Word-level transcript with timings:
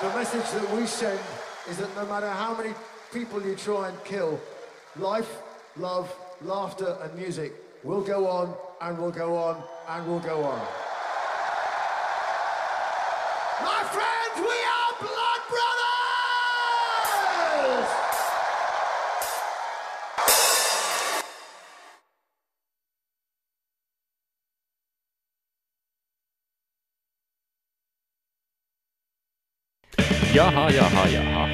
The 0.00 0.08
message 0.08 0.50
that 0.50 0.76
we 0.76 0.86
send 0.86 1.20
is 1.68 1.76
that 1.78 1.94
no 1.94 2.06
matter 2.06 2.28
how 2.28 2.56
many 2.56 2.74
people 3.12 3.42
you 3.42 3.54
try 3.54 3.88
and 3.88 4.04
kill, 4.04 4.40
life, 4.96 5.42
love, 5.76 6.12
laughter, 6.42 6.96
and 7.02 7.14
music 7.14 7.52
will 7.84 8.00
go 8.00 8.26
on 8.26 8.54
and 8.80 8.98
will 8.98 9.10
go 9.10 9.36
on 9.36 9.62
and 9.88 10.06
will 10.06 10.20
go 10.20 10.42
on. 10.44 10.60
My 13.62 13.84
friends, 13.84 14.48
we 14.48 14.61
Jaha, 30.42 30.70
jaha, 30.72 31.08
jaha. 31.08 31.46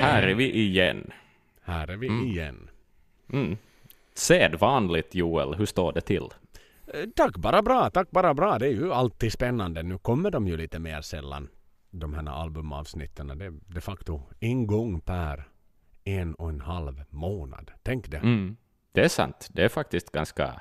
Här 0.00 0.22
är 0.22 0.34
vi 0.34 0.52
igen. 0.52 1.10
Här 1.62 1.88
är 1.90 1.96
vi 1.96 2.06
Mm. 2.08 2.26
igen. 2.26 2.70
Sedvanligt 4.14 5.14
Joel, 5.14 5.54
hur 5.54 5.66
står 5.66 5.92
det 5.92 6.00
till? 6.00 6.28
Eh, 6.86 7.04
Tack 7.16 7.36
bara 7.36 7.62
bra, 7.62 7.90
tack 7.90 8.10
bara 8.10 8.34
bra. 8.34 8.58
Det 8.58 8.66
är 8.66 8.70
ju 8.70 8.92
alltid 8.92 9.32
spännande. 9.32 9.82
Nu 9.82 9.98
kommer 9.98 10.30
de 10.30 10.48
ju 10.48 10.56
lite 10.56 10.78
mer 10.78 11.00
sällan. 11.00 11.48
De 11.90 12.14
här 12.14 12.28
albumavsnitten. 12.42 13.38
Det 13.38 13.44
är 13.44 13.52
de 13.66 13.80
facto 13.80 14.22
en 14.40 14.66
gång 14.66 15.00
per 15.00 15.48
en 16.04 16.34
och 16.34 16.48
en 16.48 16.60
halv 16.60 17.04
månad. 17.10 17.70
Tänk 17.82 18.08
det. 18.10 18.16
Mm. 18.18 18.56
Det 18.92 19.00
är 19.04 19.08
sant, 19.08 19.48
det 19.52 19.64
är 19.64 19.68
faktiskt 19.68 20.12
ganska 20.12 20.60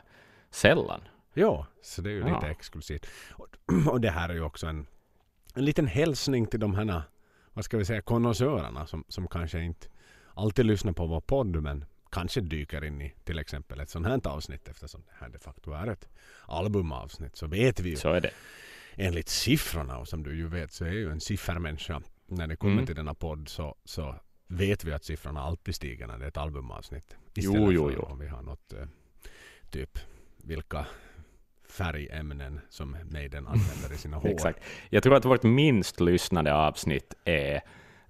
sällan. 0.49 1.01
Ja, 1.33 1.67
så 1.81 2.01
det 2.01 2.09
är 2.09 2.13
ju 2.13 2.19
Ja. 2.19 2.35
lite 2.35 2.47
exklusivt. 2.47 3.07
Och, 3.31 3.47
och 3.87 4.01
det 4.01 4.09
här 4.11 4.29
är 4.29 4.33
ju 4.33 4.41
också 4.43 4.67
en, 4.67 4.87
en 5.55 5.65
liten 5.65 5.87
hälsning 5.87 6.45
till 6.47 6.59
de 6.59 6.75
här, 6.75 7.03
vad 7.53 7.65
ska 7.65 7.77
vi 7.77 7.85
säga, 7.85 8.01
konnässörerna 8.01 8.87
som, 8.87 9.03
som 9.07 9.27
kanske 9.27 9.59
inte 9.61 9.87
alltid 10.33 10.65
lyssnar 10.65 10.93
på 10.93 11.05
vår 11.07 11.21
podd 11.21 11.61
men 11.63 11.85
kanske 12.11 12.41
dyker 12.41 12.83
in 12.83 13.01
i 13.01 13.13
till 13.23 13.39
exempel 13.39 13.79
ett 13.79 13.89
sånt 13.89 14.07
här 14.07 14.27
avsnitt 14.27 14.67
eftersom 14.67 15.01
det 15.01 15.13
här 15.25 15.29
de 15.29 15.39
facto 15.39 15.71
är 15.71 15.87
ett 15.87 16.09
albumavsnitt 16.47 17.35
så 17.35 17.47
vet 17.47 17.79
vi 17.79 17.89
ju 17.89 17.95
Så 17.95 18.13
är 18.13 18.21
det. 18.21 18.31
enligt 18.95 19.29
siffrorna 19.29 19.97
och 19.97 20.07
som 20.07 20.23
du 20.23 20.35
ju 20.37 20.47
vet 20.47 20.71
så 20.71 20.85
är 20.85 20.91
ju 20.91 21.11
en 21.11 21.19
siffermänniska. 21.21 22.01
När 22.25 22.47
det 22.47 22.55
kommer 22.55 22.73
Mm. 22.73 22.85
till 22.85 22.95
denna 22.95 23.13
podd 23.13 23.49
så, 23.49 23.75
så 23.85 24.15
vet 24.47 24.83
vi 24.83 24.91
att 24.93 25.03
siffrorna 25.03 25.41
alltid 25.41 25.75
stiger 25.75 26.07
när 26.07 26.17
det 26.17 26.23
är 26.25 26.27
ett 26.29 26.37
albumavsnitt. 26.37 27.15
Jo, 27.33 27.51
Istället 27.51 27.73
jo, 27.73 27.87
för 27.89 27.95
jo. 27.95 28.01
om 28.01 28.19
vi 28.19 28.27
har 28.27 28.41
något 28.41 28.73
eh, 28.73 28.85
typ 29.69 29.99
vilka 30.37 30.85
färgämnen 31.71 32.59
som 32.69 32.97
Maiden 33.11 33.47
använder 33.47 33.93
i 33.93 33.97
sina 33.97 34.17
hår. 34.21 34.29
Exakt. 34.29 34.59
Jag 34.89 35.03
tror 35.03 35.15
att 35.15 35.25
vårt 35.25 35.43
minst 35.43 35.99
lyssnade 35.99 36.53
avsnitt 36.53 37.13
är 37.25 37.61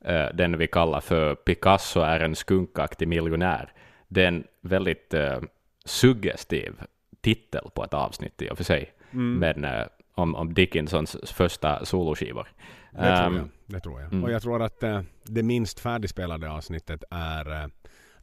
eh, 0.05 0.25
den 0.33 0.57
vi 0.57 0.67
kallar 0.67 1.01
för 1.01 1.35
Picasso 1.35 1.99
är 1.99 2.19
en 2.19 2.35
skunkaktig 2.35 3.07
miljonär. 3.07 3.71
Det 4.07 4.23
är 4.23 4.27
en 4.27 4.43
väldigt 4.61 5.13
eh, 5.13 5.39
suggestiv 5.85 6.73
titel 7.21 7.69
på 7.75 7.83
ett 7.83 7.93
avsnitt 7.93 8.41
i 8.41 8.49
och 8.49 8.57
för 8.57 8.63
sig, 8.63 8.93
Mm. 9.13 9.39
men 9.39 9.65
eh, 9.79 9.87
om, 10.15 10.35
om 10.35 10.53
Dickinsons 10.53 11.17
första 11.33 11.85
soloskivor. 11.85 12.47
Det 12.91 12.97
tror 12.97 13.27
Ehm, 13.27 13.35
jag. 13.35 13.49
Det 13.65 13.79
tror 13.79 14.01
jag. 14.01 14.11
mm. 14.13 14.23
Och 14.23 14.31
jag 14.31 14.41
tror 14.41 14.61
att 14.61 14.83
det 15.23 15.43
minst 15.43 15.79
färdigspelade 15.79 16.49
avsnittet 16.51 17.03
är 17.11 17.69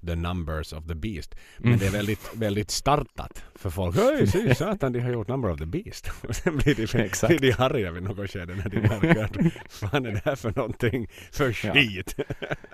The 0.06 0.14
Numbers 0.14 0.72
of 0.72 0.86
the 0.86 0.94
Beast. 0.94 1.34
Men 1.58 1.66
Mm. 1.68 1.78
det 1.78 1.86
är 1.86 1.90
väldigt, 1.90 2.30
väldigt 2.34 2.70
startat 2.70 3.44
för 3.54 3.70
folk. 3.70 3.96
Hej, 3.96 4.26
se 4.32 4.54
satan, 4.54 4.92
de 4.92 5.00
har 5.00 5.10
gjort 5.12 5.28
Number 5.28 5.50
of 5.50 5.58
the 5.58 5.66
Beast. 5.66 6.10
Och 6.28 6.36
sen 6.36 6.56
blir 6.56 6.74
de, 6.74 6.98
Exakt. 7.04 7.40
blir 7.40 7.52
de 7.56 7.62
arga 7.62 7.90
vid 7.90 8.02
något 8.02 8.30
skede 8.30 8.54
när 8.54 8.68
de 8.68 8.80
märker 8.80 9.24
att 9.24 9.36
fan 9.72 10.06
är 10.06 10.12
det 10.12 10.22
här 10.24 10.36
för 10.36 10.52
någonting 10.56 11.08
för 11.32 11.52
skit? 11.52 12.14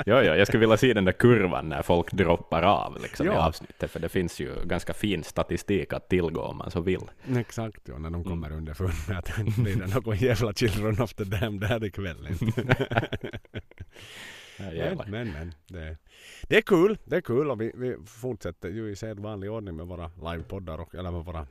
Ja, 0.07 0.23
ja, 0.23 0.37
jag 0.37 0.47
skulle 0.47 0.61
vilja 0.61 0.77
se 0.77 0.93
den 0.95 1.05
där 1.05 1.13
kurvan 1.13 1.69
när 1.69 1.83
folk 1.83 2.13
droppar 2.13 2.63
av 2.63 3.03
liksom, 3.03 3.27
i 3.27 3.31
Ja. 3.31 3.47
avsnittet, 3.47 3.91
för 3.91 4.01
det 4.01 4.09
finns 4.09 4.41
ju 4.41 4.55
ganska 4.65 4.93
fin 4.93 5.25
statistik 5.25 5.93
att 5.93 6.09
tillgå 6.09 6.41
om 6.43 6.57
man 6.57 6.71
så 6.71 6.81
vill. 6.81 7.01
Exakt, 7.37 7.81
ja, 7.85 7.99
när 7.99 8.11
de 8.11 8.25
kommer 8.25 8.47
Mm. 8.47 8.59
underfund 8.59 8.93
med 9.09 9.19
att 9.19 9.25
det 9.37 9.63
blir 9.63 9.77
det 9.77 9.87
någon 9.95 10.17
jävla 10.17 10.53
Children 10.53 11.01
of 11.03 11.15
the 11.15 11.25
Damned 11.25 11.61
där 11.69 11.85
ikväll. 11.85 12.29
inte. 12.41 12.77
Men, 14.59 14.99
men, 15.07 15.33
men. 15.33 15.55
Det, 15.67 15.97
det 16.43 16.57
är 16.57 16.63
kul. 16.63 16.99
Det 17.05 17.17
är 17.17 17.21
kul 17.21 17.51
och 17.51 17.61
vi, 17.61 17.73
vi 17.75 17.97
fortsätter 18.07 18.69
ju 18.69 18.91
i 18.91 18.97
sedvanlig 18.97 19.51
ordning 19.51 19.77
med 19.77 19.87
våra 19.87 20.11
livepoddar 20.33 20.79
och 20.79 20.95
eller 20.95 21.11
med 21.11 21.25
våra 21.25 21.47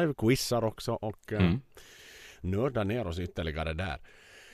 livequizar 0.00 0.64
också 0.64 0.92
och 0.92 1.32
mm. 1.32 1.44
Mm. 1.44 1.60
nördar 2.40 2.84
ner 2.84 3.06
oss 3.06 3.18
ytterligare 3.18 3.72
där. 3.72 3.98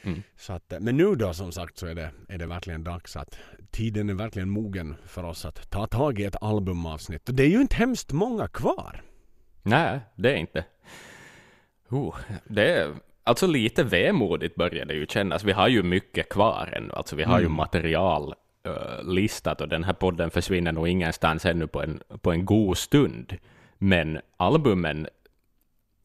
Mm. 0.03 0.23
Så 0.37 0.53
att, 0.53 0.73
eh, 0.73 0.81
men 0.81 0.97
nu 0.97 1.15
då 1.15 1.35
som 1.35 1.53
sagt 1.53 1.79
så 1.79 1.87
är 1.87 1.95
det, 1.95 2.11
är 2.29 2.39
det 2.39 2.47
verkligen 2.47 2.85
dags 2.85 3.17
att 3.17 3.39
tiden 3.71 4.11
är 4.11 4.15
verkligen 4.15 4.51
mogen 4.51 4.97
för 5.07 5.25
oss 5.25 5.45
att 5.45 5.71
ta 5.71 5.87
tag 5.87 6.21
i 6.21 6.25
ett 6.25 6.43
albumavsnitt. 6.43 7.29
Och 7.29 7.35
det 7.35 7.43
är 7.43 7.49
ju 7.49 7.61
inte 7.61 7.77
hemskt 7.77 8.13
många 8.13 8.49
kvar. 8.49 9.03
Nej, 9.63 10.01
det 10.17 10.33
är 10.33 10.37
inte. 10.37 10.65
Oh, 11.89 12.17
det 12.45 12.75
är, 12.75 12.95
alltså 13.31 13.47
lite 13.47 13.83
vemodigt 13.85 14.55
börjar 14.55 14.85
det 14.85 14.95
ju 14.95 15.07
kännas. 15.07 15.45
Vi 15.45 15.53
har 15.53 15.69
ju 15.69 15.83
mycket 15.83 16.29
kvar 16.29 16.73
ännu. 16.77 16.93
Alltså 16.93 17.17
vi 17.17 17.23
har 17.23 17.39
ju 17.39 17.47
Mm. 17.47 17.57
material 17.57 18.35
eh, 18.67 19.05
listat 19.05 19.61
och 19.61 19.69
den 19.69 19.85
här 19.85 19.93
podden 19.93 20.31
försvinner 20.31 20.73
nog 20.73 20.89
ingenstans 20.89 21.47
ännu 21.47 21.67
på 21.67 21.83
en, 21.83 22.03
på 22.23 22.33
en 22.33 22.45
god 22.45 22.79
stund. 22.79 23.37
Men 23.79 24.19
albumen, 24.37 25.07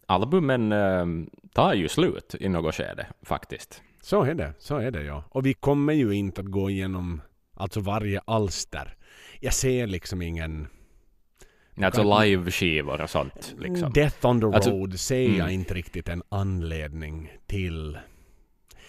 albumen 0.06 0.72
eh, 0.72 1.06
tar 1.54 1.74
ju 1.74 1.88
slut 1.88 2.36
i 2.40 2.50
något 2.50 2.76
skede 2.76 3.08
faktiskt. 3.22 3.82
Så 4.02 4.24
är 4.24 4.34
det, 4.34 4.54
så 4.60 4.78
är 4.78 4.92
det 4.92 5.04
ja. 5.04 5.24
Och 5.30 5.46
vi 5.46 5.54
kommer 5.54 5.94
ju 5.94 6.12
inte 6.12 6.42
att 6.42 6.48
gå 6.48 6.70
igenom 6.70 7.22
alltså 7.54 7.80
varje 7.80 8.22
alster. 8.26 8.96
Jag 9.40 9.54
ser 9.54 9.88
liksom 9.88 10.22
ingen 10.22 10.68
Alltså 11.82 12.20
liveskivor 12.22 13.02
och 13.02 13.10
sånt. 13.10 13.56
Liksom. 13.60 13.94
Death 13.94 14.26
on 14.26 14.42
the 14.42 14.46
Alltså, 14.48 14.70
Road 14.70 15.00
ser 15.00 15.22
jag 15.22 15.36
mm. 15.36 15.50
inte 15.50 15.74
riktigt 15.74 16.10
en 16.10 16.24
anledning 16.30 17.32
till. 17.48 17.98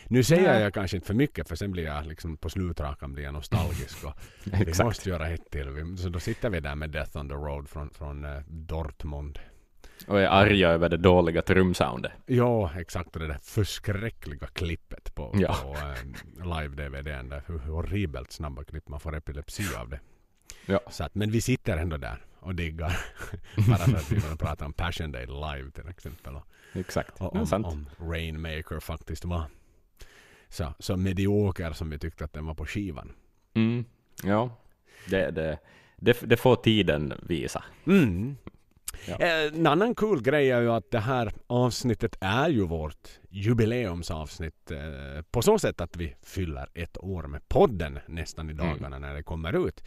Nu 0.09 0.23
säger 0.23 0.53
Nej. 0.53 0.63
jag 0.63 0.75
kanske 0.75 0.97
inte 0.97 1.07
för 1.07 1.15
mycket 1.15 1.49
för 1.49 1.57
sen 1.57 1.73
blir 1.73 1.85
jag 1.85 2.07
liksom 2.07 2.37
på 2.37 2.51
slutrakan 2.51 3.13
blir 3.13 3.25
jag 3.25 3.35
nostalgisk 3.35 4.05
och 4.05 4.13
vi 4.45 4.85
måste 4.85 5.09
göra 5.09 5.29
ett 5.29 5.51
till. 5.51 5.97
Så 5.99 6.09
då 6.09 6.21
sitter 6.21 6.51
vi 6.51 6.61
där 6.61 6.75
med 6.75 6.91
Death 6.91 7.17
on 7.17 7.29
the 7.29 7.35
Road 7.35 7.69
från, 7.69 7.91
från 7.91 8.25
eh, 8.25 8.43
Dortmund. 8.47 9.39
Och 10.07 10.21
är 10.21 10.27
arga 10.27 10.69
över 10.69 10.89
det 10.89 10.97
dåliga 10.97 11.43
trumsoundet. 11.43 12.13
Ja, 12.27 12.71
exakt. 12.77 13.17
Och 13.17 13.21
det 13.21 13.29
där 13.29 13.39
förskräckliga 13.43 14.47
klippet 14.47 15.15
på, 15.15 15.35
Ja. 15.39 15.57
på 15.63 15.73
eh, 15.73 16.47
live-DVDn. 16.47 17.29
Där, 17.29 17.43
hur 17.47 17.59
horribelt 17.59 18.33
snabba 18.33 18.65
klipp. 18.65 18.89
Man 18.89 19.01
får 19.01 19.17
epilepsi 19.17 19.65
av 19.81 19.89
det. 19.89 20.01
Ja. 20.67 20.81
Så 20.91 21.05
att, 21.05 21.15
men 21.15 21.31
vi 21.31 21.41
sitter 21.41 21.77
ändå 21.77 21.97
där 21.97 22.25
och 22.41 22.55
diggar. 22.55 22.99
Bara 23.69 23.79
för 23.79 23.97
att 23.97 24.13
vi 24.13 24.17
att 24.33 24.39
prata 24.39 24.65
om 24.67 24.73
Passion 24.73 25.13
Day 25.13 25.27
live 25.27 25.71
till 25.71 25.89
exempel. 25.89 26.35
Och, 26.37 26.47
Exakt. 26.73 27.21
och 27.21 27.37
om, 27.37 27.65
om 27.65 27.87
Rainmaker 28.11 28.81
faktiskt 28.81 29.25
var 29.25 29.45
så, 30.49 30.75
så 30.79 30.97
medioker 30.97 31.73
som 31.73 31.91
vi 31.91 31.99
tyckte 31.99 32.25
att 32.25 32.33
den 32.33 32.47
var 32.47 32.55
på 32.55 32.67
skivan. 32.67 33.13
Mm. 33.55 33.85
Ja, 34.25 34.57
det, 35.09 35.31
det, 35.31 35.59
det, 35.97 36.21
det 36.23 36.37
får 36.37 36.57
tiden 36.57 37.15
visa. 37.23 37.65
Mm. 37.87 38.37
Ja. 39.09 39.17
Eh, 39.17 39.55
En 39.55 39.67
annan 39.67 39.95
cool 39.95 40.23
grej 40.23 40.51
är 40.51 40.61
ju 40.61 40.71
att 40.73 40.91
det 40.91 40.99
här 41.01 41.33
avsnittet 41.47 42.17
är 42.21 42.49
ju 42.49 42.67
vårt 42.67 43.09
jubileumsavsnitt 43.31 44.71
eh, 44.71 45.23
på 45.31 45.43
så 45.43 45.59
sätt 45.59 45.81
att 45.81 45.97
vi 45.97 46.15
fyller 46.23 46.69
ett 46.75 46.99
år 46.99 47.23
med 47.23 47.49
podden 47.49 47.99
nästan 48.07 48.51
i 48.51 48.53
Mm. 48.53 48.67
dagarna 48.67 48.99
när 48.99 49.15
det 49.15 49.23
kommer 49.23 49.67
ut. 49.69 49.85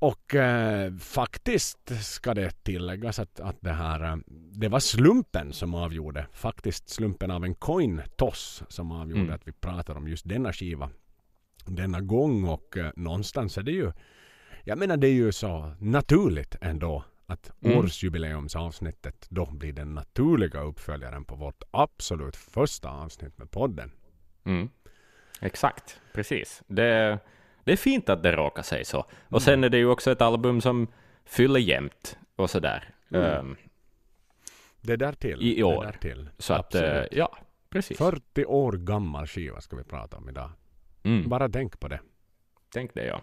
Och 0.00 0.34
eh, 0.34 0.94
faktiskt 0.96 2.04
ska 2.04 2.34
det 2.34 2.64
tilläggas 2.64 3.18
att, 3.18 3.40
att 3.40 3.56
det 3.60 3.72
här 3.72 4.04
eh, 4.04 4.16
det 4.52 4.68
var 4.68 4.80
slumpen 4.80 5.52
som 5.52 5.74
avgjorde, 5.74 6.26
faktiskt 6.32 6.88
slumpen 6.88 7.30
av 7.30 7.44
en 7.44 7.54
coin 7.54 8.02
toss 8.16 8.62
som 8.68 8.92
avgjorde 8.92 9.20
Mm. 9.22 9.34
att 9.34 9.48
vi 9.48 9.52
pratar 9.52 9.96
om 9.96 10.08
just 10.08 10.28
denna 10.28 10.52
skiva 10.52 10.90
denna 11.66 12.00
gång 12.00 12.44
och 12.44 12.76
eh, 12.76 12.90
någonstans 12.96 13.58
är 13.58 13.62
det 13.62 13.72
ju 13.72 13.92
jag 14.64 14.78
menar 14.78 14.96
det 14.96 15.08
är 15.08 15.12
ju 15.12 15.32
så 15.32 15.72
naturligt 15.80 16.56
ändå 16.60 17.04
att 17.26 17.52
Mm. 17.64 17.78
årsjubileumsavsnittet 17.78 19.26
då 19.30 19.46
blir 19.50 19.72
den 19.72 19.94
naturliga 19.94 20.60
uppföljaren 20.60 21.24
på 21.24 21.34
vårt 21.36 21.62
absolut 21.70 22.36
första 22.36 22.90
avsnitt 22.90 23.38
med 23.38 23.50
podden. 23.50 23.90
Mm. 24.44 24.68
Exakt, 25.40 26.00
precis. 26.14 26.62
Det, 26.66 27.18
det 27.68 27.74
är 27.74 27.76
fint 27.76 28.08
att 28.08 28.22
det 28.22 28.32
råkar 28.32 28.62
sig 28.62 28.84
så. 28.84 29.06
Och 29.28 29.42
sen 29.42 29.64
är 29.64 29.68
det 29.68 29.78
ju 29.78 29.86
också 29.86 30.10
ett 30.10 30.22
album 30.22 30.60
som 30.60 30.88
fyller 31.24 31.60
jämnt 31.60 32.18
och 32.36 32.50
sådär. 32.50 32.94
Mm. 33.10 33.22
Ehm, 33.24 33.56
Det 34.80 34.96
där 34.96 35.12
till. 35.12 35.42
I 35.42 35.62
år. 35.62 35.84
Det 35.84 35.90
där 35.90 35.98
till. 35.98 36.28
så 36.38 36.54
att, 36.54 36.74
eh, 36.74 36.80
Absolut. 36.80 37.08
ja, 37.12 37.38
precis. 37.70 37.98
40 37.98 38.44
år 38.44 38.72
gammal 38.72 39.26
skiva 39.26 39.60
ska 39.60 39.76
vi 39.76 39.84
prata 39.84 40.16
om 40.16 40.28
idag. 40.28 40.50
Mm. 41.02 41.28
Bara 41.28 41.48
tänk 41.48 41.80
på 41.80 41.88
det. 41.88 42.00
Tänk 42.72 42.94
det, 42.94 43.06
ja. 43.06 43.22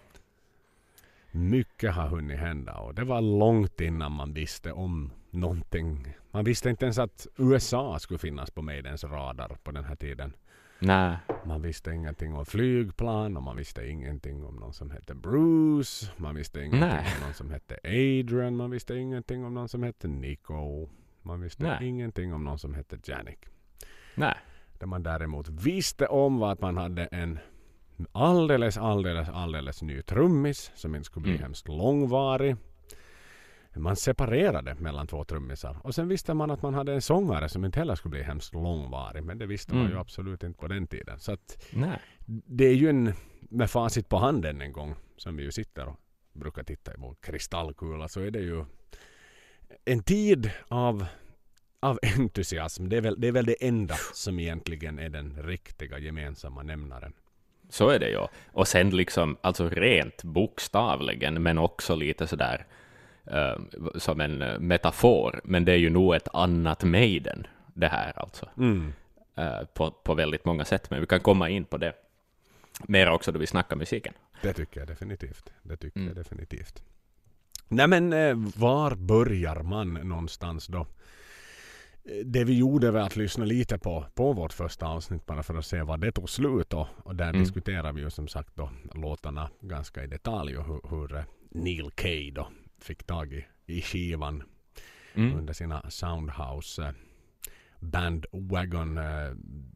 Mycket 1.31 1.93
har 1.93 2.07
hunnit 2.07 2.39
hända 2.39 2.73
och 2.73 2.95
det 2.95 3.03
var 3.03 3.21
långt 3.21 3.81
innan 3.81 4.11
man 4.11 4.33
visste 4.33 4.71
om 4.71 5.11
någonting. 5.29 6.15
Man 6.31 6.43
visste 6.43 6.69
inte 6.69 6.85
ens 6.85 6.97
att 6.99 7.27
USA 7.37 7.99
skulle 7.99 8.17
finnas 8.19 8.51
på 8.51 8.61
Maidens 8.61 9.03
radar 9.03 9.57
på 9.63 9.71
den 9.71 9.83
här 9.83 9.95
tiden. 9.95 10.33
Nej. 10.79 11.17
Man 11.45 11.61
visste 11.61 11.91
ingenting 11.91 12.33
om 12.35 12.45
flygplan 12.45 13.37
och 13.37 13.43
man 13.43 13.55
visste 13.57 13.87
ingenting 13.89 14.43
om 14.43 14.55
någon 14.55 14.73
som 14.73 14.91
hette 14.91 15.15
Bruce. 15.15 16.11
Man 16.17 16.35
visste 16.35 16.59
ingenting 16.59 16.79
Nej. 16.89 17.05
om 17.15 17.25
någon 17.25 17.33
som 17.33 17.49
hette 17.51 17.77
Adrian. 17.83 18.55
Man 18.55 18.71
visste 18.71 18.95
ingenting 18.95 19.45
om 19.45 19.53
någon 19.53 19.69
som 19.69 19.83
hette 19.83 20.07
Nico. 20.07 20.89
Man 21.21 21.41
visste 21.41 21.63
Nej. 21.63 21.87
ingenting 21.87 22.33
om 22.33 22.43
någon 22.43 22.59
som 22.59 22.73
hette 22.73 22.97
Janik. 23.05 23.39
Nej. 24.15 24.35
Det 24.79 24.85
man 24.85 25.03
däremot 25.03 25.49
visste 25.49 26.07
om 26.07 26.37
var 26.39 26.51
att 26.51 26.61
man 26.61 26.77
hade 26.77 27.05
en 27.05 27.39
alldeles, 28.11 28.77
alldeles, 28.77 29.29
alldeles 29.29 29.81
ny 29.81 30.01
trummis 30.01 30.71
som 30.75 30.95
inte 30.95 31.05
skulle 31.05 31.23
bli 31.23 31.31
Mm. 31.31 31.41
hemskt 31.43 31.67
långvarig. 31.67 32.55
Man 33.79 33.95
separerade 33.95 34.75
mellan 34.75 35.07
två 35.07 35.23
trummisar. 35.23 35.77
Och 35.83 35.95
sen 35.95 36.07
visste 36.07 36.33
man 36.33 36.51
att 36.51 36.61
man 36.61 36.73
hade 36.73 36.93
en 36.93 37.01
sångare 37.01 37.49
som 37.49 37.65
inte 37.65 37.79
heller 37.79 37.95
skulle 37.95 38.09
bli 38.11 38.23
hemskt 38.23 38.53
långvarig. 38.53 39.23
Men 39.23 39.37
det 39.37 39.45
visste 39.45 39.73
man 39.73 39.81
Mm. 39.81 39.93
ju 39.93 39.99
absolut 39.99 40.43
inte 40.43 40.59
på 40.59 40.67
den 40.67 40.87
tiden. 40.87 41.19
Så 41.19 41.31
att 41.31 41.65
Nej. 41.73 41.99
det 42.25 42.65
är 42.65 42.73
ju 42.75 42.89
en, 42.89 43.13
med 43.39 43.69
facit 43.69 44.09
på 44.09 44.17
handen 44.17 44.61
en 44.61 44.71
gång, 44.71 44.95
som 45.17 45.35
vi 45.37 45.43
ju 45.43 45.51
sitter 45.51 45.85
och 45.87 45.99
brukar 46.33 46.63
titta 46.63 46.93
i 46.93 46.95
vår 46.97 47.15
kristallkula, 47.21 48.07
så 48.07 48.21
är 48.21 48.31
det 48.31 48.39
ju 48.39 48.65
en 49.85 50.03
tid 50.03 50.51
av, 50.67 51.05
av 51.79 51.99
entusiasm. 52.17 52.89
Det 52.89 52.97
är, 52.97 53.01
väl, 53.01 53.15
det 53.21 53.27
är 53.27 53.31
väl 53.31 53.45
det 53.45 53.67
enda 53.67 53.95
som 54.13 54.39
egentligen 54.39 54.99
är 54.99 55.09
den 55.09 55.43
riktiga 55.43 55.99
gemensamma 55.99 56.63
nämnaren. 56.63 57.13
Så 57.69 57.89
är 57.89 57.99
det 57.99 58.09
ju. 58.09 58.19
Och 58.47 58.67
sen 58.67 58.89
liksom, 58.89 59.37
alltså 59.41 59.69
rent 59.69 60.23
bokstavligen, 60.23 61.43
men 61.43 61.57
också 61.57 61.95
lite 61.95 62.27
sådär 62.27 62.65
eh, 63.31 63.55
som 63.95 64.21
en 64.21 64.41
eh, 64.41 64.59
metafor. 64.59 65.41
Men 65.43 65.65
det 65.65 65.71
är 65.71 65.77
ju 65.77 65.89
nog 65.89 66.15
ett 66.15 66.27
annat 66.33 66.83
Maiden, 66.83 67.47
det 67.73 67.87
här 67.87 68.19
alltså. 68.19 68.49
Mm. 68.57 68.93
eh, 69.37 69.65
på, 69.73 69.91
på 69.91 70.13
väldigt 70.13 70.45
många 70.45 70.65
sätt. 70.65 70.89
Men 70.89 71.01
vi 71.01 71.07
kan 71.07 71.19
komma 71.19 71.49
in 71.49 71.65
på 71.65 71.77
det 71.77 71.93
mer 72.87 73.09
också 73.11 73.31
då 73.31 73.39
vi 73.39 73.47
snackar 73.47 73.75
musiken. 73.75 74.13
Det 74.41 74.53
tycker 74.53 74.79
jag 74.79 74.87
definitivt. 74.87 75.49
Det 75.63 75.77
tycker 75.77 75.99
Mm. 75.99 76.07
jag 76.07 76.15
definitivt. 76.17 76.83
Nej 77.67 77.87
men 77.87 78.09
var 78.55 78.95
börjar 78.95 79.63
man 79.63 79.93
någonstans 79.93 80.67
då? 80.67 80.85
Det 82.25 82.43
vi 82.43 82.57
gjorde 82.57 82.91
var 82.91 82.99
att 82.99 83.15
lyssna 83.15 83.45
lite 83.45 83.77
på, 83.77 84.05
på 84.15 84.33
vårt 84.33 84.53
första 84.53 84.87
avsnitt 84.87 85.25
bara 85.25 85.43
för 85.43 85.55
att 85.55 85.65
se 85.65 85.81
vad 85.81 85.99
det 86.01 86.11
tog 86.11 86.29
slut 86.29 86.73
och, 86.73 86.87
och 87.03 87.15
där 87.15 87.29
Mm. 87.29 87.41
diskuterar 87.41 87.91
vi 87.93 88.01
ju 88.01 88.09
som 88.09 88.27
sagt 88.27 88.55
då 88.55 88.69
låtarna 88.93 89.49
ganska 89.61 90.03
i 90.03 90.07
detalj 90.07 90.57
och 90.57 90.65
hur, 90.65 90.89
hur 90.89 91.23
Neil 91.49 91.91
Kay 91.91 92.31
då 92.31 92.47
fick 92.85 93.03
tag 93.03 93.33
i, 93.33 93.45
i 93.65 93.81
skivan 93.81 94.43
Mm. 95.17 95.37
under 95.37 95.53
sina 95.53 95.89
Soundhouse 95.89 96.83
eh, 96.83 96.91
bandwagon 97.79 98.97
eh, 98.97 99.31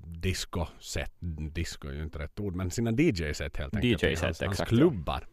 disco 0.06 0.66
set. 0.80 1.12
Disco 1.54 1.88
är 1.88 1.94
ju 1.94 2.04
inte 2.04 2.20
rätt 2.20 2.40
ord 2.40 2.56
men 2.56 2.72
sina 2.72 2.92
DJ-set 2.92 3.58
helt 3.58 3.76
enkelt. 3.76 4.04
DJ-set, 4.04 4.22
hans, 4.22 4.40
hans 4.42 4.52
exakt, 4.52 4.70
klubbar. 4.70 5.28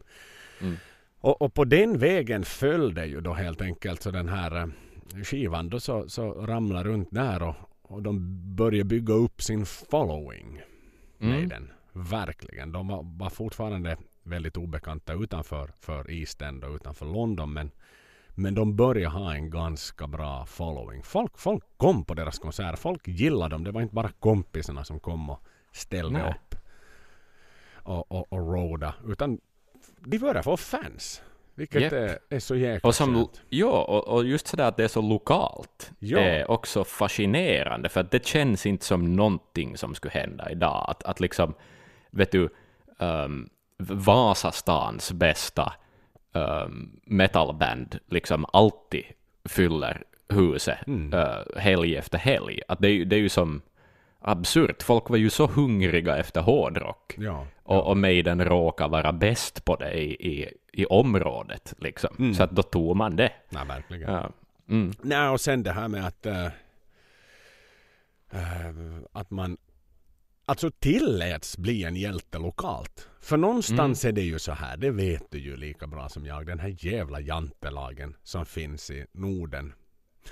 Mm. 0.61 0.75
Och, 1.19 1.41
och 1.41 1.53
på 1.53 1.65
den 1.65 1.97
vägen 1.97 2.43
föll 2.45 2.93
det 2.93 3.05
ju 3.05 3.21
då 3.21 3.33
helt 3.33 3.61
enkelt 3.61 4.01
så 4.01 4.11
den 4.11 4.29
här 4.29 4.55
eh, 4.57 5.23
skivan 5.23 5.69
då 5.69 5.79
så, 5.79 6.09
så 6.09 6.33
ramlar 6.33 6.83
runt 6.83 7.09
där 7.11 7.43
och, 7.43 7.55
och 7.81 8.03
de 8.03 8.37
börjar 8.55 8.83
bygga 8.83 9.13
upp 9.13 9.41
sin 9.41 9.65
following. 9.65 10.61
Mm. 11.19 11.33
Maiden. 11.33 11.71
Verkligen. 11.93 12.71
De 12.71 12.87
var, 12.87 13.03
var 13.19 13.29
fortfarande 13.29 13.97
väldigt 14.27 14.57
obekanta 14.57 15.13
utanför 15.13 15.71
för 15.79 16.11
East 16.11 16.41
End 16.41 16.63
och 16.63 16.75
utanför 16.75 17.05
London 17.05 17.53
men, 17.53 17.71
men 18.29 18.55
de 18.55 18.75
börjar 18.75 19.09
ha 19.09 19.33
en 19.33 19.49
ganska 19.49 20.07
bra 20.07 20.45
following. 20.45 21.03
Folk, 21.03 21.37
folk 21.37 21.63
kom 21.77 22.05
på 22.05 22.13
deras 22.13 22.39
konserter. 22.39 22.75
Folk 22.77 23.07
gillade 23.07 23.55
dem. 23.55 23.63
Det 23.63 23.71
var 23.71 23.81
inte 23.81 23.95
bara 23.95 24.09
kompisarna 24.19 24.83
som 24.83 24.99
kom 24.99 25.29
och 25.29 25.43
ställde 25.71 26.19
Nej. 26.19 26.29
upp 26.31 26.55
och, 27.73 28.11
och, 28.11 28.33
och 28.33 28.53
roda 28.53 28.93
utan 29.07 29.39
de 29.99 30.19
började 30.19 30.43
få 30.43 30.57
fans. 30.57 31.21
Vilket 31.55 31.81
Japp. 31.81 31.93
är, 31.93 32.19
är 32.29 32.39
så 32.39 32.55
jäkla 32.55 32.87
Och, 32.87 32.95
som, 32.95 33.13
skönt. 33.15 33.41
ja, 33.49 33.83
och, 33.83 34.07
och 34.07 34.25
just 34.25 34.47
sådär 34.47 34.67
att 34.67 34.77
det 34.77 34.83
är 34.83 34.87
så 34.87 35.01
lokalt 35.01 35.91
Ja. 35.99 36.19
är 36.19 36.51
också 36.51 36.83
fascinerande, 36.83 37.89
för 37.89 38.01
att 38.01 38.11
det 38.11 38.25
känns 38.25 38.65
inte 38.65 38.85
som 38.85 39.15
någonting 39.15 39.77
som 39.77 39.95
skulle 39.95 40.11
hända 40.11 40.51
idag. 40.51 40.85
Att, 40.89 41.03
att 41.03 41.19
liksom, 41.19 41.53
vet 42.11 42.31
du, 42.31 42.49
um, 42.99 43.49
Vasastans 43.79 45.11
bästa 45.11 45.73
um, 46.33 46.99
metalband 47.05 47.99
liksom 48.09 48.45
alltid 48.53 49.03
fyller 49.45 50.03
huset 50.29 50.77
Mm. 50.87 51.13
uh, 51.13 51.57
helg 51.57 51.95
efter 51.95 52.17
helg. 52.17 52.61
Att 52.67 52.79
det, 52.79 52.87
är 52.89 53.05
det 53.05 53.15
är 53.15 53.19
ju 53.19 53.29
som 53.29 53.61
absurt. 54.19 54.83
Folk 54.83 55.09
var 55.09 55.17
ju 55.17 55.29
så 55.29 55.47
hungriga 55.47 56.17
efter 56.17 56.41
hårdrock. 56.41 57.15
Ja. 57.17 57.45
Och, 57.63 57.87
och 57.87 57.97
Maiden 57.97 58.45
råkar 58.45 58.87
vara 58.89 59.11
bäst 59.13 59.65
på 59.65 59.75
det 59.75 59.93
i, 59.93 60.11
i, 60.11 60.53
i 60.71 60.85
området. 60.85 61.73
Liksom. 61.77 62.15
Mm. 62.19 62.33
Så 62.33 62.43
att 62.43 62.51
då 62.51 62.63
tog 62.63 62.95
man 62.95 63.15
det. 63.15 63.31
Nej, 63.49 63.65
verkligen. 63.67 64.13
Ja. 64.13 64.29
Mm. 64.69 64.93
Nej, 65.01 65.29
och 65.29 65.41
sen 65.41 65.63
det 65.63 65.71
här 65.71 65.87
med 65.87 66.05
att 66.05 66.25
eh, 66.25 66.45
eh, 68.31 68.73
att 69.11 69.31
man 69.31 69.57
alltså 70.47 70.71
tilläts 70.71 71.57
bli 71.57 71.83
en 71.83 71.95
hjälte 71.95 72.39
lokalt. 72.39 73.09
För 73.21 73.37
någonstans 73.37 74.05
är 74.05 74.11
det 74.11 74.21
ju 74.21 74.39
så 74.39 74.51
här, 74.51 74.77
det 74.77 74.91
vet 74.91 75.31
du 75.31 75.39
ju 75.39 75.57
lika 75.57 75.87
bra 75.87 76.09
som 76.09 76.25
jag, 76.25 76.45
den 76.45 76.59
här 76.59 76.75
jävla 76.79 77.19
jantelagen 77.19 78.15
som 78.23 78.45
finns 78.45 78.91
i 78.91 79.05
Norden. 79.11 79.73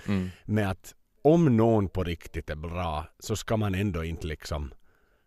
Mm. 0.08 0.30
Med 0.46 0.70
att 0.70 0.96
om 1.22 1.58
någon 1.58 1.90
på 1.90 2.04
riktigt 2.04 2.50
är 2.50 2.56
bra 2.56 3.06
så 3.20 3.36
ska 3.36 3.58
man 3.58 3.76
ändå 3.76 4.04
inte 4.04 4.28
liksom 4.28 4.74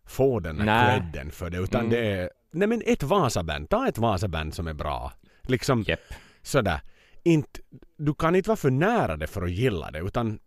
få 0.05 0.39
den 0.39 0.59
här 0.59 0.99
credden 0.99 1.31
för 1.31 1.49
det. 1.49 1.57
Utan 1.57 1.81
Mm. 1.81 1.91
det 1.91 1.99
är, 1.99 2.29
nej 2.51 2.67
men 2.67 2.81
ett 2.85 3.03
Vasaband, 3.03 3.69
ta 3.69 3.87
ett 3.87 3.97
Vasaband 3.97 4.53
som 4.53 4.67
är 4.67 4.73
bra. 4.73 5.13
Liksom 5.41 5.83
Jepp. 5.87 6.13
sådär. 6.41 6.81
Inte, 7.23 7.59
du 7.97 8.13
kan 8.13 8.35
inte 8.35 8.49
vara 8.49 8.57
för 8.57 8.71
nära 8.71 9.17
det 9.17 9.27
för 9.27 9.41
att 9.41 9.51
gilla 9.51 9.91
det 9.91 9.99
utan 9.99 10.39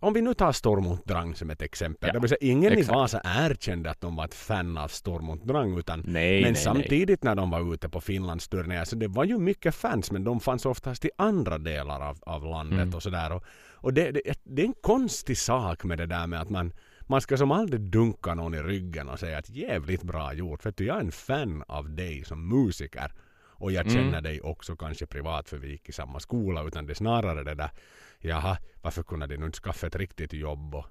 om 0.00 0.12
vi 0.12 0.20
nu 0.22 0.34
tar 0.34 0.52
Stormont 0.52 1.04
Drang 1.04 1.34
som 1.34 1.50
ett 1.50 1.62
exempel. 1.62 2.06
Ja, 2.08 2.12
det 2.12 2.20
vill 2.20 2.28
säga, 2.28 2.38
ingen 2.40 2.72
exakt. 2.72 2.88
i 2.88 2.92
Vasa 2.92 3.20
erkände 3.24 3.90
att 3.90 4.00
de 4.00 4.16
var 4.16 4.24
ett 4.24 4.34
fan 4.34 4.78
av 4.78 4.88
Stormont 4.88 5.44
Drang 5.44 5.78
utan 5.78 6.02
Nej, 6.06 6.42
men 6.42 6.52
nej, 6.52 6.62
samtidigt 6.62 7.22
när 7.22 7.34
de 7.34 7.50
var 7.50 7.74
ute 7.74 7.88
på 7.88 8.00
Finlands 8.00 8.48
turné 8.48 8.86
så 8.86 8.96
det 8.96 9.08
var 9.08 9.24
ju 9.24 9.38
mycket 9.38 9.74
fans 9.74 10.10
men 10.10 10.24
de 10.24 10.40
fanns 10.40 10.66
oftast 10.66 11.04
i 11.04 11.10
andra 11.18 11.58
delar 11.58 12.00
av, 12.00 12.18
av 12.22 12.44
landet 12.44 12.78
Mm. 12.78 12.94
och 12.94 13.02
sådär. 13.02 13.32
Och, 13.32 13.44
och 13.72 13.94
det, 13.94 14.10
det, 14.10 14.20
det 14.44 14.62
är 14.62 14.66
en 14.66 14.74
konstig 14.80 15.38
sak 15.38 15.84
med 15.84 15.98
det 15.98 16.06
där 16.06 16.26
med 16.26 16.40
att 16.40 16.50
man 16.50 16.72
man 17.10 17.20
ska 17.20 17.36
som 17.36 17.50
aldrig 17.50 17.80
dunka 17.80 18.34
någon 18.34 18.54
i 18.54 18.58
ryggen 18.62 19.08
och 19.08 19.18
säga 19.18 19.38
att 19.38 19.50
jävligt 19.50 20.02
bra 20.02 20.32
gjort. 20.32 20.62
För 20.62 20.70
att 20.70 20.80
jag 20.80 20.96
är 20.96 21.00
en 21.00 21.12
fan 21.12 21.64
av 21.68 21.90
dig 21.90 22.24
som 22.24 22.48
musiker. 22.48 23.12
Och 23.58 23.72
jag 23.72 23.86
Mm. 23.86 23.94
känner 23.94 24.20
dig 24.20 24.40
också 24.40 24.76
kanske 24.76 25.06
privat 25.06 25.48
för 25.48 25.56
vi 25.58 25.68
gick 25.70 25.88
i 25.88 25.92
samma 25.92 26.20
skola. 26.20 26.62
Utan 26.64 26.86
det 26.86 26.92
är 26.92 26.94
snarare 26.94 27.44
det 27.44 27.54
där. 27.54 27.70
Jaha, 28.18 28.58
varför 28.82 29.02
kunde 29.02 29.26
de 29.26 29.36
nu 29.36 29.46
inte 29.46 29.58
skaffa 29.58 29.86
ett 29.86 29.96
riktigt 29.96 30.32
jobb? 30.32 30.74
Och, 30.74 30.86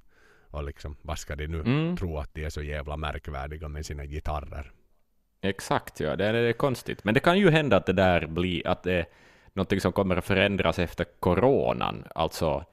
och 0.51 0.63
liksom, 0.63 0.95
vad 1.01 1.17
ska 1.19 1.35
de 1.35 1.47
nu 1.47 1.59
Mm. 1.59 1.97
tro 1.97 2.17
att 2.17 2.33
de 2.33 2.43
är 2.45 2.49
så 2.49 2.61
jävla 2.61 2.97
märkvärdiga 2.97 3.67
med 3.67 3.85
sina 3.85 4.05
gitarrer? 4.05 4.71
Exakt, 5.41 5.99
ja. 5.99 6.15
Det 6.15 6.25
är, 6.25 6.33
det 6.33 6.39
är 6.39 6.53
konstigt. 6.53 7.03
Men 7.03 7.13
det 7.13 7.19
kan 7.19 7.39
ju 7.39 7.49
hända 7.49 7.77
att 7.77 7.85
det 7.85 7.93
där 7.93 8.27
blir 8.27 8.67
att 8.67 8.83
det 8.83 8.93
är 8.93 9.05
någonting 9.53 9.81
som 9.81 9.91
kommer 9.93 10.15
att 10.17 10.25
förändras 10.25 10.79
efter 10.79 11.05
coronan. 11.19 12.03
Alltså 12.15 12.65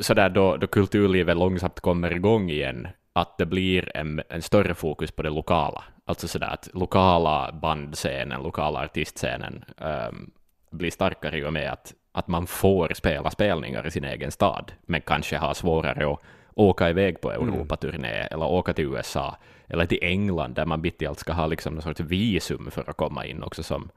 sådär 0.00 0.28
då, 0.28 0.56
då 0.56 0.66
kulturlivet 0.66 1.36
långsamt 1.36 1.80
kommer 1.80 2.12
igång 2.16 2.50
igen, 2.50 2.88
att 3.16 3.38
det 3.38 3.46
blir 3.46 3.96
en, 3.96 4.22
en 4.28 4.42
större 4.42 4.74
fokus 4.74 5.10
på 5.10 5.22
det 5.22 5.30
lokala. 5.30 5.84
Alltså 6.04 6.28
sådär 6.28 6.46
att 6.46 6.68
lokala 6.74 7.52
bandscenen, 7.52 8.42
lokala 8.42 8.78
artistscenen 8.84 9.64
ehm, 9.78 10.30
blir 10.70 10.90
starkare 10.90 11.38
i 11.38 11.44
och 11.44 11.52
med 11.52 11.72
att, 11.72 11.94
att 12.12 12.28
man 12.28 12.46
får 12.46 12.94
spela 12.94 13.30
spelningar 13.30 13.86
i 13.86 13.90
sin 13.90 14.04
egen 14.04 14.30
stad, 14.30 14.72
men 14.82 15.00
kanske 15.00 15.36
har 15.36 15.54
svårare 15.54 16.12
att 16.12 16.20
åka 16.54 16.90
iväg 16.90 17.20
på 17.20 17.32
Europaturné 17.32 18.28
eller 18.30 18.44
åka 18.44 18.72
till 18.72 18.84
USA 18.84 19.36
eller 19.66 19.86
till 19.86 20.02
England 20.02 20.54
där 20.54 20.66
man 20.66 20.80
mitt 20.80 21.02
i 21.02 21.06
allt 21.06 21.18
ska 21.18 21.32
ha 21.32 21.46
liksom 21.46 21.74
någon 21.74 21.82
sorts 21.82 22.00
visum 22.00 22.70
för 22.70 22.90
att 22.90 22.96
komma 22.96 23.26
in 23.26 23.42
också 23.42 23.62
som, 23.62 23.90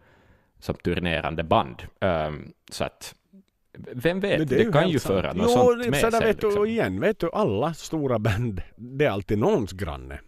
som 0.60 0.76
turnerande 0.76 1.44
band. 1.44 1.84
Ehm, 2.00 2.54
så 2.72 2.84
att 2.84 3.16
vem 3.94 4.20
vet, 4.20 4.40
Men 4.40 4.48
det, 4.48 4.56
ju 4.64 4.72
kan 4.72 4.90
ju 4.90 5.00
sant. 5.00 5.14
föra 5.16 5.34
något 5.34 5.48
jo, 5.50 5.54
sånt 5.54 5.84
det- 5.84 5.90
med 5.92 6.00
sådär 6.00 6.18
sig. 6.20 6.28
vet 6.28 6.42
du, 6.42 6.48
Liksom. 6.48 6.66
igen, 6.66 7.00
vet 7.00 7.20
du, 7.20 7.30
alla 7.34 7.74
stora 7.74 8.20
band, 8.20 8.62
det 8.76 9.06
är 9.06 9.10
alltid 9.10 9.38
någons 9.40 9.72
granne. 9.72 10.20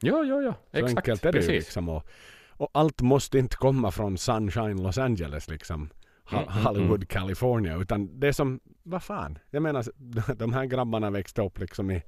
Ja, 0.00 0.24
ja, 0.24 0.42
ja, 0.42 0.54
Så 0.72 0.78
exakt, 0.78 0.96
enkelt 1.08 1.24
är 1.24 1.32
det 1.32 1.40
ju 1.40 1.52
liksom. 1.52 1.88
Och, 1.88 2.06
och 2.48 2.68
allt 2.74 3.00
måste 3.02 3.38
inte 3.38 3.56
komma 3.56 3.90
från 3.90 4.18
Sunshine 4.18 4.82
Los 4.82 4.98
Angeles 4.98 5.48
liksom. 5.48 5.90
Mm, 6.32 6.42
mm, 6.44 6.64
Hollywood, 6.64 7.08
California. 7.08 7.76
Utan 7.76 8.20
det 8.20 8.28
är 8.28 8.32
som, 8.32 8.60
vad 8.82 9.02
fan. 9.02 9.38
Jag 9.50 9.62
menar, 9.62 9.84
de 10.34 10.52
här 10.52 10.64
grabbarna 10.64 11.10
växte 11.10 11.42
upp 11.42 11.58
liksom 11.58 11.90
i 11.90 12.02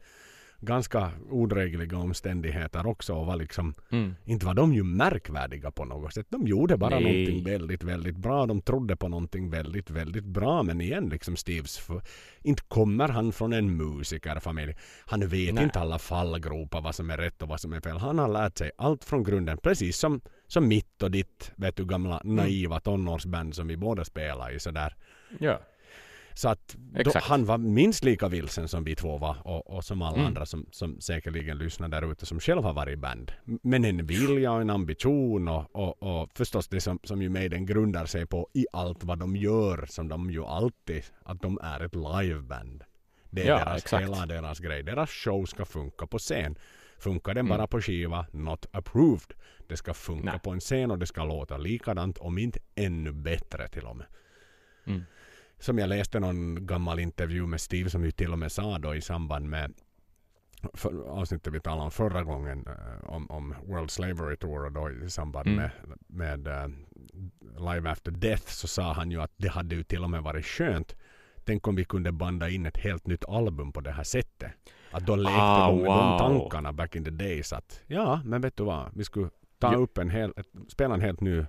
ganska 0.61 1.11
odrägliga 1.31 1.99
omständigheter 1.99 2.87
också 2.87 3.15
och 3.15 3.27
var 3.27 3.37
liksom, 3.37 3.75
Mm. 3.93 4.15
inte 4.25 4.47
var 4.47 4.55
de 4.55 4.75
ju 4.75 4.83
märkvärdiga 4.83 5.71
på 5.71 5.85
något 5.85 6.15
sätt. 6.15 6.27
De 6.31 6.47
gjorde 6.47 6.77
bara 6.77 6.99
Nej. 6.99 7.03
någonting 7.03 7.45
väldigt, 7.45 7.83
väldigt 7.83 8.17
bra. 8.17 8.47
De 8.47 8.63
trodde 8.63 8.97
på 8.97 9.09
någonting 9.09 9.51
väldigt, 9.51 9.91
väldigt 9.91 10.25
bra. 10.25 10.63
Men 10.63 10.81
igen, 10.81 11.09
liksom 11.09 11.37
Steves, 11.37 11.79
för, 11.79 12.03
inte 12.43 12.63
kommer 12.69 13.09
han 13.09 13.33
från 13.33 13.53
en 13.53 13.77
musikerfamilj. 13.77 14.75
Han 15.07 15.21
vet 15.29 15.55
Nej. 15.55 15.65
inte 15.65 15.81
alla 15.81 15.99
fallgropar 15.99 16.81
vad 16.81 16.95
som 16.95 17.11
är 17.11 17.17
rätt 17.17 17.43
och 17.43 17.49
vad 17.49 17.61
som 17.61 17.73
är 17.73 17.81
fel. 17.81 17.99
Han 17.99 18.19
har 18.19 18.29
lärt 18.29 18.59
sig 18.59 18.71
allt 18.79 19.05
från 19.05 19.23
grunden. 19.25 19.59
Precis 19.59 19.97
som, 19.99 20.21
som 20.47 20.69
mitt 20.69 21.03
och 21.03 21.11
ditt, 21.11 21.53
vet 21.57 21.77
du, 21.77 21.85
gamla 21.87 22.21
Mm. 22.21 22.37
naiva 22.37 22.81
tonårsband 22.81 23.55
som 23.55 23.67
vi 23.69 23.77
båda 23.77 24.05
spelar 24.05 24.55
i 24.57 24.61
sådär. 24.61 24.97
Ja. 25.39 25.61
Så 26.35 26.49
att 26.49 26.77
då, 27.05 27.11
han 27.15 27.45
var 27.45 27.59
minst 27.59 28.05
lika 28.05 28.29
vilsen 28.29 28.69
som 28.69 28.85
vi 28.85 28.95
två 28.97 29.19
var 29.19 29.37
och, 29.47 29.71
och 29.71 29.85
som 29.85 30.03
alla 30.03 30.15
Mm. 30.17 30.27
andra 30.27 30.47
som, 30.47 30.67
som 30.71 31.01
säkerligen 31.01 31.59
lyssnar 31.59 31.89
där 31.89 32.13
ute 32.13 32.27
som 32.27 32.41
själv 32.41 32.63
har 32.63 32.73
varit 32.73 32.93
i 32.93 32.97
band. 32.97 33.33
Men 33.45 33.85
en 33.85 34.07
vilja 34.07 34.53
och 34.53 34.61
en 34.61 34.71
ambition 34.71 35.49
och, 35.49 35.77
och, 35.77 36.03
och 36.03 36.31
förstås 36.35 36.69
det 36.69 36.81
som, 36.81 36.99
som 37.03 37.23
ju 37.23 37.29
Maiden 37.29 37.67
grundar 37.67 38.07
sig 38.07 38.27
på 38.27 38.49
i 38.53 38.67
allt 38.73 39.05
vad 39.05 39.19
de 39.19 39.37
gör 39.37 39.87
som 39.89 40.09
de 40.09 40.31
ju 40.31 40.45
alltid, 40.45 41.03
att 41.23 41.43
de 41.43 41.59
är 41.63 41.81
ett 41.81 41.95
liveband. 41.95 42.85
Det 43.31 43.43
är 43.43 43.47
Ja, 43.49 43.59
deras, 43.59 43.79
exakt. 43.79 44.03
hela 44.03 44.27
deras 44.27 44.59
grej. 44.59 44.83
Deras 44.83 45.11
show 45.11 45.45
ska 45.45 45.65
funka 45.65 46.07
på 46.07 46.19
scen. 46.19 46.57
Funkar 46.99 47.35
den 47.35 47.47
Mm. 47.47 47.59
bara 47.59 47.67
på 47.67 47.81
skiva, 47.81 48.27
not 48.33 48.67
approved. 48.73 49.33
Det 49.69 49.77
ska 49.77 49.95
funka 49.95 50.31
Nej. 50.31 50.41
på 50.41 50.51
en 50.51 50.61
scen 50.61 50.91
och 50.91 50.99
det 50.99 51.07
ska 51.07 51.25
låta 51.25 51.57
likadant, 51.57 52.19
om 52.19 52.39
inte 52.39 52.59
ännu 52.75 53.13
bättre 53.13 53.69
till 53.69 53.85
och 53.85 53.97
med. 53.97 54.07
Mm. 54.87 55.03
Som 55.61 55.79
jag 55.79 55.89
läste 55.89 56.21
någon 56.21 56.67
gammal 56.67 56.99
intervju 56.99 57.47
med 57.47 57.61
Steve 57.61 57.91
som 57.91 58.05
ju 58.05 58.11
till 58.11 58.33
och 58.33 58.39
med 58.39 58.53
sa 58.53 58.79
då 58.79 58.95
i 58.95 59.01
samband 59.01 59.49
med 59.49 59.73
för, 60.75 61.09
avsnittet 61.09 61.55
vi 61.55 61.61
talade 61.61 61.83
om 61.83 61.91
förra 61.91 62.23
gången 62.23 62.67
eh, 62.67 63.11
om, 63.11 63.31
om 63.31 63.55
World 63.67 63.91
Slavery 63.91 64.37
Tour 64.37 64.65
och 64.65 64.73
då 64.73 64.91
i 64.91 65.11
samband 65.11 65.49
Mm. 65.49 65.57
med, 65.57 65.71
med 66.07 66.47
eh, 66.47 66.69
Live 67.75 67.91
After 67.91 68.11
Death 68.13 68.47
så 68.47 68.69
sa 68.69 68.93
han 68.93 69.11
ju 69.11 69.21
att 69.23 69.33
det 69.37 69.49
hade 69.49 69.75
ju 69.75 69.83
till 69.83 70.05
och 70.05 70.11
med 70.11 70.23
varit 70.23 70.47
skönt 70.47 70.97
Tänk 71.45 71.69
om 71.69 71.77
vi 71.77 71.85
kunde 71.85 72.13
banda 72.13 72.49
in 72.49 72.67
ett 72.67 72.77
helt 72.77 73.07
nytt 73.07 73.25
album 73.25 73.73
på 73.73 73.81
det 73.81 73.91
här 73.91 74.05
sättet. 74.05 74.53
Att 74.91 75.07
då 75.07 75.17
lekte 75.17 75.41
Ah, 75.41 75.71
de 75.71 75.77
med 75.77 75.85
de 75.87 76.09
wow. 76.11 76.19
tankarna 76.19 76.73
back 76.73 76.97
in 76.97 77.05
the 77.05 77.11
days 77.11 77.53
att 77.53 77.81
ja, 77.87 78.21
men 78.25 78.41
vet 78.41 78.57
du 78.57 78.65
vad, 78.65 78.91
vi 78.95 79.05
skulle 79.05 79.31
ta 79.59 79.75
upp 79.75 79.99
en 79.99 80.11
hel, 80.11 80.33
spela 80.69 80.95
en 80.95 81.01
helt 81.01 81.21
ny 81.21 81.45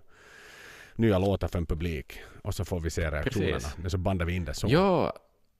nya 0.95 1.19
låtar 1.19 1.47
för 1.47 1.57
en 1.57 1.65
publik 1.65 2.19
och 2.41 2.55
så 2.55 2.65
får 2.65 2.79
vi 2.79 2.89
se 2.89 3.11
reaktionerna. 3.11 3.53
Precis. 3.53 3.77
Men 3.77 3.89
så 3.91 3.97
bandar 3.97 4.25
vi 4.25 4.35
in 4.35 4.45
det 4.45 4.53
så. 4.53 4.67
Ja, 4.69 5.13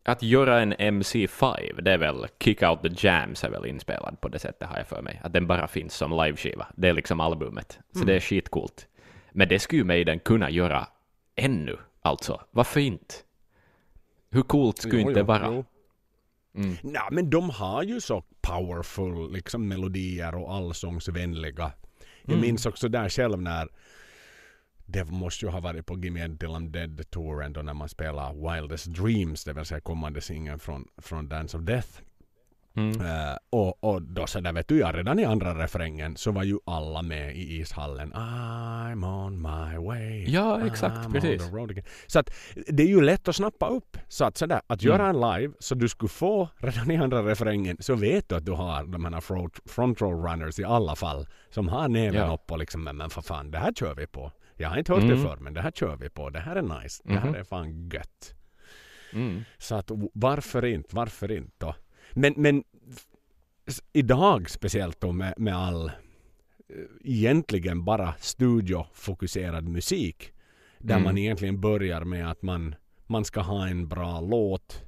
att 0.04 0.24
göra 0.24 0.62
en 0.62 0.74
MC5, 0.74 1.82
det 1.82 1.92
är 1.94 1.98
väl 1.98 2.26
Kick 2.40 2.62
Out 2.64 2.82
The 2.82 3.08
Jams 3.08 3.44
är 3.44 3.50
väl 3.50 3.66
inspelad 3.66 4.22
på 4.22 4.28
det 4.28 4.40
sättet 4.40 4.70
har 4.70 4.78
jag 4.78 4.88
för 4.88 5.02
mig. 5.02 5.22
Att 5.24 5.34
den 5.34 5.48
bara 5.48 5.68
finns 5.68 5.94
som 5.96 6.12
liveskiva. 6.12 6.68
Det 6.76 6.88
är 6.90 6.94
liksom 6.94 7.20
albumet. 7.20 7.80
Så 7.92 7.98
Mm. 8.00 8.08
det 8.08 8.14
är 8.16 8.20
skitcoolt. 8.20 8.88
Men 9.32 9.48
det 9.48 9.60
skulle 9.60 9.84
Maiden 9.84 10.20
kunna 10.20 10.50
göra 10.50 10.88
ännu, 11.36 11.78
alltså. 12.02 12.42
Varför 12.52 12.80
inte? 12.80 13.16
Hur 14.32 14.42
coolt 14.42 14.78
skulle 14.78 15.02
Jo, 15.02 15.08
inte 15.10 15.20
det 15.20 15.24
vara? 15.24 15.46
jo. 15.48 15.66
Mm. 16.56 16.76
Ja, 16.84 17.08
men 17.12 17.30
de 17.30 17.50
har 17.50 17.84
ju 17.84 18.02
så 18.02 18.24
powerful 18.42 19.34
liksom 19.34 19.68
melodier 19.68 20.36
och 20.36 20.54
allsångsvänliga. 20.54 21.72
Jag 22.22 22.30
Mm. 22.34 22.42
minns 22.42 22.66
också 22.66 22.88
där 22.90 23.10
själv 23.10 23.42
när 23.42 23.68
det 24.86 25.06
måste 25.06 25.46
ju 25.46 25.52
ha 25.52 25.60
varit 25.60 25.86
på 25.86 25.98
Gimme 26.00 26.28
I'm 26.28 26.72
Dead-touren 26.72 27.54
då 27.54 27.62
när 27.62 27.74
man 27.74 27.90
spelar 27.90 28.54
Wildest 28.54 28.86
Dreams, 28.86 29.44
det 29.44 29.54
vill 29.54 29.66
säga 29.66 29.82
kommande 29.82 30.22
singeln 30.22 30.60
från, 30.60 30.88
från 30.98 31.30
Dance 31.30 31.58
of 31.58 31.64
Death. 31.64 31.90
Mm. 32.76 33.02
Eh, 33.02 33.36
och, 33.50 33.84
och 33.84 34.02
då 34.02 34.28
så 34.28 34.40
där 34.40 34.54
vet 34.54 34.68
du, 34.68 34.80
ja, 34.80 34.92
redan 34.92 35.20
i 35.20 35.26
andra 35.26 35.64
refrängen 35.64 36.18
så 36.18 36.32
var 36.32 36.44
ju 36.44 36.58
alla 36.66 37.02
med 37.02 37.36
i 37.36 37.60
ishallen. 37.60 38.14
I'm 38.14 39.26
on 39.26 39.42
my 39.42 39.78
way. 39.88 40.26
Ja, 40.28 40.66
exakt, 40.68 40.96
I'm 40.96 41.12
precis. 41.12 41.42
Så 42.08 42.20
att 42.20 42.30
det 42.68 42.84
är 42.84 42.88
ju 42.88 43.02
lätt 43.02 43.28
att 43.28 43.36
snappa 43.36 43.68
upp. 43.68 43.98
Så 44.08 44.26
att 44.26 44.38
sådär, 44.38 44.62
att 44.68 44.84
göra 44.84 45.04
Mm. 45.10 45.24
en 45.24 45.32
live 45.42 45.54
så 45.60 45.76
du 45.76 45.90
skulle 45.90 46.10
få 46.10 46.50
redan 46.58 46.92
i 46.92 46.98
andra 46.98 47.22
refrängen 47.26 47.78
så 47.80 47.96
vet 47.96 48.30
du 48.30 48.36
att 48.36 48.46
du 48.46 48.52
har 48.52 48.84
de 48.84 49.06
här 49.06 49.22
front, 49.22 49.60
front 49.66 50.02
row 50.02 50.24
runners 50.32 50.60
i 50.60 50.64
alla 50.64 50.96
fall. 50.96 51.28
Som 51.50 51.68
har 51.70 51.88
näven 51.88 52.16
Ja. 52.16 52.34
upp 52.34 52.52
och 52.52 52.58
liksom, 52.60 52.84
men, 52.84 52.98
men 52.98 53.10
för 53.10 53.22
fan, 53.22 53.52
det 53.52 53.58
här 53.58 53.74
kör 53.74 53.96
vi 53.96 54.08
på. 54.08 54.32
Jag 54.62 54.70
har 54.70 54.78
inte 54.78 54.94
hört 54.94 55.04
Mm. 55.04 55.16
det 55.18 55.24
förr, 55.24 55.38
men 55.42 55.54
det 55.54 55.62
här 55.62 55.72
kör 55.72 55.96
vi 55.96 56.10
på. 56.10 56.30
Det 56.30 56.40
här 56.40 56.56
är 56.56 56.82
nice. 56.82 57.02
Det 57.06 57.14
Mhm. 57.14 57.22
här 57.22 57.36
är 57.40 57.44
fan 57.44 57.90
gött. 57.90 58.34
Mm. 59.14 59.44
Så 59.58 59.76
att 59.76 59.92
varför 60.14 60.66
inte? 60.66 60.96
Varför 60.96 61.32
inte 61.32 61.52
då? 61.58 61.76
Men, 62.14 62.34
men 62.38 62.64
idag 63.94 64.50
speciellt 64.50 65.02
då 65.02 65.12
med, 65.12 65.34
med 65.38 65.56
all 65.56 65.86
eh, 65.88 65.94
egentligen 67.04 67.84
bara 67.86 68.14
studiofokuserad 68.20 69.68
musik. 69.68 70.32
Där 70.78 70.96
Mm. 70.96 71.04
man 71.04 71.18
egentligen 71.18 71.62
börjar 71.62 72.04
med 72.04 72.32
att 72.32 72.42
man, 72.42 72.76
man 73.08 73.26
ska 73.26 73.42
ha 73.42 73.68
en 73.68 73.88
bra 73.88 74.22
låt 74.22 74.84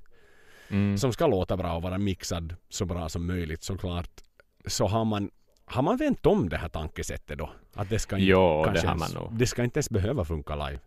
Mm. 0.69 0.97
som 0.97 1.13
ska 1.13 1.27
låta 1.27 1.57
bra 1.57 1.75
och 1.75 1.81
vara 1.81 1.97
mixad 1.97 2.55
så 2.69 2.85
bra 2.85 3.09
som 3.09 3.27
möjligt 3.27 3.63
såklart. 3.63 4.21
Så 4.65 4.87
har 4.87 5.05
man 5.05 5.29
har 5.73 5.83
man 5.83 5.97
vänt 5.97 6.25
om 6.25 6.49
det 6.49 6.57
här 6.57 6.69
tankesättet 6.69 7.37
då? 7.37 7.49
Att 7.73 7.89
det 7.89 7.99
ska 7.99 8.15
inte, 8.15 8.25
Jo, 8.25 8.63
det 8.63 8.69
har 8.69 8.75
ens, 8.75 9.13
man 9.13 9.23
nog. 9.23 9.33
Det 9.39 9.47
ska 9.47 9.63
inte 9.63 9.77
ens 9.77 9.89
behöva 9.89 10.25
funka 10.25 10.55
live. 10.55 10.79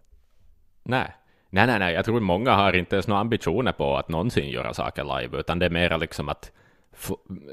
Nej. 0.82 1.14
Nej, 1.50 1.66
nej, 1.66 1.78
nej. 1.78 1.94
Jag 1.94 2.04
tror 2.04 2.20
många 2.20 2.52
har 2.54 2.72
inte 2.72 2.96
ens 2.96 3.06
några 3.06 3.20
ambitioner 3.20 3.72
på 3.72 3.96
att 3.96 4.08
någonsin 4.08 4.48
göra 4.48 4.74
saker 4.74 5.20
live, 5.20 5.38
utan 5.38 5.58
det 5.58 5.66
är 5.66 5.70
mera 5.70 5.96
liksom 5.96 6.28
att 6.28 6.52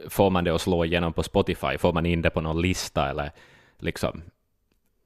får 0.10 0.30
man 0.30 0.44
det 0.44 0.56
att 0.56 0.62
slå 0.62 0.86
igenom 0.86 1.14
på 1.14 1.24
Spotify, 1.24 1.78
får 1.78 1.94
man 1.94 2.06
in 2.06 2.22
det 2.22 2.30
på 2.30 2.42
någon 2.42 2.62
lista 2.62 3.10
eller 3.10 3.32
liksom 3.80 4.22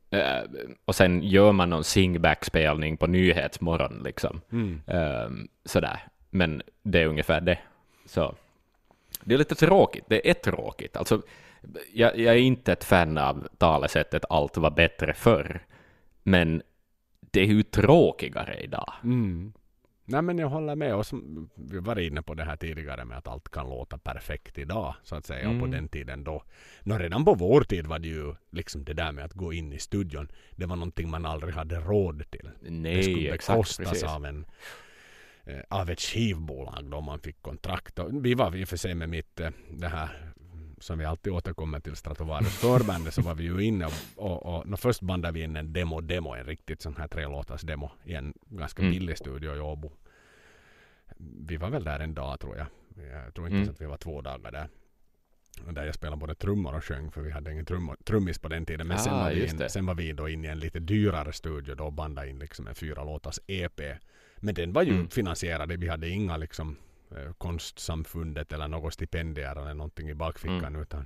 eh, 0.09 0.41
och 0.85 0.95
sen 0.95 1.23
gör 1.23 1.51
man 1.51 1.69
någon 1.69 1.83
singback-spelning 1.83 2.97
på 2.97 3.07
Nyhetsmorgon 3.07 4.01
liksom. 4.03 4.41
Mm. 4.51 4.81
Ehm, 4.87 5.47
sådär. 5.65 5.99
Men 6.29 6.61
det 6.83 7.01
är 7.01 7.07
ungefär 7.07 7.41
det. 7.41 7.59
Så 8.05 8.35
det 9.23 9.33
är 9.33 9.37
lite 9.37 9.55
tråkigt. 9.55 10.05
Det 10.07 10.29
är 10.29 10.33
tråkigt. 10.33 10.97
Alltså, 10.97 11.21
jag, 11.93 12.19
jag 12.19 12.35
är 12.35 12.39
inte 12.39 12.71
ett 12.73 12.83
fan 12.83 13.17
av 13.17 13.47
talesättet 13.57 14.25
allt 14.29 14.57
var 14.57 14.71
bättre 14.71 15.13
förr, 15.13 15.65
men 16.23 16.61
det 17.31 17.41
är 17.41 17.45
ju 17.45 17.63
tråkigare 17.63 18.59
idag. 18.59 18.93
Mm. 19.03 19.53
Nej 20.09 20.21
men 20.21 20.37
jag 20.37 20.49
håller 20.49 20.75
med. 20.75 20.95
Och 20.95 21.05
som, 21.05 21.49
vi 21.55 21.79
var 21.79 21.99
inne 21.99 22.21
på 22.21 22.33
det 22.33 22.43
här 22.43 22.57
tidigare 22.57 23.05
med 23.05 23.17
att 23.17 23.27
allt 23.27 23.49
kan 23.49 23.69
låta 23.69 23.97
perfekt 23.97 24.57
idag. 24.57 24.95
Så 25.03 25.15
att 25.15 25.25
säga. 25.25 25.49
Och 25.49 25.59
på 25.59 25.65
Mm. 25.65 25.71
den 25.71 25.87
tiden 25.87 26.23
då. 26.23 26.43
Nå, 26.83 26.97
redan 26.97 27.25
på 27.25 27.33
vår 27.33 27.61
tid 27.61 27.87
var 27.87 27.99
det 27.99 28.07
ju 28.07 28.33
liksom 28.51 28.83
det 28.83 28.93
där 28.93 29.11
med 29.11 29.25
att 29.25 29.33
gå 29.33 29.53
in 29.53 29.73
i 29.73 29.79
studion. 29.79 30.31
Det 30.51 30.65
var 30.65 30.75
någonting 30.75 31.09
man 31.09 31.25
aldrig 31.25 31.53
hade 31.53 31.79
råd 31.79 32.23
till. 32.31 32.49
det 32.61 32.69
Nej, 32.71 33.03
skulle 33.03 33.33
exakt, 33.33 33.47
bekostas 33.57 33.89
precis. 33.89 34.03
av 34.03 34.25
en 34.25 34.45
eh, 35.45 35.59
av 35.69 35.89
ett 35.89 36.01
skivbolag 36.01 36.85
då 36.91 37.01
man 37.01 37.19
fick 37.19 37.41
kontrakt. 37.41 37.99
Och 37.99 38.25
vi 38.25 38.33
var 38.33 38.55
i 38.55 38.63
och 38.63 38.67
för 38.69 38.77
sig 38.77 38.95
med 38.95 39.09
mitt 39.09 39.39
eh, 39.39 39.49
det 39.69 39.87
här 39.87 40.26
som 40.79 40.99
vi 40.99 41.05
alltid 41.05 41.33
återkommer 41.33 41.79
till 41.79 41.95
Stratovarius 41.95 42.55
förbandet 42.57 43.13
så 43.13 43.21
var 43.21 43.35
vi 43.35 43.43
ju 43.43 43.59
inne 43.61 43.85
och, 43.85 43.91
och, 44.15 44.45
och 44.57 44.67
nå, 44.67 44.77
först 44.77 45.01
bandade 45.01 45.33
vi 45.33 45.41
in 45.43 45.55
en 45.55 45.73
demo-demo, 45.73 46.35
en 46.35 46.45
riktigt 46.45 46.81
sån 46.81 46.95
här 46.97 47.07
tre 47.07 47.27
låtars 47.27 47.61
demo 47.61 47.91
i 48.05 48.13
en 48.13 48.33
ganska 48.49 48.81
Mm. 48.81 48.91
billig 48.91 49.17
studio 49.17 49.55
i 49.55 49.59
Åbo. 49.59 49.91
Vi 51.47 51.57
var 51.57 51.69
väl 51.69 51.83
där 51.83 51.99
en 51.99 52.13
dag 52.13 52.39
tror 52.39 52.57
jag. 52.57 52.67
Jag 53.25 53.33
tror 53.33 53.47
inte 53.47 53.57
Mm. 53.57 53.69
att 53.69 53.81
vi 53.81 53.85
var 53.85 53.97
två 53.97 54.21
dagar 54.21 54.51
där. 54.51 54.67
Där 55.71 55.85
jag 55.85 55.95
spelade 55.95 56.17
både 56.19 56.35
trummor 56.35 56.75
och 56.75 56.83
sjöng 56.83 57.11
för 57.11 57.21
vi 57.21 57.31
hade 57.31 57.51
ingen 57.51 57.65
trum, 57.65 57.91
trummis 58.03 58.39
på 58.39 58.47
den 58.47 58.65
tiden. 58.65 58.87
Men 58.87 58.99
sen, 58.99 59.13
Ah, 59.13 59.23
var 59.23 59.31
vi 59.31 59.47
in, 59.49 59.57
det. 59.57 59.69
sen 59.69 59.85
var 59.85 59.95
vi 59.95 60.11
då 60.11 60.29
inne 60.29 60.47
i 60.47 60.51
en 60.51 60.59
lite 60.59 60.79
dyrare 60.79 61.33
studio 61.33 61.75
då 61.75 61.85
och 61.85 61.93
bandade 61.93 62.29
in 62.29 62.39
liksom 62.39 62.67
en 62.67 62.75
fyra 62.75 63.03
låtars 63.03 63.39
EP. 63.47 63.81
Men 64.37 64.55
den 64.55 64.73
var 64.73 64.83
ju 64.83 64.91
Mm. 64.93 65.09
finansierad. 65.09 65.71
Vi 65.71 65.87
hade 65.87 66.09
inga 66.09 66.37
liksom 66.37 66.75
konstsamfundet 67.37 68.51
eller 68.53 68.67
något 68.67 68.93
stipendier 68.93 69.51
eller 69.61 69.73
någonting 69.73 70.09
i 70.09 70.15
bakfickan 70.15 70.65
Mm. 70.65 70.81
utan 70.81 71.05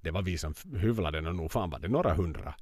det 0.00 0.10
var 0.10 0.22
vi 0.22 0.38
som 0.38 0.54
hyvlade 0.76 1.18
den 1.18 1.26
och 1.26 1.34
nog 1.34 1.52
fan 1.52 1.70
var 1.70 1.78
det 1.78 1.88
några 1.88 2.14
hundra. 2.14 2.54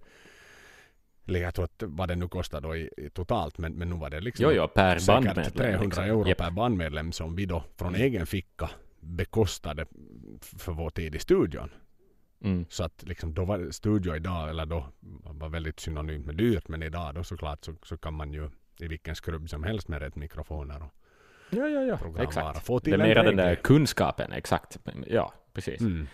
Eller 1.29 1.41
jag 1.41 1.55
tror 1.55 1.65
att 1.65 1.83
vad 1.87 2.09
det 2.09 2.17
nu 2.17 2.29
kostar 2.29 2.61
då 2.61 2.77
i, 2.77 2.91
i 2.97 3.11
totalt 3.11 3.59
men, 3.59 3.73
men 3.73 3.89
nu 3.91 3.97
var 3.97 4.11
det 4.11 4.21
liksom 4.21 4.45
Jo, 4.45 4.51
jo, 4.53 4.69
per 4.69 4.99
säkert 4.99 5.25
bandmedlem. 5.25 5.53
300 5.53 5.85
liksom. 5.85 6.05
euro 6.05 6.29
Japp. 6.29 6.39
per 6.39 6.51
bandmedlem 6.51 7.13
som 7.13 7.37
vi 7.37 7.47
då 7.47 7.65
från 7.77 7.95
egen 7.95 8.27
ficka 8.27 8.71
bekostade 9.01 9.87
för 10.41 10.73
vår 10.73 10.91
tid 10.91 11.15
i 11.15 11.19
studion. 11.19 11.71
Mm. 12.41 12.67
Så 12.69 12.85
att 12.85 13.03
liksom 13.07 13.35
då 13.35 13.45
var 13.45 13.71
studio 13.71 14.17
idag, 14.17 14.51
eller 14.51 14.67
då 14.67 14.87
var 15.23 15.49
väldigt 15.49 15.81
synonymt 15.81 16.27
med 16.27 16.35
dyrt, 16.37 16.69
men 16.69 16.83
idag 16.83 17.15
då 17.15 17.25
såklart 17.25 17.65
så, 17.65 17.75
så 17.83 17.99
kan 17.99 18.15
man 18.15 18.33
ju 18.33 18.51
i 18.79 18.89
vilken 18.89 19.15
skrubb 19.17 19.49
som 19.49 19.65
helst 19.65 19.89
med 19.89 20.03
rätt 20.03 20.17
mikrofoner 20.17 20.83
och 20.83 20.95
Ja, 21.51 21.69
ja, 21.69 21.83
ja. 21.83 22.23
Exakt. 22.23 22.67
få 22.67 22.81
till 22.81 22.91
Det 22.99 23.05
är 23.05 23.09
mera 23.09 23.23
den 23.23 23.37
där 23.37 23.55
kunskapen, 23.55 24.33
exakt. 24.33 24.79
Ja, 25.07 25.35
precis. 25.53 25.81
Mm. 25.81 26.07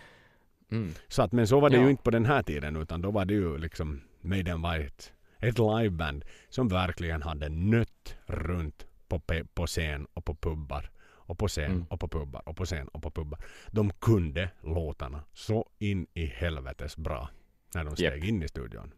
Mm. 0.70 0.92
Så 1.08 1.22
att, 1.22 1.32
men 1.32 1.46
så 1.46 1.60
var 1.60 1.70
det 1.70 1.76
Ja. 1.76 1.82
ju 1.82 1.90
inte 1.90 2.02
på 2.02 2.10
den 2.10 2.26
här 2.26 2.42
tiden 2.42 2.76
utan 2.76 3.02
då 3.02 3.10
var 3.10 3.24
det 3.24 3.34
ju 3.34 3.58
liksom 3.58 4.02
Maiden 4.20 4.62
var 4.62 4.78
ett, 4.78 5.12
ett 5.38 5.58
liveband 5.58 6.24
som 6.48 6.68
verkligen 6.68 7.22
hade 7.22 7.48
nött 7.48 8.16
runt 8.26 8.86
på, 9.08 9.20
på 9.54 9.66
scen 9.66 10.06
och 10.14 10.24
på 10.24 10.34
pubbar 10.34 10.90
och 11.04 11.38
på 11.38 11.48
scen 11.48 11.70
Mm. 11.70 11.86
och 11.90 12.00
på 12.00 12.08
pubbar 12.08 12.48
och 12.48 12.56
på 12.56 12.64
scen 12.64 12.88
och 12.88 13.02
på 13.02 13.10
pubbar. 13.10 13.40
De 13.70 13.90
kunde 13.92 14.50
låtarna 14.62 15.20
så 15.32 15.68
in 15.78 16.06
i 16.14 16.26
helvetes 16.26 16.96
bra 16.96 17.28
när 17.74 17.84
de 17.84 17.96
steg 17.96 18.14
Japp. 18.18 18.24
in 18.24 18.42
i 18.42 18.48
studion. 18.48 18.92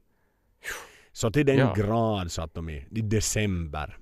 Så 1.12 1.30
till 1.30 1.46
den 1.46 1.56
Ja. 1.58 1.74
grad 1.76 2.32
så 2.32 2.42
att 2.42 2.54
de 2.54 2.68
i, 2.68 2.86
i 2.90 3.00
december 3.02 3.98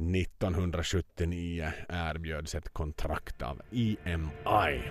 1979 0.00 1.72
erbjöds 1.88 2.54
ett 2.54 2.72
kontrakt 2.72 3.42
av 3.42 3.62
EMI. 3.70 4.82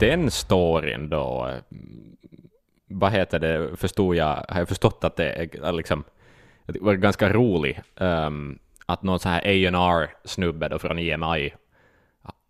Den 0.00 0.30
storyn 0.30 1.08
då, 1.08 1.48
eh, 1.48 1.76
vad 2.88 3.12
heter 3.12 3.38
det, 3.38 3.76
förstod 3.76 4.16
jag, 4.16 4.44
har 4.48 4.58
jag 4.58 4.68
förstått 4.68 5.04
att 5.04 5.16
det 5.16 5.32
är 5.32 5.64
eh, 5.64 5.72
liksom, 5.72 6.04
det 6.66 6.80
var 6.80 6.94
ganska 6.94 7.32
rolig, 7.32 7.80
ehm, 7.96 8.58
att 8.86 9.02
någon 9.02 9.18
sån 9.18 9.32
här 9.32 9.40
A&R 9.44 10.10
snubbe 10.24 10.68
då 10.68 10.78
från 10.78 10.98
EMI, 10.98 11.52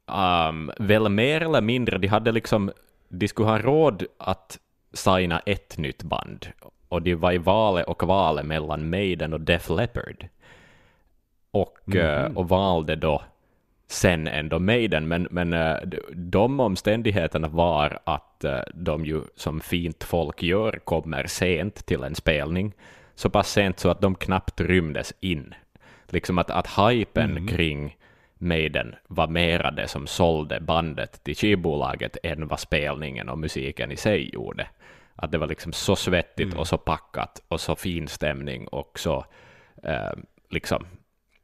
um, 0.07 0.71
väl 0.79 1.09
mer 1.09 1.41
eller 1.41 1.61
mindre, 1.61 1.99
de 1.99 2.07
hade 2.09 2.33
liksom, 2.33 2.73
de 3.09 3.29
skulle 3.29 3.49
ha 3.49 3.59
råd 3.59 4.05
att 4.19 4.59
signa 4.93 5.41
ett 5.47 5.79
nytt 5.79 6.03
band, 6.03 6.47
och 6.89 7.03
de 7.03 7.15
var 7.15 7.33
i 7.33 7.39
valet 7.39 7.87
och 7.87 7.99
kvalet 7.99 8.47
mellan 8.47 8.91
Maiden 8.91 9.33
och 9.33 9.41
Def 9.41 9.71
Leppard. 9.71 10.29
Och, 11.51 11.97
eh, 11.97 12.33
och 12.35 12.49
valde 12.49 12.97
då 12.97 13.23
sen 13.87 14.27
ändå 14.29 14.59
Maiden, 14.59 15.09
men, 15.09 15.29
men 15.31 15.53
eh, 15.53 15.77
de 16.13 16.61
omständigheterna 16.61 17.49
var 17.49 17.99
att 18.05 18.45
eh, 18.45 18.61
de 18.75 19.05
ju 19.05 19.21
som 19.37 19.61
fint 19.61 20.05
folk 20.05 20.43
gör 20.43 20.81
kommer 20.85 21.27
sent 21.27 21.87
till 21.87 22.03
en 22.03 22.15
spelning, 22.15 22.73
så 23.15 23.31
pass 23.31 23.53
sent 23.53 23.79
så 23.79 23.89
att 23.89 24.01
de 24.01 24.15
knappt 24.15 24.61
rymdes 24.61 25.15
in. 25.21 25.55
Liksom 26.09 26.39
att, 26.39 26.51
att 26.51 26.67
hypen 26.67 27.47
kring 27.47 27.97
Maiden 28.39 28.95
var 29.07 29.29
mera 29.29 29.71
det 29.71 29.89
som 29.89 30.07
sålde 30.07 30.61
bandet 30.61 31.25
till 31.25 31.37
skivbolaget 31.37 32.17
än 32.23 32.49
vad 32.49 32.61
spelningen 32.61 33.29
och 33.29 33.39
musiken 33.39 33.93
i 33.93 33.97
sig 33.97 34.31
gjorde. 34.35 34.69
Att 35.17 35.33
det 35.33 35.39
var 35.39 35.47
liksom 35.47 35.73
så 35.73 35.97
svettigt 35.97 36.55
och 36.55 36.69
så 36.69 36.79
packat 36.79 37.43
och 37.49 37.61
så 37.61 37.77
fin 37.77 38.09
stämning 38.09 38.69
och 38.69 38.99
så 38.99 39.25
eh, 39.83 40.13
liksom 40.51 40.87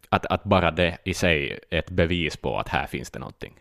att, 0.09 0.27
att 0.27 0.45
bara 0.45 0.71
det 0.71 0.99
i 1.05 1.15
sig 1.15 1.59
är 1.71 1.79
ett 1.79 1.91
bevis 1.91 2.37
på 2.37 2.59
att 2.59 2.69
här 2.69 2.87
finns 2.87 3.11
det 3.11 3.19
någonting. 3.19 3.55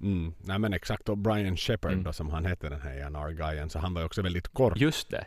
Mm. 0.00 0.34
Nej 0.38 0.58
men 0.58 0.72
exakt 0.72 1.08
och 1.08 1.18
Brian 1.18 1.56
Shepard 1.56 1.92
Mm. 1.92 2.04
då 2.04 2.12
som 2.12 2.30
han 2.30 2.46
hette 2.46 2.68
den 2.68 2.80
här 2.80 3.00
A&R-guyen 3.00 3.70
så 3.70 3.78
han 3.78 3.94
var 3.94 4.00
ju 4.00 4.06
också 4.06 4.22
väldigt 4.22 4.48
kort. 4.48 4.76
Just 4.76 5.10
det. 5.10 5.26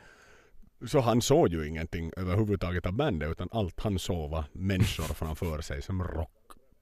Så 0.85 0.99
han 0.99 1.21
såg 1.21 1.49
ju 1.49 1.67
ingenting 1.67 2.11
överhuvudtaget 2.17 2.85
av 2.85 2.93
bandet 2.93 3.31
utan 3.31 3.49
allt 3.51 3.79
han 3.79 3.99
såg 3.99 4.29
var 4.31 4.43
människor 4.53 5.03
framför 5.13 5.61
sig 5.61 5.81
som 5.81 6.03
rock, 6.03 6.31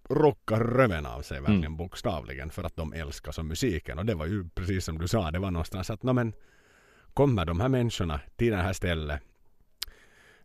rockar 0.09 0.59
röven 0.59 1.05
av 1.05 1.21
sig 1.21 1.37
verkligen 1.39 1.59
Mm. 1.63 1.77
bokstavligen 1.77 2.49
för 2.49 2.63
att 2.63 2.75
de 2.75 2.93
älskar 2.93 3.31
så 3.31 3.43
musiken 3.43 3.99
och 3.99 4.05
det 4.05 4.15
var 4.15 4.25
ju 4.25 4.49
precis 4.49 4.85
som 4.85 4.97
du 4.97 5.07
sa 5.07 5.31
det 5.31 5.39
var 5.39 5.51
någonstans 5.51 5.89
att 5.89 6.03
no, 6.03 6.13
men 6.13 6.33
kommer 7.13 7.45
de 7.45 7.59
här 7.59 7.69
människorna 7.69 8.19
till 8.35 8.51
det 8.51 8.57
här 8.57 8.73
stället 8.73 9.21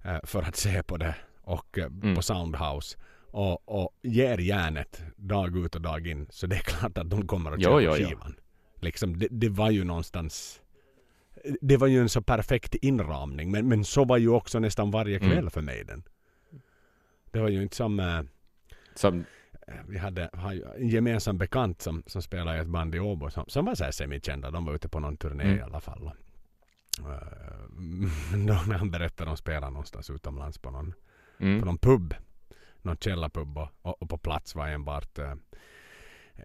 eh, 0.04 0.18
för 0.24 0.42
att 0.42 0.56
se 0.56 0.82
på 0.82 0.96
det 0.96 1.14
och 1.42 1.78
eh, 1.78 1.84
Mm. 1.86 2.14
på 2.14 2.22
Soundhouse 2.22 2.98
och, 3.30 3.68
och 3.82 3.90
ger 4.02 4.38
järnet 4.38 5.02
dag 5.16 5.56
ut 5.56 5.74
och 5.74 5.80
dag 5.82 6.06
in 6.06 6.26
så 6.30 6.46
det 6.46 6.56
är 6.56 6.60
klart 6.60 6.98
att 6.98 7.10
de 7.10 7.26
kommer 7.26 7.52
att 7.52 7.60
Jo, 7.60 7.64
köpa 7.70 7.80
jo, 7.82 7.94
jo. 7.98 8.06
skivan. 8.08 8.34
Liksom, 8.80 9.18
det, 9.18 9.28
det 9.30 9.48
var 9.48 9.70
ju 9.70 9.84
någonstans 9.84 10.60
det 11.60 11.76
var 11.76 11.86
ju 11.86 12.00
en 12.00 12.08
så 12.08 12.22
perfekt 12.22 12.74
inramning 12.74 13.50
men, 13.50 13.68
men 13.68 13.84
så 13.84 14.04
var 14.04 14.16
ju 14.18 14.28
också 14.28 14.58
nästan 14.58 14.90
varje 14.90 15.18
kväll 15.18 15.32
Mm. 15.32 15.50
för 15.50 15.60
Maiden. 15.62 16.02
Det 17.30 17.40
var 17.40 17.48
ju 17.48 17.62
inte 17.62 17.76
som 17.76 18.00
eh, 18.00 18.20
Som, 18.94 19.24
vi 19.88 19.98
hade 19.98 20.30
en 20.78 20.88
gemensam 20.88 21.38
bekant 21.38 21.82
som, 21.82 22.02
som 22.06 22.22
spelade 22.22 22.58
i 22.58 22.60
ett 22.60 22.66
band 22.66 22.94
i 22.94 23.00
Åbo 23.00 23.30
som, 23.30 23.44
som 23.48 23.64
var 23.64 23.74
så 23.74 23.84
här 23.84 23.90
semikända. 23.90 24.50
De 24.50 24.64
var 24.64 24.74
ute 24.74 24.88
på 24.88 25.00
någon 25.00 25.16
turné 25.16 25.44
Mm. 25.44 25.58
i 25.58 25.60
alla 25.62 25.80
fall. 25.80 26.06
Eh, 26.98 27.12
då 28.46 28.54
när 28.66 28.74
han 28.78 28.90
berättade 28.90 29.30
om 29.30 29.36
spelade 29.36 29.72
någonstans 29.72 30.10
utomlands 30.10 30.58
på 30.58 30.70
någon, 30.70 30.94
mm, 31.40 31.60
på 31.60 31.66
någon 31.66 31.78
pub. 31.78 32.14
Någon 32.82 32.96
källarpub 32.96 33.58
och, 33.58 33.68
och, 33.82 34.02
och 34.02 34.10
på 34.10 34.18
plats 34.18 34.54
var 34.54 34.68
enbart 34.68 35.18
eh, 35.18 35.34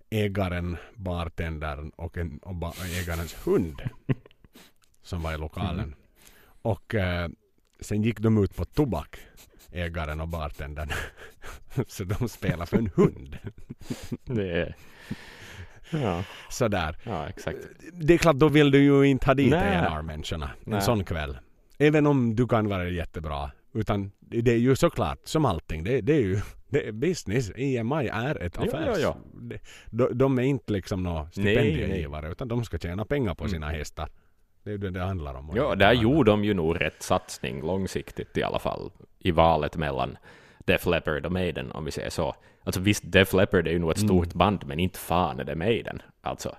ägaren, 0.09 0.77
bartendern 0.95 1.89
och, 1.95 2.17
en, 2.17 2.37
och, 2.37 2.55
ba, 2.55 2.67
och 2.69 2.85
ägarens 3.01 3.47
hund 3.47 3.81
som 5.01 5.21
var 5.23 5.33
i 5.33 5.37
lokalen. 5.37 5.79
Mm. 5.79 5.95
Och 6.61 6.95
eh, 6.95 7.29
sen 7.79 8.03
gick 8.03 8.19
de 8.19 8.43
ut 8.43 8.55
på 8.55 8.65
tobak, 8.65 9.17
ägaren 9.71 10.21
och 10.21 10.27
bartendern. 10.27 10.89
Så 11.87 12.03
de 12.03 12.29
spelade 12.29 12.65
för 12.65 12.77
en 12.77 12.89
hund. 12.95 13.37
det 14.25 14.51
är... 14.61 14.75
Ja, 15.91 16.23
Sådär. 16.49 16.97
ja, 17.03 17.27
exakt. 17.29 17.57
Det 17.93 18.13
är 18.13 18.17
klart, 18.17 18.35
då 18.35 18.47
vill 18.49 18.71
du 18.71 18.83
ju 18.83 19.03
inte 19.03 19.25
ha 19.27 19.33
dit 19.33 19.49
Nej. 19.51 19.77
A&R-människorna 19.77 20.45
en 20.45 20.71
Nej. 20.71 20.81
sån 20.81 21.03
kväll. 21.03 21.37
Även 21.77 22.07
om 22.07 22.35
du 22.35 22.47
kan 22.47 22.67
vara 22.67 22.89
jättebra. 22.89 23.51
Utan 23.73 24.11
det 24.19 24.51
är 24.51 24.57
ju 24.57 24.75
såklart, 24.75 25.19
som 25.23 25.45
allting, 25.45 25.83
det, 25.83 26.01
det 26.01 26.13
är 26.13 26.19
ju 26.21 26.39
det 26.69 26.87
är 26.87 26.91
business. 26.91 27.51
EMI 27.55 28.07
är 28.07 28.43
ett 28.43 28.53
Ja, 28.59 28.63
affärs... 28.67 28.97
ja, 29.01 29.17
Det- 29.33 29.59
De, 29.85 30.17
de 30.17 30.39
är 30.39 30.43
inte 30.43 30.73
liksom 30.73 31.03
några 31.03 31.29
stipendiegivare 31.31 32.31
utan 32.31 32.47
de 32.47 32.63
ska 32.65 32.77
tjäna 32.77 33.05
pengar 33.05 33.35
på 33.35 33.43
Mm. 33.43 33.51
sina 33.51 33.69
hästar. 33.69 34.09
Det 34.63 34.69
är 34.69 34.71
ju 34.71 34.77
det 34.77 34.89
det 34.89 35.01
handlar 35.01 35.33
om. 35.35 35.51
Ja, 35.55 35.75
där 35.75 35.93
gjorde 35.93 36.31
de 36.31 36.43
ju 36.43 36.53
nog 36.53 36.81
rätt 36.81 37.03
satsning 37.03 37.61
långsiktigt 37.61 38.37
i 38.37 38.43
alla 38.43 38.59
fall 38.59 38.91
i 39.19 39.31
valet 39.31 39.77
mellan 39.77 40.17
Def 40.65 40.85
Leppard 40.85 41.25
och 41.25 41.31
Maiden, 41.31 41.71
om 41.71 41.85
vi 41.85 41.91
säger 41.91 42.09
så. 42.09 42.35
Alltså 42.63 42.81
visst, 42.81 43.03
Def 43.05 43.33
Leppard 43.33 43.67
är 43.67 43.71
ju 43.71 43.79
nog 43.79 43.91
ett 43.91 43.99
stort 43.99 44.33
band, 44.33 44.67
men 44.67 44.79
inte 44.79 44.99
fan 44.99 45.39
är 45.39 45.43
det 45.43 45.55
Maiden. 45.55 46.01
Alltså, 46.21 46.55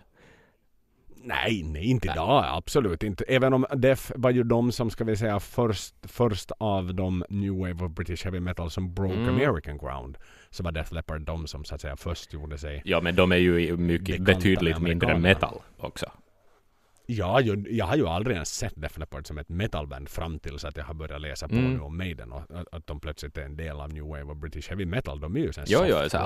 Nej, 1.24 1.62
nej, 1.62 1.84
inte 1.84 2.08
idag. 2.08 2.44
Absolut 2.48 3.02
inte. 3.02 3.24
Även 3.28 3.52
om 3.52 3.66
Def 3.76 4.12
var 4.16 4.30
ju 4.30 4.42
de 4.42 4.72
som, 4.72 4.90
ska 4.90 5.04
vi 5.04 5.16
säga, 5.16 5.40
först, 5.40 5.94
först 6.02 6.52
av 6.58 6.94
de 6.94 7.24
New 7.28 7.52
Wave 7.52 7.84
of 7.84 7.92
British 7.92 8.24
Heavy 8.24 8.40
Metal 8.40 8.70
som 8.70 8.94
broke 8.94 9.14
Mm. 9.14 9.34
American 9.34 9.78
ground. 9.78 10.18
Så 10.50 10.62
var 10.62 10.72
Def 10.72 10.92
Leppard 10.92 11.22
de 11.22 11.46
som 11.46 11.64
så 11.64 11.74
att 11.74 11.80
säga 11.80 11.96
först 11.96 12.32
gjorde 12.32 12.58
sig 12.58 12.82
ja, 12.84 13.00
men 13.00 13.16
de 13.16 13.32
är 13.32 13.36
ju 13.36 13.76
mycket 13.76 14.22
betydligt 14.22 14.78
mindre 14.78 15.18
metal 15.18 15.58
också. 15.78 16.06
Jag 17.12 17.26
har, 17.26 17.40
ju, 17.40 17.64
jag 17.70 17.86
har 17.86 17.96
ju 17.96 18.06
aldrig 18.08 18.34
ens 18.34 18.54
sett 18.54 18.72
Def 18.76 18.98
Leppard 18.98 19.26
som 19.26 19.38
ett 19.38 19.48
metalband 19.48 20.08
fram 20.08 20.38
tills 20.38 20.64
att 20.64 20.76
jag 20.76 20.84
har 20.84 20.94
börjat 20.94 21.20
läsa 21.20 21.48
på 21.48 21.54
Mm. 21.54 21.74
nu 21.74 21.80
om 21.80 21.98
Maiden 21.98 22.32
och 22.32 22.42
att, 22.50 22.66
att 22.72 22.86
de 22.86 23.00
plötsligt 23.00 23.38
är 23.38 23.42
en 23.42 23.56
del 23.56 23.80
av 23.80 23.92
New 23.92 24.04
Wave 24.04 24.22
of 24.22 24.38
British 24.38 24.68
Heavy 24.68 24.86
Metal. 24.86 25.20
De 25.20 25.36
är 25.36 25.40
ju 25.40 25.52
sen 25.52 25.64
Jo, 25.68 25.78
soft 25.78 25.90
jo, 25.90 26.08
så 26.08 26.18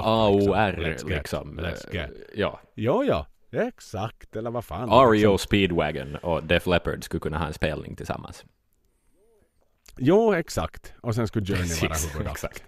här 0.54 0.72
rock, 0.72 0.78
liksom. 0.78 0.78
AOR 0.78 0.82
Let's 0.82 1.08
get, 1.08 1.18
liksom. 1.18 1.60
Let's 1.60 1.88
eh, 1.90 1.94
get. 1.94 2.10
Ja, 2.34 2.60
Jo, 2.74 3.04
ja. 3.04 3.26
Exakt, 3.50 4.36
eller 4.36 4.50
vad 4.50 4.64
fan. 4.64 4.88
REO 4.90 5.12
Liksom. 5.12 5.38
Speedwagon 5.38 6.16
och 6.16 6.44
Def 6.44 6.66
Leppard 6.66 7.04
skulle 7.04 7.20
kunna 7.20 7.38
ha 7.38 7.46
en 7.46 7.52
spelning 7.52 7.96
tillsammans. 7.96 8.44
Jo, 9.98 10.34
exakt. 10.34 10.94
Och 11.00 11.14
sen 11.14 11.28
skulle 11.28 11.46
Journey 11.46 11.88
vara 11.88 11.94
huvudakt. 12.12 12.30
exakt. 12.44 12.64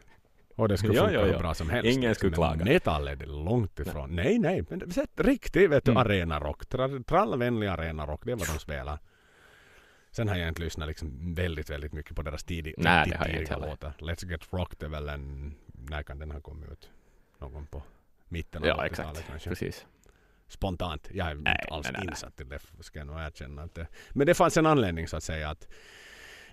Och 0.59 0.69
det 0.69 0.79
skulle 0.79 0.95
Ja, 0.95 1.01
funka 1.05 1.15
ja, 1.19 1.25
hur 1.25 1.33
ja. 1.33 1.39
bra 1.39 1.55
som 1.55 1.71
helst. 1.71 1.91
Ingen 1.97 2.15
skulle 2.15 2.31
Men 2.31 2.35
klaga. 2.37 2.65
Metal 2.65 3.09
är 3.09 3.17
det 3.17 3.27
långt 3.27 3.81
ifrån. 3.81 4.17
Nej, 4.17 4.39
nej. 4.39 4.65
Men 4.71 4.79
det- 4.79 4.93
sett 4.93 5.21
riktig 5.21 5.71
vet 5.71 5.85
du, 5.85 5.91
Mm. 5.91 6.01
arenarock. 6.07 6.65
Tra- 6.65 7.05
Trallvänlig 7.05 7.67
arenarock. 7.67 8.21
Det 8.25 8.35
vad 8.35 8.49
de 8.49 8.59
spelar. 8.59 8.99
Sen 10.11 10.29
har 10.29 10.37
jag 10.37 10.49
inte 10.49 10.61
lyssnat 10.63 10.89
liksom 10.89 11.35
väldigt, 11.35 11.71
väldigt 11.71 11.93
mycket 11.93 12.17
på 12.17 12.23
deras 12.23 12.45
tidiga, 12.45 12.75
Nej, 12.79 12.99
riktigt 13.05 13.13
det 13.13 13.25
har 13.25 13.29
jag 13.35 13.41
inte 13.43 13.57
låtar. 13.57 13.93
Let's 13.99 14.31
Get 14.31 14.41
Rocked 14.53 14.83
är 14.83 14.89
väl 14.89 15.09
en... 15.09 15.55
När 15.91 16.03
kan 16.03 16.19
den 16.19 16.31
ha 16.31 16.41
kommit 16.41 16.71
ut? 16.73 16.91
Någon 17.39 17.67
på 17.67 17.83
mitten 18.29 18.63
av 18.63 18.69
Ja, 18.69 18.75
80-talet 18.75 18.91
exakt. 19.19 19.29
kanske. 19.29 19.49
Precis. 19.51 19.87
Spontant. 20.49 21.09
Jag 21.13 21.27
är 21.27 21.31
inte 21.31 21.43
Nej, 21.43 21.69
alls 21.71 21.85
nej, 21.87 21.93
nej, 21.93 22.03
nej. 22.05 22.11
insatt 22.13 22.41
i 22.41 22.45
det, 22.45 22.59
ska 22.81 22.99
jag 22.99 23.07
nog 23.07 23.21
erkänna. 23.21 23.63
Att 23.63 23.75
det. 23.75 23.87
Men 24.11 24.27
det 24.27 24.35
fanns 24.35 24.57
en 24.57 24.67
anledning 24.67 25.09
så 25.09 25.17
att 25.17 25.23
säga 25.25 25.51
att 25.51 25.69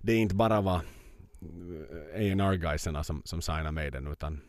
det 0.01 0.15
inte 0.15 0.35
bara 0.35 0.61
var 0.61 0.81
A&R-guyserna 2.15 3.03
som, 3.03 3.21
som 3.25 3.41
signade 3.41 3.71
Maiden 3.71 4.07
utan 4.07 4.41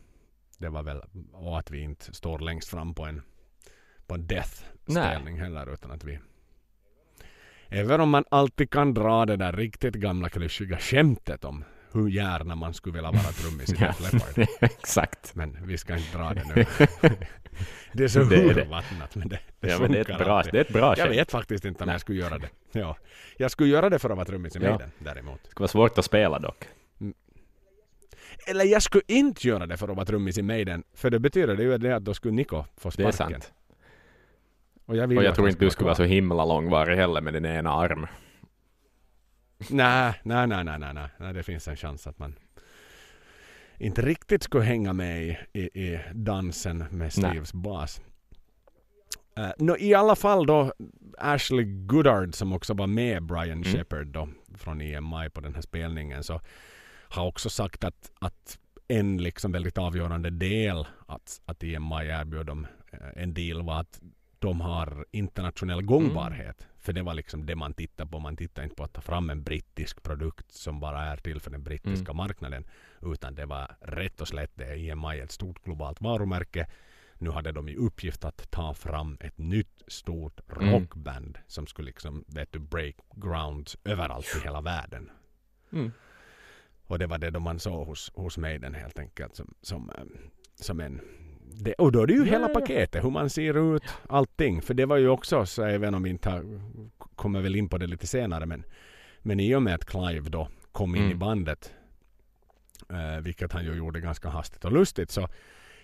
det 0.58 0.68
var 0.68 0.82
väl 0.82 1.02
och 1.32 1.58
att 1.58 1.70
vi 1.70 1.80
inte 1.80 2.14
står 2.14 2.38
längst 2.38 2.68
fram 2.68 2.94
på 2.94 3.04
en 3.04 3.22
på 4.06 4.14
en 4.14 4.26
death-ställning 4.26 5.40
heller 5.40 5.72
utan 5.72 5.90
att 5.90 6.04
vi 6.04 6.18
Även 7.68 8.00
om 8.00 8.10
man 8.10 8.24
alltid 8.30 8.70
kan 8.70 8.94
dra 8.94 9.26
det 9.26 9.36
där 9.36 9.52
riktigt 9.52 9.94
gamla 9.94 10.28
klyschiga 10.28 10.78
skämtet 10.78 11.44
om 11.44 11.64
hur 11.96 12.08
gärna 12.08 12.54
man 12.54 12.74
skulle 12.74 12.92
vilja 12.94 13.10
vara 13.10 13.22
trummis 13.22 13.72
i 13.72 13.76
Def 13.76 14.12
Leppard. 14.12 14.46
exakt. 14.60 15.34
Men 15.34 15.58
vi 15.66 15.78
ska 15.78 15.96
inte 15.96 16.18
dra 16.18 16.34
det 16.34 16.42
nu. 16.54 16.64
det 17.92 18.04
är 18.04 18.08
så 18.08 18.18
Det 18.24 18.36
urvattnat 18.44 19.14
men 19.16 19.28
det, 19.28 19.38
det 19.60 19.68
Ja, 19.68 19.78
men 19.80 19.92
det 19.92 19.98
är 19.98 20.10
ett 20.10 20.18
bra, 20.18 20.38
alltid. 20.38 20.52
det 20.52 20.58
är 20.58 20.64
ett 20.64 20.72
bra 20.72 20.94
Jag 20.98 21.08
vet 21.08 21.30
faktiskt 21.30 21.64
inte 21.64 21.84
om 21.84 21.86
Nej. 21.86 21.94
jag 21.94 22.00
skulle 22.00 22.18
göra 22.20 22.38
det. 22.38 22.48
Ja. 22.72 22.96
Jag 23.36 23.50
skulle 23.50 23.68
göra 23.70 23.90
det 23.90 23.98
för 23.98 24.10
att 24.10 24.16
vara 24.16 24.26
trummis 24.26 24.56
i 24.56 24.58
Ja. 24.62 24.70
Maiden 24.70 24.90
däremot. 24.98 25.42
Det 25.44 25.50
skulle 25.50 25.62
vara 25.62 25.68
svårt 25.68 25.98
att 25.98 26.04
spela 26.04 26.38
dock. 26.38 26.64
Eller 28.48 28.64
jag 28.64 28.82
skulle 28.82 29.02
inte 29.06 29.48
göra 29.48 29.66
det 29.66 29.76
för 29.76 29.88
att 29.88 29.96
vara 29.96 30.06
trummis 30.06 30.38
i 30.38 30.42
Maiden. 30.42 30.82
För 30.94 31.10
det 31.10 31.18
betyder 31.18 31.56
det 31.56 31.62
ju 31.62 31.78
det 31.78 31.96
att 31.96 32.04
då 32.04 32.14
skulle 32.14 32.34
Niko 32.34 32.64
få 32.76 32.90
Det 32.96 33.02
är 33.04 33.10
sparken. 33.12 33.40
sant. 33.40 33.52
Och 34.86 34.96
jag, 34.96 35.16
Och 35.16 35.24
jag 35.24 35.34
tror 35.34 35.48
inte 35.48 35.64
du 35.64 35.70
skulle 35.70 35.84
vara 35.86 35.94
så 35.94 36.02
himla 36.02 36.44
långvarig 36.44 36.96
heller 36.96 37.20
med 37.20 37.34
din 37.34 37.44
ena 37.46 37.70
arm. 37.72 38.06
Nej, 39.58 40.14
nej, 40.22 40.46
nej, 40.46 40.64
nej, 40.64 40.78
nej, 40.78 40.94
nej, 40.94 41.08
nej. 41.18 41.34
Det 41.34 41.42
finns 41.42 41.68
en 41.68 41.76
chans 41.76 42.06
att 42.06 42.18
man 42.18 42.34
inte 43.78 44.02
riktigt 44.02 44.42
skulle 44.42 44.64
hänga 44.64 44.92
med 44.92 45.22
i, 45.22 45.38
i, 45.52 45.60
i 45.60 46.00
dansen 46.12 46.84
med 46.90 47.12
Steves 47.12 47.52
bas. 47.52 48.00
Uh, 49.38 49.50
nå, 49.58 49.76
I 49.76 49.94
alla 49.94 50.16
fall 50.16 50.46
då 50.46 50.72
Ashley 51.18 51.64
Goodard 51.64 52.34
som 52.34 52.52
också 52.52 52.74
var 52.74 52.86
med 52.86 53.22
Brian 53.22 53.64
Shepard 53.64 54.06
då 54.06 54.28
från 54.54 54.80
EMI 54.80 55.30
på 55.32 55.40
den 55.40 55.54
här 55.54 55.62
spelningen 55.62 56.24
så 56.24 56.40
har 57.08 57.26
också 57.26 57.50
sagt 57.50 57.84
att, 57.84 58.10
att 58.18 58.58
en 58.88 59.22
liksom 59.22 59.52
väldigt 59.52 59.78
avgörande 59.78 60.30
del 60.30 60.86
att, 61.06 61.40
att 61.44 61.62
EMI 61.62 62.08
erbjöd 62.08 62.46
dem 62.46 62.66
eh, 62.90 63.22
en 63.22 63.34
deal 63.34 63.62
var 63.62 63.80
att 63.80 64.00
de 64.38 64.60
har 64.60 65.06
internationell 65.10 65.82
gångbarhet. 65.82 66.66
För 66.78 66.92
det 66.92 67.02
var 67.02 67.14
liksom 67.14 67.46
det 67.46 67.56
man 67.56 67.74
tittade 67.74 68.10
på. 68.10 68.18
Man 68.18 68.36
tittade 68.36 68.64
inte 68.64 68.76
på 68.76 68.84
att 68.84 68.92
ta 68.92 69.00
fram 69.00 69.30
en 69.30 69.42
brittisk 69.42 70.02
produkt 70.02 70.52
som 70.52 70.80
bara 70.80 71.02
är 71.02 71.16
till 71.16 71.40
för 71.40 71.50
den 71.50 71.62
brittiska 71.62 72.12
marknaden. 72.12 72.66
Utan 73.02 73.34
det 73.34 73.46
var 73.46 73.76
rätt 73.80 74.20
och 74.20 74.28
slätt 74.28 74.50
det 74.54 74.64
är 74.64 74.76
EMI 74.76 75.20
ett 75.20 75.32
stort 75.32 75.64
globalt 75.64 76.00
varumärke. 76.00 76.66
Nu 77.18 77.30
hade 77.30 77.52
de 77.52 77.68
i 77.68 77.76
uppgift 77.76 78.24
att 78.24 78.50
ta 78.50 78.74
fram 78.74 79.18
ett 79.20 79.38
nytt 79.38 79.82
stort 79.86 80.40
rockband 80.46 81.38
som 81.46 81.66
skulle 81.66 81.86
liksom 81.86 82.24
vet 82.26 82.52
du, 82.52 82.58
break 82.58 82.96
grounds 83.14 83.76
överallt 83.84 84.36
i 84.36 84.44
hela 84.44 84.60
världen. 84.60 85.10
Mm. 85.72 85.92
Och 86.86 86.98
det 86.98 87.06
var 87.06 87.18
det 87.18 87.30
då 87.30 87.40
man 87.40 87.58
såg 87.58 87.86
hos, 87.86 88.12
hos 88.14 88.38
Maiden 88.38 88.74
helt 88.74 88.98
enkelt 88.98 89.36
som, 89.36 89.54
som, 89.62 89.90
eh, 89.90 90.04
som 90.54 90.80
en 90.80 91.00
det, 91.58 91.72
och 91.74 91.92
då 91.92 92.02
är 92.02 92.06
det 92.06 92.12
ju 92.12 92.24
hela 92.24 92.48
paketet, 92.48 93.04
hur 93.04 93.10
man 93.10 93.30
ser 93.30 93.76
ut, 93.76 93.82
allting. 94.08 94.62
För 94.62 94.74
det 94.74 94.86
var 94.86 94.96
ju 94.96 95.08
också, 95.08 95.46
så 95.46 95.62
även 95.64 95.94
om 95.94 96.02
vi 96.02 96.10
inte 96.10 96.30
har, 96.30 96.44
kommer 97.16 97.40
väl 97.40 97.56
in 97.56 97.68
på 97.68 97.78
det 97.78 97.86
lite 97.86 98.06
senare, 98.06 98.46
men, 98.46 98.64
men 99.22 99.40
i 99.40 99.54
och 99.54 99.62
med 99.62 99.74
att 99.74 99.84
Clive 99.84 100.28
då 100.30 100.48
kom 100.72 100.94
in 100.96 101.02
Mm. 101.02 101.12
i 101.12 101.14
bandet, 101.14 101.72
eh, 102.90 103.20
vilket 103.22 103.52
han 103.52 103.64
ju 103.64 103.74
gjorde 103.74 104.00
ganska 104.00 104.28
hastigt 104.28 104.64
och 104.64 104.72
lustigt, 104.72 105.10
så, 105.10 105.28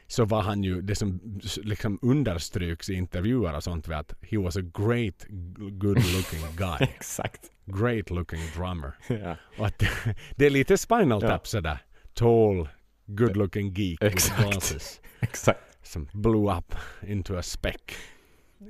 så 0.07 0.25
var 0.25 0.43
han 0.43 0.63
ju, 0.63 0.83
det 0.83 0.95
som 0.95 1.41
liksom 1.63 1.99
understryks 2.03 2.91
i 2.91 2.95
intervjuer 2.95 3.57
och 3.57 3.65
sånt, 3.65 3.89
var 3.89 3.97
att 3.97 4.15
he 4.23 4.39
was 4.39 4.57
a 4.57 4.61
great, 4.61 5.27
good 5.59 5.97
looking 5.99 6.57
guy. 6.57 6.77
Exakt. 6.81 7.51
great 7.65 8.11
looking 8.11 8.41
drummer. 8.57 8.93
Ja. 9.25 9.37
Och 9.59 9.67
att 9.67 9.79
det, 9.79 9.89
det 10.37 10.47
är 10.47 10.51
lite 10.51 10.79
Spinal 10.79 11.23
Ja. 11.23 11.29
Tap 11.29 11.47
sådär. 11.47 11.79
Tall, 12.15 12.69
good 13.17 13.37
looking 13.37 13.73
geek 13.75 14.03
Exakt. 14.03 14.39
with 14.39 14.51
glasses. 14.51 15.01
Exakt. 15.21 15.79
Som 15.83 16.09
blew 16.13 16.57
up 16.59 16.75
into 17.03 17.37
a 17.37 17.43
speck. 17.43 17.97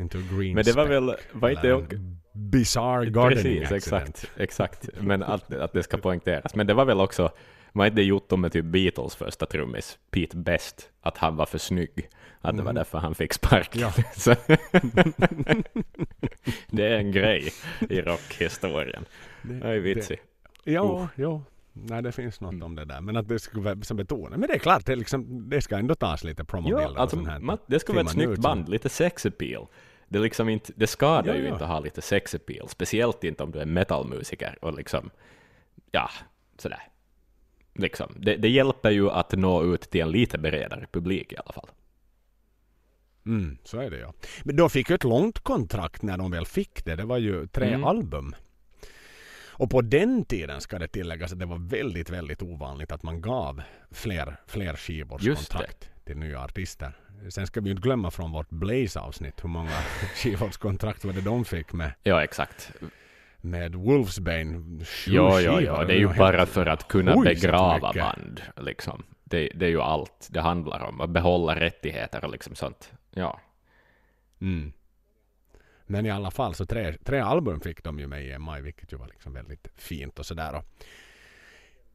Into 0.00 0.18
a 0.18 0.22
green 0.30 0.54
Men 0.54 0.64
det 0.64 0.72
var 0.72 0.84
speck. 0.84 0.92
väl, 0.92 1.14
var 1.32 1.50
inte 1.50 1.70
en 1.70 2.18
Bizarre 2.34 3.10
gardening 3.10 3.60
Precis, 3.60 3.72
accident. 3.72 4.08
exakt. 4.36 4.40
Exakt. 4.40 4.88
Men 5.00 5.22
att, 5.22 5.54
att 5.54 5.72
det 5.72 5.82
ska 5.82 5.96
poängteras. 5.98 6.54
Men 6.54 6.66
det 6.66 6.74
var 6.74 6.84
väl 6.84 7.00
också, 7.00 7.30
var 7.72 7.86
inte 7.86 7.96
det 7.96 8.02
gjort 8.02 8.30
med 8.30 8.52
typ 8.52 8.64
Beatles 8.64 9.14
första 9.14 9.46
trummis, 9.46 9.98
Pete 10.10 10.36
Best, 10.36 10.90
att 11.00 11.18
han 11.18 11.36
var 11.36 11.46
för 11.46 11.58
snygg. 11.58 12.08
Att 12.40 12.56
det 12.56 12.62
var 12.62 12.72
därför 12.72 12.98
han 12.98 13.14
fick 13.14 13.32
sparken. 13.32 13.82
Mm. 13.82 14.02
Ja. 14.26 14.34
Det 16.70 16.86
är 16.86 16.98
en 16.98 17.12
grej 17.12 17.52
i 17.90 18.00
rockhistorien. 18.00 19.04
Det 19.42 19.68
är 19.68 19.78
vitsigt. 19.78 20.22
Ja, 20.64 21.08
ja. 21.14 21.42
Nej, 21.72 22.02
det 22.02 22.12
finns 22.12 22.40
något 22.40 22.52
Mm. 22.52 22.62
om 22.62 22.74
det 22.74 22.84
där. 22.84 23.00
Men 23.00 23.16
att 23.16 23.28
det 23.28 23.38
ska 23.38 23.60
vara 23.60 23.82
som 23.82 23.96
betona. 23.96 24.36
Men 24.36 24.48
det 24.48 24.54
är 24.54 24.58
klart, 24.58 24.86
det, 24.86 24.92
är 24.92 24.96
liksom, 24.96 25.48
det 25.50 25.62
ska 25.62 25.76
ändå 25.78 25.94
tas 25.94 26.24
lite 26.24 26.44
promobilder 26.44 26.82
Ja, 26.82 26.98
alltså, 26.98 27.16
man, 27.16 27.58
det 27.66 27.80
ska 27.80 27.92
vara 27.92 28.02
ett 28.04 28.10
snyggt 28.10 28.30
ut 28.30 28.38
band, 28.38 28.68
lite 28.68 28.88
sex 28.88 29.26
appeal. 29.26 29.66
Det, 30.08 30.18
liksom 30.18 30.48
inte, 30.48 30.72
det 30.76 30.86
skadar 30.86 31.34
Ja, 31.34 31.40
ju 31.40 31.46
ja. 31.46 31.52
inte 31.52 31.64
att 31.64 31.70
ha 31.70 31.80
lite 31.80 32.02
sex 32.02 32.34
appeal, 32.34 32.68
speciellt 32.68 33.24
inte 33.24 33.42
om 33.42 33.50
du 33.50 33.58
är 33.58 33.66
metalmusiker 33.66 34.58
och 34.62 34.74
liksom, 34.74 35.10
ja, 35.90 36.10
sådär. 36.58 36.82
Liksom. 37.74 38.14
Det, 38.18 38.36
det 38.36 38.48
hjälper 38.48 38.90
ju 38.90 39.10
att 39.10 39.32
nå 39.32 39.74
ut 39.74 39.80
till 39.80 40.00
en 40.00 40.10
lite 40.10 40.38
bredare 40.38 40.86
publik 40.92 41.32
i 41.32 41.36
alla 41.36 41.52
fall. 41.52 41.68
Mm, 43.26 43.58
så 43.64 43.78
är 43.78 43.90
det 43.90 43.98
ja. 43.98 44.12
Men 44.44 44.56
de 44.56 44.70
fick 44.70 44.88
ju 44.90 44.94
ett 44.94 45.04
långt 45.04 45.38
kontrakt 45.38 46.02
när 46.02 46.18
de 46.18 46.30
väl 46.30 46.46
fick 46.46 46.84
det. 46.84 46.96
Det 46.96 47.04
var 47.04 47.18
ju 47.18 47.46
tre 47.46 47.66
Mm. 47.68 47.84
album. 47.84 48.34
Och 49.62 49.70
på 49.70 49.80
den 49.80 50.24
tiden 50.24 50.60
ska 50.60 50.78
det 50.78 50.88
tilläggas 50.88 51.32
att 51.32 51.38
det 51.38 51.46
var 51.46 51.58
väldigt, 51.58 52.10
väldigt 52.10 52.42
ovanligt 52.42 52.92
att 52.92 53.02
man 53.02 53.20
gav 53.20 53.62
fler, 53.90 54.36
fler 54.46 54.76
skivors 54.76 55.22
Just 55.22 55.50
det. 55.50 55.56
kontrakt 55.56 55.90
till 56.04 56.16
nya 56.16 56.40
artister. 56.40 56.92
Sen 57.30 57.46
ska 57.46 57.60
vi 57.60 57.66
ju 57.66 57.70
inte 57.70 57.82
glömma 57.82 58.10
från 58.10 58.32
vårt 58.32 58.50
Blaze-avsnitt 58.50 59.44
hur 59.44 59.48
många 59.48 59.70
skivors 60.14 60.56
kontrakt 60.56 61.04
var 61.04 61.12
det 61.12 61.20
de 61.20 61.44
fick 61.44 61.72
med, 61.72 61.92
Ja, 62.02 62.24
exakt. 62.24 62.72
med 63.36 63.74
Wolfsbane. 63.74 64.84
Ja, 65.06 65.40
ja, 65.40 65.60
ja, 65.60 65.84
det 65.84 65.94
är 65.94 65.98
ju 65.98 66.14
bara 66.14 66.46
för 66.46 66.66
att 66.66 66.88
kunna 66.88 67.16
begrava 67.16 67.88
mycket. 67.88 68.02
band, 68.02 68.42
liksom. 68.56 69.02
Det, 69.24 69.50
det 69.54 69.66
är 69.66 69.70
ju 69.70 69.80
allt 69.80 70.28
det 70.30 70.40
handlar 70.40 70.80
om, 70.80 71.00
att 71.00 71.10
behålla 71.10 71.60
rättigheter 71.60 72.24
och 72.24 72.30
liksom 72.30 72.54
sånt. 72.54 72.92
Ja. 73.10 73.40
Mm. 74.40 74.72
Men 75.92 76.06
i 76.06 76.10
alla 76.10 76.30
fall 76.30 76.54
så 76.54 76.66
tre, 76.66 76.92
tre 77.04 77.18
album 77.20 77.60
fick 77.60 77.84
de 77.84 77.98
ju 77.98 78.06
med 78.06 78.24
i 78.24 78.32
EMI 78.32 78.60
vilket 78.60 78.92
ju 78.92 78.96
var 78.96 79.06
liksom 79.06 79.32
väldigt 79.32 79.68
fint 79.76 80.18
och 80.18 80.26
sådär. 80.26 80.62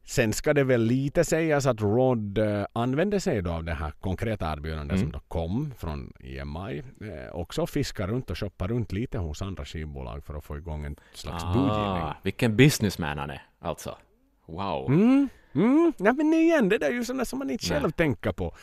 Sen 0.03 0.33
ska 0.33 0.53
det 0.53 0.63
väl 0.63 0.81
lite 0.81 1.23
sägas 1.23 1.65
att 1.65 1.81
Rod 1.81 2.37
eh, 2.37 2.65
använde 2.73 3.19
sig 3.19 3.41
då 3.41 3.51
av 3.51 3.63
det 3.63 3.73
här 3.73 3.91
konkreta 3.91 4.53
erbjudandet 4.53 4.97
Mm. 4.97 5.05
som 5.05 5.11
då 5.11 5.19
kom 5.27 5.73
från 5.77 6.13
EMI. 6.19 6.83
Eh, 7.01 7.35
också 7.35 7.67
fiska 7.67 8.07
runt 8.07 8.29
och 8.29 8.37
shoppa 8.37 8.67
runt 8.67 8.91
lite 8.91 9.17
hos 9.17 9.41
andra 9.41 9.65
skivbolag 9.65 10.23
för 10.25 10.33
att 10.37 10.43
få 10.43 10.57
igång 10.57 10.85
en 10.85 10.95
slags 11.13 11.43
budgivning. 11.43 12.01
Ah, 12.03 12.15
vilken 12.23 12.55
businessman 12.55 13.17
han 13.17 13.29
är, 13.29 13.41
alltså. 13.59 13.97
Wow. 14.45 14.87
Mm, 14.87 15.29
mm. 15.55 15.93
Ja, 15.97 16.13
men 16.13 16.33
igen, 16.33 16.69
det 16.69 16.77
där 16.77 16.87
är 16.87 16.93
ju 16.93 17.03
sådana 17.05 17.25
som 17.25 17.39
man 17.39 17.49
inte 17.49 17.65
Nej. 17.69 17.81
själv 17.81 17.91
tänker 17.91 18.31
på. 18.31 18.55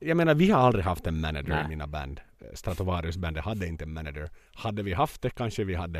Jag 0.00 0.16
menar, 0.16 0.34
vi 0.34 0.50
har 0.50 0.60
aldrig 0.60 0.84
haft 0.84 1.06
en 1.06 1.20
manager 1.20 1.48
Nej. 1.54 1.64
i 1.64 1.68
mina 1.68 1.86
band. 1.86 2.20
Stratovarius-bandet 2.54 3.44
hade 3.44 3.66
inte 3.66 3.84
en 3.84 3.92
manager. 3.92 4.30
Hade 4.54 4.82
vi 4.82 4.92
haft 4.92 5.22
det 5.22 5.30
kanske 5.30 5.64
vi 5.64 5.74
hade 5.74 5.98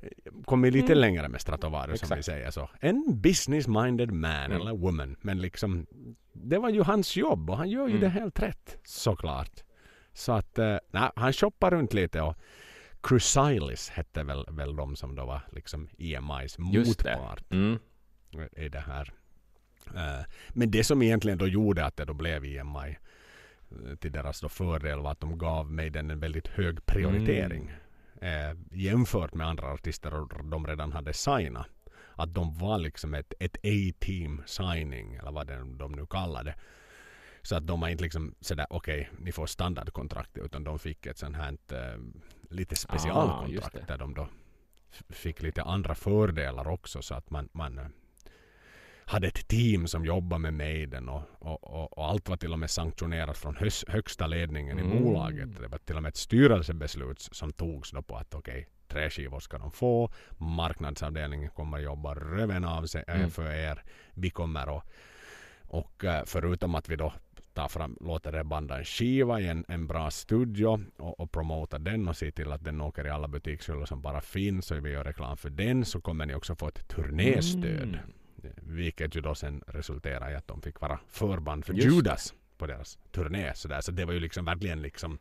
eh, 0.00 0.08
kommit 0.44 0.72
lite 0.72 0.94
längre 0.94 1.28
med 1.28 1.40
Stratovarius 1.40 2.00
som 2.00 2.06
vi 2.08 2.12
Mm. 2.12 2.18
Exakt. 2.18 2.24
säger 2.36 2.50
så. 2.50 2.70
En 2.80 3.04
business-minded 3.22 4.10
man 4.10 4.44
Mm. 4.44 4.60
eller 4.60 4.72
woman. 4.72 5.16
Men 5.20 5.40
liksom, 5.40 5.86
det 6.32 6.58
var 6.58 6.68
ju 6.70 6.82
hans 6.82 7.16
jobb 7.16 7.50
och 7.50 7.56
han 7.56 7.70
gör 7.70 7.84
ju 7.88 7.90
Mm. 7.96 8.00
det 8.00 8.08
helt 8.08 8.42
rätt 8.42 8.76
såklart. 8.84 9.62
Så 10.12 10.32
att, 10.32 10.58
eh, 10.58 10.76
nej, 10.90 11.10
han 11.16 11.32
shoppar 11.32 11.70
runt 11.70 11.94
lite 11.94 12.20
och 12.22 12.36
Chrysalis 13.08 13.88
hette 13.90 14.22
väl, 14.24 14.44
väl 14.50 14.76
de 14.76 14.96
som 14.96 15.14
då 15.14 15.24
var 15.24 15.40
liksom 15.52 15.88
EMIs 15.98 16.56
Just 16.72 17.04
det. 17.04 17.16
motpart 17.16 17.52
Mm. 17.52 17.78
i 18.56 18.68
det 18.68 18.80
här. 18.80 19.12
Eh, 19.94 20.24
Men 20.48 20.70
det 20.70 20.84
som 20.84 21.02
egentligen 21.02 21.38
då 21.38 21.46
gjorde 21.46 21.84
att 21.84 21.96
det 21.96 22.04
då 22.04 22.14
blev 22.14 22.44
EMI 22.44 22.98
till 24.00 24.12
deras 24.12 24.40
då 24.40 24.48
fördel 24.48 24.98
var 24.98 25.10
att 25.10 25.20
de 25.20 25.38
gav 25.38 25.70
mig 25.70 25.90
den 25.90 26.10
en 26.10 26.20
väldigt 26.20 26.48
hög 26.48 26.86
prioritering. 26.86 27.72
Eh, 28.20 28.56
jämfört 28.70 29.34
med 29.34 29.46
andra 29.46 29.72
artister 29.72 30.42
de 30.50 30.66
redan 30.66 30.92
hade 30.92 31.12
signat. 31.12 31.68
Att 32.14 32.34
de 32.34 32.58
var 32.58 32.78
liksom 32.78 33.14
ett, 33.14 33.34
ett 33.38 33.56
A-team 33.56 34.42
signing 34.46 35.14
eller 35.14 35.32
vad 35.32 35.46
de 35.78 35.92
nu 35.92 36.06
kallar 36.06 36.44
det. 36.44 36.54
Så 37.42 37.56
att 37.56 37.66
de 37.66 37.80
var 37.80 37.88
inte 37.88 38.02
liksom 38.02 38.34
sådär 38.40 38.66
okej 38.70 39.10
ni 39.18 39.32
får 39.32 39.46
standardkontrakt 39.46 40.38
utan 40.38 40.64
de 40.64 40.78
fick 40.78 41.06
ett 41.06 41.18
sånt 41.18 41.36
här 41.36 41.56
eh, 41.72 42.00
lite 42.50 42.76
specialkontrakt 42.76 43.74
det. 43.74 43.84
där 43.88 43.98
de 43.98 44.14
då 44.14 44.28
fick 45.08 45.42
lite 45.42 45.62
andra 45.62 45.94
fördelar 45.94 46.68
också 46.68 47.02
så 47.02 47.14
att 47.14 47.30
man, 47.30 47.48
man 47.52 47.78
eh, 47.78 47.86
hade 49.04 49.26
ett 49.26 49.48
team 49.48 49.86
som 49.86 50.04
jobbade 50.04 50.38
med 50.40 50.54
Maiden 50.54 51.08
och, 51.08 51.22
och, 51.38 51.64
och, 51.64 51.98
och 51.98 52.04
allt 52.08 52.28
var 52.28 52.36
till 52.36 52.52
och 52.52 52.58
med 52.58 52.70
sanktionerat 52.70 53.38
från 53.38 53.56
hös, 53.56 53.84
högsta 53.88 54.26
ledningen 54.26 54.78
i 54.78 54.82
Mm. 54.82 55.02
bolaget. 55.02 55.60
Det 55.60 55.68
var 55.68 55.78
till 55.78 55.96
och 55.96 56.02
med 56.02 56.08
ett 56.08 56.16
styrelsebeslut 56.16 57.20
som 57.20 57.52
togs 57.52 57.90
då 57.90 58.02
på 58.02 58.16
att 58.16 58.34
okej, 58.34 58.68
tre 58.88 59.10
skivor 59.10 59.40
ska 59.40 59.58
de 59.58 59.72
få. 59.72 60.10
Marknadsavdelningen 60.38 61.50
kommer 61.50 61.78
att 61.78 61.84
jobba 61.84 62.14
röven 62.14 62.64
av 62.64 62.86
sig 62.86 63.04
eh, 63.08 63.14
Mm. 63.16 63.30
för 63.30 63.52
er. 63.52 63.82
Vi 64.14 64.30
kommer 64.30 64.76
att 64.78 64.84
och 65.68 66.04
eh, 66.04 66.22
förutom 66.26 66.74
att 66.74 66.88
vi 66.88 66.96
då 66.96 67.12
tar 67.54 67.68
fram, 67.68 67.96
låter 68.00 68.32
det 68.32 68.44
banda 68.44 68.78
en 68.78 68.84
skiva 68.84 69.40
i 69.40 69.48
en, 69.48 69.64
en 69.68 69.86
bra 69.86 70.10
studio 70.10 70.80
och, 70.98 71.20
och 71.20 71.32
promota 71.32 71.78
den 71.78 72.08
och 72.08 72.16
se 72.16 72.30
till 72.30 72.52
att 72.52 72.64
den 72.64 72.80
åker 72.80 73.06
i 73.06 73.10
alla 73.10 73.28
butikshyllor 73.28 73.86
som 73.86 74.00
bara 74.02 74.20
finns 74.20 74.70
och 74.70 74.86
vi 74.86 74.90
gör 74.90 75.04
reklam 75.04 75.36
för 75.36 75.50
den 75.50 75.84
så 75.84 76.00
kommer 76.00 76.26
ni 76.26 76.34
också 76.34 76.54
få 76.54 76.68
ett 76.68 76.88
turnéstöd. 76.88 77.82
Mm. 77.88 78.00
Vilket 78.56 79.16
ju 79.16 79.20
då 79.20 79.34
sen 79.34 79.62
resulterar 79.66 80.30
i 80.30 80.34
att 80.34 80.48
de 80.48 80.62
fick 80.62 80.80
vara 80.80 80.98
förband 81.08 81.64
för 81.64 81.74
Just 81.74 81.86
Judas 81.86 82.34
på 82.58 82.66
deras 82.66 82.98
turné. 83.10 83.54
Så, 83.54 83.68
där. 83.68 83.80
så 83.80 83.92
det 83.92 84.04
var 84.04 84.12
ju 84.12 84.20
liksom 84.20 84.44
verkligen 84.44 84.82
liksom 84.82 85.18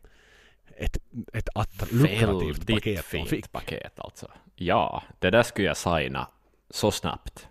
ett, 0.78 0.98
ett 1.34 1.50
lukrativt 1.92 2.68
paket 2.68 2.96
de 2.96 3.02
fint 3.02 3.30
fick. 3.30 3.52
paket 3.52 4.00
alltså. 4.00 4.32
Ja, 4.56 5.04
det 5.20 5.30
där 5.30 5.44
skulle 5.44 5.68
jag 5.68 5.78
signa 5.78 6.28
så 6.70 6.92
snabbt. 6.92 7.48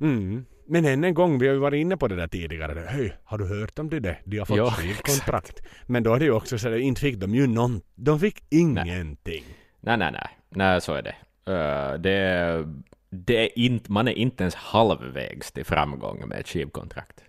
Mm. 0.00 0.44
Men 0.70 0.84
än 0.84 1.04
en 1.04 1.14
gång, 1.14 1.38
vi 1.38 1.46
har 1.46 1.54
ju 1.54 1.60
varit 1.60 1.80
inne 1.80 1.96
på 1.96 2.08
det 2.08 2.16
där 2.16 2.26
tidigare. 2.26 2.86
Hej, 2.88 3.16
har 3.24 3.38
du 3.38 3.46
hört 3.46 3.78
om 3.78 3.90
det 3.90 4.00
där? 4.00 4.20
De 4.24 4.38
har 4.38 4.46
fått 4.46 4.56
Ja. 4.56 5.42
Men 5.86 6.02
då 6.02 6.14
är 6.14 6.18
det 6.18 6.24
ju 6.24 6.32
också 6.32 6.58
så 6.58 6.68
att 6.68 6.80
inte 6.80 7.00
fick 7.00 7.16
de 7.16 7.34
ju 7.34 7.46
någon, 7.46 7.80
de 7.94 8.20
fick 8.20 8.44
ingenting. 8.48 9.44
Nej, 9.80 9.96
nej, 9.96 10.12
nej. 10.12 10.38
Nej, 10.50 10.80
så 10.80 10.94
är 10.94 11.02
det. 11.02 11.14
Uh, 11.52 12.00
det, 12.00 12.68
det 13.10 13.36
är 13.44 13.58
inte, 13.58 13.92
man 13.92 14.08
är 14.08 14.12
inte 14.12 14.42
ens 14.44 14.54
halvvägs 14.54 15.52
till 15.52 15.64
framgång 15.64 16.28
med 16.28 16.40
ett 16.40 16.48
skivkontrakt. 16.48 17.24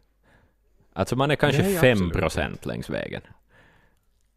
Alltså 0.94 1.16
man 1.16 1.32
är 1.32 1.36
kanske 1.36 1.62
Nej, 1.62 1.76
fem 1.78 2.10
procent 2.12 2.66
längs 2.66 2.90
vägen. 2.90 3.22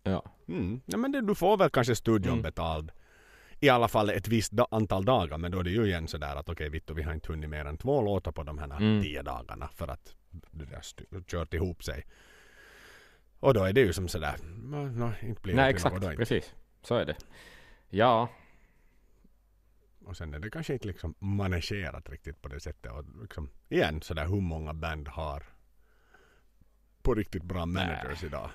Ja. 0.03 0.25
Mm. 0.49 0.81
Ja, 0.87 0.97
men 0.99 1.13
det, 1.13 1.21
du 1.21 1.35
får 1.35 1.57
väl 1.57 1.71
kanske 1.71 1.95
studion 1.97 2.33
Mm. 2.33 2.43
betald 2.43 2.93
i 3.61 3.69
alla 3.69 3.89
fall 3.89 4.11
ett 4.11 4.29
visst 4.29 4.53
da- 4.53 4.67
antal 4.71 5.05
dagar. 5.05 5.39
Men 5.39 5.51
då 5.51 5.59
är 5.59 5.63
det 5.65 5.71
ju 5.71 5.87
igen 5.87 6.09
sådär 6.09 6.37
att 6.37 6.49
okej 6.49 6.69
Vittu 6.69 6.95
vi 6.95 7.03
har 7.03 7.13
inte 7.13 7.33
hunnit 7.33 7.51
mer 7.51 7.65
än 7.65 7.77
två 7.79 8.03
låtar 8.03 8.33
på 8.33 8.43
de 8.43 8.59
här 8.59 8.67
Mm. 8.77 9.03
tio 9.03 9.23
dagarna 9.23 9.69
för 9.75 9.89
att 9.89 10.15
det 10.51 10.65
där 10.65 10.79
st- 10.79 11.05
kört 11.27 11.55
ihop 11.55 11.85
sig. 11.85 12.07
Och 13.41 13.55
då 13.55 13.65
är 13.65 13.73
det 13.73 13.81
ju 13.81 13.93
som 13.93 14.09
sådär, 14.09 14.35
no, 14.65 14.77
no, 14.77 15.13
inte 15.23 15.41
blir 15.43 15.55
Nej, 15.55 15.71
exakt. 15.71 16.03
något. 16.03 16.17
Precis. 16.17 16.55
Så 16.83 16.95
är 16.95 17.05
det. 17.07 17.17
Ja, 17.91 18.29
Och 20.05 20.17
sen 20.17 20.35
är 20.35 20.39
det 20.39 20.51
kanske 20.51 20.73
inte 20.73 20.87
liksom 20.87 21.15
managerat 21.19 22.11
riktigt 22.11 22.43
på 22.43 22.49
det 22.49 22.61
sättet. 22.61 22.93
Och 22.93 23.05
liksom, 23.23 23.51
igen 23.69 24.03
sådär 24.03 24.27
hur 24.27 24.41
många 24.41 24.75
band 24.75 25.09
har 25.09 25.43
på 27.03 27.15
riktigt 27.15 27.43
bra 27.43 27.67
managers 27.67 28.25
idag. 28.25 28.51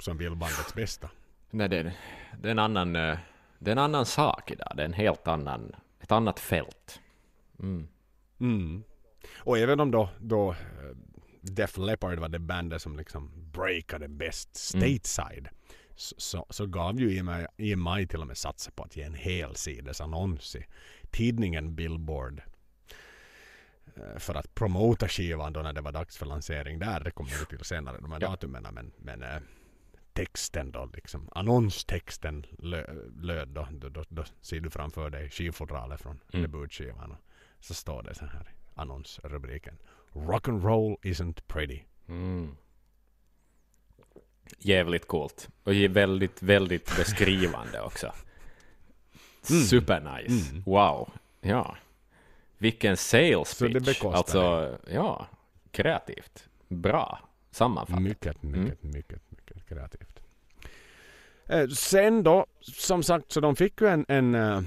Som 0.00 0.18
vill 0.18 0.36
bandets 0.36 0.74
bästa. 0.74 1.10
nej, 1.50 1.68
det, 1.68 1.94
det, 2.40 2.48
är 2.48 2.52
en 2.52 2.58
annan, 2.58 2.96
eh, 2.96 3.18
det 3.58 3.70
är 3.70 3.72
en 3.72 3.78
annan 3.78 4.06
sak 4.06 4.50
idag. 4.50 4.72
Det 4.76 4.82
är 4.82 4.86
en 4.86 4.92
helt 4.92 5.28
annan, 5.28 5.76
ett 6.00 6.12
annat 6.12 6.40
fält. 6.40 7.00
Mm. 7.58 7.88
Mm. 8.40 8.82
Och 9.36 9.58
även 9.58 9.80
om 9.80 9.90
då, 9.90 10.08
då 10.20 10.50
eh, 10.50 10.56
Def 11.40 11.76
Leppard 11.76 12.18
var 12.18 12.28
det 12.28 12.38
bandet 12.38 12.82
som 12.82 12.96
liksom 12.96 13.50
breakade 13.52 14.08
bäst 14.08 14.56
stateside. 14.56 15.48
Så, 15.48 15.67
så, 16.00 16.46
så 16.50 16.66
gav 16.66 17.00
ju 17.00 17.18
EMI, 17.18 17.46
EMI 17.56 18.06
till 18.06 18.20
och 18.20 18.26
med 18.26 18.36
satsa 18.36 18.70
på 18.70 18.82
att 18.82 18.96
ge 18.96 19.02
en 19.02 19.14
hel 19.14 19.54
sides 19.56 20.00
annons 20.00 20.56
i 20.56 20.66
tidningen 21.10 21.74
Billboard. 21.74 22.42
eh, 23.96 24.18
För 24.18 24.34
att 24.34 24.54
promota 24.54 25.08
skivan 25.08 25.52
då 25.52 25.60
när 25.62 25.72
det 25.72 25.80
var 25.80 25.92
dags 25.92 26.16
för 26.18 26.26
lansering 26.26 26.78
där. 26.78 27.00
Det 27.00 27.10
kommer 27.10 27.30
vi 27.40 27.46
till 27.46 27.64
senare 27.64 27.98
de 28.00 28.12
här 28.12 28.20
Ja. 28.20 28.28
datumen. 28.30 28.66
Men, 28.74 28.92
men 28.98 29.22
eh, 29.22 29.38
texten 30.12 30.70
då 30.72 30.90
liksom. 30.94 31.28
Annonstexten 31.32 32.46
lö, 32.58 32.86
löd 33.22 33.48
då, 33.48 33.68
då, 33.72 33.88
då, 33.88 34.04
då 34.08 34.24
ser 34.40 34.60
du 34.60 34.70
framför 34.70 35.10
dig 35.10 35.30
skivfodralet 35.30 36.00
från 36.00 36.20
Mm. 36.32 36.42
debutskivan. 36.42 37.16
Så 37.60 37.74
står 37.74 38.02
det 38.02 38.14
så 38.14 38.24
här 38.24 38.40
i 38.54 38.54
annonsrubriken. 38.74 39.78
Rock 40.12 40.48
and 40.48 40.64
roll 40.64 40.96
isn't 41.02 41.42
pretty. 41.46 41.80
Mm. 42.08 42.56
Jävligt 44.58 45.06
coolt. 45.06 45.48
Och 45.64 45.72
väldigt, 45.74 46.42
väldigt 46.42 46.96
beskrivande 46.96 47.80
också. 47.80 48.12
Mm. 49.50 49.62
Supernice. 49.62 50.50
Mm. 50.50 50.62
Wow. 50.66 51.10
Ja. 51.40 51.76
Vilken 52.58 52.96
sales 52.96 53.48
Så 53.48 53.64
det 53.68 53.72
pitch. 53.74 53.86
bekostar 53.86 54.18
Alltså, 54.18 54.78
ja. 54.92 55.26
Kreativt. 55.70 56.48
Bra. 56.68 57.18
Sammanfattat. 57.50 58.02
Mycket, 58.02 58.42
Mm. 58.42 58.64
mycket, 58.64 58.82
mycket, 58.82 59.20
mycket 59.30 59.68
kreativt. 59.68 60.20
Eh, 61.46 61.68
sen 61.68 62.22
då, 62.22 62.46
som 62.60 63.02
sagt, 63.02 63.32
så 63.32 63.40
de 63.40 63.56
fick 63.56 63.80
ju 63.80 63.86
en, 63.86 64.04
en 64.08 64.34
eh, 64.34 64.60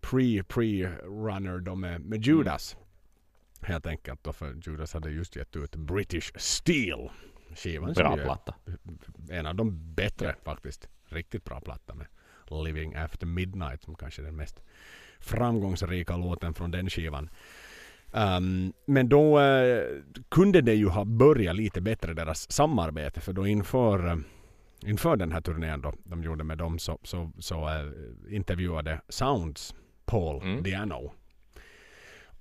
pre, 0.00 0.42
pre-runner 0.42 1.58
då 1.58 1.74
med, 1.74 1.90
Mm. 1.96 2.02
med 2.08 2.22
Judas. 2.26 2.76
Helt 3.60 3.86
enkelt 3.86 4.24
då, 4.24 4.32
för 4.32 4.54
Judas 4.66 4.94
hade 4.94 5.10
just 5.10 5.36
gett 5.36 5.56
ut 5.56 5.76
British 5.76 6.32
Steel. 6.36 7.10
Skivan 7.54 7.92
Bra 7.92 8.16
platta. 8.16 8.54
en 9.30 9.46
av 9.46 9.54
de 9.54 9.94
bättre 9.94 10.34
faktiskt. 10.44 10.88
Riktigt 11.08 11.44
bra 11.44 11.60
platta 11.60 11.94
med 11.94 12.06
Living 12.64 12.94
After 12.94 13.26
Midnight 13.26 13.82
som 13.82 13.94
kanske 13.94 14.22
är 14.22 14.26
den 14.26 14.36
mest 14.36 14.60
framgångsrika 15.20 16.16
låten 16.16 16.54
från 16.54 16.70
den 16.70 16.90
skivan. 16.90 17.30
Um, 18.12 18.72
men 18.86 19.08
då 19.08 19.40
eh, 19.40 19.84
kunde 20.28 20.60
det 20.60 20.74
ju 20.74 20.88
ha 20.88 21.04
börjat 21.04 21.56
lite 21.56 21.80
bättre 21.80 22.14
deras 22.14 22.52
samarbete 22.52 23.20
för 23.20 23.32
då 23.32 23.46
inför, 23.46 24.06
eh, 24.08 24.16
inför 24.86 25.16
den 25.16 25.32
här 25.32 25.40
turnén 25.40 25.80
då 25.80 25.92
de 26.04 26.22
gjorde 26.22 26.44
med 26.44 26.58
dem 26.58 26.78
så, 26.78 26.98
så, 27.02 27.32
så 27.38 27.68
eh, 27.68 28.34
intervjuade 28.34 29.00
Sounds 29.08 29.74
Paul 30.04 30.42
Mm. 30.42 30.62
Diano. 30.62 31.12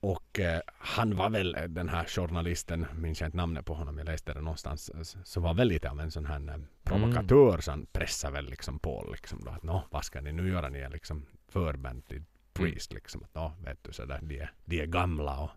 Och 0.03 0.39
eh, 0.39 0.61
han 0.77 1.15
var 1.15 1.29
väl 1.29 1.55
eh, 1.55 1.63
den 1.63 1.89
här 1.89 2.05
journalisten, 2.05 2.85
minns 2.97 3.21
jag 3.21 3.27
inte 3.27 3.37
namnet 3.37 3.65
på 3.65 3.73
honom, 3.73 3.97
jag 3.97 4.05
läste 4.05 4.33
det 4.33 4.41
någonstans, 4.41 4.89
eh, 4.89 5.01
så 5.23 5.41
var 5.41 5.53
väl 5.53 5.67
lite 5.67 5.89
av 5.89 5.99
en 5.99 6.11
sån 6.11 6.25
här 6.25 6.49
eh, 6.49 6.55
provokatör 6.83 7.57
så 7.61 7.71
han 7.71 7.85
pressade 7.91 8.33
väl 8.33 8.45
liksom 8.49 8.79
Paul 8.79 9.11
liksom 9.11 9.39
då 9.45 9.51
att 9.51 9.63
nå, 9.63 9.83
vad 9.91 10.05
ska 10.05 10.21
ni 10.21 10.31
nu 10.31 10.49
göra? 10.49 10.69
Ni 10.69 10.79
är 10.79 10.89
liksom 10.89 11.25
förband 11.47 12.07
till 12.07 12.23
Priest 12.53 12.93
liksom. 12.93 13.23
Att, 13.23 13.35
nå, 13.35 13.53
vet 13.65 13.83
du 13.83 13.93
sådär, 13.93 14.19
de 14.21 14.39
är, 14.39 14.51
de 14.65 14.81
är 14.81 14.85
gamla 14.85 15.39
och, 15.39 15.49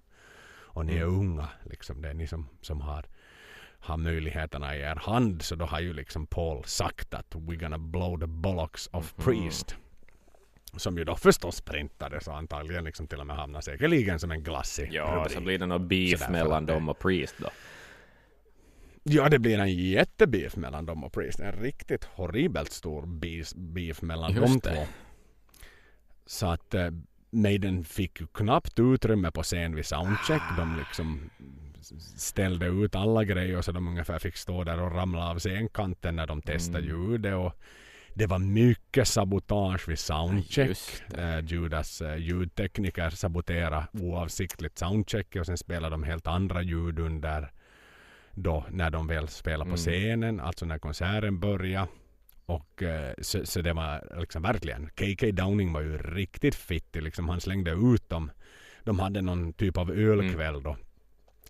och 0.48 0.86
ni 0.86 0.92
är 0.96 1.02
Mm. 1.02 1.18
unga 1.20 1.48
liksom. 1.64 2.02
Det 2.02 2.08
är 2.08 2.14
ni 2.14 2.26
som, 2.26 2.48
som 2.60 2.80
har, 2.80 3.04
har 3.78 3.96
möjligheterna 3.96 4.76
i 4.76 4.80
er 4.80 4.96
hand. 4.96 5.42
Så 5.42 5.54
då 5.56 5.64
har 5.64 5.80
ju 5.80 5.92
liksom 5.92 6.26
Paul 6.26 6.64
sagt 6.64 7.14
att 7.14 7.34
we're 7.34 7.60
gonna 7.60 7.78
blow 7.78 8.20
the 8.20 8.26
bollocks 8.26 8.88
of 8.92 9.14
Mhm. 9.18 9.24
Priest. 9.24 9.76
Som 10.76 10.98
ju 10.98 11.04
då 11.04 11.16
förstås 11.16 11.60
printades 11.60 12.28
och 12.28 12.36
antagligen 12.36 12.84
liksom 12.84 13.06
till 13.06 13.20
och 13.20 13.26
med 13.26 13.36
hamnar 13.36 13.60
säkerligen 13.60 14.18
som 14.18 14.30
en 14.30 14.42
glassig 14.42 14.88
Ja, 14.92 15.14
rubrik. 15.16 15.32
så 15.32 15.40
blir 15.40 15.58
det 15.58 15.66
något 15.66 15.82
beef 15.88 16.28
mellan 16.30 16.66
dem 16.66 16.88
och 16.88 16.98
Priest 16.98 17.34
då. 17.38 17.48
Ja, 19.02 19.28
det 19.28 19.38
blir 19.38 19.58
en 19.58 19.74
jättebeef 19.74 20.56
mellan 20.56 20.86
dem 20.86 21.04
och 21.04 21.12
Priest. 21.12 21.40
En 21.40 21.52
riktigt 21.52 22.04
horribelt 22.04 22.72
stor 22.72 23.06
beef, 23.06 23.52
beef 23.54 24.02
mellan 24.02 24.32
Just 24.34 24.62
de 24.62 24.70
två. 24.74 24.86
Så 26.26 26.46
att 26.46 26.74
eh, 26.74 26.90
Maiden 27.30 27.84
fick 27.84 28.20
ju 28.20 28.26
knappt 28.26 28.78
utrymme 28.78 29.30
på 29.30 29.42
scen 29.42 29.74
vid 29.74 29.86
soundcheck. 29.86 30.42
De 30.56 30.76
liksom 30.78 31.30
ställde 32.16 32.66
ut 32.66 32.94
alla 32.94 33.24
grejer 33.24 33.62
så 33.62 33.72
de 33.72 33.88
ungefär 33.88 34.18
fick 34.18 34.36
stå 34.36 34.64
där 34.64 34.80
och 34.80 34.92
ramla 34.92 35.30
av 35.30 35.38
scenkanten 35.38 36.16
när 36.16 36.26
de 36.26 36.42
testade 36.42 36.84
Mm. 36.84 36.90
ljudet. 37.10 37.34
Och 37.34 37.52
det 38.18 38.26
var 38.26 38.38
mycket 38.38 39.08
sabotage 39.08 39.88
vid 39.88 39.98
soundcheck. 39.98 40.78
Det. 41.08 41.22
Eh, 41.22 41.44
Judas 41.44 42.00
eh, 42.02 42.16
ljudtekniker 42.16 43.10
saboterade 43.10 43.86
oavsiktligt 43.92 44.78
soundcheck 44.78 45.36
och 45.36 45.46
sen 45.46 45.58
spelade 45.58 45.94
de 45.94 46.02
helt 46.02 46.26
andra 46.26 46.62
ljud 46.62 46.98
under 46.98 47.52
då 48.34 48.64
när 48.70 48.90
de 48.90 49.06
väl 49.06 49.28
spelade 49.28 49.70
på 49.70 49.76
Mm. 49.76 49.76
scenen, 49.76 50.40
alltså 50.40 50.66
när 50.66 50.78
konserten 50.78 51.40
började. 51.40 51.88
Och 52.46 52.82
eh, 52.82 53.14
så, 53.18 53.46
så 53.46 53.60
det 53.60 53.72
var 53.72 54.18
liksom 54.20 54.42
verkligen, 54.42 54.88
KK 54.94 55.30
Downing 55.32 55.72
var 55.72 55.80
ju 55.80 55.98
riktigt 55.98 56.54
fittig 56.54 57.02
liksom. 57.02 57.28
Han 57.28 57.40
slängde 57.40 57.70
ut 57.70 58.08
dem. 58.08 58.30
De 58.84 58.98
hade 58.98 59.22
någon 59.22 59.52
typ 59.52 59.76
av 59.76 59.90
ölkväll 59.90 60.62
då. 60.62 60.76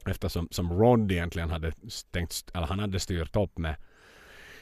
Eftersom 0.07 0.49
som 0.51 0.73
Rod 0.73 1.13
egentligen 1.13 1.51
hade 1.51 1.73
stängt, 1.89 2.51
eller 2.55 2.67
han 2.67 2.79
hade 2.79 3.01
styrt 3.01 3.37
upp 3.37 3.59
med 3.59 3.77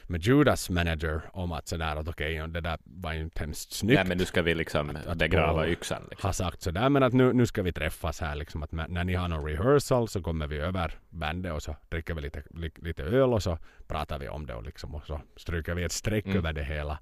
med 0.07 0.21
Judas 0.23 0.69
manager 0.69 1.21
om 1.33 1.51
att 1.51 1.67
sådär 1.67 1.95
att 1.95 2.07
okej, 2.07 2.47
det 2.47 2.61
där 2.61 2.77
var 2.83 3.13
ju 3.13 3.19
inte 3.21 3.39
hemskt 3.39 3.71
snyggt. 3.73 3.95
Nej, 3.95 4.05
men 4.07 4.17
nu 4.17 4.25
ska 4.25 4.41
vi 4.41 4.55
liksom 4.55 4.89
Att- 4.89 5.07
att 5.07 5.17
begrava 5.17 5.67
yxan. 5.67 6.01
Liksom. 6.09 6.27
har 6.27 6.33
sagt 6.33 6.61
sådär 6.61 6.89
men 6.89 7.03
att 7.03 7.13
nu, 7.13 7.33
nu 7.33 7.45
ska 7.45 7.61
vi 7.61 7.71
träffas 7.71 8.21
här 8.21 8.35
liksom 8.35 8.63
att 8.63 8.71
när 8.71 9.03
ni 9.03 9.13
har 9.13 9.27
någon 9.27 9.45
rehearsal 9.45 10.07
så 10.07 10.21
kommer 10.21 10.47
vi 10.47 10.57
över 10.57 10.91
bandet 11.09 11.53
och 11.53 11.63
så 11.63 11.75
dricker 11.89 12.13
vi 12.13 12.21
lite, 12.21 12.43
li, 12.49 12.71
lite 12.75 13.03
öl 13.03 13.33
och 13.33 13.43
så 13.43 13.57
pratar 13.87 14.19
vi 14.19 14.27
om 14.29 14.45
det 14.45 14.53
och 14.53 14.63
liksom 14.63 14.95
och 14.95 15.05
så 15.07 15.21
stryker 15.35 15.73
vi 15.75 15.83
ett 15.83 15.91
streck 15.91 16.25
Mm. 16.25 16.37
över 16.37 16.53
det 16.53 16.63
hela. 16.63 16.97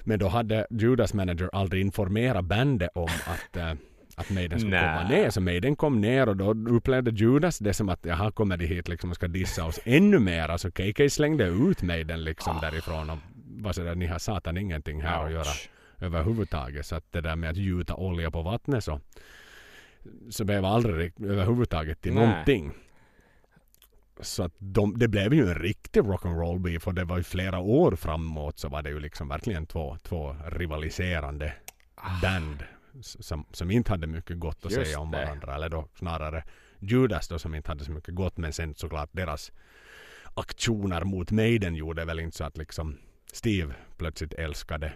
Men 0.00 0.18
då 0.18 0.28
hade 0.28 0.66
Judas 0.70 1.14
manager 1.14 1.50
aldrig 1.52 1.82
informerat 1.82 2.44
bandet 2.44 2.90
om 2.94 3.08
att 3.26 3.56
eh, 3.56 3.72
att 4.16 4.30
Maiden 4.30 4.60
skulle 4.60 4.80
Nä. 4.80 4.96
komma 4.98 5.08
ner. 5.08 5.30
Så 5.30 5.40
Maiden 5.40 5.76
kom 5.76 6.00
ner 6.00 6.28
och 6.28 6.36
då 6.36 6.50
upplevde 6.74 7.10
Judas 7.10 7.58
det 7.58 7.74
som 7.74 7.88
att 7.88 8.04
jaha, 8.04 8.30
kommer 8.30 8.56
de 8.56 8.66
hit 8.66 8.88
liksom 8.88 9.10
och 9.10 9.16
ska 9.16 9.28
dissa 9.28 9.64
oss 9.64 9.80
ännu 9.84 10.18
mer. 10.18 10.48
Alltså 10.48 10.70
KK 10.70 11.10
slängde 11.10 11.44
ut 11.44 11.82
Maiden 11.82 12.24
liksom 12.24 12.56
Ah. 12.56 12.60
därifrån 12.60 13.10
och 13.10 13.18
var 13.46 13.72
sådär, 13.72 13.94
ni 13.94 14.06
har 14.06 14.18
satan 14.18 14.56
ingenting 14.56 15.02
här 15.02 15.24
att 15.24 15.30
göra 15.32 15.40
Ouch. 15.40 15.68
överhuvudtaget. 16.00 16.86
Så 16.86 16.96
att 16.96 17.12
det 17.12 17.20
där 17.20 17.36
med 17.36 17.50
att 17.50 17.56
gjuta 17.56 17.94
olja 17.94 18.30
på 18.30 18.42
vattnet 18.42 18.84
så, 18.84 19.00
så 20.30 20.44
blev 20.44 20.64
aldrig 20.64 21.12
överhuvudtaget 21.24 22.00
till 22.00 22.14
Nej. 22.14 22.26
någonting. 22.28 22.72
Så 24.20 24.42
att 24.42 24.52
de, 24.58 24.98
det 24.98 25.08
blev 25.08 25.34
ju 25.34 25.48
en 25.48 25.54
riktig 25.54 26.00
rock'n'roll 26.00 26.58
beef 26.58 26.86
och 26.86 26.94
det 26.94 27.04
var 27.04 27.16
ju 27.16 27.22
flera 27.22 27.58
år 27.58 27.96
framåt 27.96 28.58
så 28.58 28.68
var 28.68 28.82
det 28.82 28.90
ju 28.90 29.00
liksom 29.00 29.28
verkligen 29.28 29.66
två, 29.66 29.96
två 30.02 30.36
rivaliserande 30.46 31.52
band 32.22 32.62
s- 32.62 32.68
som, 33.00 33.46
som 33.52 33.70
inte 33.70 33.90
hade 33.92 34.06
mycket 34.06 34.38
gott 34.38 34.66
att 34.66 34.72
Just 34.72 34.86
säga 34.86 35.00
om 35.00 35.10
det. 35.10 35.16
varandra. 35.24 35.54
Eller 35.54 35.68
då 35.68 35.88
snarare 35.98 36.44
Judas 36.78 37.28
då 37.28 37.38
som 37.38 37.54
inte 37.54 37.70
hade 37.70 37.84
så 37.84 37.92
mycket 37.92 38.14
gott 38.14 38.36
men 38.36 38.52
sen 38.52 38.74
såklart 38.74 39.08
deras 39.12 39.52
aktioner 40.34 41.04
mot 41.04 41.30
Maiden 41.30 41.74
gjorde 41.74 42.04
väl 42.04 42.20
inte 42.20 42.36
så 42.36 42.44
att 42.44 42.56
liksom 42.56 42.98
Steve 43.32 43.74
plötsligt 43.96 44.34
älskade 44.34 44.92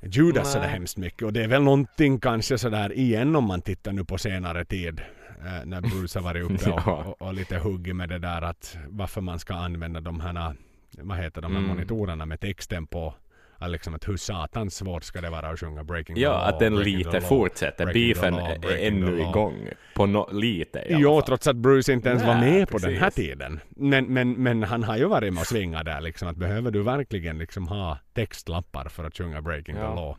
Judas 0.00 0.52
sådär 0.52 0.68
hemskt 0.68 0.96
mycket 0.96 1.22
och 1.22 1.32
det 1.32 1.44
är 1.44 1.48
väl 1.48 1.62
någonting 1.62 2.20
kanske 2.20 2.58
sådär 2.58 2.92
igen 2.92 3.36
om 3.36 3.44
man 3.44 3.62
tittar 3.62 3.92
nu 3.92 4.04
på 4.04 4.18
senare 4.18 4.64
tid 4.64 5.00
eh, 5.44 5.64
när 5.64 5.80
Bruce 5.80 6.18
har 6.18 6.24
varit 6.24 6.44
uppe 6.44 6.70
och, 6.70 6.80
Ja. 6.86 7.04
och, 7.04 7.22
och 7.22 7.34
lite 7.34 7.58
huggit 7.58 7.96
med 7.96 8.08
det 8.08 8.18
där 8.18 8.42
att 8.42 8.76
varför 8.88 9.20
man 9.20 9.38
ska 9.38 9.54
använda 9.54 10.00
de 10.00 10.20
här, 10.20 10.54
vad 10.98 11.18
heter 11.18 11.42
de 11.42 11.52
här 11.52 11.58
Mm. 11.58 11.68
monitorerna 11.70 12.26
med 12.26 12.40
texten 12.40 12.86
på. 12.86 13.14
Att 13.58 13.70
liksom 13.70 13.94
att 13.94 14.08
hur 14.08 14.16
satans 14.16 14.76
svårt 14.76 15.04
ska 15.04 15.20
det 15.20 15.30
vara 15.30 15.48
att 15.48 15.60
sjunga 15.60 15.84
Breaking 15.84 16.16
the 16.16 16.22
Ja, 16.22 16.32
Law, 16.32 16.48
att 16.48 16.58
den 16.58 16.76
the 16.76 16.84
lite 16.84 17.20
fortsätter. 17.20 17.86
The 17.86 17.92
Beefen 17.92 18.34
är 18.34 18.58
the 18.58 18.86
ännu 18.86 19.20
igång. 19.20 19.68
På 19.94 20.06
no, 20.06 20.28
lite 20.32 20.78
i 20.78 20.92
alla 20.94 21.00
Jo, 21.02 21.14
fall. 21.20 21.26
trots 21.26 21.46
att 21.46 21.56
Bruce 21.56 21.92
inte 21.92 22.08
ens 22.08 22.22
var 22.24 22.34
Nej, 22.34 22.52
med 22.58 22.68
på 22.68 22.78
den 22.78 22.94
här 22.94 23.00
precis. 23.00 23.14
tiden. 23.24 23.60
Men, 23.68 24.04
men, 24.06 24.32
men 24.32 24.62
han 24.62 24.82
har 24.82 24.96
ju 24.96 25.04
varit 25.04 25.32
med 25.34 25.40
och 25.40 25.46
svingat 25.46 25.84
där 25.84 26.00
liksom. 26.00 26.28
Att 26.28 26.36
behöver 26.36 26.70
du 26.70 26.82
verkligen 26.82 27.38
liksom 27.38 27.68
ha 27.68 27.98
textlappar 28.14 28.88
för 28.88 29.04
att 29.04 29.16
sjunga 29.16 29.42
Breaking 29.42 29.76
Ja. 29.76 29.88
the 29.90 29.94
Law? 30.00 30.16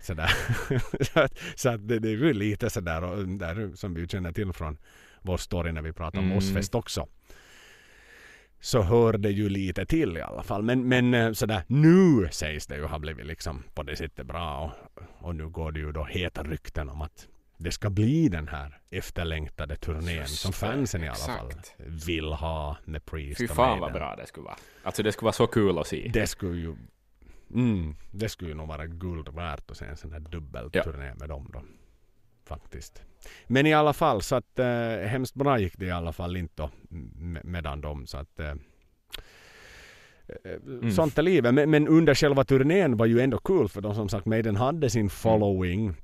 Sådär. 0.00 0.30
så 1.12 1.20
att, 1.20 1.38
så 1.54 1.68
att 1.68 1.88
det, 1.88 1.98
det 1.98 2.08
är 2.08 2.12
ju 2.16 2.32
lite 2.32 2.70
sådär 2.70 3.04
och 3.04 3.28
där 3.28 3.70
som 3.74 3.94
vi 3.94 4.08
känner 4.08 4.32
till 4.32 4.52
från 4.52 4.78
vår 5.22 5.36
story 5.36 5.72
när 5.72 5.82
vi 5.82 5.92
pratar 5.92 6.18
om 6.18 6.24
Mm. 6.24 6.38
Ozzfest 6.38 6.74
också. 6.74 7.06
Så 8.62 8.82
hör 8.82 9.12
det 9.12 9.30
ju 9.30 9.48
lite 9.48 9.86
till 9.86 10.16
i 10.16 10.20
alla 10.20 10.42
fall. 10.42 10.62
Men, 10.62 10.88
men 10.88 11.14
eh, 11.14 11.32
sådär 11.32 11.62
nu 11.66 12.28
sägs 12.30 12.66
det 12.66 12.76
ju 12.76 12.84
ha 12.84 12.98
blivit 12.98 13.26
liksom 13.26 13.62
på 13.74 13.82
det 13.82 13.96
sättet 13.96 14.26
bra. 14.26 14.74
Och, 14.94 15.02
och 15.26 15.36
nu 15.36 15.48
går 15.48 15.72
det 15.72 15.80
ju 15.80 15.92
då 15.92 16.04
heta 16.04 16.42
rykten 16.42 16.88
om 16.88 17.00
att 17.00 17.28
det 17.56 17.70
ska 17.70 17.90
bli 17.90 18.28
den 18.28 18.48
här 18.48 18.80
efterlängtade 18.90 19.76
turnén 19.76 20.16
Just 20.16 20.38
som 20.38 20.52
fansen 20.52 21.04
i 21.04 21.08
alla 21.08 21.16
fall 21.16 21.48
exakt. 21.48 21.74
vill 21.78 22.32
ha 22.32 22.76
med 22.84 23.04
Priest 23.04 23.38
Fy 23.38 23.48
fan 23.48 23.80
vad 23.80 23.92
bra 23.92 24.16
det 24.16 24.26
skulle 24.26 24.44
vara. 24.44 24.56
Alltså 24.82 25.02
det 25.02 25.12
skulle 25.12 25.26
vara 25.26 25.32
så 25.32 25.46
kul 25.46 25.78
att 25.78 25.86
se. 25.86 26.10
Det 26.14 26.26
skulle 26.26 26.60
ju 26.60 26.76
mm, 27.54 27.96
det 28.10 28.28
skulle 28.28 28.50
ju 28.50 28.56
nog 28.56 28.68
vara 28.68 28.86
guld 28.86 29.28
värt 29.28 29.70
att 29.70 29.76
se 29.76 29.84
en 29.84 29.96
sån 29.96 30.12
här 30.12 30.20
dubbelturné 30.20 31.14
med 31.14 31.28
dem 31.28 31.50
då. 31.52 31.62
Faktiskt. 32.44 33.02
Men 33.46 33.66
i 33.66 33.74
alla 33.74 33.92
fall 33.92 34.22
så 34.22 34.34
att 34.34 34.58
eh, 34.58 35.06
hemskt 35.06 35.34
bra 35.34 35.58
gick 35.58 35.78
det 35.78 35.86
i 35.86 35.90
alla 35.90 36.12
fall 36.12 36.36
inte 36.36 36.68
medan 37.42 37.80
dem 37.80 38.06
så 38.06 38.16
att 38.18 38.40
eh, 38.40 38.54
Mm. 40.66 40.90
Sånt 40.90 41.18
är 41.18 41.22
livet. 41.22 41.54
Men, 41.54 41.70
men 41.70 41.88
under 41.88 42.14
själva 42.14 42.44
turnén 42.44 42.96
var 42.96 43.06
ju 43.06 43.20
ändå 43.20 43.38
kul 43.38 43.68
för 43.68 43.80
de 43.80 43.94
som 43.94 44.08
sagt 44.08 44.26
Maiden 44.26 44.56
hade 44.56 44.90
sin 44.90 45.10
following. 45.10 45.94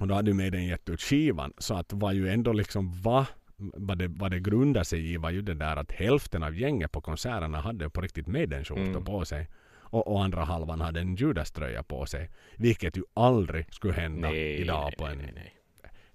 Och 0.00 0.08
då 0.08 0.14
hade 0.14 0.30
ju 0.30 0.34
Maiden 0.36 0.66
gett 0.66 0.88
ut 0.88 1.00
skivan. 1.00 1.52
Så 1.58 1.74
att 1.74 1.92
var 1.92 2.12
ju 2.12 2.28
ändå 2.28 2.52
liksom 2.52 3.00
vad 3.02 3.24
vad 3.56 3.98
det, 3.98 4.08
vad 4.08 4.30
det 4.30 4.40
grundar 4.40 4.82
sig 4.84 5.12
i 5.12 5.16
var 5.16 5.30
ju 5.30 5.42
det 5.42 5.54
där 5.54 5.76
att 5.76 5.92
hälften 5.92 6.42
av 6.42 6.56
gänget 6.56 6.92
på 6.92 7.00
konserterna 7.00 7.60
hade 7.60 7.90
på 7.90 8.00
riktigt 8.00 8.26
Maiden-skjortor 8.26 8.82
Mm. 8.90 9.04
på 9.04 9.24
sig. 9.24 9.48
Och, 9.72 10.12
och 10.12 10.24
andra 10.24 10.44
halvan 10.44 10.80
hade 10.80 11.00
en 11.00 11.16
Judas-tröja 11.16 11.82
på 11.82 12.06
sig. 12.06 12.30
Vilket 12.56 12.96
ju 12.96 13.02
aldrig 13.14 13.74
skulle 13.74 13.92
hända 13.92 14.28
Nej, 14.28 14.60
idag 14.60 14.84
nej, 14.84 14.94
på 14.98 15.06
en 15.06 15.18
nej. 15.18 15.54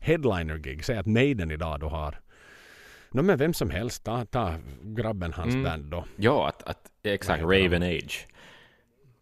Headliner-gig. 0.06 0.86
Säg 0.86 0.98
att 0.98 1.06
Maiden 1.06 1.52
idag 1.52 1.80
då 1.80 1.90
har 1.90 2.20
No, 3.12 3.22
men 3.22 3.38
vem 3.38 3.54
som 3.54 3.70
helst, 3.70 4.04
ta, 4.04 4.26
ta 4.26 4.54
grabben 4.84 5.34
hans 5.34 5.54
Mm. 5.54 5.64
band 5.64 5.86
då. 5.92 6.06
Ja, 6.16 6.48
att, 6.48 6.64
att 6.64 6.92
exakt, 7.04 7.44
Raven 7.44 7.84
Age. 7.84 8.28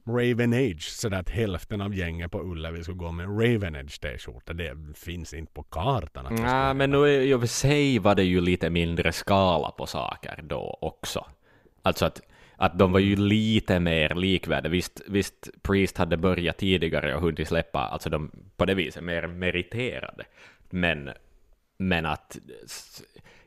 Raven 0.07 0.53
Age, 0.53 0.83
så 0.89 1.15
att 1.15 1.29
hälften 1.29 1.81
av 1.81 1.95
gänget 1.95 2.31
på 2.31 2.41
Ullevi 2.43 2.83
skulle 2.83 2.97
gå 2.97 3.11
med 3.11 3.25
en 3.25 3.31
Raven 3.39 3.75
Age 3.75 3.99
t-skjorta. 4.01 4.53
Det 4.53 4.77
finns 4.95 5.33
inte 5.33 5.53
på 5.53 5.63
kartan. 5.63 6.25
Nej, 6.29 6.37
hända. 6.37 6.73
men 6.73 6.91
nu 6.91 7.07
i 7.07 7.33
och 7.33 7.39
för 7.39 7.47
sig 7.47 7.99
var 7.99 8.15
det 8.15 8.23
ju 8.23 8.41
lite 8.41 8.69
mindre 8.69 9.11
skala 9.11 9.71
på 9.71 9.85
saker 9.85 10.39
då 10.43 10.77
också. 10.81 11.25
Alltså 11.81 12.05
att, 12.05 12.21
att 12.55 12.79
de 12.79 12.91
var 12.91 12.99
ju 12.99 13.15
lite 13.15 13.79
mer 13.79 14.15
likvärdiga. 14.15 14.71
Visst, 14.71 15.01
visst, 15.07 15.49
Priest 15.61 15.97
hade 15.97 16.17
börjat 16.17 16.57
tidigare 16.57 17.15
och 17.15 17.21
hunnit 17.21 17.47
släppa, 17.47 17.79
alltså 17.79 18.09
de 18.09 18.31
på 18.57 18.65
det 18.65 18.73
viset 18.75 19.03
mer 19.03 19.27
meriterade. 19.27 20.23
Men, 20.73 21.09
men 21.77 22.05
att 22.05 22.37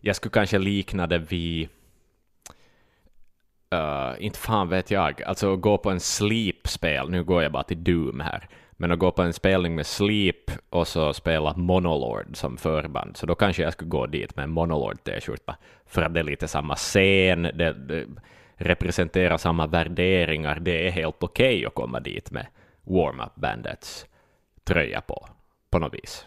jag 0.01 0.17
skulle 0.17 0.33
kanske 0.33 0.59
likna 0.59 1.07
det 1.07 1.19
vid 1.19 1.69
Uh, 3.75 4.15
inte 4.19 4.39
fan 4.39 4.69
vet 4.69 4.91
jag. 4.91 5.23
Alltså 5.23 5.57
gå 5.57 5.79
på 5.79 5.91
en 5.91 6.01
Sleep-spel, 6.01 7.11
nu 7.11 7.25
går 7.25 7.43
jag 7.43 7.53
bara 7.53 7.63
till 7.63 7.85
Doom 7.85 8.21
här, 8.21 8.49
men 8.71 8.93
att 8.93 8.99
gå 8.99 9.11
på 9.11 9.23
en 9.23 9.33
spelning 9.33 9.75
med 9.75 9.87
Sleep 9.87 10.51
och 10.71 10.89
så 10.89 11.13
spela 11.13 11.55
Monolord 11.57 12.37
som 12.37 12.57
förband, 12.57 13.17
så 13.17 13.27
då 13.27 13.35
kanske 13.35 13.63
jag 13.63 13.73
skulle 13.73 13.91
gå 13.91 14.07
dit 14.07 14.37
med 14.37 14.43
en 14.43 14.51
Monolord-t-skjorta, 14.51 15.57
för 15.87 16.03
att 16.03 16.15
det 16.15 16.21
är 16.21 16.25
lite 16.25 16.49
samma 16.49 16.77
scen, 16.77 17.43
det, 17.43 17.73
det 17.73 18.07
representerar 18.55 19.37
samma 19.37 19.67
värderingar, 19.67 20.59
det 20.61 20.87
är 20.87 20.91
helt 20.91 21.23
okej 21.23 21.67
att 21.67 21.75
komma 21.75 22.01
dit 22.01 22.31
med 22.31 22.47
warm-up-bandets 22.85 24.07
tröja 24.65 25.01
på, 25.01 25.29
på 25.71 25.79
något 25.79 25.95
vis. 25.95 26.27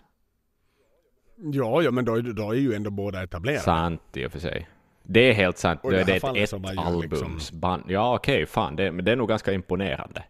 Ja, 1.41 1.82
ja, 1.82 1.91
men 1.91 2.06
då, 2.06 2.15
är- 2.15 2.21
då 2.21 2.52
är 2.52 2.56
ju 2.58 2.73
ändå 2.73 2.89
båda 2.89 3.23
etablerade. 3.23 3.62
Sant 3.63 4.02
i 4.17 4.25
och 4.28 4.32
för 4.32 4.39
sig. 4.39 4.67
Det 5.04 5.19
är 5.19 5.34
helt 5.34 5.58
sant. 5.58 5.80
Och 5.84 5.91
Det 5.91 6.02
är 6.02 6.06
det 6.06 6.12
här 6.23 6.38
ett, 6.38 6.54
ett 6.54 6.73
ju 6.73 6.80
albumsband. 6.80 7.84
Ja, 7.88 8.15
okej, 8.15 8.45
fan. 8.45 8.75
Det, 8.75 8.91
men 8.91 9.06
det 9.06 9.12
är 9.12 9.15
nog 9.15 9.30
ganska 9.30 9.54
imponerande. 9.54 10.23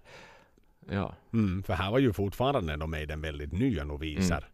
Ja. 0.92 1.16
Mm, 1.34 1.64
för 1.64 1.74
här 1.74 1.92
var 1.92 2.00
ju 2.00 2.14
fortfarande 2.14 2.76
de 2.76 2.92
Maiden 2.92 3.22
väldigt 3.22 3.52
nya 3.52 3.84
noviser. 3.84 4.38
Mm. 4.38 4.50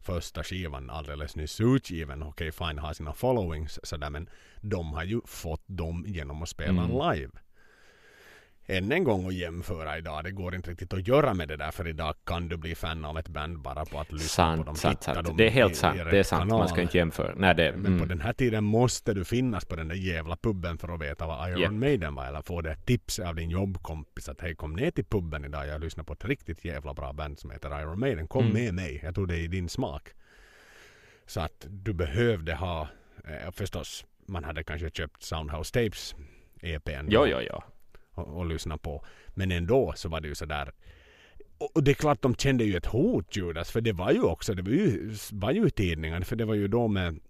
Första 0.00 0.42
skivan 0.44 0.90
alldeles 0.90 1.36
nyss 1.36 1.60
utgiven. 1.60 2.22
Okej, 2.22 2.52
fine, 2.52 2.78
har 2.78 2.92
sina 2.92 3.12
followings 3.12 3.78
sådär, 3.82 4.10
men 4.10 4.28
de 4.60 4.92
har 4.92 5.04
ju 5.04 5.20
fått 5.26 5.62
dem 5.66 6.04
genom 6.06 6.42
att 6.42 6.48
spela 6.48 6.82
Mm. 6.84 6.90
live. 7.12 7.30
Än 8.70 8.92
en 8.92 9.04
gång 9.04 9.26
att 9.26 9.34
jämföra 9.34 9.98
idag. 9.98 10.24
Det 10.24 10.30
går 10.30 10.54
inte 10.54 10.70
riktigt 10.70 10.92
att 10.94 11.08
göra 11.08 11.34
med 11.34 11.48
det 11.48 11.56
där 11.56 11.70
för 11.70 11.88
idag 11.88 12.14
kan 12.24 12.48
du 12.48 12.56
bli 12.56 12.74
fan 12.74 13.04
av 13.04 13.18
ett 13.18 13.28
band 13.28 13.58
bara 13.62 13.84
på 13.84 14.00
att 14.00 14.12
lyssna 14.12 14.56
på 14.56 14.62
dem. 14.62 14.76
Sant, 14.76 15.02
sant, 15.02 15.16
sant. 15.16 15.26
dem 15.26 15.36
Det 15.36 15.44
är 15.44 15.46
i- 15.46 15.50
helt 15.50 15.72
i 15.72 15.76
sant. 15.76 15.98
rätt 16.00 16.10
Det 16.10 16.18
är 16.18 16.22
sant. 16.22 16.40
Man 16.40 16.48
kanal. 16.58 16.68
ska 16.68 16.82
inte 16.82 16.96
jämföra. 16.98 17.34
Nej, 17.36 17.54
det... 17.54 17.72
Men 17.72 17.82
på 17.84 17.88
Mm. 17.88 18.08
den 18.08 18.20
här 18.20 18.32
tiden 18.32 18.64
måste 18.64 19.14
du 19.14 19.24
finnas 19.24 19.64
på 19.64 19.76
den 19.76 19.88
där 19.88 19.94
jävla 19.96 20.36
puben 20.36 20.78
för 20.78 20.94
att 20.94 21.00
veta 21.02 21.26
vad 21.26 21.48
Iron 21.50 21.60
Japp. 21.60 21.72
Maiden 21.72 22.14
var. 22.14 22.26
Eller 22.26 22.42
få 22.42 22.60
det 22.60 22.76
tips 22.86 23.18
av 23.18 23.34
din 23.34 23.50
jobbkompis 23.50 24.28
att 24.28 24.40
hej 24.40 24.54
kom 24.54 24.72
ner 24.72 24.90
till 24.90 25.04
puben 25.04 25.44
idag. 25.44 25.66
Jag 25.66 25.80
lyssnar 25.80 26.04
på 26.04 26.12
ett 26.12 26.24
riktigt 26.24 26.64
jävla 26.64 26.94
bra 26.94 27.12
band 27.12 27.38
som 27.38 27.50
heter 27.50 27.80
Iron 27.80 28.00
Maiden. 28.00 28.28
Kom 28.28 28.42
Mm. 28.44 28.54
med 28.64 28.74
mig. 28.74 29.00
Jag 29.02 29.14
tror 29.14 29.26
det 29.26 29.34
är 29.34 29.42
i 29.42 29.48
din 29.48 29.68
smak. 29.68 30.08
Så 31.26 31.40
att 31.40 31.66
du 31.68 31.92
behövde 31.92 32.54
ha, 32.54 32.88
eh, 33.24 33.50
förstås, 33.52 34.04
man 34.26 34.44
hade 34.44 34.64
kanske 34.64 34.90
köpt 34.90 35.22
Soundhouse 35.22 35.72
Tapes 35.72 36.14
EPn. 36.62 37.06
Jo, 37.08 37.26
jo, 37.26 37.38
jo. 37.50 37.62
Och, 38.14 38.36
och 38.36 38.46
lyssna 38.46 38.78
på. 38.78 39.04
Men 39.28 39.52
ändå 39.52 39.92
så 39.96 40.08
var 40.08 40.20
det 40.20 40.28
ju 40.28 40.34
sådär. 40.34 40.72
Och, 41.58 41.76
och 41.76 41.84
det 41.84 41.90
är 41.90 41.94
klart 41.94 42.22
de 42.22 42.34
kände 42.34 42.64
ju 42.64 42.76
ett 42.76 42.86
hot 42.86 43.36
Judas. 43.36 43.70
För 43.70 43.80
det 43.80 43.92
var 43.92 44.10
ju 44.12 44.22
också, 44.22 44.54
det 44.54 44.62
var 44.62 44.70
ju, 44.70 45.14
var 45.32 45.50
ju 45.52 45.66
i 45.66 45.70
tidningen. 45.70 46.24
För 46.24 46.36
det 46.36 46.44
var 46.44 46.54
ju 46.54 46.68
då 46.68 46.88
med 46.88 47.20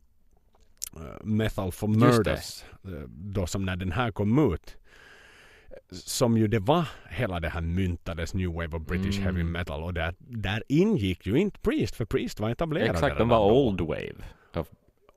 uh, 0.97 1.25
Metal 1.25 1.73
for. 1.73 1.89
Murders. 1.89 2.63
eh, 2.85 2.91
Då 3.09 3.47
som 3.47 3.65
när 3.65 3.77
den 3.77 3.93
här 3.93 4.11
kom 4.13 4.53
ut. 4.55 4.77
Som 5.93 6.37
ju 6.39 6.49
det 6.49 6.59
var 6.59 6.89
hela 7.09 7.41
det 7.41 7.49
här 7.49 7.61
myntades 7.61 8.35
New 8.35 8.49
Wave 8.53 8.77
of 8.77 8.83
British 8.83 9.15
Mm. 9.19 9.23
Heavy 9.25 9.43
Metal. 9.45 9.83
Och 9.83 9.95
där, 9.95 10.15
där 10.19 10.63
ingick 10.69 11.27
ju 11.27 11.37
inte 11.37 11.61
Priest. 11.61 11.97
För 11.97 12.05
Priest 12.05 12.41
var 12.41 12.51
etablerade 12.51 12.91
Exakt, 12.91 13.19
de 13.19 13.29
var 13.29 13.49
då. 13.51 13.55
old 13.67 13.81
wave. 13.81 14.15
Of- 14.55 14.71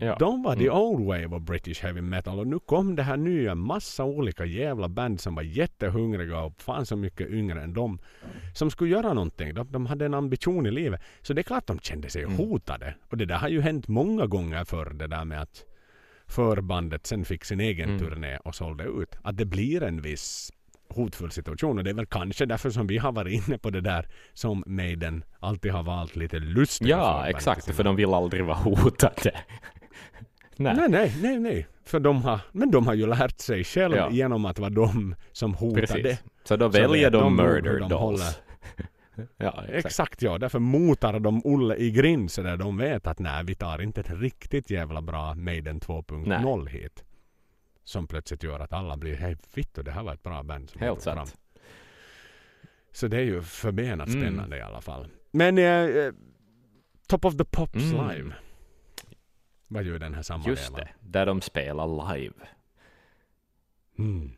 Ja. 0.05 0.15
De 0.19 0.43
var 0.43 0.55
the 0.55 0.63
Mm. 0.67 0.77
old 0.77 1.05
wave 1.05 1.25
of 1.27 1.41
British 1.43 1.81
heavy 1.83 2.01
metal 2.01 2.39
och 2.39 2.47
nu 2.47 2.59
kom 2.59 2.95
det 2.95 3.03
här 3.03 3.17
nya 3.17 3.55
massa 3.55 4.03
olika 4.03 4.45
jävla 4.45 4.89
band 4.89 5.19
som 5.21 5.35
var 5.35 5.43
jättehungriga 5.43 6.39
och 6.39 6.61
fan 6.61 6.85
så 6.85 6.95
mycket 6.95 7.29
yngre 7.29 7.61
än 7.63 7.73
dem. 7.73 7.99
Som 8.53 8.69
skulle 8.69 8.89
göra 8.91 9.13
någonting. 9.13 9.53
De, 9.53 9.71
de 9.71 9.85
hade 9.85 10.05
en 10.05 10.13
ambition 10.13 10.65
i 10.65 10.71
livet. 10.71 11.01
Så 11.21 11.33
det 11.33 11.41
är 11.41 11.43
klart 11.43 11.67
de 11.67 11.79
kände 11.79 12.09
sig 12.09 12.23
Mm. 12.23 12.37
hotade. 12.37 12.95
Och 13.09 13.17
det 13.17 13.25
där 13.25 13.35
har 13.37 13.49
ju 13.49 13.61
hänt 13.61 13.87
många 13.87 14.25
gånger 14.25 14.63
förr 14.65 14.89
det 14.93 15.07
där 15.07 15.25
med 15.25 15.41
att 15.41 15.63
förbandet 16.27 17.07
sen 17.07 17.25
fick 17.25 17.45
sin 17.45 17.59
egen 17.59 17.89
Mm. 17.89 17.99
turné 17.99 18.37
och 18.37 18.55
sålde 18.55 18.83
ut. 18.83 19.15
Att 19.23 19.37
det 19.37 19.45
blir 19.45 19.83
en 19.83 20.01
viss 20.01 20.51
hotfull 20.89 21.31
situation 21.31 21.77
och 21.77 21.83
det 21.83 21.89
är 21.89 21.93
väl 21.93 22.05
kanske 22.05 22.45
därför 22.45 22.69
som 22.69 22.87
vi 22.87 22.97
har 22.97 23.11
varit 23.11 23.47
inne 23.47 23.57
på 23.57 23.69
det 23.69 23.81
där 23.81 24.07
som 24.33 24.63
Maiden 24.67 25.23
alltid 25.39 25.71
har 25.71 25.83
valt 25.83 26.15
lite 26.15 26.39
lustiga 26.39 26.97
Ja, 26.97 27.27
exakt. 27.27 27.75
För 27.75 27.83
de 27.83 27.95
vill 27.95 28.13
aldrig 28.13 28.45
vara 28.45 28.57
hotade. 28.57 29.31
Nej. 30.63 30.75
Nej, 30.75 30.89
nej, 30.89 31.13
nej, 31.21 31.39
nej. 31.39 31.67
För 31.85 31.99
de 31.99 32.21
har, 32.23 32.39
men 32.51 32.71
de 32.71 32.87
har 32.87 32.93
ju 32.93 33.07
lärt 33.07 33.39
sig 33.39 33.63
själv 33.63 33.95
Ja. 33.95 34.09
genom 34.11 34.45
att 34.45 34.59
vara 34.59 34.69
de 34.69 35.15
som 35.31 35.53
hotade. 35.53 35.87
Precis. 35.87 36.23
Så 36.43 36.55
då 36.55 36.71
Så 36.71 36.79
väljer 36.81 37.03
vet 37.11 37.11
de 37.13 37.23
de 37.23 37.35
murder 37.35 37.79
de 37.79 37.89
dolls. 37.89 38.39
ja, 39.37 39.63
Exakt. 39.67 39.85
exakt. 39.85 40.21
ja, 40.21 40.37
därför 40.37 40.59
motar 40.59 41.19
de 41.19 41.41
Olle 41.45 41.75
i 41.75 41.91
grind 41.91 42.31
så 42.31 42.41
där 42.41 42.57
de 42.57 42.77
vet 42.77 43.07
att 43.07 43.19
nej, 43.19 43.43
vi 43.43 43.55
tar 43.55 43.81
inte 43.81 44.01
ett 44.01 44.11
riktigt 44.11 44.69
jävla 44.69 45.01
bra 45.01 45.35
Maiden 45.35 45.79
2.0 45.79 46.67
hit. 46.69 47.03
Som 47.83 48.07
plötsligt 48.07 48.43
gör 48.43 48.59
att 48.59 48.73
alla 48.73 48.97
blir 48.97 49.15
hej 49.15 49.37
fitto, 49.49 49.81
det 49.81 49.91
här 49.91 50.03
var 50.03 50.13
ett 50.13 50.23
bra 50.23 50.43
band 50.43 50.69
som 50.69 50.81
Helt 50.81 50.95
tog 51.03 51.13
fram. 51.13 51.25
sant. 51.27 51.37
Så 52.91 53.07
det 53.07 53.17
är 53.17 53.21
ju 53.23 53.41
förbenat 53.41 54.07
Mm. 54.07 54.21
spännande 54.21 54.57
i 54.57 54.61
alla 54.61 54.81
fall. 54.81 55.07
Men 55.31 55.57
eh, 55.57 55.65
eh, 55.65 56.13
Top 57.07 57.25
of 57.25 57.37
the 57.37 57.45
Pops 57.45 57.93
Mm. 57.93 58.07
live. 58.09 58.33
Vad 59.73 59.83
gör 59.83 59.99
den 59.99 60.13
här 60.13 60.21
samma 60.21 60.43
Just 60.47 60.69
vevan? 60.69 60.79
det. 60.79 60.89
Där 61.19 61.25
de 61.25 61.41
spelar 61.41 62.13
live. 62.17 62.33
Mm. 63.99 64.31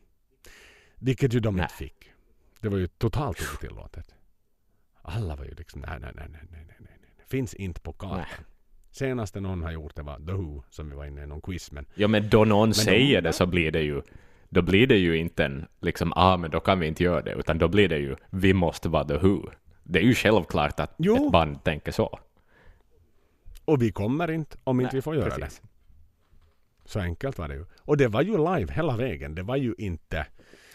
Vilket 0.96 1.34
ju 1.34 1.40
de 1.40 1.56
Nej. 1.56 1.64
inte 1.64 1.76
fick. 1.76 2.12
Det 2.60 2.70
var 2.70 2.78
ju 2.78 2.88
totalt 2.88 3.42
otillåtet. 3.56 4.16
Alla 5.02 5.36
var 5.36 5.46
ju 5.46 5.54
liksom 5.56 5.82
nej, 5.82 6.00
nej, 6.00 6.12
nej, 6.16 6.28
nej, 6.32 6.42
nej, 6.52 6.66
nej, 6.68 6.78
nej. 6.80 7.26
Finns 7.28 7.54
inte 7.54 7.82
på 7.82 7.94
kartan. 7.94 8.18
Nej. 8.18 8.28
Senaste 8.92 9.40
någon 9.42 9.64
har 9.64 9.72
gjort 9.72 9.96
det 9.96 10.02
var 10.04 10.18
The 10.18 10.32
Who, 10.34 10.64
som 10.70 10.90
vi 10.90 10.96
var 10.96 11.06
inne 11.06 11.24
i 11.24 11.28
någon 11.28 11.42
quiz. 11.42 11.72
Men, 11.72 11.86
Ja, 11.96 12.08
men 12.08 12.30
då 12.30 12.46
någon 12.46 12.70
de- 12.70 12.76
säger 12.76 13.22
det 13.22 13.34
så 13.34 13.46
blir 13.46 13.72
det 13.72 13.82
ju 13.82 14.02
då 14.50 14.62
blir 14.62 14.88
det 14.88 14.98
ju 14.98 15.18
inte 15.18 15.46
en 15.46 15.68
liksom, 15.82 16.14
ah, 16.16 16.38
men 16.38 16.52
då 16.52 16.60
kan 16.60 16.80
vi 16.80 16.88
inte 16.88 17.04
göra 17.04 17.22
det, 17.22 17.32
utan 17.34 17.58
då 17.58 17.68
blir 17.68 17.90
det 17.90 17.98
ju, 17.98 18.16
vi 18.30 18.54
måste 18.54 18.90
vara 18.90 19.04
The 19.06 19.18
Who. 19.18 19.50
Det 19.84 20.00
är 20.00 20.04
ju 20.04 20.14
självklart 20.14 20.80
att 20.80 20.96
Jo. 20.98 21.26
ett 21.26 21.32
band 21.32 21.64
tänker 21.64 21.92
så. 21.92 22.20
Och 23.66 23.82
vi 23.82 23.92
kommer 23.92 24.32
inte 24.32 24.58
om 24.64 24.80
inte 24.80 24.94
Nej, 24.94 24.98
vi 24.98 25.02
får 25.02 25.16
göra 25.16 25.30
precis. 25.36 25.60
det. 25.60 25.68
Så 26.86 27.00
enkelt 27.00 27.38
var 27.38 27.48
det 27.48 27.54
ju. 27.56 27.66
Och 27.78 27.98
det 27.98 28.08
var 28.08 28.22
ju 28.22 28.38
live 28.38 28.74
hela 28.74 28.98
vägen. 28.98 29.36
Det 29.36 29.44
var 29.44 29.56
ju 29.56 29.76
inte 29.78 30.26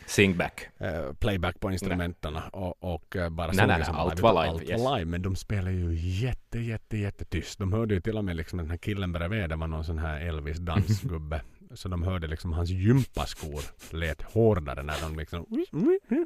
Sing 0.07 0.37
back. 0.37 0.69
eh, 0.79 1.13
playback 1.13 1.61
på 1.61 1.73
instrumenten 1.73 2.37
och, 2.53 2.95
och 2.95 3.17
eh, 3.17 3.29
bara 3.31 3.47
Nej, 3.47 3.67
nej, 3.67 3.77
nej, 3.77 3.87
som 3.87 3.97
allt 3.97 4.15
live, 4.15 4.23
var 4.23 4.33
live, 4.43 4.49
Allt 4.55 4.63
yes. 4.71 4.81
var 4.83 4.99
live, 4.99 5.11
men 5.11 5.23
de 5.23 5.37
spelar 5.37 5.71
ju 5.71 5.95
jätte, 5.95 6.59
jätte, 6.59 6.97
jättetyst. 6.97 7.59
De 7.59 7.73
hörde 7.73 7.95
ju 7.95 8.01
till 8.01 8.17
och 8.17 8.25
med 8.25 8.37
liksom 8.37 8.57
den 8.59 8.71
här 8.71 8.77
killen 8.77 9.13
bredvid, 9.13 9.49
det 9.49 9.57
var 9.57 9.67
någon 9.67 9.85
sån 9.85 9.99
här 9.99 10.21
Elvis 10.21 10.59
dansgubbe. 10.59 11.43
Så 11.75 11.89
de 11.89 12.03
hörde 12.03 12.27
liksom 12.27 12.53
hans 12.53 12.71
gympaskor 12.71 13.63
lät 13.97 14.23
hårdare 14.23 14.83
när 14.83 15.01
de 15.03 15.17
liksom, 15.17 15.47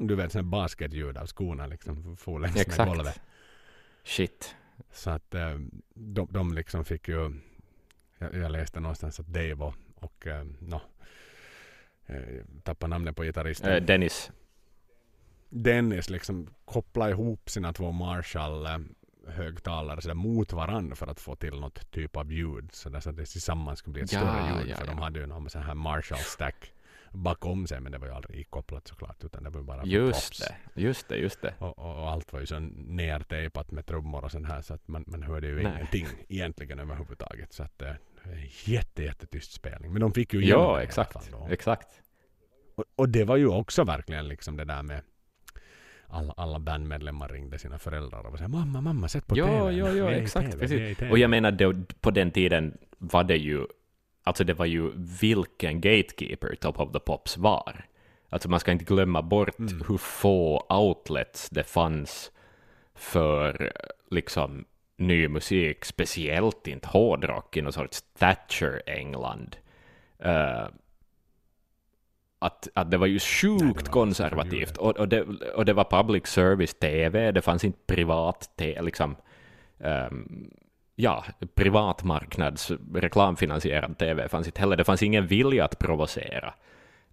du 0.00 0.14
vet 0.14 0.32
sån 0.32 0.50
basketljud 0.50 1.16
av 1.16 1.26
skorna 1.26 1.66
liksom 1.66 2.16
for 2.16 2.40
längs 2.40 2.78
med 2.78 2.88
golvet. 2.88 3.20
Shit. 4.04 4.54
Så 4.92 5.10
att 5.10 5.34
eh, 5.34 5.58
de, 5.94 6.28
de 6.30 6.54
liksom 6.54 6.84
fick 6.84 7.08
ju, 7.08 7.40
jag, 8.18 8.34
jag 8.34 8.52
läste 8.52 8.80
någonstans 8.80 9.20
att 9.20 9.26
Dave 9.26 9.54
och, 9.54 9.74
och 9.94 10.26
eh, 10.26 10.44
no, 10.60 10.80
eh, 12.06 12.44
tappade 12.62 12.90
namnet 12.90 13.16
på 13.16 13.22
gitarristen. 13.22 13.72
Eh, 13.72 13.82
Dennis. 13.82 14.30
Dennis 15.48 16.10
liksom 16.10 16.48
koppla 16.64 17.10
ihop 17.10 17.50
sina 17.50 17.72
två 17.72 17.92
Marshall 17.92 18.66
högtalare 19.26 20.00
så 20.00 20.08
där 20.08 20.14
mot 20.14 20.52
varandra 20.52 20.96
för 20.96 21.06
att 21.06 21.20
få 21.20 21.36
till 21.36 21.60
något 21.60 21.90
typ 21.90 22.16
av 22.16 22.32
ljud 22.32 22.68
så, 22.72 22.88
där, 22.88 23.00
så 23.00 23.10
att 23.10 23.16
det 23.16 23.24
tillsammans 23.24 23.78
skulle 23.78 23.92
bli 23.92 24.02
ett 24.02 24.12
Ja, 24.12 24.18
större 24.18 24.60
ljud 24.60 24.70
ja, 24.70 24.76
för 24.76 24.86
ja. 24.86 24.90
de 24.90 24.98
hade 24.98 25.20
ju 25.20 25.26
någon 25.26 25.50
sån 25.50 25.62
här 25.62 25.74
Marshall 25.74 26.18
stack 26.18 26.72
bakom 27.14 27.66
sig 27.66 27.80
men 27.80 27.92
det 27.92 27.98
var 27.98 28.06
ju 28.06 28.12
aldrig 28.12 28.40
ikopplat 28.40 28.88
såklart 28.88 29.24
utan 29.24 29.42
det 29.44 29.50
var 29.50 29.60
ju 29.60 29.66
bara 29.66 29.84
Just 29.84 30.38
props. 30.38 30.38
det, 30.74 30.80
just 30.82 31.08
det, 31.08 31.16
just 31.16 31.42
det. 31.42 31.54
Och, 31.58 31.78
och, 31.78 32.02
och 32.02 32.10
allt 32.10 32.32
var 32.32 32.40
ju 32.40 32.46
så 32.46 32.58
nertejpat 32.76 33.70
med 33.70 33.86
trummor 33.86 34.24
och 34.24 34.30
sånt 34.32 34.46
här 34.46 34.62
så 34.62 34.74
att 34.74 34.88
man, 34.88 35.04
man 35.06 35.22
hörde 35.22 35.46
ju 35.46 35.54
Nej. 35.62 35.72
ingenting 35.76 36.06
egentligen 36.28 36.78
överhuvudtaget 36.78 37.52
så 37.52 37.62
att 37.62 37.82
eh, 37.82 37.92
jätte 38.64 39.02
jättetyst 39.02 39.52
spelning 39.52 39.92
men 39.92 40.00
de 40.00 40.12
fick 40.12 40.34
ju 40.34 40.42
igenom 40.42 40.60
det 40.62 40.64
i 40.64 40.66
Ja, 40.66 40.72
alla 40.74 40.82
exakt. 40.82 41.12
fall 41.12 41.22
då. 41.30 41.48
Exakt. 41.50 41.88
Och, 42.74 42.84
och 42.96 43.08
det 43.08 43.24
var 43.24 43.36
ju 43.36 43.46
också 43.48 43.84
verkligen 43.84 44.28
liksom 44.28 44.56
det 44.56 44.64
där 44.64 44.82
med 44.82 45.02
alla, 46.08 46.32
alla 46.36 46.58
bandmedlemmar 46.58 47.28
ringde 47.28 47.58
sina 47.58 47.78
föräldrar 47.78 48.26
och 48.26 48.38
sa 48.38 48.48
mamma, 48.48 48.80
mamma, 48.80 49.08
sätt 49.08 49.26
på 49.26 49.38
Ja, 49.38 49.46
TV. 49.46 49.72
ja, 49.72 49.92
ja, 49.92 50.10
exakt, 50.10 50.50
TV, 50.50 50.60
precis. 50.60 50.98
TV." 50.98 51.10
Och 51.10 51.18
jag 51.18 51.30
menar, 51.30 51.50
det, 51.52 51.74
på 52.00 52.10
den 52.10 52.30
tiden 52.30 52.78
var 52.98 53.24
det 53.24 53.36
ju, 53.36 53.66
alltså 54.24 54.44
det 54.44 54.54
var 54.54 54.66
ju 54.66 54.90
vilken 55.20 55.80
gatekeeper 55.80 56.54
Top 56.54 56.80
of 56.80 56.92
the 56.92 57.00
Pops 57.00 57.36
var. 57.36 57.84
Alltså 58.28 58.48
man 58.48 58.60
ska 58.60 58.72
inte 58.72 58.84
glömma 58.84 59.22
bort 59.22 59.58
Mm. 59.58 59.82
hur 59.88 59.98
få 59.98 60.66
outlets 60.68 61.50
det 61.50 61.64
fanns 61.64 62.32
för 62.94 63.72
liksom 64.10 64.64
ny 64.96 65.28
musik, 65.28 65.84
speciellt 65.84 66.66
inte 66.66 66.88
hårdrock 66.88 67.56
i 67.56 67.62
någon 67.62 67.72
sorts 67.72 68.04
Thatcher-England. 68.18 69.56
Eh, 70.18 70.66
att, 72.38 72.68
att 72.74 72.90
det 72.90 72.96
var 72.96 73.06
ju 73.06 73.18
sjukt 73.18 73.60
Nej, 73.62 73.72
var 73.74 73.92
konservativt. 73.92 74.76
Och, 74.76 74.96
och, 74.96 75.08
det, 75.08 75.22
och 75.54 75.64
det 75.64 75.72
var 75.72 75.84
public 75.84 76.26
service-TV, 76.26 77.32
det 77.32 77.42
fanns 77.42 77.64
inte 77.64 77.78
privat 77.86 78.50
te, 78.56 78.82
liksom, 78.82 79.16
ehm, 79.78 80.50
ja, 80.96 81.24
privatmarknads 81.54 82.72
reklamfinansierad 82.94 83.98
TV 83.98 84.28
fanns 84.28 84.46
inte 84.46 84.60
heller. 84.60 84.76
Det 84.76 84.84
fanns 84.84 85.02
ingen 85.02 85.26
vilja 85.26 85.64
att 85.64 85.78
provocera. 85.78 86.54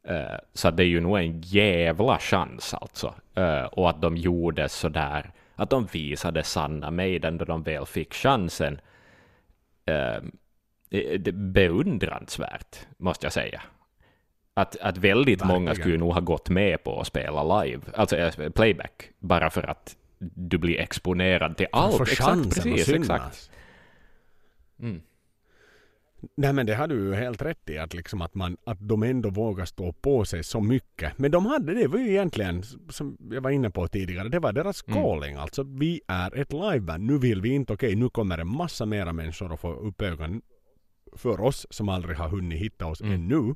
Eh, 0.04 0.38
så 0.54 0.72
det 0.72 0.84
är 0.84 0.88
ju 0.88 1.00
nog 1.00 1.18
en 1.18 1.42
jävla 1.42 2.20
chans 2.20 2.74
alltså. 2.74 3.14
Eh, 3.36 3.64
och 3.64 3.90
att 3.90 4.02
de 4.02 4.18
gjorde 4.18 4.70
så 4.70 4.90
där, 4.90 5.32
att 5.56 5.70
de 5.70 5.86
visade 5.86 6.44
sanna 6.44 6.92
Maiden 6.92 7.38
då 7.38 7.46
de 7.46 7.64
väl 7.64 7.86
fick 7.86 8.14
chansen. 8.14 8.82
Är 10.90 11.32
beundransvärt, 11.32 12.88
måste 12.98 13.26
jag 13.26 13.34
säga. 13.34 13.62
Att, 14.54 14.78
att 14.82 14.98
väldigt 14.98 15.44
många 15.44 15.66
Verkligen. 15.66 15.76
skulle 15.76 15.98
nog 15.98 16.14
ha 16.14 16.22
gått 16.22 16.50
med 16.50 16.84
på 16.84 17.00
att 17.00 17.08
spela 17.08 17.64
live, 17.64 17.82
alltså 17.96 18.18
eh, 18.18 18.50
playback, 18.50 19.10
bara 19.20 19.50
för 19.50 19.70
att 19.70 19.96
du 20.20 20.58
blir 20.58 20.80
exponerad 20.80 21.58
till 21.58 21.68
allt. 21.72 22.02
Exakt, 22.02 22.64
precis, 22.64 22.90
exakt. 22.90 23.52
Mm. 24.82 25.02
Nej 26.36 26.54
men 26.54 26.66
det 26.66 26.76
har 26.76 26.88
du 26.88 26.96
ju 26.96 27.14
helt 27.14 27.42
rätt 27.42 27.70
i 27.70 27.78
att, 27.78 27.94
liksom 27.94 28.22
att, 28.22 28.36
man, 28.36 28.58
att 28.64 28.78
de 28.88 29.04
ändå 29.04 29.30
vågar 29.30 29.66
stå 29.66 29.94
på 29.94 30.26
sig 30.26 30.44
så 30.44 30.62
mycket. 30.62 31.18
Men 31.18 31.32
de 31.32 31.46
hade 31.46 31.74
det 31.74 31.88
var 31.88 32.00
ju 32.00 32.10
egentligen 32.10 32.64
som 32.90 33.18
jag 33.32 33.42
var 33.42 33.50
inne 33.52 33.70
på 33.70 33.88
tidigare. 33.88 34.30
Det 34.30 34.40
var 34.40 34.54
deras 34.54 34.84
Mm. 34.88 35.02
calling. 35.04 35.36
Alltså 35.36 35.64
vi 35.64 36.02
är 36.08 36.38
ett 36.38 36.54
liveband. 36.54 37.04
Nu 37.06 37.18
vill 37.18 37.42
vi 37.42 37.50
inte. 37.50 37.74
Okej 37.74 37.96
nu 37.96 38.10
kommer 38.10 38.38
en 38.38 38.48
massa 38.48 38.86
mera 38.86 39.14
människor 39.14 39.54
att 39.54 39.60
få 39.60 39.74
upp 39.74 40.02
ögonen 40.02 40.42
för 41.16 41.42
oss 41.42 41.68
som 41.70 41.90
aldrig 41.90 42.18
har 42.18 42.30
hunnit 42.30 42.60
hitta 42.60 42.86
oss 42.86 43.02
Mm. 43.02 43.14
ännu. 43.14 43.56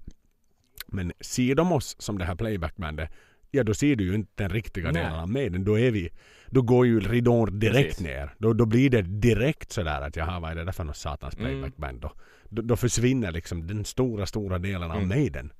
Men 0.87 1.13
ser 1.19 1.55
de 1.55 1.71
oss 1.71 1.95
som 1.99 2.17
det 2.17 2.25
här 2.25 2.35
playbackbandet 2.35 3.09
Ja 3.51 3.63
då 3.63 3.73
ser 3.73 3.95
du 3.95 4.03
ju 4.03 4.15
inte 4.15 4.43
den 4.43 4.49
riktiga 4.49 4.91
delen 4.91 5.13
av 5.15 5.29
Maiden. 5.29 5.63
Då 5.63 5.79
är 5.79 5.91
vi 5.91 6.09
Då 6.49 6.61
går 6.61 6.85
ju 6.87 6.99
ridån 6.99 7.59
direkt 7.59 7.87
Precis. 7.89 8.05
ner. 8.05 8.35
Då, 8.37 8.53
då 8.53 8.65
blir 8.65 8.89
det 8.89 9.01
direkt 9.01 9.71
sådär 9.71 10.01
att 10.01 10.15
jaha 10.15 10.39
vad 10.39 10.51
är 10.51 10.55
det 10.55 10.63
där 10.63 10.71
för 10.71 10.83
något 10.83 10.97
satans 10.97 11.35
Mm. 11.37 11.45
playbackband 11.51 12.01
då? 12.01 12.11
då? 12.49 12.61
Då 12.61 12.75
försvinner 12.75 13.31
liksom 13.31 13.67
den 13.67 13.85
stora 13.85 14.25
stora 14.25 14.59
delen 14.59 14.91
av 14.91 14.97
Mm. 14.97 15.09
Maiden. 15.09 15.53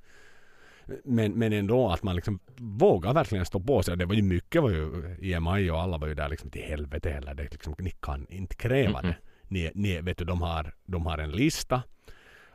Men, 1.04 1.32
men 1.32 1.52
ändå 1.52 1.88
att 1.88 2.02
man 2.02 2.14
liksom 2.16 2.38
vågar 2.56 3.14
verkligen 3.14 3.44
stå 3.46 3.60
på 3.60 3.82
sig. 3.82 3.92
Och 3.92 3.98
det 3.98 4.04
var 4.06 4.14
ju 4.14 4.22
mycket 4.22 4.62
var 4.62 4.70
ju 4.70 5.16
EMI 5.22 5.70
och 5.70 5.80
alla 5.80 5.98
var 5.98 6.08
ju 6.08 6.14
där 6.14 6.28
liksom 6.28 6.50
till 6.50 6.62
helvete 6.62 7.10
heller. 7.10 7.34
Det 7.34 7.42
liksom, 7.52 7.74
ni 7.78 7.90
kan 7.90 8.26
inte 8.28 8.56
kräva 8.56 9.00
Mhm. 9.02 9.10
det. 9.10 9.16
Ni, 9.48 9.70
ni, 9.74 10.00
vet 10.00 10.18
du, 10.18 10.24
de 10.24 10.42
har, 10.42 10.74
de 10.84 11.06
har 11.06 11.18
en 11.18 11.30
lista. 11.30 11.82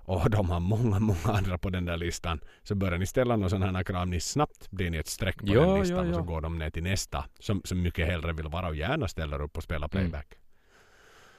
Och 0.03 0.29
de 0.29 0.49
har 0.49 0.59
många, 0.59 0.99
många 0.99 1.37
andra 1.37 1.57
på 1.57 1.69
den 1.69 1.85
där 1.85 1.97
listan. 1.97 2.39
Så 2.63 2.75
börjar 2.75 2.97
ni 2.97 3.05
ställa 3.05 3.35
någon 3.35 3.49
sån 3.49 3.61
här 3.61 3.83
krav, 3.83 4.07
ni 4.07 4.19
snabbt 4.19 4.71
blir 4.71 4.89
ni 4.89 4.97
ett 4.97 5.07
streck 5.07 5.37
på 5.37 5.47
Ja, 5.47 5.61
den 5.61 5.79
listan 5.79 6.05
ja, 6.05 6.09
och 6.09 6.15
så 6.15 6.21
går 6.21 6.41
de 6.41 6.57
ner 6.57 6.69
till 6.69 6.83
nästa. 6.83 7.25
Som, 7.39 7.61
som 7.63 7.81
mycket 7.81 8.07
hellre 8.07 8.33
vill 8.33 8.47
vara 8.47 8.67
och 8.67 8.75
gärna 8.75 9.07
ställer 9.07 9.41
upp 9.41 9.57
och 9.57 9.63
spelar 9.63 9.87
playback. 9.87 10.27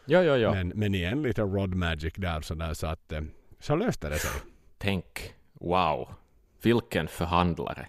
Ja, 0.04 0.22
ja, 0.22 0.36
ja. 0.36 0.54
Men, 0.54 0.68
men 0.68 0.94
igen 0.94 1.22
lite 1.22 1.42
Rod 1.42 1.74
Magic 1.74 2.14
där 2.16 2.40
så, 2.40 2.54
där, 2.54 2.74
så 2.74 2.86
att 2.86 3.12
eh, 3.12 3.20
så 3.60 3.76
löste 3.76 4.08
det 4.08 4.18
sig. 4.18 4.40
Tänk, 4.78 5.34
wow, 5.52 6.08
vilken 6.62 7.08
förhandlare. 7.08 7.86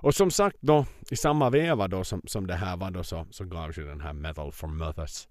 Och 0.00 0.14
som 0.14 0.30
sagt 0.30 0.56
då, 0.60 0.86
i 1.10 1.16
samma 1.16 1.50
veva 1.50 1.88
då 1.88 2.04
som, 2.04 2.22
som 2.24 2.46
det 2.46 2.54
här 2.54 2.76
var 2.76 2.90
då 2.90 3.04
så, 3.04 3.26
så 3.30 3.44
gavs 3.44 3.78
ju 3.78 3.88
den 3.88 4.00
här 4.00 4.12
Metal 4.12 4.52
for 4.52 4.68
Mothers 4.68 5.28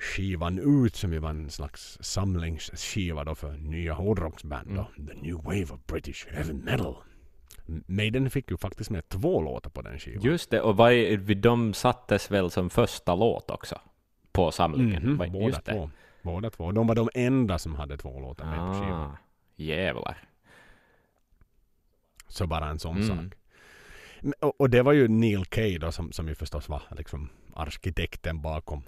skivan 0.00 0.58
ut 0.84 0.96
som 0.96 1.12
ju 1.12 1.18
var 1.18 1.30
en 1.30 1.50
slags 1.50 1.98
samlingsskiva 2.00 3.24
då 3.24 3.34
för 3.34 3.52
nya 3.52 3.92
hårdrocksband 3.92 4.76
då. 4.76 4.86
The 5.06 5.14
New 5.14 5.34
Wave 5.36 5.62
of 5.70 5.80
British 5.86 6.26
Heavy 6.30 6.52
Metal. 6.52 6.96
Maiden 7.86 8.30
fick 8.30 8.50
ju 8.50 8.56
faktiskt 8.56 8.90
med 8.90 9.08
två 9.08 9.42
låtar 9.42 9.70
på 9.70 9.82
den 9.82 9.98
skivan. 9.98 10.22
Just 10.22 10.50
det, 10.50 10.60
och 10.60 10.76
vad 10.76 10.92
är, 10.92 11.34
de 11.34 11.74
sattes 11.74 12.30
väl 12.30 12.50
som 12.50 12.70
första 12.70 13.14
låt 13.14 13.50
också 13.50 13.80
på 14.32 14.50
samlingen? 14.52 15.02
Mhm, 15.02 15.16
Vad- 15.16 15.32
båda 15.32 15.60
det. 15.64 15.72
två. 15.72 15.90
Båda 16.22 16.50
två. 16.50 16.72
De 16.72 16.86
var 16.86 16.94
de 16.94 17.08
enda 17.14 17.58
som 17.58 17.74
hade 17.74 17.96
två 17.96 18.20
låtar 18.20 18.44
med 18.46 18.58
på 18.58 18.72
skivan. 18.80 19.10
Ah, 19.10 19.16
jävlar. 19.56 20.18
Så 22.28 22.46
bara 22.46 22.66
en 22.68 22.78
sån 22.78 22.96
Mm. 23.02 23.08
sak. 23.08 23.34
Och, 24.40 24.60
och 24.60 24.70
det 24.70 24.82
var 24.82 24.92
ju 24.92 25.08
Neil 25.08 25.44
Kay 25.44 25.78
då 25.78 25.92
som, 25.92 26.12
som 26.12 26.28
ju 26.28 26.34
förstås 26.34 26.68
var 26.68 26.82
liksom 26.90 27.28
arkitekten 27.54 28.40
bakom 28.42 28.82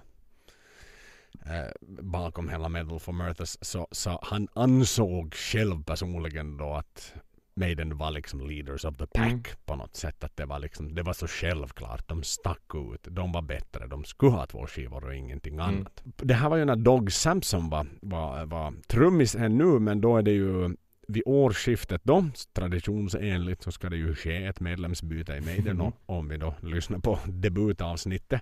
bakom 2.02 2.48
hela 2.48 2.68
Metal 2.68 3.00
for 3.00 3.12
Murthas. 3.12 3.64
Så, 3.64 3.88
så 3.90 4.18
han 4.22 4.48
ansåg 4.54 5.34
själv 5.34 5.84
personligen 5.84 6.56
då 6.56 6.74
att 6.74 7.14
Maiden 7.54 7.98
var 7.98 8.10
liksom 8.10 8.40
leaders 8.50 8.84
of 8.84 8.96
the 8.96 9.06
pack 9.06 9.26
Mm. 9.32 9.42
på 9.64 9.76
något 9.76 9.96
sätt. 9.96 10.24
Att 10.24 10.36
det 10.36 10.44
var 10.46 10.58
liksom, 10.58 10.94
det 10.94 11.02
var 11.02 11.12
så 11.12 11.26
självklart. 11.26 12.08
De 12.08 12.22
stack 12.22 12.74
ut. 12.94 13.06
De 13.10 13.32
var 13.32 13.42
bättre. 13.42 13.86
De 13.86 14.04
skulle 14.04 14.32
ha 14.32 14.46
två 14.46 14.66
skivor 14.66 15.04
och 15.04 15.14
ingenting 15.14 15.54
Mm. 15.54 15.66
annat. 15.66 16.02
Det 16.04 16.34
här 16.34 16.48
var 16.48 16.56
ju 16.56 16.64
när 16.64 16.76
Dog 16.76 17.12
Samson 17.12 17.70
var, 17.70 17.86
var, 18.02 18.46
var 18.46 18.74
trummis 18.86 19.34
ännu 19.34 19.64
men 19.78 20.00
då 20.00 20.16
är 20.16 20.22
det 20.22 20.30
ju 20.32 20.76
vid 21.08 21.22
årsskiftet 21.26 22.00
då, 22.04 22.24
traditionsenligt, 22.52 23.62
så 23.62 23.72
ska 23.72 23.90
det 23.90 23.96
ju 23.96 24.14
ske 24.14 24.44
ett 24.44 24.60
medlemsbyte 24.60 25.32
i 25.32 25.40
Maiden. 25.40 25.80
Och 25.80 25.94
om 26.06 26.28
vi 26.28 26.36
då 26.36 26.54
lyssnar 26.62 26.98
på 26.98 27.18
debutavsnittet 27.26 28.40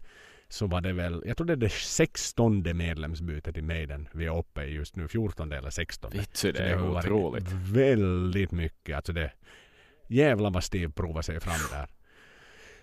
så 0.53 0.67
var 0.67 0.81
det 0.81 0.93
väl, 0.93 1.23
jag 1.27 1.37
tror 1.37 1.47
det 1.47 1.53
är 1.53 1.57
det 1.57 1.73
sextonde 1.73 2.75
medlemsbytet 2.75 3.57
i 3.57 3.63
Maiden. 3.63 4.09
Vi 4.13 4.27
är 4.27 4.39
uppe 4.39 4.63
i 4.63 4.75
just 4.75 4.97
nu 4.97 5.09
14 5.09 5.53
eller 5.53 5.71
16. 5.71 6.11
Vitsi, 6.15 6.53
det 6.53 6.59
Så 6.59 6.65
är 6.65 6.99
otroligt. 6.99 7.53
Väldigt 7.53 8.53
mycket. 8.53 8.97
Alltså 8.97 9.13
det, 9.13 9.33
jävlar 10.09 10.51
vad 10.51 10.65
Steve 10.65 10.93
provar 10.93 11.23
sig 11.23 11.41
fram 11.41 11.61
där. 11.71 11.89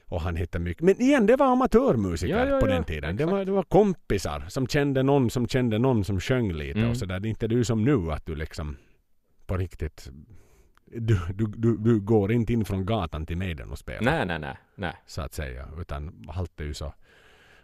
Och 0.06 0.22
han 0.22 0.36
hittade 0.36 0.64
mycket. 0.64 0.84
Men 0.84 1.02
igen, 1.02 1.26
det 1.26 1.36
var 1.36 1.46
amatörmusiker 1.46 2.38
Ja, 2.38 2.50
ja, 2.50 2.60
på 2.60 2.68
ja, 2.68 2.74
den 2.74 2.84
tiden. 2.84 3.16
Det 3.16 3.26
var, 3.26 3.46
det 3.46 3.52
var 3.52 3.64
kompisar 3.64 4.46
som 4.50 4.68
kände 4.68 5.04
någon 5.04 5.30
som 5.30 5.48
kände 5.48 5.78
någon 5.80 6.04
som 6.06 6.20
sjöng 6.20 6.54
lite 6.54 6.80
Mm. 6.80 6.92
och 6.92 6.98
sådär. 6.98 7.20
Det 7.20 7.28
är 7.28 7.30
inte 7.30 7.48
du 7.48 7.64
som 7.64 7.84
nu 7.84 8.12
att 8.12 8.26
du 8.26 8.36
liksom 8.36 8.78
på 9.46 9.58
riktigt 9.58 10.10
du, 10.86 11.20
du, 11.34 11.46
du, 11.48 11.78
du 11.78 12.00
går 12.00 12.32
inte 12.32 12.54
in 12.54 12.66
från 12.66 12.86
gatan 12.86 13.26
till 13.26 13.38
Maiden 13.38 13.72
och 13.72 13.78
spelar. 13.78 14.02
Nej, 14.02 14.26
nej, 14.26 14.40
nej. 14.40 14.58
nej. 14.76 14.94
Så 15.06 15.22
att 15.22 15.34
säga. 15.34 15.70
Utan 15.82 16.26
allt 16.28 16.60
är 16.60 16.64
ju 16.66 16.74
så. 16.74 16.94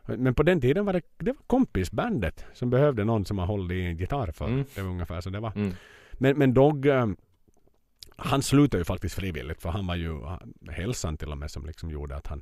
Men 0.05 0.35
på 0.35 0.43
den 0.43 0.61
tiden 0.61 0.85
var 0.85 0.93
det, 0.93 1.01
det 1.17 1.31
var 1.31 1.41
kompisbandet 1.47 2.45
som 2.53 2.69
behövde 2.69 3.03
någon 3.03 3.25
som 3.25 3.37
har 3.37 3.45
hållit 3.45 3.71
i 3.71 3.81
en 3.85 3.97
gitarr 3.97 4.31
för. 4.31 4.45
Mm. 4.47 4.65
Det 4.75 4.81
var 4.81 4.89
ungefär 4.89 5.21
så 5.21 5.29
det 5.29 5.39
var. 5.39 5.51
Mm. 5.55 5.73
Men, 6.13 6.37
men 6.37 6.53
Dog, 6.53 6.85
eh, 6.85 7.07
han 8.15 8.41
slutade 8.43 8.81
ju 8.81 8.85
faktiskt 8.85 9.15
frivilligt 9.15 9.61
för 9.61 9.69
han 9.69 9.87
var 9.87 9.95
ju 9.95 10.21
han- 10.23 10.53
hälsan 10.69 11.17
till 11.17 11.31
och 11.31 11.37
med 11.37 11.51
som 11.51 11.65
liksom 11.65 11.89
gjorde 11.89 12.15
att 12.15 12.27
han 12.27 12.41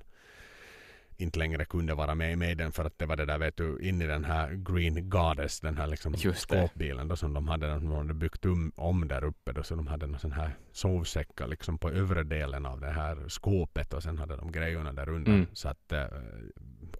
inte 1.18 1.39
längre 1.39 1.66
kunde 1.66 1.93
vara 1.95 2.16
med 2.16 2.32
i 2.34 2.36
Maiden 2.36 2.72
för 2.72 2.86
att 2.86 2.99
det 2.99 3.05
var 3.05 3.16
det 3.16 3.26
där 3.26 3.38
vet 3.38 3.57
du 3.57 3.80
in 3.82 4.01
i 4.01 4.07
den 4.07 4.26
här 4.26 4.51
Green 4.53 5.09
Goddess 5.09 5.59
den 5.59 5.78
här 5.78 5.88
liksom 5.88 6.14
skåpbilen 6.34 7.07
då 7.07 7.16
som 7.16 7.34
de 7.34 7.47
hade, 7.47 7.68
de 7.68 7.91
hade 7.91 8.14
byggt 8.14 8.45
um, 8.45 8.72
om 8.76 9.07
där 9.07 9.24
uppe 9.24 9.51
då 9.51 9.64
så 9.64 9.76
de 9.76 9.88
hade 9.88 10.07
någon 10.07 10.20
sån 10.20 10.32
här 10.32 10.55
sovsäckar 10.72 11.47
liksom 11.47 11.78
på 11.78 11.89
övre 11.89 12.24
delen 12.24 12.66
av 12.66 12.82
det 12.82 12.91
här 12.91 13.28
skåpet 13.28 13.93
och 13.93 14.03
sen 14.03 14.18
hade 14.18 14.36
de 14.36 14.51
grejerna 14.51 14.93
där 14.93 15.09
under 15.09 15.32
Mm. 15.32 15.45
så 15.53 15.68
att 15.70 15.91
eh, 15.91 16.05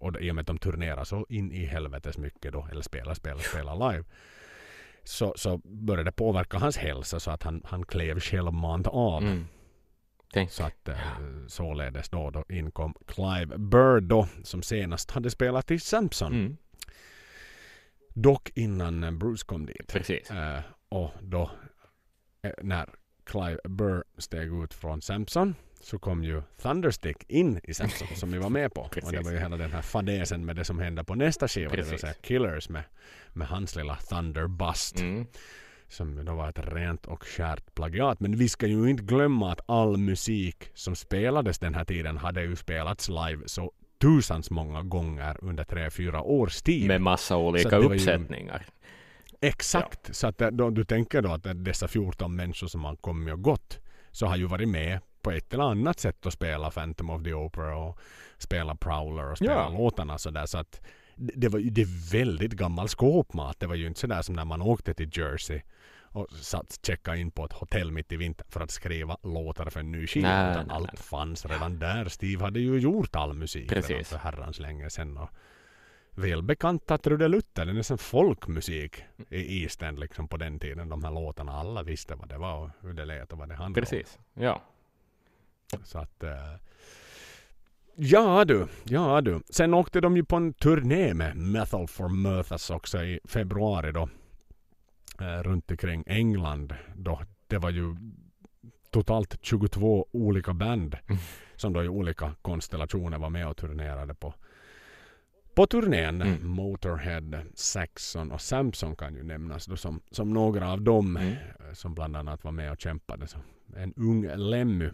och 0.02 0.20
i 0.20 0.30
och 0.30 0.34
med 0.34 0.42
att 0.42 0.46
de 0.46 0.58
turnerar 0.58 1.04
så 1.04 1.26
in 1.28 1.52
i 1.52 1.64
helvetes 1.64 2.18
mycket 2.18 2.52
då 2.52 2.68
eller 2.70 2.82
spelar, 2.82 3.14
spelar, 3.14 3.38
spelar 3.38 3.92
live 3.92 4.04
så, 5.04 5.34
så 5.36 5.58
började 5.58 6.04
det 6.08 6.12
påverka 6.12 6.58
hans 6.58 6.76
hälsa 6.76 7.20
så 7.20 7.30
att 7.30 7.42
han, 7.42 7.62
han 7.64 7.84
klev 7.84 8.20
självmant 8.20 8.86
av. 8.86 9.22
Mm. 9.22 9.46
Tänk. 10.32 10.50
Så 10.50 10.64
att 10.64 10.88
eh, 10.88 10.96
således 11.46 12.08
då, 12.08 12.30
då 12.30 12.44
inkom 12.48 12.94
Clive 13.06 13.58
Bird 13.58 14.02
då 14.02 14.28
som 14.42 14.62
senast 14.62 15.10
hade 15.10 15.30
spelat 15.30 15.70
i 15.70 15.78
Samson. 15.78 16.32
Mm. 16.32 16.56
Dock 18.08 18.50
innan 18.54 19.04
eh, 19.04 19.10
Bruce 19.10 19.44
kom 19.46 19.66
dit. 19.66 19.88
Precis. 19.88 20.30
Eh, 20.30 20.60
och 20.88 21.10
då 21.20 21.50
när 22.62 22.88
Clive 23.24 23.60
Burr 23.64 24.04
steg 24.18 24.62
ut 24.62 24.74
från 24.74 25.02
Samson 25.02 25.54
så 25.82 25.98
kom 25.98 26.24
ju 26.24 26.42
Thunderstick 26.62 27.16
in 27.28 27.60
i 27.64 27.74
Samson 27.74 28.08
som 28.14 28.32
vi 28.32 28.38
var 28.38 28.50
med 28.50 28.74
på. 28.74 28.80
och 28.82 28.90
det 28.94 29.00
Precis. 29.00 29.24
var 29.24 29.32
ju 29.32 29.38
hela 29.38 29.56
den 29.56 29.72
här 29.72 29.82
fadesen 29.82 30.44
med 30.44 30.56
det 30.56 30.64
som 30.64 30.78
hände 30.78 31.04
på 31.04 31.14
nästa 31.14 31.48
skiva. 31.48 31.70
Det 31.70 31.76
vill 31.76 31.84
Precis. 31.84 32.00
säga 32.00 32.14
Killers 32.22 32.68
med, 32.68 32.82
med 33.32 33.48
hans 33.48 33.76
lilla 33.76 33.96
Thunderbust. 33.96 35.00
Mm. 35.00 35.26
Som 35.88 36.24
då 36.24 36.34
var 36.34 36.48
ett 36.48 36.58
rent 36.74 37.06
och 37.06 37.24
skärt 37.24 37.74
plagiat. 37.74 38.20
Men 38.20 38.36
vi 38.36 38.48
ska 38.48 38.66
ju 38.66 38.90
inte 38.90 39.02
glömma 39.02 39.52
att 39.52 39.60
all 39.66 39.96
musik 39.96 40.70
som 40.74 40.96
spelades 40.96 41.58
den 41.58 41.74
här 41.74 41.84
tiden 41.84 42.16
hade 42.16 42.42
ju 42.42 42.56
spelats 42.56 43.08
live 43.08 43.42
så 43.46 43.72
tusans 44.00 44.50
många 44.50 44.82
gånger 44.82 45.36
under 45.44 45.64
tre, 45.64 45.90
fyra 45.90 46.22
års 46.22 46.62
tid. 46.62 46.88
Med 46.88 47.00
massa 47.00 47.36
olika 47.36 47.80
var 47.80 47.90
ju- 47.90 47.94
uppsättningar. 47.94 48.66
Exakt. 49.40 50.14
Så 50.14 50.26
att 50.26 50.38
då, 50.38 50.70
du 50.70 50.84
tänker 50.84 51.22
då 51.22 51.32
att 51.32 51.46
dessa 51.64 51.88
14 51.88 52.36
människor 52.36 52.66
som 52.66 52.84
har 52.84 52.96
kommit 52.96 53.34
och 53.34 53.42
gått 53.42 53.78
så 54.10 54.26
har 54.26 54.36
ju 54.36 54.46
varit 54.46 54.68
med 54.68 55.00
på 55.22 55.30
ett 55.30 55.54
eller 55.54 55.64
annat 55.64 56.00
sätt 56.00 56.26
att 56.26 56.32
spela 56.32 56.70
Phantom 56.70 57.10
of 57.10 57.22
the 57.22 57.32
Opera 57.34 57.76
och 57.76 57.98
spela 58.38 58.74
Prowler 58.74 59.30
och 59.30 59.36
spela 59.36 59.52
Ja. 59.52 59.68
låtarna 59.68 60.18
sådär. 60.18 60.46
Så 60.46 60.58
att 60.58 60.80
det 61.16 61.48
var 61.48 61.58
ju 61.58 61.70
det 61.70 61.86
väldigt 62.12 62.52
gammal 62.52 62.88
skåpmat. 62.88 63.60
Det 63.60 63.66
var 63.66 63.74
ju 63.74 63.86
inte 63.86 64.00
sådär 64.00 64.22
som 64.22 64.34
när 64.34 64.44
man 64.44 64.62
åkte 64.62 64.94
till 64.94 65.10
Jersey 65.18 65.60
och 66.14 66.30
satt 66.30 66.78
checka 66.86 67.16
in 67.16 67.30
på 67.30 67.44
ett 67.44 67.52
hotell 67.52 67.90
mitt 67.92 68.12
i 68.12 68.16
vintern 68.16 68.46
för 68.50 68.60
att 68.60 68.70
skriva 68.70 69.16
låtar 69.22 69.70
för 69.70 69.80
en 69.80 69.92
ny 69.92 70.06
skiva. 70.06 70.50
Utan 70.52 70.70
allt 70.70 70.92
nej. 70.92 71.02
fanns 71.02 71.46
redan 71.46 71.78
där. 71.78 72.04
Steve 72.08 72.44
hade 72.44 72.60
ju 72.60 72.78
gjort 72.78 73.16
all 73.16 73.34
musik 73.34 73.72
redan 73.72 73.82
Precis. 73.82 74.08
för 74.08 74.18
herrans 74.18 74.58
länge 74.58 74.90
sedan. 74.90 75.16
Och 75.16 75.28
välbekanta 76.10 76.98
trudelutter, 76.98 77.64
det 77.64 77.72
är 77.72 77.74
nästan 77.74 77.98
folkmusik 77.98 79.02
i 79.30 79.68
End 79.80 79.98
liksom 79.98 80.28
på 80.28 80.36
den 80.36 80.58
tiden. 80.58 80.88
De 80.88 81.04
här 81.04 81.10
låtarna, 81.12 81.52
alla 81.52 81.82
visste 81.82 82.14
vad 82.14 82.28
det 82.28 82.38
var 82.38 82.58
och 82.58 82.70
hur 82.80 82.92
det 82.92 83.04
lät 83.04 83.32
och 83.32 83.38
vad 83.38 83.48
det 83.48 83.54
handlade 83.54 83.86
Precis. 83.86 84.18
Ja. 84.34 84.62
Så 85.84 85.98
att... 85.98 86.22
eh, 86.22 86.54
ja 87.96 88.44
du, 88.44 88.66
ja 88.84 89.20
du. 89.20 89.40
Sen 89.50 89.74
åkte 89.74 90.00
de 90.00 90.16
ju 90.16 90.24
på 90.24 90.36
en 90.36 90.52
turné 90.54 91.14
med 91.14 91.36
Metal 91.36 91.88
for 91.88 92.08
Mirthas 92.08 92.70
också 92.70 93.02
i 93.02 93.20
februari 93.24 93.92
då. 93.92 94.08
Eh, 95.20 95.42
runt 95.42 95.70
omkring 95.70 96.04
England 96.06 96.74
då. 96.96 97.20
Det 97.46 97.58
var 97.58 97.70
ju 97.70 97.96
totalt 98.90 99.38
22 99.42 100.06
olika 100.12 100.52
band 100.54 100.96
Mm. 101.06 101.20
som 101.56 101.72
då 101.72 101.84
i 101.84 101.88
olika 101.88 102.34
konstellationer 102.42 103.18
var 103.18 103.30
med 103.30 103.48
och 103.48 103.56
turnerade 103.56 104.14
på 104.14 104.34
på 105.54 105.66
turnén. 105.66 106.22
Mm. 106.22 106.46
Motorhead, 106.48 107.42
Saxon 107.54 108.32
och 108.32 108.40
Samson 108.40 108.96
kan 108.96 109.14
ju 109.14 109.22
nämnas 109.22 109.66
då 109.66 109.76
som, 109.76 110.00
som 110.10 110.32
några 110.32 110.72
av 110.72 110.80
dem 110.82 111.16
Mm. 111.16 111.32
eh, 111.32 111.72
som 111.72 111.94
bland 111.94 112.16
annat 112.16 112.44
var 112.44 112.52
med 112.52 112.72
och 112.72 112.80
kämpade. 112.80 113.26
Så 113.26 113.38
en 113.76 113.94
ung 113.96 114.26
Lemmy 114.36 114.90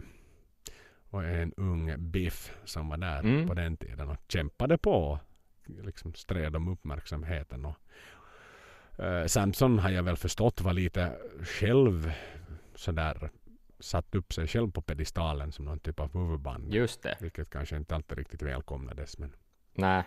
och 1.09 1.23
en 1.23 1.53
ung 1.57 1.93
Biff 2.11 2.51
som 2.65 2.89
var 2.89 2.97
där 2.97 3.19
Mm. 3.19 3.47
på 3.47 3.53
den 3.53 3.77
tiden 3.77 4.09
och 4.09 4.17
kämpade 4.27 4.77
på 4.77 5.19
liksom 5.65 6.13
stred 6.13 6.55
om 6.55 6.67
uppmärksamheten. 6.67 7.65
Och, 7.65 7.75
eh, 9.05 9.25
Samson 9.25 9.79
har 9.79 9.89
jag 9.89 10.03
väl 10.03 10.15
förstått 10.17 10.61
var 10.61 10.73
lite 10.73 11.15
själv 11.43 12.11
sådär 12.75 13.29
satt 13.79 14.15
upp 14.15 14.33
sig 14.33 14.47
själv 14.47 14.71
på 14.71 14.81
pedestalen 14.81 15.51
som 15.51 15.65
någon 15.65 15.79
typ 15.79 15.99
av 15.99 16.13
huvudband. 16.13 16.73
Just 16.73 17.03
det. 17.03 17.17
Vilket 17.19 17.49
kanske 17.49 17.77
inte 17.77 17.95
alltid 17.95 18.17
riktigt 18.17 18.41
välkomnades. 18.41 19.17
Men, 19.17 19.33
Nej. 19.73 20.03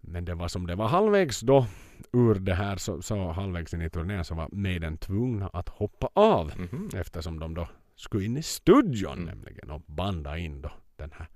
men 0.00 0.24
det 0.24 0.34
var 0.34 0.48
som 0.48 0.66
det 0.66 0.74
var 0.74 0.88
halvvägs 0.88 1.40
då 1.40 1.66
ur 2.12 2.34
det 2.34 2.54
här 2.54 2.76
så, 2.76 3.02
så 3.02 3.30
halvvägs 3.32 3.74
in 3.74 3.82
i 3.82 3.90
turnén 3.90 4.24
så 4.24 4.34
var 4.34 4.48
Maiden 4.52 4.96
tvungna 4.96 5.48
att 5.48 5.68
hoppa 5.68 6.08
av. 6.14 6.52
Mhm. 6.58 6.90
Eftersom 6.94 7.38
de 7.40 7.54
då 7.54 7.68
skulle 8.00 8.24
in 8.24 8.36
i 8.36 8.42
studion 8.42 9.12
Mm. 9.12 9.24
nämligen 9.24 9.70
och 9.70 9.82
banda 9.86 10.38
in 10.38 10.62
då 10.62 10.70
den 10.96 11.12
här 11.12 11.28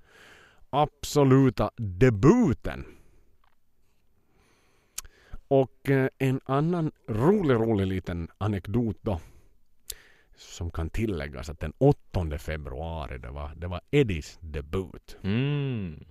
absoluta 0.69 1.71
debuten. 1.77 2.85
Och 5.47 5.89
eh, 5.89 6.09
en 6.17 6.41
annan 6.45 6.91
rolig, 7.07 7.55
rolig 7.55 7.87
liten 7.87 8.27
anekdot 8.37 8.97
då. 9.01 9.19
Som 10.35 10.71
kan 10.71 10.89
tilläggas 10.89 11.49
att 11.49 11.59
den 11.59 11.73
8 11.77 12.37
februari 12.37 13.17
det 13.17 13.29
var, 13.29 13.55
det 13.55 13.67
var 13.67 13.81
Eddies 13.91 14.37
debut. 14.41 15.17
Mm. 15.23 16.05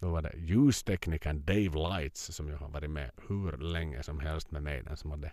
Då 0.00 0.10
var 0.10 0.22
det 0.22 0.32
ljusteknikern 0.36 1.44
Dave 1.44 1.88
Lights 1.88 2.34
som 2.34 2.48
jag 2.48 2.58
har 2.58 2.68
varit 2.68 2.90
med 2.90 3.10
hur 3.28 3.56
länge 3.56 4.02
som 4.02 4.20
helst 4.20 4.50
med 4.50 4.62
mig. 4.62 4.82
Den 4.82 4.96
som 4.96 5.10
hade 5.10 5.32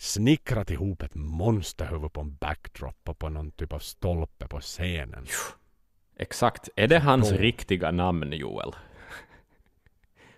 snickrat 0.00 0.70
ihop 0.70 1.02
ett 1.02 1.14
monsterhuvud 1.14 2.12
på 2.12 2.20
en 2.20 2.34
backdrop 2.34 3.08
och 3.08 3.18
på 3.18 3.28
någon 3.28 3.50
typ 3.50 3.72
av 3.72 3.78
stolpe 3.78 4.46
på 4.48 4.60
scenen. 4.60 5.26
Exakt. 6.18 6.68
Är 6.76 6.88
det 6.88 6.98
hans 6.98 7.30
Då- 7.30 7.36
riktiga 7.36 7.90
namn, 7.90 8.32
Joel? 8.32 8.72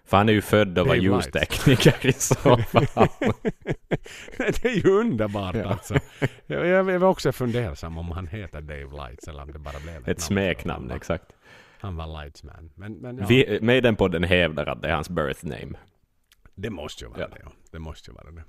För 0.04 0.16
han 0.16 0.28
är 0.28 0.32
ju 0.32 0.42
född 0.42 0.78
och 0.78 0.86
var 0.86 0.94
ljustekniker 0.94 2.06
i 2.06 2.12
så 2.12 2.34
fall. 2.58 3.08
det 4.36 4.64
är 4.64 4.84
ju 4.86 4.90
underbart 4.90 5.54
Ja. 5.54 5.64
alltså. 5.68 5.94
Jag, 6.46 6.66
jag 6.66 6.98
var 6.98 7.08
också 7.08 7.32
fundersam 7.32 7.98
om 7.98 8.10
han 8.10 8.26
heter 8.26 8.60
Dave 8.60 8.84
Lights 9.06 9.28
eller 9.28 9.42
om 9.42 9.52
det 9.52 9.58
bara 9.58 9.80
blev 9.80 9.94
ett, 9.96 10.00
Ett 10.00 10.06
namn. 10.06 10.20
smeknamn, 10.20 10.90
exakt. 10.90 11.32
han 11.80 11.96
var 11.96 12.22
Lightsman. 12.22 12.70
Men, 12.74 12.92
men 12.92 13.18
ja, 13.18 13.26
Vi, 13.28 13.58
Maidenpodden 13.62 14.24
hävdar 14.24 14.66
att 14.66 14.82
det 14.82 14.88
är 14.88 14.94
hans 14.94 15.08
birth 15.08 15.44
name. 15.46 15.78
det 16.54 16.70
måste 16.70 17.04
ju 17.04 17.10
vara 17.10 17.20
Ja. 17.20 17.26
det. 17.28 17.40
Ja. 17.44 17.52
Det 17.70 17.78
måste 17.78 18.10
ju 18.10 18.14
vara 18.14 18.30
det. 18.30 18.44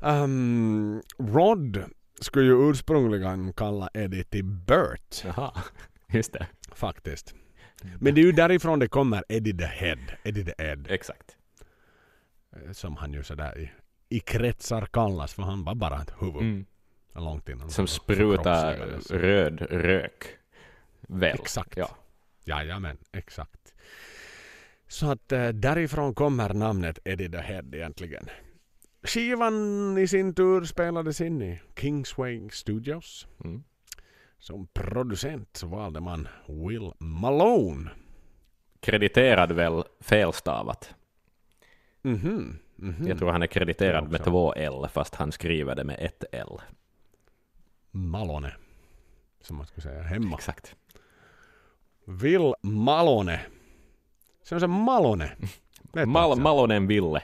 Um, 0.00 1.02
Rod 1.18 1.84
skulle 2.20 2.46
ju 2.46 2.70
ursprungligen 2.70 3.52
kalla 3.52 3.88
Eddie 3.94 4.24
till 4.24 4.44
Bert. 4.44 5.24
Jaha, 5.24 5.52
just 6.08 6.32
det. 6.32 6.46
Faktiskt. 6.72 7.34
Men 8.00 8.14
det 8.14 8.20
är 8.20 8.24
ju 8.24 8.32
därifrån 8.32 8.78
det 8.78 8.88
kommer 8.88 9.24
Eddie 9.28 9.58
the 9.58 9.64
Head. 9.64 9.98
Eddie 10.24 10.44
the 10.44 10.54
Ed. 10.58 10.86
Exakt. 10.90 11.36
eh, 12.56 12.72
Som 12.72 12.96
han 12.96 13.12
ju 13.12 13.22
sådär 13.22 13.58
i, 13.58 13.70
i 14.08 14.20
kretsar 14.20 14.86
kallas. 14.86 15.34
För 15.34 15.42
han 15.42 15.64
var 15.64 15.74
bara 15.74 16.02
ett 16.02 16.12
huvud. 16.18 16.42
Mm. 16.42 16.66
Långt 17.14 17.48
innan. 17.48 17.70
Som 17.70 17.86
sprutar 17.86 18.72
förkroppsligades. 18.76 19.10
röd 19.10 19.60
rök. 19.70 20.24
Väl? 21.08 21.34
Exakt. 21.40 21.76
Ja. 21.76 21.88
Jajamän, 22.44 22.96
exakt. 23.12 23.74
Så 24.88 25.10
att 25.10 25.32
eh, 25.32 25.48
därifrån 25.48 26.14
kommer 26.14 26.54
namnet 26.54 26.98
Eddie 27.04 27.28
the 27.28 27.38
Head 27.38 27.64
egentligen. 27.72 28.28
Skivan 29.06 29.98
i 29.98 30.06
sin 30.08 30.34
tur 30.34 30.64
spelades 30.64 31.20
in 31.20 31.42
i 31.42 31.60
Kingsway 31.76 32.50
Studios. 32.50 33.26
Mm. 33.44 33.64
Som 34.38 34.66
producent 34.66 35.62
valde 35.62 36.00
man 36.00 36.28
Will 36.46 36.92
Malone. 36.98 37.90
Krediterad 38.80 39.52
väl 39.52 39.84
felstavat. 40.00 40.94
Mhm. 42.02 42.58
mhm. 42.76 43.08
Jag 43.08 43.18
tror 43.18 43.32
han 43.32 43.42
är 43.42 43.46
krediterad 43.46 44.10
med 44.10 44.24
två 44.24 44.52
L, 44.52 44.88
fast 44.92 45.14
han 45.14 45.32
skriver 45.32 45.74
det 45.74 45.84
med 45.84 45.96
ett 46.00 46.24
L. 46.32 46.60
Malone. 47.90 48.54
Som 49.40 49.56
man 49.56 49.66
skulle 49.66 49.82
säga 49.82 50.02
hemma. 50.02 50.36
Exakt. 50.36 50.76
Will 52.04 52.54
Malone. 52.62 53.40
Se 54.42 54.54
on 54.54 54.60
se 54.60 54.66
Malone. 54.66 55.30
Mal-? 56.06 56.40
Malonen 56.40 56.86
Ville. 56.86 57.22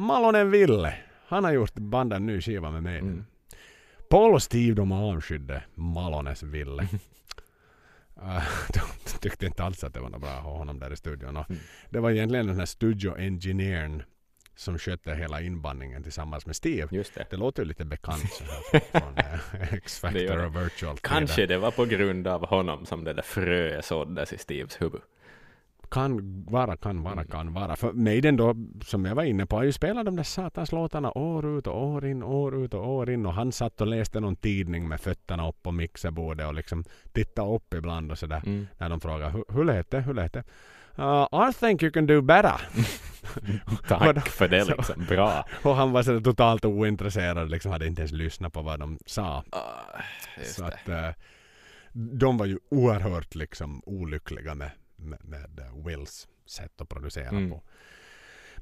Malonen 0.00 0.50
Ville. 0.50 0.94
Han 1.26 1.44
har 1.44 1.52
gjort 1.52 1.74
bandat 1.74 2.16
en 2.16 2.26
ny 2.26 2.40
skiva 2.40 2.70
med 2.70 2.82
mig. 2.82 2.98
Mm. 2.98 3.24
Paul 4.08 4.34
och 4.34 4.42
Steve 4.42 4.74
de 4.74 4.92
avskydde 4.92 5.62
Malones 5.74 6.42
Ville. 6.42 6.88
Uh, 8.22 8.42
de 8.68 9.18
tyckte 9.18 9.46
inte 9.46 9.64
alls 9.64 9.84
att 9.84 9.94
det 9.94 10.00
var 10.00 10.08
något 10.08 10.20
bra 10.20 10.30
att 10.30 10.42
ha 10.42 10.58
honom 10.58 10.78
där 10.78 10.92
i 10.92 10.96
studion. 10.96 11.36
Och 11.36 11.50
Mm. 11.50 11.62
Det 11.90 12.00
var 12.00 12.10
egentligen 12.10 12.46
den 12.46 12.58
här 12.58 12.66
studio-engineern 12.66 14.02
som 14.56 14.78
skötte 14.78 15.14
hela 15.14 15.40
inbandningen 15.40 16.02
tillsammans 16.02 16.46
med 16.46 16.56
Steve. 16.56 16.88
Just 16.90 17.14
det. 17.14 17.26
Det 17.30 17.36
låter 17.36 17.62
ju 17.62 17.68
lite 17.68 17.84
bekant 17.84 18.32
så 18.32 18.44
här 18.44 18.80
från, 19.00 19.18
eh, 19.18 19.74
X-Factor 19.74 20.44
och 20.44 20.56
Virtual. 20.56 20.98
Kanske 20.98 21.46
det 21.46 21.58
var 21.58 21.70
på 21.70 21.84
grund 21.84 22.26
av 22.26 22.46
honom 22.46 22.86
som 22.86 23.04
det 23.04 23.12
där 23.12 23.22
fröet 23.22 23.84
såddes 23.84 24.32
i 24.32 24.38
Steves 24.38 24.82
huvud. 24.82 25.00
Kan 25.90 26.44
vara, 26.44 26.76
kan 26.76 27.02
vara, 27.02 27.12
Mm. 27.12 27.26
kan 27.28 27.52
vara. 27.52 27.76
För 27.76 27.92
Maiden 27.92 28.36
då, 28.36 28.54
som 28.84 29.04
jag 29.04 29.14
var 29.14 29.22
inne 29.22 29.46
på, 29.46 29.56
har 29.56 29.62
ju 29.64 29.72
spelat 29.72 30.04
de 30.06 30.16
där 30.16 30.22
satans 30.22 30.72
låtarna 30.72 31.18
år 31.18 31.58
ut 31.58 31.66
och 31.66 31.86
år 31.86 32.06
in, 32.06 32.22
år 32.22 32.64
ut 32.64 32.74
och 32.74 32.88
år 32.90 33.10
in. 33.10 33.26
Och 33.26 33.34
han 33.34 33.52
satt 33.52 33.80
och 33.80 33.86
läste 33.86 34.20
någon 34.20 34.36
tidning 34.36 34.88
med 34.88 35.00
fötterna 35.00 35.48
upp 35.48 35.62
på 35.62 35.72
mixerbordet 35.72 36.46
och 36.46 36.54
liksom 36.54 36.84
tittade 37.12 37.54
upp 37.54 37.74
ibland 37.74 38.10
och 38.12 38.18
sådär. 38.18 38.42
Mm. 38.46 38.66
När 38.78 38.88
de 38.88 39.00
frågade 39.00 39.44
"Hur- 39.48 39.64
lät 39.64 39.90
det, 39.90 40.00
hur 40.00 40.14
lät 40.14 40.32
det? 40.32 40.44
Uh, 40.98 41.48
I 41.50 41.52
think 41.52 41.82
you 41.82 41.92
can 41.92 42.06
do 42.06 42.20
better. 42.20 42.60
Tack 43.88 44.28
för 44.28 44.48
det 44.48 44.64
liksom. 44.76 45.04
Bra. 45.08 45.44
och 45.62 45.76
han 45.76 45.92
var 45.92 46.02
så 46.02 46.20
totalt 46.20 46.64
ointresserad, 46.64 47.50
liksom 47.50 47.72
hade 47.72 47.86
inte 47.86 48.00
ens 48.02 48.12
lyssnat 48.12 48.52
på 48.52 48.62
vad 48.62 48.80
de 48.80 48.98
sa. 49.06 49.44
Just 50.38 50.54
Så 50.54 50.62
det. 50.62 50.68
att 50.68 50.88
eh, 50.88 51.14
de 51.92 52.36
var 52.38 52.46
ju 52.46 52.58
oerhört 52.70 53.34
liksom 53.34 53.82
olyckliga 53.86 54.54
med, 54.54 54.70
med, 55.02 55.18
med 55.24 55.58
eh, 55.60 55.86
Wills 55.86 56.28
sätt 56.46 56.80
att 56.80 56.88
producera 56.88 57.28
Mm. 57.28 57.50
på. 57.50 57.62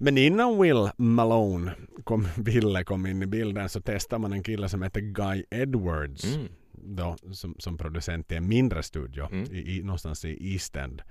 Men 0.01 0.18
innan 0.18 0.62
Will 0.62 0.91
Malone 0.97 1.72
kom, 2.05 2.28
Ville 2.36 2.84
kom 2.84 3.07
in 3.07 3.22
i 3.22 3.26
bilden 3.26 3.68
så 3.68 3.80
testade 3.80 4.20
man 4.20 4.32
en 4.32 4.43
kille 4.43 4.68
som 4.68 4.82
heter 4.82 5.01
Guy 5.01 5.45
Edwards 5.51 6.24
Mm. 6.36 6.49
då, 6.72 7.16
som, 7.32 7.55
som 7.59 7.78
producent 7.78 8.32
i 8.32 8.34
en 8.36 8.49
mindre 8.49 8.82
studio 8.82 9.28
Mm. 9.32 9.53
i, 9.53 9.76
i, 9.78 9.82
någonstans 9.82 10.24
i 10.24 10.53
East 10.53 10.76
End 10.76 11.03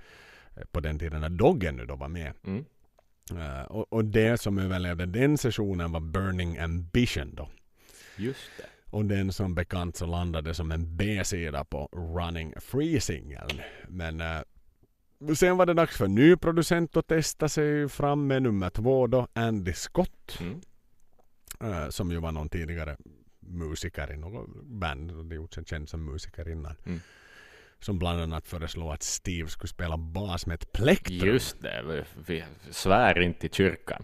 eh, 0.56 0.62
på 0.72 0.80
den 0.80 0.98
tiden 0.98 1.20
när 1.20 1.28
Doggen 1.28 1.76
nu 1.76 1.86
då 1.86 1.96
var 1.96 2.08
med. 2.08 2.32
Mm. 2.46 2.64
Eh, 3.36 3.62
och, 3.62 3.92
och 3.92 4.04
det 4.04 4.40
som 4.40 4.58
överlevde 4.58 5.06
den 5.06 5.38
sessionen 5.38 5.92
var 5.92 6.00
Burning 6.00 6.58
Ambition 6.58 7.34
då. 7.34 7.48
Just 8.16 8.50
det. 8.58 8.64
Och 8.90 9.04
den 9.04 9.32
som 9.32 9.54
bekant 9.54 9.96
så 9.96 10.06
landade 10.06 10.54
som 10.54 10.72
en 10.72 10.96
B-sida 10.96 11.64
på 11.64 11.86
Running 11.92 12.54
Free-singeln. 12.60 13.60
Men 13.88 14.20
eh, 14.20 14.40
sen 15.36 15.56
var 15.56 15.66
det 15.66 15.74
dags 15.74 15.96
för 15.96 16.08
ny 16.08 16.36
producent 16.36 16.96
att 16.96 17.06
testa 17.06 17.48
sig 17.48 17.88
fram 17.88 18.26
med 18.26 18.42
nummer 18.42 18.70
två 18.70 19.06
då, 19.06 19.28
Andy 19.32 19.72
Scott. 19.72 20.38
Mm. 20.40 20.60
eh, 21.60 21.88
som 21.88 22.10
ju 22.10 22.18
var 22.20 22.32
någon 22.32 22.48
tidigare 22.48 22.96
musiker 23.40 24.12
i 24.12 24.16
något 24.16 24.48
band. 24.64 25.10
och 25.10 25.24
Det 25.24 25.34
gjort 25.34 25.54
sig 25.54 25.64
känd 25.64 25.88
som 25.88 26.04
musiker 26.04 26.48
innan. 26.48 26.74
Mm. 26.86 27.00
Som 27.80 27.98
bland 27.98 28.20
annat 28.20 28.46
föreslog 28.48 28.92
att 28.92 29.02
Steve 29.02 29.48
skulle 29.48 29.68
spela 29.68 29.96
bas 29.96 30.46
med 30.46 30.54
ett 30.54 30.72
plektrum. 30.72 31.28
Just 31.28 31.62
det. 31.62 31.82
Vi, 31.88 32.02
vi 32.26 32.44
svär 32.70 33.20
inte 33.20 33.46
i 33.46 33.50
kyrkan. 33.50 34.02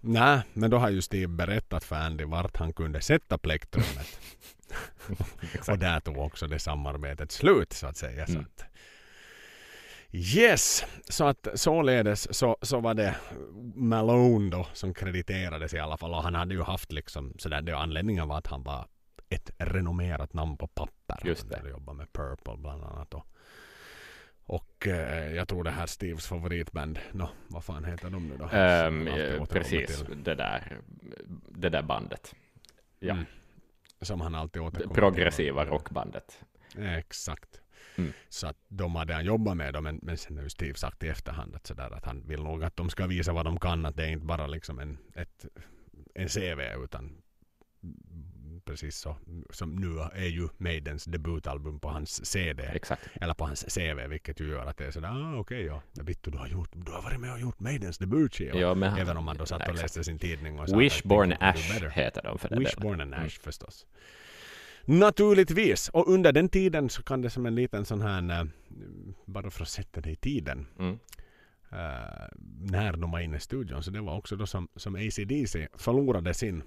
Nej, 0.00 0.40
men 0.52 0.70
då 0.70 0.78
har 0.78 0.90
ju 0.90 1.02
Steve 1.02 1.28
berättat 1.28 1.84
för 1.84 1.96
Andy 1.96 2.24
vart 2.24 2.56
han 2.56 2.72
kunde 2.72 3.00
sätta 3.00 3.38
plektrumet. 3.38 4.20
och 5.68 5.78
där 5.78 6.00
tog 6.00 6.18
också 6.18 6.46
det 6.46 6.58
samarbetet 6.58 7.32
slut 7.32 7.72
så 7.72 7.86
att 7.86 7.96
säga. 7.96 8.26
Så 8.26 8.32
Mm. 8.32 8.44
att, 8.44 8.64
yes, 10.12 10.84
så 11.08 11.24
att 11.24 11.48
således 11.54 12.34
så, 12.36 12.56
så 12.62 12.80
var 12.80 12.94
det 12.94 13.16
Malone 13.74 14.50
då 14.50 14.66
som 14.72 14.94
krediterades 14.94 15.74
i 15.74 15.78
alla 15.78 15.96
fall. 15.96 16.14
Och 16.14 16.22
han 16.22 16.34
hade 16.34 16.54
ju 16.54 16.62
haft 16.62 16.92
liksom 16.92 17.34
sådär, 17.38 17.62
det 17.62 17.76
anledningen 17.76 18.28
var 18.28 18.38
att 18.38 18.46
han 18.46 18.62
var 18.62 18.86
ett 19.28 19.50
renommerat 19.58 20.32
namn 20.34 20.56
på 20.56 20.66
papper. 20.66 21.20
Just 21.24 21.50
det. 21.50 21.58
Han 21.58 21.70
jobbade 21.70 21.98
med 21.98 22.12
Purple 22.12 22.56
bland 22.56 22.84
annat. 22.84 23.14
Och, 23.14 23.26
och 24.44 24.86
eh, 24.86 25.34
jag 25.34 25.48
tror 25.48 25.64
det 25.64 25.70
här 25.70 25.86
Steves 25.86 26.26
favoritband, 26.26 26.98
no, 27.12 27.28
vad 27.48 27.64
fan 27.64 27.84
heter 27.84 28.10
de 28.10 28.28
nu 28.28 28.36
då? 28.36 28.44
Eh, 28.44 28.50
återkommer 28.50 29.46
precis, 29.46 30.04
det 30.24 30.34
där, 30.34 30.80
det 31.48 31.68
där 31.68 31.82
bandet. 31.82 32.34
Ja, 32.98 33.12
Mm. 33.12 33.24
Som 34.00 34.20
han 34.20 34.34
alltid 34.34 34.62
återkommer 34.62 34.94
progressiva 34.94 35.62
till. 35.62 35.72
rockbandet. 35.72 36.44
Exakt. 36.78 37.61
Mm. 37.96 38.12
Så 38.28 38.46
att 38.46 38.56
de 38.68 38.96
hade 38.96 39.14
han 39.14 39.24
jobbat 39.24 39.56
med 39.56 39.74
dem, 39.74 39.84
men, 39.84 40.00
men 40.02 40.16
sen 40.16 40.36
har 40.36 40.44
ju 40.44 40.50
Steve 40.50 40.74
sagt 40.74 41.02
i 41.02 41.08
efterhand 41.08 41.54
att, 41.54 41.66
sådär, 41.66 41.90
att 41.90 42.04
han 42.04 42.22
vill 42.26 42.42
nog 42.42 42.64
att 42.64 42.76
de 42.76 42.90
ska 42.90 43.06
visa 43.06 43.32
vad 43.32 43.44
de 43.44 43.58
kan, 43.60 43.86
att 43.86 43.96
det 43.96 44.04
är 44.04 44.10
inte 44.10 44.26
bara 44.26 44.46
liksom 44.46 44.78
en, 44.78 44.98
ett, 45.14 45.46
en 46.14 46.28
CV 46.28 46.60
utan 46.84 47.22
precis 48.64 48.96
så 48.96 49.16
som 49.50 49.76
nu 49.76 50.00
är 50.14 50.28
ju 50.28 50.48
Maidens 50.58 51.04
debutalbum 51.04 51.80
på 51.80 51.88
hans 51.88 52.26
CD 52.26 52.62
Exakt. 52.62 53.08
eller 53.20 53.34
på 53.34 53.44
hans 53.44 53.64
CV 53.74 54.08
vilket 54.08 54.40
ju 54.40 54.48
gör 54.48 54.66
att 54.66 54.76
det 54.76 54.86
är 54.86 54.90
sådär 54.90 55.08
ah, 55.08 55.38
okej 55.38 55.64
ja, 55.64 55.82
det 55.92 56.02
Vittu 56.02 56.30
du 56.30 56.38
har 56.38 56.46
gjort, 56.48 56.70
du 56.72 56.92
har 56.92 57.02
varit 57.02 57.20
med 57.20 57.32
och 57.32 57.40
gjort 57.40 57.60
Maidens 57.60 57.98
debutskiva 57.98 58.58
Ja, 58.58 58.74
men, 58.74 58.98
även 58.98 59.16
om 59.16 59.24
man 59.24 59.36
då 59.36 59.46
satt 59.46 59.68
och 59.68 59.74
läste 59.74 60.04
sin 60.04 60.18
tidning 60.18 60.58
och 60.58 60.68
sa 60.68 60.76
Wishborn 60.76 61.34
Ash 61.40 61.88
heter 61.90 62.22
de 62.22 62.38
för 62.38 62.48
det. 62.48 62.58
Wishborn 62.58 63.00
and 63.00 63.12
Mm. 63.14 63.26
Ash 63.26 63.40
förstås. 63.40 63.86
Naturligtvis. 64.84 65.88
Och 65.88 66.08
under 66.08 66.32
den 66.32 66.48
tiden 66.48 66.88
så 66.90 67.02
kan 67.02 67.22
det 67.22 67.30
som 67.30 67.46
en 67.46 67.54
liten 67.54 67.84
sån 67.84 68.02
här, 68.02 68.40
eh, 68.40 68.46
bara 69.24 69.50
för 69.50 69.62
att 69.62 69.68
sätta 69.68 70.00
det 70.00 70.10
i 70.10 70.16
tiden, 70.16 70.66
Mm. 70.78 70.98
eh, 71.70 72.28
när 72.60 72.92
de 72.96 73.10
var 73.10 73.20
inne 73.20 73.36
i 73.36 73.40
studion. 73.40 73.82
Så 73.82 73.90
det 73.90 74.00
var 74.00 74.16
också 74.16 74.36
då 74.36 74.46
som, 74.46 74.68
som 74.76 74.94
ACDC 74.94 75.68
förlorade 75.74 76.34
sin, 76.34 76.62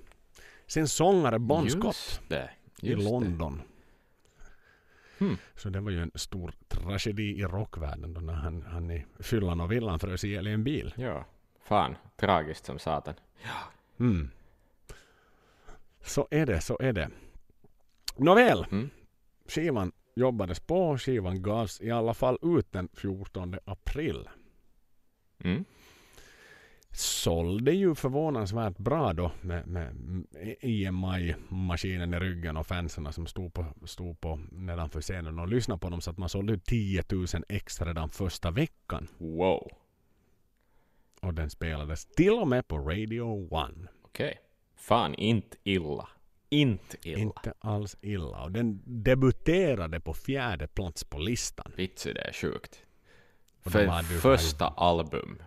sin 0.68 0.88
sångare 0.88 1.40
Bon 1.40 1.70
Scott 1.70 1.86
Just 1.86 2.22
det. 2.30 2.50
i 2.82 2.90
Just 2.92 3.04
det. 3.06 3.12
London. 3.12 3.62
Hmm. 5.18 5.38
Så 5.56 5.70
det 5.70 5.80
var 5.82 5.92
ju 5.92 6.02
en 6.02 6.12
stor 6.16 6.54
tragedi 6.68 7.40
i 7.40 7.44
rockvärlden 7.44 8.14
då 8.14 8.22
när 8.22 8.34
han, 8.34 8.62
han 8.62 8.92
i 8.92 9.06
fyllan 9.20 9.62
och 9.62 9.72
villan 9.72 10.00
frös 10.00 10.24
ihjäl 10.24 10.48
i 10.48 10.52
en 10.52 10.64
bil. 10.64 10.94
Ja, 10.98 11.26
fan. 11.64 11.96
Tragiskt 12.18 12.66
som 12.66 12.80
satan. 12.80 13.14
Mm. 14.00 14.30
Så 16.04 16.28
är 16.32 16.46
det, 16.46 16.62
så 16.62 16.78
är 16.80 16.94
det. 16.94 17.10
Nåväl, 18.18 18.66
Mm. 18.72 18.90
skivan 19.48 19.92
jobbades 20.16 20.60
på. 20.60 20.98
Skivan 20.98 21.42
gavs 21.42 21.82
i 21.82 21.92
alla 21.92 22.14
fall 22.14 22.38
ut 22.42 22.72
den 22.72 22.90
14 22.94 23.56
april. 23.66 24.30
Mm. 25.44 25.66
Sålde 26.92 27.72
ju 27.72 27.96
förvånansvärt 27.96 28.78
bra 28.78 29.14
då 29.14 29.32
med, 29.42 29.68
med 29.68 29.96
EMI-maskinen 30.62 32.14
i 32.14 32.20
ryggen 32.20 32.58
och 32.58 32.68
fansen 32.68 33.14
som 33.14 33.28
stod 33.28 33.54
på, 33.54 33.66
stod 33.86 34.22
på 34.22 34.40
nedanför 34.52 35.02
scenen 35.02 35.40
och 35.40 35.48
lyssnade 35.48 35.80
på 35.80 35.90
dem 35.90 36.02
så 36.02 36.12
att 36.12 36.18
man 36.18 36.30
sålde 36.30 36.54
ut 36.54 36.66
10 36.66 37.04
000 37.12 37.26
extra 37.50 37.90
redan 37.90 38.10
första 38.10 38.52
veckan. 38.52 39.08
Wow. 39.18 39.72
Och 41.22 41.34
den 41.34 41.50
spelades 41.50 42.06
till 42.06 42.34
och 42.34 42.48
med 42.48 42.68
på 42.68 42.78
Radio 42.78 43.50
1. 43.70 43.90
Okej. 44.02 44.40
Fan, 44.76 45.16
inte 45.16 45.58
illa. 45.64 46.08
Inte 46.56 46.98
illa. 47.10 47.20
Inte 47.20 47.54
alls 47.60 47.98
illa. 48.02 48.44
Och 48.44 48.52
den 48.52 48.82
debuterade 48.86 50.00
på 50.00 50.14
fjärde 50.14 50.68
plats 50.68 51.04
på 51.04 51.18
listan. 51.20 51.72
Vitsi, 51.76 52.14
det 52.14 52.22
är 52.22 52.34
sjukt. 52.34 52.80
Och 53.66 53.72
För 53.72 54.04
första 54.20 54.68
album. 54.68 55.42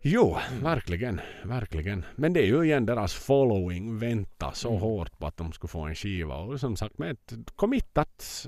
Jo, 0.00 0.36
verkligen, 0.62 1.20
verkligen. 1.44 2.04
Men 2.16 2.32
det 2.32 2.40
är 2.42 2.46
ju 2.46 2.62
igen 2.64 2.86
deras 2.86 3.14
following 3.14 3.98
vänta 3.98 4.52
så 4.52 4.68
Mm. 4.68 4.80
hårt 4.80 5.18
på 5.18 5.26
att 5.26 5.36
de 5.36 5.52
skulle 5.52 5.68
få 5.68 5.80
en 5.80 5.94
skiva. 5.94 6.36
Och 6.36 6.60
som 6.60 6.76
sagt 6.76 6.98
med 6.98 7.10
ett 7.10 7.32
committat 7.56 8.46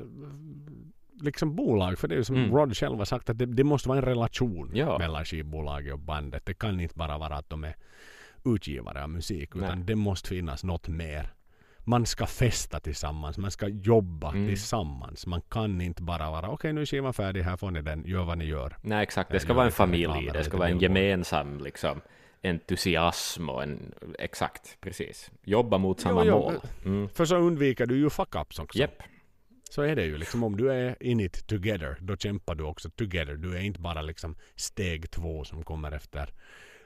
liksom 1.20 1.56
bolag. 1.56 1.98
För 1.98 2.08
det 2.08 2.14
är 2.14 2.16
ju 2.16 2.24
som 2.24 2.36
Mm. 2.36 2.50
Rod 2.56 2.76
själv 2.76 2.98
har 2.98 3.04
sagt 3.04 3.30
att 3.30 3.38
det, 3.38 3.46
det 3.46 3.64
måste 3.64 3.88
vara 3.88 3.98
en 3.98 4.04
relation 4.04 4.70
Ja. 4.74 4.98
mellan 4.98 5.24
skivbolaget 5.24 5.92
och 5.92 5.98
bandet. 5.98 6.46
Det 6.46 6.54
kan 6.54 6.80
inte 6.80 6.94
bara 6.94 7.18
vara 7.18 7.36
att 7.36 7.50
de 7.50 7.64
är 7.64 7.74
utgivare 8.44 9.02
av 9.02 9.10
musik. 9.10 9.56
Utan 9.56 9.78
Nej. 9.78 9.86
det 9.86 9.94
måste 9.96 10.28
finnas 10.28 10.64
något 10.64 10.88
mer. 10.88 11.32
Man 11.84 12.06
ska 12.06 12.26
festa 12.26 12.80
tillsammans, 12.80 13.38
man 13.38 13.50
ska 13.50 13.68
jobba 13.68 14.30
Mm. 14.30 14.48
tillsammans. 14.48 15.26
Man 15.26 15.40
kan 15.48 15.80
inte 15.80 16.02
bara 16.02 16.30
vara 16.30 16.48
okej 16.50 16.72
nu 16.72 16.80
är 16.80 16.86
skivan 16.86 17.14
färdig, 17.14 17.42
här 17.42 17.56
får 17.56 17.70
ni 17.70 17.82
den, 17.82 18.04
gör 18.06 18.24
vad 18.24 18.38
ni 18.38 18.44
gör. 18.44 18.76
Nej, 18.82 19.02
exakt. 19.02 19.30
Det 19.30 19.40
ska 19.40 19.52
vara 19.52 19.66
en 19.66 19.72
familj. 19.72 20.30
Det 20.32 20.44
ska 20.44 20.56
vara 20.56 20.68
en 20.68 20.78
gemensam 20.78 21.58
liksom, 21.58 22.00
entusiasm 22.42 23.48
och 23.48 23.62
en... 23.62 23.94
Exakt, 24.18 24.76
precis. 24.80 25.30
Jobba 25.44 25.78
mot 25.78 26.00
samma 26.00 26.24
Jo, 26.24 26.30
jo, 26.30 26.38
mål. 26.38 26.60
Mm. 26.84 27.08
För 27.08 27.24
så 27.24 27.36
undviker 27.36 27.86
du 27.86 27.96
ju 27.98 28.08
fuck-ups 28.08 28.60
också. 28.60 28.78
Japp. 28.78 29.02
Så 29.70 29.82
är 29.82 29.96
det 29.96 30.04
ju 30.04 30.18
liksom 30.18 30.42
om 30.44 30.56
du 30.56 30.72
är 30.72 31.02
in 31.02 31.20
it 31.20 31.46
together 31.46 31.96
då 32.00 32.16
kämpar 32.16 32.54
du 32.54 32.64
också 32.64 32.90
together. 32.90 33.34
Du 33.34 33.56
är 33.56 33.60
inte 33.60 33.80
bara 33.80 34.02
liksom 34.02 34.36
steg 34.56 35.10
två 35.10 35.44
som 35.44 35.62
kommer 35.62 35.92
efter 35.92 36.30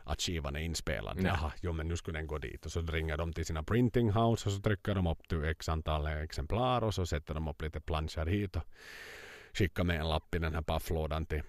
att 0.05 0.21
skivan 0.21 0.57
är 0.57 0.61
inspelad. 0.61 1.17
Nej. 1.17 1.27
Jaha, 1.27 1.53
jo 1.61 1.73
men 1.73 1.89
nu 1.89 1.97
skulle 1.97 2.19
den 2.19 2.27
gå 2.27 2.39
dit. 2.39 2.67
Och 2.67 2.73
så 2.73 2.81
ringer 2.81 3.17
de 3.17 3.33
till 3.33 3.47
sina 3.47 3.63
printing 3.63 4.11
house 4.11 4.49
och 4.49 4.53
så 4.53 4.61
trycker 4.61 4.95
de 4.95 5.07
upp 5.07 5.29
till 5.29 5.45
x 5.45 5.69
antal 5.69 6.07
exemplar 6.07 6.85
och 6.85 6.95
så 6.95 7.07
sätter 7.07 7.35
de 7.35 7.49
upp 7.49 7.63
lite 7.63 7.81
planscher 7.81 8.27
hit 8.27 8.57
och 8.57 8.63
skicka 9.53 9.85
med 9.85 10.01
en 10.01 10.09
lapp 10.09 10.35
i 10.35 10.39
den 10.39 10.55
här 10.55 10.63
pafflådan 10.63 11.27
till, 11.27 11.43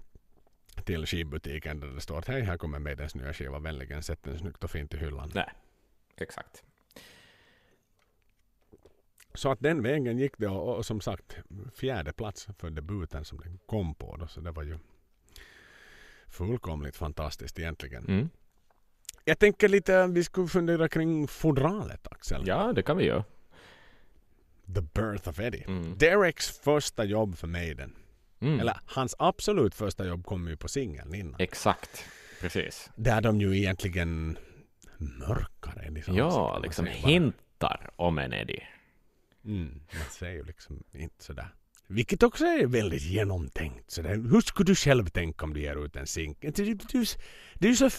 till 0.83 1.05
skivbutiken 1.05 1.79
där 1.79 1.87
det 1.87 2.01
står 2.01 2.17
att 2.17 2.27
hej, 2.27 2.41
här 2.41 2.57
kommer 2.57 2.79
Maidens 2.79 3.15
nya 3.15 3.33
skiva, 3.33 3.59
vänligen 3.59 4.03
sätt 4.03 4.23
den 4.23 4.39
snyggt 4.39 4.63
och 4.63 4.71
fint 4.71 4.93
i 4.93 4.97
hyllan. 4.97 5.31
Nej, 5.33 5.49
exakt. 6.17 6.63
Så 9.33 9.51
att 9.51 9.59
den 9.59 9.83
vägen 9.83 10.17
gick 10.17 10.37
det 10.37 10.47
och, 10.47 10.77
och 10.77 10.85
som 10.85 11.01
sagt 11.01 11.37
fjärde 11.73 12.13
plats 12.13 12.47
för 12.57 12.69
debuten 12.69 13.25
som 13.25 13.39
den 13.39 13.59
kom 13.65 13.95
på 13.95 14.17
då, 14.17 14.27
så 14.27 14.41
det 14.41 14.51
var 14.51 14.63
ju 14.63 14.77
fullkomligt 16.27 16.95
fantastiskt 16.95 17.59
egentligen. 17.59 18.05
Mm. 18.05 18.29
Jag 19.27 19.39
tänker 19.39 19.69
lite, 19.69 20.07
vi 20.07 20.23
skulle 20.23 20.47
fundera 20.47 20.89
kring 20.89 21.27
fodralet 21.27 22.07
Axel. 22.11 22.43
Ja, 22.47 22.73
det 22.73 22.83
kan 22.83 22.97
vi 22.97 23.03
göra. 23.05 23.23
The 24.75 24.81
birth 24.81 25.29
of 25.29 25.39
Eddie. 25.39 25.63
Mm. 25.67 25.97
Dereks 25.97 26.59
första 26.59 27.03
jobb 27.03 27.37
för 27.37 27.47
Maiden. 27.47 27.95
Mm. 28.39 28.59
Eller 28.59 28.77
hans 28.85 29.15
absolut 29.19 29.75
första 29.75 30.05
jobb 30.05 30.25
kom 30.25 30.47
ju 30.47 30.57
på 30.57 30.67
singeln 30.67 31.15
innan. 31.15 31.35
Exakt, 31.39 32.05
precis. 32.41 32.89
Där 32.95 33.21
de 33.21 33.41
ju 33.41 33.57
egentligen 33.57 34.37
mörkar 34.97 35.87
Eddie 35.87 36.03
Ja, 36.07 36.59
liksom 36.63 36.85
hintar 36.85 37.89
om 37.95 38.19
en 38.19 38.33
Eddie. 38.33 38.63
Mm, 39.45 39.81
man 39.93 40.09
säger 40.11 40.35
ju 40.35 40.43
liksom 40.43 40.83
inte 40.91 41.23
sådär. 41.23 41.49
Vilket 41.87 42.23
också 42.23 42.45
är 42.45 42.65
väldigt 42.65 43.01
genomtänkt. 43.03 43.91
Sådär. 43.91 44.09
Hur 44.31 44.41
skulle 44.41 44.67
du 44.67 44.75
själv 44.75 45.05
tänka 45.05 45.45
om 45.45 45.53
du 45.53 45.59
ger 45.61 45.85
ut 45.85 45.95
en 45.95 46.05
du, 46.55 46.73
du 47.53 47.67
är 47.67 47.71
ju 47.71 47.75
så 47.75 47.89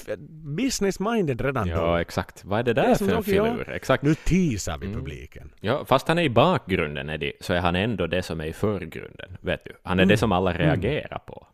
business-minded 0.57 1.41
redan 1.41 1.68
Ja, 1.68 1.87
då. 1.87 1.97
exakt. 1.97 2.45
Vad 2.45 2.59
är 2.59 2.62
det 2.62 2.72
Det 2.74 2.80
är 2.80 2.89
där 2.89 2.95
för 2.95 3.09
en 3.12 3.16
också, 3.18 3.30
ja. 3.30 3.45
filur? 3.45 3.70
Exakt. 3.70 4.03
Nu 4.03 4.14
teasar 4.14 4.78
vi 4.78 4.87
Mm. 4.87 4.99
publiken. 4.99 5.53
Ja, 5.61 5.84
fast 5.84 6.09
han 6.09 6.18
är 6.18 6.22
i 6.22 6.30
bakgrunden, 6.30 7.09
Eddie, 7.11 7.32
så 7.41 7.53
är 7.53 7.61
han 7.61 7.76
ändå 7.76 8.07
det 8.07 8.22
som 8.22 8.41
är 8.41 8.45
i 8.47 8.53
förgrunden. 8.53 9.37
Vet 9.41 9.64
du? 9.64 9.72
Han 9.82 9.99
är 9.99 10.03
Mm. 10.03 10.09
det 10.09 10.16
som 10.16 10.32
alla 10.32 10.53
reagerar 10.53 11.18
på. 11.18 11.47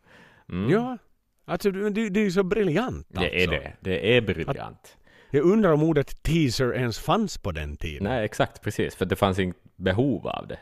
Mm. 0.51 0.69
Ja, 0.69 0.97
alltså 1.45 1.71
det, 1.71 2.09
det 2.09 2.19
är 2.19 2.23
ju 2.23 2.31
så 2.31 2.43
briljant 2.43 3.07
Det 3.09 3.43
är 3.43 3.47
alltså. 3.47 3.61
det. 3.61 3.73
Det 3.79 4.17
är 4.17 4.21
briljant. 4.21 4.97
Jag 5.31 5.43
undrar 5.45 5.71
om 5.71 5.83
ordet 5.83 6.23
teaser 6.23 6.73
ens 6.73 6.99
fanns 6.99 7.37
på 7.37 7.51
den 7.51 7.77
tiden. 7.77 8.03
Nej, 8.03 8.25
exakt, 8.25 8.61
precis. 8.61 8.95
För 8.95 9.05
det 9.05 9.15
fanns 9.15 9.39
inget 9.39 9.57
behov 9.75 10.27
av 10.27 10.47
det. 10.47 10.59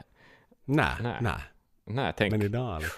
Nej, 0.65 0.93
Nej. 1.22 1.34
Nej. 1.95 2.13
Tänk. 2.17 2.31
Men 2.31 2.41
idag 2.41 2.81
liksom. 2.81 2.97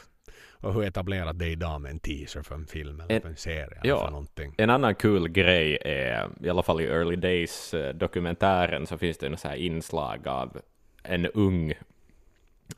Och 0.51 0.73
hur 0.73 0.83
etablerat 0.83 1.39
det 1.39 1.45
är 1.45 1.49
idag 1.49 1.81
med 1.81 1.91
en 1.91 1.99
teaser 1.99 2.41
för 2.41 2.55
en 2.55 2.65
film 2.67 2.99
eller 2.99 3.15
En- 3.15 3.21
för 3.21 3.29
en 3.29 3.35
serie 3.35 3.79
ja. 3.83 3.95
eller 3.95 4.05
för 4.05 4.11
någonting. 4.11 4.55
En 4.57 4.69
annan 4.69 4.95
kul 4.95 5.27
grej 5.29 5.77
är, 5.81 6.29
i 6.43 6.49
alla 6.49 6.63
fall 6.63 6.81
i 6.81 6.85
Early 6.85 7.15
Days 7.15 7.73
eh, 7.73 7.93
dokumentären, 7.95 8.87
så 8.87 8.97
finns 8.97 9.17
det 9.17 9.27
en 9.27 9.37
så 9.37 9.47
här 9.47 9.55
inslag 9.55 10.27
av 10.27 10.61
en 11.03 11.25
ung, 11.25 11.71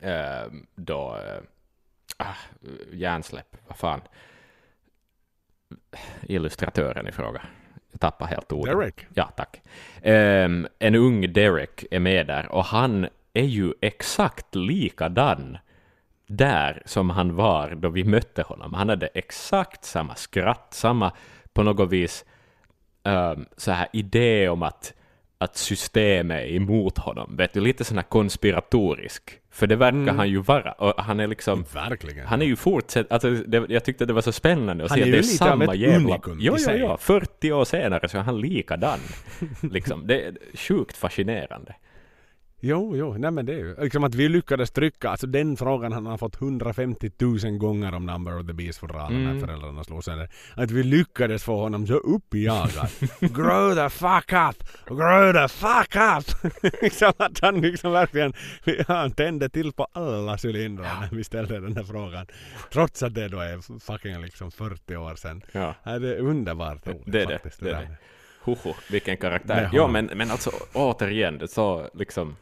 eh, 0.01 0.43
då, 0.75 1.15
eh, 1.15 1.41
ah, 2.17 2.35
hjärnsläpp, 2.93 3.57
vad 3.67 3.77
fan, 3.77 4.01
illustratören 6.21 7.07
i 7.07 7.11
fråga. 7.11 7.41
Jag 7.91 8.01
tappar 8.01 8.25
helt 8.27 8.51
ordet. 8.51 8.73
Derek? 8.77 9.05
Ja, 9.13 9.25
tack. 9.37 9.61
Ehm, 10.01 10.67
en 10.79 10.95
ung 10.95 11.33
Derek 11.33 11.85
är 11.91 11.99
med 11.99 12.27
där 12.27 12.51
och 12.51 12.65
han 12.65 13.07
är 13.33 13.43
ju 13.43 13.73
exakt 13.81 14.55
likadan 14.55 15.57
där 16.27 16.81
som 16.85 17.09
han 17.09 17.35
var 17.35 17.69
då 17.75 17.89
vi 17.89 18.03
mötte 18.03 18.41
honom. 18.41 18.73
Han 18.73 18.89
hade 18.89 19.07
exakt 19.07 19.85
samma 19.85 20.15
skratt, 20.15 20.67
samma 20.73 21.11
på 21.53 21.63
något 21.63 21.89
vis 21.89 22.25
ehm, 23.03 23.45
så 23.57 23.71
här 23.71 23.87
idé 23.93 24.49
om 24.49 24.63
att, 24.63 24.93
att 25.37 25.57
systemet 25.57 26.41
är 26.43 26.55
emot 26.55 26.97
honom. 26.97 27.35
Vet 27.37 27.53
du, 27.53 27.61
lite 27.61 27.83
sån 27.83 27.97
här 27.97 28.03
konspiratorisk. 28.03 29.39
För 29.51 29.67
det 29.67 29.75
verkar 29.75 29.97
Mm. 29.97 30.17
han 30.17 30.29
ju 30.29 30.37
vara. 30.41 30.71
Och 30.71 31.03
han 31.03 31.19
är 31.19 31.27
liksom... 31.27 31.65
Verkligen. 31.73 32.27
Han 32.27 32.41
är 32.41 32.45
ju 32.45 32.55
fortsatt, 32.55 33.11
alltså 33.11 33.29
det, 33.31 33.65
jag 33.69 33.83
tyckte 33.83 34.05
det 34.05 34.13
var 34.13 34.21
så 34.21 34.31
spännande 34.31 34.83
att 34.83 34.89
Han 34.89 34.97
se 34.99 35.01
är 35.01 35.03
att 35.03 35.07
ju 35.07 35.11
det 35.11 35.17
är 35.17 35.21
lite 35.21 35.43
av 35.43 35.47
samma 35.47 35.73
ett 35.73 35.79
jävla... 35.79 35.97
unikum 35.97 36.39
i 36.39 36.43
Jo, 36.43 36.53
jo, 36.57 36.63
sig. 36.63 36.79
jo, 36.79 36.97
40 36.99 37.51
år 37.51 37.65
senare 37.65 38.09
så 38.09 38.17
är 38.17 38.21
han 38.21 38.41
likadan. 38.41 38.99
liksom. 39.71 40.07
Det 40.07 40.25
är 40.25 40.37
sjukt 40.53 40.97
fascinerande. 40.97 41.75
Jo, 42.67 42.95
jo, 42.97 43.13
nej 43.17 43.31
men 43.31 43.45
det 43.45 43.53
är 43.53 43.57
ju 43.57 43.75
liksom 43.81 44.03
att 44.03 44.15
vi 44.15 44.29
lyckades 44.29 44.71
trycka, 44.71 45.09
alltså 45.09 45.27
den 45.27 45.57
frågan 45.57 45.91
han 45.91 46.05
har 46.05 46.17
fått 46.17 46.41
150 46.41 47.11
000 47.19 47.57
gånger 47.57 47.93
om 47.95 48.05
Number 48.05 48.39
of 48.39 48.47
the 48.47 48.53
Beast 48.53 48.79
fodralen 48.79 49.15
Mm. 49.25 49.33
när 49.37 49.47
föräldrarna 49.47 49.83
slog 49.83 50.03
sönder. 50.03 50.29
Att 50.55 50.71
vi 50.71 50.83
lyckades 50.83 51.43
få 51.43 51.55
honom 51.59 51.87
så 51.87 51.93
uppjagad. 51.93 52.87
grow 53.19 53.75
the 53.75 53.89
fuck 53.89 54.33
up! 54.33 54.69
Grow 54.87 55.33
the 55.33 55.47
fuck 55.47 55.95
up! 55.95 56.53
liksom 56.81 57.13
att 57.17 57.39
han 57.41 57.61
liksom 57.61 57.91
verkligen, 57.91 58.33
han 58.87 59.11
tände 59.11 59.49
till 59.49 59.71
på 59.73 59.87
alla 59.93 60.37
cylindrar 60.45 61.01
när 61.01 61.17
vi 61.17 61.23
ställde 61.23 61.59
den 61.59 61.75
här 61.77 61.83
frågan. 61.83 62.27
Trots 62.73 63.03
att 63.03 63.13
det 63.13 63.27
då 63.27 63.39
är 63.39 63.79
fucking 63.79 64.21
liksom 64.21 64.51
40 64.51 64.95
år 64.95 65.15
sedan. 65.15 65.41
Ja. 65.51 65.75
Ja, 65.83 65.99
det 65.99 66.15
är 66.15 66.19
underbart 66.19 66.87
roligt 66.87 67.01
Det 67.05 67.21
är 67.21 67.25
det, 67.27 67.33
faktiskt. 67.33 67.59
det 67.59 67.69
är 67.69 67.73
där. 67.73 67.81
det. 67.81 67.97
Hoho, 68.41 68.73
vilken 68.91 69.11
Det 69.11 69.21
karaktär. 69.21 69.69
Ja, 69.73 69.81
han. 69.81 69.91
men, 69.91 70.05
men 70.15 70.31
alltså 70.31 70.51
återigen, 70.73 71.37
det 71.37 71.47
så 71.47 71.89
liksom 71.93 72.35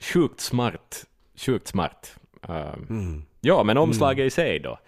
sjukt 0.00 0.40
smart. 0.40 1.04
Sjukt 1.36 1.66
smart. 1.68 2.16
Ehm, 2.48 2.86
Mm. 2.88 3.22
Ja, 3.40 3.62
men 3.64 3.76
omslaget 3.78 4.26
i 4.26 4.30
sig 4.30 4.58
då. 4.58 4.78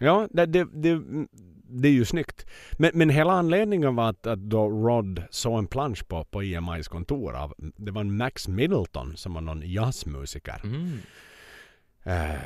Ja, 0.00 0.28
det, 0.30 0.46
det, 0.46 0.64
det, 0.72 1.02
det 1.68 1.88
är 1.88 1.92
ju 1.92 2.04
snyggt. 2.04 2.46
Men, 2.78 2.90
men 2.94 3.10
hela 3.10 3.32
anledningen 3.32 3.94
var 3.96 4.08
att, 4.10 4.26
att 4.26 4.38
då 4.38 4.68
Rod 4.68 5.22
såg 5.30 5.58
en 5.58 5.66
plansch 5.66 6.08
på, 6.08 6.24
på 6.24 6.42
EMIs 6.42 6.88
kontor 6.88 7.34
av, 7.36 7.54
det 7.58 7.90
var 7.90 8.00
en 8.00 8.16
Max 8.16 8.48
Middleton 8.48 9.16
som 9.16 9.34
var 9.34 9.40
någon 9.40 9.62
jazzmusiker. 9.70 10.60
Mm. 10.64 10.98
Eh, 12.02 12.40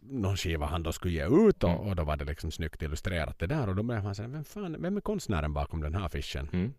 någon 0.00 0.36
skiva 0.36 0.66
han 0.66 0.82
då 0.82 0.92
skulle 0.92 1.14
ge 1.14 1.26
ut 1.48 1.64
och, 1.64 1.70
Mm. 1.70 1.80
och 1.88 1.96
då 1.96 2.04
var 2.04 2.16
det 2.16 2.24
liksom 2.24 2.50
snyggt 2.50 2.82
illustrerat 2.82 3.38
det 3.38 3.46
där 3.46 3.68
och 3.68 3.74
då 3.76 3.82
blev 3.82 3.98
han 3.98 4.14
säga, 4.14 4.28
vem 4.28 4.44
fan, 4.44 4.76
vem 4.82 4.96
är 4.96 5.00
konstnären 5.00 5.52
bakom 5.52 5.80
den 5.80 5.94
här 5.94 6.06
affischen? 6.06 6.48
Mm. 6.52 6.72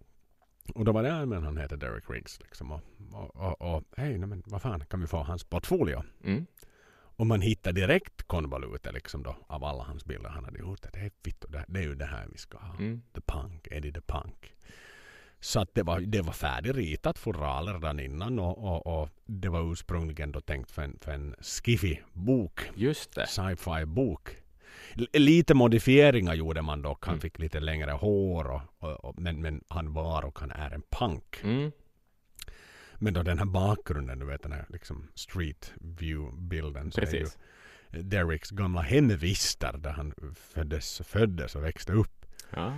Och 0.75 0.85
då 0.85 0.91
var 0.91 1.03
det, 1.03 1.09
ja, 1.09 1.25
men 1.25 1.43
han 1.43 1.57
heter 1.57 1.77
Derek 1.77 2.09
Riggs 2.09 2.39
liksom 2.39 2.71
och, 2.71 2.81
och, 3.11 3.35
och, 3.35 3.75
och 3.75 3.83
hej, 3.97 4.17
nej, 4.17 4.27
men 4.27 4.43
vad 4.45 4.61
fan, 4.61 4.85
kan 4.85 5.01
vi 5.01 5.07
få 5.07 5.17
hans 5.17 5.43
portfolio? 5.43 6.03
Mm. 6.23 6.45
Och 7.15 7.27
man 7.27 7.41
hittar 7.41 7.71
direkt 7.71 8.23
konvolutet 8.23 8.93
liksom 8.93 9.23
då 9.23 9.35
av 9.47 9.63
alla 9.63 9.83
hans 9.83 10.05
bilder 10.05 10.29
han 10.29 10.45
hade 10.45 10.59
gjort. 10.59 10.81
Det 10.93 10.99
är, 10.99 11.11
vittu, 11.23 11.47
det, 11.47 11.65
det 11.67 11.79
är 11.79 11.83
ju 11.83 11.95
det 11.95 12.05
här 12.05 12.27
vi 12.31 12.37
ska 12.37 12.57
ha. 12.57 12.75
Mm. 12.75 13.01
The 13.13 13.21
Punk, 13.21 13.67
Eddie 13.71 13.91
the 13.91 14.01
Punk. 14.01 14.55
Så 15.39 15.59
att 15.59 15.75
det 15.75 15.83
var, 15.83 15.99
det 15.99 16.21
var 16.21 16.33
färdigritat 16.33 17.17
fodraler 17.17 17.73
redan 17.73 17.99
innan 17.99 18.39
och, 18.39 18.57
och, 18.57 19.01
och 19.01 19.09
det 19.25 19.49
var 19.49 19.71
ursprungligen 19.71 20.31
då 20.31 20.41
tänkt 20.41 20.71
för 20.71 20.81
en, 20.81 20.99
för 21.01 21.11
en 21.11 21.35
skiffy-bok. 21.39 22.59
Just 22.75 23.15
det. 23.15 23.27
Sci-fi-bok. 23.27 24.42
Lite 25.13 25.53
modifieringar 25.53 26.33
gjorde 26.33 26.61
man 26.61 26.81
dock. 26.81 27.05
Han 27.05 27.13
Mm. 27.13 27.21
fick 27.21 27.39
lite 27.39 27.59
längre 27.59 27.91
hår 27.91 28.45
och, 28.51 28.61
och, 28.79 29.05
och, 29.05 29.19
men, 29.19 29.41
men 29.41 29.63
han 29.67 29.93
var 29.93 30.25
och 30.25 30.39
han 30.39 30.51
är 30.51 30.71
en 30.71 30.81
punk. 30.91 31.39
Mm. 31.43 31.71
Men 32.95 33.13
då 33.13 33.23
den 33.23 33.37
här 33.37 33.45
bakgrunden, 33.45 34.19
du 34.19 34.25
vet 34.25 34.43
den 34.43 34.51
här 34.51 34.65
liksom 34.69 35.07
street 35.15 35.73
view-bilden. 35.75 36.91
så 36.91 37.01
är 37.01 37.15
ju. 37.15 37.25
Derricks 38.01 38.49
gamla 38.49 38.81
hemvister 38.81 39.73
där 39.77 39.91
han 39.91 40.13
föddes, 40.35 41.01
föddes 41.05 41.55
och 41.55 41.63
växte 41.63 41.93
upp. 41.93 42.25
Ja. 42.49 42.73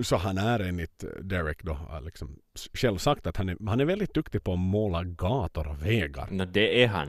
Så 0.00 0.16
han 0.16 0.38
är 0.38 0.60
enligt 0.60 1.04
Derek 1.22 1.62
då 1.62 2.00
liksom 2.02 2.38
själv 2.74 2.96
sagt 2.98 3.26
att 3.26 3.36
han 3.36 3.48
är, 3.48 3.56
han 3.66 3.80
är 3.80 3.84
väldigt 3.84 4.14
duktig 4.14 4.44
på 4.44 4.52
att 4.52 4.58
måla 4.58 5.04
gator 5.04 5.66
och 5.68 5.86
vägar. 5.86 6.28
No, 6.30 6.44
det 6.44 6.82
är 6.82 6.88
han. 6.88 7.08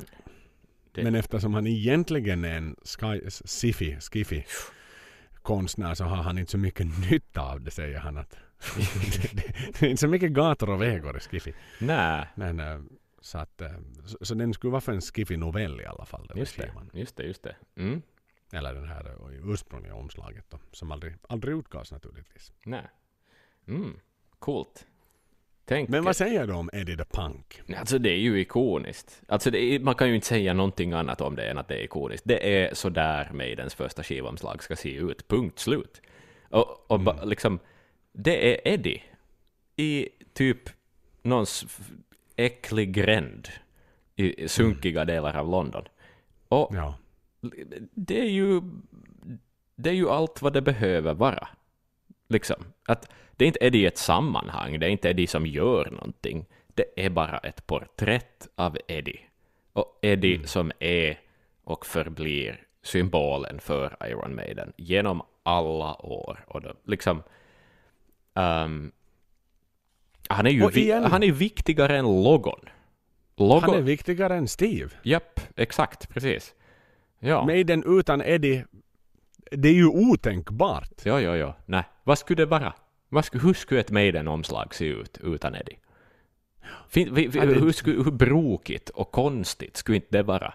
Det- 0.93 1.03
Men 1.03 1.15
eftersom 1.15 1.53
han 1.53 1.67
egentligen 1.67 2.45
är 2.45 2.57
en 2.57 2.75
sky, 2.83 3.21
sci-fi, 3.29 3.97
skiffy 4.01 4.43
konstnär 5.41 5.93
så 5.93 6.03
har 6.03 6.15
han 6.23 6.37
inte 6.37 6.51
så 6.51 6.57
mycket 6.57 6.87
nytta 7.11 7.41
av 7.41 7.61
det 7.61 7.71
säger 7.71 7.99
han. 7.99 8.17
att 8.17 8.35
det, 9.79 9.81
är 9.85 9.89
inte 9.89 9.99
så 10.01 10.07
mycket 10.07 10.31
gator 10.31 10.69
och 10.69 10.81
vägar 10.81 11.17
i 11.17 11.19
skiffy. 11.19 11.53
Nej, 11.79 12.27
Men 12.35 12.59
äh, 12.59 12.79
så 13.21 13.37
att 13.37 13.61
äh, 13.61 13.71
så, 14.05 14.17
så 14.21 14.33
den 14.35 14.53
skulle 14.53 14.71
vara 14.71 14.81
för 14.81 14.91
en 14.91 15.01
skiffy 15.01 15.37
novell 15.37 15.81
i 15.81 15.85
alla 15.85 16.05
fall. 16.05 16.27
Den 16.27 16.37
just 16.37 16.57
det. 16.57 16.71
Just 16.93 17.15
det, 17.17 17.23
just 17.23 17.43
det. 17.43 17.55
Mm. 17.75 18.01
Eller 18.53 18.73
den 18.73 18.87
här 18.87 19.05
äh, 19.05 19.49
ursprungliga 19.51 19.95
omslaget 19.95 20.45
då, 20.49 20.59
som 20.71 20.91
aldrig, 20.91 21.15
aldrig 21.29 21.57
utgavs 21.57 21.91
naturligtvis. 21.91 22.53
Nej. 22.65 22.85
Mm. 23.67 23.99
Coolt. 24.39 24.87
Tänk. 25.71 25.89
Men 25.89 26.03
vad 26.03 26.15
säger 26.15 26.47
du 26.47 26.53
om 26.53 26.69
Eddie 26.73 26.97
the 26.97 27.03
Punk? 27.03 27.61
Alltså 27.77 27.99
det 27.99 28.09
är 28.09 28.17
ju 28.17 28.39
ikoniskt. 28.39 29.21
Alltså 29.27 29.55
är, 29.55 29.79
man 29.79 29.95
kan 29.95 30.09
ju 30.09 30.15
inte 30.15 30.27
säga 30.27 30.53
någonting 30.53 30.93
annat 30.93 31.21
om 31.21 31.35
det 31.35 31.49
än 31.49 31.57
att 31.57 31.67
det 31.67 31.75
är 31.75 31.83
ikoniskt. 31.83 32.23
Det 32.27 32.63
är 32.63 32.73
så 32.73 32.89
där 32.89 33.29
Maidens 33.33 33.75
första 33.75 34.03
skivomslag 34.03 34.63
ska 34.63 34.75
se 34.75 34.95
ut. 34.95 35.27
Punkt 35.27 35.59
slut. 35.59 36.01
Och, 36.49 36.91
och 36.91 36.99
ba, 36.99 37.23
liksom, 37.23 37.59
det 38.13 38.53
är 38.53 38.73
Eddie 38.73 39.03
i 39.75 40.09
typ 40.33 40.69
någons 41.21 41.65
äcklig 42.35 42.93
gränd 42.93 43.47
i 44.15 44.47
sunkiga 44.47 45.05
delar 45.05 45.37
av 45.37 45.49
London. 45.49 45.83
Och 46.47 46.75
Ja. 46.75 46.95
det 47.93 48.19
är 48.19 48.29
ju 48.29 48.61
det 49.75 49.89
är 49.89 49.93
ju 49.93 50.09
allt 50.09 50.41
vad 50.41 50.53
det 50.53 50.61
behöver 50.61 51.13
vara. 51.13 51.47
Liksom. 52.31 52.63
Att 52.85 53.09
det 53.35 53.45
är 53.45 53.47
inte 53.47 53.65
Eddie 53.65 53.77
i 53.79 53.85
ett 53.85 53.97
sammanhang, 53.97 54.79
det 54.79 54.85
är 54.85 54.89
inte 54.89 55.09
Eddie 55.09 55.27
som 55.27 55.45
gör 55.45 55.89
någonting. 55.91 56.45
Det 56.67 56.85
är 57.05 57.09
bara 57.09 57.37
ett 57.37 57.67
porträtt 57.67 58.47
av 58.55 58.77
Eddie. 58.87 59.19
Och 59.73 59.99
Eddie 60.01 60.47
som 60.47 60.71
är 60.79 61.19
och 61.63 61.85
förblir 61.85 62.63
symbolen 62.83 63.59
för 63.59 63.97
Iron 64.07 64.35
Maiden 64.35 64.73
genom 64.77 65.21
alla 65.43 66.05
år. 66.05 66.45
Och 66.47 66.61
då, 66.61 66.73
liksom, 66.83 67.23
ehm, 68.33 68.91
han, 70.29 70.45
är 70.45 70.51
ju 70.51 70.69
vi, 70.69 70.91
han 70.91 71.23
är 71.23 71.31
viktigare 71.31 71.97
än 71.97 72.23
logon. 72.23 72.59
Logon, 73.35 73.61
Han 73.61 73.75
är 73.75 73.81
viktigare 73.81 74.35
än 74.35 74.47
Steve. 74.47 74.89
Japp, 75.03 75.39
exakt, 75.55 76.09
precis. 76.09 76.55
Ja, 77.19 77.45
Maiden 77.45 77.83
utan 77.99 78.21
Eddie, 78.21 78.65
det 79.51 79.69
är 79.69 79.73
ju 79.73 79.87
otänkbart. 79.87 81.05
ja, 81.05 81.21
ja, 81.21 81.37
ja. 81.37 81.55
Nej, 81.65 81.83
vad 82.03 82.17
skulle 82.19 82.41
det 82.41 82.45
vara? 82.45 82.73
Vad 83.09 83.25
skulle, 83.25 83.43
hur 83.43 83.53
skulle 83.53 83.79
ett 83.79 83.91
Maiden-omslag 83.91 84.75
se 84.75 84.85
ut 84.85 85.17
utan 85.23 85.55
Eddie? 85.55 85.77
Fin, 86.89 87.13
vi, 87.13 87.27
vi, 87.27 87.39
Ja, 87.39 87.45
det- 87.45 87.53
hur, 87.53 87.71
skulle, 87.71 88.03
hur 88.03 88.11
brokigt 88.11 88.89
och 88.89 89.11
konstigt 89.11 89.77
skulle 89.77 89.95
inte 89.95 90.17
det 90.17 90.23
vara? 90.23 90.53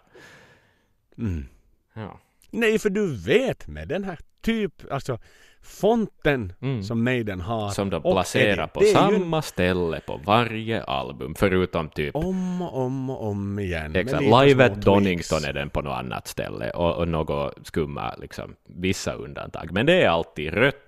Mm. 1.19 1.47
Ja. 1.95 2.21
Nej, 2.51 2.79
för 2.79 2.91
du 2.91 3.17
vet 3.17 3.69
med 3.69 3.89
den 3.89 4.05
här 4.05 4.19
typ, 4.41 4.93
alltså 4.93 5.19
fonten 5.63 6.53
Mm. 6.61 6.83
som 6.83 7.05
Maiden 7.05 7.41
har. 7.41 7.71
Som 7.71 7.91
de 7.91 8.03
placerar 8.03 8.63
Eddie, 8.63 8.73
på 8.75 8.81
är 8.81 8.87
ju 8.87 8.93
samma 8.93 9.43
ställe 9.43 10.01
på 10.01 10.21
varje 10.25 10.83
album, 10.83 11.35
förutom 11.35 11.89
typ 11.89 12.15
Om 12.17 12.63
och 12.63 12.79
om 12.83 13.11
och 13.11 13.27
om 13.29 13.59
igen. 13.59 13.97
Exakt. 13.97 14.23
Live 14.23 14.65
at 14.65 14.75
Donington 14.83 15.45
är 15.45 15.53
den 15.53 15.71
på 15.71 15.83
något 15.83 15.99
annat 15.99 16.27
ställe 16.29 16.71
och, 16.71 16.97
och 16.97 17.09
något 17.09 17.67
skumma, 17.67 18.15
liksom, 18.19 18.55
vissa 18.65 19.13
undantag. 19.15 19.73
Men 19.73 19.87
det 19.87 20.03
är 20.03 20.09
alltid 20.09 20.55
rött, 20.55 20.86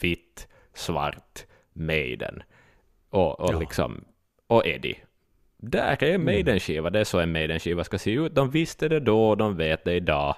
vitt, 0.00 0.48
svart, 0.74 1.46
Maiden 1.72 2.42
och, 3.10 3.40
och, 3.40 3.54
Ja. 3.54 3.60
liksom, 3.60 4.04
och 4.46 4.66
Eddie. 4.66 4.96
Där 5.56 6.04
är 6.04 6.18
Maiden-skiva, 6.18 6.90
det 6.90 7.00
är 7.00 7.04
så 7.04 7.18
en 7.18 7.32
Maiden-skiva 7.32 7.84
ska 7.84 7.98
se 7.98 8.10
ut. 8.10 8.34
De 8.34 8.50
visste 8.50 8.88
det 8.88 9.00
då, 9.00 9.34
de 9.34 9.56
vet 9.56 9.84
det 9.84 9.94
idag. 9.94 10.36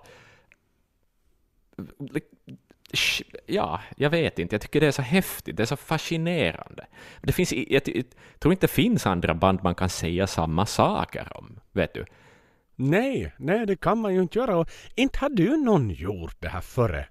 Ja, 3.47 3.81
jag 3.97 4.11
vet 4.11 4.39
inte. 4.39 4.55
Jag 4.55 4.61
tycker 4.61 4.81
det 4.81 4.87
är 4.87 4.93
så 4.93 5.03
häftigt, 5.03 5.57
det 5.57 5.63
är 5.63 5.67
så 5.67 5.77
fascinerande. 5.77 6.87
Det 7.23 7.33
finns, 7.33 7.53
jag, 7.53 7.85
tror 8.39 8.53
inte 8.53 8.67
det 8.67 8.73
finns 8.73 9.07
andra 9.07 9.35
band 9.35 9.61
man 9.63 9.75
kan 9.75 9.89
säga 9.89 10.27
samma 10.27 10.67
saker 10.67 11.29
om, 11.35 11.61
vet 11.73 11.95
du. 11.95 12.05
Nej, 12.75 13.33
nej 13.39 13.67
det 13.67 13.77
kan 13.77 13.99
man 13.99 14.15
ju 14.15 14.23
inte 14.23 14.39
göra. 14.39 14.57
Och 14.57 14.71
inte 14.95 15.19
hade 15.19 15.43
ju 15.43 15.57
någon 15.57 15.91
gjort 15.91 16.37
det 16.41 16.49
här 16.49 16.61
före. 16.61 17.07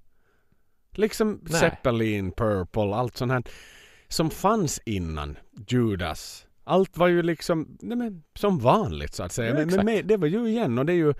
Liksom 0.93 1.39
Nej. 1.43 1.59
Zeppelin, 1.59 2.31
Purple, 2.31 2.95
allt 2.95 3.17
sånt 3.17 3.31
här 3.31 3.43
som 4.07 4.29
fanns 4.29 4.79
innan 4.85 5.37
Judas. 5.67 6.45
Allt 6.63 6.97
var 6.97 7.07
ju 7.07 7.21
liksom 7.23 7.77
nej 7.81 7.97
men, 7.97 8.23
som 8.35 8.59
vanligt 8.59 9.13
så 9.13 9.23
att 9.23 9.31
säga. 9.31 9.59
Ja, 9.59 9.65
men, 9.65 9.85
men 9.85 10.07
det 10.07 10.17
var 10.17 10.27
ju 10.27 10.47
igen 10.47 10.79
och 10.79 10.85
det 10.85 10.93
är 10.93 10.97
ju 10.97 11.09
eh, 11.09 11.15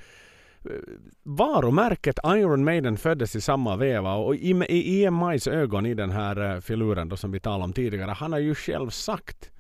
varumärket 1.24 2.20
Iron 2.26 2.64
Maiden 2.64 2.98
föddes 2.98 3.36
i 3.36 3.42
samma 3.42 3.76
veva 3.76 4.14
och 4.14 4.36
i, 4.36 4.50
i 4.70 5.06
EMIs 5.06 5.48
ögon 5.48 5.86
i 5.86 5.94
den 5.94 6.12
här 6.12 6.56
uh, 6.56 6.60
filuren 6.62 7.10
då 7.10 7.18
som 7.18 7.32
vi 7.32 7.40
talade 7.40 7.64
om 7.64 7.74
tidigare, 7.74 8.12
han 8.12 8.32
har 8.32 8.40
ju 8.40 8.56
själv 8.56 8.90
sagt 8.90 9.52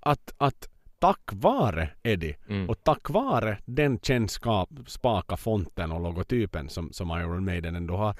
att, 0.00 0.34
att 0.38 0.68
tack 0.98 1.30
vare 1.32 1.88
Eddie 2.02 2.36
Mm. 2.48 2.70
och 2.70 2.84
tack 2.84 3.10
vare 3.10 3.58
den 3.64 3.98
kännskap, 3.98 4.68
spaka 4.86 5.36
fonten 5.36 5.92
och 5.92 6.00
logotypen 6.00 6.68
som, 6.68 6.92
som 6.92 7.10
Iron 7.10 7.44
Maiden 7.44 7.76
ändå 7.76 7.96
har 7.96 8.14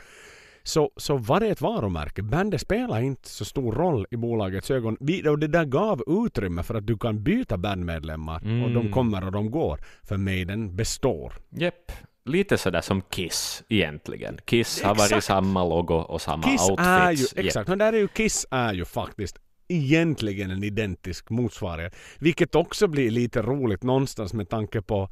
så, 0.69 0.91
så 0.97 1.17
var 1.17 1.41
det 1.41 1.47
ett 1.49 1.61
varumärke. 1.61 2.23
Bandet 2.23 2.61
spelar 2.61 3.01
inte 3.01 3.29
så 3.29 3.45
stor 3.45 3.73
roll 3.73 4.07
i 4.11 4.17
bolagets 4.17 4.71
ögon. 4.71 4.97
Vi, 5.01 5.29
och 5.29 5.39
det 5.39 5.47
där 5.47 5.65
gav 5.65 6.03
utrymme 6.27 6.63
för 6.63 6.75
att 6.75 6.87
du 6.87 6.99
kan 6.99 7.23
byta 7.23 7.57
bandmedlemmar 7.59 8.37
och 8.37 8.71
de 8.71 8.77
Mm. 8.77 8.93
kommer 8.93 9.25
och 9.27 9.33
de 9.33 9.51
går. 9.51 9.81
För 10.03 10.17
Maiden 10.17 10.77
består. 10.77 11.33
Jepp. 11.51 11.93
Lite 12.25 12.59
sådär 12.59 12.81
som 12.81 13.01
Kiss 13.03 13.63
egentligen. 13.69 14.39
Kiss 14.45 14.83
har 14.83 14.93
Exakt. 14.93 15.11
varit 15.13 15.25
samma 15.25 15.65
logo 15.65 15.95
och 15.95 16.21
samma 16.21 16.43
Kiss 16.43 16.71
outfits. 16.71 16.89
är 16.89 17.11
ju, 17.13 17.27
exakt, 17.47 17.69
och 17.71 17.79
där 17.79 17.93
är 17.93 17.99
ju 17.99 18.09
Kiss 18.09 18.47
är 18.51 18.73
ju 18.75 18.85
faktiskt 18.85 19.37
egentligen 19.69 20.51
en 20.51 20.65
identisk 20.65 21.31
motsvarighet. 21.31 21.97
Vilket 22.19 22.55
också 22.55 22.87
blir 22.89 23.11
lite 23.11 23.43
roligt 23.43 23.83
någonstans 23.83 24.33
med 24.33 24.49
tanke 24.49 24.83
på 24.83 25.11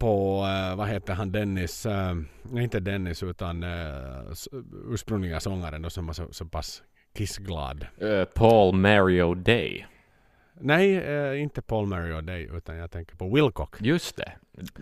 på, 0.00 0.46
eh, 0.46 0.76
vad 0.76 0.88
heter 0.88 1.14
han, 1.14 1.32
Dennis, 1.32 1.86
eh, 1.86 2.14
nej 2.42 2.64
inte 2.64 2.80
Dennis 2.80 3.22
utan 3.22 3.62
uh, 3.62 4.32
ursprungliga 4.88 5.40
sångaren 5.40 5.82
då 5.82 5.90
som 5.90 6.06
var 6.06 6.14
så, 6.14 6.32
så 6.32 6.44
pass 6.44 6.82
kissglad. 7.14 7.86
Eh, 8.00 8.24
Paul 8.24 8.74
Mario 8.74 9.34
Day. 9.34 9.86
Nej, 10.60 10.96
eh, 10.96 11.42
inte 11.42 11.62
Paul 11.62 11.86
Mario 11.86 12.20
Day 12.20 12.48
utan 12.52 12.76
jag 12.76 12.90
tänker 12.90 13.16
på 13.16 13.34
Wilcock. 13.34 13.76
Just 13.80 14.16
det. 14.16 14.32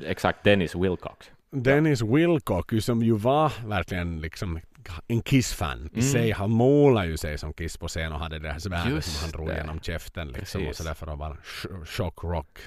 Exakt, 0.06 0.44
Dennis 0.44 0.74
Wilcox. 0.74 1.30
Dennis 1.50 2.02
Wilcock 2.02 2.72
ju 2.72 2.80
som 2.80 3.02
ju 3.02 3.12
var 3.12 3.68
verkligen 3.68 4.20
liksom 4.20 4.60
en 5.08 5.22
Kiss-fan 5.22 5.78
i 5.92 5.98
Mm. 5.98 6.02
sig. 6.12 6.30
Han 6.30 6.50
målade 6.50 7.06
ju 7.06 7.16
sig 7.16 7.38
som 7.38 7.52
Kiss 7.52 7.76
på 7.76 7.88
scen 7.88 8.12
och 8.12 8.18
hade 8.18 8.38
det 8.38 8.52
här 8.52 8.58
svärdet 8.58 9.04
som 9.04 9.22
han 9.22 9.30
drog 9.30 9.48
det. 9.48 9.56
genom 9.56 9.80
käften 9.80 10.28
liksom 10.28 10.60
och 10.60 10.66
Precis. 10.66 10.76
sådär 10.84 10.94
för 10.94 11.06
att 11.06 11.18
vara 11.18 11.34
sh- 11.34 11.84
shock 11.84 12.24
rock 12.24 12.58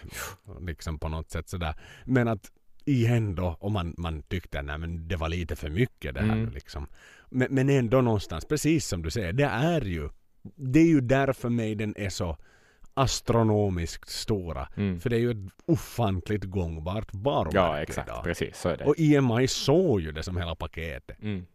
liksom 0.60 1.00
på 1.00 1.10
något 1.10 1.30
sätt 1.32 1.50
sådär. 1.50 1.74
Men 2.06 2.28
att 2.28 2.52
igen 2.86 3.36
då, 3.36 3.58
om 3.60 3.74
man, 3.74 3.94
man 3.98 4.22
tyckte 4.24 4.62
nej 4.62 4.78
men 4.78 5.08
det 5.08 5.16
var 5.16 5.30
lite 5.30 5.56
för 5.56 5.70
mycket 5.70 6.14
det 6.16 6.22
här 6.22 6.34
Mm. 6.34 6.50
liksom. 6.54 6.88
Men, 7.30 7.48
men 7.56 7.70
ändå 7.70 8.02
någonstans, 8.02 8.46
precis 8.46 8.88
som 8.88 9.02
du 9.02 9.12
säger, 9.12 9.34
det 9.34 9.44
är 9.46 9.82
ju 9.82 10.10
det 10.56 10.80
är 10.80 10.88
ju 10.88 11.02
därför 11.02 11.50
mig 11.50 11.76
den 11.76 11.94
är 11.98 12.10
så 12.10 12.38
astronomiskt 12.94 14.10
stora. 14.10 14.68
Mm. 14.78 15.00
För 15.00 15.10
det 15.10 15.16
är 15.16 15.20
ju 15.20 15.32
ett 15.32 15.52
ofantligt 15.66 16.44
gångbart 16.44 17.08
varumärke 17.12 17.58
Ja, 17.58 17.80
exakt. 17.82 18.08
idag. 18.10 18.24
Precis, 18.24 18.58
så 18.58 18.70
är 18.70 18.78
det. 18.78 18.86
Och 18.86 18.96
EMI 19.00 19.48
såg 19.48 20.02
ju 20.02 20.12
det 20.12 20.24
som 20.24 20.38
hela 20.38 20.56
paketet. 20.56 21.22
Mm. 21.22 21.46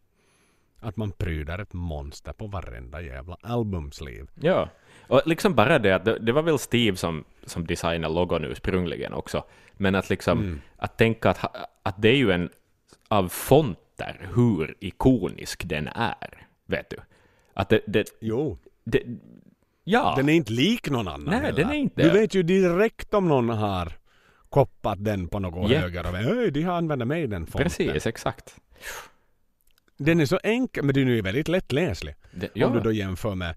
Att 0.80 0.96
man 0.96 1.12
pryder 1.12 1.58
ett 1.58 1.72
monster 1.72 2.32
på 2.32 2.46
varenda 2.46 3.00
jävla 3.02 3.36
albumsliv. 3.42 4.26
Ja, 4.34 4.68
och 5.08 5.22
liksom 5.26 5.54
bara 5.54 5.78
det 5.78 5.92
att 5.94 6.04
det, 6.04 6.18
det 6.18 6.32
var 6.32 6.42
väl 6.42 6.58
Steve 6.58 6.96
som, 6.96 7.24
som 7.44 7.66
designade 7.66 8.14
logon 8.14 8.44
ursprungligen 8.44 9.12
också, 9.12 9.44
men 9.72 9.94
att 9.94 10.10
liksom 10.10 10.38
Mm. 10.38 10.60
att 10.76 10.98
tänka 10.98 11.30
att, 11.30 11.68
att 11.82 12.02
det 12.02 12.08
är 12.08 12.16
ju 12.16 12.30
en 12.30 12.50
av 13.08 13.28
fonter 13.28 14.28
hur 14.34 14.74
ikonisk 14.80 15.68
den 15.68 15.88
är, 15.88 16.46
vet 16.66 16.90
du. 16.90 16.96
Att 17.54 17.68
det, 17.68 17.80
det, 17.86 18.06
Jo, 18.20 18.58
det 18.84 19.02
ja, 19.84 20.14
den 20.16 20.28
är 20.28 20.32
inte 20.32 20.52
lik 20.52 20.90
någon 20.90 21.08
annan 21.08 21.24
Nej, 21.24 21.40
heller. 21.40 21.56
den 21.58 21.70
är 21.70 21.74
inte 21.74 22.02
Du 22.02 22.10
vet 22.10 22.34
ju 22.34 22.42
direkt 22.42 23.14
om 23.14 23.28
någon 23.28 23.48
har 23.48 23.92
koppat 24.50 25.04
den 25.04 25.28
på 25.28 25.38
något 25.38 25.70
Japp. 25.70 25.82
höger 25.82 26.06
och 26.08 26.14
Öj, 26.14 26.50
de 26.50 26.62
har 26.62 26.74
använt 26.74 27.06
mig 27.06 27.26
den 27.26 27.46
fonten. 27.46 27.62
precis, 27.62 28.06
exakt. 28.06 28.56
Den 29.98 30.20
är 30.20 30.26
så 30.26 30.38
enkel, 30.42 30.84
men 30.84 30.94
den 30.94 31.08
är 31.08 31.12
ju 31.12 31.20
väldigt 31.22 31.48
lättläslig. 31.48 32.14
Det, 32.32 32.46
Om 32.46 32.50
ja, 32.54 32.68
du 32.68 32.80
då 32.80 32.92
jämför 32.92 33.34
med 33.34 33.54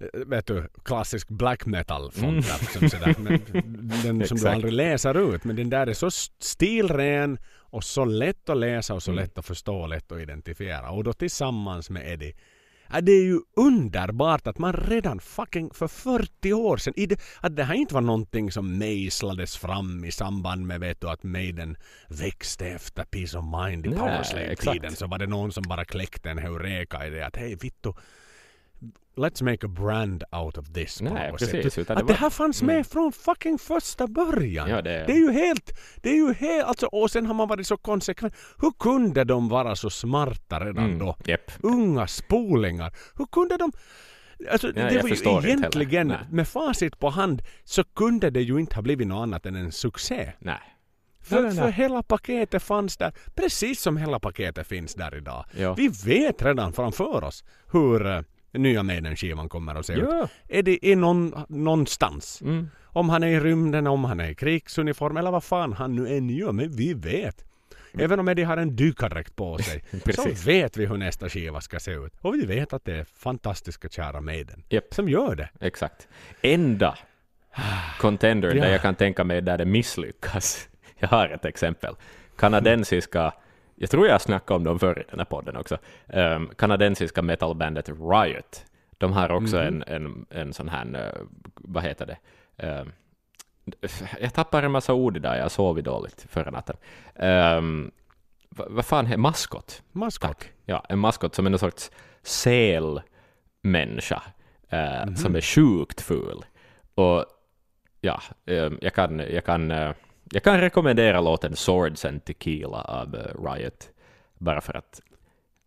eh, 0.00 0.20
vet 0.26 0.46
du, 0.46 0.68
klassisk 0.84 1.28
black 1.28 1.66
metal 1.66 2.10
fonter 2.12 2.54
Mm. 2.54 2.66
som 2.72 2.90
sådär. 2.90 3.14
Men 3.18 3.92
den 4.18 4.28
som 4.28 4.36
du 4.38 4.48
aldrig 4.48 4.72
läser 4.72 5.34
ut. 5.34 5.44
Men 5.44 5.56
den 5.56 5.70
där 5.70 5.86
är 5.86 5.92
så 5.92 6.10
stilren 6.38 7.38
och 7.54 7.84
så 7.84 8.04
lätt 8.04 8.48
att 8.48 8.56
läsa 8.56 8.94
och 8.94 9.02
så 9.02 9.10
Mm. 9.10 9.24
lätt 9.24 9.38
att 9.38 9.46
förstå 9.46 9.76
och 9.76 9.88
lätt 9.88 10.12
att 10.12 10.20
identifiera. 10.20 10.90
Och 10.90 11.04
då 11.04 11.12
tillsammans 11.12 11.90
med 11.90 12.12
Eddie. 12.12 12.34
Det 13.00 13.12
är 13.12 13.24
ju 13.24 13.40
underbart 13.56 14.46
att 14.46 14.58
man 14.58 14.72
redan 14.72 15.20
fucking 15.20 15.70
för 15.74 15.88
40 15.88 16.52
år 16.52 16.76
sedan, 16.76 16.94
det, 16.96 17.20
att 17.40 17.56
det 17.56 17.64
här 17.64 17.74
inte 17.74 17.94
var 17.94 18.00
någonting 18.00 18.52
som 18.52 18.78
mejslades 18.78 19.56
fram 19.56 20.04
i 20.04 20.12
samband 20.12 20.66
med 20.66 20.80
vet 20.80 21.00
du, 21.00 21.08
att 21.08 21.22
Maiden 21.22 21.76
växte 22.08 22.66
efter 22.66 23.04
Peace 23.04 23.38
of 23.38 23.44
Mind 23.44 23.86
i 23.86 23.90
Powerslave-tiden. 23.90 24.96
Så 24.96 25.06
var 25.06 25.18
det 25.18 25.26
någon 25.26 25.52
som 25.52 25.62
bara 25.68 25.84
kläckte 25.84 26.30
en 26.30 26.38
heureka 26.38 27.06
i 27.06 27.10
det 27.10 27.26
att 27.26 27.36
hej 27.36 27.54
vittu, 27.54 27.92
let's 29.16 29.42
make 29.44 29.66
a 29.66 29.68
brand 29.68 30.24
out 30.32 30.58
of 30.58 30.72
this 30.72 30.98
på 30.98 31.04
Nej, 31.04 31.30
något 31.30 31.38
precis, 31.40 31.74
sätt. 31.74 31.90
Att 31.90 31.96
det 31.98 32.02
det, 32.04 32.08
var- 32.12 32.14
här 32.14 32.30
fanns 32.30 32.62
Mm. 32.62 32.76
med 32.76 32.86
från 32.86 33.12
fucking 33.12 33.58
första 33.58 34.06
början. 34.06 34.68
Ja, 34.70 34.82
det- 34.82 35.04
det 35.06 35.12
är 35.12 35.18
ju 35.18 35.32
helt, 35.32 35.78
det 36.02 36.10
är 36.10 36.14
ju 36.14 36.32
helt, 36.34 36.64
alltså, 36.66 36.86
och 36.86 37.10
sen 37.10 37.26
har 37.26 37.34
man 37.34 37.48
varit 37.48 37.66
så 37.66 37.76
konsekvent. 37.76 38.34
Hur 38.58 38.70
kunde 38.78 39.24
de 39.24 39.48
vara 39.48 39.76
så 39.76 39.90
smarta 39.90 40.60
redan 40.60 40.84
mm, 40.84 40.98
då? 40.98 41.16
Jepp. 41.24 41.52
Unga 41.62 42.06
spolingar. 42.06 42.92
Hur 43.18 43.26
kunde 43.26 43.56
de... 43.56 43.72
Alltså, 44.50 44.66
Ja, 44.66 44.72
det 44.72 45.02
var 45.02 45.08
ju 45.08 45.48
egentligen, 45.48 46.14
med 46.30 46.48
facit 46.48 46.98
på 46.98 47.08
hand, 47.10 47.42
så 47.64 47.84
kunde 47.84 48.30
det 48.30 48.42
ju 48.42 48.58
inte 48.58 48.74
ha 48.74 48.82
blivit 48.82 49.06
något 49.06 49.22
annat 49.22 49.46
än 49.46 49.56
en 49.56 49.72
succé. 49.72 50.32
Nej. 50.38 50.58
För, 51.24 51.50
för 51.50 51.68
hela 51.68 52.02
paketet 52.02 52.62
fanns 52.62 52.96
där, 52.96 53.12
precis 53.34 53.80
som 53.80 53.96
hela 53.96 54.20
paketet 54.20 54.66
finns 54.66 54.94
där 54.94 55.14
idag. 55.16 55.44
Ja. 55.58 55.74
Vi 55.74 55.88
vet 56.04 56.42
redan 56.42 56.72
framför 56.72 57.24
oss 57.24 57.44
hur 57.72 58.06
uh, 58.06 58.20
nya 58.52 58.82
Maiden-skivan 58.82 59.48
kommer 59.48 59.74
att 59.74 59.86
se 59.86 59.92
ut. 59.92 60.08
Ja. 60.10 60.28
Är 60.48 60.62
det 60.62 60.86
i 60.86 60.96
någon, 60.96 61.44
någonstans? 61.48 62.42
Mm. 62.42 62.68
Om 62.84 63.08
han 63.08 63.22
är 63.22 63.26
i 63.28 63.40
rymden, 63.40 63.86
om 63.86 64.04
han 64.04 64.20
är 64.20 64.30
i 64.30 64.34
krigsuniform 64.34 65.16
eller 65.16 65.30
vad 65.30 65.44
fan 65.44 65.72
han 65.72 65.94
nu 65.94 66.16
än 66.16 66.30
gör. 66.30 66.52
Men 66.52 66.70
vi 66.76 66.94
vet. 66.94 67.44
Även 67.98 68.20
om 68.20 68.28
Eddie 68.28 68.42
har 68.42 68.56
en 68.56 68.76
dykardräkt 68.76 69.36
på 69.36 69.58
sig 69.58 69.84
så 70.14 70.28
vet 70.46 70.76
vi 70.76 70.86
hur 70.86 70.96
nästa 70.96 71.28
skiva 71.28 71.60
ska 71.60 71.80
se 71.80 71.90
ut. 71.92 72.12
Och 72.20 72.34
vi 72.34 72.46
vet 72.46 72.72
att 72.72 72.84
det 72.84 72.96
är 72.96 73.04
fantastiska 73.04 73.88
kära 73.88 74.20
Maiden 74.20 74.62
Japp. 74.68 74.94
som 74.94 75.08
gör 75.08 75.34
det. 75.34 75.48
Exakt. 75.60 76.08
Enda 76.42 76.98
contender 77.98 78.54
Ja. 78.54 78.62
där 78.62 78.72
jag 78.72 78.82
kan 78.82 78.94
tänka 78.94 79.24
mig 79.24 79.42
där 79.42 79.58
det 79.58 79.64
misslyckas. 79.64 80.68
Jag 80.98 81.08
har 81.08 81.28
ett 81.28 81.44
exempel. 81.44 81.94
Kanadensiska 82.36 83.32
jag 83.82 83.90
tror 83.90 84.06
jag 84.06 84.20
snackade 84.20 84.56
om 84.56 84.64
dem 84.64 84.78
förr 84.78 84.98
i 85.00 85.04
den 85.10 85.18
här 85.20 85.24
podden 85.26 85.56
också, 85.56 85.78
um, 86.06 86.50
kanadensiska 86.56 87.22
metalbandet 87.22 87.88
Riot. 87.88 88.64
De 88.98 89.12
har 89.12 89.32
också 89.32 89.56
Mhm. 89.56 89.66
en, 89.66 89.82
en, 89.86 90.26
en 90.30 90.52
sån 90.52 90.68
här, 90.68 90.86
uh, 90.86 91.26
vad 91.54 91.82
heter 91.82 92.06
det, 92.06 92.16
um, 92.66 92.92
jag 94.20 94.34
tappar 94.34 94.62
en 94.62 94.70
massa 94.72 94.94
ord 94.94 95.16
idag, 95.16 95.38
jag 95.38 95.50
sovit 95.50 95.84
dåligt 95.84 96.26
förra 96.28 96.50
natten. 96.50 96.76
Um, 97.14 97.90
vad, 98.48 98.70
vad 98.72 98.86
fan 98.86 99.06
är 99.12 99.16
maskot? 99.16 99.82
Maskot. 99.92 100.28
Tack. 100.28 100.52
Ja, 100.66 100.84
en 100.88 100.98
maskot 100.98 101.34
som 101.34 101.46
är 101.46 101.50
någon 101.50 101.58
sorts 101.58 101.90
sälmänniska 102.22 104.22
eh, 104.68 105.06
Mhm. 105.06 105.16
som 105.16 105.36
är 105.36 105.40
sjukt 105.40 106.00
ful. 106.00 106.44
Och 106.94 107.24
ja, 108.00 108.20
eh, 108.46 108.70
jag, 108.80 108.94
kan, 108.94 109.18
jag, 109.18 109.44
kan, 109.44 109.70
eh, 109.70 109.92
jag 110.32 110.42
kan 110.42 110.60
rekommendera 110.60 111.20
låten 111.20 111.56
Swords 111.56 112.04
and 112.04 112.24
Tequila 112.24 112.80
av 112.82 113.14
eh, 113.14 113.52
Riot, 113.52 113.90
bara 114.38 114.60
för 114.60 114.76
att 114.76 115.00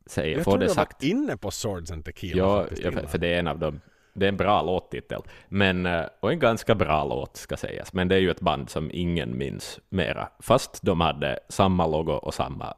säga, 0.06 0.36
Jag 0.38 0.44
få 0.44 0.52
tror 0.52 0.60
det 0.60 0.66
jag 0.66 0.76
sagt. 0.76 1.04
var 1.04 1.10
inne 1.10 1.38
på 1.38 1.52
Swords 1.52 1.92
and 1.92 2.06
Tequila 2.06 2.38
Ja, 2.38 2.66
ja, 2.84 2.92
för, 3.08 3.18
det 3.18 3.28
är 3.28 3.40
en 3.40 3.48
av 3.48 3.60
dem. 3.60 3.82
Det 4.14 4.26
är 4.26 4.30
en 4.30 4.38
bra 4.38 4.62
låttitel, 4.62 5.22
men, 5.50 5.86
eh, 5.86 6.06
och 6.20 6.32
en 6.32 6.40
ganska 6.40 6.76
bra 6.76 7.04
låt 7.06 7.38
ska 7.38 7.58
sägas. 7.58 7.94
Men 7.94 8.08
det 8.08 8.16
är 8.16 8.20
ju 8.20 8.32
ett 8.32 8.40
band 8.42 8.70
som 8.70 8.90
ingen 8.94 9.38
minns 9.38 9.80
mera, 9.90 10.30
fast 10.40 10.80
de 10.82 11.02
hade 11.02 11.40
samma 11.50 11.88
logo 11.88 12.12
och 12.14 12.34
samma 12.34 12.74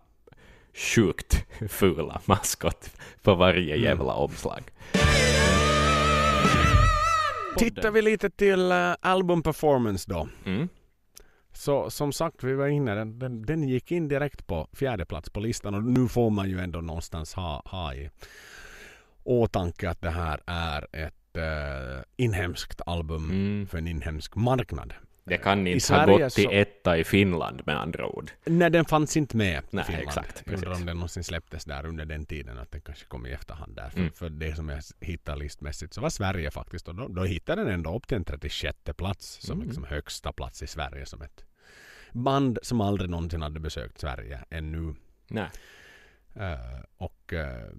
sjukt 0.73 1.45
fula 1.69 2.21
maskot 2.25 2.89
på 3.21 3.35
varje 3.35 3.73
Mm. 3.75 3.83
jävla 3.85 4.13
omslag. 4.13 4.63
Tittar 7.57 7.91
vi 7.91 8.01
lite 8.01 8.29
till 8.29 8.71
uh, 8.71 8.95
album 9.01 9.43
performance 9.43 10.11
då. 10.11 10.27
Mm. 10.45 10.69
Så 11.57 11.89
som 11.89 12.13
sagt, 12.13 12.43
vi 12.43 12.53
var 12.53 12.67
inne, 12.67 12.95
den, 12.95 13.19
den, 13.19 13.41
den 13.45 13.63
gick 13.67 13.91
in 13.91 14.07
direkt 14.07 14.47
på 14.47 14.67
fjärde 14.73 15.05
plats 15.05 15.29
på 15.29 15.39
listan 15.39 15.75
och 15.75 15.83
nu 15.83 16.07
får 16.07 16.29
man 16.29 16.49
ju 16.49 16.59
ändå 16.59 16.81
någonstans 16.81 17.33
ha, 17.33 17.61
ha 17.65 17.93
i 17.93 18.09
åtanke 19.23 19.89
att 19.89 20.01
det 20.01 20.09
här 20.09 20.39
är 20.45 20.87
ett 20.91 21.13
uh, 21.37 22.03
inhemskt 22.15 22.81
album 22.85 23.23
Mm. 23.31 23.67
för 23.67 23.77
en 23.77 23.87
inhemsk 23.87 24.35
marknad. 24.35 24.93
Det 25.23 25.37
kan 25.37 25.67
inte 25.67 25.93
ha 25.95 26.05
gått 26.05 26.33
till 26.33 26.43
så- 26.43 26.51
etta 26.51 26.97
i 26.97 27.03
Finland 27.03 27.61
med 27.65 27.81
andra 27.81 28.05
ord. 28.07 28.31
Nej, 28.45 28.69
den 28.69 28.85
fanns 28.85 29.17
inte 29.17 29.37
med 29.37 29.63
Nej, 29.69 29.81
i 29.83 29.85
Finland. 29.85 30.07
exakt, 30.07 30.43
Jag 30.45 30.55
undrar 30.55 30.71
om 30.73 30.85
den 30.85 30.97
någonsin 30.97 31.23
släpptes 31.23 31.65
där 31.65 31.85
under 31.85 32.05
den 32.05 32.25
tiden. 32.25 32.57
Att 32.57 32.71
den 32.71 32.81
kanske 32.81 33.05
kom 33.05 33.25
i 33.25 33.31
efterhand 33.31 33.75
där. 33.75 33.89
För, 33.89 33.99
Mm. 33.99 34.11
för 34.11 34.29
det 34.29 34.55
som 34.55 34.69
jag 34.69 34.81
hittade 34.99 35.39
listmässigt 35.39 35.93
så 35.93 36.01
var 36.01 36.09
Sverige 36.09 36.51
faktiskt. 36.51 36.87
Och 36.87 36.95
då, 36.95 37.07
då 37.07 37.23
hittade 37.23 37.63
den 37.63 37.73
ändå 37.73 37.95
upp 37.95 38.07
till 38.07 38.17
en 38.17 38.23
36 38.25 38.77
plats. 38.97 39.37
Som 39.41 39.53
Mm. 39.55 39.67
liksom 39.67 39.83
högsta 39.83 40.31
plats 40.33 40.63
i 40.63 40.67
Sverige. 40.67 41.05
Som 41.05 41.21
ett 41.21 41.45
band 42.11 42.59
som 42.61 42.81
aldrig 42.81 43.09
någonsin 43.09 43.41
hade 43.41 43.59
besökt 43.59 43.99
Sverige 43.99 44.43
ännu. 44.49 44.95
Nej. 45.27 45.49
Eh, 46.33 46.83
och 46.97 47.33
uh, 47.33 47.77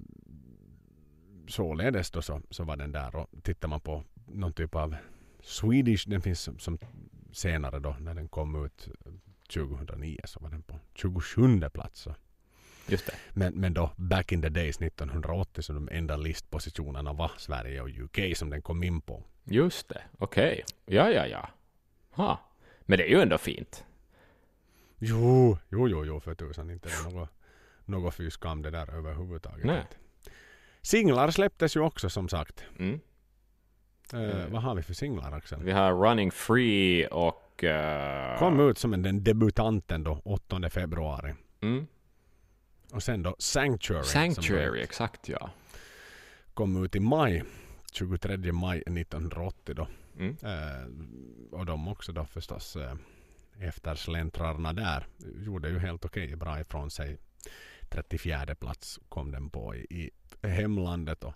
således 1.48 2.10
då 2.10 2.22
så, 2.22 2.40
så 2.50 2.64
var 2.64 2.76
den 2.76 2.92
där. 2.92 3.16
Och 3.16 3.28
tittar 3.42 3.68
man 3.68 3.80
på 3.80 4.04
någon 4.26 4.52
typ 4.52 4.74
av 4.74 4.96
Swedish. 5.40 6.08
Den 6.08 6.22
finns 6.22 6.40
som, 6.40 6.58
som 6.58 6.78
senare 7.32 7.78
då 7.78 7.96
när 8.00 8.14
den 8.14 8.28
kom 8.28 8.64
ut 8.64 8.88
eh, 9.06 9.12
2009 9.48 10.18
så 10.24 10.40
var 10.40 10.50
den 10.50 10.62
på 10.62 10.78
27 10.94 11.60
plats. 11.72 12.00
Så. 12.00 12.14
Just 12.88 13.06
det. 13.06 13.12
Men, 13.32 13.54
men 13.54 13.74
då 13.74 13.90
back 13.96 14.32
in 14.32 14.42
the 14.42 14.48
days 14.48 14.76
1980 14.82 15.62
så 15.62 15.72
de 15.72 15.88
enda 15.92 16.16
listpositionerna 16.16 17.12
var 17.12 17.30
Sverige 17.36 17.82
och 17.82 17.88
UK 17.88 18.36
som 18.36 18.50
den 18.50 18.62
kom 18.62 18.82
in 18.82 19.00
på. 19.00 19.24
Just 19.44 19.88
det. 19.88 20.02
Okej. 20.18 20.64
Ja, 20.86 21.10
ja, 21.10 21.26
ja. 21.26 21.48
Ha. 22.10 22.40
Men 22.80 22.98
det 22.98 23.04
är 23.04 23.08
ju 23.08 23.20
ändå 23.20 23.38
fint. 23.38 23.84
Jo, 24.98 25.58
jo, 25.68 25.88
jo, 25.88 26.04
jo 26.04 26.20
för 26.20 26.34
tusan 26.34 26.70
inte 26.70 26.88
det 26.88 27.10
något, 27.14 27.28
något 27.84 28.14
fy 28.14 28.30
skam 28.30 28.62
det 28.62 28.70
där 28.70 28.90
överhuvudtaget. 28.94 29.64
Nej. 29.66 29.84
Singlar 30.82 31.30
släpptes 31.30 31.76
ju 31.76 31.80
också 31.80 32.10
som 32.10 32.28
sagt. 32.28 32.64
Mm. 32.78 33.00
Mm. 34.12 34.52
Vad 34.52 34.62
har 34.62 34.74
vi 34.74 34.82
för 34.82 34.94
singlar 34.94 35.32
Axel? 35.32 35.62
Vi 35.62 35.72
har 35.72 35.92
Running 36.08 36.30
Free 36.30 37.06
och... 37.06 37.64
eh, 37.64 38.38
Kom 38.38 38.60
ut 38.60 38.78
som 38.78 38.94
en, 38.94 39.02
den 39.02 39.24
debutanten 39.24 40.04
då 40.04 40.20
8 40.24 40.70
februari. 40.70 41.34
Mm. 41.60 41.86
Och 42.92 43.02
sen 43.02 43.22
då 43.22 43.36
Sanctuary. 43.38 44.04
Sanctuary, 44.04 44.80
exakt 44.82 45.28
ja. 45.28 45.50
kom 46.54 46.84
ut 46.84 46.96
i 46.96 47.00
maj. 47.00 47.42
23 47.92 48.52
maj 48.52 48.78
1980 48.78 49.74
då. 49.74 49.88
Mm. 50.18 50.36
Eh, 50.42 51.58
och 51.58 51.66
de 51.66 51.88
också 51.88 52.12
då 52.12 52.24
förstås 52.24 52.76
eftersläntrarna 53.60 54.72
där 54.72 55.06
gjorde 55.46 55.68
ju 55.68 55.78
helt 55.78 56.04
okej 56.04 56.36
bra 56.36 56.60
ifrån 56.60 56.90
sig. 56.90 57.18
34 57.88 58.54
plats 58.54 59.00
kom 59.08 59.30
den 59.30 59.50
på 59.50 59.74
i, 59.76 60.10
i 60.42 60.48
hemlandet 60.48 61.24
och 61.24 61.34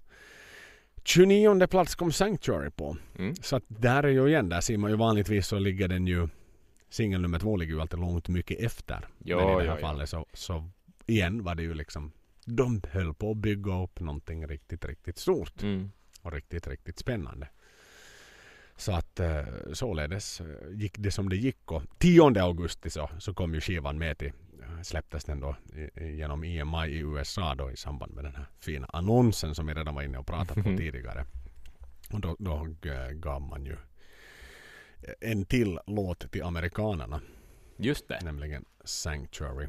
29 1.05 1.67
plats 1.67 1.95
kom 1.95 2.13
Sanctuary 2.13 2.71
på. 2.71 2.97
Mm. 3.19 3.35
Så 3.35 3.57
att 3.57 3.65
där 3.69 4.03
är 4.03 4.09
ju 4.09 4.29
igen, 4.29 4.49
där 4.49 4.61
ser 4.61 4.79
man 4.79 4.91
ju 4.91 4.97
vanligtvis 4.97 5.47
så 5.47 5.59
ligger 5.59 5.89
den 5.89 6.07
ju 6.07 6.29
singel 6.91 7.21
nummer 7.21 7.39
två 7.39 7.57
ligger 7.57 7.75
ju 7.75 7.81
alltid 7.81 7.99
långt 8.01 8.29
mycket 8.29 8.61
efter. 8.61 9.09
Jo, 9.19 9.37
Men 9.37 9.47
i 9.47 9.51
det 9.51 9.57
här 9.57 9.65
jo, 9.65 9.73
jo. 9.77 9.81
fallet 9.81 10.09
så, 10.09 10.27
så 10.33 10.71
igen 11.07 11.45
var 11.45 11.55
det 11.55 11.63
ju 11.63 11.75
liksom 11.75 12.13
de 12.45 12.83
höll 12.91 13.15
på 13.15 13.31
att 13.31 13.37
bygga 13.37 13.83
upp 13.83 14.01
någonting 14.01 14.47
riktigt, 14.47 14.85
riktigt 14.85 15.19
stort 15.19 15.63
Mm. 15.63 15.91
och 16.23 16.33
riktigt, 16.33 16.67
riktigt 16.67 16.99
spännande. 16.99 17.49
Så 18.77 18.93
att 18.93 19.21
eh, 19.21 19.45
således 19.73 20.41
eh, 20.41 20.47
gick 20.71 20.99
det 20.99 21.11
som 21.11 21.29
det 21.29 21.37
gick 21.37 21.73
och 21.73 21.83
10 21.99 22.43
augusti 22.43 22.91
så, 22.91 23.11
så 23.19 23.35
kom 23.35 23.55
ju 23.55 23.61
skivan 23.61 23.99
med 23.99 24.19
till 24.19 24.33
eh, 24.63 24.83
släpptes 24.83 25.25
den 25.25 25.41
då 25.41 25.57
genom 26.01 26.45
EMI 26.45 26.87
i 26.87 26.99
USA 26.99 27.55
då 27.55 27.71
i 27.71 27.77
samband 27.77 28.15
med 28.15 28.25
den 28.25 28.35
här 28.35 28.47
fina 28.61 28.87
annonsen 28.93 29.55
som 29.55 29.67
vi 29.67 29.75
redan 29.75 29.95
var 29.95 30.03
inne 30.03 30.19
och 30.19 30.27
pratat 30.27 30.57
på 30.57 30.63
tidigare. 30.63 31.25
Och 32.13 32.21
då, 32.21 32.37
då 32.39 32.67
gav 33.13 33.43
man 33.43 33.65
ju 33.65 33.77
en 35.21 35.45
till 35.45 35.79
låt 35.87 36.33
till 36.33 36.43
amerikanerna, 36.43 37.21
Just 37.77 38.09
det, 38.09 38.21
nämligen 38.25 38.65
Sanctuary. 38.85 39.69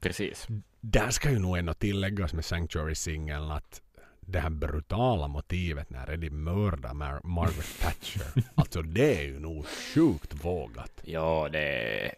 precis. 0.00 0.46
Där 0.80 1.10
ska 1.10 1.30
ju 1.30 1.38
nog 1.38 1.56
ändå 1.56 1.74
tilläggas 1.74 2.32
med 2.32 2.44
Sanctuary-singeln 2.44 3.50
att 3.50 3.82
det 4.26 4.38
här 4.40 4.50
brutala 4.50 5.28
motivet 5.28 5.90
när 5.90 6.12
Eddie 6.12 6.30
mördar 6.30 6.90
Mar- 6.94 7.20
Margaret 7.26 7.78
Thatcher. 7.80 8.42
alltså 8.54 8.82
det 8.82 9.18
är 9.20 9.22
ju 9.24 9.38
nog 9.38 9.66
sjukt 9.66 10.44
vågat. 10.44 10.92
Ja, 11.04 11.48
det 11.52 11.58
är 11.58 12.14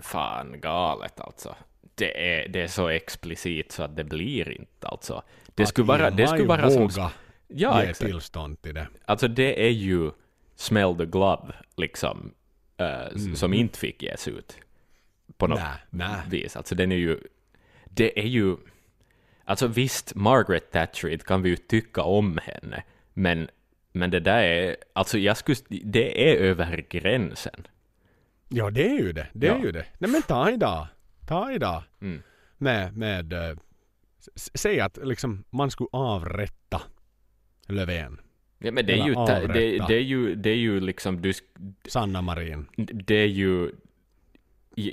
fan 0.00 0.60
galet 0.60 1.20
alltså. 1.20 1.56
Det 1.94 2.32
är, 2.44 2.48
det 2.48 2.62
är 2.62 2.68
så 2.68 2.88
explicit 2.88 3.72
så 3.72 3.82
att 3.82 3.96
det 3.96 4.04
blir 4.04 4.50
inte 4.50 4.88
alltså. 4.88 5.22
Det 5.54 5.62
Att 5.62 5.68
skulle 5.68 5.86
vara, 5.86 6.10
det 6.10 6.26
skulle 6.28 6.44
vara 6.48 6.70
som... 6.70 6.82
våga 6.82 7.10
Ja, 7.48 7.82
ge 7.82 7.88
exakt. 7.90 8.10
tillstånd 8.10 8.62
till 8.62 8.74
det. 8.74 8.86
Alltså 9.04 9.28
det 9.28 9.66
är 9.66 9.70
ju 9.70 10.10
Smell 10.56 10.96
the 10.96 11.04
Glove, 11.06 11.52
liksom, 11.76 12.32
eh, 12.76 13.00
s- 13.00 13.38
som 13.38 13.54
inte 13.54 13.78
fick 13.78 14.02
ges 14.02 14.28
ut. 14.28 14.56
På 15.36 15.46
något 15.46 15.58
Nej, 15.58 15.78
nej. 15.90 16.16
vis. 16.30 16.56
Alltså 16.56 16.74
den 16.74 16.92
är 16.92 16.96
ju... 16.96 17.20
Det 17.84 18.18
är 18.20 18.26
ju... 18.26 18.56
Alltså 19.48 19.66
visst, 19.66 20.14
Margaret 20.14 20.70
Thatcher, 20.70 21.16
kan 21.16 21.42
vi 21.42 21.48
ju 21.50 21.56
tycka 21.56 22.02
om 22.02 22.38
henne, 22.42 22.82
men, 23.14 23.48
men 23.92 24.10
det 24.10 24.20
där 24.20 24.42
är... 24.42 24.76
Alltså 24.92 25.18
jag 25.18 25.36
skulle... 25.36 25.56
Det 25.84 26.30
är 26.32 26.36
över 26.36 26.84
gränsen. 26.90 27.66
Ja 28.48 28.70
det 28.70 28.86
är 28.88 28.98
ju 28.98 29.12
det. 29.12 29.26
Det 29.32 29.46
är 29.46 29.56
Ja. 29.56 29.64
ju 29.64 29.72
det. 29.72 29.86
Nej 29.98 30.10
men 30.10 30.22
ta 30.22 30.50
idag. 30.50 30.86
Ta 31.26 31.52
idag. 31.52 31.82
Mm. 32.00 32.22
Med, 32.58 32.96
med 32.96 33.32
eh, 33.32 33.56
säg 34.54 34.80
att 34.80 34.98
liksom 35.02 35.44
man 35.50 35.70
skulle 35.70 35.88
avrätta 35.92 36.82
Löfven. 37.66 38.20
Ja, 38.58 38.72
men 38.72 38.86
det 38.86 38.92
är, 39.00 39.06
ju, 39.06 39.14
ta- 39.14 39.26
det, 39.26 39.36
avrätta. 39.44 39.86
det 39.86 39.94
är 39.94 40.00
ju... 40.02 40.34
Det 40.34 40.50
är 40.50 40.56
ju 40.56 40.80
liksom... 40.80 41.22
Du, 41.22 41.32
Sanna 41.88 42.22
Marin. 42.22 42.66
det 42.76 43.14
är 43.14 43.26
ju... 43.26 43.72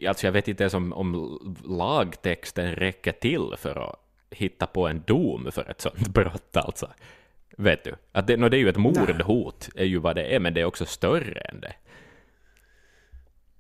Alltså 0.08 0.28
jag 0.28 0.32
vet 0.32 0.48
inte 0.48 0.64
ens 0.64 0.74
om, 0.74 0.94
om 0.94 1.40
lagtexten 1.66 2.76
räcker 2.76 3.12
till 3.12 3.54
för 3.58 3.90
att 3.90 4.00
hitta 4.34 4.68
på 4.68 4.88
en 4.88 5.04
dom 5.08 5.52
för 5.52 5.70
ett 5.72 5.82
sånt 5.82 6.08
brott 6.08 6.58
alltså. 6.58 6.90
Vet 7.58 7.84
du? 7.84 7.96
Att 8.12 8.28
det, 8.28 8.38
no, 8.38 8.50
det 8.50 8.58
är 8.58 8.60
ju 8.60 8.70
ett 8.70 8.78
mordhot, 8.78 9.70
är 9.76 9.86
ju 9.86 9.98
vad 10.00 10.16
det 10.16 10.36
är, 10.36 10.40
men 10.40 10.54
det 10.54 10.62
är 10.62 10.66
också 10.66 10.86
större 10.86 11.40
än 11.40 11.60
det. 11.62 11.74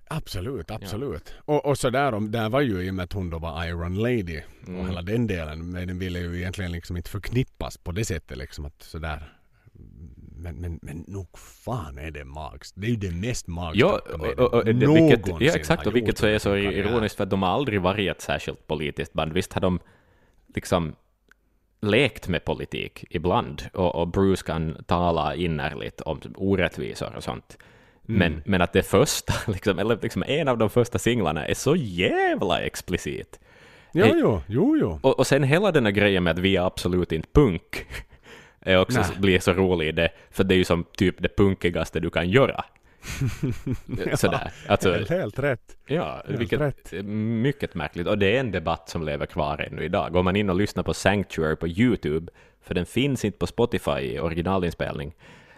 Absolut, 0.07 0.71
absolut. 0.71 1.33
Och, 1.45 1.65
och 1.65 1.77
så 1.77 1.89
där, 1.89 2.29
där 2.29 2.49
var 2.49 2.61
ju 2.61 2.81
i 2.81 2.89
och 2.89 2.93
med 2.93 3.03
att 3.03 3.13
hon 3.13 3.29
då 3.29 3.39
var 3.39 3.65
Iron 3.65 3.95
Lady 3.95 4.41
Mm. 4.67 4.79
och 4.79 4.87
hela 4.87 5.01
den 5.01 5.27
delen. 5.27 5.71
Men 5.71 5.87
den 5.87 5.99
ville 5.99 6.19
ju 6.19 6.37
egentligen 6.37 6.71
liksom 6.71 6.97
inte 6.97 7.09
förknippas 7.09 7.77
på 7.77 7.91
det 7.91 8.05
sättet 8.05 8.37
liksom 8.37 8.65
att 8.65 8.81
sådär. 8.83 9.33
Men, 10.37 10.55
men, 10.55 10.79
men 10.81 11.03
nog 11.07 11.37
fan 11.37 11.97
är 11.97 12.11
det 12.11 12.25
magskt. 12.25 12.73
Det 12.77 12.87
är 12.87 12.91
ju 12.91 12.95
det 12.95 13.11
mest 13.11 13.45
Ja, 13.47 13.53
magstarka 13.53 14.13
och, 14.13 14.39
och, 14.39 14.53
och, 14.53 14.65
det, 14.65 14.73
vilket, 14.73 15.25
någonsin 15.25 15.47
ja, 15.47 15.53
exakt, 15.55 15.87
och 15.87 15.95
vilket 15.95 16.17
så 16.17 16.25
är 16.27 16.39
så 16.39 16.55
ironiskt 16.57 17.15
för 17.15 17.23
att 17.23 17.29
de 17.29 17.43
har 17.43 17.49
aldrig 17.49 17.81
varit 17.81 18.11
ett 18.11 18.21
särskilt 18.21 18.67
politiskt 18.67 19.13
band. 19.13 19.33
Visst 19.33 19.53
har 19.53 19.61
de 19.61 19.79
liksom 20.55 20.95
lekt 21.81 22.27
med 22.27 22.45
politik 22.45 23.05
ibland, 23.09 23.63
och, 23.73 23.95
och 23.95 24.07
Bruce 24.07 24.43
kan 24.45 24.83
tala 24.85 25.35
innerligt 25.35 26.01
om 26.01 26.19
orättvisor 26.35 27.15
och 27.15 27.23
sånt. 27.23 27.57
Men, 28.01 28.41
men 28.45 28.61
att 28.61 28.73
det 28.73 28.83
första, 28.83 29.33
liksom, 29.51 29.79
eller 29.79 29.99
liksom 30.01 30.23
en 30.27 30.47
av 30.47 30.57
de 30.57 30.69
första 30.69 30.99
singlarna 30.99 31.45
är 31.45 31.53
så 31.53 31.75
jävla 31.75 32.59
explicit. 32.59 33.39
Hej. 33.93 34.11
jo, 34.15 34.41
jo, 34.47 34.77
jo. 34.77 34.99
Och, 35.01 35.19
och 35.19 35.27
sen 35.27 35.43
hela 35.43 35.71
den 35.71 35.85
här 35.85 35.91
grejen 35.91 36.23
med 36.23 36.31
att 36.31 36.39
vi 36.39 36.55
är 36.55 36.65
absolut 36.65 37.11
inte 37.11 37.27
punk 37.33 37.85
är 38.59 38.79
också, 38.79 38.99
Nej. 38.99 39.09
blir 39.19 39.39
så 39.39 39.53
rolig 39.53 39.87
i 39.87 39.91
det, 39.91 40.09
för 40.31 40.43
det 40.43 40.55
är 40.55 40.57
ju 40.57 40.63
som 40.63 40.85
typ 40.97 41.15
det 41.19 41.37
punkigaste 41.37 41.99
du 41.99 42.09
kan 42.09 42.29
göra. 42.29 42.65
Sådär. 44.15 44.51
Alltså, 44.67 44.91
Helt, 44.93 45.09
helt 45.09 45.39
rätt. 45.39 45.77
ja, 45.87 46.21
helt 46.27 46.39
vilket 46.41 46.61
rätt. 46.61 46.91
mycket 47.05 47.75
märkligt. 47.75 48.07
Och 48.07 48.17
det 48.17 48.35
är 48.35 48.39
en 48.39 48.51
debatt 48.51 48.89
som 48.89 49.03
lever 49.05 49.25
kvar 49.25 49.65
ännu 49.71 49.83
idag. 49.83 50.13
Går 50.13 50.23
man 50.23 50.35
in 50.35 50.49
och 50.49 50.55
lyssnar 50.55 50.83
på 50.83 50.93
Sanctuary 50.93 51.55
på 51.55 51.67
YouTube, 51.67 52.31
för 52.61 52.73
den 52.75 52.85
finns 52.85 53.25
inte 53.25 53.37
på 53.37 53.47
Spotify 53.47 53.91
i 53.99 54.19
originalinspelning, 54.19 55.13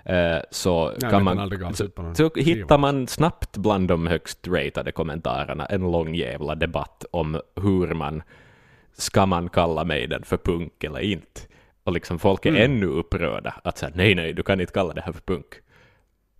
eh, 0.06 0.38
så 0.52 0.91
Nej, 1.02 1.12
kan 1.12 1.24
man 1.24 1.52
så, 1.74 1.89
så 2.16 2.30
hittar 2.36 2.78
man 2.78 3.08
snabbt 3.08 3.58
bland 3.58 3.88
de 3.88 4.08
högst 4.08 4.48
ratade 4.48 4.91
kommentarerna 4.91 5.66
en 5.66 5.91
lång 5.91 6.16
jävla 6.16 6.56
debatt 6.56 7.06
om 7.12 7.41
hur 7.62 7.93
man 7.93 8.24
ska 8.93 9.26
man 9.26 9.50
kalla 9.50 9.84
den 9.84 10.24
för 10.24 10.38
punk 10.38 10.84
eller 10.84 11.00
inte? 11.00 11.41
Och 11.84 11.93
liksom 11.93 12.20
folk 12.20 12.46
är 12.46 12.50
Mm. 12.50 12.62
ännu 12.72 12.86
upprörda 12.86 13.54
att 13.64 13.78
säga 13.78 13.91
nej, 13.96 14.16
nej, 14.16 14.34
du 14.34 14.43
kan 14.43 14.62
inte 14.62 14.74
kalla 14.74 14.93
det 14.93 15.02
här 15.02 15.12
för 15.12 15.22
punk. 15.22 15.46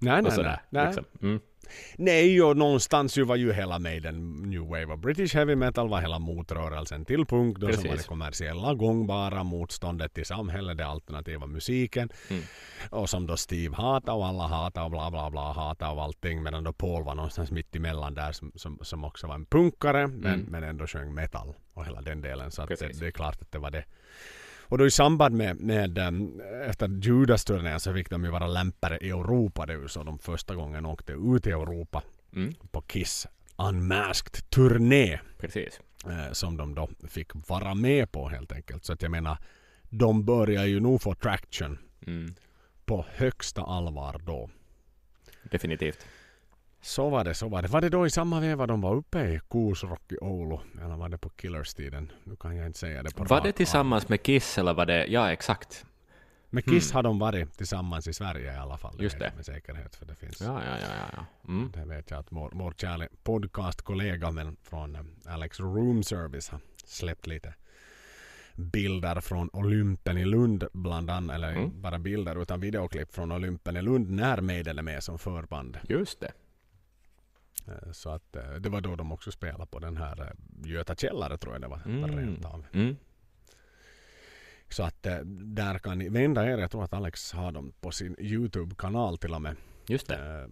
Nej, 0.06 0.22
nej, 0.22 0.32
sådär, 0.32 0.62
nej. 0.70 0.86
Liksom. 0.86 1.06
Mm. 1.22 1.40
Nej, 1.98 2.42
och 2.44 2.58
någonstans 2.58 3.18
ju 3.18 3.24
var 3.24 3.36
ju 3.36 3.54
hela 3.54 3.80
Maiden 3.80 4.34
New 4.50 4.62
Wave 4.62 4.86
och 4.86 5.00
British 5.00 5.34
Heavy 5.36 5.56
Metal 5.56 5.90
var 5.90 6.02
hela 6.02 6.20
motrörelsen 6.20 7.06
till 7.06 7.26
punkt 7.26 7.60
då 7.60 7.68
som 7.68 7.76
Precis. 7.76 7.90
var 7.90 7.98
det 7.98 8.04
kommersiella 8.04 8.74
gångbara 8.74 9.44
motståndet 9.44 10.14
till 10.14 10.26
samhället, 10.26 10.78
det 10.78 10.86
alternativa 10.86 11.46
musiken. 11.46 12.10
Mm. 12.30 12.44
Och 12.90 13.10
som 13.10 13.28
då 13.28 13.38
Steve 13.38 13.76
hatade 13.76 14.18
och 14.18 14.26
alla 14.26 14.48
hatade 14.48 14.86
och 14.86 14.92
bla 14.92 15.12
bla 15.12 15.30
bla 15.30 15.52
hatade 15.54 15.92
och 15.92 16.04
allting 16.04 16.44
medan 16.44 16.64
då 16.64 16.74
Paul 16.74 17.04
var 17.04 17.16
någonstans 17.16 17.52
mitt 17.52 17.76
emellan 17.76 18.14
där 18.14 18.32
som, 18.32 18.52
som, 18.56 18.80
som 18.82 19.04
också 19.04 19.28
var 19.28 19.36
en 19.36 19.46
punkare 19.46 20.08
men, 20.08 20.34
Mm. 20.34 20.46
men 20.50 20.64
ändå 20.64 20.88
sjöng 20.88 21.14
metal 21.14 21.54
och 21.74 21.86
hela 21.86 22.02
den 22.02 22.22
delen 22.22 22.52
så 22.52 22.66
det, 22.66 23.00
det 23.00 23.08
är 23.08 23.12
klart 23.12 23.42
att 23.42 23.52
det 23.52 23.60
var 23.60 23.72
det. 23.72 23.86
Och 24.68 24.78
då 24.78 24.86
i 24.86 24.92
samband 24.92 25.36
med, 25.36 25.60
med 25.62 25.98
um, 25.98 26.42
efter 26.68 26.88
Judas-turnén 27.02 27.80
så 27.80 27.94
fick 27.94 28.10
de 28.10 28.24
ju 28.24 28.32
vara 28.32 28.48
lämpare 28.48 28.98
i 29.02 29.10
Europa. 29.10 29.66
Det 29.66 29.74
är 29.74 29.78
ju 29.78 29.88
så 29.88 30.04
de 30.04 30.20
första 30.20 30.56
gången 30.56 30.86
åkte 30.86 31.14
ut 31.14 31.48
i 31.48 31.52
Europa 31.52 32.04
Mm. 32.36 32.54
på 32.72 32.82
Kiss 32.82 33.28
Unmasked 33.58 34.50
turné 34.50 35.20
Precis. 35.40 35.80
eh, 36.06 36.32
som 36.32 36.58
de 36.58 36.76
då 36.76 36.90
fick 37.08 37.32
vara 37.50 37.74
med 37.76 38.12
på 38.12 38.30
helt 38.30 38.52
enkelt. 38.52 38.86
Så 38.86 38.94
att 38.94 39.02
jag 39.02 39.12
menar, 39.12 39.38
de 39.90 40.26
börjar 40.26 40.66
ju 40.66 40.80
nog 40.80 41.02
få 41.02 41.14
traction 41.16 41.78
Mm. 42.08 42.36
på 42.86 43.06
högsta 43.16 43.62
allvar 43.64 44.22
då. 44.26 44.50
Definitivt. 45.52 46.06
Så 46.86 47.10
var 47.10 47.24
det, 47.24 47.34
så 47.34 47.50
var 47.50 47.62
det. 47.62 47.68
Var 47.68 47.82
det 47.82 47.90
då 47.90 48.06
i 48.06 48.10
samma 48.10 48.40
veva 48.40 48.68
de 48.68 48.82
var 48.82 48.96
uppe 48.96 49.20
i 49.20 49.40
Kuusrock 49.50 50.12
i 50.12 50.18
Oulu? 50.18 50.58
Eller 50.84 50.96
var 50.98 51.10
det 51.10 51.18
på 51.18 51.30
Killers-tiden? 51.30 52.12
Nu 52.24 52.36
kan 52.36 52.56
jag 52.56 52.66
inte 52.66 52.80
säga 52.80 53.04
det 53.04 53.16
på 53.16 53.24
Var 53.24 53.42
det 53.42 53.52
tillsammans 53.52 54.10
med 54.10 54.24
Kiss 54.24 54.58
eller 54.58 54.74
var 54.74 54.86
det, 54.86 55.06
ja 55.06 55.32
exakt. 55.32 55.86
Med 56.50 56.66
Kiss 56.66 56.92
har 56.92 57.04
de 57.04 57.20
varit 57.20 57.58
tillsammans 57.58 58.08
i 58.08 58.14
Sverige 58.14 58.54
i 58.54 58.58
alla 58.58 58.78
fall. 58.78 58.96
Just 59.00 59.20
det. 59.20 59.34
Med 59.36 59.46
säkerhet. 59.46 59.96
För 59.96 60.06
det 60.06 60.16
finns 60.16 60.42
Ja, 60.42 60.62
ja, 60.66 60.78
ja, 60.82 61.10
ja. 61.18 61.26
Mm. 61.48 61.72
Det 61.72 61.86
vet 61.86 62.12
jag 62.12 62.20
att 62.20 62.28
vår, 62.30 62.50
vår 62.54 62.72
kära 62.78 63.08
podcastkollega 63.24 64.32
men 64.32 64.58
från 64.64 64.96
eh, 64.96 65.02
Alex 65.34 65.60
Room 65.60 66.04
Service 66.04 66.50
har 66.50 66.60
släppt 66.86 67.28
lite 67.28 67.54
bilder 68.56 69.22
från 69.22 69.50
Olympen 69.54 70.18
i 70.18 70.26
Lund 70.26 70.64
bland 70.74 71.10
annat. 71.10 71.36
Eller 71.36 71.52
Mm. 71.56 71.82
bara 71.82 72.00
bilder 72.00 72.42
utan 72.42 72.60
videoklipp 72.60 73.14
från 73.14 73.32
Olympen 73.32 73.78
i 73.78 73.82
Lund 73.82 74.10
när 74.10 74.42
Maiden 74.42 74.78
är 74.78 74.84
med 74.84 75.04
som 75.04 75.20
förband. 75.20 75.78
Just 75.90 76.20
det. 76.20 76.32
Eh, 77.68 77.92
Så 77.92 78.10
att 78.10 78.36
eh, 78.36 78.54
det 78.60 78.70
var 78.70 78.82
då 78.82 78.96
de 78.96 79.12
också 79.12 79.32
spelade 79.32 79.66
på 79.66 79.80
den 79.80 79.98
här 79.98 80.22
eh, 80.22 80.70
Göta 80.72 80.96
källare 80.96 81.38
tror 81.38 81.54
jag 81.54 81.62
det 81.62 81.68
var. 81.68 81.82
Mm. 81.86 82.18
rent 82.18 82.46
av. 82.46 82.66
Mm. 82.74 82.96
Så 84.70 84.84
att 84.84 85.04
där 85.34 85.80
kan 85.80 85.98
ni 85.98 86.10
vända 86.10 86.46
er. 86.46 86.58
Jag 86.58 86.72
tror 86.72 86.84
att 86.84 86.94
Alex 86.94 87.32
har 87.32 87.52
dem 87.52 87.74
på 87.82 87.92
sin 87.92 88.16
Youtube-kanal 88.20 89.18
till 89.18 89.34
och 89.34 89.42
med. 89.42 89.56
Just 89.88 90.08
det. 90.08 90.50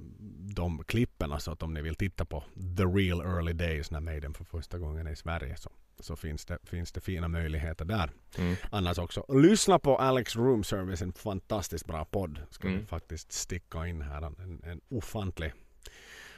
de 0.55 0.83
klippen. 0.83 1.39
Så 1.39 1.51
att 1.51 1.63
om 1.63 1.73
ni 1.73 1.81
vill 1.81 1.95
titta 1.95 2.25
på 2.25 2.43
the 2.77 2.83
real 2.83 3.21
early 3.21 3.53
days 3.53 3.91
när 3.91 3.99
Maiden 3.99 4.33
för 4.33 4.43
första 4.43 4.77
gången 4.79 5.07
är 5.07 5.11
i 5.11 5.15
Sverige 5.15 5.55
så, 5.57 5.71
så 5.99 6.15
finns, 6.15 6.45
det, 6.45 6.57
finns 6.63 6.91
det 6.91 7.01
fina 7.01 7.27
möjligheter 7.27 7.85
där. 7.85 8.11
Mm. 8.37 8.55
Annars 8.71 8.97
också 8.97 9.25
lyssna 9.29 9.79
på 9.79 9.97
Alex 9.97 10.35
Room 10.35 10.63
Service, 10.63 11.01
en 11.01 11.13
fantastiskt 11.13 11.85
bra 11.85 12.05
podd. 12.05 12.39
Ska 12.49 12.67
vi 12.67 12.73
Mm. 12.73 12.85
faktiskt 12.85 13.31
sticka 13.31 13.87
in 13.87 14.01
här. 14.01 14.21
En, 14.21 14.61
en 14.63 14.81
ofantlig 14.89 15.53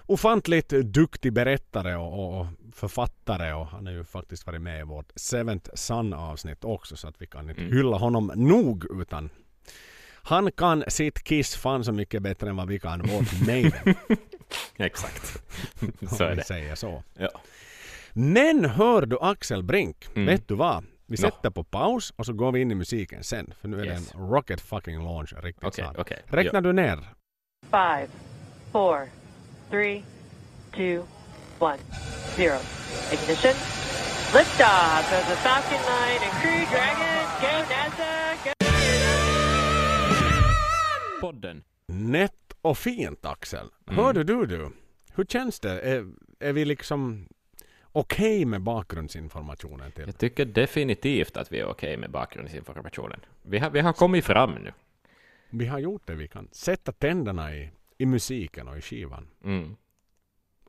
ofantligt 0.06 0.70
duktig 0.70 1.34
berättare 1.34 1.96
och, 1.96 2.40
och, 2.40 2.46
författare 2.74 3.54
och 3.54 3.68
han 3.68 3.86
har 3.86 3.94
ju 3.94 4.04
faktiskt 4.04 4.48
varit 4.48 4.62
med 4.62 4.80
i 4.80 4.84
vårt 4.84 5.12
Seventh 5.16 5.70
Son 5.74 6.14
avsnitt 6.14 6.64
också 6.64 6.96
så 6.98 7.08
att 7.08 7.22
vi 7.22 7.28
kan 7.28 7.50
inte 7.50 7.62
Mm. 7.62 7.74
hylla 7.78 7.98
honom 7.98 8.32
nog 8.36 9.02
utan 9.02 9.30
han 10.28 10.52
kan 10.52 10.84
sitt 10.88 11.24
Kiss 11.24 11.56
fan 11.56 11.84
så 11.84 11.92
mycket 11.92 12.22
bättre 12.22 12.50
än 12.50 12.56
vad 12.56 12.68
vi 12.68 12.80
kan 12.80 13.02
vårt 13.02 13.42
Maiden. 13.48 13.96
Exakt. 14.78 15.44
om 16.02 16.08
så 16.08 16.24
är 16.24 16.36
det. 16.36 16.44
säger 16.44 16.76
så. 16.76 17.04
Ja. 17.18 17.30
Men 18.14 18.66
hör 18.66 19.06
du 19.06 19.18
Axel 19.22 19.64
Brink, 19.64 20.06
Mm. 20.16 20.26
vet 20.26 20.48
du 20.48 20.56
vad? 20.56 20.84
Vi 21.08 21.18
sätter 21.18 21.50
på 21.50 21.64
paus 21.64 22.14
och 22.16 22.26
så 22.26 22.34
går 22.34 22.52
vi 22.52 22.62
in 22.62 22.72
i 22.72 22.76
musiken 22.76 23.24
sen. 23.24 23.54
För 23.62 23.68
nu 23.68 23.82
är 23.82 23.86
Yes. 23.86 24.08
det 24.12 24.18
en 24.18 24.30
rocket 24.30 24.62
fucking 24.62 25.04
launch 25.04 25.34
riktigt 25.44 25.64
Okej, 25.68 25.84
snart. 25.86 25.98
okej. 26.00 26.22
Räknar 26.28 26.62
du 26.62 26.74
ner? 26.74 27.00
Five, 27.72 28.08
four, 28.72 29.08
three, 29.70 30.04
two, 30.76 31.04
one, 31.60 31.78
zero. 32.36 32.60
Ignition. 33.12 33.56
Liftoff 34.34 35.12
of 35.20 35.28
the 35.30 35.36
Falcon 35.36 35.82
9 35.82 36.20
and 36.24 36.34
Crew 36.42 36.66
Dragon. 36.72 37.26
Go 37.42 37.54
NASA. 37.70 38.36
Go. 38.44 38.52
Podden. 41.22 41.64
Nätt 41.88 42.54
och 42.62 42.78
fint 42.78 43.26
Axel. 43.26 43.68
Mm. 43.88 44.04
Hör 44.04 44.14
du 44.14 44.24
du 44.24 44.46
du? 44.46 44.70
Hur 45.16 45.26
känns 45.26 45.60
det? 45.60 45.80
Är, 45.80 46.12
är 46.40 46.54
vi 46.54 46.66
liksom 46.66 47.28
okej 47.92 48.46
med 48.46 48.62
bakgrundsinformationen 48.62 49.92
till? 49.92 50.04
Jag 50.06 50.18
tycker 50.18 50.46
definitivt 50.46 51.38
att 51.38 51.52
vi 51.52 51.60
är 51.60 51.66
okej 51.66 51.98
med 51.98 52.12
bakgrundsinformationen. 52.12 53.20
Vi 53.42 53.60
har, 53.60 53.70
vi 53.70 53.80
har 53.80 53.94
kommit 53.94 54.26
fram 54.26 54.52
nu. 54.52 54.74
Vi 55.50 55.66
har 55.66 55.80
gjort 55.80 56.08
det 56.08 56.16
vi 56.16 56.28
kan. 56.28 56.48
Sätta 56.52 56.92
tänderna 56.92 57.56
i 57.56 57.72
musiken 58.06 58.68
och 58.68 58.78
i 58.78 58.82
skivan. 58.82 59.28
Mm. 59.44 59.76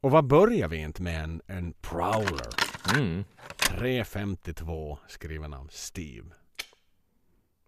Och 0.01 0.11
vad 0.11 0.25
börjar 0.27 0.69
vi 0.69 0.77
inte 0.77 1.03
med 1.03 1.25
en, 1.25 1.43
en 1.47 1.73
Prowler? 1.73 2.49
Mm. 2.97 3.25
352 3.57 4.99
skriven 5.09 5.55
av 5.55 5.67
Steve. 5.71 6.27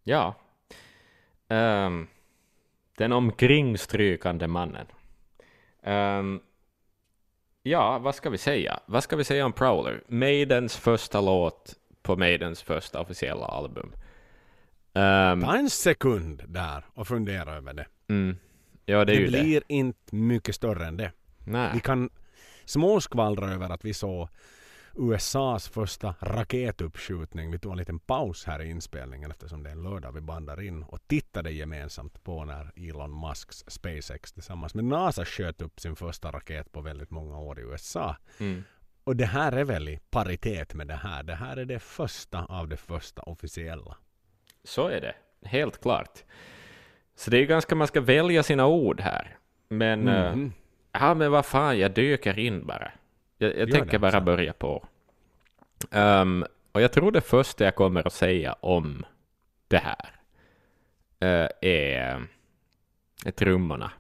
Ja. 0.05 0.35
Ehm, 1.49 2.07
den 2.97 3.13
omkringstrykande 3.13 4.47
mannen. 4.47 4.87
Ehm, 5.83 6.41
ja, 7.63 7.99
vad 7.99 8.15
ska 8.15 8.31
vi 8.31 8.39
säga? 8.39 8.81
Vad 8.87 9.03
ska 9.03 9.17
vi 9.17 9.25
säga 9.25 9.47
om 9.47 9.53
Prowler? 9.53 10.03
Maidens 10.09 10.77
första 10.77 11.21
låt 11.21 11.75
på 12.03 12.17
Maidens 12.17 12.63
första 12.63 13.01
officiella 13.01 13.47
album. 13.47 13.93
Ehm, 14.95 15.41
Ta 15.43 15.57
en 15.57 15.71
sekund 15.71 16.43
där 16.49 16.85
och 16.95 17.09
fundera 17.09 17.55
över 17.57 17.73
det. 17.75 17.87
mm, 18.09 18.37
ja, 18.89 19.05
det 19.05 19.13
Det, 19.13 19.19
ju 19.19 19.25
det. 19.27 19.43
blir 19.43 19.63
inte 19.69 20.15
mycket 20.17 20.55
större 20.55 20.87
än 20.87 20.97
det. 20.97 21.13
Vi 21.45 21.53
Nej. 21.53 21.81
kan 21.81 22.11
småskvallra 22.65 23.53
över 23.53 23.71
att 23.71 23.85
vi 23.85 23.95
såg 23.95 24.29
USAs 24.95 25.69
första 25.69 26.15
raketuppskjutning. 26.21 27.51
Vi 27.51 27.59
tog 27.59 27.73
en 27.73 27.79
liten 27.79 27.99
paus 27.99 28.45
här 28.45 28.63
i 28.63 28.71
inspelningen 28.71 29.31
eftersom 29.31 29.63
det 29.63 29.71
är 29.71 29.73
en 29.73 29.83
lördag 29.83 30.13
vi 30.13 30.21
bandar 30.21 30.61
in 30.63 30.83
och 30.83 30.99
tittade 31.07 31.51
gemensamt 31.51 32.25
på 32.25 32.45
när 32.45 32.73
Elon 32.77 33.21
Musks 33.21 33.65
SpaceX 33.67 34.33
tillsammans 34.33 34.75
med 34.75 34.85
NASA 34.85 35.25
sköt 35.25 35.63
upp 35.63 35.81
sin 35.81 35.97
första 35.97 36.31
raket 36.31 36.73
på 36.73 36.81
väldigt 36.81 37.11
många 37.11 37.39
år 37.39 37.59
i 37.61 37.63
USA. 37.63 38.17
Mm. 38.41 38.65
Och 39.05 39.17
det 39.17 39.27
här 39.27 39.53
är 39.53 39.65
väl 39.65 39.89
i 39.89 39.99
paritet 40.11 40.75
med 40.75 40.87
det 40.89 40.95
här. 41.03 41.23
Det 41.23 41.35
här 41.35 41.57
är 41.57 41.65
det 41.65 41.79
första 41.79 42.45
av 42.45 42.69
det 42.69 42.77
första 42.77 43.23
officiella. 43.23 43.97
Så 44.65 44.89
är 44.89 45.01
det, 45.01 45.15
helt 45.49 45.83
klart. 45.83 46.25
Så 47.19 47.31
det 47.31 47.39
är 47.39 47.45
ganska, 47.47 47.75
man 47.75 47.87
ska 47.87 48.01
välja 48.01 48.43
sina 48.43 48.67
ord 48.67 49.01
här. 49.01 49.37
Men, 49.69 50.09
eh, 50.09 50.33
Mhm. 50.33 50.53
ja 50.93 51.15
men 51.15 51.31
vad 51.33 51.47
fan, 51.47 51.79
jag 51.79 51.91
dyker 51.91 52.39
in 52.39 52.67
bara. 52.67 52.93
Jag, 53.39 53.57
jag 53.59 53.71
tänker 53.73 53.91
det, 53.91 53.99
bara 53.99 54.13
så. 54.13 54.21
börja 54.21 54.53
på. 54.53 54.87
Ehm, 55.91 56.45
och 56.73 56.81
jag 56.83 56.93
tror 56.93 57.13
det 57.13 57.21
första 57.21 57.65
jag 57.65 57.75
kommer 57.75 58.07
att 58.07 58.13
säga 58.13 58.53
om 58.61 59.05
det 59.69 59.79
här 59.79 60.11
eh, 61.21 61.49
är, 61.61 62.27
är 63.25 63.31
trummorna. 63.35 63.91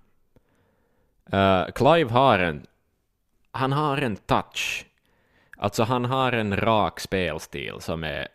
Eh, 1.32 1.64
Clive 1.74 2.10
har 2.10 2.38
en, 2.38 2.66
han 3.50 3.72
har 3.72 3.96
en 3.98 4.16
touch. 4.16 4.86
Alltså 5.56 5.82
han 5.82 6.04
har 6.04 6.32
en 6.32 6.56
rak 6.56 7.00
spelstil 7.00 7.74
som 7.80 8.04
är 8.04 8.28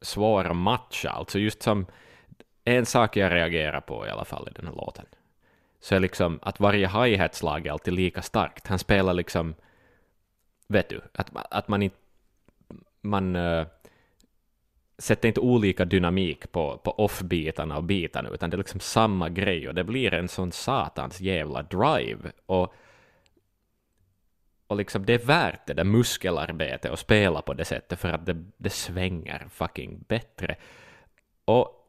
svår 0.00 0.44
att 0.44 0.56
matcha. 0.56 1.10
Alltså 1.10 1.38
just 1.38 1.62
som 1.62 1.86
en 2.64 2.86
sak 2.86 3.16
jag 3.16 3.32
reagerar 3.32 3.80
på 3.80 4.06
i 4.06 4.10
alla 4.10 4.24
fall 4.24 4.48
i 4.50 4.52
den 4.54 4.66
här 4.66 4.74
låten. 4.74 5.06
Så 5.80 5.94
är 5.94 6.00
liksom 6.00 6.38
att 6.42 6.60
varje 6.60 6.88
hi-hat-slag 6.88 7.66
är 7.66 7.72
alltid 7.72 7.94
lika 7.94 8.22
starkt. 8.22 8.66
Han 8.66 8.78
spelar 8.78 9.14
liksom, 9.14 9.54
vet 10.66 10.88
du, 10.88 11.00
att, 11.14 11.30
att 11.50 11.68
man 11.68 11.82
inte 11.82 11.96
man 13.00 13.36
uh, 13.36 13.66
sätter 14.98 15.28
inte 15.28 15.40
olika 15.40 15.84
dynamik 15.84 16.52
på, 16.52 16.78
på 16.78 16.90
off-bitarna 16.90 17.76
och 17.76 17.84
bitarna, 17.84 18.28
utan 18.28 18.50
det 18.50 18.54
är 18.54 18.58
liksom 18.58 18.80
samma 18.80 19.28
grej 19.28 19.68
och 19.68 19.74
det 19.74 19.84
blir 19.84 20.14
en 20.14 20.28
sån 20.28 20.52
satans 20.52 21.20
jävla 21.20 21.62
drive. 21.62 22.32
Och, 22.46 22.74
och 24.66 24.76
liksom 24.76 25.06
det 25.06 25.14
är 25.14 25.26
värt 25.26 25.66
det 25.66 25.74
där 25.74 25.84
muskelarbetet 25.84 26.90
och 26.90 26.98
spela 26.98 27.42
på 27.42 27.54
det 27.54 27.64
sättet 27.64 28.00
för 28.00 28.08
att 28.08 28.26
det, 28.26 28.44
det 28.56 28.70
svänger 28.70 29.46
fucking 29.50 30.04
bättre. 30.08 30.56
Och 31.44 31.79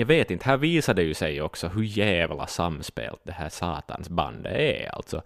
jag 0.00 0.06
vet 0.06 0.30
inte, 0.30 0.44
här 0.44 0.56
visar 0.56 0.94
det 0.94 1.02
ju 1.02 1.14
sig 1.14 1.42
också 1.42 1.68
hur 1.68 1.82
jävla 1.82 2.46
samspelt 2.46 3.20
det 3.22 3.32
här 3.32 3.48
satans 3.48 4.08
bandet 4.08 4.52
är. 4.52 4.90
Alltså 4.94 5.22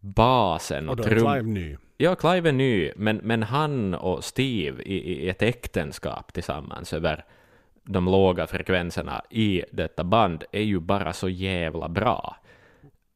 basen 0.00 0.88
och, 0.88 0.98
Och 0.98 1.04
trum... 1.04 1.18
Clive 1.18 1.42
ny. 1.42 1.76
Ja, 1.96 2.14
Clive 2.14 2.48
är 2.48 2.52
ny, 2.52 2.92
men, 2.96 3.16
men 3.16 3.42
han 3.42 3.94
och 3.94 4.24
Steve 4.24 4.82
i, 4.82 5.24
i 5.24 5.28
ett 5.28 5.42
äktenskap 5.42 6.32
tillsammans 6.32 6.92
över 6.92 7.24
de 7.84 8.04
låga 8.04 8.46
frekvenserna 8.46 9.22
i 9.30 9.64
detta 9.72 10.04
band 10.04 10.44
är 10.52 10.62
ju 10.62 10.80
bara 10.80 11.12
så 11.12 11.28
jävla 11.28 11.88
bra. 11.88 12.36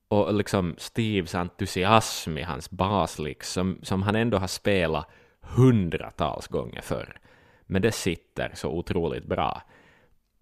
Och 0.09 0.35
liksom 0.35 0.75
Steves 0.79 1.35
entusiasm 1.35 2.39
i 2.39 2.43
hans 2.43 2.71
baslik 2.71 3.43
som, 3.43 3.79
som 3.83 4.03
han 4.03 4.17
ändå 4.17 4.39
har 4.39 4.47
spelat 4.47 5.09
hundratals 5.41 6.49
gånger 6.49 6.81
förr. 6.81 7.19
Men 7.67 7.83
det 7.83 7.93
sitter 7.93 8.51
så 8.55 8.69
otroligt 8.69 9.27
bra. 9.27 9.63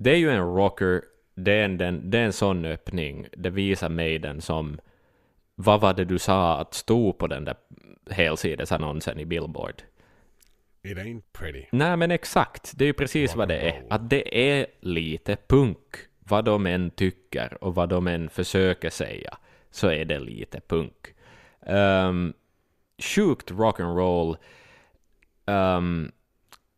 Det 0.02 0.10
är 0.10 0.16
ju 0.16 0.30
en 0.30 0.54
rocker, 0.54 1.02
det 1.34 1.52
är 1.52 1.64
en, 1.64 1.78
den, 1.78 2.10
det 2.10 2.18
är 2.18 2.24
en 2.24 2.32
sån 2.32 2.64
öppning, 2.64 3.26
det 3.32 3.50
visar 3.50 3.88
mig 3.88 4.18
den 4.18 4.40
som 4.40 4.80
vad 5.54 5.80
var 5.80 5.94
det 5.94 6.04
du 6.04 6.18
sa 6.18 6.58
att 6.58 6.74
stod 6.74 7.18
på 7.18 7.26
den 7.26 7.44
där 7.44 7.56
helsidesannonsen 8.10 9.18
i 9.18 9.24
Billboard? 9.24 9.82
It 10.82 10.98
ain't 10.98 11.22
pretty. 11.32 11.64
Nej, 11.72 11.96
men 11.96 12.10
exakt. 12.10 12.72
Det 12.76 12.84
är 12.84 12.86
ju 12.86 12.92
precis 12.92 13.36
vad 13.36 13.48
det 13.48 13.58
är. 13.58 13.82
Att 13.90 14.10
det 14.10 14.52
är 14.52 14.66
lite 14.80 15.36
punk. 15.48 15.78
Vad 16.18 16.44
de 16.44 16.66
än 16.66 16.90
tycker 16.90 17.64
och 17.64 17.74
vad 17.74 17.88
de 17.88 18.06
än 18.06 18.30
försöker 18.30 18.90
säga, 18.90 19.38
så 19.70 19.88
är 19.88 20.04
det 20.04 20.18
lite 20.18 20.60
punk. 20.60 21.14
Um, 21.66 22.32
sjukt 22.98 23.50
rock'n'roll. 23.50 24.36
Um, 25.44 26.12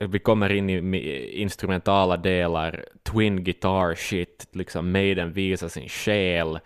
vi 0.06 0.18
kommer 0.18 0.52
in 0.52 0.70
i 0.70 1.40
instrumentala 1.40 2.16
delar, 2.16 2.84
twin 3.02 3.44
guitar 3.44 3.94
shit, 3.94 4.48
liksom 4.52 4.92
Maiden 4.92 5.32
visar 5.32 5.68
sin 5.68 5.88
själ. 5.88 6.58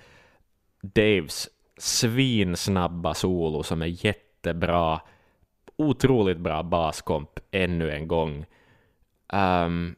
Daves 0.81 1.49
svinsnabba 1.77 3.15
solo 3.15 3.63
som 3.63 3.83
är 3.83 4.07
jättebra. 4.07 5.01
Otroligt 5.77 6.39
bra 6.39 6.63
baskomp 6.63 7.31
ännu 7.51 7.91
en 7.91 8.09
gång. 8.09 8.47
Um, 9.33 9.97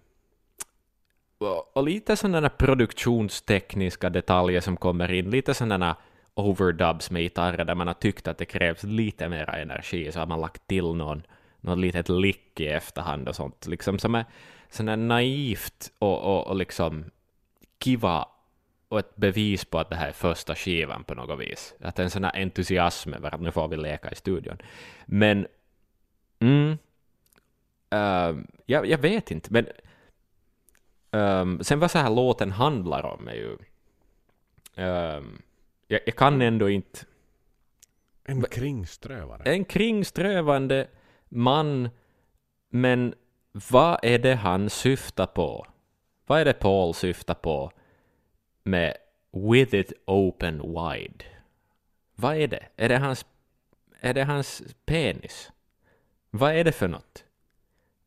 och, 1.38 1.76
och 1.76 1.84
lite 1.84 2.16
sådana 2.16 2.48
produktionstekniska 2.48 4.10
detaljer 4.10 4.60
som 4.60 4.76
kommer 4.76 5.12
in, 5.12 5.30
lite 5.30 5.54
sådana 5.54 5.96
overdubs 6.34 7.10
med 7.10 7.22
gitarrer 7.22 7.64
där 7.64 7.74
man 7.74 7.86
har 7.86 7.94
tyckt 7.94 8.28
att 8.28 8.38
det 8.38 8.44
krävs 8.44 8.82
lite 8.82 9.28
mer 9.28 9.50
energi, 9.50 10.12
så 10.12 10.18
har 10.18 10.26
man 10.26 10.40
lagt 10.40 10.66
till 10.66 10.94
någon, 10.94 11.22
något 11.60 11.78
litet 11.78 12.08
lick 12.08 12.60
i 12.60 12.66
efterhand 12.66 13.28
och 13.28 13.36
sånt, 13.36 13.66
liksom 13.66 13.98
som 13.98 14.14
är 14.14 14.24
sådär 14.70 14.96
naivt 14.96 15.92
och, 15.98 16.20
och, 16.22 16.46
och 16.46 16.56
liksom 16.56 17.04
kiva 17.78 18.28
och 18.88 18.98
ett 18.98 19.16
bevis 19.16 19.64
på 19.64 19.78
att 19.78 19.90
det 19.90 19.96
här 19.96 20.08
är 20.08 20.12
första 20.12 20.54
skivan 20.54 21.04
på 21.04 21.14
något 21.14 21.40
vis. 21.40 21.74
Att 21.80 21.98
en 21.98 22.10
sån 22.10 22.24
här 22.24 22.36
entusiasm 22.42 23.12
över 23.12 23.34
att 23.34 23.40
nu 23.40 23.50
får 23.52 23.68
vi 23.68 23.76
leka 23.76 24.10
i 24.10 24.14
studion. 24.14 24.58
Men, 25.06 25.46
mm, 26.38 26.78
ehm, 27.90 28.46
jag, 28.66 28.86
jag 28.86 28.98
vet 28.98 29.30
inte, 29.30 29.52
men 29.52 29.66
ehm, 31.10 31.64
sen 31.64 31.78
vad 31.80 31.90
så 31.90 31.98
här 31.98 32.10
låten 32.10 32.52
handlar 32.52 33.02
om 33.06 33.28
är 33.28 33.34
ju, 33.34 33.56
ehm, 34.74 35.42
jag, 35.86 36.00
jag 36.06 36.16
kan 36.16 36.42
ändå 36.42 36.70
inte, 36.70 36.98
En 38.24 38.42
kringströvare. 38.42 39.42
en 39.52 39.64
kringströvande 39.64 40.88
man, 41.28 41.88
men 42.68 43.14
vad 43.70 43.98
är 44.02 44.18
det 44.18 44.34
han 44.34 44.70
syftar 44.70 45.26
på? 45.26 45.66
Vad 46.26 46.40
är 46.40 46.44
det 46.44 46.52
Paul 46.52 46.94
syftar 46.94 47.34
på 47.34 47.72
med 48.62 48.96
with 49.32 49.74
it 49.74 49.92
open 50.06 50.58
wide? 50.58 51.24
Vad 52.14 52.36
är 52.36 52.48
det? 52.48 52.66
Är 52.76 52.88
det 52.88 52.96
hans, 52.96 53.26
är 54.00 54.14
det 54.14 54.24
hans 54.24 54.62
penis? 54.84 55.52
Vad 56.30 56.52
är 56.52 56.64
det 56.64 56.72
för 56.72 56.88
något? 56.88 57.24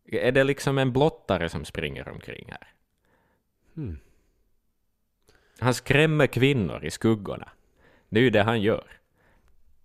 Är 0.05 0.31
det 0.31 0.43
liksom 0.43 0.77
en 0.77 0.93
blottare 0.93 1.49
som 1.49 1.65
springer 1.65 2.09
omkring 2.09 2.45
här? 2.49 2.67
Hmm. 3.75 3.99
Han 5.59 5.73
skrämmer 5.73 6.27
kvinnor 6.27 6.85
i 6.85 6.91
skuggorna. 6.91 7.49
Det 8.09 8.19
är 8.19 8.23
ju 8.23 8.29
det 8.29 8.43
han 8.43 8.61
gör. 8.61 9.00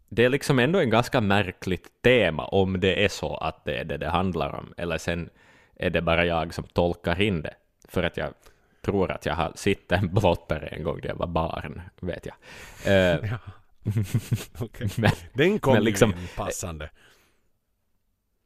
Det 0.08 0.24
är 0.24 0.28
liksom 0.28 0.58
ändå 0.58 0.78
en 0.78 0.90
ganska 0.90 1.20
märkligt 1.20 2.02
tema 2.02 2.44
om 2.44 2.80
det 2.80 3.04
är 3.04 3.08
så 3.08 3.36
att 3.36 3.64
det 3.64 3.76
är 3.76 3.84
det 3.84 3.96
det 3.96 4.08
handlar 4.08 4.54
om, 4.54 4.74
eller 4.76 4.98
sen 4.98 5.30
är 5.76 5.90
det 5.90 6.02
bara 6.02 6.24
jag 6.24 6.54
som 6.54 6.64
tolkar 6.64 7.20
in 7.22 7.42
det, 7.42 7.54
för 7.88 8.02
att 8.02 8.16
jag 8.16 8.34
tror 8.82 9.10
att 9.10 9.26
jag 9.26 9.34
har 9.34 9.52
sett 9.54 9.92
en 9.92 10.14
blottare 10.14 10.66
en 10.66 10.82
gång 10.82 10.98
när 11.02 11.08
jag 11.08 11.16
var 11.16 11.26
barn, 11.26 11.82
vet 12.00 12.26
jag. 12.26 12.34
Eh, 12.86 13.30
Ja. 13.30 13.38
Okej. 14.60 14.88
men, 14.98 15.10
Den 15.32 15.58
kom 15.58 15.72
Men 15.74 15.84
liksom- 15.84 16.10
ju 16.10 16.16
in 16.22 16.28
passande. 16.36 16.90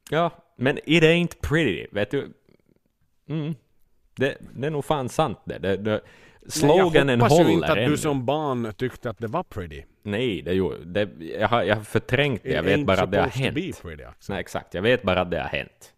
ja, 0.09 0.31
men 0.55 0.77
it 0.85 1.03
ain't 1.03 1.35
pretty, 1.41 1.87
vet 1.91 2.11
du. 2.11 2.33
Mm. 3.29 3.55
Det, 4.21 4.37
det 4.55 4.67
är 4.67 4.71
nog 4.71 4.85
fan 4.85 5.09
sant 5.09 5.37
det. 5.45 5.57
det, 5.59 5.77
det 5.77 6.01
sloganen 6.47 7.07
Nej, 7.07 7.15
jag 7.15 7.21
hoppas 7.23 7.31
håller 7.37 7.49
ju 7.49 7.55
inte 7.55 7.67
att 7.71 7.77
ännu. 7.77 7.89
du 7.89 7.97
som 7.97 8.25
barn 8.25 8.73
tyckte 8.77 9.09
att 9.09 9.17
det 9.17 9.27
var 9.27 9.43
pretty. 9.43 9.83
Nej, 10.03 10.41
det, 10.41 10.53
gjorde- 10.53 10.85
det, 11.05 11.25
jag, 11.25 11.47
har, 11.47 11.63
jag 11.63 11.75
har 11.75 11.83
förträngt 11.83 12.43
det, 12.43 12.49
jag 12.51 12.65
It 12.65 12.79
vet 12.79 12.85
bara 12.85 13.01
att 13.01 13.11
det 13.11 13.21
har 13.21 13.27
hänt. 13.27 13.55
pretty, 13.81 14.03
alltså. 14.03 14.33
Nej, 14.33 14.39
exakt, 14.41 14.73
jag 14.73 14.81
vet 14.81 15.03
bara 15.03 15.21
att 15.21 15.31
det 15.31 15.39
har 15.39 15.47
hänt. 15.49 15.93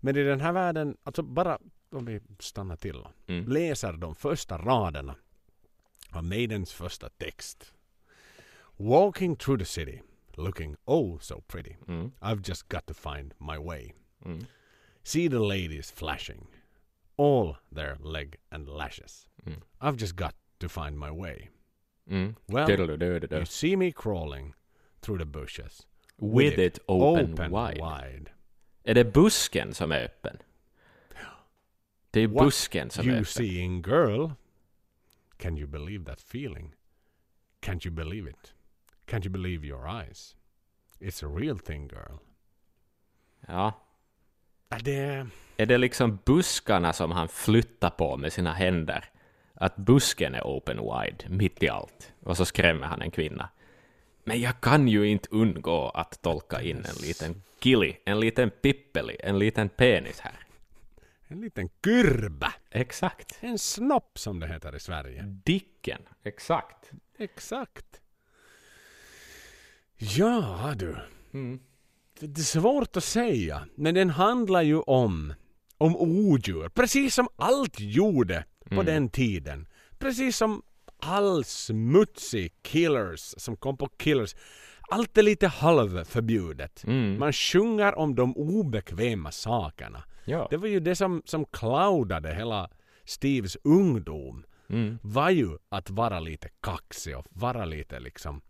Men 0.00 0.16
i 0.16 0.22
den 0.22 0.40
här 0.40 0.52
världen, 0.52 0.96
alltså 1.04 1.22
bara 1.22 1.58
om 1.92 2.04
vi 2.04 2.20
stannar 2.38 2.76
till 2.76 3.04
Mm. 3.26 3.48
läser 3.48 3.92
de 3.92 4.14
första 4.14 4.58
raderna 4.58 5.14
av 6.10 6.24
Maidens 6.24 6.72
första 6.72 7.08
text. 7.08 7.72
Walking 8.76 9.36
through 9.36 9.58
the 9.60 9.64
city, 9.66 10.00
looking 10.34 10.76
oh 10.84 11.18
so 11.18 11.40
pretty. 11.40 11.74
Mm. 11.88 12.12
I've 12.20 12.48
just 12.48 12.68
got 12.68 12.86
to 12.86 12.94
find 12.94 13.34
my 13.38 13.58
way. 13.58 13.92
Mm. 14.24 14.44
See 15.04 15.28
the 15.28 15.40
ladies 15.40 15.90
flashing, 15.90 16.46
all 17.16 17.56
their 17.72 17.96
leg 18.00 18.36
and 18.50 18.68
lashes. 18.68 19.26
Mm. 19.46 19.62
I've 19.80 19.96
just 19.96 20.16
got 20.16 20.34
to 20.60 20.68
find 20.68 20.98
my 20.98 21.10
way. 21.10 21.48
Mm. 22.10 22.36
Well, 22.48 22.68
you 22.68 23.44
see 23.44 23.76
me 23.76 23.92
crawling 23.92 24.54
through 25.00 25.18
the 25.18 25.26
bushes. 25.26 25.86
With 26.18 26.58
it 26.58 26.78
open, 26.88 27.32
open 27.32 27.50
wide. 27.50 27.80
wide. 27.80 28.30
Är 28.84 28.94
det 28.94 29.12
busken 29.12 29.74
som 29.74 29.92
är 29.92 30.04
öppen? 30.04 30.38
Det 32.10 32.20
är 32.20 32.28
What 32.28 32.44
busken 32.44 32.90
som 32.90 33.04
är 33.04 33.08
you 33.08 33.14
öppen. 33.16 33.24
seeing 33.24 33.82
girl? 33.82 34.30
Can 35.38 35.56
you 35.56 35.66
believe 35.66 36.04
that 36.04 36.20
feeling? 36.20 36.74
Can't 37.60 37.84
you 37.86 37.90
believe 37.94 38.30
it? 38.30 38.52
Can't 39.06 39.24
you 39.24 39.30
believe 39.30 39.64
your 39.64 39.86
eyes? 39.88 40.36
It's 41.00 41.22
a 41.22 41.28
real 41.28 41.58
thing 41.58 41.88
girl. 41.88 42.20
Ja. 43.48 43.72
Ja, 44.72 44.78
Det... 44.84 45.26
Är 45.56 45.66
det 45.66 45.78
liksom 45.78 46.18
buskarna 46.24 46.92
som 46.92 47.10
han 47.12 47.28
flyttar 47.28 47.90
på 47.90 48.16
med 48.16 48.32
sina 48.32 48.52
händer? 48.52 49.04
Att 49.54 49.76
busken 49.76 50.34
är 50.34 50.42
open 50.42 50.76
wide, 50.76 51.24
mitt 51.28 51.62
i 51.62 51.68
allt. 51.68 52.12
Och 52.22 52.36
så 52.36 52.44
skrämmer 52.44 52.86
han 52.86 53.02
en 53.02 53.10
kvinna. 53.10 53.48
Men 54.24 54.40
jag 54.40 54.60
kan 54.60 54.88
ju 54.88 55.08
inte 55.08 55.28
undgå 55.30 55.88
att 55.88 56.22
tolka 56.22 56.62
in 56.62 56.76
en 56.76 57.06
liten 57.06 57.42
killi, 57.58 57.96
en 58.04 58.20
liten 58.20 58.50
pippeli, 58.50 59.16
en 59.20 59.38
liten 59.38 59.68
penis 59.68 60.20
här. 60.20 60.38
En 61.28 61.40
liten 61.40 61.68
kurba. 61.68 62.52
Exakt. 62.70 63.38
En 63.40 63.58
snopp 63.58 64.18
som 64.18 64.40
det 64.40 64.46
heter 64.46 64.76
i 64.76 64.80
Sverige. 64.80 65.22
Dicken. 65.22 66.02
Exakt. 66.22 66.90
Exakt. 67.18 68.00
Ja 69.96 70.74
du. 70.76 70.96
Mm. 71.32 71.60
Det 72.26 72.40
är 72.40 72.44
svårt 72.44 72.96
att 72.96 73.04
säga. 73.04 73.66
Men 73.74 73.94
den 73.94 74.10
handlar 74.10 74.62
ju 74.62 74.80
om, 74.80 75.34
om 75.78 75.96
odjur. 75.96 76.68
Precis 76.68 77.14
som 77.14 77.28
allt 77.36 77.80
gjorde 77.80 78.44
på 78.68 78.74
Mm. 78.74 78.86
den 78.86 79.08
tiden. 79.08 79.66
Precis 79.98 80.36
som 80.36 80.62
all 80.98 81.44
smutsig 81.44 82.52
killers 82.62 83.34
som 83.36 83.56
kom 83.56 83.76
på 83.76 83.88
killers. 83.88 84.34
Allt 84.90 85.18
är 85.18 85.22
lite 85.22 85.46
halvförbjudet. 85.48 86.84
Mm. 86.84 87.18
Man 87.18 87.32
sjunger 87.32 87.98
om 87.98 88.14
de 88.14 88.36
obekväma 88.36 89.32
sakerna. 89.32 90.04
Ja. 90.24 90.46
Det 90.50 90.56
var 90.56 90.68
ju 90.68 90.80
det 90.80 90.96
som, 90.96 91.22
som 91.24 91.44
cloudade 91.44 92.34
hela 92.34 92.70
Steves 93.04 93.56
ungdom. 93.64 94.44
Mm. 94.68 94.98
Var 95.02 95.30
ju 95.30 95.58
att 95.68 95.90
vara 95.90 96.20
lite 96.20 96.48
kaxig 96.60 97.16
och 97.18 97.26
vara 97.30 97.64
lite 97.64 98.00
liksom... 98.00 98.40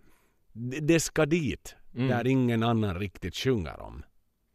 Det 0.82 1.00
ska 1.00 1.26
dit. 1.26 1.76
Mm. 1.94 2.08
Där 2.08 2.26
ingen 2.26 2.62
annan 2.62 2.98
riktigt 2.98 3.36
sjunger 3.36 3.80
om. 3.80 4.02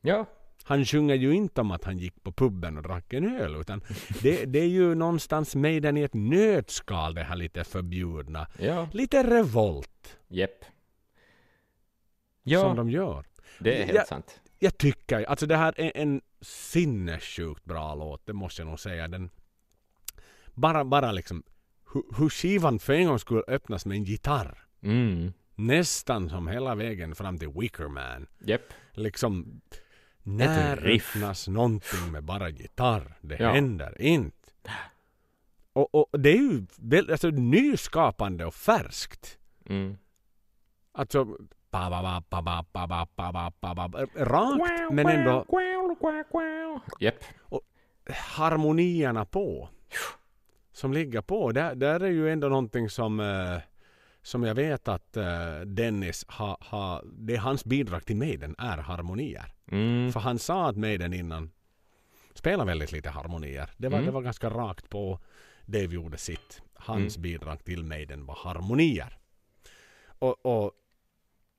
Ja, 0.01 0.25
Han 0.63 0.85
sjunger 0.85 1.15
ju 1.15 1.33
inte 1.33 1.61
om 1.61 1.71
att 1.71 1.83
han 1.83 1.97
gick 1.97 2.23
på 2.23 2.31
puben 2.31 2.77
och 2.77 2.83
drack 2.83 3.13
en 3.13 3.35
öl 3.39 3.55
utan 3.55 3.81
det, 4.21 4.45
det 4.45 4.59
är 4.59 4.67
ju 4.67 4.95
någonstans 4.95 5.55
Maiden 5.55 5.97
i 5.97 6.01
ett 6.01 6.13
nötskal 6.13 7.13
det 7.15 7.23
här 7.23 7.35
lite 7.35 7.63
förbjudna. 7.63 8.47
Ja, 8.59 8.89
Lite 8.93 9.23
revolt 9.23 10.17
jepp. 10.27 10.59
som 10.63 10.71
Ja, 12.43 12.73
de 12.73 12.89
gör. 12.89 13.25
det 13.59 13.81
är 13.81 13.85
helt 13.85 13.97
Ja. 13.97 14.05
sant. 14.05 14.39
Jag 14.59 14.77
tycker, 14.77 15.23
alltså 15.23 15.45
det 15.45 15.55
här 15.57 15.73
är 15.79 15.91
en 15.95 16.21
sinnessjukt 16.41 17.65
bra 17.65 17.95
låt, 17.95 18.25
det 18.25 18.33
måste 18.33 18.61
jag 18.61 18.69
nog 18.69 18.79
säga. 18.79 19.07
Den, 19.07 19.29
bara, 20.53 20.85
bara 20.85 21.11
liksom 21.11 21.43
hur, 21.93 22.03
hur 22.17 22.29
skivan 22.29 22.79
för 22.79 22.93
en 22.93 23.07
gång 23.07 23.19
skulle 23.19 23.41
öppnas 23.47 23.85
med 23.85 23.95
en 23.97 24.03
gitarr. 24.03 24.57
Mm, 24.81 25.33
nästan 25.57 26.29
som 26.29 26.47
hela 26.47 26.75
vägen 26.75 27.15
fram 27.15 27.37
till 27.37 27.49
Wickerman. 27.49 28.27
Yep. 28.47 28.73
Liksom, 28.91 29.61
när 30.23 30.87
öppnas 30.95 31.47
någonting 31.47 32.11
med 32.11 32.23
bara 32.23 32.49
gitarr? 32.49 33.17
Det 33.21 33.37
ja. 33.39 33.51
händer 33.51 34.01
inte. 34.01 34.71
Och, 35.73 35.95
och, 35.95 36.19
det 36.19 36.29
är 36.29 36.37
ju 36.37 36.65
alltså, 37.11 37.29
nyskapande 37.29 38.45
och 38.45 38.53
färskt. 38.53 39.37
Mm. 39.65 39.97
Alltså, 40.91 41.37
rakt 44.15 44.91
men 44.91 45.07
ändå... 45.07 45.45
Yep. 46.99 47.23
Och 47.39 47.61
harmonierna 48.09 49.25
på. 49.25 49.69
Som 50.71 50.93
ligger 50.93 51.21
på. 51.21 51.51
Där, 51.51 51.75
där 51.75 51.99
är 51.99 52.09
ju 52.09 52.31
ändå 52.31 52.47
någonting 52.47 52.89
som... 52.89 53.19
Uh, 53.19 53.59
som 54.27 54.43
jag 54.43 54.55
vet 54.55 54.87
att 54.87 55.17
eh, 55.17 55.59
Dennis 55.65 56.25
har, 56.27 56.57
ha, 56.61 57.01
det 57.05 57.33
är 57.35 57.39
hans 57.39 57.65
bidrag 57.65 58.05
till 58.05 58.15
Maiden 58.17 58.55
är 58.57 58.77
harmonier. 58.77 59.53
Mm. 59.71 60.11
För 60.11 60.19
han 60.19 60.39
sa 60.39 60.69
att 60.69 60.77
Maiden 60.77 61.13
innan 61.13 61.51
spelar 62.33 62.65
väldigt 62.65 62.91
lite 62.91 63.09
harmonier. 63.09 63.69
Det 63.77 63.89
var, 63.89 63.97
Mm. 63.97 64.05
det 64.05 64.11
var 64.11 64.21
ganska 64.21 64.49
rakt 64.49 64.89
på. 64.89 65.19
Dave 65.65 65.93
gjorde 65.95 66.17
sitt. 66.17 66.61
Hans 66.73 67.17
Mm. 67.17 67.21
bidrag 67.23 67.63
till 67.63 67.83
Maiden 67.83 68.25
var 68.25 68.35
harmonier. 68.35 69.17
Och, 70.19 70.45
och 70.45 70.71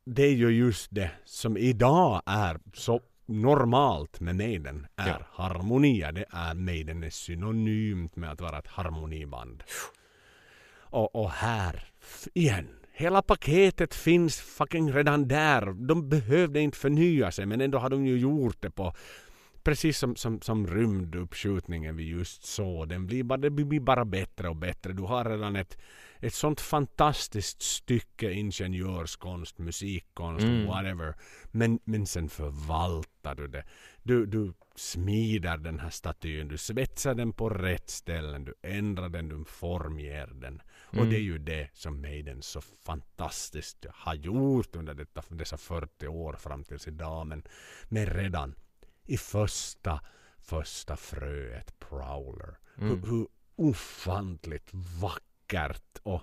det 0.04 0.22
är 0.22 0.34
ju 0.34 0.48
just 0.50 0.88
det 0.94 1.10
som 1.24 1.56
idag 1.56 2.22
är 2.26 2.60
så 2.74 3.00
normalt 3.26 4.20
med 4.20 4.36
Maiden 4.36 4.86
är 4.96 5.08
Ja. 5.08 5.26
harmonier. 5.32 6.12
Det 6.12 6.24
är 6.30 6.54
Maiden 6.54 7.02
är 7.02 7.10
synonymt 7.10 8.16
med 8.16 8.30
att 8.30 8.40
vara 8.40 8.58
ett 8.58 8.66
harmoniband. 8.66 9.62
Och, 10.90 11.14
och 11.16 11.30
här 11.30 11.84
igen. 12.34 12.68
Hela 12.92 13.22
paketet 13.22 13.94
finns 13.94 14.40
fucking 14.40 14.92
redan 14.92 15.28
där. 15.28 15.86
De 15.88 16.08
behövde 16.08 16.60
inte 16.60 16.78
förnya 16.78 17.32
sig 17.32 17.46
men 17.46 17.60
ändå 17.60 17.78
har 17.78 17.90
de 17.90 18.06
ju 18.06 18.18
gjort 18.18 18.56
det 18.60 18.70
på 18.70 18.94
Precis 19.62 19.98
som, 19.98 20.16
som, 20.16 20.40
som 20.40 20.66
rymduppskjutningen 20.66 21.96
vi 21.96 22.08
just 22.08 22.44
såg. 22.44 22.88
Den 22.88 23.06
blir 23.06 23.22
bara, 23.22 23.36
det 23.36 23.50
blir 23.50 23.80
bara 23.80 24.04
bättre 24.04 24.48
och 24.48 24.56
bättre. 24.56 24.92
Du 24.92 25.02
har 25.02 25.24
redan 25.24 25.56
ett, 25.56 25.78
ett 26.20 26.34
sånt 26.34 26.60
fantastiskt 26.60 27.62
stycke 27.62 28.32
ingenjörskonst, 28.32 29.58
musikkonst, 29.58 30.44
Mm. 30.44 30.66
whatever. 30.66 31.14
Men, 31.44 31.78
men 31.84 32.06
sen 32.06 32.28
förvaltar 32.28 33.34
du 33.34 33.48
det. 33.48 33.64
Du, 34.08 34.26
du 34.26 34.52
smidar 34.74 35.58
den 35.58 35.78
här 35.80 35.90
statyn, 35.90 36.48
du 36.48 36.58
svetsar 36.58 37.14
den 37.14 37.32
på 37.32 37.48
rätt 37.48 37.90
ställen, 37.90 38.44
du 38.44 38.54
ändrar 38.62 39.08
den, 39.08 39.28
du 39.28 39.44
formger 39.44 40.26
den. 40.26 40.62
Och 40.86 40.94
Mm. 40.94 41.10
det 41.10 41.16
är 41.16 41.20
ju 41.20 41.38
det 41.38 41.68
som 41.72 42.00
Maiden 42.00 42.42
så 42.42 42.60
fantastiskt 42.60 43.86
har 43.90 44.14
gjort 44.14 44.76
under 44.76 44.94
detta, 44.94 45.22
dessa 45.28 45.56
40 45.56 46.06
år 46.06 46.32
fram 46.32 46.64
tills 46.64 46.88
idag. 46.88 47.26
Men, 47.26 47.42
men 47.88 48.06
redan 48.06 48.54
i 49.06 49.16
första, 49.16 50.00
första 50.38 50.96
fröet 50.96 51.78
Prowler. 51.78 52.56
Mm. 52.78 52.88
Hur, 52.90 53.10
hur 53.10 53.26
ofantligt 53.56 54.70
vackert 55.00 55.98
och 56.02 56.22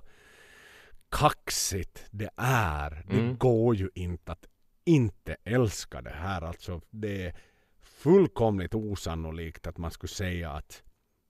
kaxigt 1.10 2.06
det 2.12 2.30
är. 2.38 3.04
Det 3.08 3.20
Mm. 3.20 3.38
går 3.38 3.76
ju 3.76 3.90
inte 3.96 4.32
att 4.32 4.46
inte 4.86 5.36
älska 5.44 6.02
det 6.02 6.10
här. 6.16 6.42
Alltså 6.42 6.82
det 6.90 7.34
fullkomligt 7.96 8.76
osannolikt 8.76 9.68
att 9.68 9.78
man 9.78 9.92
skulle 9.92 10.14
säga 10.14 10.52
att 10.52 10.84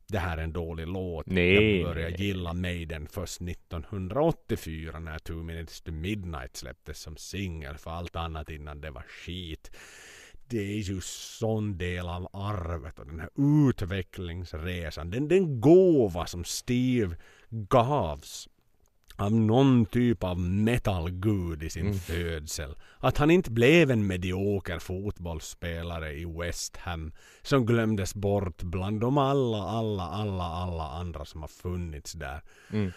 det 0.08 0.20
här 0.20 0.38
är 0.38 0.44
en 0.44 0.54
dålig 0.54 0.88
låt. 0.88 1.26
Nej, 1.26 1.78
Jag 1.80 1.88
började 1.88 2.18
nej, 2.18 2.28
gilla 2.28 2.54
Maiden 2.54 3.08
först 3.08 3.42
1984 3.42 5.00
när 5.00 5.20
Two 5.20 5.34
Minutes 5.34 5.82
to 5.82 5.92
Midnight 5.92 6.56
släpptes 6.56 7.00
som 7.00 7.18
singel. 7.18 7.78
För 7.78 7.92
allt 7.92 8.16
annat 8.16 8.50
innan 8.50 8.82
det 8.82 8.92
var 8.92 9.02
skit. 9.02 9.72
Det 10.48 10.60
är 10.60 10.82
ju 10.82 11.02
sån 11.02 11.78
del 11.78 12.08
av 12.08 12.30
arvet 12.34 13.00
och 13.00 13.06
den 13.06 13.20
här 13.20 13.30
utvecklingsresan. 13.70 15.10
Den, 15.10 15.28
den 15.28 15.62
gåva 15.62 16.26
som 16.26 16.44
Steve 16.44 17.16
gavs 17.50 18.50
av 19.18 19.32
någon 19.32 19.86
typ 19.86 20.24
av 20.24 20.40
metalgud 20.40 21.64
i 21.64 21.70
sin 21.70 21.86
Mm. 21.86 22.00
födsel. 22.00 22.76
Att 23.00 23.18
han 23.18 23.32
inte 23.32 23.52
blev 23.52 23.92
en 23.92 24.08
medioker 24.08 24.80
fotbollsspelare 24.80 26.14
i 26.14 26.26
West 26.26 26.78
Ham 26.78 27.12
som 27.42 27.66
glömdes 27.66 28.16
bort 28.16 28.64
bland 28.64 29.00
de 29.02 29.18
alla, 29.18 29.58
alla, 29.64 30.04
alla, 30.04 30.44
alla 30.44 30.84
andra 30.90 31.26
som 31.26 31.42
har 31.42 31.48
funnits 31.48 32.14
där. 32.14 32.42
Mm. 32.72 32.92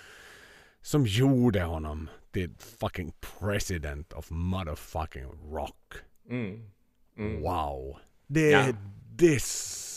Som 0.83 1.07
gjorde 1.07 1.63
honom 1.63 2.09
till 2.33 2.51
fucking 2.81 3.13
president 3.41 4.13
of 4.13 4.31
motherfucking 4.31 5.25
rock. 5.53 5.95
Mm. 6.31 6.71
Mm. 7.19 7.43
Wow. 7.43 7.97
Det, 8.27 8.51
Ja. 8.51 8.67
det 9.11 9.43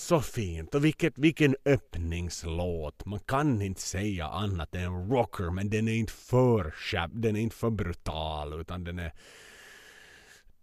så 0.01 0.21
fint. 0.21 0.75
Och 0.75 0.85
vilket, 0.85 1.17
vilken 1.17 1.55
öppningslåt. 1.65 3.05
Man 3.05 3.19
kan 3.19 3.61
inte 3.61 3.81
säga 3.81 4.27
annat 4.27 4.75
än 4.75 5.09
rocker. 5.09 5.51
Men 5.51 5.69
den 5.69 5.87
är 5.87 5.93
inte 5.93 6.13
för 6.13 6.73
käpp, 6.91 7.11
den 7.13 7.35
är 7.35 7.39
inte 7.39 7.55
för 7.55 7.69
brutal. 7.69 8.61
Utan 8.61 8.83
den 8.83 8.99
är 8.99 9.11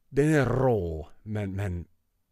den 0.09 0.35
är 0.35 0.47
rå. 0.47 1.09
Men, 1.23 1.57
men 1.57 1.85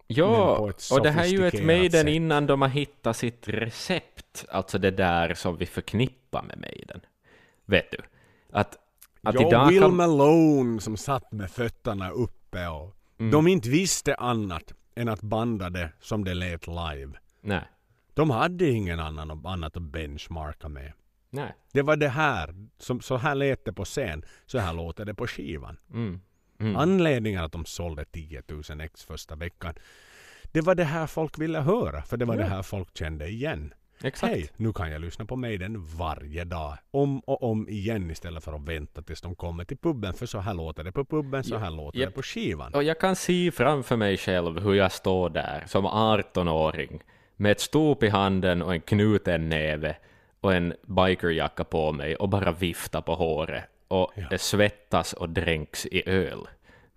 Ja, 0.08 0.72
och 0.92 1.02
det 1.02 1.10
här 1.10 1.24
är 1.24 1.28
ju 1.28 1.46
ett 1.46 1.64
Maiden 1.64 2.08
innan 2.08 2.46
de 2.46 2.62
har 2.62 2.68
hittat 2.68 3.16
sitt 3.16 3.48
recept, 3.48 4.44
alltså 4.48 4.78
det 4.78 4.90
där 4.90 5.34
som 5.34 5.56
vi 5.56 5.66
förknippar 5.66 6.42
med 6.42 6.58
Maiden. 6.58 7.00
Vet 7.64 7.90
du? 7.90 7.98
Att, 8.52 8.76
att 9.22 9.34
ja, 9.34 9.48
idag 9.48 9.68
Will 9.68 9.80
kan... 9.80 9.96
Malone 9.96 10.80
som 10.80 10.96
satt 10.96 11.32
med 11.32 11.50
fötterna 11.50 12.10
uppe 12.10 12.66
och 12.66 12.96
Mm. 13.18 13.30
de 13.30 13.46
inte 13.46 13.68
visste 13.68 14.14
annat 14.14 14.72
än 14.96 15.08
att 15.08 15.22
banda 15.22 15.70
det 15.70 15.92
som 16.00 16.24
det 16.24 16.34
lät 16.34 16.66
live. 16.66 17.12
Nej, 17.40 17.64
De 18.14 18.30
hade 18.30 18.68
ingen 18.70 19.00
annan 19.00 19.46
annat 19.46 19.76
att 19.76 19.82
benchmarka 19.82 20.68
med. 20.68 20.92
nej. 21.30 21.54
Det 21.72 21.82
var 21.82 21.96
det 21.96 22.08
här. 22.08 22.54
Som, 22.78 23.00
så 23.00 23.16
här 23.16 23.34
lät 23.34 23.64
det 23.64 23.72
på 23.72 23.84
scen. 23.84 24.24
Så 24.46 24.58
här 24.58 24.72
låter 24.72 25.04
det 25.04 25.14
på 25.14 25.26
skivan. 25.26 25.78
Mm. 25.92 26.20
Mm. 26.60 26.76
Anledningen 26.76 27.44
att 27.44 27.52
de 27.52 27.64
sålde 27.64 28.04
10 28.04 28.42
000 28.48 28.80
ex 28.80 29.04
första 29.04 29.36
veckan. 29.36 29.74
Det 30.52 30.60
var 30.60 30.74
det 30.74 30.84
här 30.84 31.06
folk 31.06 31.38
ville 31.38 31.60
höra. 31.60 32.02
För 32.02 32.16
det 32.16 32.24
var 32.24 32.34
Ja. 32.34 32.40
det 32.42 32.48
här 32.48 32.62
folk 32.62 32.96
kände 32.98 33.28
igen. 33.28 33.74
Exakt. 34.02 34.32
Hej, 34.32 34.48
nu 34.56 34.72
kan 34.72 34.90
jag 34.92 35.00
lyssna 35.00 35.24
på 35.24 35.36
Maiden 35.36 35.84
varje 35.86 36.44
dag. 36.44 36.78
Om 36.90 37.20
och 37.20 37.42
om 37.42 37.68
igen 37.68 38.10
istället 38.10 38.44
för 38.44 38.52
att 38.52 38.68
vänta 38.68 39.02
tills 39.02 39.20
de 39.20 39.34
kommer 39.34 39.64
till 39.64 39.76
puben. 39.76 40.14
För 40.14 40.26
så 40.26 40.38
här 40.38 40.54
låter 40.54 40.84
det 40.84 40.92
på 40.92 41.04
puben, 41.04 41.44
så 41.44 41.54
Ja, 41.54 41.58
här 41.58 41.70
låter 41.70 41.98
japp. 41.98 42.08
det 42.08 42.14
på 42.14 42.22
skivan. 42.22 42.74
Och 42.74 42.82
jag 42.82 43.00
kan 43.00 43.16
se 43.16 43.50
framför 43.50 43.96
mig 43.96 44.16
själv 44.16 44.60
hur 44.60 44.74
jag 44.74 44.92
står 44.92 45.30
där 45.30 45.64
som 45.66 45.86
18-åring 45.86 47.00
med 47.36 47.52
ett 47.52 47.60
stop 47.60 47.96
i 48.02 48.08
handen 48.08 48.62
och 48.62 48.74
en 48.74 48.80
knuten 48.80 49.48
näve 49.48 49.96
och 50.40 50.54
en 50.54 50.74
bikerjacka 50.86 51.64
på 51.64 51.92
mig 51.92 52.16
och 52.16 52.28
bara 52.28 52.52
vifta 52.52 53.02
på 53.02 53.14
håret 53.14 53.64
och 53.88 54.12
Ja. 54.14 54.26
det 54.30 54.38
svettas 54.38 55.12
och 55.12 55.28
dränks 55.28 55.86
i 55.86 56.08
öl. 56.08 56.38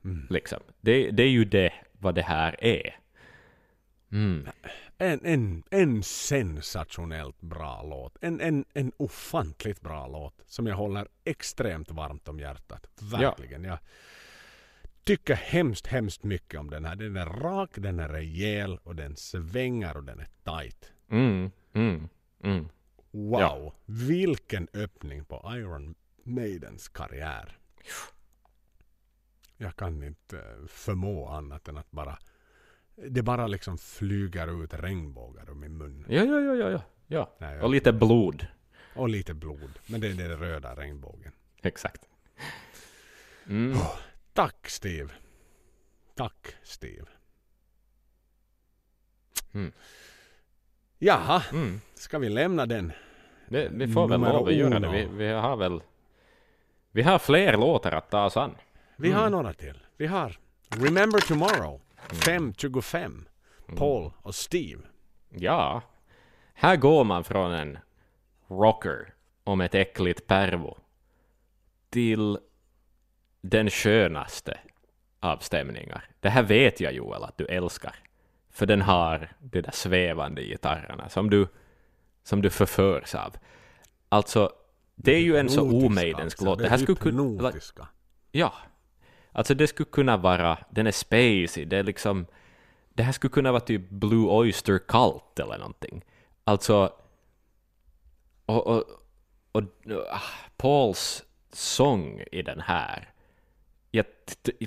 Mm. 0.06 0.28
Liksom. 0.30 0.60
Det, 0.82 1.12
det 1.12 1.24
är 1.24 1.30
ju 1.30 1.46
det 1.46 1.74
vad 1.92 2.16
det 2.16 2.22
här 2.22 2.64
är. 2.64 2.96
Mm. 4.12 4.48
En, 5.02 5.26
en, 5.26 5.64
en 5.72 6.04
sensationellt 6.04 7.42
bra 7.42 7.84
låt. 7.84 8.18
En, 8.22 8.42
en, 8.42 8.66
en 8.74 8.92
ofantligt 8.98 9.82
bra 9.82 10.08
låt. 10.08 10.42
Som 10.46 10.68
jag 10.68 10.76
håller 10.76 11.08
extremt 11.24 11.92
varmt 11.92 12.28
om 12.28 12.40
hjärtat. 12.40 12.88
Verkligen. 13.02 13.64
Jag 13.64 13.80
tycker 15.04 15.36
hemskt, 15.36 15.88
hemskt 15.88 16.24
mycket 16.24 16.60
om 16.60 16.70
den 16.70 16.86
här. 16.86 16.96
Den 16.96 17.18
är 17.18 17.26
rak, 17.26 17.70
den 17.74 18.00
är 18.00 18.10
rejäl 18.10 18.78
och 18.84 18.96
den 18.96 19.16
svänger 19.16 19.98
och 19.98 20.04
den 20.04 20.20
är 20.20 20.28
tight. 20.44 20.92
Mm. 21.10 21.52
Mm. 21.74 22.10
Mm. 22.44 22.70
Wow! 23.12 23.40
Ja. 23.40 23.74
Vilken 23.86 24.68
öppning 24.74 25.26
på 25.26 25.52
Iron 25.56 25.96
Maidens 26.24 26.90
karriär. 26.90 27.58
Jag 29.58 29.76
kan 29.76 30.04
inte 30.04 30.38
eh, 30.38 30.68
förmå 30.68 31.28
annat 31.28 31.68
än 31.68 31.78
att 31.78 31.92
bara 31.92 32.18
det 33.08 33.22
bara 33.22 33.48
liksom 33.48 33.78
flyger 33.78 34.64
ut 34.64 34.74
regnbågar 34.74 35.50
ur 35.50 35.54
min 35.56 35.78
mun. 35.78 36.06
Ja, 36.10 36.24
ja, 36.24 36.40
ja, 36.40 36.56
ja, 36.56 36.70
ja. 36.72 36.82
ja. 37.08 37.36
Nej, 37.38 37.56
jag- 37.56 37.64
Och 37.64 37.70
lite 37.70 37.94
blod. 37.94 38.48
Och 38.96 39.10
lite 39.10 39.34
blod. 39.34 39.80
Men 39.88 40.02
det 40.02 40.08
är 40.08 40.14
den 40.14 40.38
röda 40.38 40.76
regnbågen. 40.76 41.32
Exakt. 41.62 42.02
Mm. 43.48 43.78
Tack 44.34 44.70
Steve. 44.70 45.10
Tack 46.16 46.56
Steve. 46.64 47.06
Mm. 49.54 49.72
Jaha, 51.00 51.44
Mm. 51.52 51.82
ska 51.94 52.20
vi 52.20 52.30
lämna 52.30 52.66
den? 52.66 52.92
Det, 53.48 53.70
vi 53.72 53.88
får 53.88 54.08
väl 54.08 54.22
lov 54.22 54.48
att 54.48 54.54
göra 54.54 54.80
det. 54.80 54.90
Vi, 54.92 55.06
vi 55.18 55.28
har 55.32 55.58
väl... 55.58 55.82
Vi 56.92 57.02
har 57.02 57.20
fler 57.20 57.58
låtar 57.58 57.92
att 57.92 58.10
ta 58.10 58.26
oss 58.26 58.38
an. 58.38 58.56
Vi 58.96 59.12
har 59.12 59.30
några 59.30 59.54
till. 59.54 59.80
Vi 59.98 60.08
har 60.08 60.38
Remember 60.70 61.20
Tomorrow, 61.20 61.82
5.25, 62.08 63.26
Paul 63.76 64.12
och 64.22 64.36
Steve. 64.36 64.82
Ja. 65.30 65.82
Här 66.54 66.76
går 66.76 67.04
man 67.04 67.24
från 67.24 67.52
en 67.52 67.78
rocker 68.48 69.14
om 69.44 69.62
ett 69.62 69.76
äckligt 69.76 70.28
pervo 70.28 70.78
till 71.90 72.38
den 73.42 73.70
skönaste 73.70 74.60
av 75.20 75.38
stämningar. 75.38 76.10
Det 76.20 76.30
här 76.30 76.44
vet 76.44 76.80
jag 76.80 76.94
Joel 76.94 77.24
att 77.24 77.38
du 77.38 77.46
älskar. 77.46 77.96
För 78.50 78.66
den 78.66 78.82
har 78.82 79.32
de 79.40 79.62
där 79.62 79.72
svävande 79.72 80.44
gitarrerna 80.44 81.10
som 81.10 81.30
du, 81.30 81.48
som 82.24 82.42
du 82.42 82.50
förförs 82.50 83.16
av. 83.16 83.36
Alltså, 84.10 84.52
det 84.96 85.16
är 85.16 85.22
ju 85.22 85.38
en 85.38 85.50
så 85.50 85.86
omejdensk 85.86 86.36
alltså. 86.36 86.46
låt. 86.46 86.60
Det 86.60 86.70
här 86.70 86.78
skulle 86.78 86.98
kunna... 86.98 87.52
Ja. 88.32 88.54
Alltså 89.40 89.54
det 89.54 89.68
skulle 89.68 89.90
kunna 89.92 90.18
vara, 90.18 90.58
den 90.70 90.88
är 90.88 90.92
spacey, 90.92 91.66
det 91.66 91.78
är 91.78 91.84
liksom, 91.84 92.26
det 92.94 93.04
här 93.04 93.12
skulle 93.12 93.32
kunna 93.32 93.52
vara 93.52 93.62
typ 93.62 93.90
Blue 93.90 94.28
Oyster 94.28 94.80
Cult 94.80 95.40
eller 95.40 95.58
någonting. 95.58 96.06
Alltså, 96.44 96.94
och, 98.46 98.68
och, 98.68 98.84
och 99.52 99.64
ah, 100.12 100.22
Pauls 100.58 101.24
sång 101.52 102.24
i 102.32 102.42
den 102.42 102.62
här, 102.62 103.10
jag, 103.92 104.06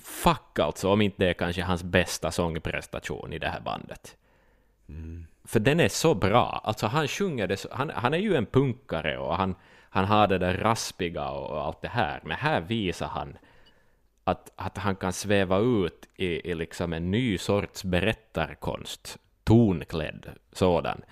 fuck 0.02 0.58
alltså 0.58 0.88
om 0.88 1.00
inte 1.00 1.24
det 1.24 1.30
är 1.30 1.34
kanske 1.34 1.62
hans 1.62 1.82
bästa 1.82 2.30
sångprestation 2.30 3.32
i 3.32 3.38
det 3.38 3.48
här 3.48 3.60
bandet. 3.60 4.16
För 5.44 5.60
den 5.60 5.80
är 5.80 5.88
så 5.88 6.14
bra, 6.14 6.60
alltså 6.64 6.86
han 6.86 7.08
sjunger 7.08 7.46
det 7.46 7.56
så, 7.56 7.68
han, 7.72 7.90
han 7.90 8.14
är 8.14 8.18
ju 8.18 8.36
en 8.36 8.46
punkare 8.46 9.18
och 9.18 9.36
han, 9.36 9.54
han 9.90 10.04
har 10.04 10.26
det 10.26 10.38
där 10.38 10.54
raspiga 10.54 11.30
och 11.30 11.64
allt 11.64 11.82
det 11.82 11.88
här, 11.88 12.20
men 12.24 12.36
här 12.36 12.60
visar 12.60 13.06
han 13.06 13.36
att, 14.24 14.52
att 14.56 14.78
han 14.78 14.96
kan 14.96 15.12
sväva 15.12 15.58
ut 15.58 16.08
i, 16.16 16.50
i 16.50 16.54
liksom 16.54 16.92
en 16.92 17.10
ny 17.10 17.38
sorts 17.38 17.84
berättarkonst, 17.84 19.18
tonklädd 19.44 20.26
sådan. 20.52 21.02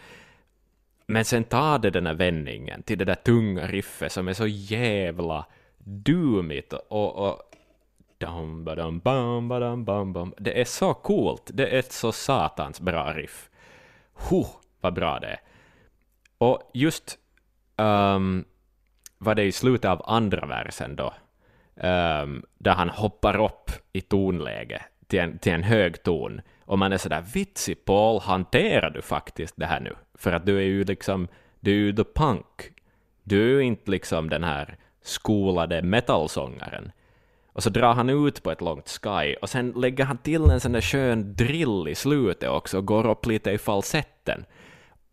Men 1.07 1.25
sen 1.25 1.45
tar 1.45 1.79
det 1.79 1.91
den 1.91 2.07
här 2.07 2.15
vändningen 2.15 2.83
till 2.83 2.99
det 2.99 3.05
där 3.05 3.15
tunga 3.15 3.67
riffet 3.67 4.13
som 4.13 4.29
är 4.29 4.33
så 4.33 4.47
jävla 4.47 5.47
dumigt 5.79 6.73
och, 6.73 7.29
och 7.29 7.43
dum, 8.19 8.65
badum, 8.65 8.99
bam, 8.99 9.49
badum, 9.49 9.85
bam, 9.85 10.13
bam. 10.13 10.35
Det 10.39 10.61
är 10.61 10.65
så 10.65 10.95
coolt, 10.95 11.51
det 11.55 11.67
är 11.67 11.79
ett 11.79 11.93
så 11.93 12.13
satans 12.13 12.81
bra 12.81 13.13
riff. 13.13 13.51
Huh, 14.15 14.49
vad 14.81 14.95
bra 14.95 15.19
det 15.19 15.27
är. 15.27 15.41
Och 16.39 16.71
just 16.75 17.19
ehm, 17.77 18.17
um, 18.17 18.45
var 19.19 19.35
det 19.35 19.45
i 19.45 19.53
slutet 19.53 19.91
av 19.91 20.03
andra 20.05 20.47
versen 20.47 20.97
då, 20.97 21.15
um, 21.83 22.45
där 22.59 22.73
han 22.73 22.89
hoppar 22.89 23.45
upp 23.45 23.71
i 23.93 24.01
tonläge 24.01 24.83
till 25.07 25.19
en, 25.19 25.39
till 25.39 25.53
en 25.53 25.63
hög 25.63 26.03
ton, 26.03 26.41
och 26.65 26.79
man 26.79 26.93
är 26.93 26.99
sådär 26.99 27.25
vitsig 27.35 27.85
Paul, 27.85 28.21
hanterar 28.21 28.91
du 28.91 29.03
faktiskt 29.03 29.55
det 29.57 29.67
här 29.67 29.81
nu? 29.81 29.95
För 30.15 30.33
att 30.33 30.47
du 30.47 30.57
är 30.57 30.63
ju 30.63 30.85
liksom, 30.85 31.29
du 31.61 31.71
är 31.71 31.77
ju 31.77 31.93
the 31.93 32.05
punk. 32.05 32.73
Du 33.23 33.43
är 33.43 33.55
ju 33.55 33.63
inte 33.63 33.91
liksom 33.91 34.31
den 34.31 34.45
här 34.45 34.77
skolade 35.03 35.83
metalsångaren. 35.83 36.93
Och 37.53 37.63
så 37.63 37.71
drar 37.71 37.95
han 37.95 38.11
ut 38.11 38.43
på 38.43 38.51
ett 38.51 38.61
långt 38.61 38.89
sky 38.89 39.35
och 39.43 39.51
sen 39.51 39.71
lägger 39.71 40.05
han 40.05 40.19
till 40.19 40.51
en 40.51 40.61
sån 40.61 40.73
där 40.73 40.81
skön 40.81 41.35
drill 41.35 41.89
i 41.89 41.95
slutet 41.95 42.49
också 42.49 42.79
och 42.79 42.87
går 42.87 43.07
upp 43.07 43.27
lite 43.27 43.51
i 43.51 43.59
falsetten. 43.59 44.45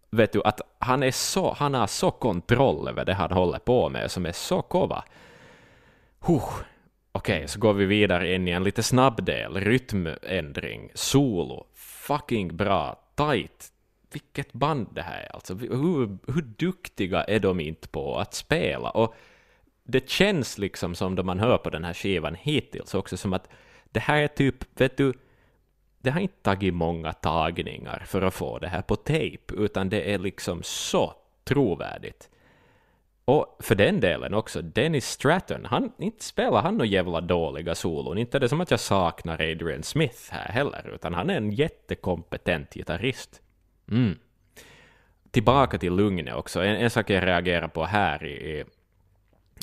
Vet 0.09 0.33
du, 0.33 0.41
att 0.43 0.61
han, 0.79 1.03
är 1.03 1.11
så, 1.11 1.53
han 1.53 1.73
har 1.73 1.87
så 1.87 2.11
kontroll 2.11 2.87
över 2.87 3.05
det 3.05 3.13
han 3.13 3.31
håller 3.31 3.59
på 3.59 3.89
med 3.89 4.11
som 4.11 4.25
är 4.25 4.31
så 4.31 4.61
kova. 4.61 5.03
Huh. 6.27 6.49
Okej, 7.11 7.47
så 7.47 7.59
går 7.59 7.73
vi 7.73 7.85
vidare 7.85 8.33
in 8.35 8.47
i 8.47 8.51
en 8.51 8.63
lite 8.63 8.83
snabb 8.83 9.25
del, 9.25 9.55
rytmändring, 9.55 10.91
solo, 10.93 11.65
fucking 11.73 12.57
bra, 12.57 12.99
tight. 13.15 13.71
Vilket 14.11 14.53
band 14.53 14.87
det 14.91 15.01
här 15.01 15.21
är 15.21 15.35
alltså. 15.35 15.55
Hur, 15.55 16.17
hur 16.33 16.41
duktiga 16.41 17.23
är 17.23 17.39
de 17.39 17.59
inte 17.59 17.87
på 17.87 18.17
att 18.17 18.33
spela? 18.33 18.89
Och 18.89 19.15
det 19.83 20.09
känns 20.09 20.57
liksom 20.57 20.95
som 20.95 21.15
då 21.15 21.23
man 21.23 21.39
hör 21.39 21.57
på 21.57 21.69
den 21.69 21.83
här 21.83 21.93
skivan 21.93 22.35
hittills 22.35 22.93
också 22.93 23.17
som 23.17 23.33
att 23.33 23.49
det 23.91 23.99
här 23.99 24.21
är 24.21 24.27
typ, 24.27 24.81
vet 24.81 24.97
du, 24.97 25.13
det 26.01 26.09
har 26.09 26.19
inte 26.19 26.41
tagit 26.41 26.73
många 26.73 27.13
tagningar 27.13 28.03
för 28.07 28.21
att 28.21 28.33
få 28.33 28.59
det 28.59 28.67
här 28.67 28.81
på 28.81 28.95
tejp, 28.95 29.55
utan 29.55 29.89
det 29.89 30.13
är 30.13 30.17
liksom 30.17 30.63
så 30.63 31.13
trovärdigt. 31.43 32.29
Och 33.29 33.57
för 33.59 33.75
den 33.75 33.99
delen 33.99 34.33
också, 34.33 34.61
Dennis 34.61 35.09
Stratton, 35.09 35.65
han 35.65 35.91
inte 35.97 36.23
spelar 36.23 36.61
han 36.61 36.73
några 36.73 36.85
jävla 36.85 37.21
dåliga 37.21 37.75
solon. 37.75 38.17
Inte 38.17 38.37
är 38.37 38.39
det 38.39 38.49
som 38.49 38.61
att 38.61 38.71
jag 38.71 38.79
saknar 38.79 39.33
Adrian 39.33 39.83
Smith 39.83 40.31
här 40.31 40.51
heller, 40.51 40.91
utan 40.95 41.13
han 41.13 41.29
är 41.29 41.37
en 41.37 41.51
jättekompetent 41.51 42.73
gitarrist. 42.73 43.41
Mm. 43.91 44.19
Tillbaka 45.31 45.77
till 45.77 45.93
lugnet 45.93 46.35
också. 46.35 46.63
En, 46.63 46.75
en 46.75 46.89
sak 46.89 47.09
jag 47.09 47.25
reagerar 47.25 47.67
på 47.67 47.85
här 47.85 48.23
i, 48.25 48.65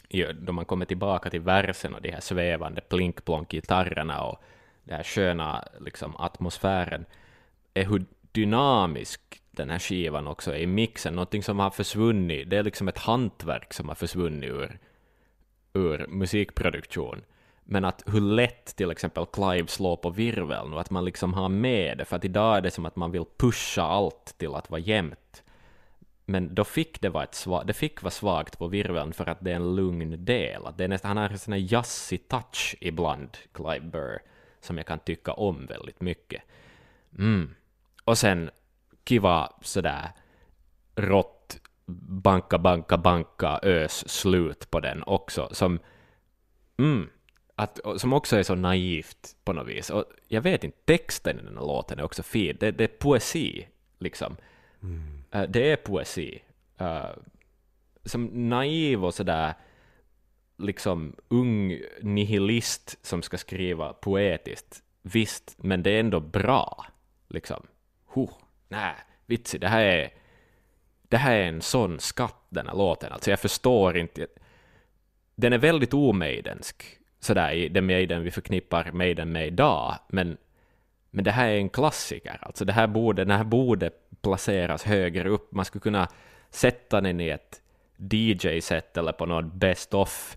i, 0.09 0.21
i, 0.21 0.33
då 0.33 0.53
man 0.53 0.65
kommer 0.65 0.85
tillbaka 0.85 1.31
till 1.31 1.41
versen 1.41 1.95
och 1.95 2.03
de 2.03 2.11
här 2.11 2.21
svävande 2.21 2.81
plink-plonk-gitarrerna 2.81 4.23
och 4.23 4.43
den 4.85 4.97
här 4.97 5.05
sköna 5.05 5.65
liksom, 5.81 6.17
atmosfären, 6.17 7.05
är 7.75 7.85
hur 7.85 8.05
dynamisk 8.33 9.43
den 9.57 9.71
här 9.71 9.79
skivan 9.79 10.27
också 10.27 10.53
är 10.53 10.59
i 10.59 10.67
mixen, 10.67 11.15
någonting 11.15 11.43
som 11.43 11.59
har 11.59 11.71
försvunnit, 11.71 12.51
det 12.51 12.57
är 12.57 12.63
liksom 12.63 12.89
ett 12.89 12.99
hantverk 12.99 13.73
som 13.73 13.89
har 13.89 13.95
försvunnit 13.95 14.51
ur, 14.51 14.79
ur 15.73 16.07
musikproduktion. 16.09 17.23
Men 17.65 17.85
att 17.85 18.03
hur 18.07 18.21
lätt 18.21 18.77
till 18.77 18.91
exempel 18.91 19.27
Clive 19.27 19.67
slår 19.67 19.97
på 19.97 20.11
virveln 20.11 20.73
och 20.73 20.81
att 20.81 20.91
man 20.91 21.05
liksom 21.05 21.35
har 21.35 21.49
med 21.49 21.99
det, 21.99 22.05
för 22.05 22.17
att 22.17 22.25
idag 22.25 22.57
är 22.57 22.61
det 22.61 22.71
som 22.71 22.87
att 22.87 22.97
man 22.97 23.11
vill 23.11 23.25
pusha 23.37 23.83
allt 23.83 24.35
till 24.39 24.55
att 24.55 24.71
vara 24.71 24.81
jämnt. 24.81 25.43
Men 26.27 26.55
då 26.55 26.65
fick 26.65 27.01
det 27.01 27.09
vara, 27.09 27.25
ett 27.25 27.33
sva- 27.33 27.65
det 27.65 27.73
fick 27.73 28.03
vara 28.03 28.11
svagt 28.11 28.59
på 28.59 28.69
virveln 28.69 29.13
för 29.13 29.29
att 29.29 29.39
det 29.41 29.51
är 29.51 29.57
en 29.57 29.77
lugn 29.77 30.25
del. 30.25 30.67
Att 30.67 30.79
det 30.79 30.85
är 30.85 30.89
nästan, 30.89 31.09
han 31.09 31.17
har 31.17 31.29
en 31.29 31.39
sån 31.39 31.53
här 31.53 31.67
jazzig 31.73 32.29
touch 32.29 32.77
ibland, 32.81 33.37
Clive 33.53 33.81
Burr, 33.81 34.19
som 34.61 34.77
jag 34.77 34.87
kan 34.87 34.99
tycka 34.99 35.33
om 35.33 35.67
väldigt 35.67 36.01
mycket. 36.01 36.43
Mm. 37.19 37.55
Och 38.05 38.19
sen 38.19 38.51
kiva 39.05 39.53
sådär 39.61 40.13
rått 40.97 41.61
banka, 41.87 42.59
banka, 42.59 42.97
banka, 42.97 43.61
ös 43.63 44.09
slut 44.09 44.71
på 44.71 44.81
den 44.81 45.03
också, 45.07 45.49
som, 45.53 45.79
mm, 46.79 47.09
att, 47.57 47.81
som 47.97 48.13
också 48.13 48.37
är 48.37 48.43
så 48.43 48.55
naivt 48.55 49.37
på 49.45 49.53
något 49.53 49.69
vis. 49.69 49.91
Och 49.91 50.05
jag 50.29 50.43
vet 50.43 50.65
inte, 50.65 50.79
texten 50.85 51.39
i 51.39 51.43
den 51.43 51.59
här 51.59 51.67
låten 51.67 51.99
är 51.99 52.05
också 52.05 52.23
fin. 52.23 52.57
Det, 52.61 52.71
det 52.71 52.85
är 52.85 52.99
poesi, 52.99 53.67
liksom. 53.99 54.37
Eh, 55.31 55.43
det 55.43 55.73
är 55.73 55.77
poesi. 55.77 56.43
Eh, 56.79 57.11
som 58.05 58.49
naiv 58.49 59.05
och 59.05 59.15
sådär 59.15 59.55
liksom 60.59 61.17
ung 61.29 61.81
nihilist 62.03 63.07
som 63.07 63.23
ska 63.23 63.39
skriva 63.39 63.93
poetiskt. 63.93 64.83
Visst, 65.03 65.57
men 65.59 65.83
det 65.83 65.91
är 65.91 66.01
ändå 66.01 66.21
bra. 66.21 66.87
Liksom. 67.29 67.67
Huh, 68.15 68.31
nej, 68.75 68.95
vitsi, 69.27 69.59
det 69.59 69.69
här 69.69 69.85
är 69.85 70.11
det 71.09 71.17
här 71.19 71.37
är 71.37 71.49
en 71.49 71.63
sån 71.63 72.01
skatt, 72.01 72.47
den 72.49 72.67
här 72.67 72.75
låten. 72.75 73.13
Alltså 73.13 73.31
jag 73.31 73.41
förstår 73.41 73.97
inte. 73.97 74.27
Den 75.35 75.53
är 75.53 75.59
väldigt 75.59 75.95
omejdensk, 75.95 76.85
sådär 77.21 77.53
i 77.53 77.69
den 77.69 77.87
Maiden 77.87 78.23
vi 78.23 78.31
förknippar 78.31 78.93
Maiden 78.93 79.33
med 79.33 79.47
idag, 79.47 79.95
men, 80.09 80.37
men 81.11 81.25
det 81.25 81.31
här 81.31 81.49
är 81.49 81.57
en 81.57 81.69
klassiker. 81.69 82.39
Alltså 82.43 82.65
det 82.65 82.73
här 82.73 82.87
borde, 82.87 83.25
den 83.25 83.37
här 83.37 83.45
borde 83.45 83.91
placeras 84.21 84.85
högre 84.85 85.29
upp. 85.29 85.53
Man 85.53 85.65
skulle 85.65 85.83
kunna 85.83 86.09
sätta 86.51 87.01
den 87.01 87.21
i 87.21 87.29
ett 87.29 87.61
DJ-set 87.97 88.97
eller 88.97 89.13
på 89.13 89.27
någon 89.27 89.59
Best 89.59 89.95
of 89.95 90.37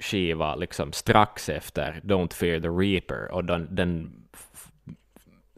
skiva 0.00 0.54
liksom 0.54 0.92
strax 0.92 1.48
efter 1.48 2.00
Don't 2.04 2.34
Fear 2.34 2.60
the 2.60 2.68
Reaper 2.68 3.30
och 3.30 3.44
den, 3.44 3.74
den 3.74 4.22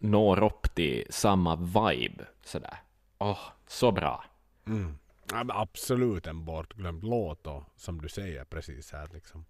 når 0.00 0.42
upp 0.44 0.74
till 0.74 1.06
samma 1.10 1.56
vibe 1.56 2.24
sådär. 2.44 2.76
Åh, 3.18 3.38
så 3.66 3.92
bra. 3.92 4.24
Mm. 4.66 4.98
Ja, 5.32 5.44
absolut 5.48 6.26
en 6.26 6.44
bortglömd 6.44 7.04
låt 7.04 7.46
och 7.46 7.62
som 7.76 8.00
du 8.00 8.08
säger 8.08 8.44
precis 8.44 8.92
här 8.92 9.08
liksom. 9.12 9.44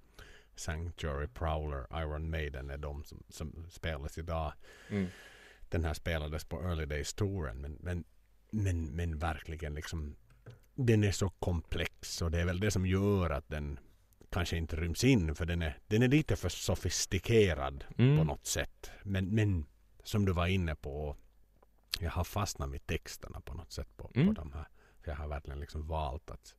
Sanctuary, 0.56 1.27
Prowler, 1.27 1.86
Iron 2.02 2.31
Maiden 2.31 2.70
är 2.70 2.78
de 2.78 3.05
som, 3.05 3.22
som 3.28 3.66
spelas 3.70 4.18
idag. 4.18 4.52
Mm. 4.90 5.06
Den 5.68 5.85
här 5.85 5.94
spelades 5.94 6.44
på 6.44 6.62
Early 6.62 6.86
Days-touren 6.86 7.60
men, 7.60 7.78
men, 7.81 8.05
men, 8.51 8.86
men 8.86 9.18
verkligen 9.18 9.74
liksom 9.74 10.16
den 10.74 11.05
är 11.05 11.12
så 11.12 11.28
komplex 11.31 12.22
och 12.22 12.31
det 12.31 12.40
är 12.40 12.44
väl 12.44 12.60
det 12.60 12.70
som 12.70 12.86
gör 12.86 13.31
att 13.31 13.48
den 13.48 13.78
kanske 14.31 14.56
inte 14.56 14.77
ryms 14.77 15.05
in 15.05 15.35
för 15.35 15.47
den 15.47 15.62
är, 15.62 15.78
den 15.86 16.02
är 16.02 16.09
lite 16.09 16.36
för 16.36 16.48
sofistikerad 16.48 17.85
Mm. 17.98 18.18
på 18.18 18.24
något 18.24 18.47
sätt. 18.47 18.90
Men, 19.02 19.35
men 19.35 19.66
som 20.05 20.24
du 20.24 20.32
var 20.32 20.47
inne 20.47 20.74
på 20.74 21.16
jag 22.01 22.10
har 22.10 22.24
fastnat 22.24 22.68
med 22.70 22.86
texterna 22.86 23.40
på 23.40 23.55
något 23.55 23.72
sätt 23.72 23.97
på, 23.97 24.10
Mm. 24.14 24.27
på 24.35 24.40
de 24.40 24.52
här. 24.52 24.68
För 25.01 25.10
jag 25.10 25.16
har 25.18 25.28
verkligen 25.28 25.60
liksom 25.60 25.86
valt 25.86 26.31
att 26.31 26.55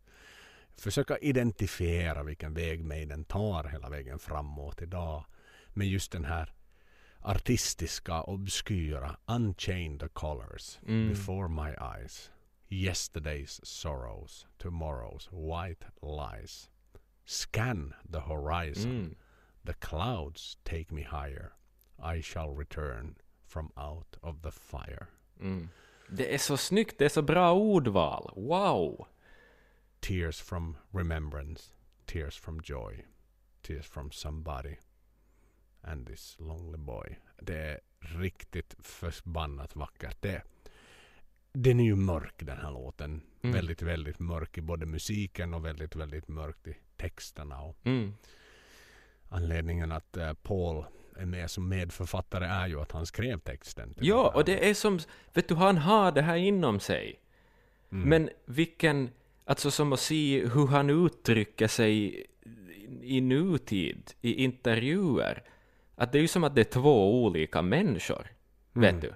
försöka 0.78 1.18
identifiera 1.18 2.24
vilken 2.24 2.54
väg 2.54 2.84
Maiden 2.86 3.24
tar 3.26 3.64
hela 3.64 3.90
vägen 3.90 4.20
framåt 4.20 4.82
idag. 4.82 5.26
Med 5.74 5.88
just 5.88 6.12
den 6.12 6.26
här 6.26 6.54
artistiska, 7.20 8.22
obskyra 8.24 9.18
Unchain 9.26 10.00
the 10.00 10.08
colors 10.08 10.80
Mm. 10.88 11.10
before 11.10 11.48
my 11.48 11.72
eyes. 12.00 12.32
Yesterday's 12.70 13.60
sorrows, 13.66 14.48
tomorrow's 14.58 15.30
white 15.32 15.86
lies. 16.02 16.70
Scan 17.26 17.94
the 18.12 18.20
horizon. 18.20 18.92
Mm. 18.92 19.16
The 19.66 19.74
clouds 19.74 20.58
take 20.64 20.94
me 20.94 21.02
higher. 21.04 21.52
I 22.18 22.22
shall 22.22 22.58
return 22.58 23.16
from 23.52 23.72
out 23.76 24.18
of 24.22 24.42
the 24.42 24.52
fire. 24.52 25.08
Mm. 25.40 25.70
Det 26.10 26.34
är 26.34 26.38
så 26.38 26.58
snyggt, 26.58 26.98
det 26.98 27.06
är 27.06 27.10
så 27.10 27.22
bra 27.22 27.54
ordval. 27.54 28.32
Wow! 28.36 29.08
Tears 30.00 30.42
from 30.42 30.78
remembrance, 30.92 31.74
tears 32.06 32.38
from 32.40 32.62
joy, 32.64 33.06
tears 33.62 33.86
from 33.88 34.12
somebody 34.12 34.76
and 35.82 36.08
this 36.08 36.36
lonely 36.40 36.78
boy. 36.78 37.20
Det 37.42 37.58
är 37.58 37.80
riktigt 38.00 38.76
förbannat 38.80 39.76
vackert. 39.76 40.18
Det, 40.22 40.42
den 41.54 41.80
är 41.80 41.84
ju 41.84 41.96
mörk 41.96 42.36
den 42.38 42.58
här 42.58 42.72
låten. 42.72 43.22
Mm. 43.42 43.54
Väldigt, 43.56 43.82
väldigt 43.82 44.20
mörk 44.20 44.58
i 44.58 44.62
både 44.62 44.86
musiken 44.86 45.54
och 45.54 45.66
väldigt, 45.66 45.96
väldigt 45.96 46.28
mörkt 46.28 46.68
i 46.68 46.78
texterna. 46.98 47.62
Och 47.62 47.78
Mm. 47.84 48.14
anledningen 49.30 49.92
att 49.92 50.18
eh, 50.18 50.34
Paul 50.34 50.86
är 51.18 51.26
med 51.26 51.52
som 51.52 51.70
medförfattare 51.70 52.46
är 52.46 52.68
ju 52.68 52.82
att 52.82 52.92
han 52.92 53.06
skrev 53.06 53.40
texten. 53.40 53.94
Ja, 54.00 54.32
och 54.36 54.46
det 54.46 54.70
är 54.70 54.74
som, 54.74 55.00
vet 55.34 55.48
du, 55.48 55.56
han 55.56 55.78
har 55.78 56.12
det 56.12 56.22
här 56.22 56.36
inom 56.36 56.80
sig. 56.80 57.20
Mm. 57.92 58.10
Men 58.10 58.30
vilken, 58.46 59.10
alltså 59.46 59.72
som 59.72 59.94
att 59.94 60.00
se 60.00 60.48
hur 60.48 60.68
han 60.68 60.90
uttrycker 60.90 61.68
sig 61.68 62.20
i, 62.22 62.28
i 63.02 63.22
nutid, 63.22 64.12
i 64.22 64.44
intervjuer. 64.44 65.44
Att 65.96 66.12
det 66.12 66.18
är 66.18 66.22
ju 66.22 66.28
som 66.28 66.44
att 66.44 66.56
det 66.56 66.62
är 66.62 66.82
två 66.82 67.24
olika 67.24 67.62
människor, 67.62 68.28
Mm. 68.76 68.96
vet 68.96 69.02
du. 69.02 69.14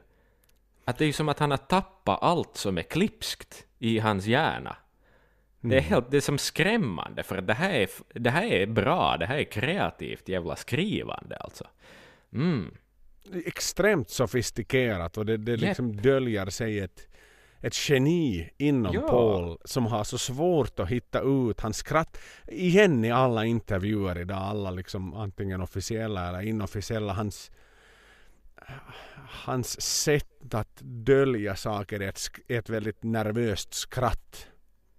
Att 0.86 0.98
det 0.98 1.04
är 1.04 1.08
ju 1.08 1.14
som 1.14 1.30
att 1.30 1.40
han 1.40 1.52
har 1.52 1.58
tappat 1.58 2.20
allt 2.22 2.58
som 2.58 2.78
är 2.78 2.82
klipskt 2.82 3.66
i 3.80 4.00
hans 4.00 4.26
hjärna. 4.26 4.76
Det 5.70 5.76
är 5.76 5.80
Mm. 5.80 5.90
helt, 5.90 6.12
det 6.12 6.18
är 6.18 6.22
som 6.22 6.38
skrämmande, 6.38 7.24
för 7.24 7.38
att 7.38 7.48
det 7.48 7.54
här 7.54 7.70
är, 7.74 7.90
det 8.14 8.30
här 8.30 8.46
är 8.46 8.66
bra, 8.66 9.18
det 9.18 9.26
här 9.26 9.38
är 9.38 9.44
kreativt 9.44 10.30
jävla 10.30 10.56
skrivande 10.56 11.38
alltså. 11.38 11.68
Mm. 12.34 12.78
Extremt 13.46 14.10
sofistikerat 14.10 15.18
och 15.18 15.26
det, 15.26 15.38
det 15.38 15.58
liksom 15.58 15.96
döljer 15.96 16.46
sig 16.46 16.80
ett, 16.80 17.08
ett 17.62 17.90
geni 17.90 18.50
inom 18.58 18.94
Ja. 18.94 19.02
Paul 19.02 19.58
som 19.66 19.86
har 19.86 20.04
så 20.04 20.18
svårt 20.18 20.80
att 20.80 20.90
hitta 20.90 21.22
ut. 21.22 21.60
Han 21.60 21.74
skratt 21.74 22.18
igen 22.48 23.06
i 23.06 23.12
alla 23.12 23.46
intervjuer 23.46 24.20
idag, 24.20 24.38
alla 24.38 24.72
liksom 24.72 25.14
antingen 25.14 25.62
officiella 25.62 26.30
eller 26.30 26.42
inofficiella. 26.42 27.14
Hans, 27.14 27.52
hans 29.46 29.82
sätt 29.82 30.54
att 30.54 30.82
dölja 30.82 31.56
saker 31.56 32.00
är 32.00 32.10
ett, 32.10 32.22
ett 32.48 32.70
väldigt 32.70 33.04
nervöst 33.04 33.74
skratt. 33.74 34.48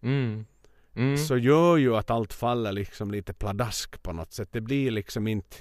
Mm. 0.03 0.47
Mm. 0.97 1.17
Så 1.17 1.37
gör 1.37 1.77
ju 1.77 1.97
att 1.97 2.11
allt 2.11 2.33
faller 2.33 2.73
liksom 2.73 3.11
lite 3.11 3.33
pladask 3.33 4.03
på 4.03 4.13
något 4.13 4.33
sätt. 4.33 4.49
Det 4.53 4.61
blir 4.61 4.91
liksom 4.91 5.27
inte 5.27 5.57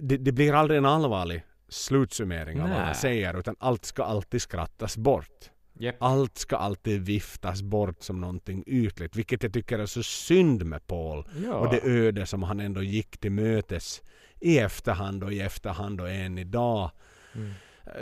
det, 0.00 0.16
det 0.16 0.32
blir 0.32 0.52
aldrig 0.52 0.78
en 0.78 0.86
allvarlig 0.86 1.44
slutsummering 1.68 2.60
av 2.60 2.68
vad 2.68 2.76
Nej. 2.76 2.86
han 2.86 2.94
säger 2.94 3.38
utan 3.38 3.56
allt 3.58 3.84
ska 3.84 4.04
alltid 4.04 4.42
skrattas 4.42 4.96
bort. 4.96 5.50
Japp. 5.78 5.96
Allt 5.98 6.38
ska 6.38 6.56
alltid 6.56 7.02
viftas 7.02 7.62
bort 7.62 8.02
som 8.02 8.20
någonting 8.20 8.64
ytligt 8.66 9.16
vilket 9.16 9.42
jag 9.42 9.52
tycker 9.52 9.78
är 9.78 9.86
så 9.86 10.02
synd 10.02 10.64
med 10.64 10.86
Paul 10.86 11.24
Ja. 11.44 11.54
och 11.54 11.70
det 11.70 11.84
öde 11.84 12.26
som 12.26 12.42
han 12.42 12.60
ändå 12.60 12.82
gick 12.82 13.18
till 13.18 13.32
mötes 13.32 14.02
i 14.40 14.58
efterhand 14.58 15.24
och 15.24 15.32
i 15.32 15.40
efterhand 15.40 16.00
och 16.00 16.10
än 16.10 16.38
idag. 16.38 16.90
Mm. 17.34 17.52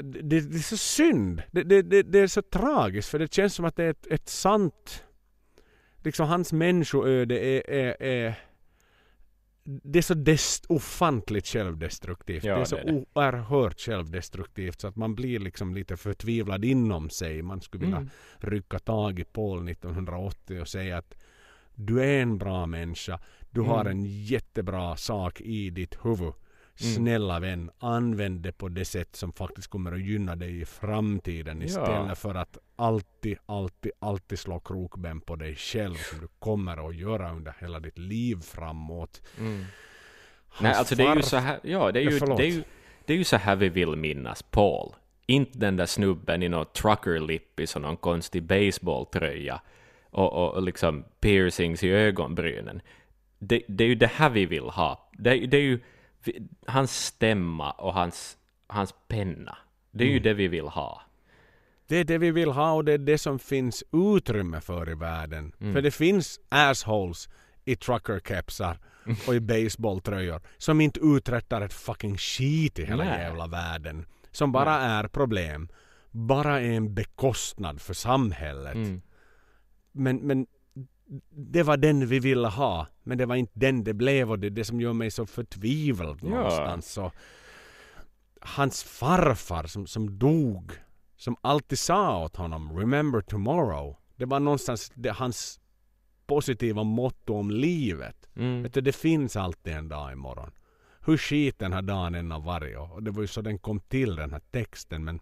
Det, 0.02 0.40
det, 0.40 0.56
är 0.56 0.58
så 0.58 0.76
synd. 0.76 1.42
Det, 1.50 1.62
det, 1.62 1.82
det, 1.82 2.02
det 2.02 2.18
är 2.18 2.26
så 2.26 2.42
tragiskt 2.42 3.08
för 3.08 3.18
det 3.18 3.34
känns 3.34 3.54
som 3.54 3.64
att 3.64 3.76
det 3.76 3.84
är 3.84 3.90
ett, 3.90 4.06
ett 4.06 4.28
sant 4.28 5.04
liksom 6.04 6.28
hans 6.28 6.52
människoöde 6.52 7.38
är, 7.38 7.70
är, 7.70 8.02
är 8.02 8.34
det 9.64 9.98
är 9.98 10.02
så 10.02 10.14
dest, 10.14 10.66
ofantligt 10.68 11.46
självdestruktivt. 11.46 12.44
Ja, 12.44 12.54
det 12.54 12.60
är 12.60 12.64
så 12.64 12.76
det 12.76 12.82
är 12.82 13.04
oerhört 13.14 13.80
självdestruktivt 13.80 14.80
så 14.80 14.86
att 14.88 14.96
man 14.96 15.14
blir 15.14 15.38
liksom 15.38 15.74
lite 15.74 15.96
förtvivlad 15.96 16.64
inom 16.64 17.10
sig. 17.10 17.42
Man 17.42 17.60
skulle 17.60 17.84
vilja 17.84 17.96
Mm. 17.96 18.10
rycka 18.38 18.78
tag 18.78 19.18
i 19.18 19.24
Paul 19.24 19.68
1980 19.68 20.60
och 20.60 20.68
säga 20.68 20.96
att 20.98 21.14
du 21.74 22.00
är 22.04 22.22
en 22.22 22.38
bra 22.38 22.66
människa. 22.66 23.20
Du 23.50 23.60
har 23.60 23.80
Mm. 23.80 23.98
en 23.98 24.04
jättebra 24.04 24.96
sak 24.96 25.40
i 25.40 25.70
ditt 25.70 25.94
huvud. 26.04 26.32
Mm. 26.82 26.94
Snälla 26.94 27.40
vän, 27.40 27.70
använd 27.78 28.40
det 28.40 28.52
på 28.52 28.68
det 28.68 28.84
sätt 28.84 29.16
som 29.16 29.32
faktiskt 29.32 29.68
kommer 29.68 29.92
att 29.92 30.00
gynna 30.00 30.36
dig 30.36 30.60
i 30.60 30.64
framtiden 30.64 31.58
Ja. 31.60 31.66
istället 31.66 32.18
för 32.18 32.34
att 32.34 32.58
alltid, 32.76 33.38
alltid, 33.46 33.92
alltid 33.98 34.38
slå 34.38 34.60
krokben 34.60 35.20
på 35.20 35.36
dig 35.36 35.54
själv 35.56 35.94
som 35.94 36.20
du 36.20 36.28
kommer 36.38 36.88
att 36.88 36.96
göra 36.96 37.32
under 37.32 37.54
hela 37.60 37.80
ditt 37.80 37.98
liv 37.98 38.40
framåt. 38.42 39.22
Mm. 39.38 39.64
Nej, 40.60 40.72
alltså 40.74 40.94
det 40.94 41.02
är 41.04 41.16
ju 41.16 41.22
så 41.22 41.36
här, 41.36 41.60
ja, 41.62 41.92
det 41.92 42.00
är 42.00 42.04
Ja, 42.04 42.10
ju, 42.10 42.18
förlåt. 42.18 42.38
det 42.38 42.44
är 42.44 42.50
ju, 42.50 42.62
det 43.06 43.12
är 43.12 43.16
ju 43.16 43.24
så 43.24 43.36
här 43.36 43.56
vi 43.56 43.68
vill 43.68 43.96
minnas 43.96 44.42
Paul. 44.42 44.92
Inte 45.26 45.58
den 45.58 45.76
där 45.76 45.86
snubben 45.86 46.42
i 46.42 46.48
någon 46.48 46.66
trucker-lippis 46.66 47.76
och 47.76 47.82
någon 47.82 47.96
konstig 47.96 48.42
baseballtröja 48.42 49.60
och, 50.10 50.32
och, 50.32 50.54
och 50.54 50.62
liksom 50.62 51.04
piercings 51.20 51.82
i 51.84 51.88
ögonbrynen. 51.90 52.80
Det, 53.38 53.62
det 53.68 53.84
är 53.84 53.88
ju 53.88 53.94
det 53.94 54.06
här 54.06 54.30
vi 54.30 54.46
vill 54.46 54.62
ha. 54.64 55.10
Det, 55.18 55.46
det 55.46 55.56
är 55.56 55.60
ju 55.62 55.80
hans 56.66 57.04
stämma 57.06 57.70
och 57.70 57.94
hans, 57.94 58.38
hans 58.66 58.94
penna. 59.08 59.56
Det 59.90 60.04
är 60.04 60.08
Mm. 60.08 60.14
ju 60.14 60.20
det 60.20 60.34
vi 60.34 60.48
vill 60.48 60.68
ha. 60.68 61.02
Det 61.86 61.96
är 61.96 62.04
det 62.04 62.18
vi 62.18 62.30
vill 62.30 62.50
ha 62.50 62.72
och 62.72 62.84
det 62.84 62.92
är 62.92 62.98
det 62.98 63.18
som 63.18 63.38
finns 63.38 63.84
utrymme 64.16 64.60
för 64.60 64.90
i 64.90 64.94
världen. 64.94 65.52
Mm. 65.60 65.72
För 65.72 65.82
det 65.82 65.90
finns 65.90 66.40
assholes 66.48 67.28
i 67.64 67.76
truckerkepsar 67.76 68.78
och 69.26 69.34
i 69.34 69.40
baseballtröjor 69.40 70.40
som 70.58 70.80
inte 70.80 71.00
uträttar 71.00 71.60
ett 71.60 71.72
fucking 71.72 72.16
skit 72.18 72.78
i 72.78 72.84
hela 72.84 73.04
Nej. 73.04 73.20
jävla 73.20 73.46
världen. 73.46 74.06
Som 74.30 74.52
bara 74.52 74.74
är 74.74 75.08
problem. 75.08 75.68
Bara 76.10 76.60
är 76.60 76.70
en 76.70 76.94
bekostnad 76.94 77.80
för 77.80 77.94
samhället. 77.94 78.74
Mm. 78.74 79.02
Men, 79.92 80.16
men 80.16 80.46
det 81.30 81.62
var 81.62 81.76
den 81.76 82.06
vi 82.06 82.18
ville 82.18 82.48
ha. 82.48 82.86
Men 83.02 83.18
det 83.18 83.26
var 83.26 83.36
inte 83.36 83.52
den 83.54 83.84
det 83.84 83.94
blev 83.94 84.30
och 84.30 84.38
det 84.38 84.46
är 84.46 84.50
det 84.50 84.64
som 84.64 84.80
gör 84.80 84.92
mig 84.92 85.10
så 85.10 85.26
förtvivlad 85.26 86.18
Ja. 86.22 86.28
någonstans. 86.28 86.92
Så, 86.92 87.12
hans 88.40 88.82
farfar 88.82 89.66
som, 89.66 89.86
som 89.86 90.18
dog, 90.18 90.72
som 91.16 91.36
alltid 91.40 91.78
sa 91.78 92.24
åt 92.24 92.36
honom 92.36 92.78
Remember 92.78 93.20
tomorrow. 93.20 93.96
Det 94.16 94.24
var 94.24 94.40
någonstans 94.40 94.92
det, 94.94 95.10
hans 95.10 95.60
positiva 96.26 96.82
motto 96.82 97.34
om 97.34 97.50
livet. 97.50 98.28
Mm. 98.36 98.62
Vet 98.62 98.74
du, 98.74 98.80
det 98.80 98.92
finns 98.96 99.36
alltid 99.36 99.72
en 99.72 99.88
dag 99.88 100.12
imorgon. 100.12 100.50
Hur 101.06 101.16
skit 101.16 101.58
den 101.58 101.72
här 101.72 101.82
dagen 101.82 102.14
än 102.14 102.30
har 102.30 102.40
varit. 102.40 102.78
Och 102.78 103.02
det 103.02 103.10
var 103.10 103.22
ju 103.22 103.26
så 103.26 103.40
den 103.40 103.58
kom 103.58 103.80
till 103.80 104.16
den 104.16 104.32
här 104.32 104.42
texten. 104.50 105.04
Men, 105.04 105.20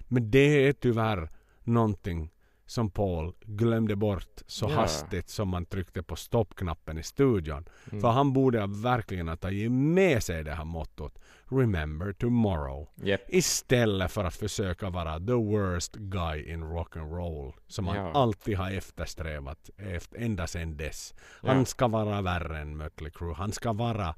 men 0.00 0.30
det 0.30 0.68
är 0.68 0.72
tyvärr 0.72 1.30
någonting 1.64 2.30
som 2.66 2.90
Paul 2.90 3.32
glömde 3.40 3.96
bort 3.96 4.42
så 4.46 4.66
Ja. 4.70 4.74
hastigt 4.74 5.28
som 5.28 5.48
man 5.48 5.66
tryckte 5.66 6.02
på 6.02 6.16
stoppknappen 6.16 6.98
i 6.98 7.02
studion. 7.02 7.64
Mm. 7.90 8.00
För 8.00 8.08
han 8.10 8.32
borde 8.32 8.66
verkligen 8.66 9.28
ha 9.28 9.36
tagit 9.36 9.72
med 9.72 10.22
sig 10.22 10.44
det 10.44 10.54
här 10.54 10.64
mottot. 10.64 11.18
Remember 11.50 12.12
tomorrow. 12.12 12.88
Japp. 12.94 13.20
Istället 13.28 14.12
för 14.12 14.24
att 14.24 14.36
försöka 14.36 14.90
vara 14.90 15.18
the 15.18 15.32
worst 15.32 15.94
guy 15.94 16.42
in 16.52 16.62
rock 16.62 16.96
and 16.96 17.12
roll 17.12 17.52
Som 17.66 17.86
han 17.86 17.96
Ja. 17.96 18.12
alltid 18.12 18.56
har 18.58 18.70
eftersträvat 18.70 19.70
efter, 19.76 20.18
ända 20.18 20.46
sedan 20.46 20.76
dess. 20.76 21.14
Han 21.42 21.66
ska 21.66 21.88
vara 21.88 22.22
värre 22.22 22.58
än 22.58 22.76
Mötley 22.76 23.10
Crüe. 23.10 23.34
Han 23.34 23.52
ska 23.52 23.72
vara 23.72 24.14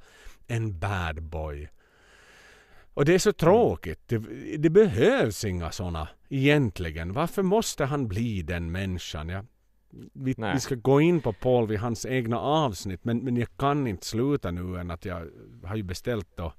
en 0.46 0.78
bad 0.78 1.22
boy. 1.22 1.68
Och 2.94 3.04
det 3.04 3.14
är 3.14 3.18
så 3.18 3.32
tråkigt. 3.32 4.00
Det, 4.08 4.18
det 4.56 4.70
behövs 4.70 5.44
inga 5.44 5.70
såna 5.70 6.08
egentligen. 6.28 7.12
Varför 7.12 7.42
måste 7.42 7.84
han 7.84 8.08
bli 8.08 8.42
den 8.42 8.72
människan? 8.72 9.28
Jag, 9.28 9.46
vi, 10.12 10.34
vi 10.54 10.60
ska 10.60 10.74
gå 10.74 11.00
in 11.00 11.20
på 11.20 11.32
Paul 11.32 11.68
vid 11.68 11.78
hans 11.78 12.06
egna 12.06 12.38
avsnitt 12.38 13.04
men, 13.04 13.18
men 13.18 13.36
jag 13.36 13.48
kan 13.56 13.86
inte 13.86 14.06
sluta 14.06 14.50
nu 14.50 14.80
än 14.80 14.90
att 14.90 15.04
jag 15.04 15.30
har 15.64 15.76
ju 15.76 15.82
beställt 15.82 16.28
då 16.36 16.52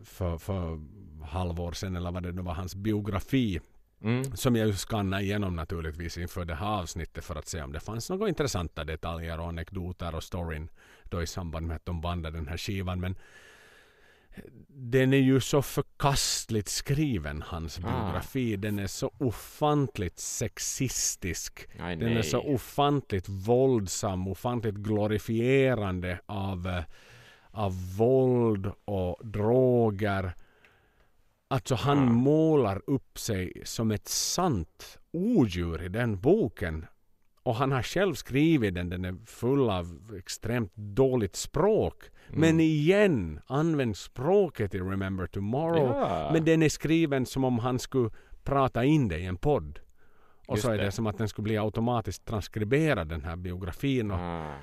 för, 0.00 0.38
för 0.38 0.80
halvår 1.24 1.72
sedan 1.72 1.96
eller 1.96 2.10
vad 2.10 2.22
det 2.22 2.32
nu 2.32 2.42
var 2.42 2.54
hans 2.54 2.74
biografi 2.74 3.60
Mm. 4.02 4.36
som 4.36 4.56
jag 4.56 4.66
ju 4.66 4.72
skannade 4.72 5.22
igenom 5.22 5.56
naturligtvis 5.56 6.18
inför 6.18 6.44
det 6.44 6.54
här 6.54 6.80
avsnittet 6.80 7.24
för 7.24 7.36
att 7.36 7.48
se 7.48 7.62
om 7.62 7.72
det 7.72 7.80
fanns 7.80 8.10
några 8.10 8.28
intressanta 8.28 8.84
detaljer 8.84 9.40
och 9.40 9.48
anekdoter 9.48 10.14
och 10.14 10.24
storyn 10.24 10.68
då 11.04 11.22
i 11.22 11.26
samband 11.26 11.66
med 11.66 11.76
att 11.76 11.86
de 11.86 12.00
bandade 12.00 12.38
den 12.38 12.48
här 12.48 12.56
skivan. 12.56 13.00
Men 13.00 13.16
den 14.68 15.12
är 15.12 15.16
ju 15.18 15.40
så 15.40 15.62
förkastligt 15.62 16.68
skriven, 16.68 17.42
hans 17.46 17.78
Ah. 17.78 17.80
biografi. 17.82 18.56
Den 18.56 18.78
är 18.78 18.86
så 18.86 19.10
ofantligt 19.18 20.18
sexistisk. 20.18 21.68
Aj, 21.80 21.96
Den 21.96 22.16
är 22.16 22.22
så 22.22 22.38
ofantligt 22.40 23.28
våldsam, 23.28 24.28
ofantligt 24.28 24.74
glorifierande 24.76 26.18
av, 26.26 26.66
eh, 26.66 26.84
av 27.50 27.96
våld 27.96 28.70
och 28.84 29.26
droger. 29.26 30.32
Alltså 31.48 31.74
han 31.74 31.98
Ah. 31.98 32.12
målar 32.12 32.82
upp 32.86 33.18
sig 33.18 33.62
som 33.64 33.90
ett 33.90 34.08
sant 34.08 34.98
odjur 35.12 35.82
i 35.82 35.88
den 35.88 36.20
boken. 36.20 36.86
Och 37.42 37.54
han 37.54 37.72
har 37.72 37.82
själv 37.82 38.14
skrivit 38.14 38.74
den, 38.74 38.88
den 38.90 39.04
är 39.04 39.16
full 39.26 39.70
av 39.70 40.14
extremt 40.18 40.76
dåligt 40.76 41.36
språk. 41.36 42.02
Mm. 42.28 42.40
Men 42.40 42.60
igen 42.60 43.40
används 43.46 44.00
språket 44.00 44.74
i 44.74 44.78
Remember 44.80 45.26
Tomorrow. 45.26 45.96
Ja. 45.96 46.30
Men 46.32 46.44
den 46.44 46.62
är 46.62 46.68
skriven 46.68 47.26
som 47.26 47.44
om 47.44 47.58
han 47.58 47.78
skulle 47.78 48.10
prata 48.44 48.84
in 48.84 49.08
det 49.08 49.18
i 49.18 49.26
en 49.26 49.36
podd. 49.36 49.78
Och 50.46 50.56
Just 50.56 50.66
så 50.66 50.72
är 50.72 50.78
det. 50.78 50.84
det. 50.84 50.92
som 50.92 51.06
att 51.06 51.18
den 51.18 51.28
skulle 51.28 51.42
bli 51.42 51.58
automatiskt 51.58 52.24
transkriberad 52.24 53.08
den 53.08 53.24
här 53.24 53.36
biografin. 53.36 54.10
Och, 54.10 54.18
Ah. 54.20 54.54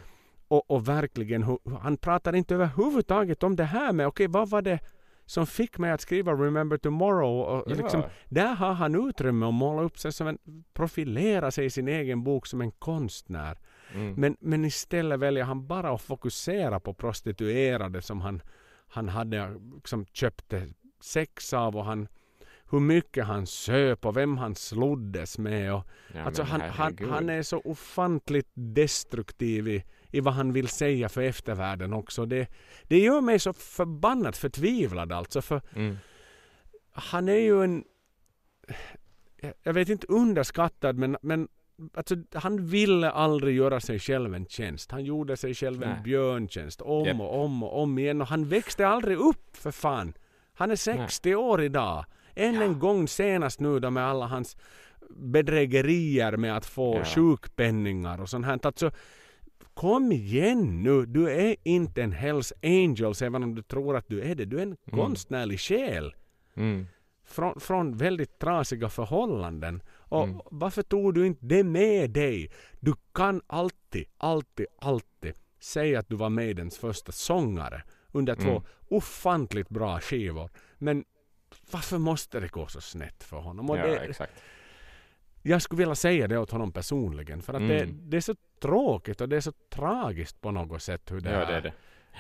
och, 0.48 0.72
och 0.72 0.88
verkligen, 0.88 1.58
han 1.82 1.98
pratar 1.98 2.36
inte 2.36 2.56
överhuvudtaget 2.56 3.44
om 3.44 3.56
det 3.56 3.64
här 3.64 3.94
med 3.94 4.08
okej 4.08 4.28
vad 4.28 4.50
var 4.50 4.62
det 4.62 4.80
som 5.26 5.48
fick 5.48 5.78
mig 5.78 5.92
att 5.92 6.02
skriva 6.02 6.32
Remember 6.34 6.78
Tomorrow. 6.78 7.40
Och 7.42 7.64
Ja. 7.72 7.76
liksom, 7.76 8.04
där 8.30 8.56
har 8.56 8.74
han 8.74 9.08
utrymme 9.10 9.46
att 9.46 9.54
måla 9.54 9.82
upp 9.82 10.00
sig 10.00 10.12
som 10.14 10.28
en, 10.28 10.38
profilera 10.74 11.52
sig 11.52 11.66
i 11.66 11.70
sin 11.70 11.88
egen 11.88 12.24
bok 12.24 12.48
som 12.48 12.62
en 12.62 12.72
konstnär. 12.72 13.58
Mm. 13.94 14.14
Men, 14.14 14.38
men 14.40 14.66
istället 14.66 15.20
väljer 15.20 15.44
han 15.44 15.68
bara 15.68 15.90
att 15.94 16.02
fokusera 16.02 16.80
på 16.80 16.94
prostituerade 16.94 18.02
som 18.02 18.22
han, 18.22 18.42
han 18.88 19.10
hade 19.10 19.60
liksom 19.76 20.06
köpte 20.06 20.68
sex 21.02 21.54
av 21.54 21.76
och 21.76 21.86
han, 21.86 22.08
hur 22.72 22.80
mycket 22.80 23.26
han 23.26 23.48
söp 23.48 24.06
och 24.06 24.18
vem 24.18 24.38
han 24.38 24.56
sloddes 24.56 25.38
med. 25.38 25.74
Och, 25.74 25.84
Ja, 26.14 26.22
alltså 26.22 26.44
han, 26.44 26.62
han, 26.62 26.98
han 27.10 27.30
är 27.30 27.44
så 27.44 27.62
ofantligt 27.66 28.50
destruktiv 28.54 29.68
i, 29.68 29.84
i 30.12 30.20
vad 30.20 30.34
han 30.34 30.54
vill 30.54 30.68
säga 30.68 31.10
för 31.10 31.22
eftervärlden 31.22 31.94
också. 31.94 32.26
Det, 32.26 32.48
det 32.84 33.00
gör 33.00 33.22
mig 33.22 33.40
så 33.40 33.54
förbannat 33.54 34.38
förtvivlad 34.38 35.12
alltså. 35.12 35.42
För 35.42 35.62
Mm. 35.76 35.98
han 36.92 37.30
är 37.30 37.40
ju 37.40 37.64
en, 37.64 37.84
jag 39.64 39.74
vet 39.74 39.90
inte 39.90 40.08
underskattad 40.08 40.98
men, 40.98 41.18
men 41.22 41.48
alltså, 41.94 42.16
han 42.34 42.66
ville 42.66 43.10
aldrig 43.12 43.56
göra 43.56 43.80
sig 43.80 44.00
själv 44.00 44.34
en 44.36 44.46
tjänst. 44.46 44.92
Han 44.92 45.06
gjorde 45.06 45.38
sig 45.38 45.54
själv 45.54 45.84
en 45.84 45.90
Nej. 45.90 46.02
björntjänst 46.04 46.82
om 46.82 47.06
Japp. 47.06 47.20
och 47.20 47.44
om 47.44 47.64
och 47.64 47.82
om 47.82 48.00
igen 48.00 48.22
och 48.22 48.28
han 48.28 48.46
växte 48.46 48.88
aldrig 48.88 49.18
upp 49.18 49.58
för 49.58 49.72
fan. 49.72 50.14
Han 50.54 50.72
är 50.72 50.76
60 50.76 51.36
år 51.36 51.62
idag. 51.64 52.06
Än 52.36 52.62
en 52.62 52.80
gång 52.80 53.08
senast 53.08 53.60
nu 53.60 53.80
då 53.80 53.90
med 53.90 54.04
alla 54.06 54.26
hans 54.28 54.58
bedrägerier 55.10 56.38
med 56.38 56.58
att 56.58 56.66
få 56.66 56.96
Ja. 56.98 57.06
sjukpenningar 57.06 58.22
och 58.22 58.30
sånt 58.30 58.46
här. 58.46 58.60
Alltså, 58.64 58.92
kom 59.74 60.12
igen 60.12 60.84
nu, 60.84 61.06
du 61.06 61.30
är 61.32 61.56
inte 61.64 62.04
en 62.04 62.12
Hells 62.12 62.54
Angels 62.64 63.22
även 63.22 63.44
om 63.44 63.56
du 63.56 63.62
tror 63.62 63.96
att 63.98 64.08
du 64.08 64.22
är 64.22 64.36
det. 64.36 64.46
Du 64.46 64.58
är 64.58 64.62
en 64.64 64.78
konstnärlig 64.92 65.60
själ 65.60 66.16
Mm. 66.58 66.88
från, 67.26 67.60
från 67.60 67.98
väldigt 67.98 68.40
trasiga 68.40 68.90
förhållanden. 68.90 69.82
Och 70.10 70.24
Mm. 70.24 70.42
varför 70.52 70.82
tog 70.84 71.14
du 71.14 71.26
inte 71.28 71.46
det 71.46 71.64
med 71.64 72.10
dig? 72.12 72.52
Du 72.80 72.94
kan 73.14 73.42
alltid, 73.48 74.06
alltid, 74.18 74.66
alltid 74.82 75.34
säga 75.60 76.00
att 76.00 76.10
du 76.10 76.16
var 76.16 76.30
Maidens 76.30 76.78
första 76.78 77.12
sångare 77.12 77.84
under 78.12 78.36
två 78.36 78.50
Mm. 78.50 78.64
ofantligt 78.90 79.70
bra 79.70 80.00
skivor. 80.00 80.50
Men 80.78 81.06
varför 81.72 81.98
måste 81.98 82.40
det 82.40 82.48
gå 82.52 82.68
så 82.68 82.82
snett 82.82 83.24
för 83.24 83.38
honom? 83.38 83.70
Och 83.70 83.78
Ja, 83.78 83.88
det, 83.88 83.98
exakt. 83.98 84.34
jag 85.42 85.62
skulle 85.62 85.80
vilja 85.80 85.96
säga 85.96 86.28
det 86.28 86.38
åt 86.38 86.52
honom 86.52 86.72
personligen. 86.72 87.42
För 87.42 87.54
att 87.54 87.62
Mm. 87.62 87.70
det, 87.78 88.10
det 88.10 88.18
är 88.18 88.22
så 88.22 88.36
tråkigt 88.62 89.22
och 89.22 89.30
det 89.30 89.36
är 89.38 89.42
så 89.42 89.52
tragiskt 89.70 90.42
på 90.42 90.52
något 90.52 90.82
sätt 90.82 91.12
hur 91.12 91.22
det 91.22 91.32
Ja, 91.32 91.38
är. 91.38 91.46
det 91.46 91.54
är 91.58 91.62
det. 91.62 91.74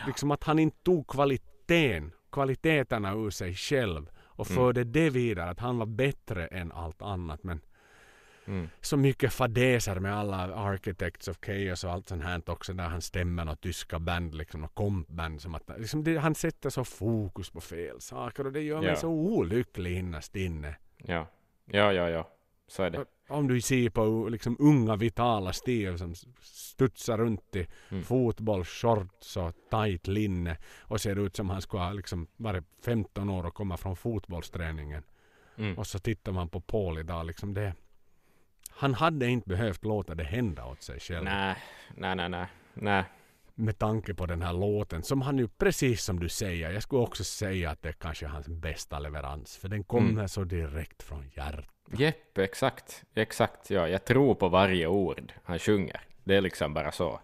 Liksom 0.07 0.31
att 0.31 0.43
han 0.43 0.59
inte 0.59 0.77
tog 0.83 1.07
kvaliteten, 1.07 2.11
kvaliteterna 2.31 3.13
ur 3.13 3.29
sig 3.29 3.53
själv 3.55 4.09
och 4.17 4.47
Mm. 4.51 4.55
förde 4.55 4.83
det 4.83 5.09
vidare. 5.09 5.49
Att 5.49 5.59
han 5.59 5.77
var 5.77 5.85
bättre 5.85 6.47
än 6.47 6.71
allt 6.71 7.01
annat. 7.01 7.43
Men 7.43 7.61
Mm. 8.47 8.69
så 8.81 8.97
mycket 8.97 9.33
fadäser 9.33 9.99
med 9.99 10.15
alla 10.15 10.55
Architects 10.55 11.27
of 11.27 11.37
Chaos 11.45 11.83
och 11.83 11.91
allt 11.91 12.09
sånt 12.09 12.23
här 12.23 12.41
också 12.49 12.73
där 12.73 12.83
han 12.83 13.01
stämmer 13.01 13.45
några 13.45 13.55
tyska 13.55 13.99
band 13.99 14.35
liksom 14.35 14.63
och 14.63 14.73
kompband 14.75 15.41
som 15.41 15.55
att 15.55 15.71
liksom 15.77 16.03
det, 16.03 16.17
han 16.17 16.35
sätter 16.35 16.69
så 16.69 16.83
fokus 16.83 17.49
på 17.49 17.61
fel 17.61 18.01
saker 18.01 18.45
och 18.45 18.51
det 18.53 18.61
gör 18.61 18.79
mig 18.81 18.89
Ja. 18.89 18.95
så 18.95 19.09
olycklig 19.09 19.97
innerst 19.97 20.35
inne. 20.35 20.75
Ja. 20.97 21.27
ja, 21.65 21.93
ja, 21.93 22.09
ja. 22.09 22.29
Så 22.67 22.83
är 22.83 22.89
det. 22.89 23.05
Om 23.29 23.47
du 23.47 23.61
ser 23.61 23.89
på 23.89 24.27
liksom 24.29 24.55
unga 24.59 24.95
vitala 24.95 25.53
Steve 25.53 25.97
som 25.97 26.15
studsar 26.41 27.17
runt 27.17 27.55
i 27.55 27.67
Mm. 27.91 28.03
fotbollsshorts 28.03 29.37
och 29.37 29.53
tight 29.71 30.07
linne 30.07 30.57
och 30.81 31.01
ser 31.01 31.15
ut 31.25 31.35
som 31.35 31.49
han 31.49 31.61
skulle 31.61 31.83
ha 31.83 31.93
liksom 31.93 32.27
varit 32.37 32.63
15 32.85 33.29
år 33.29 33.45
och 33.45 33.53
komma 33.53 33.77
från 33.77 33.95
fotbollsträningen. 33.95 35.03
Mm. 35.57 35.77
Och 35.77 35.87
så 35.87 35.99
tittar 35.99 36.31
man 36.31 36.49
på 36.49 36.61
Paul 36.61 36.99
idag 36.99 37.25
liksom 37.25 37.53
det. 37.53 37.73
Han 38.77 38.93
hade 38.93 39.27
inte 39.27 39.49
behövt 39.49 39.85
låta 39.85 40.15
det 40.15 40.23
hända 40.23 40.65
åt 40.65 40.81
sig 40.81 40.99
själv. 40.99 41.23
Nej, 41.23 41.55
nej, 41.95 42.15
nej, 42.15 42.29
nej. 42.29 42.45
nej. 42.73 43.03
Med 43.55 43.77
tanke 43.77 44.13
på 44.13 44.25
den 44.25 44.41
här 44.41 44.53
låten 44.53 45.03
som 45.03 45.21
han 45.21 45.37
ju 45.37 45.47
precis 45.47 46.03
som 46.03 46.19
du 46.19 46.29
säger. 46.29 46.71
Jag 46.71 46.83
skulle 46.83 47.01
också 47.01 47.23
säga 47.23 47.69
att 47.69 47.81
det 47.81 47.89
är 47.89 47.93
kanske 47.93 48.25
hans 48.27 48.47
bästa 48.47 48.99
leverans. 48.99 49.57
För 49.57 49.67
den 49.69 49.83
kommer 49.83 50.09
Mm. 50.09 50.27
så 50.27 50.43
direkt 50.43 51.03
från 51.03 51.29
hjärtat. 51.35 51.65
Jepp, 51.91 52.37
exakt. 52.37 53.03
Exakt, 53.13 53.69
ja. 53.69 53.87
Jag 53.87 54.05
tror 54.05 54.35
på 54.35 54.49
varje 54.49 54.87
ord 54.87 55.33
han 55.43 55.59
sjunger. 55.59 56.01
Det 56.23 56.35
är 56.35 56.41
liksom 56.41 56.73
bara 56.73 56.91
så. 56.91 57.19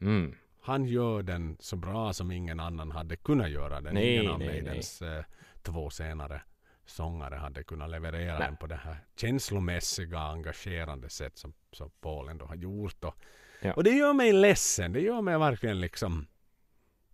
Mm. 0.00 0.34
Han 0.60 0.84
gör 0.84 1.22
den 1.22 1.56
så 1.60 1.76
bra 1.76 2.12
som 2.12 2.30
ingen 2.30 2.60
annan 2.60 2.90
hade 2.90 3.16
kunnat 3.16 3.50
göra 3.50 3.80
den. 3.80 3.94
Nej, 3.94 4.16
ingen 4.16 4.32
av 4.32 4.38
nej, 4.38 4.48
Maidens 4.48 5.02
eh, 5.02 5.24
två 5.62 5.90
senare 5.90 6.42
sångare 6.86 7.34
hade 7.34 7.62
kunnat 7.64 7.90
leverera 7.90 8.38
Nej. 8.38 8.46
den 8.48 8.56
på 8.56 8.66
det 8.66 8.76
här 8.76 8.96
känslomässiga, 9.16 10.18
engagerande 10.18 11.08
sätt 11.10 11.38
som, 11.38 11.52
som 11.72 11.90
Paul 12.00 12.28
ändå 12.28 12.44
har 12.46 12.54
gjort. 12.56 13.04
Och, 13.04 13.14
Ja. 13.60 13.72
och 13.72 13.84
det 13.84 13.90
gör 13.90 14.12
mig 14.12 14.32
ledsen. 14.32 14.92
Det 14.92 15.00
gör 15.00 15.20
mig 15.22 15.38
verkligen 15.38 15.80
liksom... 15.80 16.26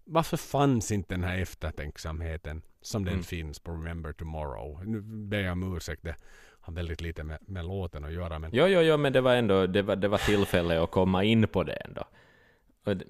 Varför 0.05 0.37
fanns 0.37 0.91
inte 0.91 1.15
den 1.15 1.25
här 1.25 1.39
eftertänksamheten 1.39 2.63
som 2.81 3.05
den 3.05 3.13
Mm. 3.15 3.25
finns 3.25 3.59
på 3.59 3.71
Remember 3.71 4.13
Tomorrow? 4.13 4.85
Nu 4.87 5.01
ber 5.01 5.39
jag 5.41 5.53
om 5.53 5.77
ursäkt. 5.77 6.03
Det 6.03 6.17
har 6.61 6.73
väldigt 6.73 7.01
lite 7.01 7.25
med, 7.25 7.39
med 7.49 7.65
låten 7.65 8.05
att 8.05 8.13
göra. 8.13 8.39
Men 8.39 8.51
Jo, 8.55 8.67
jo, 8.67 8.81
jo, 8.81 8.97
men 8.97 9.13
det 9.13 9.21
var 9.21 9.35
ändå 9.35 9.67
det 9.67 9.83
var, 9.83 9.97
det 9.97 10.09
var 10.09 10.19
tillfälle 10.19 10.83
att 10.83 10.91
komma 10.91 11.25
in 11.25 11.49
på 11.49 11.65
det 11.65 11.73
ändå. 11.73 12.05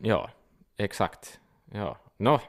Ja, 0.02 0.30
exakt. 0.76 1.40
Ja, 1.72 1.98
nå, 2.16 2.40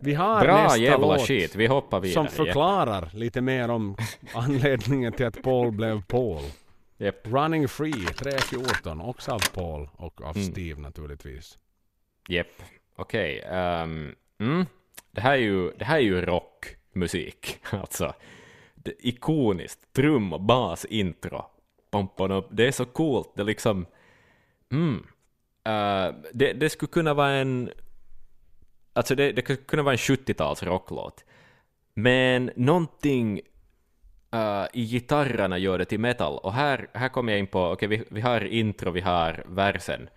vi 0.00 0.14
har 0.14 0.40
bra 0.44 0.62
nästa 0.62 0.78
jävla 0.78 1.06
låt. 1.06 1.26
skit. 1.26 1.54
Vi 1.54 1.66
hoppar 1.66 2.00
vidare. 2.00 2.14
Som 2.14 2.28
förklarar 2.46 3.10
lite 3.14 3.40
mer 3.40 3.68
om 3.68 3.96
anledningen 4.34 5.12
till 5.12 5.26
att 5.26 5.42
Paul 5.42 5.72
blev 5.72 6.02
Paul. 6.02 6.42
Japp. 6.98 7.26
Running 7.26 7.68
Free 7.68 7.92
3.14 7.92 9.08
också 9.08 9.32
av 9.32 9.42
Paul 9.54 9.88
och 9.96 10.20
av 10.22 10.36
Mm. 10.36 10.52
Steve 10.52 10.80
naturligtvis. 10.80 11.58
Japp, 12.28 12.62
okej. 12.96 13.42
ehm, 13.46 14.14
mm. 14.38 14.66
det, 15.10 15.20
här 15.20 15.32
är 15.32 15.36
ju, 15.36 15.70
det 15.70 15.84
här 15.84 15.96
är 15.96 16.02
ju 16.02 16.20
rockmusik, 16.20 17.58
alltså. 17.70 18.14
Det, 18.74 18.92
ikoniskt, 18.98 19.92
trum 19.92 20.32
och 20.32 20.40
bas 20.40 20.84
intro. 20.84 21.44
Det 22.50 22.66
är 22.66 22.72
så 22.72 22.84
coolt, 22.84 23.32
det 23.36 23.44
liksom... 23.44 23.86
Mm. 24.72 25.06
Eh, 25.64 26.14
det, 26.32 26.52
det 26.52 26.70
skulle 26.70 26.88
kunna 26.88 27.14
vara 27.14 27.30
en... 27.30 27.70
Alltså 29.00 29.14
det, 29.14 29.32
det 29.32 29.42
kunde 29.42 29.82
vara 29.82 29.92
en 29.92 29.98
70-tals 29.98 30.62
rocklåt. 30.62 31.24
Men 31.94 32.50
någonting 32.56 33.40
uh, 34.34 34.66
i 34.72 34.84
gitarrerna 34.84 35.58
gör 35.58 35.78
det 35.78 35.84
till 35.84 36.00
metal. 36.00 36.38
Och 36.38 36.52
här, 36.52 36.88
här 36.94 37.08
kommer 37.08 37.32
jag 37.32 37.38
in 37.38 37.46
på, 37.46 37.64
okej 37.64 37.88
vi, 37.88 38.04
vi 38.10 38.20
har 38.20 38.40
intro, 38.44 38.90
vi 38.90 39.00
har 39.00 39.44
versen 39.46 40.08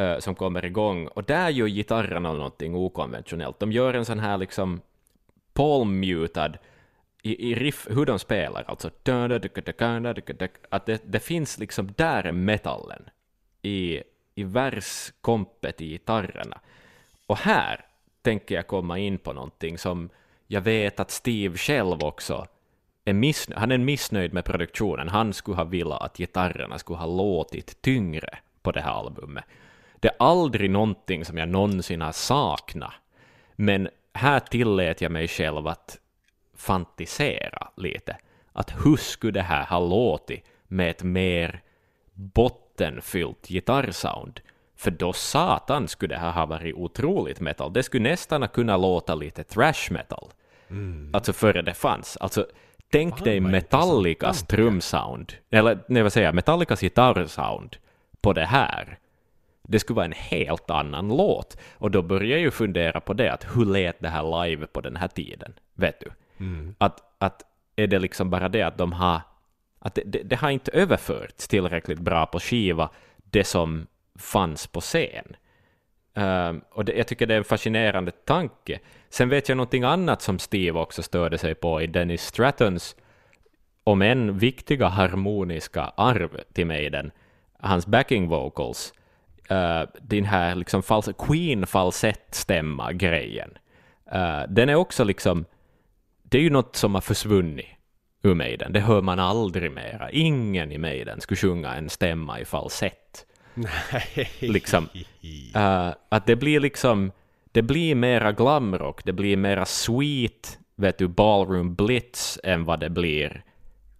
uh, 0.00 0.18
som 0.18 0.34
kommer 0.34 0.64
igång. 0.64 1.06
Och 1.06 1.24
där 1.24 1.50
gör 1.50 1.66
gitarrerna 1.66 2.32
någonting 2.32 2.74
okonventionellt. 2.74 3.60
De 3.60 3.72
gör 3.72 3.94
en 3.94 4.04
sån 4.04 4.18
här 4.18 4.38
liksom 4.38 4.80
palm-mutad 5.52 6.52
i, 7.22 7.50
i 7.50 7.54
riff, 7.54 7.86
hur 7.90 8.06
de 8.06 8.18
spelar, 8.18 8.64
alltså 8.68 8.90
att 10.70 10.86
det, 10.86 11.02
det 11.04 11.20
finns 11.20 11.58
liksom, 11.58 11.92
där 11.96 12.24
är 12.24 12.32
metallen 12.32 13.02
i, 13.62 14.02
i 14.34 14.44
verskompet 14.44 15.80
i 15.80 15.88
gitarrerna. 15.88 16.60
Och 17.26 17.38
här 17.38 17.85
tänker 18.26 18.54
jag 18.54 18.66
komma 18.66 18.98
in 18.98 19.18
på 19.18 19.32
någonting 19.32 19.78
som 19.78 20.08
jag 20.46 20.60
vet 20.60 21.00
att 21.00 21.10
Steve 21.10 21.56
själv 21.56 22.04
också 22.04 22.46
är 23.04 23.12
missnöjd, 23.12 23.58
han 23.58 23.72
är 23.72 23.78
missnöjd 23.78 24.32
med 24.32 24.44
produktionen. 24.44 25.08
Han 25.08 25.32
skulle 25.32 25.56
ha 25.56 25.64
velat 25.64 26.02
att 26.02 26.16
gitarrerna 26.16 26.78
skulle 26.78 26.98
ha 26.98 27.06
låtit 27.06 27.82
tyngre 27.82 28.38
på 28.62 28.72
det 28.72 28.80
här 28.80 28.90
albumet. 28.90 29.44
Det 30.00 30.08
är 30.08 30.14
aldrig 30.18 30.70
någonting 30.70 31.24
som 31.24 31.38
jag 31.38 31.48
någonsin 31.48 32.00
har 32.00 32.12
saknat. 32.12 32.92
Men 33.56 33.88
här 34.14 34.40
tillät 34.40 35.00
jag 35.00 35.12
mig 35.12 35.28
själv 35.28 35.66
att 35.66 35.98
fantisera 36.56 37.68
lite. 37.76 38.16
Att 38.52 38.70
hur 38.84 38.96
skulle 38.96 39.32
det 39.32 39.42
här 39.42 39.66
ha 39.66 39.80
låtit 39.80 40.44
med 40.68 40.90
ett 40.90 41.02
mer 41.02 41.62
bottenfyllt 42.12 43.48
gitarrsound? 43.48 44.40
För 44.76 44.90
då 44.90 45.12
satan 45.12 45.88
skulle 45.88 46.14
det 46.14 46.18
här 46.18 46.32
ha 46.32 46.46
varit 46.46 46.74
otroligt 46.74 47.40
metal. 47.40 47.72
Det 47.72 47.82
skulle 47.82 48.10
nästan 48.10 48.48
kunna 48.48 48.76
låta 48.76 49.14
lite 49.14 49.44
thrash 49.44 49.90
metal. 49.90 50.28
Alltså 51.12 51.32
före 51.32 51.62
det 51.62 51.74
fanns. 51.74 52.16
Alltså, 52.16 52.46
tänk 52.90 53.14
Fan, 53.18 53.24
dig 53.24 53.40
vad 53.40 53.50
Metallicas 53.50 54.42
trumsound, 54.46 55.32
eller 55.50 55.78
nej 55.88 56.02
vad 56.02 56.12
säger 56.12 56.26
jag, 56.26 56.34
Metallicas 56.34 56.80
gitarrsound 56.80 57.76
på 58.20 58.32
det 58.32 58.44
här. 58.44 58.98
Det 59.62 59.80
skulle 59.80 59.94
vara 59.94 60.06
en 60.06 60.12
helt 60.12 60.70
annan 60.70 61.08
låt. 61.08 61.56
Och 61.74 61.90
då 61.90 62.02
börjar 62.02 62.30
jag 62.30 62.40
ju 62.40 62.50
fundera 62.50 63.00
på 63.00 63.12
det, 63.12 63.32
att 63.32 63.46
hur 63.54 63.64
lät 63.64 64.00
det 64.00 64.08
här 64.08 64.44
live 64.44 64.66
på 64.66 64.80
den 64.80 64.96
här 64.96 65.08
tiden? 65.08 65.52
Vet 65.74 66.00
du? 66.00 66.12
Att, 66.78 67.00
att 67.18 67.42
är 67.76 67.86
det 67.86 67.98
liksom 67.98 68.30
bara 68.30 68.48
det 68.48 68.62
att 68.62 68.78
de 68.78 68.92
har, 68.92 69.20
att 69.78 69.94
det, 69.94 70.02
det, 70.06 70.22
det 70.22 70.36
har 70.36 70.50
inte 70.50 70.70
överförts 70.70 71.48
tillräckligt 71.48 71.98
bra 71.98 72.26
på 72.26 72.40
skiva, 72.40 72.90
det 73.16 73.44
som 73.44 73.86
fanns 74.18 74.66
på 74.66 74.80
scen. 74.80 75.36
Um, 76.14 76.62
och 76.70 76.84
det, 76.84 76.92
jag 76.92 77.06
tycker 77.06 77.26
det 77.26 77.34
är 77.34 77.38
en 77.38 77.44
fascinerande 77.44 78.10
tanke. 78.10 78.78
Sen 79.08 79.28
vet 79.28 79.48
jag 79.48 79.56
någonting 79.56 79.84
annat 79.84 80.22
som 80.22 80.38
Steve 80.38 80.80
också 80.80 81.02
störde 81.02 81.38
sig 81.38 81.54
på 81.54 81.82
i 81.82 81.86
Dennis 81.86 82.22
Strattons, 82.22 82.96
om 83.84 84.02
än 84.02 84.38
viktiga 84.38 84.86
harmoniska 84.86 85.82
arv 85.96 86.40
till 86.52 86.66
Maiden, 86.66 87.10
hans 87.58 87.86
backing 87.86 88.28
vocals, 88.28 88.94
ehm, 89.48 89.82
uh, 89.82 89.88
den 90.02 90.24
här 90.24 90.54
liksom 90.54 90.82
fals- 90.82 91.26
Queen 91.26 91.66
falsettstämma 91.66 92.92
grejen. 92.92 93.50
Uh, 94.12 94.18
ehm, 94.18 94.54
den 94.54 94.68
är 94.68 94.74
också 94.74 95.04
liksom, 95.04 95.44
det 96.22 96.38
är 96.38 96.42
ju 96.42 96.50
något 96.50 96.76
som 96.76 96.94
har 96.94 97.00
försvunnit 97.00 97.66
ur 98.22 98.34
Maiden. 98.34 98.72
Det 98.72 98.80
hör 98.80 99.02
man 99.02 99.18
aldrig 99.18 99.72
mera. 99.72 100.10
Ingen 100.10 100.72
i 100.72 100.78
Maiden 100.78 101.20
skulle 101.20 101.38
sjunga 101.38 101.74
en 101.74 101.90
stämma 101.90 102.40
i 102.40 102.44
falsett. 102.44 103.25
Liksom. 104.40 104.88
Uh, 105.56 105.94
att 106.08 106.26
det 106.26 106.36
blir 106.36 106.60
liksom, 106.60 107.12
det 107.52 107.62
blir 107.62 107.94
mera 107.94 108.32
glamrock, 108.32 109.04
det 109.04 109.12
blir 109.12 109.36
mera 109.36 109.64
sweet, 109.64 110.58
vet 110.76 110.98
du, 110.98 111.08
ballroom 111.08 111.74
blitz 111.74 112.38
än 112.44 112.64
vad 112.64 112.80
det 112.80 112.90
blir 112.90 113.44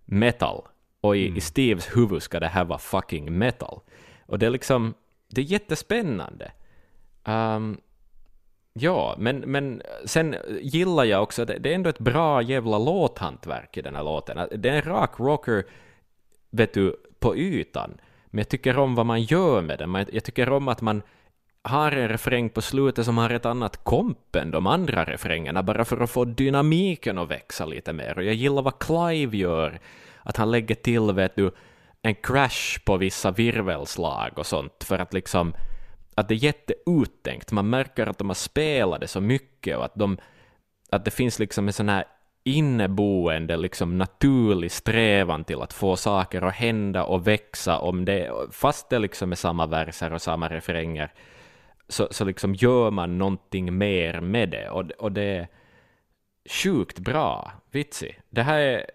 metal. 0.05 0.62
Och 1.01 1.16
i, 1.16 1.37
i 1.37 1.41
Steves 1.41 1.97
huvud 1.97 2.23
ska 2.23 2.41
det 2.41 2.49
här 2.49 2.65
vara 2.65 2.78
fucking 2.78 3.39
metal. 3.39 3.81
Och 4.27 4.39
det 4.39 4.47
är 4.47 4.51
liksom, 4.51 4.95
det 5.28 5.41
är 5.41 5.45
jättespännande. 5.45 6.53
Um, 7.24 7.81
ja, 8.73 9.15
men, 9.19 9.39
men 9.39 9.83
sen 10.05 10.37
gillar 10.61 11.05
jag 11.05 11.23
också, 11.23 11.45
det, 11.45 11.59
det 11.59 11.70
är 11.70 11.74
ändå 11.74 11.91
ett 11.91 11.99
bra 11.99 12.43
jävla 12.43 12.78
låthantverk 12.78 13.77
i 13.77 13.83
den 13.83 13.95
här 13.95 14.03
låten. 14.03 14.49
Det 14.57 14.69
är 14.69 14.74
en 14.74 14.83
rak 14.83 15.20
rocker, 15.20 15.65
vet 16.51 16.74
du, 16.74 16.97
på 17.19 17.37
ytan. 17.37 17.99
Men 18.31 18.39
jag 18.39 18.48
tycker 18.48 18.78
om 18.78 18.94
vad 18.94 19.07
man 19.07 19.23
gör 19.23 19.62
med 19.62 19.78
den. 19.78 20.07
Jag 20.12 20.24
tycker 20.24 20.48
om 20.48 20.69
att 20.69 20.81
man 20.81 21.03
har 21.62 21.93
en 21.93 22.09
refräng 22.09 22.51
på 22.51 22.62
slutet 22.62 23.05
som 23.05 23.19
har 23.19 23.31
ett 23.31 23.47
annat 23.47 23.85
komp 23.85 24.36
än 24.36 24.51
de 24.51 24.66
andra 24.66 25.05
refrängerna, 25.05 25.62
bara 25.62 25.85
för 25.85 26.01
att 26.01 26.11
få 26.11 26.24
dynamiken 26.24 27.19
att 27.19 27.31
växa 27.31 27.66
lite 27.66 27.93
mer. 27.93 28.19
Och 28.19 28.24
jag 28.24 28.35
gillar 28.35 28.62
vad 28.62 28.78
Clive 28.78 29.36
gör, 29.36 29.81
att 30.23 30.36
han 30.36 30.51
lägger 30.51 30.74
till, 30.74 31.12
vet 31.12 31.36
du, 31.36 31.51
en 32.03 32.15
crash 32.15 32.78
på 32.85 32.97
vissa 32.97 33.31
virvelslag 33.31 34.32
och 34.36 34.47
sånt, 34.47 34.85
för 34.85 34.98
att 34.98 35.12
liksom, 35.12 35.55
att 36.15 36.28
det 36.28 36.35
är 36.35 36.44
jätteuttänkt. 36.44 37.53
Man 37.53 37.70
märker 37.70 38.07
att 38.07 38.19
de 38.19 38.28
har 38.28 38.35
spelat 38.35 39.01
det 39.01 39.09
så 39.09 39.20
mycket 39.20 39.77
och 39.77 39.85
att 39.85 39.94
de, 39.94 40.19
att 40.90 41.05
det 41.05 41.11
finns 41.11 41.39
liksom 41.39 41.66
en 41.66 41.73
sån 41.73 41.89
här 41.89 42.05
inneboende, 42.47 43.56
liksom 43.56 43.98
naturlig 43.98 44.73
strävan 44.73 45.44
till 45.44 45.62
att 45.62 45.73
få 45.73 45.97
saker 45.97 46.43
att 46.43 46.55
hända 46.55 47.05
och 47.05 47.27
växa, 47.27 47.78
om 47.78 48.05
det, 48.05 48.31
fast 48.51 48.90
det 48.90 48.98
liksom 48.98 49.32
är 49.32 49.36
samma 49.36 49.66
verser 49.66 50.12
och 50.12 50.23
samma 50.23 50.48
refränger, 50.48 51.12
så, 51.89 52.09
så 52.10 52.24
liksom 52.24 52.55
gör 52.55 52.90
man 52.90 53.18
någonting 53.18 53.78
mer 53.78 54.20
med 54.20 54.48
det, 54.48 54.68
och, 54.70 54.90
och 54.90 55.12
det 55.12 55.23
är 55.23 55.48
sjukt 56.48 56.98
bra, 56.98 57.52
vitsig. 57.70 58.20
Det 58.31 58.43
här 58.43 58.59
är, 58.59 58.86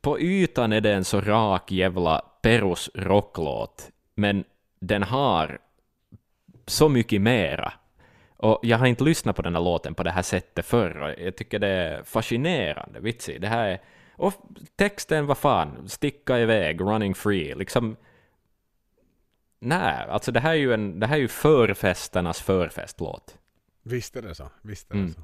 på 0.00 0.20
ytan 0.20 0.72
är 0.72 0.80
det 0.80 0.92
en 0.92 1.04
så 1.04 1.20
rak 1.20 1.72
jävla 1.72 2.24
Perus 2.42 2.90
rocklåt, 2.94 3.90
men 4.14 4.44
den 4.80 5.02
har 5.02 5.58
så 6.66 6.88
mycket 6.88 7.20
mera. 7.20 7.72
Och 8.42 8.58
jag 8.62 8.78
har 8.78 8.86
inte 8.86 9.04
lyssnat 9.04 9.36
på 9.36 9.42
den 9.42 9.54
här 9.54 9.62
låten 9.62 9.94
på 9.94 10.02
det 10.02 10.10
här 10.10 10.22
sättet 10.22 10.66
förr, 10.66 10.96
och 11.02 11.26
jag 11.26 11.36
tycker 11.36 11.58
det 11.58 11.68
är 11.68 12.02
fascinerande, 12.02 13.00
vitsig. 13.00 13.40
Det 13.40 13.48
här 13.48 13.68
är... 13.68 13.80
Och 14.12 14.34
texten, 14.76 15.26
vad 15.26 15.38
fan, 15.38 15.88
sticka 15.88 16.38
iväg, 16.38 16.80
running 16.80 17.14
free, 17.14 17.54
liksom... 17.54 17.96
Nej, 19.58 20.06
alltså 20.08 20.32
det 20.32 20.40
här 20.40 20.50
är 20.50 20.54
ju, 20.54 20.72
en, 20.74 21.00
det 21.00 21.06
här 21.06 21.16
är 21.16 21.20
ju 21.20 21.28
förfesternas 21.28 22.40
förfestlåt. 22.40 23.38
Visst 23.82 24.16
är 24.16 24.22
det 24.22 24.34
så. 24.34 24.50
Visst 24.62 24.90
är 24.90 24.94
det 24.94 25.00
Mm. 25.00 25.12
så. 25.14 25.20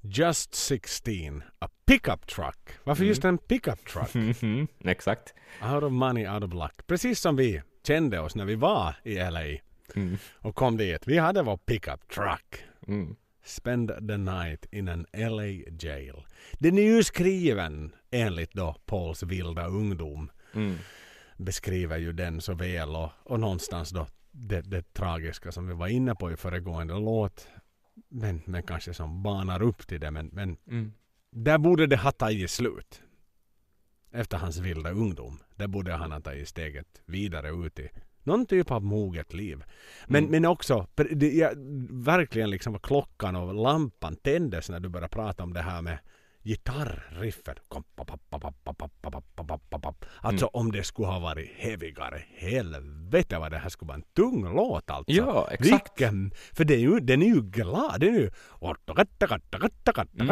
Just 0.00 0.54
16, 0.54 1.42
a 1.58 1.68
pickup 1.86 2.26
truck. 2.26 2.58
Varför 2.84 3.02
Mm. 3.02 3.08
just 3.08 3.24
en 3.24 3.38
pickup 3.38 3.84
truck? 3.86 4.10
Exakt. 4.84 5.34
Out 5.74 5.82
of 5.82 5.92
money, 5.92 6.28
out 6.28 6.44
of 6.44 6.52
luck. 6.54 6.86
Precis 6.86 7.20
som 7.20 7.36
vi 7.36 7.62
kände 7.86 8.20
oss 8.20 8.34
när 8.34 8.44
vi 8.44 8.54
var 8.54 8.94
i 9.02 9.14
LA 9.18 9.40
Mm. 9.94 10.16
och 10.38 10.54
kom 10.54 10.76
dit. 10.76 11.02
Vi 11.06 11.18
hade 11.18 11.42
vår 11.42 11.56
pickup 11.56 12.08
truck. 12.08 12.64
Mm. 12.86 13.16
Spend 13.44 13.88
the 14.08 14.16
night 14.16 14.66
in 14.72 14.88
an 14.88 15.06
LA 15.12 15.46
jail. 15.80 16.26
Den 16.52 16.78
är 16.78 16.82
ju 16.82 17.04
skriven 17.04 17.92
enligt 18.10 18.52
då 18.52 18.76
Pauls 18.86 19.22
vilda 19.22 19.66
ungdom. 19.66 20.30
Mm. 20.54 20.76
Beskriver 21.36 21.98
ju 21.98 22.12
den 22.12 22.40
så 22.40 22.54
väl 22.54 22.96
och, 22.96 23.10
och 23.24 23.40
någonstans 23.40 23.90
då 23.90 24.06
det, 24.30 24.60
det 24.60 24.92
tragiska 24.94 25.52
som 25.52 25.68
vi 25.68 25.74
var 25.74 25.86
inne 25.88 26.14
på 26.14 26.32
i 26.32 26.36
föregående 26.36 26.94
låt. 26.94 27.48
Men, 28.08 28.42
men 28.44 28.62
kanske 28.62 28.94
som 28.94 29.22
banar 29.22 29.62
upp 29.62 29.86
till 29.86 30.00
det. 30.00 30.10
Men, 30.10 30.26
men 30.32 30.56
Mm. 30.68 30.92
där 31.30 31.58
borde 31.58 31.86
det 31.86 31.96
ha 31.96 32.12
tagit 32.12 32.50
slut. 32.50 33.02
Efter 34.12 34.36
hans 34.38 34.58
vilda 34.58 34.90
ungdom. 34.90 35.38
Där 35.56 35.66
borde 35.66 35.92
han 35.92 36.12
ha 36.12 36.20
tagit 36.20 36.48
steget 36.48 37.02
vidare 37.04 37.50
ut 37.66 37.78
i 37.78 37.88
någon 38.26 38.46
typ 38.46 38.70
av 38.70 38.84
moget 38.84 39.34
liv. 39.34 39.64
Men, 40.06 40.24
mm. 40.24 40.30
men 40.30 40.44
också, 40.44 40.86
det, 40.94 41.32
jag, 41.32 41.52
verkligen 41.90 42.50
liksom 42.50 42.72
vad 42.72 42.82
klockan 42.82 43.36
och 43.36 43.54
lampan 43.54 44.16
tändes 44.16 44.70
när 44.70 44.80
du 44.80 44.88
började 44.88 45.08
prata 45.08 45.42
om 45.42 45.52
det 45.52 45.62
här 45.62 45.82
med 45.82 45.98
gitarriffet. 46.46 47.58
Alltså 50.20 50.44
mm. 50.44 50.50
om 50.52 50.72
det 50.72 50.82
skulle 50.82 51.08
ha 51.08 51.18
varit 51.18 51.50
hevigare, 51.56 52.22
helvete 52.34 53.38
vad 53.38 53.50
det 53.50 53.58
här 53.58 53.68
skulle 53.68 53.88
vara 53.88 53.96
en 53.96 54.04
tung 54.16 54.54
låt 54.54 54.90
alltså. 54.90 55.12
Ja, 55.12 55.48
exakt. 55.50 55.90
Vilken, 56.00 56.32
för 56.52 56.64
det 56.64 56.74
är 56.74 56.78
ju, 56.78 57.00
den 57.00 57.22
är 57.22 57.26
ju 57.26 57.42
glad, 57.42 58.00
den 58.00 58.14
är 58.14 58.18
ju... 58.18 58.30
Mm. 60.20 60.28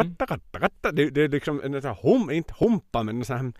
Det, 0.81 0.91
det, 0.91 1.09
det 1.09 1.21
är 1.21 1.29
liksom 1.29 1.61
en 1.63 1.81
sån 1.81 1.91
här 1.91 1.99
hum, 2.01 2.31
inte 2.31 2.53
humpa 2.59 3.03
men 3.03 3.17
en 3.17 3.25
sån 3.25 3.37
här 3.37 3.53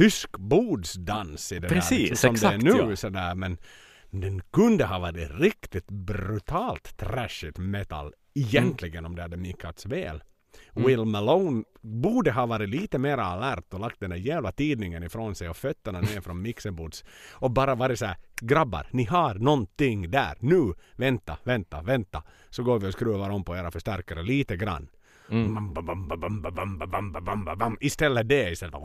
tysk 0.00 0.38
bordsdans 0.38 1.52
i 1.52 1.58
det 1.58 1.68
Precis, 1.68 1.90
där. 1.90 1.98
Liksom, 1.98 2.16
som 2.16 2.34
exakt, 2.34 2.64
det 2.64 2.70
är 2.70 2.84
nu 2.84 2.90
ja. 2.90 2.96
sådär 2.96 3.34
men 3.34 3.58
den 4.10 4.40
kunde 4.52 4.84
ha 4.84 4.98
varit 4.98 5.30
riktigt 5.40 5.90
brutalt 5.90 6.96
trashigt 6.96 7.58
metal 7.58 8.12
egentligen 8.34 9.06
om 9.06 9.16
det 9.16 9.22
hade 9.22 9.36
mixats 9.36 9.86
väl. 9.86 10.22
Mm. 10.76 10.88
Will 10.88 11.04
Malone 11.04 11.64
borde 11.80 12.32
ha 12.32 12.46
varit 12.46 12.68
lite 12.68 12.98
mer 12.98 13.18
alert 13.18 13.74
och 13.74 13.80
lagt 13.80 14.00
den 14.00 14.10
där 14.10 14.16
jävla 14.16 14.52
tidningen 14.52 15.02
ifrån 15.02 15.34
sig 15.34 15.48
och 15.48 15.56
fötterna 15.56 16.00
ner 16.00 16.20
från 16.20 16.42
mixerbords 16.42 17.04
och 17.32 17.50
bara 17.50 17.74
varit 17.74 17.98
så 17.98 18.06
här 18.06 18.16
grabbar, 18.40 18.86
ni 18.90 19.04
har 19.04 19.34
någonting 19.34 20.10
där 20.10 20.36
nu, 20.40 20.74
vänta, 20.96 21.36
vänta, 21.44 21.82
vänta. 21.82 22.22
Så 22.50 22.62
går 22.62 22.78
vi 22.78 22.88
och 22.88 22.92
skruvar 22.92 23.30
om 23.30 23.44
på 23.44 23.56
era 23.56 23.70
förstärkare 23.70 24.22
lite 24.22 24.56
grann. 24.56 24.88
Istället 27.80 28.28
det 28.28 28.50
istället 28.50 28.74
för 28.74 28.78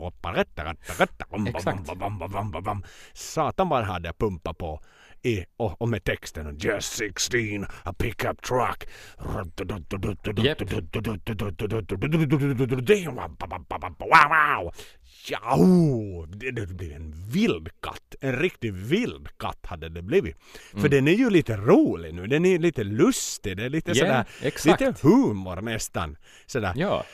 Satan 3.14 3.68
vad 3.68 3.84
hade 3.84 4.08
jag 4.08 4.18
pumpat 4.18 4.58
på 4.58 4.80
i, 5.26 5.44
och, 5.56 5.82
och 5.82 5.88
med 5.88 6.04
texten 6.04 6.58
Just 6.60 6.92
16, 6.92 7.66
a 7.84 7.94
pickup 7.98 8.42
truck. 8.42 8.88
Japp. 10.44 10.60
Wow, 14.00 14.28
wow. 14.28 14.72
Ja, 15.28 15.56
oh, 15.56 16.28
det, 16.28 16.50
det 16.50 16.66
blir 16.66 16.92
en 16.94 17.12
vild 17.30 17.68
katt. 17.82 18.14
En 18.20 18.38
riktigt 18.38 18.74
vild 18.74 19.28
katt 19.38 19.66
hade 19.66 19.88
det 19.88 20.02
blivit. 20.02 20.36
För 20.80 20.88
den 20.88 21.08
är 21.08 21.12
ju 21.12 21.30
lite 21.30 21.56
rolig 21.56 22.14
nu. 22.14 22.26
Den 22.26 22.44
är 22.44 22.58
lite 22.58 22.84
lustig. 22.84 23.56
Det 23.56 23.64
är 23.64 23.68
lite 23.70 23.90
Ja, 23.90 23.94
sådär, 23.94 24.24
exakt. 24.42 24.80
lite 24.80 24.94
humor 25.02 25.60
nästan. 25.60 26.16
Sådär 26.46 26.72
Ja. 26.76 27.04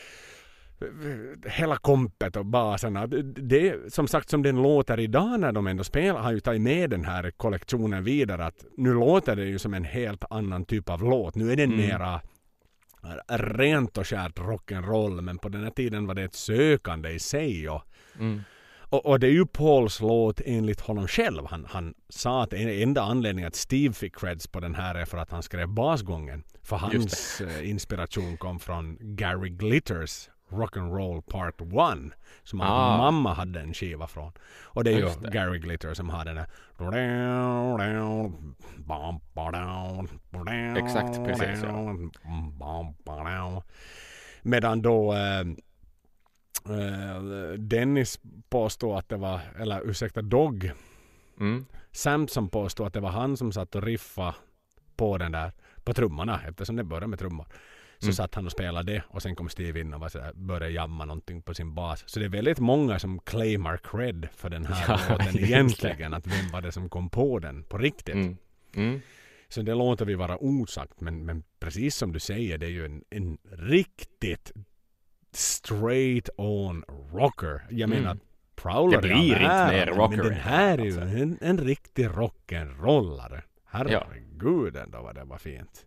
Hela 1.47 1.77
kompet 1.77 2.37
och 2.37 2.47
baserna. 2.47 3.07
Det, 3.07 3.93
som 3.95 4.09
sagt 4.09 4.31
som 4.31 4.43
den 4.43 4.63
låter 4.63 5.01
idag 5.01 5.41
när 5.41 5.53
de 5.53 5.67
ändå 5.67 5.85
spelar 5.85 6.21
har 6.21 6.33
ju 6.33 6.41
tagit 6.41 6.63
med 6.63 6.91
den 6.91 7.05
här 7.05 7.31
kollektionen 7.31 8.05
vidare 8.05 8.45
att 8.47 8.65
nu 8.77 8.95
låter 8.95 9.37
det 9.37 9.45
ju 9.45 9.59
som 9.59 9.75
en 9.75 9.85
helt 9.85 10.25
annan 10.31 10.65
typ 10.65 10.89
av 10.91 11.03
låt. 11.03 11.35
Nu 11.35 11.53
är 11.53 11.57
den 11.57 11.73
Mm. 11.73 11.87
mera 11.87 12.21
rent 13.29 13.99
och 13.99 14.07
skärt 14.07 14.39
rock'n'roll 14.39 15.21
men 15.21 15.39
på 15.39 15.49
den 15.49 15.63
här 15.63 15.71
tiden 15.71 16.07
var 16.07 16.15
det 16.15 16.23
ett 16.23 16.35
sökande 16.35 17.11
i 17.11 17.19
sig 17.19 17.69
och, 17.69 17.83
Mm. 18.19 18.41
och, 18.79 19.07
och 19.07 19.21
det 19.21 19.27
är 19.27 19.31
ju 19.33 19.47
Pauls 19.47 20.01
låt 20.01 20.41
enligt 20.45 20.81
honom 20.81 21.09
själv. 21.09 21.47
Han, 21.47 21.67
han 21.69 21.95
sa 22.09 22.43
att 22.43 22.53
en 22.53 22.69
enda 22.69 23.03
anledningen 23.03 23.49
att 23.49 23.55
Steve 23.55 23.95
fick 23.95 24.17
creds 24.17 24.47
på 24.47 24.61
den 24.61 24.75
här 24.75 24.95
är 24.95 25.05
för 25.05 25.19
att 25.19 25.31
han 25.31 25.43
skrev 25.43 25.69
basgången. 25.69 26.43
För 26.63 26.77
hans 26.77 27.41
eh, 27.41 27.71
inspiration 27.71 28.37
kom 28.37 28.59
från 28.61 28.97
Gary 29.01 29.49
Glitters 29.49 30.29
Rock'n'Roll 30.53 31.23
Part 31.23 31.61
1 31.61 31.69
som 32.43 32.61
hans 32.61 32.71
Ah. 32.71 32.97
mamma 32.99 33.35
hade 33.35 33.61
en 33.61 33.75
skiva 33.75 34.07
från. 34.07 34.33
Och 34.65 34.85
det 34.85 34.93
är 34.93 34.99
ju 34.99 35.09
det. 35.21 35.31
Gary 35.31 35.59
Glitter 35.59 35.95
som 35.95 36.11
har 36.11 36.25
den 36.25 36.37
där 36.37 36.47
Exakt, 40.77 41.17
precis, 41.25 41.63
ja. 41.63 41.97
Medan 44.43 44.83
då 44.83 45.13
eh, 45.13 45.41
eh, 46.77 47.23
Dennis 47.59 48.21
påstod 48.49 48.99
att 48.99 49.09
det 49.09 49.17
var, 49.17 49.41
eller 49.59 49.89
ursäkta 49.91 50.23
Dog, 50.23 50.73
Mm. 51.41 51.67
Samson 51.93 52.49
påstod 52.49 52.87
att 52.87 52.93
det 52.95 53.01
var 53.01 53.11
han 53.11 53.37
som 53.37 53.53
satt 53.53 53.75
och 53.75 53.83
riffa 53.83 54.35
på 54.97 55.19
den 55.19 55.33
där, 55.33 55.53
på 55.85 55.95
trummorna 55.95 56.41
eftersom 56.49 56.77
det 56.77 56.85
började 56.85 57.07
med 57.07 57.19
trummor. 57.19 57.47
Så 58.03 58.07
Mm. 58.07 58.15
satt 58.15 58.35
han 58.35 58.47
och 58.47 58.53
spelade 58.53 58.93
det 58.93 59.03
och 59.09 59.23
sen 59.23 59.37
kom 59.37 59.49
Steve 59.49 59.81
in 59.81 59.95
och 59.95 60.01
var 60.01 60.09
sådär, 60.09 60.33
började 60.35 60.71
jamma 60.71 61.05
någonting 61.05 61.43
på 61.43 61.55
sin 61.55 61.75
bas. 61.75 62.05
Så 62.07 62.19
det 62.21 62.25
är 62.25 62.29
väldigt 62.29 62.59
många 62.59 62.99
som 62.99 63.19
claimar 63.19 63.77
cred 63.77 64.29
för 64.35 64.51
den 64.51 64.67
här 64.67 64.85
Ja, 65.09 65.15
låten 65.19 65.39
egentligen. 65.39 66.15
Att 66.15 66.27
vem 66.27 66.49
var 66.53 66.61
det 66.61 66.73
som 66.73 66.89
kom 66.89 67.11
på 67.11 67.39
den 67.39 67.65
på 67.65 67.79
riktigt. 67.79 68.15
Mm. 68.15 68.37
Mm. 68.77 69.01
Så 69.49 69.63
det 69.63 69.75
låter 69.75 70.05
vi 70.05 70.15
vara 70.15 70.37
osagt. 70.45 71.01
Men, 71.01 71.25
men 71.27 71.43
precis 71.61 71.97
som 71.97 72.13
du 72.13 72.21
säger, 72.21 72.59
det 72.59 72.67
är 72.67 72.71
ju 72.71 72.85
en, 72.85 73.05
en 73.11 73.39
riktigt 73.51 74.53
straight 75.33 76.29
on 76.37 76.85
rocker. 77.13 77.67
Jag 77.71 77.81
Mm. 77.91 78.03
menar, 78.03 78.19
Prowler 78.55 78.97
Det 79.03 79.09
blir 79.09 79.35
inte 79.35 79.67
mer 79.71 79.87
rocker 79.87 80.17
Men 80.17 80.27
den 80.27 80.35
här 80.35 80.79
är 80.79 80.85
ju 80.85 81.01
alltså. 81.01 81.17
en, 81.19 81.39
en 81.41 81.59
riktig 81.59 82.07
rock'n'rollare. 82.09 83.43
Herregud 83.65 84.77
ändå 84.77 85.03
vad 85.03 85.15
det 85.15 85.25
var 85.25 85.39
fint. 85.39 85.87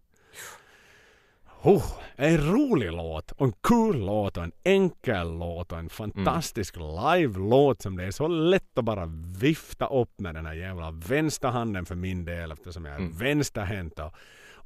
Oh, 1.65 1.83
en 2.15 2.37
rolig 2.37 2.91
låt 2.91 3.31
och 3.31 3.45
en 3.45 3.53
kul 3.63 4.05
låt 4.05 4.37
och 4.37 4.43
en 4.43 4.51
enkel 4.63 5.37
låt 5.37 5.71
och 5.71 5.77
en 5.79 5.89
fantastisk 5.89 6.75
live-låt 6.77 7.81
som 7.81 7.97
det 7.97 8.03
är 8.03 8.11
så 8.11 8.27
lätt 8.27 8.77
att 8.77 8.85
bara 8.85 9.05
vifta 9.39 9.87
upp 9.87 10.19
med 10.19 10.35
den 10.35 10.45
här 10.45 10.53
jävla 10.53 10.91
vänsterhanden 10.91 11.85
för 11.85 11.95
min 11.95 12.25
del 12.25 12.51
eftersom 12.51 12.85
jag 12.85 12.95
är 12.95 12.99
Mm. 12.99 13.17
vänsterhänt 13.17 13.99
och, 13.99 14.13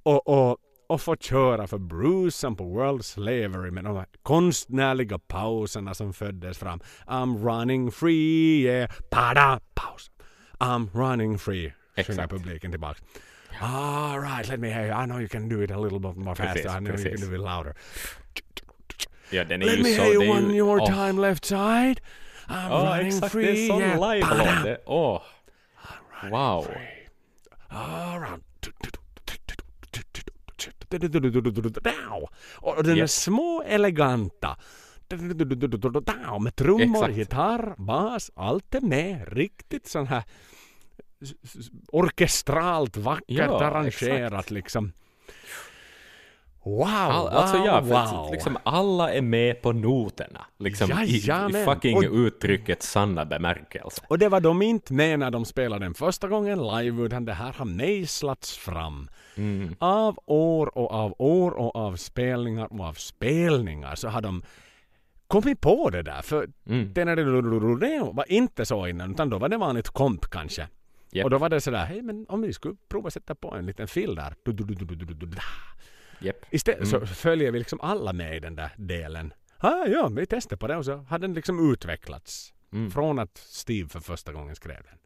och, 0.04 0.28
och, 0.28 0.58
och 0.88 1.02
få 1.02 1.16
köra 1.16 1.68
för 1.68 1.78
Bruce 1.78 2.52
på 2.56 2.64
World 2.64 3.06
Slavery 3.06 3.72
med 3.72 3.84
de 3.84 3.96
här 3.96 4.06
konstnärliga 4.24 5.20
pauserna 5.20 5.94
som 5.94 6.14
föddes 6.14 6.58
fram. 6.58 6.80
I'm 7.08 7.44
running 7.44 7.92
free, 7.92 8.62
yeah, 8.64 8.92
pada, 9.10 9.60
paus. 9.74 10.12
I'm 10.60 10.90
running 10.94 11.40
free. 11.40 11.74
Sjunger 12.08 12.28
publiken 12.28 12.72
tillbaks. 12.72 13.02
All 13.62 14.20
right, 14.20 14.48
let 14.48 14.60
me 14.60 14.70
hear 14.70 14.86
you. 14.86 14.94
I 14.94 15.06
know 15.06 15.20
you 15.20 15.28
can 15.28 15.50
do 15.50 15.62
it 15.62 15.72
a 15.72 15.80
little 15.80 16.00
bit 16.00 16.16
more 16.16 16.36
Precis, 16.36 16.64
faster. 16.64 16.78
I 16.78 16.80
know 16.80 16.92
you 16.92 17.04
precis. 17.04 17.22
can 17.22 17.30
do 17.30 17.36
it 17.36 17.42
louder. 17.42 17.76
Ja, 19.32 19.44
den 19.44 19.62
är 19.62 19.66
Let 19.66 19.78
ju 19.78 19.84
me 19.84 19.96
så... 19.96 20.02
hear 20.02 20.14
you 20.14 20.24
är 20.24 20.30
one 20.30 20.54
ju, 20.54 20.64
more 20.64 20.82
oh. 20.82 20.86
time 20.86 21.22
left 21.22 21.46
side. 21.46 22.02
I'm 22.48 22.70
Ja, 22.70 22.96
running 22.98 23.08
exakt. 23.08 23.32
free. 23.32 23.46
Det 23.46 23.52
är 23.52 23.68
sån 23.68 23.82
yeah. 23.82 24.64
Det- 24.64 24.82
Åh. 24.86 25.22
Wow. 26.32 26.68
All 27.70 28.20
right. 28.20 28.40
Och 32.56 32.84
den 32.84 32.94
är 32.94 32.98
Japp. 32.98 33.10
små 33.10 33.64
eleganta. 33.68 34.58
Med 36.42 36.56
trummor, 36.56 36.98
Exakt. 36.98 37.18
gitarr, 37.18 37.76
bas, 37.78 38.32
allt 38.36 38.76
är 38.76 38.82
med. 38.82 39.34
Riktigt 39.34 39.88
sån 39.88 40.08
här 40.08 40.24
orkestralt 41.92 42.98
vackert 42.98 43.24
Ja, 43.28 43.64
arrangerat 43.66 44.32
exakt. 44.34 44.52
liksom. 44.52 44.92
Wow, 46.64 46.84
All, 46.88 47.22
wow, 47.24 47.28
alltså 47.34 47.58
ja, 47.58 47.82
för 47.84 48.16
wow. 48.18 48.32
liksom 48.32 48.58
alla 48.64 49.14
är 49.14 49.22
med 49.22 49.62
på 49.62 49.72
noterna. 49.72 50.46
Liksom 50.58 50.92
i, 50.92 51.04
i 51.04 51.18
Jajamän. 51.18 51.66
fucking 51.66 51.98
Och- 51.98 52.04
uttryckets 52.04 52.90
sanna 52.92 53.26
bemärkelse. 53.26 54.02
Och 54.08 54.20
det 54.20 54.30
var 54.30 54.40
de 54.42 54.62
inte 54.62 54.94
med 54.94 55.20
när 55.20 55.32
de 55.32 55.46
spelade 55.46 55.86
den 55.86 55.94
första 55.94 56.28
gången 56.28 56.68
live 56.68 57.04
utan 57.06 57.26
det 57.26 57.34
här 57.34 57.54
har 57.54 57.66
mejslats 57.66 58.58
fram. 58.58 59.10
Mm. 59.36 59.76
Av 59.80 60.20
år 60.26 60.78
och 60.78 60.92
av 60.92 61.16
år 61.18 61.52
och 61.52 61.76
av 61.76 61.96
spelningar 61.96 62.68
och 62.80 62.86
av 62.86 62.94
spelningar 62.94 63.96
så 63.96 64.08
har 64.08 64.22
de 64.22 64.42
kommit 65.28 65.62
på 65.62 65.90
det 65.90 66.02
där. 66.04 66.22
För 66.22 66.48
Mm. 66.68 66.94
är 67.08 67.16
var 68.14 68.32
inte 68.32 68.66
så 68.66 68.88
innan 68.88 69.12
utan 69.12 69.30
då 69.30 69.38
var 69.38 69.50
det 69.50 69.58
vanligt 69.58 69.90
komp 69.90 70.30
kanske. 70.30 70.68
Japp. 71.12 71.24
Och 71.24 71.30
då 71.30 71.38
var 71.38 71.50
det 71.50 71.62
sådär, 71.62 71.86
hej 71.86 72.02
men 72.02 72.26
om 72.30 72.42
vi 72.42 72.54
skulle 72.54 72.76
prova 72.90 73.12
sätta 73.12 73.36
på 73.36 73.56
en 73.56 73.66
liten 73.66 73.88
fill 73.88 74.16
där. 74.16 74.36
Du, 74.44 74.54
du, 74.54 74.66
du. 75.06 75.38
Japp. 76.20 76.46
Istället 76.50 76.94
Mm. 76.94 77.08
så 77.08 77.14
följer 77.14 77.52
vi 77.52 77.60
liksom 77.60 77.82
alla 77.82 78.14
med 78.14 78.36
i 78.38 78.40
den 78.40 78.56
där 78.56 78.72
delen. 78.78 79.34
Ah, 79.58 79.86
ja, 79.86 80.08
vi 80.08 80.26
testade 80.26 80.58
på 80.58 80.68
det 80.68 80.76
och 80.76 80.86
så 80.86 80.96
har 80.98 81.20
den 81.20 81.34
liksom 81.34 81.72
utvecklats. 81.74 82.54
Mm. 82.74 82.92
Från 82.92 83.20
att 83.20 83.38
Steve 83.38 83.90
för 83.90 84.00
första 84.00 84.34
gången 84.34 84.56
skrev 84.56 84.84
den. 84.84 85.00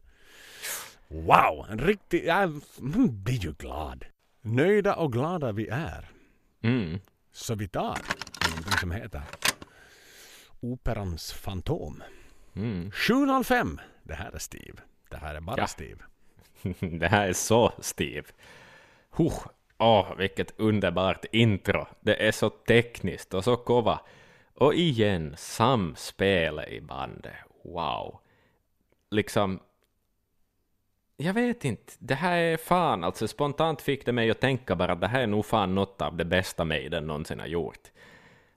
Wow! 1.24 1.66
En 1.70 1.78
riktig... 1.78 2.24
Jag 2.26 2.42
mm, 2.42 3.24
blir 3.24 3.38
ju 3.38 3.52
glad. 3.52 4.04
Nöjda 4.40 4.94
och 4.94 5.12
glada 5.12 5.52
vi 5.52 5.68
är. 5.68 6.10
Mm. 6.62 6.98
Så 7.32 7.54
vi 7.54 7.68
tar 7.68 7.98
någonting 8.48 8.78
som 8.80 8.90
heter 8.90 9.22
Operans 10.60 11.32
Fantom. 11.32 12.02
Mm. 12.56 12.90
705. 12.90 13.80
Det 14.02 14.14
här 14.14 14.32
är 14.32 14.38
Steve. 14.38 14.78
Det 15.14 15.18
här 15.18 15.34
är 15.34 15.40
bara 15.40 15.56
Ja. 15.58 15.66
Steve. 15.66 15.98
Det 16.98 17.08
här 17.08 17.28
är 17.28 17.32
så 17.32 17.72
Steve. 17.78 18.26
Huh. 19.10 19.46
Åh, 19.78 20.16
vilket 20.16 20.60
underbart 20.60 21.24
intro. 21.32 21.86
Det 22.00 22.26
är 22.28 22.32
så 22.32 22.50
tekniskt 22.50 23.34
och 23.34 23.44
så 23.44 23.56
kova. 23.56 24.00
Och 24.54 24.74
igen, 24.74 25.34
samspelet 25.38 26.68
i 26.68 26.80
bandet. 26.80 27.34
Wow. 27.64 28.20
Liksom... 29.10 29.60
Jag 31.16 31.34
vet 31.34 31.64
inte. 31.64 31.92
Det 31.98 32.14
här 32.14 32.38
är 32.38 32.56
fan, 32.56 33.04
alltså 33.04 33.28
spontant 33.28 33.82
fick 33.82 34.06
det 34.06 34.12
mig 34.12 34.30
att 34.30 34.40
tänka 34.40 34.76
bara 34.76 34.92
att 34.92 35.00
det 35.00 35.08
här 35.08 35.22
är 35.22 35.26
nog 35.26 35.46
fan 35.46 35.74
något 35.74 36.02
av 36.02 36.16
det 36.16 36.24
bästa 36.24 36.64
Maiden 36.64 37.06
någonsin 37.06 37.40
har 37.40 37.46
gjort. 37.46 37.90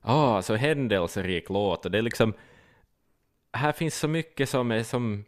Åh, 0.04 0.42
så 0.42 0.56
händelserik 0.56 1.50
låt 1.50 1.86
och 1.86 1.92
det 1.92 1.98
är 1.98 2.02
liksom... 2.02 2.34
Här 3.54 3.72
finns 3.72 3.96
så 3.96 4.08
mycket 4.08 4.50
som 4.50 4.72
är 4.72 4.84
som 4.84 5.26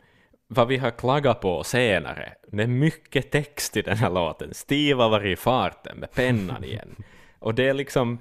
vad 0.52 0.68
vi 0.68 0.78
har 0.78 0.92
klagat 0.92 1.42
på 1.42 1.64
senare. 1.64 2.34
Det 2.48 2.64
är 2.64 2.68
mycket 2.68 3.32
text 3.32 3.78
i 3.78 3.82
den 3.82 3.98
här 3.98 4.10
låten. 4.10 4.54
Steve 4.54 5.04
har 5.04 5.10
varit 5.10 5.40
i 5.40 5.42
farten 5.42 5.98
med 5.98 6.12
pennan 6.12 6.64
igen. 6.64 6.96
Och 7.40 7.56
det 7.56 7.68
är 7.68 7.74
liksom... 7.74 8.20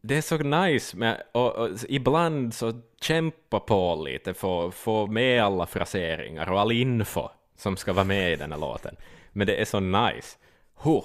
Det 0.00 0.16
är 0.16 0.22
så 0.22 0.38
nice 0.38 0.96
med... 0.96 1.22
Och, 1.32 1.56
och 1.56 1.68
ibland 1.88 2.54
så 2.54 2.80
kämpa 3.00 3.60
på 3.60 4.04
lite 4.06 4.34
för 4.34 4.68
att 4.68 4.74
få 4.74 5.06
med 5.06 5.42
alla 5.42 5.66
fraseringar 5.66 6.50
och 6.52 6.60
all 6.60 6.72
info 6.72 7.28
som 7.56 7.76
ska 7.76 7.92
vara 7.92 8.04
med 8.04 8.32
i 8.32 8.36
den 8.36 8.52
här 8.52 8.58
låten. 8.58 8.96
Men 9.32 9.46
det 9.46 9.56
är 9.60 9.64
så 9.64 9.80
nice. 9.80 10.38
Huh. 10.82 11.04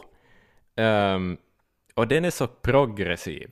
Ehm, 0.76 1.38
och 1.94 2.08
den 2.08 2.26
är 2.26 2.30
så 2.30 2.48
progressiv. 2.48 3.52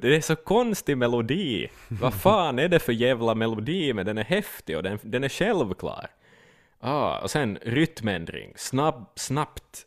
Det 0.00 0.16
är 0.16 0.20
så 0.20 0.36
konstig 0.36 0.98
melodi. 0.98 1.68
Vad 1.88 2.14
fan 2.14 2.58
är 2.58 2.68
det 2.68 2.78
för 2.78 2.92
jävla 2.92 3.34
melodi? 3.34 3.92
Men 3.92 4.06
den 4.06 4.18
är 4.18 4.24
häftig 4.24 4.76
och 4.76 4.82
den, 4.82 4.98
den 5.02 5.24
är 5.24 5.28
självklar. 5.28 6.10
Ah, 6.78 7.18
och 7.18 7.30
sen 7.30 7.58
rytmändring, 7.62 8.52
snabb, 8.56 9.06
snabbt. 9.16 9.86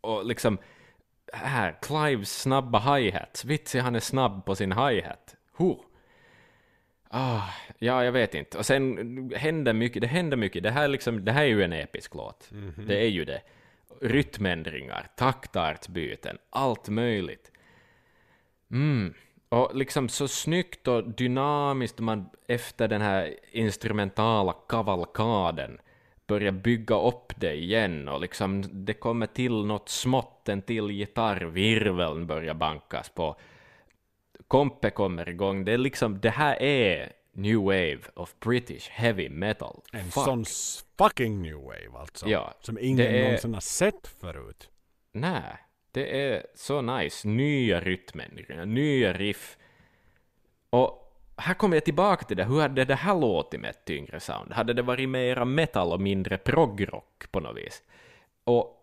Och 0.00 0.26
liksom, 0.26 0.58
här, 1.32 1.76
Clives 1.82 2.40
snabba 2.40 2.78
hi-hats. 2.78 3.44
Vitsi, 3.44 3.78
han 3.78 3.94
är 3.94 4.00
snabb 4.00 4.44
på 4.44 4.54
sin 4.54 4.72
hi-hat. 4.72 5.36
Huh. 5.56 5.76
Ah, 7.10 7.42
ja, 7.78 8.04
jag 8.04 8.12
vet 8.12 8.34
inte. 8.34 8.58
Och 8.58 8.66
sen 8.66 9.32
händer 9.36 9.72
mycket, 9.72 10.02
det 10.02 10.06
händer 10.06 10.36
mycket. 10.36 10.62
Det 10.62 10.70
här, 10.70 10.84
är 10.84 10.88
liksom, 10.88 11.24
det 11.24 11.32
här 11.32 11.42
är 11.42 11.46
ju 11.46 11.62
en 11.62 11.72
episk 11.72 12.14
låt. 12.14 12.48
Det 12.86 12.98
är 13.02 13.08
ju 13.08 13.24
det. 13.24 13.40
Rytmändringar, 14.00 15.06
taktartsbyten, 15.16 16.38
allt 16.50 16.88
möjligt. 16.88 17.52
Mm. 18.70 19.14
Och 19.48 19.76
liksom 19.76 20.08
så 20.08 20.28
snyggt 20.28 20.88
och 20.88 21.10
dynamiskt 21.10 21.98
man 21.98 22.30
efter 22.48 22.88
den 22.88 23.00
här 23.00 23.34
instrumentala 23.52 24.54
kavalkaden 24.68 25.78
börjar 26.26 26.52
bygga 26.52 27.00
upp 27.00 27.32
det 27.36 27.54
igen 27.54 28.08
och 28.08 28.20
liksom 28.20 28.64
det 28.72 28.94
kommer 28.94 29.26
till 29.26 29.64
något 29.64 29.88
smått, 29.88 30.48
en 30.48 30.62
till 30.62 30.90
gitarr, 30.90 31.40
virveln 31.40 32.26
börjar 32.26 32.54
bankas 32.54 33.08
på. 33.08 33.36
Kompe 34.48 34.90
kommer 34.90 35.28
igång, 35.28 35.64
det 35.64 35.72
är 35.72 35.78
liksom, 35.78 36.20
det 36.20 36.30
här 36.30 36.62
är 36.62 37.12
new 37.38 37.58
wave 37.64 38.00
of 38.14 38.34
British 38.40 38.88
heavy 38.88 39.28
metal. 39.28 39.82
En 39.92 40.04
Fuck. 40.04 40.24
sån 40.24 40.44
fucking 40.98 41.42
new 41.42 41.56
wave 41.56 41.98
alltså. 41.98 42.28
Ja, 42.28 42.54
som 42.60 42.78
ingen 42.78 43.06
är- 43.06 43.22
någonsin 43.24 43.54
har 43.54 43.60
sett 43.60 44.06
förut. 44.20 44.68
Nej, 45.12 45.42
Det 45.92 46.20
är 46.32 46.46
så 46.54 46.80
nice. 46.82 47.28
Nya 47.28 47.80
rytmer, 47.80 48.64
nya 48.66 49.12
riff. 49.12 49.56
Och 50.70 51.14
här 51.36 51.54
kommer 51.54 51.76
jag 51.76 51.84
tillbaka 51.84 52.24
till 52.24 52.36
det, 52.36 52.44
hur 52.44 52.60
hade 52.60 52.84
det 52.84 52.94
här 52.94 53.14
låtit 53.14 53.60
med 53.60 53.70
ett 53.70 53.84
tyngre 53.84 54.20
sound? 54.20 54.52
Hade 54.52 54.72
det 54.72 54.82
varit 54.82 55.08
mera 55.08 55.44
metal 55.44 55.92
och 55.92 56.00
mindre 56.00 56.38
progrock 56.38 57.30
på 57.30 57.40
något 57.40 57.56
vis? 57.56 57.82
Och 58.44 58.74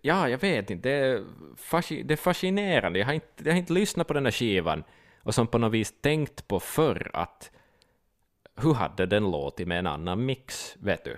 ja, 0.00 0.28
jag 0.28 0.38
vet 0.38 0.70
inte, 0.70 0.88
det 0.88 0.94
är, 0.94 1.24
fasci 1.56 2.02
det 2.02 2.14
är 2.14 2.16
fascinerande. 2.16 2.98
Jag 2.98 3.06
har, 3.06 3.12
inte, 3.12 3.26
jag 3.44 3.52
har 3.52 3.58
inte 3.58 3.72
lyssnat 3.72 4.06
på 4.06 4.12
den 4.14 4.24
här 4.26 4.32
skivan 4.32 4.84
och 5.22 5.34
som 5.34 5.46
på 5.46 5.58
något 5.58 5.72
vis 5.72 5.94
tänkt 6.00 6.48
på 6.48 6.60
förr 6.60 7.10
att 7.12 7.50
hur 8.56 8.74
hade 8.74 9.06
den 9.06 9.30
låtit 9.30 9.68
med 9.68 9.78
en 9.78 9.86
annan 9.86 10.24
mix, 10.24 10.76
vet 10.80 11.04
du? 11.04 11.16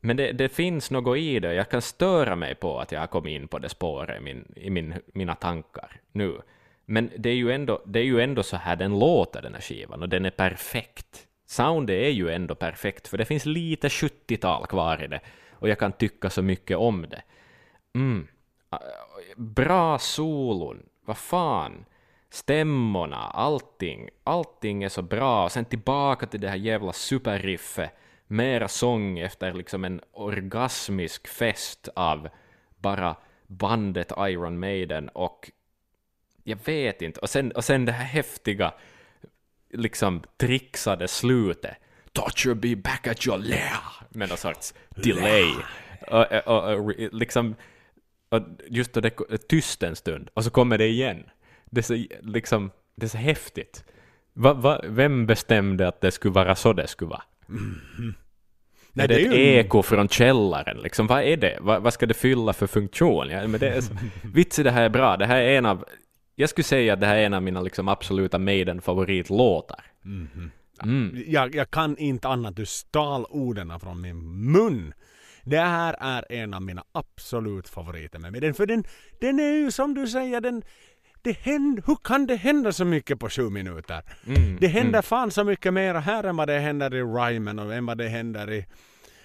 Men 0.00 0.16
det, 0.16 0.32
det, 0.32 0.48
finns 0.48 0.90
något 0.90 1.18
i 1.18 1.40
det, 1.40 1.54
jag 1.54 1.70
kan 1.70 1.82
störa 1.82 2.36
mig 2.36 2.54
på 2.54 2.80
att 2.80 2.92
jag 2.92 3.00
har 3.00 3.06
kommit 3.06 3.40
in 3.40 3.48
på 3.48 3.58
det 3.58 3.68
spåret 3.68 4.20
i, 4.20 4.20
min, 4.20 4.52
i 4.56 4.70
min, 4.70 4.94
mina 5.12 5.34
tankar 5.34 6.00
nu. 6.12 6.40
Men 6.84 7.10
det 7.18 7.30
är, 7.30 7.34
ju 7.34 7.52
ändå, 7.52 7.82
det 7.86 7.98
är 7.98 8.04
ju 8.04 8.20
ändå 8.20 8.42
så 8.42 8.56
här 8.56 8.76
den 8.76 8.98
låter, 8.98 9.42
den 9.42 9.54
här 9.54 9.60
skivan, 9.60 10.02
och 10.02 10.08
den 10.08 10.24
är 10.24 10.30
perfekt. 10.30 11.26
Soundet 11.46 11.94
är 11.94 12.10
ju 12.10 12.30
ändå 12.30 12.54
perfekt, 12.54 13.08
för 13.08 13.18
det 13.18 13.24
finns 13.24 13.46
lite 13.46 13.88
70-tal 13.88 14.66
kvar 14.66 15.04
i 15.04 15.06
det, 15.06 15.20
och 15.52 15.68
jag 15.68 15.78
kan 15.78 15.92
tycka 15.92 16.30
så 16.30 16.42
mycket 16.42 16.76
om 16.76 17.06
det. 17.10 17.22
Mm. 17.94 18.28
Bra 19.36 19.98
solon, 19.98 20.82
vad 21.04 21.18
fan. 21.18 21.84
Stämmorna, 22.30 23.16
allting. 23.16 24.08
Allting 24.24 24.84
är 24.84 24.88
så 24.88 25.02
bra. 25.02 25.44
Och 25.44 25.52
sen 25.52 25.64
tillbaka 25.64 26.26
till 26.26 26.40
det 26.40 26.48
här 26.48 26.56
jävla 26.56 26.92
superriffet. 26.92 27.90
Mera 28.26 28.68
sång 28.68 29.18
efter 29.18 29.52
liksom 29.52 29.84
en 29.84 30.00
orgasmisk 30.12 31.28
fest 31.28 31.88
av 31.94 32.28
bara 32.76 33.16
bandet 33.46 34.12
Iron 34.18 34.58
Maiden 34.58 35.08
och 35.08 35.50
jag 36.44 36.58
vet 36.64 37.02
inte. 37.02 37.20
Och 37.20 37.30
sen, 37.30 37.52
och 37.52 37.64
sen 37.64 37.84
det 37.84 37.92
här 37.92 38.04
häftiga, 38.04 38.74
liksom 39.70 40.22
trixade 40.36 41.08
slutet. 41.08 41.76
You'd 42.14 42.54
be 42.54 42.76
back 42.76 43.06
at 43.06 43.26
your 43.26 43.38
lair. 43.38 43.80
Med 44.08 44.28
någon 44.28 44.38
sorts 44.38 44.74
delay. 44.90 45.54
Och, 46.10 46.32
och, 46.46 46.74
och, 46.74 46.94
liksom, 47.12 47.54
och 48.28 48.42
just 48.68 48.92
då 48.92 49.00
det 49.00 49.10
tyst 49.48 49.82
en 49.82 49.96
stund, 49.96 50.30
och 50.34 50.44
så 50.44 50.50
kommer 50.50 50.78
det 50.78 50.86
igen. 50.86 51.24
Det 51.70 51.80
är 51.80 51.82
så, 51.82 52.04
liksom, 52.20 52.70
det 52.96 53.06
är 53.06 53.10
så 53.10 53.18
häftigt. 53.18 53.84
Va, 54.32 54.52
va, 54.52 54.80
vem 54.84 55.26
bestämde 55.26 55.88
att 55.88 56.00
det 56.00 56.10
skulle 56.10 56.34
vara 56.34 56.54
så 56.54 56.72
det 56.72 56.86
skulle 56.86 57.08
vara? 57.08 57.22
Mm. 57.48 58.14
Nej, 58.92 59.04
är 59.04 59.08
det, 59.08 59.14
det 59.14 59.26
ett 59.26 59.34
ju... 59.34 59.58
eko 59.58 59.82
från 59.82 60.08
källaren? 60.08 60.78
Liksom, 60.78 61.06
vad 61.06 61.22
är 61.22 61.36
det? 61.36 61.58
Va, 61.60 61.78
vad 61.78 61.92
ska 61.92 62.06
det 62.06 62.14
fylla 62.14 62.52
för 62.52 62.66
funktion? 62.66 63.30
Ja, 63.30 63.46
men 63.46 63.60
det 63.60 63.68
är 63.68 63.80
så, 63.80 63.94
vitsi, 64.34 64.62
det 64.62 64.70
här 64.70 64.82
är 64.82 64.88
bra. 64.88 65.16
Det 65.16 65.26
här 65.26 65.42
är 65.42 65.58
en 65.58 65.66
av... 65.66 65.84
Jag 66.34 66.50
skulle 66.50 66.64
säga 66.64 66.92
att 66.92 67.00
det 67.00 67.06
här 67.06 67.16
är 67.16 67.26
en 67.26 67.34
av 67.34 67.42
mina 67.42 67.60
liksom, 67.60 67.88
absoluta 67.88 68.38
Maiden-favoritlåtar. 68.38 69.84
Mm. 70.04 70.50
Mm. 70.82 71.22
Jag, 71.26 71.54
jag, 71.54 71.70
kan 71.70 71.98
inte 71.98 72.28
annat, 72.28 72.56
du 72.56 72.66
stal 72.66 73.26
orden 73.30 73.80
från 73.80 74.00
min 74.00 74.50
mun. 74.52 74.94
Det 75.44 75.58
här 75.58 75.96
är 76.00 76.32
en 76.32 76.54
av 76.54 76.62
mina 76.62 76.84
absolut 76.92 77.68
favoriter 77.68 78.18
med 78.18 78.42
den. 78.42 78.54
För 78.54 78.66
den, 78.66 78.84
den 79.20 79.40
är 79.40 79.52
ju 79.52 79.70
som 79.70 79.94
du 79.94 80.06
säger, 80.06 80.40
den, 80.40 80.62
det 81.22 81.38
händer, 81.38 81.82
hur 81.86 81.96
kan 82.04 82.26
det 82.26 82.36
hända 82.36 82.72
så 82.72 82.84
mycket 82.84 83.20
på 83.20 83.28
sju 83.28 83.50
minuter? 83.50 84.02
Mm, 84.26 84.56
det 84.60 84.68
händer 84.68 84.98
mm. 84.98 85.02
fan 85.02 85.30
så 85.30 85.44
mycket 85.44 85.74
mer 85.74 85.94
här 85.94 86.24
än 86.24 86.36
vad 86.36 86.48
det 86.48 86.58
händer 86.58 86.94
i 86.94 87.02
Ryman 87.02 87.58
och 87.58 87.74
än 87.74 87.86
vad 87.86 87.98
det 87.98 88.08
händer 88.08 88.52
i 88.52 88.66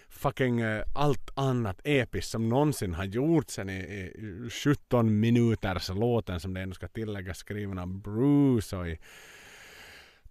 fucking 0.09 0.63
uh, 0.63 0.83
allt 0.95 1.29
annat 1.35 1.81
episkt 1.83 2.31
som 2.31 2.49
någonsin 2.49 2.93
har 2.93 3.05
gjorts 3.05 3.53
sen 3.53 3.69
i, 3.69 3.79
i 3.79 4.49
17 4.49 5.19
minuters 5.19 5.89
låten 5.89 6.39
som 6.39 6.53
det 6.53 6.61
ändå 6.61 6.75
ska 6.75 6.87
tilläggas 6.87 7.37
skriven 7.37 7.79
av 7.79 8.01
Bruce 8.01 8.77
och 8.77 8.87
i 8.87 8.99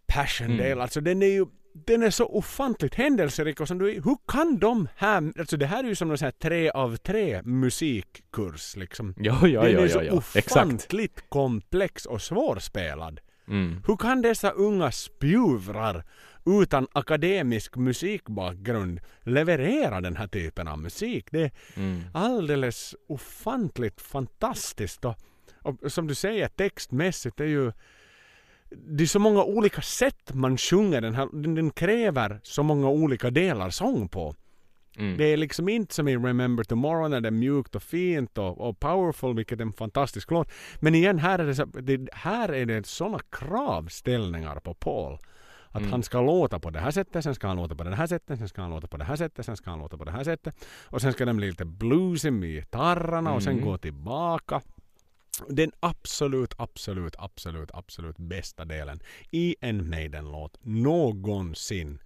Passion 0.07 0.61
mm. 0.61 0.81
Alltså 0.81 1.01
den 1.01 1.23
är 1.23 1.27
ju 1.27 1.47
den 1.75 2.03
är 2.03 2.11
så 2.11 2.27
ofantligt 2.27 2.95
händelserik 2.95 3.61
och 3.61 3.69
som 3.69 3.79
du, 3.79 3.93
hur 3.93 4.17
kan 4.29 4.59
de 4.59 4.89
här, 4.97 5.33
alltså 5.39 5.57
det 5.57 5.67
här 5.67 5.85
är 5.85 5.89
ju 5.89 5.95
som 5.95 6.11
en 6.11 6.19
sån 6.19 6.27
här 6.27 6.33
tre 6.33 6.71
av 6.71 6.97
tre 6.97 7.43
musikkurs 7.43 8.77
liksom. 8.77 9.15
Ja, 9.17 9.49
ja, 9.49 9.63
den 9.63 9.79
är 9.79 9.89
så 9.89 10.03
ja, 10.03 10.13
ofantligt 10.13 11.17
Exakt. 11.17 11.31
komplex 11.31 12.07
och 12.07 12.23
svårspelad. 12.23 13.21
Mm. 13.49 13.83
Hur 13.87 13.97
kan 13.97 14.23
dessa 14.23 14.51
unga 14.51 14.93
spjuvrar 14.93 16.05
utan 16.47 16.87
akademisk 16.93 17.77
musikbakgrund 17.77 19.01
leverera 19.23 20.01
den 20.01 20.17
här 20.17 20.27
typen 20.27 20.69
av 20.69 20.79
musik? 20.79 21.27
Det 21.31 21.43
är 21.43 21.51
mm. 21.75 22.03
alldeles 22.15 22.95
ofantligt 23.09 24.01
fantastiskt 24.01 25.05
och, 25.05 25.17
och 25.63 25.93
som 25.93 26.07
du 26.07 26.15
säger 26.15 26.49
textmässigt 26.49 27.41
är 27.41 27.45
ju 27.45 27.73
det 28.77 29.05
är 29.05 29.07
så 29.07 29.19
många 29.19 29.45
olika 29.45 29.83
sätt 29.83 30.35
man 30.35 30.57
sjunger 30.57 31.01
den 31.01 31.15
här. 31.15 31.29
Den, 31.33 31.55
den 31.55 31.71
kräver 31.71 32.41
så 32.43 32.63
många 32.63 32.89
olika 32.89 33.31
delar 33.31 33.71
sång 33.71 34.09
på. 34.09 34.35
Mm. 34.97 35.17
Det 35.17 35.25
är 35.25 35.37
liksom 35.37 35.69
inte 35.69 35.95
som 35.95 36.09
i 36.09 36.17
Remember 36.17 36.65
Tomorrow 36.65 37.11
när 37.11 37.21
det 37.21 37.29
är 37.29 37.31
mjukt 37.31 37.75
och 37.75 37.83
fint 37.83 38.39
och, 38.39 38.69
och 38.69 38.81
powerful, 38.81 39.37
vilket 39.37 39.61
är 39.61 39.63
en 39.63 39.73
fantastisk 39.73 40.31
låt. 40.31 40.53
Men 40.81 40.95
igen, 40.95 41.19
här 41.19 41.39
är 41.39 41.47
det, 41.47 41.55
så, 41.55 41.65
det, 41.65 42.09
här 42.13 42.53
är 42.53 42.67
det 42.67 42.87
sådana 42.87 43.19
kravställningar 43.31 44.61
på 44.61 44.75
Paul. 44.75 45.19
Att 45.69 45.81
mm. 45.81 45.91
han 45.91 46.03
ska 46.03 46.21
låta 46.21 46.59
på 46.59 46.71
det 46.71 46.81
här 46.81 46.91
sättet, 46.91 47.25
sen 47.25 47.35
ska 47.35 47.47
han 47.47 47.57
låta 47.57 47.75
på 47.75 47.85
det 47.85 47.95
här 47.95 48.07
sättet, 48.07 48.39
sen 48.39 48.49
ska 48.49 48.63
han 48.63 48.71
låta 48.71 48.87
på 48.87 48.97
det 48.97 49.05
här 49.05 49.17
sättet, 49.17 49.47
sen 49.47 49.57
ska 49.57 49.71
han 49.71 49.79
låta 49.79 49.99
på 49.99 50.05
det 50.05 50.11
här 50.11 50.25
sättet. 50.25 50.55
Och 50.85 51.01
sen 51.01 51.13
ska 51.13 51.25
den 51.25 51.37
bli 51.37 51.47
lite 51.47 51.65
bluesy 51.65 52.31
med 52.31 52.49
gitarrerna 52.49 53.19
mm. 53.19 53.33
och 53.33 53.43
sen 53.43 53.53
mm. 53.53 53.65
gå 53.65 53.79
tillbaka 53.79 54.61
den 55.49 55.73
absolut, 55.81 56.55
absolut, 56.57 57.15
absolut, 57.19 57.71
absolut 57.75 58.17
bästa 58.19 58.65
delen 58.65 59.01
i 59.31 59.57
en 59.61 59.91
Maiden-låt 59.91 60.59
någonsin 60.63 61.99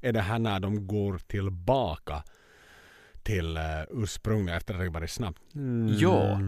är 0.00 0.12
det 0.12 0.20
här 0.20 0.38
när 0.38 0.60
de 0.60 0.86
går 0.86 1.18
tillbaka 1.18 2.22
till 3.26 3.56
uh, 3.56 4.02
ursprungliga 4.02 4.56
efter 4.56 4.74
att 4.74 4.80
det 4.80 4.88
varit 4.88 5.10
snabbt. 5.10 5.54
Mm. 5.54 5.88
Ja. 5.98 6.38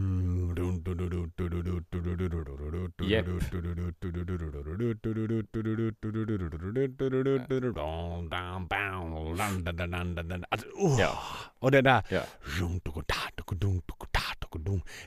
Och 11.59 11.71
det 11.71 11.83
där. 11.83 12.05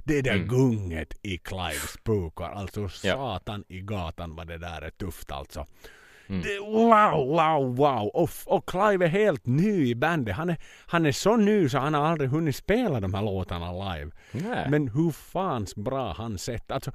Det 0.03 0.21
där 0.21 0.35
mm. 0.35 0.47
gunget 0.47 1.13
i 1.21 1.37
Clives 1.37 1.97
pukar. 2.03 2.49
Alltså 2.49 2.89
satan 2.89 3.63
i 3.67 3.81
gatan 3.81 4.35
vad 4.35 4.47
det 4.47 4.57
där 4.57 4.81
är 4.81 4.89
tufft 4.89 5.31
alltså. 5.31 5.67
Mm. 6.31 6.41
Det, 6.41 6.59
wow, 6.59 7.27
wow, 7.27 7.75
wow! 7.75 8.07
Och, 8.07 8.29
och 8.45 8.69
Clive 8.69 9.05
är 9.05 9.09
helt 9.09 9.45
ny 9.45 9.89
i 9.89 9.95
bandet. 9.95 10.35
Han 10.35 10.49
är, 10.49 10.57
han 10.85 11.05
är 11.05 11.11
så 11.11 11.35
ny 11.35 11.69
så 11.69 11.77
han 11.77 11.93
har 11.93 12.05
aldrig 12.05 12.29
hunnit 12.29 12.55
spela 12.55 12.99
de 12.99 13.13
här 13.13 13.21
låtarna 13.21 13.93
live. 13.93 14.11
Nej. 14.31 14.69
Men 14.69 14.87
hur 14.87 15.11
fans 15.11 15.75
bra 15.75 16.13
han 16.13 16.37
sett. 16.37 16.71
Alltså, 16.71 16.91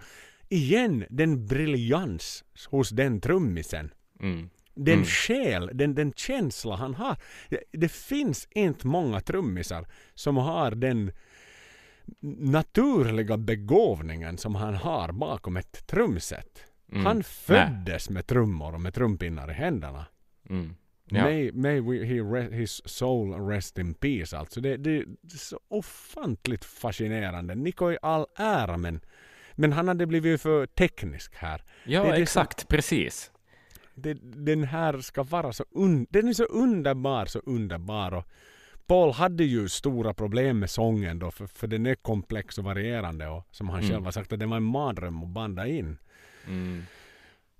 igen, 0.49 1.05
den 1.11 1.47
briljans 1.47 2.45
hos 2.71 2.91
den 2.91 3.21
trummisen. 3.21 3.91
Mm. 4.21 4.51
Den 4.75 4.95
mm. 4.95 5.07
själ, 5.07 5.71
den, 5.75 5.95
den 5.95 6.13
känsla 6.13 6.77
han 6.77 6.95
har. 6.95 7.17
Det, 7.49 7.61
det 7.73 7.93
finns 7.93 8.49
inte 8.51 8.87
många 8.87 9.21
trummisar 9.21 9.87
som 10.15 10.37
har 10.37 10.71
den 10.71 11.13
naturliga 12.41 13.37
begåvningen 13.37 14.39
som 14.39 14.55
han 14.55 14.75
har 14.75 15.13
bakom 15.13 15.57
ett 15.57 15.87
trumset. 15.87 16.65
Mm. 16.93 17.07
Han 17.07 17.23
föddes 17.23 18.11
Nej. 18.11 18.15
med 18.15 18.27
trummor 18.27 18.75
och 18.75 18.81
med 18.81 18.95
trumpinnar 18.95 19.51
i 19.51 19.55
händerna. 19.55 20.07
Mm. 20.51 20.75
Ja. 21.11 21.23
May, 21.23 21.53
may 21.53 21.81
we, 21.81 22.05
he 22.05 22.21
re, 22.21 22.57
his 22.57 22.89
soul 22.89 23.49
rest 23.49 23.79
in 23.79 23.95
peace 23.95 24.39
alltså. 24.39 24.61
Det, 24.61 24.77
det, 24.77 25.05
det 25.21 25.35
är 25.35 25.39
så 25.39 25.61
ofantligt 25.69 26.65
fascinerande. 26.65 27.55
Niko 27.55 27.93
i 27.93 27.99
all 28.03 28.27
ära 28.37 28.77
men, 28.77 29.01
men 29.53 29.73
han 29.73 29.89
hade 29.89 30.07
blivit 30.07 30.43
för 30.43 30.67
teknisk 30.67 31.35
här. 31.35 31.63
Ja 31.85 32.05
det, 32.05 32.23
exakt, 32.23 32.61
som, 32.61 32.67
precis. 32.69 33.31
Den 34.23 34.65
här 34.65 34.99
ska 34.99 35.23
vara 35.23 35.53
så 35.53 35.65
un, 35.71 36.07
den 36.11 36.29
är 36.29 36.33
så 36.33 36.45
underbar, 36.45 37.27
så 37.27 37.39
underbar. 37.39 38.15
Och 38.15 38.25
Paul 38.87 39.13
hade 39.13 39.45
ju 39.45 39.69
stora 39.69 40.15
problem 40.15 40.59
med 40.59 40.71
sången 40.71 41.19
då 41.19 41.31
för, 41.31 41.47
för 41.47 41.67
den 41.67 41.87
är 41.87 41.95
komplex 41.95 42.59
och 42.59 42.65
varierande 42.65 43.29
och 43.29 43.47
som 43.51 43.69
han 43.69 43.79
mm. 43.79 43.91
själv 43.91 44.05
har 44.05 44.13
sagt 44.13 44.33
att 44.33 44.39
det 44.39 44.47
var 44.47 44.57
en 44.57 44.63
mardröm 44.63 45.23
att 45.23 45.29
banda 45.29 45.67
in. 45.67 45.99
Mm. 46.47 46.83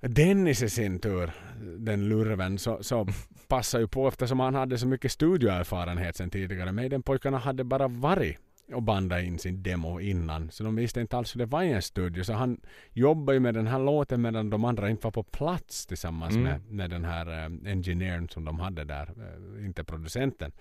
Dennis 0.01 0.63
i 0.63 0.71
sin 0.71 0.99
tur, 0.99 1.31
den 1.79 2.09
lurven, 2.09 2.59
så, 2.59 2.83
så 2.83 3.09
passar 3.49 3.79
ju 3.79 3.89
på 3.89 4.09
eftersom 4.09 4.41
han 4.41 4.55
hade 4.55 4.79
så 4.79 4.87
mycket 4.87 5.13
studioerfarenhet 5.13 6.17
sen 6.17 6.31
tidigare. 6.31 6.73
Men 6.73 6.91
den 6.91 7.03
pojkarna 7.03 7.39
hade 7.39 7.65
bara 7.65 7.89
varit 7.89 8.39
och 8.73 8.83
banda 8.83 9.21
in 9.21 9.39
sin 9.39 9.63
demo 9.63 10.01
innan. 10.01 10.51
Så 10.51 10.65
de 10.65 10.77
visste 10.77 11.01
inte 11.01 11.17
alls 11.17 11.35
hur 11.35 11.39
det 11.39 11.47
var 11.47 11.63
i 11.63 11.73
en 11.73 11.83
studio. 11.83 12.25
Så 12.25 12.33
han 12.33 12.61
jobbade 12.93 13.37
ju 13.37 13.41
med 13.41 13.55
den 13.55 13.67
här 13.67 13.79
låten 13.79 14.23
medan 14.23 14.51
de 14.51 14.65
andra 14.65 14.91
inte 14.91 15.07
var 15.07 15.11
på 15.13 15.23
plats 15.23 15.87
tillsammans 15.87 16.35
Mm. 16.37 16.45
med, 16.45 16.61
med 16.71 16.91
den 16.91 17.05
här 17.05 17.29
uh, 17.51 17.71
engineern 17.73 18.29
som 18.29 18.45
de 18.45 18.61
hade 18.61 18.85
där. 18.85 19.11
eh, 19.59 19.67
inte 19.67 19.85
producenten 19.85 20.53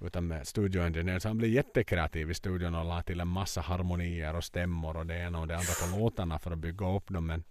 utan 0.00 0.26
med 0.26 0.46
studioengineern. 0.46 1.20
Så 1.20 1.28
han 1.28 1.38
blev 1.38 1.50
jättekreativ 1.50 2.30
i 2.30 2.34
studion 2.34 2.74
och 2.74 2.84
la 2.84 3.02
till 3.02 3.20
en 3.20 3.28
massa 3.28 3.60
harmonier 3.60 4.36
och 4.36 4.44
stämmor 4.44 4.96
och 4.96 5.06
det 5.06 5.14
ena 5.18 5.40
och 5.40 5.48
det 5.48 5.54
andra 5.54 5.72
på 5.92 5.98
låtarna 5.98 6.38
för 6.38 6.50
att 6.50 6.58
bygga 6.58 6.96
upp 6.96 7.08
dem. 7.10 7.26
Men 7.26 7.44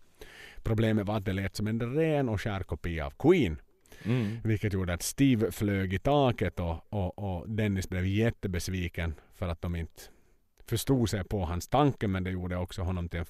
problemet 0.64 1.08
var 1.08 1.18
att 1.18 1.26
det 1.26 1.34
lät 1.34 1.56
som 1.56 1.68
en 1.68 1.96
ren 1.96 2.30
och 2.30 2.42
skär 2.42 2.64
kopia 2.64 3.06
av 3.06 3.14
Queen. 3.20 3.58
Mm. 4.06 4.38
Vilket 4.44 4.74
gjorde 4.74 4.94
att 4.94 5.02
Steve 5.02 5.52
flög 5.52 5.94
i 5.94 6.00
taket 6.00 6.60
och, 6.60 6.94
och, 6.94 7.20
och 7.20 7.50
Dennis 7.50 7.90
blev 7.90 8.06
jättebesviken 8.06 9.14
för 9.44 9.50
att 9.52 9.62
de 9.62 9.76
inte 9.76 10.02
förstod 10.66 11.10
sig 11.10 11.24
på 11.24 11.46
hans 11.46 11.68
tanke 11.68 12.08
men 12.08 12.24
det 12.24 12.32
gjorde 12.32 12.58
också 12.58 12.82
honom 12.82 13.10
till 13.10 13.26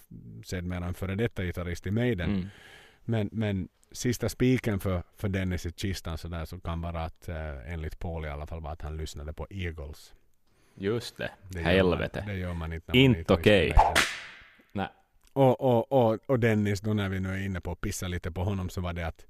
sedermera 0.46 0.86
en 0.86 0.94
före 0.94 1.16
detta 1.16 1.44
gitarrist 1.44 1.88
i 1.88 1.92
Maiden. 1.92 2.30
Mm. 2.30 2.48
Men, 3.06 3.30
men 3.32 3.68
sista 3.92 4.30
spiken 4.30 4.80
för, 4.80 5.04
för 5.16 5.30
Dennis 5.30 5.66
i 5.66 5.72
kistan 5.72 6.18
så 6.18 6.28
där 6.28 6.46
så 6.46 6.60
kan 6.60 6.82
vara 6.82 7.04
att 7.04 7.30
eh, 7.30 7.74
enligt 7.74 8.00
Paul 8.00 8.26
i 8.26 8.30
alla 8.30 8.48
fall 8.48 8.62
var 8.62 8.72
att 8.72 8.82
han 8.82 8.98
lyssnade 8.98 9.34
på 9.34 9.48
Eagles. 9.50 10.14
Just 10.76 11.18
det. 11.18 11.32
det 11.50 11.62
Helvete. 11.62 12.20
Man, 12.20 12.28
det 12.28 12.36
gör 12.36 12.54
man 12.54 12.74
inte 12.74 12.98
Inte 12.98 13.34
okej. 13.34 13.74
Nej. 14.72 14.88
Och, 15.34 15.62
och, 15.62 15.92
och, 15.92 16.20
och 16.26 16.40
Dennis, 16.40 16.82
då 16.82 16.94
när 16.94 17.10
vi 17.10 17.20
nu 17.20 17.30
är 17.30 17.46
inne 17.46 17.62
på 17.62 17.72
att 17.72 17.82
pissa 17.82 18.08
lite 18.08 18.32
på 18.32 18.44
honom 18.44 18.70
så 18.70 18.82
var 18.82 18.94
det 18.94 19.08
att 19.08 19.26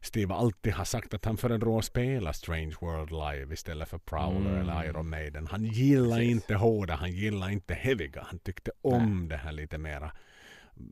Steve 0.00 0.34
alltid 0.34 0.72
har 0.72 0.84
sagt 0.84 1.14
att 1.14 1.24
han 1.24 1.36
föredrar 1.36 1.78
att 1.78 1.84
spela 1.84 2.32
Strange 2.32 2.74
World 2.80 3.10
live 3.10 3.54
istället 3.54 3.88
för 3.88 3.98
Prowler 3.98 4.50
Mm. 4.50 4.60
eller 4.68 4.84
Iron 4.84 5.10
Maiden. 5.10 5.46
Han 5.50 5.64
gillar 5.64 6.16
Precis. 6.16 6.30
inte 6.30 6.54
hårda, 6.54 6.94
han 6.94 7.12
gillar 7.12 7.50
inte 7.50 7.74
heaviga. 7.74 8.26
Han 8.30 8.38
tyckte 8.38 8.70
om 8.82 9.28
det 9.28 9.36
här 9.36 9.52
lite 9.52 9.78
mera 9.78 10.12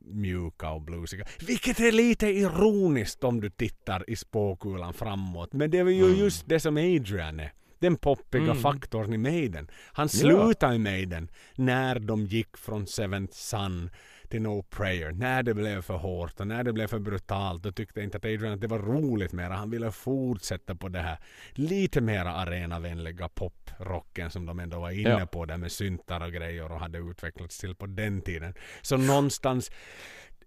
mjuka 0.05 0.71
och 0.71 0.81
bluesiga. 0.83 1.25
Vilket 1.47 1.81
är 1.81 1.93
lite 1.93 2.27
ironiskt 2.27 3.25
om 3.25 3.41
du 3.41 3.51
tittar 3.51 4.11
i 4.11 4.17
spåkulan 4.17 4.93
framåt. 4.95 5.53
Men 5.53 5.71
det 5.71 5.79
är 5.79 5.87
ju 5.89 6.05
Mm. 6.07 6.19
just 6.19 6.49
det 6.49 6.61
som 6.61 6.77
Adrian 6.77 7.41
är. 7.41 7.53
Den 7.79 7.97
poppiga 7.97 8.43
Mm. 8.43 8.57
faktorn 8.57 9.13
i 9.13 9.19
Maiden. 9.19 9.69
Han 9.93 10.09
slutade 10.09 10.75
i 10.75 10.79
Maiden 10.79 11.29
när 11.55 11.99
de 11.99 12.27
gick 12.27 12.57
från 12.57 12.87
Seventh 12.87 13.35
Son 13.35 13.91
till 14.27 14.43
No 14.43 14.63
Prayer. 14.63 15.13
När 15.13 15.43
det 15.43 15.55
blev 15.55 15.83
för 15.83 15.97
hårt 15.97 16.41
och 16.41 16.47
när 16.47 16.65
det 16.65 16.73
blev 16.73 16.87
för 16.87 16.99
brutalt. 16.99 17.63
Då 17.63 17.73
tyckte 17.73 18.03
inte 18.03 18.17
att 18.17 18.25
Adrian 18.25 18.53
att 18.53 18.61
det 18.61 18.67
var 18.67 18.79
roligt 18.79 19.33
mera. 19.33 19.55
Han 19.55 19.71
ville 19.71 19.91
fortsätta 19.93 20.75
på 20.75 20.89
det 20.89 21.01
här 21.01 21.19
lite 21.53 22.01
mera 22.01 22.33
arenavänliga 22.33 23.29
poprocken 23.29 24.31
som 24.31 24.47
de 24.47 24.59
ändå 24.61 24.81
var 24.81 24.91
inne 24.91 25.09
Ja. 25.11 25.27
på 25.27 25.45
där 25.45 25.57
med 25.57 25.73
syntar 25.73 26.21
och 26.21 26.33
grejer 26.33 26.73
och 26.73 26.81
hade 26.81 26.99
utvecklats 26.99 27.59
till 27.59 27.75
på 27.75 27.87
den 27.87 28.21
tiden. 28.23 28.55
Så 28.83 28.97
någonstans 28.97 29.71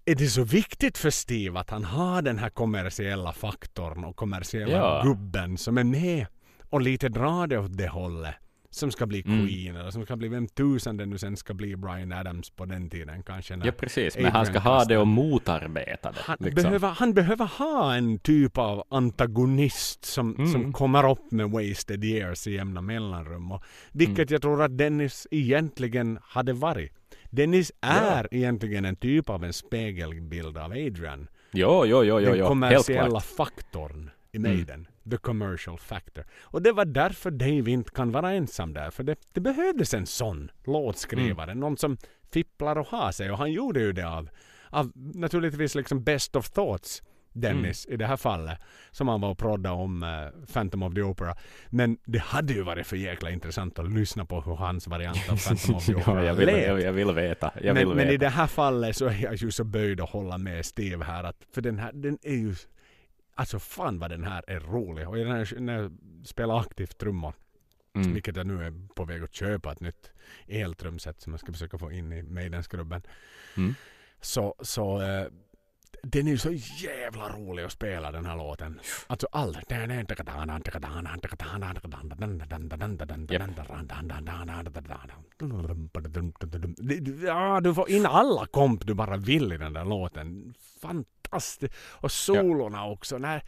är 0.06 0.16
det 0.16 0.28
så 0.28 0.44
viktigt 0.44 0.98
för 0.98 1.10
Steve 1.10 1.60
att 1.60 1.70
han 1.70 1.84
har 1.84 2.22
den 2.22 2.38
här 2.40 2.50
kommersiella 2.50 3.34
faktorn 3.34 4.04
och 4.04 4.16
kommersiella 4.16 4.72
Ja. 4.78 5.02
gubben 5.04 5.58
som 5.58 5.78
är 5.78 5.84
med 5.84 6.26
och 6.70 6.82
lite 6.82 7.10
drar 7.10 7.48
det 7.48 7.58
åt 7.60 7.78
det 7.78 7.88
hållet. 7.88 8.36
Som 8.72 8.92
ska 8.92 9.06
bli 9.06 9.24
Mm. 9.26 9.48
Queen 9.48 9.76
eller 9.76 9.92
som 9.92 10.04
ska 10.06 10.16
bli 10.16 10.28
vem 10.28 10.48
tusan 10.48 10.98
det 10.98 11.06
nu 11.06 11.18
sen 11.18 11.38
ska 11.38 11.54
bli 11.54 11.76
Brian 11.76 12.12
Adams 12.12 12.50
på 12.50 12.66
den 12.66 12.90
tiden 12.90 13.24
kanske. 13.24 13.60
Ja, 13.64 13.72
precis. 13.72 14.18
Men 14.18 14.32
han 14.32 14.46
ska 14.46 14.60
ha 14.60 14.86
det 14.86 14.98
och 14.98 15.08
motarbeta 15.08 16.12
det. 16.12 16.18
han, 16.22 16.38
liksom. 16.40 16.64
behöver, 16.64 16.90
han 16.90 17.14
behöver 17.14 17.46
ha 17.46 17.96
en 17.96 18.20
typ 18.20 18.58
av 18.58 18.84
antagonist 18.90 20.06
som, 20.06 20.36
Mm. 20.36 20.48
som 20.52 20.74
kommer 20.74 21.12
upp 21.12 21.32
med 21.32 21.50
wasted 21.52 22.04
years 22.04 22.48
i 22.48 22.52
jämna 22.54 22.82
mellanrum. 22.82 23.52
Och, 23.52 23.64
vilket 23.92 24.32
jag 24.32 24.42
tror 24.42 24.64
att 24.64 24.78
Dennis 24.78 25.28
egentligen 25.32 26.20
hade 26.24 26.54
varit. 26.54 26.92
Dennis 27.30 27.72
är 27.82 28.28
egentligen 28.32 28.86
en 28.86 28.96
typ 28.96 29.30
av 29.30 29.44
en 29.44 29.54
spegelbild 29.54 30.58
av 30.58 30.72
Adrian. 30.72 31.28
Jo, 31.52 31.86
jo, 31.86 32.04
jo, 32.04 32.04
jo, 32.04 32.20
den 32.20 32.24
jo. 32.26 32.32
helt 32.32 32.48
kommersiella 32.48 33.10
klart. 33.10 33.24
faktorn 33.24 34.10
i 34.32 34.38
Mm. 34.38 34.52
The 35.12 35.18
commercial 35.18 35.78
factor. 35.78 36.26
Och 36.42 36.62
det 36.62 36.72
var 36.72 36.86
därför 36.86 37.32
Dave 37.32 37.72
inte 37.72 37.92
kan 37.92 38.12
vara 38.12 38.32
ensam 38.32 38.74
där. 38.74 38.90
För 38.92 39.04
det, 39.04 39.16
det 39.34 39.42
behövdes 39.42 39.94
en 39.94 40.06
sån 40.06 40.52
låtskrivare. 40.66 41.52
Mm. 41.52 41.60
Någon 41.60 41.78
som 41.78 41.98
fipplar 42.32 42.76
och 42.76 42.88
har 42.88 43.12
sig. 43.12 43.32
Och 43.32 43.38
han 43.38 43.52
gjorde 43.52 43.80
ju 43.80 43.92
det 43.92 44.08
av, 44.08 44.30
av 44.70 44.92
naturligtvis 44.96 45.76
liksom 45.76 46.04
best 46.04 46.36
of 46.36 46.50
thoughts. 46.50 47.02
Dennis 47.34 47.86
Mm. 47.86 47.94
i 47.94 47.98
det 47.98 48.06
här 48.06 48.18
fallet. 48.18 48.60
Som 48.92 49.08
han 49.08 49.22
var 49.22 49.30
och 49.30 49.38
prodda 49.38 49.72
om 49.72 50.04
uh, 50.04 50.46
Phantom 50.54 50.84
of 50.84 50.94
the 50.94 51.02
Opera. 51.02 51.36
Men 51.70 51.98
det 52.06 52.20
hade 52.20 52.54
ju 52.54 52.62
varit 52.62 52.88
för 52.88 52.96
jäkla 52.96 53.30
intressant 53.30 53.80
att 53.80 53.92
lyssna 53.92 54.26
på 54.26 54.42
hur 54.42 54.56
hans 54.56 54.88
variant 54.88 55.30
av 55.30 55.38
Phantom 55.38 55.76
of 55.76 55.86
the 55.86 55.92
ja, 55.98 55.98
Opera 55.98 56.26
jag, 56.26 56.34
vill, 56.34 56.46
lät. 56.46 56.68
jag, 56.68 56.82
jag 56.82 56.94
vill 56.94 57.12
veta. 57.12 57.52
Jag 57.56 57.74
men, 57.74 57.76
vill 57.76 57.88
men 57.88 57.98
veta. 57.98 58.12
i 58.12 58.18
det 58.18 58.30
här 58.30 58.48
fallet 58.48 58.96
så 58.96 59.06
är 59.06 59.24
jag 59.24 59.36
ju 59.36 59.52
så 59.52 59.64
böjd 59.64 60.02
att 60.02 60.10
hålla 60.10 60.38
med 60.38 60.66
Steve 60.66 61.06
här. 61.06 61.24
Att, 61.24 61.38
för 61.54 61.62
den 61.62 61.80
här, 61.80 61.92
den 61.94 62.18
är 62.22 62.36
ju... 62.36 62.56
Alltså 63.40 63.60
fan 63.60 64.00
vad 64.00 64.10
den 64.12 64.24
här 64.24 64.44
är 64.48 64.60
rolig. 64.60 65.08
Och 65.08 65.18
när 65.18 65.38
jag, 65.38 65.62
när 65.62 65.82
jag 65.82 65.92
spelar 66.26 66.60
aktivt 66.60 66.98
trummor, 66.98 67.34
Mm. 67.94 68.14
vilket 68.14 68.36
jag 68.36 68.48
nu 68.48 68.64
är 68.64 68.88
på 68.96 69.06
väg 69.06 69.24
att 69.24 69.34
köpa 69.34 69.72
ett 69.72 69.80
nytt 69.80 70.12
eltrumset 70.48 71.22
som 71.22 71.34
jag 71.34 71.40
ska 71.40 71.52
försöka 71.52 71.78
få 71.78 71.92
in 71.92 72.14
i 72.14 72.24
Maidenskrubben. 72.24 73.02
Mm. 73.58 73.76
Så, 74.22 74.56
så 74.62 75.02
eh, 75.02 75.28
den 76.04 76.28
är 76.28 76.32
ju 76.32 76.38
så 76.38 76.52
jävla 76.84 77.30
rolig 77.30 77.64
att 77.64 77.72
spela 77.72 78.12
den 78.12 78.26
här 78.26 78.38
låten. 78.38 78.80
Alltså 79.08 79.28
all... 79.32 79.58
Ja, 87.24 87.60
du 87.62 87.74
får 87.74 87.90
in 87.90 88.06
alla 88.06 88.46
komp 88.46 88.86
du 88.86 88.94
bara 88.94 89.18
vill 89.18 89.54
i 89.54 89.58
den 89.58 89.74
där 89.74 89.86
låten. 89.86 90.54
Fantastiskt. 90.82 91.74
Och 91.78 92.12
solorna 92.12 92.86
också. 92.86 93.18
Nej, 93.18 93.42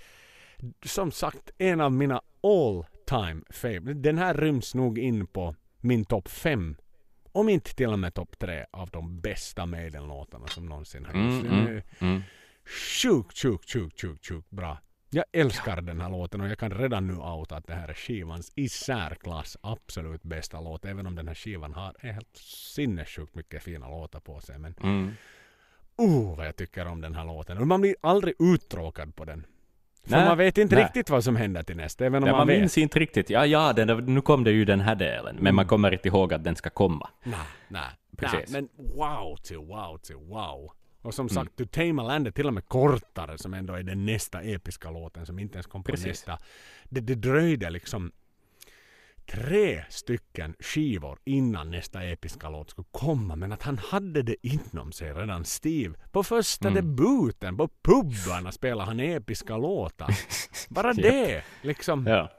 som 0.85 1.11
sagt, 1.11 1.51
en 1.57 1.81
av 1.81 1.91
mina 1.91 2.21
all 2.43 2.85
time 3.05 3.41
favorite. 3.49 3.93
Den 3.93 4.17
här 4.17 4.33
ryms 4.33 4.75
nog 4.75 4.99
in 4.99 5.27
på 5.27 5.55
min 5.79 6.05
topp 6.05 6.29
fem. 6.29 6.75
Om 7.31 7.49
inte 7.49 7.75
till 7.75 7.89
och 7.89 7.99
med 7.99 8.13
topp 8.13 8.39
tre 8.39 8.65
av 8.71 8.89
de 8.89 9.21
bästa 9.21 9.65
Maiden-låtarna 9.65 10.47
som 10.47 10.65
någonsin 10.65 11.05
har 11.05 11.13
gjorts. 11.13 11.45
Mm, 11.45 11.67
mm, 11.67 11.81
mm. 11.99 12.21
sjukt, 13.01 13.37
sjukt, 13.37 13.71
sjukt, 13.71 14.01
sjukt, 14.01 14.27
sjukt 14.27 14.49
bra. 14.49 14.77
Jag 15.09 15.25
älskar 15.31 15.81
den 15.81 16.01
här 16.01 16.09
låten 16.09 16.41
och 16.41 16.47
jag 16.47 16.57
kan 16.57 16.71
redan 16.71 17.07
nu 17.07 17.13
outa 17.13 17.55
att 17.55 17.67
det 17.67 17.73
här 17.73 17.87
är 17.87 17.93
skivans 17.93 18.51
i 18.55 18.69
särklass 18.69 19.57
absolut 19.61 20.23
bästa 20.23 20.61
låt. 20.61 20.85
Även 20.85 21.07
om 21.07 21.15
den 21.15 21.27
här 21.27 21.35
skivan 21.35 21.73
har 21.73 21.95
helt 21.99 22.37
sinnessjukt 22.75 23.35
mycket 23.35 23.63
fina 23.63 23.89
låtar 23.89 24.19
på 24.19 24.39
sig. 24.41 24.57
Men 24.59 24.75
Mm. 24.83 25.11
oh 25.97 26.37
vad 26.37 26.47
jag 26.47 26.55
tycker 26.55 26.85
om 26.87 27.01
den 27.01 27.15
här 27.15 27.25
låten. 27.25 27.57
Och 27.57 27.67
man 27.67 27.81
blir 27.81 27.95
aldrig 28.01 28.35
uttråkad 28.39 29.15
på 29.15 29.25
den. 29.25 29.45
För 30.03 30.25
man 30.25 30.37
vet 30.37 30.57
inte 30.57 30.75
nej. 30.75 30.83
riktigt 30.83 31.09
vad 31.09 31.23
som 31.23 31.35
händer 31.35 31.63
till 31.63 31.77
nästa. 31.77 32.05
Även 32.05 32.23
om 32.23 32.27
Ja, 32.27 32.33
man, 32.33 32.39
man 32.39 32.47
vet. 32.47 32.59
minns 32.59 32.77
inte 32.77 32.99
riktigt. 32.99 33.29
Ja, 33.29 33.45
ja, 33.45 33.73
den, 33.73 34.05
nu 34.05 34.21
kom 34.21 34.43
det 34.43 34.51
ju 34.51 34.65
den 34.65 34.79
här 34.81 34.95
delen. 34.95 35.37
Men 35.39 35.55
man 35.55 35.67
kommer 35.67 35.91
inte 35.93 36.07
ihåg 36.07 36.33
att 36.33 36.43
den 36.43 36.55
ska 36.55 36.69
komma. 36.69 37.09
Nej, 37.23 37.39
nej, 37.67 37.81
Precis. 38.17 38.49
Men 38.51 38.69
wow 38.77 39.35
till 39.43 39.57
wow 39.57 39.97
till 39.97 40.15
wow. 40.15 40.71
Och 41.01 41.13
som 41.13 41.23
Mm. 41.27 41.29
sagt, 41.35 41.55
To 41.57 41.65
Tame 41.65 42.01
a 42.01 42.05
Land 42.05 42.27
är 42.27 42.31
till 42.31 42.47
och 42.47 42.53
med 42.53 42.67
kortare 42.67 43.37
som 43.37 43.53
ändå 43.53 43.73
är 43.73 43.83
den 43.83 44.05
nästa 44.05 44.41
episka 44.41 44.91
låten 44.91 45.25
som 45.25 45.39
inte 45.39 45.55
ens 45.55 45.65
kom 45.67 45.83
på 45.83 45.91
Precis. 45.91 46.07
nästa. 46.07 46.37
Det, 46.89 46.99
det 47.01 47.15
dröjde 47.15 47.69
liksom 47.69 48.11
tre 49.31 49.83
stycken 49.89 50.55
skivor 50.59 51.19
innan 51.25 51.71
nästa 51.71 52.03
episka 52.03 52.49
låt 52.49 52.69
skulle 52.69 52.87
komma. 52.91 53.35
Men 53.35 53.51
att 53.51 53.63
han 53.63 53.77
hade 53.77 54.21
det 54.21 54.35
inom 54.41 54.91
sig 54.91 55.13
redan 55.13 55.45
Steve. 55.45 55.93
På 56.11 56.23
första 56.23 56.67
Mm. 56.69 56.75
debuten, 56.95 57.57
på 57.57 57.67
pubarna 57.81 58.51
spelade 58.51 58.87
han 58.87 58.99
episka 58.99 59.57
låtar. 59.57 60.07
Bara 60.69 60.93
det, 60.93 61.43
liksom. 61.61 62.05
Ja, 62.07 62.29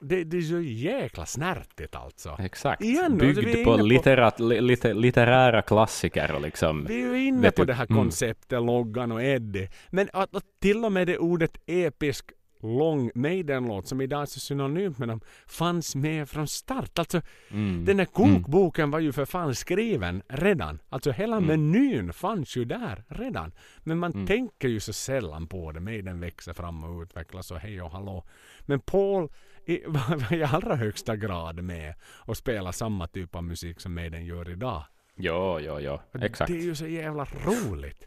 Det, 0.00 0.24
det 0.24 0.36
är 0.36 0.42
så 0.42 0.60
jäkla 0.60 1.26
snärtigt 1.26 1.94
alltså. 1.96 2.36
exakt. 2.40 2.82
Igen 2.82 3.18
då, 3.18 3.34
så 3.34 3.40
vi 3.40 3.50
är 3.50 3.54
Byggd 3.54 3.64
på, 3.64 3.76
på- 3.76 3.82
litterat, 3.82 4.40
li, 4.40 4.60
lite, 4.60 4.94
litterära 4.94 5.62
klassiker 5.62 6.40
liksom... 6.40 6.84
Vi 6.84 7.02
är 7.02 7.14
ju 7.14 7.24
inne 7.26 7.40
Vet 7.40 7.56
på 7.56 7.62
du- 7.62 7.66
det 7.66 7.74
här 7.74 7.86
mm. 7.90 7.96
konceptet, 8.02 8.62
Loggan 8.62 9.12
och 9.12 9.22
Eddie. 9.22 9.68
Men 9.90 10.08
att, 10.12 10.36
att 10.36 10.44
till 10.60 10.84
och 10.84 10.92
med 10.92 11.06
det 11.06 11.18
ordet 11.18 11.56
episk 11.66 12.24
lång 12.64 13.10
Maiden-låt 13.14 13.88
som 13.88 14.00
idag 14.00 14.22
är 14.22 14.26
så 14.26 14.40
synonymt 14.40 14.98
med 14.98 15.08
dem 15.08 15.20
fanns 15.46 15.94
med 15.96 16.28
från 16.28 16.48
start. 16.48 16.98
Alltså 16.98 17.20
Mm. 17.50 17.84
den 17.84 17.98
här 17.98 18.06
kokboken 18.06 18.90
var 18.90 18.98
ju 19.00 19.12
för 19.12 19.24
fan 19.24 19.54
skriven 19.54 20.22
redan. 20.28 20.78
Alltså 20.88 21.10
hela 21.10 21.36
Mm. 21.36 21.46
menyn 21.72 22.12
fanns 22.12 22.56
ju 22.56 22.64
där 22.64 23.04
redan. 23.08 23.52
Men 23.78 23.98
man 23.98 24.12
Mm. 24.12 24.26
tänker 24.26 24.68
ju 24.68 24.80
så 24.80 24.92
sällan 24.92 25.46
på 25.46 25.72
det. 25.72 25.80
Maiden 25.80 26.20
växer 26.20 26.52
fram 26.52 26.84
och 26.84 27.02
utvecklas 27.02 27.50
och 27.50 27.58
hej 27.58 27.82
och 27.82 27.90
hallå. 27.90 28.24
Men 28.60 28.80
Paul 28.80 29.28
i, 29.66 29.82
var 29.86 30.32
i 30.32 30.42
allra 30.44 30.76
högsta 30.76 31.16
grad 31.16 31.62
med 31.64 31.94
och 32.04 32.36
spelar 32.36 32.72
samma 32.72 33.06
typ 33.06 33.34
av 33.34 33.44
musik 33.44 33.80
som 33.80 33.94
Maiden 33.94 34.24
gör 34.24 34.50
idag. 34.50 34.84
Jo, 35.16 35.58
jo, 35.60 35.78
jo. 35.80 35.98
Exakt. 36.20 36.52
Det 36.52 36.58
är 36.58 36.62
ju 36.62 36.74
så 36.74 36.86
jävla 36.86 37.24
roligt. 37.24 38.06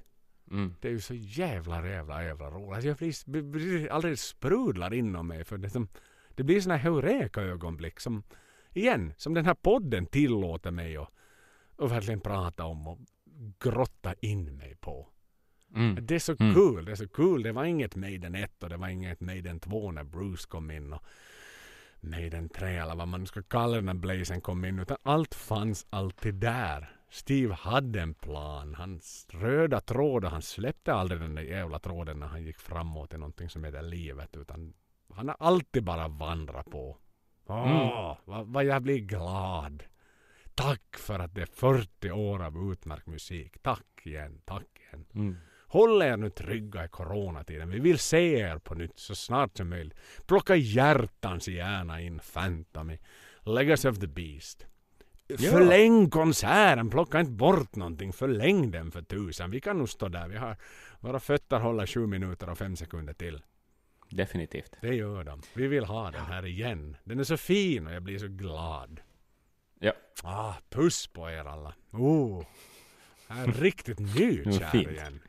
Mm. 0.52 0.76
Det 0.80 0.88
är 0.88 0.92
ju 0.92 1.02
så 1.02 1.14
jävla, 1.14 1.88
jävla, 1.88 2.24
jävla 2.24 2.50
roligt. 2.50 2.74
Alltså 2.76 2.88
jag 2.88 2.98
blir, 3.26 3.42
blir, 3.42 3.92
alldeles 3.92 4.22
sprudlar 4.22 4.94
inom 4.94 5.28
mig 5.28 5.44
för 5.44 5.58
det, 5.58 5.70
som, 5.70 5.88
det 6.36 6.44
blir 6.44 6.62
såna 6.62 6.76
här 6.78 6.92
heureka-ögonblick 6.92 8.00
som 8.00 8.24
igen, 8.74 9.14
som 9.18 9.34
den 9.34 9.46
här 9.46 9.54
podden 9.54 10.06
tillåter 10.06 10.72
mig 10.72 10.98
att, 10.98 11.10
att 11.78 11.92
verkligen 11.92 12.22
prata 12.22 12.66
om 12.66 12.88
och 12.88 13.00
grotta 13.60 14.14
in 14.22 14.58
mig 14.58 14.76
på. 14.76 15.08
Mm. 15.76 15.98
Det 16.06 16.16
är 16.16 16.20
så 16.20 16.36
Mm. 16.40 16.54
kul, 16.54 16.86
det 16.86 16.92
är 16.92 16.96
så 16.96 17.08
kul. 17.10 17.44
Det 17.44 17.52
var 17.52 17.66
inget 17.66 17.96
Maiden 17.96 18.36
1 18.36 18.64
och 18.64 18.70
det 18.70 18.78
var 18.78 18.88
inget 18.88 19.20
Maiden 19.20 19.60
2 19.60 19.92
när 19.92 20.04
Bruce 20.04 20.48
kom 20.48 20.72
in 20.72 20.94
och 20.94 21.04
Maiden 22.00 22.50
3 22.50 22.78
eller 22.78 22.96
vad 22.96 23.08
man 23.08 23.20
nu 23.20 23.26
ska 23.26 23.44
kalla 23.44 23.76
det 23.76 23.82
när 23.82 23.94
Blazen 23.94 24.42
kom 24.42 24.66
in. 24.66 24.80
Utan 24.80 24.98
allt 25.04 25.36
fanns 25.36 25.86
alltid 25.90 26.36
där. 26.36 26.97
Steve 27.10 27.54
hade 27.54 28.02
en 28.02 28.14
plan. 28.14 28.76
Hans 28.76 29.28
röda 29.30 29.80
tråd 29.80 30.26
och 30.26 30.32
han 30.32 30.42
släppte 30.42 30.94
aldrig 30.94 31.22
den 31.22 31.36
där 31.36 31.42
jävla 31.42 31.80
tråden 31.80 32.20
när 32.20 32.28
han 32.28 32.44
gick 32.44 32.60
framåt 32.60 33.14
i 33.14 33.18
någonting 33.18 33.50
som 33.50 33.64
heter 33.64 33.82
livet. 33.82 34.36
Utan 34.36 34.74
han 35.14 35.28
har 35.28 35.36
alltid 35.40 35.84
bara 35.84 36.08
vandrat 36.08 36.70
på. 36.70 36.98
Åh, 37.46 38.18
vad, 38.26 38.48
vad 38.48 38.66
jag 38.66 38.82
blir 38.82 39.00
glad. 39.00 39.84
Tack 40.56 40.98
för 40.98 41.20
att 41.20 41.36
det 41.36 41.42
är 41.42 41.46
40 41.46 42.12
år 42.12 42.44
av 42.44 42.72
utmärkt 42.72 43.08
musik. 43.08 43.58
Tack 43.62 44.02
igen, 44.04 44.42
tack 44.46 44.68
igen. 44.80 45.06
Mm. 45.14 45.38
Håll 45.68 46.02
er 46.02 46.18
nu 46.18 46.30
trygga 46.30 46.86
i 46.86 46.88
coronatiden. 46.88 47.70
Vi 47.70 47.80
vill 47.80 48.00
se 48.00 48.40
er 48.40 48.58
på 48.58 48.76
nytt 48.76 49.00
så 49.00 49.16
snart 49.16 49.58
som 49.58 49.70
möjligt. 49.70 49.98
Plocka 50.26 50.56
hjärtans 50.56 51.48
gärna 51.48 52.02
in 52.02 52.20
Phantom 52.34 52.92
i 52.92 53.00
Legacy 53.44 53.90
of 53.90 54.00
the 54.00 54.08
Beast. 54.08 54.68
Ja. 55.28 55.38
Förläng 55.52 56.10
konserten, 56.10 56.90
plocka 56.90 57.20
inte 57.20 57.32
bort 57.32 57.76
någonting. 57.76 58.14
Förläng 58.14 58.72
den 58.72 58.92
för 58.92 59.02
tusan. 59.02 59.52
Vi 59.52 59.62
kan 59.62 59.78
nog 59.78 59.90
stå 59.90 60.08
där. 60.08 60.28
Vi 60.28 60.38
har, 60.38 60.56
våra 61.00 61.20
fötter 61.20 61.60
håller 61.60 61.86
sju 61.86 62.08
minuter 62.08 62.50
och 62.50 62.58
fem 62.58 62.76
sekunder 62.76 63.14
till. 63.14 63.44
Definitivt. 64.10 64.72
Det 64.82 64.96
gör 64.96 65.24
de. 65.24 65.42
Vi 65.54 65.68
vill 65.68 65.86
ha 65.86 66.12
den 66.12 66.26
här 66.26 66.46
igen. 66.46 66.98
Den 67.04 67.20
är 67.20 67.24
så 67.24 67.38
fin 67.38 67.88
och 67.88 67.94
jag 67.94 68.04
blir 68.04 68.20
så 68.20 68.28
glad. 68.28 69.00
Ja. 69.80 69.94
Ah, 70.24 70.54
puss 70.70 71.08
på 71.08 71.30
er 71.30 71.46
alla. 71.46 71.74
Oh, 71.92 72.46
jag 73.28 73.38
är 73.38 73.48
riktigt 73.52 74.00
nykär 74.16 74.70
fint. 74.70 74.92
igen. 74.92 75.20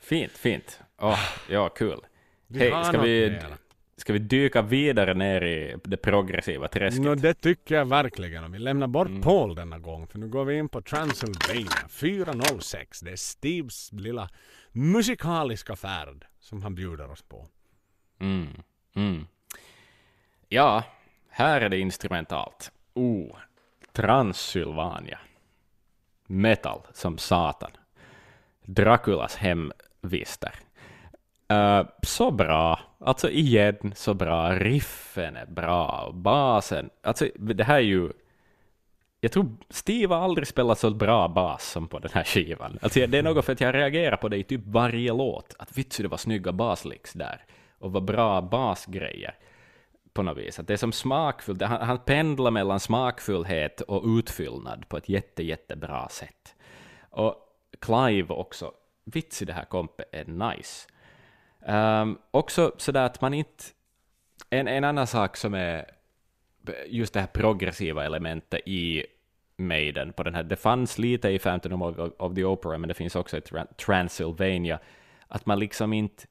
Fint, 0.00 0.32
fint. 0.32 0.80
Åh, 0.98 1.18
ja, 1.48 1.68
kul. 1.68 2.00
Vi 2.46 2.58
Hej, 2.58 2.84
ska 2.84 3.00
vi, 3.00 3.30
mer. 3.30 3.56
Ska 4.00 4.12
vi 4.12 4.18
dyka 4.18 4.62
vidare 4.62 5.14
ner 5.14 5.44
i 5.44 5.76
det 5.84 5.96
progressiva 5.96 6.68
träsket? 6.68 7.02
Nå, 7.04 7.14
det 7.14 7.34
tycker 7.34 7.74
jag 7.74 7.84
verkligen. 7.84 8.52
Vi 8.52 8.58
lämnar 8.58 8.86
bort 8.86 9.08
Mm. 9.08 9.22
Paul 9.22 9.54
denna 9.54 9.78
gång. 9.78 10.06
För 10.06 10.18
nu 10.18 10.28
går 10.28 10.44
vi 10.44 10.58
in 10.58 10.68
på 10.68 10.82
Transylvania 10.82 11.88
406. 11.88 13.00
Det 13.00 13.10
är 13.10 13.16
Steves 13.16 13.92
lilla 13.92 14.28
musikaliska 14.72 15.76
färd 15.76 16.26
som 16.40 16.62
han 16.62 16.74
bjuder 16.74 17.10
oss 17.10 17.22
på. 17.22 17.46
Mm. 18.20 18.62
Mm. 18.94 19.26
Ja, 20.48 20.84
här 21.28 21.60
är 21.60 21.68
det 21.68 21.78
instrumentalt. 21.78 22.72
Oh, 22.94 23.36
Transylvania. 23.92 25.18
Metal 26.26 26.80
som 26.92 27.18
satan. 27.18 27.70
Draculas 28.64 29.36
hemvister. 29.36 30.54
Uh, 31.50 31.86
så 32.02 32.30
bra. 32.30 32.80
Alltså 33.00 33.30
igen, 33.30 33.92
så 33.94 34.14
bra. 34.14 34.52
Riffen 34.52 35.36
är 35.36 35.46
bra. 35.46 36.10
Basen. 36.14 36.90
Alltså, 37.02 37.28
det 37.36 37.64
här 37.64 37.76
är 37.76 37.80
ju... 37.80 38.12
Jag 39.20 39.32
tror 39.32 39.48
Steve 39.70 40.14
har 40.14 40.22
aldrig 40.22 40.46
spelat 40.48 40.78
så 40.78 40.90
bra 40.90 41.28
bas 41.28 41.70
som 41.70 41.88
på 41.88 41.98
den 41.98 42.10
här 42.14 42.24
skivan. 42.24 42.78
Alltså, 42.82 43.06
det 43.06 43.18
är 43.18 43.22
något 43.22 43.44
för 43.44 43.52
att 43.52 43.60
jag 43.60 43.74
reagerar 43.74 44.16
på 44.16 44.28
det 44.28 44.36
i 44.36 44.44
typ 44.44 44.60
varje 44.64 45.12
låt. 45.12 45.54
Att 45.58 45.78
vitsu 45.78 46.02
det 46.02 46.08
var 46.08 46.16
snygga 46.16 46.52
baslicks 46.52 47.12
där. 47.12 47.44
Och 47.78 47.92
vad 47.92 48.04
bra 48.04 48.40
basgrejer 48.40 49.34
på 50.12 50.22
något 50.22 50.38
vis. 50.38 50.58
Att 50.58 50.66
det 50.66 50.72
är 50.72 50.76
som 50.76 50.92
smakfullt. 50.92 51.62
Han, 51.62 51.80
han 51.80 51.98
pendlar 51.98 52.50
mellan 52.50 52.80
smakfullhet 52.80 53.80
och 53.80 54.04
utfyllnad 54.18 54.88
på 54.88 54.96
ett 54.96 55.08
jätte, 55.08 55.42
jättebra 55.42 56.08
sätt. 56.08 56.54
Och 57.10 57.34
Clive 57.80 58.34
också. 58.34 58.72
Vits 59.04 59.38
det 59.38 59.52
här 59.52 59.64
kompet 59.64 60.08
är 60.12 60.24
nice. 60.24 60.88
Um, 61.66 62.18
också 62.30 62.72
sådär 62.76 63.04
att 63.04 63.20
man 63.20 63.34
inte... 63.34 63.64
En, 64.50 64.68
en 64.68 64.84
annan 64.84 65.06
sak 65.06 65.36
som 65.36 65.54
är 65.54 65.90
just 66.86 67.14
det 67.14 67.20
här 67.20 67.26
progressiva 67.26 68.04
elementet 68.04 68.60
i 68.66 69.04
Maiden 69.56 70.12
på 70.12 70.22
den 70.22 70.34
här. 70.34 70.42
Det 70.42 70.56
fanns 70.56 70.98
lite 70.98 71.28
i 71.28 71.38
Phantom 71.38 71.82
of, 71.82 71.98
of 72.18 72.34
the 72.34 72.44
Opera, 72.44 72.78
men 72.78 72.88
det 72.88 72.94
finns 72.94 73.16
också 73.16 73.36
i 73.36 73.42
Transylvania. 73.76 74.78
Att 75.28 75.46
man 75.46 75.58
liksom 75.58 75.92
inte 75.92 76.26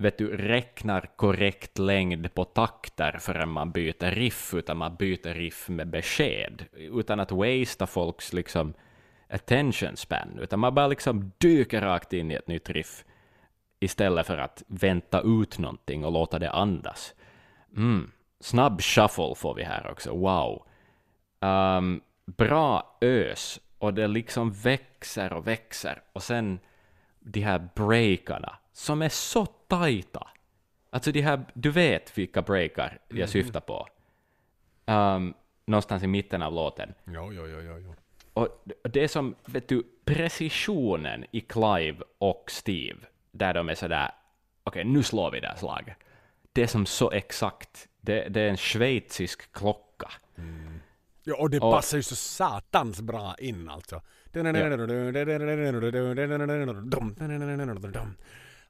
vet 0.00 0.18
du, 0.18 0.36
räknar 0.36 1.10
korrekt 1.16 1.78
längd 1.78 2.34
på 2.34 2.44
takter 2.44 3.18
förrän 3.20 3.48
man 3.48 3.70
byter 3.72 4.10
riff, 4.10 4.54
utan 4.54 4.76
man 4.76 4.96
byter 4.96 5.34
riff 5.34 5.68
med 5.68 5.88
besked, 5.88 6.64
utan 6.72 7.20
att 7.20 7.32
wastea 7.32 7.86
folks 7.86 8.32
liksom 8.32 8.74
attention 9.28 9.96
span, 9.96 10.38
utan 10.40 10.60
man 10.60 10.74
bara 10.74 10.86
liksom 10.86 11.32
dyker 11.38 11.80
rakt 11.80 12.12
in 12.12 12.30
i 12.30 12.34
ett 12.34 12.48
nytt 12.48 12.70
riff 12.70 13.04
istället 13.80 14.26
för 14.26 14.38
att 14.38 14.62
vänta 14.66 15.20
ut 15.20 15.58
någonting 15.58 16.04
och 16.04 16.12
låta 16.12 16.38
det 16.38 16.50
andas. 16.50 17.14
Mm. 17.76 18.10
Snabb 18.40 18.82
shuffle 18.82 19.34
får 19.34 19.54
vi 19.54 19.62
här 19.62 19.90
också, 19.90 20.16
wow. 20.16 20.66
Um, 21.40 22.00
bra 22.26 22.98
ös, 23.00 23.60
och 23.78 23.94
det 23.94 24.06
liksom 24.06 24.52
växer 24.52 25.32
och 25.32 25.46
växer, 25.46 26.02
och 26.12 26.22
sen 26.22 26.60
de 27.20 27.40
här 27.40 27.68
breakarna, 27.74 28.58
som 28.72 29.02
är 29.02 29.08
så 29.08 29.46
tajta. 29.46 30.28
Alltså 30.90 31.12
de 31.12 31.20
här, 31.20 31.44
du 31.54 31.70
vet 31.70 32.18
vilka 32.18 32.42
breakar 32.42 32.98
jag 33.08 33.28
syftar 33.28 33.60
på. 33.60 33.88
Um, 34.86 35.34
någonstans 35.64 36.02
i 36.02 36.06
mitten 36.06 36.42
av 36.42 36.52
låten. 36.52 36.94
Jo, 37.04 37.32
jo, 37.32 37.46
jo. 37.46 37.78
jo. 37.78 37.94
Och 38.34 38.64
det 38.82 39.04
är 39.04 39.08
som, 39.08 39.34
vet 39.44 39.68
du, 39.68 39.82
precisionen 40.04 41.24
i 41.30 41.40
Clive 41.40 41.98
och 42.18 42.44
Steve, 42.48 42.98
där 43.32 43.54
de 43.54 43.68
är 43.68 43.74
sådär, 43.74 44.10
okej, 44.64 44.84
nu 44.84 45.02
slår 45.02 45.30
vi 45.30 45.40
det 45.40 45.48
här 45.48 45.56
slaget. 45.56 45.96
Det 46.52 46.62
är 46.62 46.66
som 46.66 46.86
så 46.86 47.10
exakt. 47.10 47.88
Det, 48.00 48.28
det 48.28 48.40
är 48.40 48.48
en 48.48 48.56
schweizisk 48.56 49.52
klocka. 49.52 50.08
Ja, 51.24 51.36
och 51.36 51.50
det 51.50 51.60
Och- 51.60 51.72
passar 51.72 51.96
ju 51.96 52.02
så 52.02 52.16
satans 52.16 53.00
bra 53.00 53.34
in 53.38 53.68
alltså. 53.68 54.00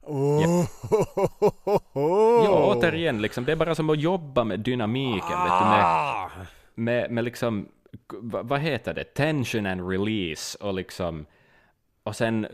Oh, 0.01 0.65
Ja, 2.45 2.75
återigen, 2.75 3.21
liksom, 3.21 3.45
det 3.45 3.51
är 3.51 3.55
bara 3.55 3.75
som 3.75 3.89
att 3.89 3.99
jobba 3.99 4.43
med 4.43 4.59
dynamiken, 4.59 5.29
vet 5.29 5.59
du, 5.59 5.65
med, 5.65 5.83
Ah! 5.85 6.29
med, 6.75 7.11
med 7.11 7.23
liksom, 7.23 7.67
vad, 8.21 8.59
heter 8.59 8.93
det, 8.93 9.03
tension 9.03 9.65
and 9.65 9.89
release 9.89 10.57
och 10.61 10.73
liksom, 10.73 11.25
och 12.03 12.15
sen, 12.15 12.47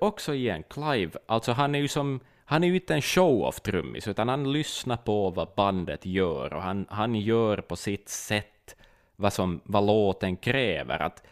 också 0.00 0.34
igen, 0.34 0.62
Clive, 0.70 1.12
alltså 1.26 1.52
han 1.52 1.74
är 1.74 1.78
ju 1.78 1.88
som, 1.88 2.20
han 2.44 2.64
är 2.64 2.68
ju 2.68 2.74
inte 2.74 2.94
en 2.94 3.02
show-off-trummis, 3.02 4.08
utan 4.08 4.28
han 4.28 4.52
lyssnar 4.52 4.96
på 4.96 5.30
vad 5.30 5.48
bandet 5.56 6.06
gör, 6.06 6.54
och 6.54 6.62
han, 6.62 6.86
han 6.88 7.14
gör 7.14 7.56
på 7.56 7.76
sitt 7.76 8.08
sätt 8.08 8.76
vad, 9.16 9.32
som, 9.32 9.60
vad 9.64 9.86
låten 9.86 10.36
kräver, 10.36 11.02
att, 11.02 11.22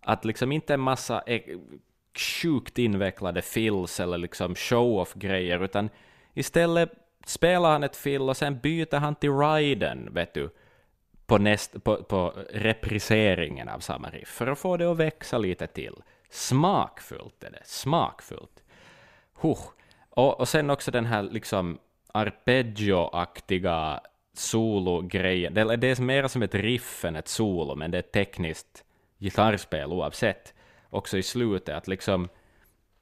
att 0.00 0.24
liksom 0.24 0.52
inte 0.52 0.74
en 0.74 0.80
massa 0.80 1.22
e- 1.26 1.56
sjukt 2.42 2.78
invecklade 2.78 3.42
fills 3.42 4.00
eller 4.00 4.18
liksom 4.18 4.54
show-off-grejer, 4.54 5.64
utan 5.64 5.90
istället 6.34 6.92
spelar 7.26 7.72
han 7.72 7.84
ett 7.84 7.96
fill 7.96 8.22
och 8.22 8.36
sen 8.36 8.58
byter 8.58 8.96
han 8.96 9.14
till 9.14 9.32
riden, 9.32 10.08
vet 10.14 10.34
du, 10.34 10.50
på, 11.26 11.38
näst, 11.38 11.84
på, 11.84 11.96
på 11.96 12.34
repriseringen 12.50 13.68
av 13.68 13.78
samma 13.78 14.10
riff, 14.10 14.28
för 14.28 14.46
att 14.46 14.58
få 14.58 14.76
det 14.76 14.90
att 14.90 14.96
växa 14.96 15.38
lite 15.38 15.66
till. 15.66 15.94
Smakfullt 16.30 17.44
är 17.44 17.50
det, 17.50 17.62
smakfullt. 17.64 18.62
Huh. 19.40 19.58
Och, 20.10 20.40
och 20.40 20.48
sen 20.48 20.70
också 20.70 20.90
den 20.90 21.06
här 21.06 21.22
liksom 21.22 21.78
arpeggio-aktiga 22.12 24.00
solo-grejen. 24.32 25.54
Det, 25.54 25.76
det 25.76 25.98
är 25.98 26.02
mer 26.02 26.28
som 26.28 26.42
ett 26.42 26.54
riff 26.54 27.04
än 27.04 27.16
ett 27.16 27.28
solo, 27.28 27.74
men 27.74 27.90
det 27.90 27.96
är 27.96 28.02
ett 28.02 28.12
tekniskt 28.12 28.84
gitarrspel 29.18 29.92
oavsett. 29.92 30.54
Också 30.90 31.18
i 31.18 31.22
slutet, 31.22 31.76
att 31.76 31.88
liksom 31.88 32.28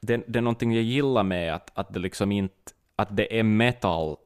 det, 0.01 0.25
det 0.27 0.39
är 0.39 0.43
någonting 0.43 0.75
jag 0.75 0.83
gillar 0.83 1.23
med 1.23 1.55
att, 1.55 1.71
att 1.75 1.95
det 1.95 1.99
liksom 1.99 2.33
inte 2.33 2.73
att 2.97 3.17
det 3.17 3.39
är 3.39 3.43
metal 3.43 4.17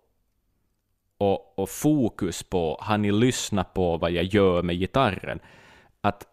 och, 1.19 1.59
och 1.59 1.69
fokus 1.69 2.43
på, 2.43 2.79
har 2.81 2.99
ni 2.99 3.13
lyssnat 3.13 3.75
på 3.75 3.97
vad 3.97 4.11
jag 4.11 4.25
gör 4.25 4.63
med 4.63 4.77
gitarren? 4.77 5.41
Att, 6.01 6.27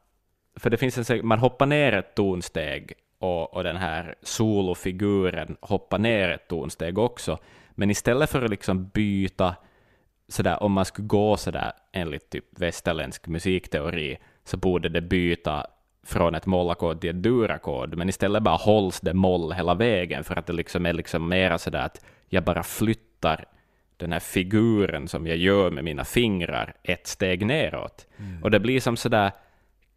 för 0.60 0.70
det 0.70 0.78
finns 0.78 1.10
en, 1.10 1.28
man 1.28 1.40
hoppar 1.40 1.66
ner 1.66 1.94
ett 1.94 2.16
tonsteg 2.16 2.94
och, 3.20 3.54
och 3.54 3.64
den 3.64 3.78
här 3.78 4.16
solofiguren 4.22 5.58
hoppar 5.62 6.00
ner 6.00 6.30
ett 6.30 6.48
tonsteg 6.48 6.98
också, 6.98 7.38
men 7.72 7.90
istället 7.92 8.30
för 8.30 8.42
att 8.42 8.50
liksom 8.50 8.88
byta 8.88 9.56
sådär, 10.28 10.64
om 10.64 10.72
man 10.72 10.86
skulle 10.86 11.08
gå 11.08 11.38
sådär 11.38 11.72
enligt 11.92 12.30
typ 12.30 12.46
västerländsk 12.60 13.28
musikteori, 13.28 14.18
så 14.44 14.58
borde 14.58 14.90
det 14.90 15.02
byta 15.02 15.66
från 16.04 16.36
ett 16.36 16.46
mollackord 16.46 17.02
till 17.02 17.10
ett 17.10 17.24
durackord, 17.24 17.96
men 17.96 18.10
istället 18.10 18.44
bara 18.44 18.56
hålls 18.56 19.00
det 19.00 19.14
moll 19.14 19.54
hela 19.54 19.74
vägen, 19.74 20.24
för 20.24 20.36
att 20.36 20.46
det 20.46 20.54
liksom 20.54 20.86
är 20.86 20.94
liksom 20.94 21.30
mera 21.30 21.58
sådär 21.58 21.80
att 21.80 22.06
jag 22.30 22.44
bara 22.44 22.64
flyttar 22.64 23.46
den 23.98 24.12
här 24.12 24.20
figuren 24.20 25.08
som 25.08 25.28
jag 25.28 25.38
gör 25.38 25.72
med 25.72 25.84
mina 25.84 26.06
fingrar 26.06 26.74
ett 26.84 27.08
steg 27.08 27.46
neråt. 27.46 28.08
Och 28.44 28.52
det 28.52 28.60
blir 28.60 28.80
som 28.80 28.98
sådär 28.98 29.32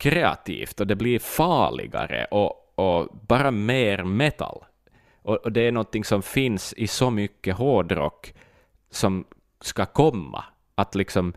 kreativt 0.00 0.80
och 0.80 0.86
det 0.86 0.96
blir 0.96 1.18
farligare 1.18 2.24
och, 2.24 2.72
och 2.74 3.08
bara 3.26 3.50
mer 3.50 4.04
metal. 4.04 4.64
Och, 5.22 5.36
och 5.36 5.52
det 5.52 5.60
är 5.60 5.72
någonting 5.72 6.04
som 6.04 6.22
finns 6.22 6.72
i 6.72 6.86
så 6.86 7.10
mycket 7.10 7.56
hårdrock 7.56 8.34
som 8.90 9.24
ska 9.60 9.86
komma. 9.86 10.44
Att 10.74 10.94
liksom 10.94 11.32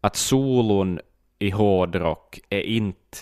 att 0.00 0.16
solon 0.16 1.00
i 1.38 1.50
hårdrock 1.50 2.40
är 2.48 2.60
inte 2.60 3.18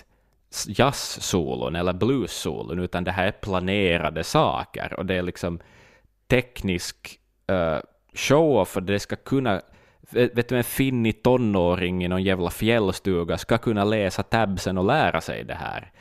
jazzsolon 0.67 1.77
eller 1.77 1.93
bluessolon, 1.93 2.79
utan 2.79 3.05
det 3.05 3.11
här 3.11 3.27
är 3.27 3.33
planerade 3.33 4.25
saker 4.25 4.95
och 4.99 5.07
det 5.07 5.15
är 5.15 5.23
liksom 5.23 5.61
teknisk 6.27 7.21
eh, 7.47 7.57
uh, 7.57 7.79
show 8.15 8.65
för 8.65 8.81
det 8.81 8.99
ska 9.01 9.17
kunna 9.17 9.63
vet 10.15 10.49
du, 10.49 10.57
en 10.57 10.65
finnig 10.65 11.23
tonåring 11.23 12.05
i 12.05 12.09
någon 12.09 12.23
jävla 12.23 12.51
fjällstuga 12.51 13.39
ska 13.39 13.59
kunna 13.59 13.85
läsa 13.85 14.23
tabsen 14.23 14.79
och 14.79 14.85
lära 14.85 15.21
sig 15.21 15.45
det 15.45 15.55
här. 15.55 15.93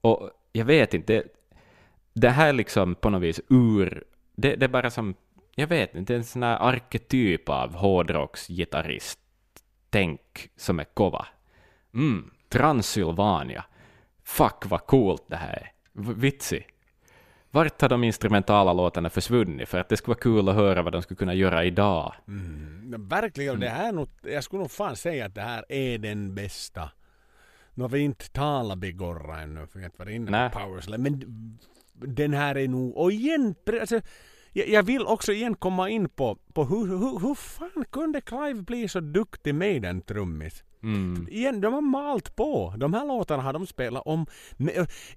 Och 0.00 0.30
jag 0.52 0.64
vet 0.64 0.94
inte, 0.94 1.12
det, 1.12 1.24
det 2.12 2.30
här 2.30 2.48
är 2.48 2.52
liksom 2.52 2.94
på 2.94 3.10
något 3.10 3.22
vis 3.22 3.40
ur... 3.48 4.04
Det, 4.36 4.56
det 4.56 4.66
är 4.66 4.68
bara 4.68 4.90
som, 4.90 5.14
jag 5.54 5.66
vet 5.66 5.94
inte, 5.94 6.14
en 6.14 6.24
sån 6.24 6.42
här 6.42 6.56
arketyp 6.56 7.48
av 7.48 7.74
hårdrocksgitarrist 7.74 9.18
tänk 9.90 10.48
som 10.56 10.78
är 10.78 10.84
kova. 10.84 11.26
Mm, 11.94 12.30
Transylvania. 12.48 13.64
Fuck 14.24 14.66
vad 14.66 14.86
coolt 14.86 15.24
det 15.26 15.36
här 15.36 15.52
är. 15.52 15.72
Vitsig. 16.14 16.66
Vart 17.54 17.80
har 17.80 17.88
de 17.88 18.04
instrumentala 18.04 18.72
låtarna 18.72 19.10
försvunnit? 19.10 19.68
För 19.68 19.78
att 19.78 19.88
det 19.88 19.96
skulle 19.96 20.14
vara 20.14 20.22
kul 20.22 20.48
att 20.48 20.54
höra 20.54 20.82
vad 20.82 20.92
de 20.92 21.02
skulle 21.02 21.18
kunna 21.18 21.34
göra 21.34 21.64
idag. 21.64 22.14
Mm, 22.28 23.08
verkligen, 23.08 23.60
det 23.60 23.68
här 23.68 23.88
är 23.88 23.92
nog, 23.92 24.08
jag 24.22 24.44
skulle 24.44 24.60
nog 24.60 24.70
fan 24.70 24.96
säga 24.96 25.26
att 25.26 25.34
det 25.34 25.40
här 25.40 25.64
är 25.68 25.98
den 25.98 26.34
bästa. 26.34 26.90
Nu 27.74 27.84
har 27.84 27.88
vi 27.88 27.98
inte 27.98 28.30
talat 28.30 28.78
Bigorra 28.78 29.40
ännu, 29.40 29.66
för 29.66 29.78
vi 29.78 29.84
har 29.84 29.86
inte 29.86 29.98
varit 29.98 30.14
inne 30.14 30.30
Nej. 30.30 30.50
på 30.50 30.58
Powerslam, 30.58 31.02
men 31.02 31.22
den 31.92 32.34
här 32.34 32.56
är 32.56 32.68
nog, 32.68 32.96
och 32.96 33.12
igen, 33.12 33.54
alltså, 33.80 34.00
jag, 34.52 34.68
jag 34.68 34.82
vill 34.82 35.06
också 35.06 35.32
igen 35.32 35.54
komma 35.54 35.90
in 35.90 36.08
på, 36.08 36.38
på 36.52 36.64
hur, 36.64 36.86
hur, 36.86 37.18
hur 37.20 37.34
fan 37.34 37.84
kunde 37.90 38.20
Clive 38.20 38.62
bli 38.62 38.88
så 38.88 39.00
duktig 39.00 39.54
med 39.54 39.84
en 39.84 40.00
trummis? 40.00 40.64
Mm. 40.82 41.28
Igen, 41.30 41.60
de 41.60 41.72
har 41.74 41.80
malt 41.80 42.36
på. 42.36 42.74
De 42.76 42.94
här 42.94 43.06
låtarna 43.06 43.42
har 43.42 43.52
de 43.52 43.66
spelat 43.66 44.02
om. 44.06 44.26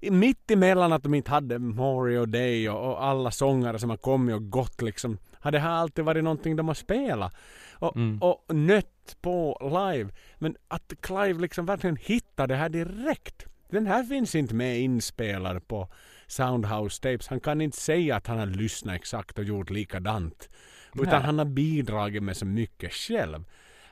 Mitt 0.00 0.50
emellan 0.50 0.92
att 0.92 1.02
de 1.02 1.14
inte 1.14 1.30
hade 1.30 1.58
Mario 1.58 2.26
Day 2.26 2.68
och, 2.70 2.90
och 2.90 3.04
alla 3.04 3.30
sångare 3.30 3.78
som 3.78 3.90
har 3.90 3.96
kommit 3.96 4.34
och 4.34 4.50
gått 4.50 4.82
liksom. 4.82 5.18
Har 5.32 5.50
det 5.52 5.58
här 5.58 5.70
alltid 5.70 6.04
varit 6.04 6.24
någonting 6.24 6.56
de 6.56 6.68
har 6.68 6.74
spelat. 6.74 7.32
Och, 7.78 7.96
Mm. 7.96 8.22
och 8.22 8.54
nött 8.54 9.16
på 9.20 9.58
live. 9.62 10.10
Men 10.38 10.56
att 10.68 10.92
Clive 11.00 11.40
liksom 11.40 11.66
verkligen 11.66 11.96
hittar 11.96 12.46
det 12.46 12.54
här 12.56 12.68
direkt. 12.68 13.46
Den 13.70 13.86
här 13.86 14.04
finns 14.04 14.34
inte 14.34 14.54
med 14.54 14.80
inspelad 14.80 15.68
på 15.68 15.88
Soundhouse 16.26 17.02
Tapes. 17.02 17.28
Han 17.28 17.40
kan 17.40 17.60
inte 17.60 17.76
säga 17.76 18.16
att 18.16 18.26
han 18.26 18.38
har 18.38 18.46
lyssnat 18.46 18.94
exakt 18.96 19.38
och 19.38 19.44
gjort 19.44 19.70
likadant. 19.70 20.48
Utan 20.94 21.06
Nej. 21.06 21.20
han 21.22 21.38
har 21.38 21.44
bidragit 21.44 22.22
med 22.22 22.36
så 22.36 22.46
mycket 22.46 22.92
själv. 22.92 23.44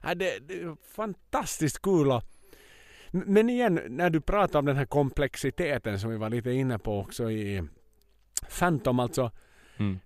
Ja, 0.06 0.14
det, 0.14 0.39
det 0.48 0.55
är 0.55 0.76
fantastiskt 0.94 1.82
kul 1.82 2.10
M- 2.10 3.24
men 3.26 3.51
igen, 3.51 3.81
när 3.89 4.10
du 4.10 4.20
pratar 4.20 4.59
om 4.59 4.64
den 4.64 4.76
här 4.76 4.86
komplexiteten 4.86 6.01
som 6.01 6.10
vi 6.10 6.16
var 6.16 6.31
lite 6.31 6.51
inne 6.51 6.78
på 6.78 6.98
också 7.01 7.31
i 7.31 7.62
Phantom 8.59 9.01
alltså. 9.01 9.31
Mm. 9.76 9.98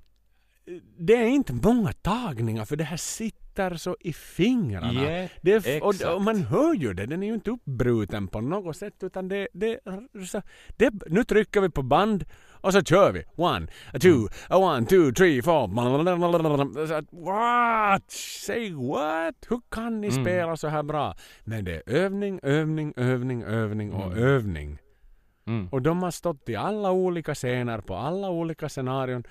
Det 0.99 1.17
är 1.17 1.27
inte 1.27 1.53
många 1.53 1.93
tagningar 1.93 2.65
för 2.65 2.77
det 2.77 2.85
här 2.85 2.97
sitter 2.97 3.77
så 3.77 3.97
i 4.01 4.13
fingrarna. 4.13 5.03
Yeah, 5.03 5.31
det 5.41 5.81
och, 5.83 6.15
och 6.15 6.23
man 6.23 6.43
hör 6.43 6.75
ju 6.75 6.95
det, 6.95 7.07
den 7.07 7.23
är 7.23 7.27
ju 7.27 7.35
inte 7.35 7.51
uppbruten 7.51 8.29
på 8.29 8.41
något 8.41 8.77
sätt 8.77 9.03
utan 9.03 9.29
det, 9.29 9.49
det, 9.53 9.81
så, 10.27 10.43
det 10.77 10.93
nu 11.07 11.25
trycker 11.25 11.61
vi 11.61 11.71
på 11.71 11.83
band 11.83 12.25
och 12.61 12.73
så 12.73 12.83
kör 12.83 13.13
vi. 13.13 13.25
One, 13.37 13.67
a 13.95 13.99
two, 14.01 14.29
a 14.49 14.57
one, 14.59 14.87
two, 14.87 15.13
three, 15.13 15.43
four. 15.43 15.69
What? 17.25 18.11
Say 18.11 18.73
what? 18.75 19.35
Hur 19.49 19.61
kan 19.71 20.01
ni 20.01 20.07
Mm. 20.09 20.25
spela 20.25 20.57
så 20.57 20.69
här 20.69 20.83
bra? 20.83 21.15
Men 21.45 21.65
det 21.65 21.75
är 21.75 21.83
övning, 21.87 22.41
övning, 22.43 22.93
övning, 22.97 23.43
övning 23.43 23.93
och 23.93 24.13
Mm. 24.13 24.19
övning. 24.25 24.79
Mm. 25.47 25.69
Och 25.69 25.83
de 25.83 26.03
har 26.03 26.11
stått 26.11 26.49
i 26.49 26.57
alla 26.57 26.91
olika 26.93 27.35
scener, 27.35 27.79
på 27.81 27.95
alla 27.95 28.31
olika 28.31 28.69
scenarion, 28.69 29.25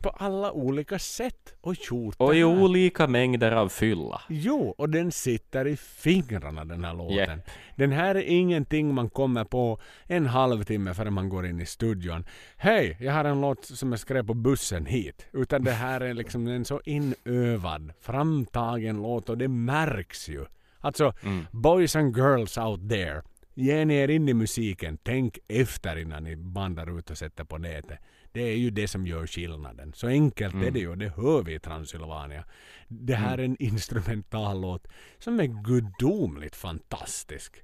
på- 0.00 0.10
alla 0.10 0.52
olika 0.52 0.98
sätt 0.98 1.54
och 1.60 1.74
gjort 1.90 2.14
Och 2.18 2.34
i 2.34 2.44
olika 2.44 3.06
mängder 3.06 3.52
av 3.52 3.68
fylla. 3.68 4.20
Jo, 4.28 4.74
och 4.78 4.90
den 4.90 5.12
sitter 5.12 5.66
i 5.66 5.76
fingrarna 5.76 6.64
den 6.64 6.84
här 6.84 6.94
låten. 6.94 7.16
Japp. 7.16 7.50
Den 7.76 7.92
här 7.92 8.14
är 8.14 8.22
ingenting 8.22 8.94
man 8.94 9.10
kommer 9.10 9.44
på 9.44 9.80
en 10.06 10.26
halvtimme 10.26 10.94
före 10.94 11.10
man 11.10 11.28
går 11.28 11.46
in 11.46 11.60
i 11.60 11.66
studion. 11.66 12.24
Hej, 12.56 12.96
jag 13.00 13.12
har 13.12 13.24
en 13.24 13.40
låt 13.40 13.64
som 13.64 13.90
jag 13.92 13.98
skrev 14.00 14.26
på 14.26 14.34
bussen 14.34 14.86
hit. 14.86 15.26
Utan 15.32 15.64
det 15.64 15.72
här 15.72 16.00
är 16.00 16.14
liksom 16.14 16.46
en 16.46 16.64
så 16.64 16.80
inövad, 16.84 17.92
framtagen 18.00 19.02
låt 19.02 19.28
och 19.28 19.38
det 19.38 19.48
märks 19.48 20.28
ju. 20.28 20.44
Alltså, 20.80 21.12
Mm. 21.22 21.46
boys 21.52 21.96
and 21.96 22.16
girls 22.16 22.58
out 22.58 22.90
there. 22.90 23.22
Ge 23.56 23.72
er 24.02 24.08
in 24.10 24.28
i 24.28 24.34
musiken. 24.34 24.98
Tänk 25.02 25.38
efter 25.48 25.96
innan 25.98 26.24
ni 26.24 26.36
bandar 26.36 26.98
ut 26.98 27.10
och 27.10 27.18
sätter 27.18 27.44
på 27.44 27.58
nätet. 27.58 27.98
Det 28.34 28.42
är 28.42 28.56
ju 28.56 28.70
det 28.70 28.88
som 28.88 29.06
gör 29.06 29.26
skillnaden. 29.26 29.92
Så 29.94 30.06
enkelt 30.08 30.54
är 30.54 30.58
Mm. 30.58 30.72
det 30.72 30.80
ju. 30.80 30.94
Det 30.96 31.08
hör 31.16 31.42
vi 31.42 31.54
i 31.54 31.58
Transylvania. 31.58 32.44
Det 32.88 33.14
här 33.14 33.38
är 33.38 33.42
en 33.44 33.56
instrumentallåt 33.62 34.88
som 35.18 35.40
är 35.40 35.44
gudomligt 35.64 36.56
fantastisk. 36.56 37.56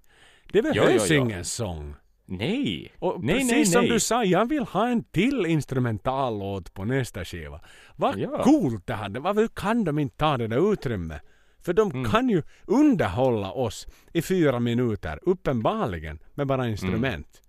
Det 0.53 0.63
behövs 0.63 1.11
ingen 1.11 1.45
sång. 1.45 1.95
Nej! 2.27 2.93
Och 2.99 3.25
nej, 3.25 3.35
precis 3.35 3.53
nej, 3.53 3.67
som 3.67 3.81
nej. 3.83 3.91
du 3.91 4.01
sa, 4.01 4.25
jag 4.25 4.49
vill 4.49 4.63
ha 4.65 4.89
en 4.89 5.05
till 5.05 5.47
instrumentallåt 5.47 6.75
på 6.75 6.85
nästa 6.85 7.25
skiva. 7.25 7.61
Vad 7.97 8.19
Ja. 8.19 8.43
coolt 8.43 8.87
det 8.87 8.95
hade. 8.95 9.21
Varför 9.21 9.49
kan 9.49 9.85
de 9.85 9.99
inte 9.99 10.17
ta 10.17 10.37
det 10.37 10.47
där 10.49 10.73
utrymmet? 10.73 11.23
För 11.63 11.73
de 11.73 11.91
Mm. 11.91 12.11
kan 12.11 12.29
ju 12.29 12.43
underhålla 12.67 13.53
oss 13.53 13.87
i 14.13 14.23
fyra 14.23 14.61
minuter, 14.61 15.19
uppenbarligen, 15.23 16.19
med 16.35 16.47
bara 16.47 16.69
instrument. 16.69 17.43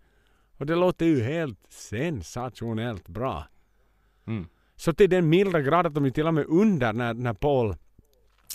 Och 0.61 0.67
det 0.67 0.75
låter 0.75 1.05
ju 1.05 1.23
helt 1.23 1.59
sensationellt 1.69 3.07
bra. 3.07 3.47
Mm. 4.27 4.47
Så 4.75 4.93
till 4.93 5.09
den 5.09 5.29
milda 5.29 5.61
grad 5.61 5.85
att 5.88 5.93
de 5.93 6.05
ju 6.05 6.11
till 6.11 6.27
och 6.27 6.33
med 6.33 6.45
under 6.45 6.93
när, 6.93 7.13
när 7.13 7.33
Paul 7.33 7.75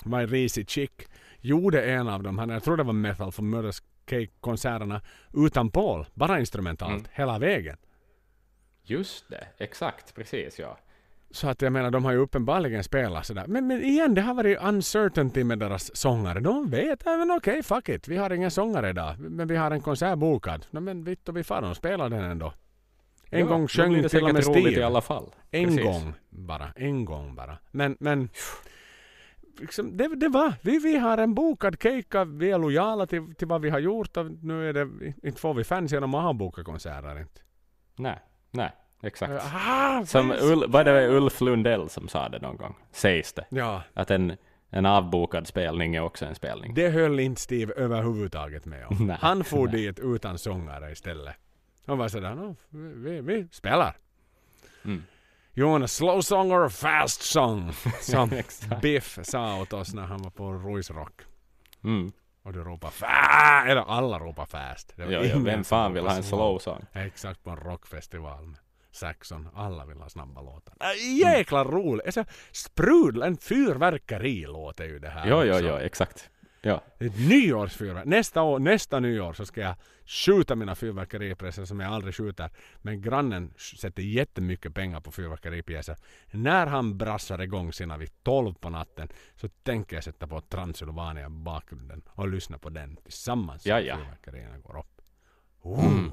var 0.04 0.20
i 0.22 0.26
risig 0.26 0.70
chick 0.70 1.02
gjorde 1.40 1.82
en 1.82 2.08
av 2.08 2.22
dem, 2.22 2.50
jag 2.50 2.64
tror 2.64 2.76
det 2.76 2.82
var 2.82 2.92
Metal 2.92 3.32
för 3.32 3.42
Murders 3.42 3.82
Cake-konserterna, 4.04 5.00
utan 5.34 5.70
Paul. 5.70 6.06
Bara 6.14 6.40
instrumentalt, 6.40 6.92
Mm. 6.92 7.06
hela 7.12 7.38
vägen. 7.38 7.76
Just 8.82 9.28
det, 9.28 9.46
exakt, 9.58 10.14
precis 10.14 10.58
ja. 10.58 10.78
Så 11.30 11.48
att 11.48 11.62
jag 11.62 11.72
menar, 11.72 11.90
de 11.90 12.04
har 12.04 12.12
ju 12.12 12.18
uppenbarligen 12.18 12.84
spelat 12.84 13.26
sådär. 13.26 13.44
Men, 13.48 13.66
men 13.66 13.82
igen, 13.82 14.14
det 14.14 14.20
har 14.20 14.34
varit 14.34 14.58
uncertainty 14.62 15.44
med 15.44 15.58
deras 15.58 15.96
sångare. 15.96 16.40
De 16.40 16.70
vet, 16.70 17.04
men 17.04 17.30
okej, 17.30 17.62
fuck 17.62 17.88
it. 17.88 18.08
Vi 18.08 18.16
har 18.16 18.32
ingen 18.32 18.50
sångare 18.50 18.90
idag. 18.90 19.18
Men 19.18 19.48
vi 19.48 19.56
har 19.56 19.70
en 19.70 19.80
konsert 19.80 20.18
bokad. 20.18 20.66
No, 20.70 20.80
men 20.80 21.04
vitt 21.04 21.28
och 21.28 21.36
vi 21.36 21.44
far 21.44 21.62
och 21.62 21.76
spelar 21.76 22.08
den 22.08 22.24
ändå. 22.24 22.52
En 23.30 23.40
ja, 23.40 23.46
gång 23.46 23.68
sjöng 23.68 24.02
det 24.02 24.08
till 24.08 24.24
och 24.24 24.34
med 24.34 24.46
roligt 24.46 24.78
i 24.78 24.82
alla 24.82 25.00
fall. 25.00 25.34
En 25.50 25.64
Precis. 25.64 25.84
gång 25.84 26.14
bara. 26.28 26.72
En 26.76 27.04
gång 27.04 27.34
bara. 27.34 27.58
Men, 27.70 27.96
men 28.00 28.28
liksom, 29.60 29.96
det, 29.96 30.16
det 30.16 30.28
var, 30.28 30.54
vi, 30.62 30.78
vi 30.78 30.96
har 30.96 31.18
en 31.18 31.34
bokad 31.34 31.82
kejka, 31.82 32.24
vi 32.24 32.50
är 32.50 32.58
lojala 32.58 33.06
till, 33.06 33.34
till 33.34 33.46
vad 33.46 33.60
vi 33.60 33.70
har 33.70 33.78
gjort 33.78 34.16
och 34.16 34.30
nu 34.30 34.68
är 34.68 34.72
det, 34.72 35.14
inte 35.22 35.40
får 35.40 35.54
vi 35.54 35.64
fans 35.64 35.92
genom 35.92 36.14
att 36.14 36.22
ha 36.22 36.32
bokat 36.32 36.64
konserter 36.64 37.20
inte. 37.20 37.40
Nej, 37.96 38.18
nej, 38.50 38.72
exakt. 39.06 39.44
Ah, 39.54 40.04
Som! 40.06 40.30
Ul, 40.30 40.64
var 40.70 40.84
det 40.84 41.08
Ulf 41.08 41.40
Lundell 41.40 41.88
som 41.88 42.08
sa 42.08 42.28
det 42.28 42.38
någon 42.38 42.56
gång? 42.56 42.74
Sägs 42.92 43.32
det. 43.32 43.44
Ja, 43.48 43.82
Att 43.94 44.10
en, 44.10 44.36
en 44.70 44.86
avbokad 44.86 45.46
spelning 45.46 45.94
är 45.94 46.00
också 46.00 46.24
en 46.26 46.34
spelning. 46.34 46.74
det 46.74 46.88
höll 46.88 47.20
inte 47.20 47.40
Steve 47.40 47.72
överhuvudtaget 47.76 48.64
med 48.64 48.86
om. 48.86 48.96
Nej, 49.06 49.16
Han 49.20 49.44
for 49.44 49.66
nej. 49.66 49.76
dit 49.76 49.98
utan 49.98 50.38
sångare 50.38 50.92
istället. 50.92 51.34
Han 51.86 51.98
var 51.98 52.08
sådär, 52.08 52.34
no, 52.34 52.56
vi, 52.94 53.20
vi, 53.20 53.48
spelar. 53.50 53.96
Mm. 54.84 55.02
You 55.54 55.70
want 55.70 55.84
a 55.84 55.88
slow 55.88 56.20
song 56.20 56.52
or 56.52 56.64
a 56.66 56.68
fast 56.70 57.22
song? 57.22 57.72
Som. 58.00 58.30
Biff 58.82 59.18
sa 59.22 59.60
åt 59.60 59.72
oss 59.72 59.94
när 59.94 60.02
han 60.02 60.22
var 60.22 60.30
på 60.30 60.52
Ruisrock. 60.52 61.20
Mm. 61.84 62.12
Och 62.42 62.52
du 62.52 62.64
ropar 62.64 62.90
fast, 62.90 63.70
eller 63.70 63.84
alla 63.90 64.18
ropar 64.18 64.46
fast. 64.46 64.94
Ja, 64.96 65.24
ingen 65.24 65.44
vem 65.44 65.64
fan 65.64 65.94
vill 65.94 66.06
ha 66.06 66.16
en 66.16 66.22
slow 66.22 66.58
song? 66.58 66.84
Exakt 66.92 67.44
på 67.44 67.50
en 67.50 67.56
rockfestival 67.56 68.56
Saxon. 68.96 69.48
Alla 69.54 69.84
vill 69.84 69.98
ha 69.98 70.08
snabba 70.08 70.42
låtar. 70.42 70.74
Äh, 70.80 71.18
jäkla 71.18 71.64
roligt! 71.64 72.06
Alltså, 72.06 72.24
sprudla, 72.52 73.26
en 73.26 73.36
fyrverkerilåt 73.36 74.80
är 74.80 74.84
ju 74.84 74.98
det 74.98 75.08
här 75.08 75.26
Jo, 75.28 75.42
jo, 75.44 75.54
också. 75.54 75.66
jo, 75.66 75.74
exakt. 75.76 76.30
Ja. 76.62 76.82
Nyårsfyrverkeri. 77.28 78.10
Nästa 78.10 78.42
år, 78.42 78.58
nästa 78.58 79.00
nyår 79.00 79.32
så 79.32 79.46
ska 79.46 79.60
jag 79.60 79.74
skjuta 80.06 80.54
mina 80.54 80.74
fyrverkeripjäser 80.74 81.64
som 81.64 81.80
jag 81.80 81.92
aldrig 81.92 82.14
skjuter. 82.14 82.50
Men 82.82 83.00
grannen 83.02 83.54
sätter 83.80 84.02
jättemycket 84.02 84.74
pengar 84.74 85.00
på 85.00 85.10
fyrverkeripjäser. 85.12 85.96
När 86.30 86.66
han 86.66 86.98
brassar 86.98 87.42
igång 87.42 87.72
sina 87.72 87.96
vid 87.96 88.22
12 88.22 88.54
på 88.54 88.70
natten 88.70 89.08
så 89.36 89.48
tänker 89.48 89.96
jag 89.96 90.04
sätta 90.04 90.26
på 90.26 90.40
Transylvania 90.40 91.30
bakgrunden 91.30 92.02
och 92.08 92.28
lyssna 92.28 92.58
på 92.58 92.68
den 92.70 92.96
tillsammans 92.96 93.66
Ja, 93.66 93.80
ja. 93.80 93.96
fyrverkerierna 93.96 94.58
går 94.58 94.78
upp. 94.78 95.00
Oh, 95.62 96.08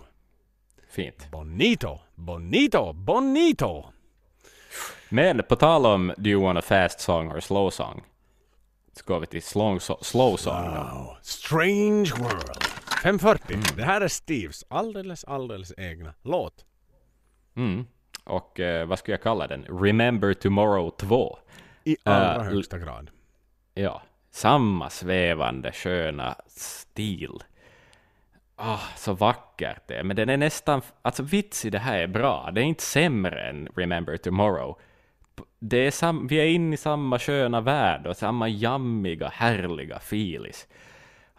Fint. 0.94 1.28
bonito, 1.32 2.00
bonito, 2.16 2.94
bonito! 2.94 3.86
Men 5.10 5.44
på 5.50 5.56
tal 5.56 5.86
om 5.86 6.14
Do 6.18 6.30
you 6.30 6.44
want 6.44 6.60
a 6.60 6.62
fast 6.62 7.00
song 7.00 7.32
or 7.32 7.40
slow 7.40 7.70
song? 7.70 8.04
Så 8.94 9.04
går 9.06 9.20
vi 9.20 9.26
till 9.26 9.42
slow, 9.44 9.80
slow 10.02 10.38
song. 10.38 10.64
Wow. 10.64 11.18
Strange 11.22 12.12
World. 12.18 12.64
540. 13.04 13.58
Det 13.78 13.84
här 13.84 14.02
är 14.02 14.08
Steves 14.08 14.64
alldeles, 14.68 15.24
alldeles 15.24 15.74
egna 15.78 16.14
låt. 16.22 16.66
Mm. 17.56 17.86
Och 18.24 18.60
eh, 18.60 18.88
vad 18.88 19.00
skulle 19.00 19.14
jag 19.14 19.22
kalla 19.24 19.48
den? 19.48 19.64
Remember 19.64 20.34
Tomorrow 20.34 20.90
2. 20.98 21.38
I 21.84 21.98
allra 22.04 22.36
Äh, 22.36 22.42
högsta 22.42 22.78
grad. 22.80 23.10
Ja, 23.74 24.02
samma 24.32 24.90
svävande 24.90 25.72
sköna 25.72 26.36
stil. 26.48 27.44
Ah, 28.66 28.80
så 28.96 29.14
vackert 29.14 29.88
det 29.88 29.96
är. 29.96 30.04
Men 30.04 30.16
den 30.16 30.30
är 30.30 30.38
nästan, 30.38 30.82
alltså 31.02 31.24
vits 31.24 31.66
i 31.66 31.70
det 31.70 31.80
här 31.80 32.00
är 32.00 32.08
bra. 32.08 32.52
Det 32.52 32.62
är 32.62 32.66
inte 32.66 32.84
sämre 32.84 33.50
än 33.50 33.70
Remember 33.76 34.18
Tomorrow. 34.18 34.78
Det 35.60 35.88
är 35.88 35.92
sam, 35.92 36.28
vi 36.28 36.36
är 36.36 36.46
inne 36.46 36.74
i 36.74 36.78
samma 36.78 37.20
sköna 37.20 37.62
värld 37.62 38.08
och 38.08 38.18
samma 38.18 38.48
jammiga, 38.48 39.28
härliga 39.28 40.00
filis. 40.00 40.68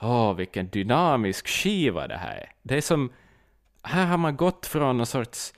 Åh, 0.01 0.34
vilken 0.34 0.68
dynamisk 0.68 1.48
skiva 1.48 2.09
det 2.09 2.16
här 2.16 2.36
är. 2.36 2.52
Det 2.62 2.76
är 2.76 2.80
som, 2.80 3.12
här 3.82 4.06
har 4.06 4.16
man 4.16 4.36
gått 4.36 4.66
från 4.66 4.96
någon 4.96 5.06
sorts, 5.06 5.55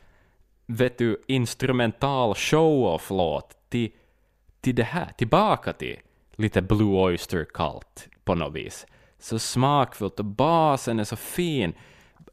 vet 0.67 0.99
du, 0.99 1.23
instrumental 1.27 2.35
show-off-låt 2.35 3.57
till 3.69 3.91
till 4.67 4.75
det 4.75 4.83
här, 4.83 5.13
tillbaka 5.17 5.73
till 5.73 5.97
lite 6.37 6.63
Blue 6.63 7.03
Oyster 7.03 7.45
Cult 7.45 8.09
på 8.25 8.35
något 8.35 8.55
vis. 8.55 8.87
Så 9.19 9.39
smakfullt 9.39 10.19
och 10.19 10.25
basen 10.25 10.99
är 11.01 11.05
så 11.05 11.17
fin. 11.17 11.73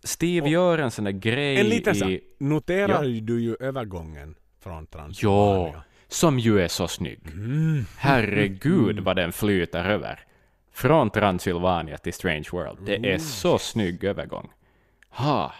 Steve 0.04 0.50
gör 0.50 0.78
en 0.78 0.92
sån 0.92 1.06
där 1.06 1.12
grej 1.12 1.60
En 1.60 1.68
liten 1.70 1.96
i... 1.96 2.22
Noterar 2.38 3.04
Ja. 3.04 3.22
du 3.22 3.42
ju 3.42 3.56
övergången 3.60 4.36
från 4.64 4.88
Transylvania? 4.88 5.84
som 6.08 6.40
ju 6.40 6.62
är 6.62 6.68
så 6.68 6.88
snygg. 6.88 7.20
Mm. 7.28 7.86
Herregud 7.98 9.00
vad 9.00 9.16
den 9.16 9.32
flyter 9.32 9.86
över. 9.86 10.20
Från 10.72 11.10
Transylvania 11.10 11.98
till 11.98 12.14
Strange 12.14 12.46
World. 12.52 12.78
Det 12.86 12.96
Mm. 12.96 13.14
är 13.14 13.18
så 13.18 13.58
snygg 13.58 14.04
övergång. 14.04 14.50
Ha, 15.10 15.54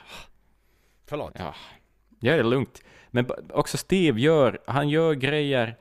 Förlåt. 1.08 1.32
ja. 1.36 1.56
ja, 2.20 2.34
det 2.34 2.40
är 2.40 2.44
lugnt. 2.44 2.82
Men 3.12 3.26
också 3.50 3.78
Steve 3.78 4.20
gör, 4.22 4.60
han 4.68 4.90
gör 4.90 5.14
grejer 5.14 5.76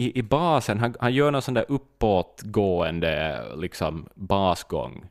i, 0.00 0.18
i 0.18 0.22
basen. 0.22 0.78
Han, 0.78 0.94
han 1.00 1.12
gör 1.14 1.30
någon 1.30 1.42
sån 1.42 1.54
där 1.54 1.64
uppåtgående 1.68 3.42
liksom 3.56 4.08
basgång 4.14 5.04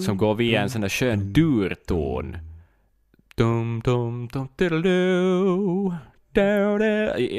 som 0.00 0.16
går 0.16 0.34
via 0.34 0.62
en 0.62 0.70
sån 0.70 0.80
där 0.80 0.88
skön 0.88 1.32
durton. 1.32 2.36
Dum, 3.36 3.80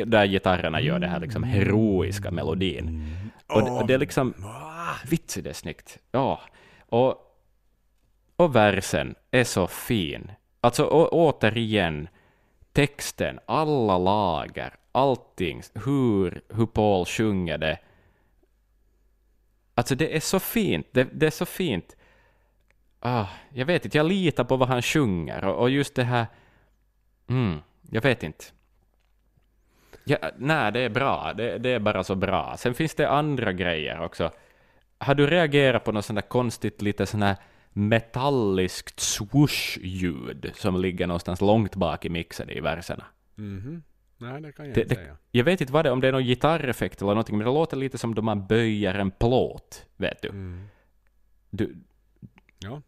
Där 0.06 0.26
gitarrerna 0.28 0.82
gör 0.82 1.00
det 1.00 1.08
här 1.08 1.20
liksom 1.20 1.44
heroiska 1.44 2.32
melodin. 2.32 3.06
Och, 3.48 3.64
det- 3.64 3.72
och 3.72 3.88
det 3.88 3.94
är 3.94 3.98
liksom... 3.98 4.34
Vits, 5.10 5.36
det 5.36 5.50
är 5.50 5.54
snyggt. 5.54 5.98
Ja. 6.12 6.40
Och, 6.90 7.16
och 8.36 8.56
versen 8.56 9.16
är 9.32 9.44
så 9.44 9.68
fin. 9.68 10.32
Alltså 10.62 10.84
å, 10.86 11.08
återigen, 11.12 12.08
texten, 12.74 13.40
alla 13.46 13.98
lager, 13.98 14.74
allting, 14.96 15.62
hur, 15.74 16.42
hur 16.50 16.66
Paul 16.66 17.06
sjunger 17.06 17.58
det. 17.58 17.80
Alltså 19.76 19.96
det 19.96 20.16
är 20.16 20.20
så 20.20 20.40
fint, 20.40 20.88
det, 20.92 21.04
det 21.04 21.26
är 21.26 21.32
så 21.32 21.46
fint. 21.46 21.96
Ah, 23.00 23.28
jag 23.54 23.66
vet 23.66 23.86
inte, 23.86 23.98
jag 23.98 24.06
litar 24.06 24.44
på 24.44 24.58
vad 24.58 24.68
han 24.68 24.82
sjunger 24.82 25.46
och, 25.46 25.62
och 25.62 25.70
just 25.70 25.96
det 25.96 26.04
här... 26.04 26.26
Mm, 27.28 27.60
jag 27.90 28.02
vet 28.02 28.24
inte. 28.24 28.46
Ja, 30.04 30.18
nej, 30.38 30.72
det 30.72 30.80
är 30.80 30.90
bra. 30.90 31.34
Det, 31.34 31.58
det 31.58 31.70
är 31.70 31.80
bara 31.80 32.04
så 32.04 32.16
bra. 32.16 32.56
Sen 32.58 32.74
finns 32.74 32.96
det 32.96 33.10
andra 33.10 33.54
grejer 33.54 34.02
också. 34.02 34.32
Har 34.98 35.16
du 35.16 35.28
reagerat 35.28 35.84
på 35.84 35.92
något 35.92 36.06
sånt 36.06 36.18
där 36.18 36.30
konstigt, 36.30 36.82
lite 36.82 37.06
sånt 37.06 37.24
här 37.24 37.36
metalliskt 37.74 39.00
swoosh-ljud 39.00 40.52
som 40.56 40.82
ligger 40.82 41.08
någonstans 41.08 41.42
långt 41.42 41.76
bak 41.76 42.06
i 42.06 42.10
mixen 42.10 42.50
i 42.50 42.60
verserna? 42.60 43.06
Mhm. 43.36 43.84
Nej, 44.18 44.42
det 44.42 44.52
kan 44.52 44.66
jag 44.66 44.76
Det, 44.76 44.82
inte 44.82 44.96
det, 44.96 45.00
säga. 45.02 45.18
jag 45.32 45.44
vet 45.44 45.62
inte 45.62 45.74
vad 45.74 45.86
det 45.86 45.90
är, 45.90 45.94
om 45.94 46.02
det 46.02 46.08
är 46.08 46.12
någon 46.12 46.24
gitarreffekt 46.24 47.02
eller 47.02 47.12
någonting, 47.12 47.38
men 47.38 47.46
det 47.48 47.54
låter 47.54 47.78
lite 47.78 47.98
som 47.98 48.16
då 48.16 48.22
man 48.22 48.48
böjer 48.48 48.94
en 48.96 49.12
plåt, 49.12 49.86
vet 49.98 50.22
du. 50.22 50.30
Mm. 50.30 50.68
Du, 51.50 51.76
Ja. 52.60 52.82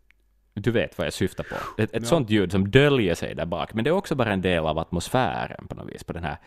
du 0.53 0.71
vet 0.71 0.97
vad 0.97 1.07
jag 1.07 1.13
syftar 1.13 1.43
på. 1.43 1.81
Ett, 1.81 1.93
ett 1.93 2.03
Ja. 2.03 2.07
sånt 2.09 2.29
ljud 2.29 2.51
som 2.51 2.71
döljer 2.71 3.15
sig 3.15 3.35
där 3.35 3.45
bak, 3.45 3.73
men 3.73 3.83
det 3.83 3.89
är 3.89 3.91
också 3.91 4.15
bara 4.15 4.33
en 4.33 4.41
del 4.41 4.65
av 4.65 4.77
atmosfären 4.79 5.67
på 5.67 5.75
något 5.75 5.93
vis, 5.93 6.03
på 6.03 6.13
den 6.13 6.23
här. 6.23 6.37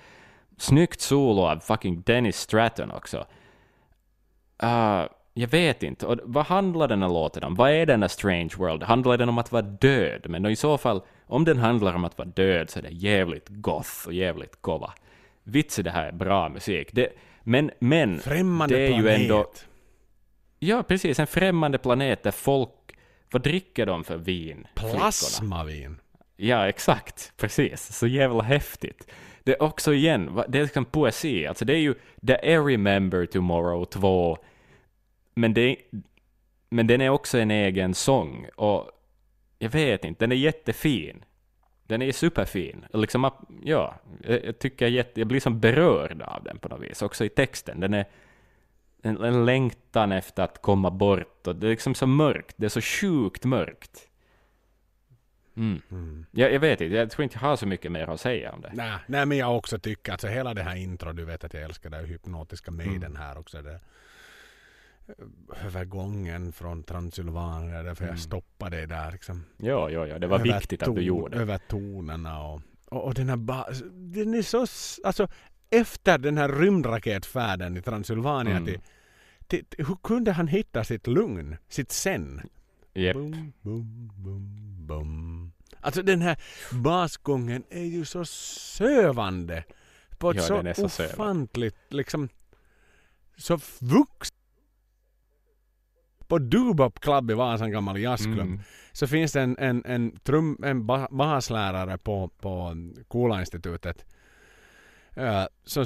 Snyggt 0.56 1.00
solo 1.00 1.42
av 1.42 1.58
fucking 1.58 2.02
Dennis 2.02 2.36
Stratton 2.36 2.90
också. 2.90 3.26
Ah, 4.56 5.08
jag 5.34 5.48
vet 5.48 5.82
inte. 5.82 6.06
Och 6.06 6.18
vad 6.24 6.46
handlar 6.46 6.88
den 6.88 7.02
här 7.02 7.08
låten 7.08 7.44
om? 7.44 7.54
Vad 7.54 7.70
är 7.70 7.86
denna 7.86 8.08
Strange 8.08 8.50
World? 8.56 8.82
Handlar 8.82 9.18
den 9.18 9.28
om 9.28 9.38
att 9.38 9.52
vara 9.52 9.62
död? 9.62 10.26
Men 10.28 10.46
i 10.46 10.56
så 10.56 10.78
fall, 10.78 11.02
om 11.26 11.44
den 11.44 11.58
handlar 11.58 11.94
om 11.94 12.04
att 12.04 12.18
vara 12.18 12.28
död 12.28 12.70
så 12.70 12.78
är 12.78 12.82
det 12.82 12.90
jävligt 12.90 13.46
goth 13.48 14.06
och 14.06 14.12
jävligt 14.12 14.62
kova. 14.62 14.92
Vits 15.42 15.76
det 15.76 15.90
här 15.90 16.06
är 16.06 16.12
bra 16.12 16.48
musik. 16.48 16.88
Det, 16.92 17.08
men, 17.42 17.70
men, 17.78 18.18
Främmande 18.18 18.76
det 18.76 18.82
är 18.82 18.88
planet. 18.88 19.20
ju 19.20 19.24
ändå... 19.24 19.52
Ja, 20.58 20.82
precis. 20.82 21.18
En 21.18 21.26
främmande 21.26 21.78
planet 21.78 22.22
där 22.22 22.30
folk... 22.30 22.70
Vad 23.32 23.42
dricker 23.42 23.86
de 23.86 24.04
för 24.04 24.16
vin? 24.16 24.66
Plasmavin. 24.74 25.96
Ja, 26.36 26.68
exakt. 26.68 27.32
Precis. 27.36 27.96
Så 27.96 28.06
jävla 28.06 28.42
häftigt. 28.42 29.10
Det 29.44 29.52
är 29.52 29.62
också 29.62 29.92
igen, 29.92 30.42
det 30.48 30.58
är 30.58 30.62
liksom 30.62 30.84
poesi. 30.84 31.46
Alltså 31.46 31.64
det 31.64 31.72
är 31.72 31.78
ju 31.78 31.94
The 32.26 32.52
I 32.52 32.56
Remember 32.56 33.26
Tomorrow 33.26 33.84
2. 33.84 34.38
Men, 35.34 35.54
det, 35.54 35.76
men 36.68 36.86
den 36.86 37.00
är 37.00 37.08
också 37.08 37.38
en 37.38 37.50
egen 37.50 37.94
sång. 37.94 38.48
Och 38.56 38.90
jag 39.58 39.70
vet 39.70 40.04
inte, 40.04 40.24
den 40.24 40.32
är 40.32 40.36
jättefin. 40.36 41.24
Den 41.86 42.02
är 42.02 42.12
superfin. 42.12 42.84
Liksom, 42.92 43.30
ja, 43.62 43.94
jag, 44.22 44.44
jag 44.44 44.58
tycker 44.58 44.86
jätte, 44.86 45.20
jag 45.20 45.28
blir 45.28 45.40
som 45.40 45.60
berörd 45.60 46.22
av 46.22 46.44
den 46.44 46.58
på 46.58 46.68
något 46.68 46.80
vis. 46.80 47.02
Också 47.02 47.24
i 47.24 47.28
texten. 47.28 47.80
Den 47.80 47.94
är 47.94 48.04
en, 49.02 49.24
en 49.24 49.44
längtan 49.44 50.12
efter 50.12 50.42
att 50.42 50.62
komma 50.62 50.90
bort. 50.90 51.46
Och 51.46 51.56
det 51.56 51.66
är 51.66 51.70
liksom 51.70 51.94
så 51.94 52.06
mörkt. 52.06 52.54
Det 52.56 52.66
är 52.66 52.68
så 52.68 52.80
sjukt 52.80 53.44
mörkt. 53.44 54.10
Mm. 55.56 56.26
Jag, 56.30 56.52
jag 56.52 56.60
vet 56.60 56.80
inte, 56.80 56.94
jag 56.94 57.10
tror 57.10 57.22
inte 57.22 57.36
jag 57.36 57.48
har 57.48 57.56
så 57.56 57.66
mycket 57.66 57.92
mer 57.92 58.10
att 58.10 58.20
säga 58.20 58.52
om 58.52 58.60
det. 58.60 58.70
Nej, 58.74 58.98
nej, 59.06 59.26
men 59.26 59.38
jag 59.38 59.56
också 59.56 59.78
tycker 59.78 60.12
att 60.12 60.20
så 60.20 60.28
hela 60.28 60.54
det 60.54 60.62
här 60.62 60.76
intro, 60.76 61.12
du 61.12 61.24
vet 61.24 61.44
att 61.44 61.54
jag 61.54 61.62
älskar 61.62 61.90
det 61.90 61.96
hypnotiska 61.98 62.70
Mm. 62.70 62.86
Maiden 62.86 63.16
här 63.16 63.38
också. 63.38 63.62
Det, 63.62 63.80
övergången 65.64 66.52
från 66.52 66.82
Transylvanien, 66.82 67.84
därför 67.84 68.06
jag 68.06 68.18
stoppade 68.18 68.76
det 68.80 68.86
där 68.86 69.12
liksom. 69.12 69.44
Jo, 69.58 69.88
jo, 69.90 70.06
jo, 70.06 70.18
det 70.18 70.26
var 70.26 70.38
Över 70.38 70.52
viktigt 70.58 70.82
att 70.82 70.86
du 70.94 71.00
ton- 71.00 71.04
gjorde. 71.04 71.36
Över 71.38 71.58
tonerna 71.58 72.42
och, 72.42 72.60
och, 72.88 73.04
och 73.04 73.14
den 73.14 73.28
här 73.28 73.36
ba- 73.36 73.66
den 73.92 74.34
är 74.34 74.42
så, 74.42 74.66
alltså 75.06 75.28
efter 75.70 76.18
den 76.18 76.38
här 76.38 76.48
rymdraketfärden 76.48 77.76
i 77.76 77.82
Transylvanien 77.82 78.56
Mm. 78.56 78.66
till, 78.66 78.80
till, 79.46 79.86
hur 79.86 79.96
kunde 80.02 80.32
han 80.32 80.48
hitta 80.48 80.84
sitt 80.84 81.06
lugn, 81.06 81.56
sitt 81.68 81.92
sen? 81.92 82.40
Japp. 82.94 83.14
Bum, 83.16 83.52
bum, 83.62 84.10
bum, 84.16 84.86
bum. 84.86 85.52
Alltså 85.80 86.02
den 86.02 86.22
här 86.22 86.42
basgången 86.72 87.62
är 87.70 87.84
ju 87.84 88.04
så 88.04 88.24
sövande. 88.24 89.64
På 90.18 90.30
ett 90.30 90.36
Ja, 90.36 90.74
så, 90.74 90.88
så 90.88 91.04
ofantligt, 91.04 91.76
liksom, 91.88 92.28
så 93.36 93.58
vux. 93.78 94.28
På 96.30 96.38
Dubop 96.38 97.00
Club 97.00 97.30
i 97.30 97.34
Vasa, 97.34 97.64
en 97.64 97.70
gammal 97.70 97.98
jazzklubb, 98.00 98.38
Mm. 98.40 98.60
så 98.92 99.06
finns 99.06 99.32
det 99.32 99.40
en, 99.40 99.56
en, 99.58 99.82
en, 99.84 100.16
trum, 100.22 100.58
en 100.64 100.86
ba- 100.86 101.08
baslärare 101.10 101.98
på, 101.98 102.30
på 102.40 102.76
Kula-institutet 103.10 104.04
eh, 105.16 105.44
som, 105.64 105.84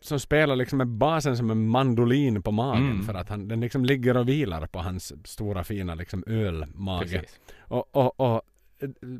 som 0.00 0.20
spelar 0.20 0.56
liksom 0.56 0.78
med 0.78 0.86
basen 0.88 1.36
som 1.36 1.50
en 1.50 1.68
mandolin 1.68 2.42
på 2.42 2.50
magen 2.52 2.90
Mm. 2.90 3.02
för 3.02 3.14
att 3.14 3.28
han, 3.28 3.48
den 3.48 3.60
liksom 3.60 3.84
ligger 3.84 4.16
och 4.16 4.28
vilar 4.28 4.66
på 4.66 4.78
hans 4.78 5.12
stora 5.28 5.64
fina 5.64 5.94
liksom 5.94 6.24
ölmage. 6.26 7.00
Precis. 7.10 7.40
Och, 7.60 7.96
och, 7.96 8.20
och 8.20 8.42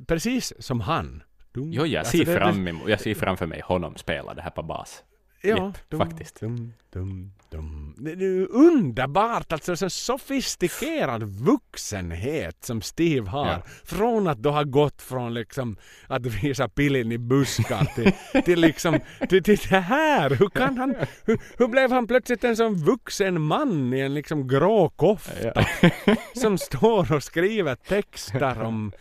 precis 0.06 0.52
som 0.58 0.80
han. 0.80 1.22
Dum. 1.52 1.72
Jo, 1.72 1.86
jag 1.86 1.98
Alltså, 1.98 2.16
ser, 2.18 2.24
det- 2.24 2.36
fram 2.38 2.68
emot, 2.68 2.88
jag 2.88 3.00
ser 3.00 3.14
framför 3.14 3.46
mig 3.46 3.60
honom 3.64 3.96
spela 3.96 4.34
det 4.34 4.42
här 4.42 4.50
på 4.50 4.62
bas. 4.62 5.04
Japp, 5.42 5.78
faktiskt. 5.90 6.40
Dum, 6.40 6.72
dum, 6.92 7.32
dum. 7.50 7.94
Det 7.98 8.10
är 8.10 8.50
underbart, 8.50 9.52
alltså 9.52 9.76
så 9.76 9.90
sofistikerad 9.90 11.22
vuxenhet 11.22 12.64
som 12.64 12.82
Steve 12.82 13.30
har. 13.30 13.46
Ja. 13.46 13.62
Från 13.84 14.26
att 14.26 14.38
då 14.38 14.50
ha 14.50 14.62
gått 14.62 15.02
från 15.02 15.34
liksom 15.34 15.76
att 16.06 16.26
visa 16.26 16.68
pillen 16.68 17.12
i 17.12 17.18
buskar 17.18 17.84
till, 17.94 18.42
till 18.44 18.60
liksom 18.60 19.00
till, 19.28 19.42
till 19.42 19.58
det 19.70 19.80
här. 19.80 20.30
Hur 20.30 20.48
kan 20.48 20.78
han, 20.78 20.94
hur, 21.24 21.40
hur 21.58 21.68
blev 21.68 21.92
han 21.92 22.06
plötsligt 22.06 22.44
en 22.44 22.56
sån 22.56 22.74
vuxen 22.74 23.40
man 23.40 23.94
i 23.94 24.00
en 24.00 24.14
liksom 24.14 24.48
grå 24.48 24.88
kofta 24.88 25.66
som 26.34 26.58
står 26.58 27.12
och 27.12 27.22
skriver 27.22 27.74
texter 27.74 28.62
om 28.62 28.92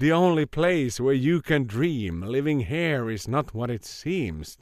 The 0.00 0.12
only 0.12 0.46
place 0.46 1.02
where 1.02 1.14
you 1.14 1.40
can 1.40 1.66
dream, 1.66 2.24
living 2.24 2.60
here 2.60 3.14
is 3.14 3.28
not 3.28 3.54
what 3.54 3.70
it 3.70 3.84
seems. 3.84 4.58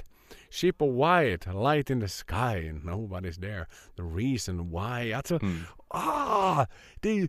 Ship 0.51 0.83
of 0.83 0.89
white, 0.89 1.53
light 1.53 1.91
in 1.91 2.01
the 2.01 2.09
sky, 2.09 2.73
nobody's 2.85 3.41
there. 3.41 3.67
The 3.97 4.03
reason 4.03 4.71
why. 4.71 5.13
Alltså, 5.13 5.41
ah, 5.89 6.67
det 7.01 7.09
är 7.09 7.15
ju 7.15 7.29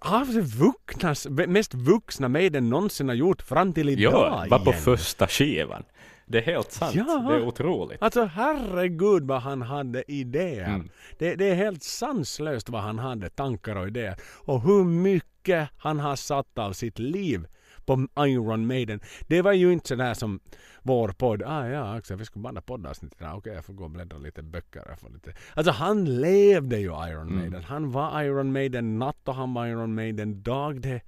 av 0.00 0.26
det 0.26 0.40
vuxnas, 0.40 1.26
mest 1.28 1.74
vuxna 1.74 2.28
Maiden 2.28 2.70
någonsin 2.70 3.08
har 3.08 3.14
gjort 3.14 3.42
fram 3.42 3.72
till 3.72 3.88
idag 3.88 4.12
Ja, 4.12 4.46
bara 4.50 4.64
på 4.64 4.72
första 4.72 5.26
skivan. 5.26 5.82
Det 6.26 6.38
är 6.38 6.42
helt 6.42 6.72
sant. 6.72 6.94
Ja. 6.94 7.04
Det 7.28 7.34
är 7.34 7.46
otroligt. 7.46 8.02
Alltså 8.02 8.24
herregud 8.24 9.22
vad 9.22 9.42
han 9.42 9.62
hade 9.62 10.12
idéer. 10.12 10.68
Mm. 10.68 10.88
Det, 11.18 11.34
det 11.34 11.44
är 11.44 11.54
helt 11.54 11.82
sanslöst 11.82 12.68
vad 12.68 12.82
han 12.82 12.98
hade 12.98 13.30
tankar 13.30 13.76
och 13.76 13.86
idéer. 13.86 14.16
Och 14.44 14.62
hur 14.62 14.84
mycket 14.84 15.68
han 15.78 16.00
har 16.00 16.16
satt 16.16 16.58
av 16.58 16.72
sitt 16.72 16.98
liv 16.98 17.46
på 17.86 18.06
Iron 18.18 18.66
Maiden. 18.66 19.00
Det 19.26 19.42
var 19.42 19.52
ju 19.52 19.72
inte 19.72 19.88
sådär 19.88 20.14
som 20.14 20.40
vår 20.82 21.08
podd. 21.08 21.42
Ah 21.42 21.68
ja, 21.68 21.94
Axel, 21.96 22.16
vi 22.16 22.24
skulle 22.24 22.42
banda 22.42 22.60
poddavsnitt 22.60 23.14
idag. 23.20 23.36
Okej, 23.38 23.54
jag 23.54 23.64
får 23.64 23.74
gå 23.74 23.84
och 23.84 23.90
bläddra 23.90 24.18
lite 24.18 24.42
böcker. 24.42 24.82
Jag 24.88 25.00
får 25.00 25.10
lite... 25.10 25.34
Alltså 25.54 25.72
han 25.72 26.20
levde 26.20 26.78
ju 26.78 26.86
Iron 26.86 27.28
Mm. 27.28 27.38
Maiden. 27.38 27.64
Han 27.64 27.90
var 27.90 28.22
Iron 28.22 28.52
Maiden 28.52 28.98
natt 28.98 29.28
och 29.28 29.34
han 29.34 29.54
var 29.54 29.66
Iron 29.66 29.94
Maiden 29.94 30.42
dag. 30.42 30.80
Det, 30.80 31.00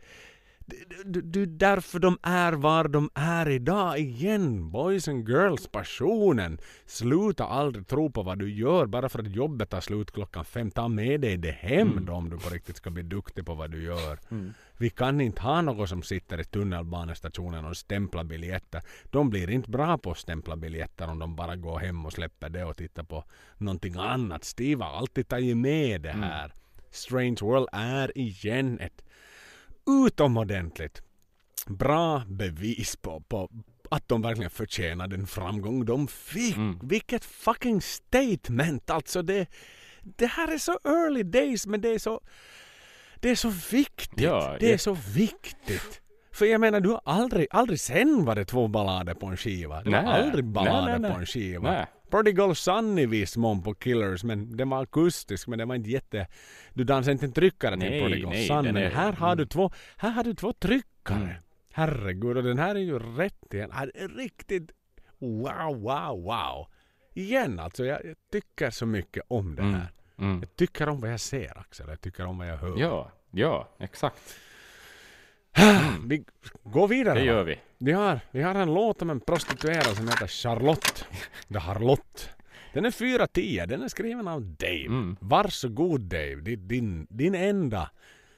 det, 1.05 1.21
det 1.21 1.41
är 1.41 1.47
därför 1.47 1.99
de 1.99 2.19
är 2.23 2.53
var 2.53 2.89
de 2.89 3.11
är 3.15 3.49
idag 3.49 3.99
igen. 3.99 4.71
Boys 4.71 5.09
and 5.09 5.29
girls, 5.29 5.69
passionen. 5.69 6.59
Sluta 6.87 7.45
aldrig 7.45 7.87
tro 7.87 8.11
på 8.11 8.23
vad 8.23 8.39
du 8.39 8.55
gör 8.55 8.87
bara 8.87 9.09
för 9.09 9.19
att 9.19 9.31
jobbet 9.31 9.71
tar 9.71 9.81
slut 9.81 10.13
klockan 10.13 10.45
fem. 10.45 10.71
Ta 10.71 10.89
med 10.89 11.21
dig 11.21 11.37
det 11.37 11.51
hem 11.51 12.05
då 12.07 12.13
om 12.13 12.31
du 12.31 12.39
på 12.39 12.49
riktigt 12.49 12.77
ska 12.77 12.91
bli 12.91 13.03
duktig 13.03 13.47
på 13.47 13.55
vad 13.55 13.71
du 13.71 13.83
gör. 13.83 14.19
Vi 14.79 14.91
kan 14.91 15.21
inte 15.21 15.43
ha 15.43 15.63
någon 15.63 15.89
som 15.89 16.03
sitter 16.03 16.41
i 16.41 16.45
tunnelbanestationen 16.45 17.65
och 17.65 17.77
stämplar 17.77 18.25
biljetter. 18.25 18.83
De 19.11 19.31
blir 19.31 19.51
inte 19.51 19.71
bra 19.71 19.99
på 19.99 20.11
att 20.11 20.19
stämpla 20.19 20.57
biljetter 20.57 21.11
om 21.11 21.19
de 21.19 21.37
bara 21.37 21.57
går 21.57 21.79
hem 21.79 22.07
och 22.07 22.13
släpper 22.13 22.49
det 22.49 22.65
och 22.65 22.77
tittar 22.77 23.03
på 23.03 23.25
någonting 23.59 23.95
annat. 23.97 24.45
Steve 24.45 24.85
har 24.85 24.99
alltid 24.99 25.29
tagit 25.29 25.57
med 25.57 26.01
det 26.01 26.13
här. 26.13 26.53
Strange 26.91 27.37
World 27.41 27.69
är 27.73 28.19
igen 28.19 28.79
ett 28.81 29.05
utomordentligt 30.07 31.03
bra 31.67 32.23
bevis 32.27 32.97
på, 32.97 33.21
på 33.21 33.51
att 33.91 34.09
de 34.09 34.23
verkligen 34.23 34.51
förtjänar 34.51 35.09
den 35.09 35.27
framgång 35.27 35.85
de 35.85 36.09
fick. 36.09 36.57
Vilket 36.83 37.25
fucking 37.25 37.81
statement! 37.83 38.91
Alltså 38.91 39.23
det, 39.23 39.47
det 40.03 40.27
här 40.27 40.53
är 40.55 40.59
så 40.59 40.79
early 40.85 41.23
days 41.23 41.67
men 41.67 41.81
det 41.81 41.89
är 41.89 41.99
så, 41.99 42.21
det 43.25 43.31
är 43.31 43.35
så 43.35 43.49
viktigt. 43.71 44.21
Ja, 44.21 44.57
det 44.61 44.67
är 44.67 44.73
ja. 44.73 44.79
så 44.79 44.97
viktigt. 45.15 46.01
För 46.33 46.47
jag 46.47 46.61
menar, 46.61 46.81
du 46.81 46.89
har 46.89 47.01
aldrig, 47.05 47.47
aldrig 47.51 47.81
sen 47.81 48.25
var 48.25 48.35
det 48.35 48.45
två 48.45 48.69
ballader 48.69 49.15
på 49.15 49.27
en 49.27 49.37
skiva. 49.37 49.83
Det 49.83 49.91
var 49.91 50.03
Nej. 50.03 50.23
aldrig 50.23 50.45
ballader 50.45 50.91
Nej, 50.91 50.99
nej, 51.01 51.13
på 51.13 51.19
en 51.19 51.27
skiva. 51.27 51.71
Nej. 51.71 51.87
Prodigal 52.11 52.57
Son 52.57 52.99
i 52.99 53.07
viss 53.07 53.37
mån 53.37 53.63
på 53.63 53.75
Killers, 53.75 54.25
men 54.25 54.57
den 54.57 54.69
var 54.71 54.83
akustisk, 54.83 55.49
men 55.49 55.59
den 55.59 55.69
var 55.69 55.75
inte 55.75 55.91
jätte... 55.91 56.27
Du 56.75 56.85
dansade 56.85 57.13
inte 57.13 57.27
en 57.27 57.33
tryckare 57.33 57.81
till 57.81 58.01
Prodigal 58.01 58.31
nej, 58.33 58.49
den 58.49 58.65
men 58.65 58.77
är- 58.77 58.91
här 58.91 59.13
har 59.13 59.37
du 59.37 59.43
mm. 59.43 59.49
två, 59.49 59.71
här 59.97 60.11
har 60.11 60.25
du 60.25 60.35
två 60.35 60.53
tryckare. 60.53 61.17
Mm. 61.19 61.35
Herregud, 61.73 62.37
och 62.37 62.43
den 62.43 62.59
här 62.59 62.75
är 62.75 62.79
ju 62.81 62.99
rätt 62.99 63.55
igen. 63.55 63.71
Är 63.73 64.17
riktigt 64.17 64.71
wow, 65.19 65.81
wow, 65.83 66.23
wow. 66.23 66.67
Igen 67.15 67.59
alltså, 67.61 67.85
jag, 67.85 68.05
jag 68.05 68.15
tycker 68.33 68.71
så 68.71 68.87
mycket 68.87 69.23
om 69.29 69.55
det 69.55 69.63
Mm. 69.63 69.75
här. 69.75 69.81
Mm. 69.81 69.94
Jag 70.17 70.57
tycker 70.57 70.89
om 70.89 71.01
vad 71.01 71.13
jag 71.13 71.21
ser 71.21 71.59
Axel, 71.59 71.87
jag 71.89 72.01
tycker 72.01 72.27
om 72.27 72.39
vad 72.39 72.49
jag 72.49 72.57
hör. 72.57 72.75
Ja, 72.77 73.13
ja, 73.31 73.69
exakt. 73.79 74.35
Vi 76.07 76.25
går 76.63 76.89
vidare. 76.89 77.19
Det 77.19 77.25
gör 77.25 77.45
vi. 77.45 77.59
Vi 77.79 77.93
har, 77.93 78.21
vi 78.31 78.43
har 78.43 78.55
en 78.55 78.75
låt 78.75 79.03
om 79.03 79.11
en 79.11 79.21
prostituerad 79.21 79.97
som 79.97 80.09
heter 80.09 80.27
Charlotte. 80.27 81.05
The 81.53 81.59
Harlott. 81.59 82.31
Den 82.73 82.85
är 82.85 82.91
4.10. 82.91 83.67
Den 83.67 83.83
är 83.83 83.89
skriven 83.89 84.29
av 84.29 84.43
Dave. 84.43 84.87
Mm. 84.87 85.17
Varsågod 85.21 86.01
Dave. 86.01 86.35
Det 86.35 86.53
är 86.53 86.57
din, 86.57 87.07
din 87.11 87.35
enda 87.35 87.91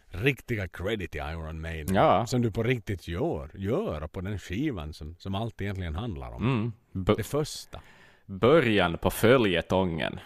riktiga 0.08 0.68
credit 0.68 1.14
i 1.14 1.18
Iron 1.18 1.60
Maiden. 1.60 1.94
Ja. 1.94 2.26
Som 2.26 2.42
du 2.42 2.50
på 2.50 2.62
riktigt 2.62 3.08
gör. 3.08 3.50
Gör 3.54 4.06
på 4.06 4.20
den 4.20 4.38
skivan 4.38 4.92
som, 4.92 5.16
som 5.18 5.34
allt 5.34 5.60
egentligen 5.60 5.94
handlar 5.94 6.30
om. 6.30 6.72
Mm. 6.92 7.16
Det 7.16 7.22
första. 7.22 7.80
början 8.26 8.98
på 8.98 9.10
följetongen 9.10 10.20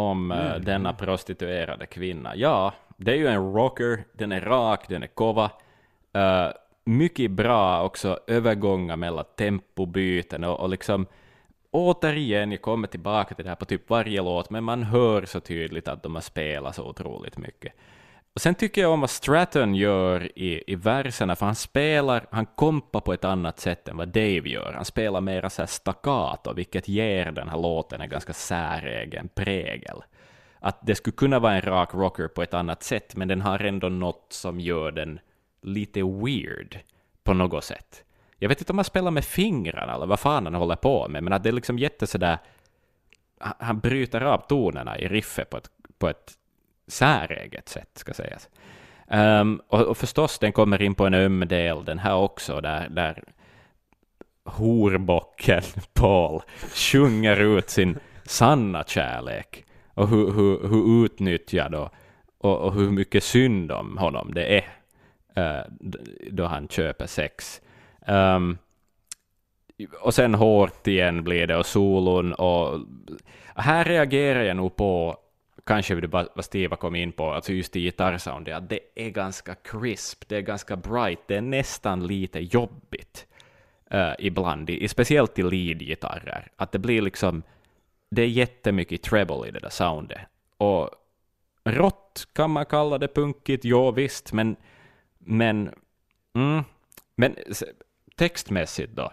om 0.00 0.32
eh, 0.32 0.46
Mm. 0.50 0.64
denna 0.64 0.92
prostituerade 0.92 1.86
kvinna. 1.86 2.36
Ja, 2.36 2.72
det 2.96 3.12
är 3.12 3.16
ju 3.16 3.26
en 3.26 3.52
rocker, 3.54 4.04
den 4.12 4.32
är 4.32 4.40
rak, 4.40 4.88
den 4.88 5.02
är 5.02 5.06
kova. 5.06 5.50
Eh, 6.12 6.48
mycket 6.84 7.30
bra 7.30 7.82
också 7.84 8.18
övergångar 8.26 8.96
mellan 8.96 9.24
tempobyten 9.36 10.44
och, 10.44 10.60
och 10.60 10.68
liksom 10.68 11.06
återigen, 11.70 12.52
jag 12.52 12.62
kommer 12.62 12.88
tillbaka 12.88 13.34
till 13.34 13.44
det 13.44 13.48
här 13.48 13.56
på 13.56 13.64
typ 13.64 13.90
varje 13.90 14.22
låt, 14.22 14.50
men 14.50 14.64
man 14.64 14.82
hör 14.82 15.24
så 15.24 15.40
tydligt 15.40 15.88
att 15.88 16.02
de 16.02 16.14
har 16.14 16.22
spelat 16.22 16.74
så 16.74 16.88
otroligt 16.88 17.38
mycket. 17.38 17.72
Och 18.34 18.40
sen 18.40 18.54
tycker 18.54 18.80
jag 18.80 18.90
om 18.90 19.00
vad 19.00 19.10
Stratton 19.10 19.74
gör 19.74 20.38
i, 20.38 20.64
i 20.66 20.74
verserna, 20.74 21.36
för 21.36 21.46
han 21.46 21.54
spelar, 21.54 22.26
han 22.30 22.46
kompar 22.46 23.00
på 23.00 23.12
ett 23.12 23.24
annat 23.24 23.60
sätt 23.60 23.88
än 23.88 23.96
vad 23.96 24.08
Dave 24.08 24.48
gör. 24.48 24.72
Han 24.72 24.84
spelar 24.84 25.20
mera 25.20 25.50
så 25.50 25.62
här 25.62 25.66
staccato, 25.66 26.52
vilket 26.52 26.88
ger 26.88 27.32
den 27.32 27.48
här 27.48 27.58
låten 27.58 28.00
en 28.00 28.08
ganska 28.08 28.32
säregen 28.32 29.28
prägel. 29.34 30.02
Att 30.58 30.78
det 30.86 30.94
skulle 30.94 31.16
kunna 31.16 31.38
vara 31.38 31.54
en 31.54 31.62
rak 31.62 31.94
rocker 31.94 32.28
på 32.28 32.42
ett 32.42 32.54
annat 32.54 32.82
sätt, 32.82 33.16
men 33.16 33.28
den 33.28 33.40
har 33.40 33.58
ändå 33.58 33.88
något 33.88 34.26
som 34.28 34.60
gör 34.60 34.90
den 34.90 35.20
lite 35.62 36.02
weird 36.02 36.78
på 37.24 37.34
något 37.34 37.64
sätt. 37.64 38.04
Jag 38.38 38.48
vet 38.48 38.60
inte 38.60 38.72
om 38.72 38.78
han 38.78 38.84
spelar 38.84 39.10
med 39.10 39.24
fingrarna 39.24 39.94
eller 39.94 40.06
vad 40.06 40.20
fan 40.20 40.44
han 40.46 40.54
håller 40.54 40.76
på 40.76 41.08
med, 41.08 41.22
men 41.22 41.32
att 41.32 41.42
det 41.42 41.48
är 41.48 41.52
liksom 41.52 41.78
jätte 41.78 42.06
sådär... 42.06 42.38
Han 43.38 43.80
bryter 43.80 44.20
av 44.20 44.38
tonerna 44.38 44.98
i 44.98 45.08
riffet 45.08 45.50
på 45.50 45.56
ett, 45.56 45.70
på 45.98 46.08
ett 46.08 46.32
säreget 46.90 47.68
sätt, 47.68 47.90
ska 47.94 48.14
sägas. 48.14 48.48
Um, 49.10 49.62
och, 49.68 49.80
och 49.80 49.96
förstås, 49.96 50.38
den 50.38 50.52
kommer 50.52 50.82
in 50.82 50.94
på 50.94 51.06
en 51.06 51.14
öm 51.14 51.48
del, 51.48 51.84
den 51.84 51.98
här 51.98 52.14
också, 52.14 52.60
där, 52.60 52.88
där 52.88 53.22
horbocken 54.44 55.62
Paul 55.92 56.42
sjunger 56.74 57.40
ut 57.40 57.70
sin 57.70 57.98
sanna 58.24 58.84
kärlek 58.84 59.64
och 59.94 60.08
hur, 60.08 60.32
hur, 60.32 60.68
hur 60.68 61.04
utnyttjad 61.04 61.74
och, 61.74 61.88
och, 62.38 62.58
och 62.58 62.74
hur 62.74 62.90
mycket 62.90 63.24
synd 63.24 63.72
om 63.72 63.98
honom 63.98 64.34
det 64.34 64.58
är 64.58 64.68
eh, 65.34 65.64
då 66.30 66.44
han 66.44 66.68
köper 66.68 67.06
sex. 67.06 67.60
Um, 68.06 68.58
och 70.00 70.14
sen 70.14 70.34
hårt 70.34 70.86
igen 70.86 71.24
blir 71.24 71.46
det 71.46 71.56
och 71.56 71.66
solon 71.66 72.32
och 72.32 72.80
här 73.54 73.84
reagerar 73.84 74.42
jag 74.42 74.56
nog 74.56 74.76
på 74.76 75.16
kanske 75.66 75.94
det 75.94 76.08
bara 76.08 76.28
vad 76.34 76.44
Steve 76.44 76.76
kom 76.76 76.94
in 76.94 77.12
på, 77.12 77.32
alltså 77.32 77.52
just 77.52 77.76
i 77.76 77.80
gitarrsoundet, 77.80 78.56
att 78.56 78.68
det 78.68 78.80
är 78.94 79.10
ganska 79.10 79.54
crisp, 79.54 80.28
det 80.28 80.36
är 80.36 80.40
ganska 80.40 80.76
bright, 80.76 81.20
det 81.26 81.36
är 81.36 81.40
nästan 81.40 82.06
lite 82.06 82.40
jobbigt 82.40 83.26
uh, 83.94 84.12
ibland, 84.18 84.70
i, 84.70 84.88
speciellt 84.88 85.38
i 85.38 85.42
lead-gitarrer, 85.42 86.48
att 86.56 86.72
det 86.72 86.78
blir 86.78 87.02
liksom, 87.02 87.42
det 88.10 88.22
är 88.22 88.26
jättemycket 88.26 89.02
treble 89.02 89.48
i 89.48 89.50
det 89.50 89.60
där 89.60 89.68
soundet. 89.68 90.20
Och 90.56 90.90
rått 91.64 92.28
kan 92.32 92.50
man 92.50 92.66
kalla 92.66 92.98
det, 92.98 93.08
punkigt, 93.08 93.64
ja 93.64 93.90
visst, 93.90 94.32
men, 94.32 94.56
men, 95.18 95.74
mm, 96.34 96.64
men 97.16 97.36
textmässigt 98.16 98.92
då, 98.92 99.12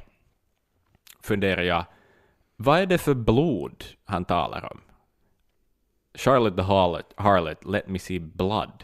funderar 1.21 1.61
jag, 1.61 1.85
vad 2.55 2.79
är 2.79 2.85
det 2.85 2.97
för 2.97 3.13
blod 3.13 3.83
han 4.05 4.25
talar 4.25 4.71
om? 4.71 4.81
Charlotte 6.17 6.55
the 6.55 6.61
Harlot, 6.63 7.13
Harlot, 7.17 7.65
let 7.65 7.87
me 7.87 7.99
see 7.99 8.19
blood. 8.19 8.83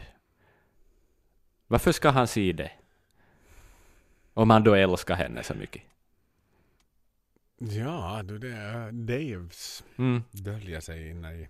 Varför 1.66 1.92
ska 1.92 2.10
han 2.10 2.26
se 2.26 2.52
det? 2.52 2.70
Om 4.34 4.50
han 4.50 4.64
då 4.64 4.74
älskar 4.74 5.14
henne 5.14 5.42
så 5.42 5.54
mycket. 5.54 5.82
Ja, 7.58 8.22
du 8.24 8.38
det 8.38 8.52
är 8.52 8.92
Daves 8.92 9.84
Mm. 9.96 10.22
dölja 10.30 10.80
sig 10.80 11.10
inne 11.10 11.32
i, 11.34 11.48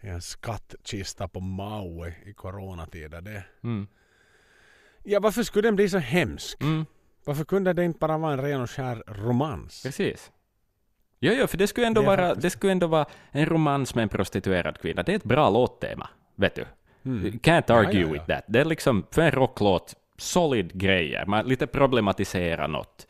i 0.00 0.08
en 0.08 0.22
skattkista 0.22 1.28
på 1.28 1.40
Maui 1.40 2.14
i 2.24 2.32
coronatider. 2.32 3.20
Det. 3.20 3.44
Mm. 3.62 3.86
Ja, 5.04 5.20
varför 5.20 5.42
skulle 5.42 5.68
den 5.68 5.76
bli 5.76 5.88
så 5.88 5.98
hemsk? 5.98 6.62
Mm. 6.62 6.86
Varför 7.24 7.44
kunde 7.44 7.72
det 7.72 7.84
inte 7.84 7.98
bara 7.98 8.18
vara 8.18 8.32
en 8.32 8.40
ren 8.42 8.60
och 8.60 8.70
skär 8.70 9.02
romans? 9.06 9.82
Precis. 9.82 10.32
Jo, 11.20 11.32
jo, 11.38 11.46
för 11.46 11.58
det 11.58 11.66
skulle 11.66 11.86
ändå, 11.86 12.00
Det 12.00 12.06
vara, 12.06 12.26
faktiskt- 12.28 12.42
det 12.42 12.50
skulle 12.50 12.72
ändå 12.72 12.86
vara 12.86 13.06
en 13.30 13.46
romans 13.46 13.94
med 13.94 14.02
en 14.02 14.08
prostituerad 14.08 14.78
kvinna. 14.78 15.02
Det 15.02 15.12
är 15.12 15.16
ett 15.16 15.24
bra 15.24 15.50
låttema, 15.50 16.08
vet 16.34 16.54
du. 16.54 16.64
Can't 17.02 17.72
argue 17.72 17.90
Mm. 17.90 18.00
ja, 18.00 18.06
ja. 18.06 18.12
with 18.12 18.26
that. 18.26 18.44
Det 18.46 18.60
är 18.60 18.64
liksom, 18.64 19.06
för 19.10 19.22
en 19.22 19.30
rocklåt, 19.30 19.94
solid 20.16 20.72
grejer. 20.80 21.26
Man 21.26 21.46
lite 21.48 21.66
problematisera 21.66 22.66
något, 22.66 23.06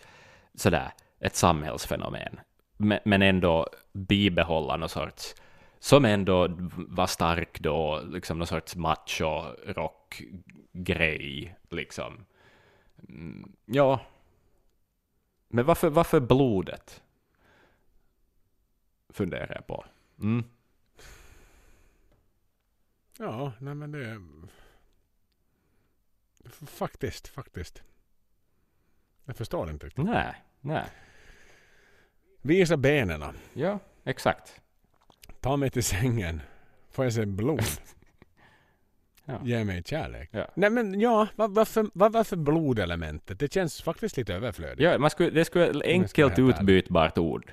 sådär, 0.54 0.90
ett 1.20 1.36
samhällsfenomen. 1.36 2.40
Men, 3.04 3.22
ändå 3.22 3.66
bibehålla 3.92 4.76
någon 4.76 4.88
sorts, 4.88 5.34
som 5.78 6.04
ändå 6.04 6.48
var 6.76 7.06
stark 7.06 7.60
då, 7.60 8.00
liksom 8.12 8.38
någon 8.38 8.46
sorts 8.46 8.76
macho-rock-grej, 8.76 11.54
liksom. 11.70 12.24
Mm, 13.08 13.52
ja. 13.66 14.00
Men 15.48 15.64
varför, 15.64 15.90
varför 15.90 16.20
blodet? 16.20 17.02
Funderar 19.12 19.54
jag 19.54 19.66
på. 19.66 19.84
Mm. 20.20 20.44
Ja, 23.18 23.52
nej 23.58 23.74
men 23.74 23.92
det... 23.92 24.20
Faktiskt, 26.66 27.28
faktiskt. 27.28 27.82
Jag 29.24 29.36
förstår 29.36 29.70
inte 29.70 29.86
riktigt. 29.86 30.04
Nej, 30.04 30.34
nej. 30.60 30.84
Visa 32.42 32.76
benen. 32.76 33.22
Ja, 33.52 33.78
exakt. 34.04 34.60
Ta 35.40 35.56
mig 35.56 35.70
till 35.70 35.84
sängen. 35.84 36.40
Får 36.90 37.04
jag 37.04 37.14
se 37.14 37.26
blod? 37.26 37.60
Ja. 39.30 39.40
Ge 39.44 39.64
mig 39.64 39.82
kärlek. 39.82 40.28
Ja. 40.32 40.48
Nej 40.54 40.70
men 40.70 41.00
ja, 41.00 41.28
var, 41.36 41.48
varför, 41.48 41.86
var, 41.94 42.10
varför 42.10 42.36
blodelementet? 42.36 43.38
Det 43.38 43.52
känns 43.52 43.82
faktiskt 43.82 44.16
lite 44.16 44.34
överflödigt. 44.34 44.80
Ja, 44.80 44.98
man 44.98 45.10
skulle, 45.10 45.30
det 45.30 45.44
skulle 45.44 45.72
vara 45.72 45.84
enkelt 45.84 46.38
utbytbart 46.38 47.18
ord. 47.18 47.52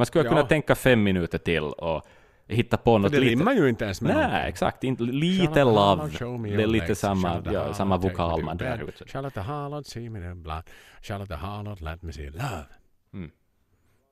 Man 0.00 0.06
skulle 0.06 0.24
Ja. 0.24 0.28
kunna 0.28 0.42
tänka 0.42 0.74
fem 0.74 1.02
minuter 1.02 1.38
till 1.38 1.62
och 1.62 2.02
hitta 2.46 2.76
på 2.76 2.94
För 2.94 2.98
något 2.98 3.12
det 3.12 3.20
lite... 3.20 3.30
rimmar 3.30 3.52
ju 3.54 3.68
inte 3.68 3.84
ens 3.84 4.00
med 4.00 4.14
Nej, 4.14 4.24
någonting. 4.26 4.48
exakt. 4.48 4.84
Inte, 4.84 5.02
lite 5.02 5.64
love. 5.64 6.08
Det 6.56 6.62
är 6.62 6.66
lite 6.66 6.94
samma, 6.94 7.42
ja, 7.52 7.74
samma 7.74 7.96
vokal 7.96 8.44
man 8.44 8.56
drar 8.56 8.88
ut. 8.88 9.02
Charlotte 9.10 9.36
Hallard, 9.36 9.86
see 9.86 10.10
me 10.10 10.20
the 10.28 10.34
blood. 10.34 10.62
Charlotte 11.02 11.32
Hallard, 11.34 11.80
let 11.80 12.02
me 12.02 12.12
see 12.12 12.30
love. 12.30 12.66
Mm. 13.12 13.30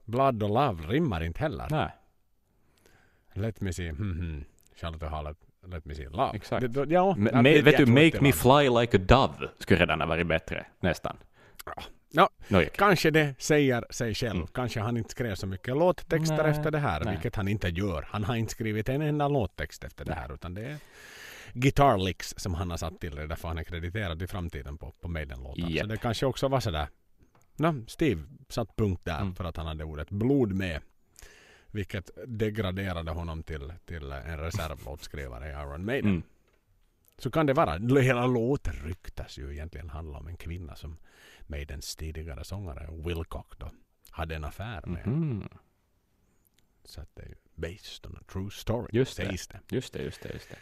Blood 0.04 0.42
och 0.42 0.48
love 0.48 0.82
rimmar 0.88 1.22
inte 1.24 1.40
heller. 1.40 1.66
Nej, 1.70 1.88
Let 3.34 3.60
me 3.60 3.72
see, 3.72 3.88
hmm, 3.90 4.12
hmm. 4.12 4.44
Charlotte 4.76 5.02
Hallard, 5.10 5.36
let 5.66 5.84
me 5.84 5.94
see 5.94 6.08
love. 6.08 6.30
Exakt. 6.36 6.72
Det, 6.74 6.84
ja, 6.90 7.14
ma- 7.18 7.42
det- 7.42 7.62
vet 7.62 7.76
du, 7.76 7.86
Make 7.86 8.20
Me 8.20 8.28
det 8.28 8.32
Fly 8.32 8.80
Like 8.80 8.96
a 8.96 9.00
Dove 9.08 9.48
skulle 9.58 9.80
redan 9.80 10.00
ha 10.00 10.06
varit 10.08 10.26
bättre, 10.26 10.66
nästan. 10.80 11.16
Ja, 11.66 11.82
Nå, 12.10 12.28
kanske 12.76 13.10
det 13.10 13.34
säger 13.38 13.84
sig 13.90 14.14
själv. 14.14 14.36
Mm. 14.36 14.46
Kanske 14.46 14.80
han 14.80 14.96
inte 14.96 15.10
skrev 15.10 15.34
så 15.34 15.46
mycket 15.46 15.76
låttexter 15.76 16.42
Nej, 16.42 16.50
efter 16.50 16.70
det 16.70 16.78
här, 16.78 17.04
nej. 17.04 17.14
vilket 17.14 17.36
han 17.36 17.48
inte 17.48 17.68
gör. 17.68 18.06
Han 18.10 18.24
har 18.24 18.36
inte 18.36 18.52
skrivit 18.52 18.88
en 18.88 19.02
enda 19.02 19.28
låttext 19.28 19.84
efter 19.84 20.04
det 20.04 20.14
här, 20.14 20.34
utan 20.34 20.54
det 20.54 20.64
är 20.64 20.76
guitar 21.52 21.98
licks 21.98 22.34
som 22.36 22.54
han 22.54 22.70
har 22.70 22.76
satt 22.78 23.00
till. 23.00 23.14
Det 23.14 23.22
är 23.22 23.26
därför 23.26 23.48
han 23.48 23.58
är 23.58 23.64
krediterad 23.64 24.22
i 24.22 24.26
framtiden 24.26 24.78
på, 24.78 24.92
på 25.00 25.08
Maiden-låtar. 25.08 25.62
Så 25.62 25.68
Japp. 25.68 25.88
det 25.88 25.96
kanske 25.96 26.26
också 26.26 26.48
var 26.48 26.60
sådär. 26.60 26.88
No, 27.56 27.84
Steve 27.86 28.22
satt 28.48 28.76
punkt 28.76 29.00
där 29.04 29.20
Mm. 29.20 29.34
för 29.34 29.44
att 29.44 29.56
han 29.56 29.66
hade 29.66 29.84
ordet 29.84 30.10
blod 30.10 30.52
med. 30.54 30.80
Vilket 31.70 32.10
degraderade 32.26 33.10
honom 33.10 33.42
till, 33.42 33.72
till 33.86 34.12
en 34.12 34.38
reservlåtskrivare 34.38 35.46
i 35.48 35.50
Iron 35.50 35.84
Maiden. 35.84 36.10
Mm. 36.10 36.22
Så 37.18 37.30
kan 37.30 37.46
det 37.46 37.52
vara. 37.52 38.00
Hela 38.00 38.26
låten 38.26 38.74
ryktas 38.84 39.38
ju 39.38 39.52
egentligen 39.52 39.90
handla 39.90 40.18
om 40.18 40.26
en 40.26 40.36
kvinna 40.36 40.76
som 40.76 40.96
Maidens 41.48 41.96
tidigare 41.96 42.44
sångare 42.44 42.88
Wilcock 42.90 43.58
då 43.58 43.70
hade 44.10 44.34
en 44.34 44.44
affär 44.44 44.82
med. 44.86 45.06
Mhm. 45.06 45.48
Så 46.84 47.00
att 47.00 47.08
det 47.14 47.22
är 47.22 47.34
based 47.54 48.06
on 48.06 48.16
a 48.16 48.20
true 48.32 48.50
story. 48.50 48.88
Just 48.92 49.16
det. 49.16 49.22
det. 49.22 49.30
Just 49.30 49.50
det, 49.92 50.02
just 50.02 50.22
det, 50.22 50.32
just 50.32 50.48
det. 50.48 50.58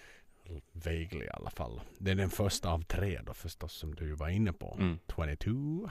Vaguely 0.73 1.25
i 1.25 1.31
alla 1.31 1.51
fall. 1.51 1.81
Det 1.99 2.11
är 2.11 2.15
den 2.15 2.31
första 2.31 2.71
av 2.71 2.83
tre 2.83 3.21
då 3.27 3.35
förstås 3.35 3.73
som 3.73 3.95
du 3.95 4.13
var 4.15 4.29
inne 4.29 4.53
på. 4.53 4.77
Mm. 4.81 4.99
22. 5.17 5.91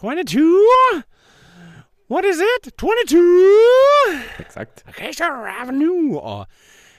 22! 0.00 0.40
What 2.06 2.24
is 2.24 2.40
it? 2.40 2.74
22! 2.80 3.18
Exakt. 4.38 4.84
Razor 4.86 5.48
Avenue! 5.62 6.18
Och 6.18 6.46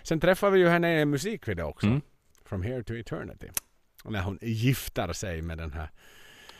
sen 0.03 0.19
träffar 0.19 0.49
vi 0.49 0.59
ju 0.59 0.67
henne 0.67 0.97
i 0.97 1.01
en 1.01 1.09
musikvideo 1.09 1.65
också. 1.65 1.87
Mm. 1.87 2.01
From 2.45 2.63
here 2.63 2.83
to 2.83 2.93
eternity. 2.93 3.47
När 4.05 4.21
hon 4.21 4.39
gifter 4.41 5.13
sig 5.13 5.41
med 5.41 5.57
den 5.57 5.71
här, 5.71 5.89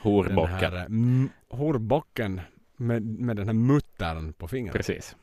Horbocken. 0.02 0.74
här 0.74 0.86
mm, 0.86 1.30
horbocken 1.50 2.42
med, 2.78 3.04
med 3.04 3.36
den 3.36 3.48
här 3.48 3.54
muttern 3.54 4.34
på 4.34 4.48
fingret. 4.48 4.76
Precis. 4.76 5.16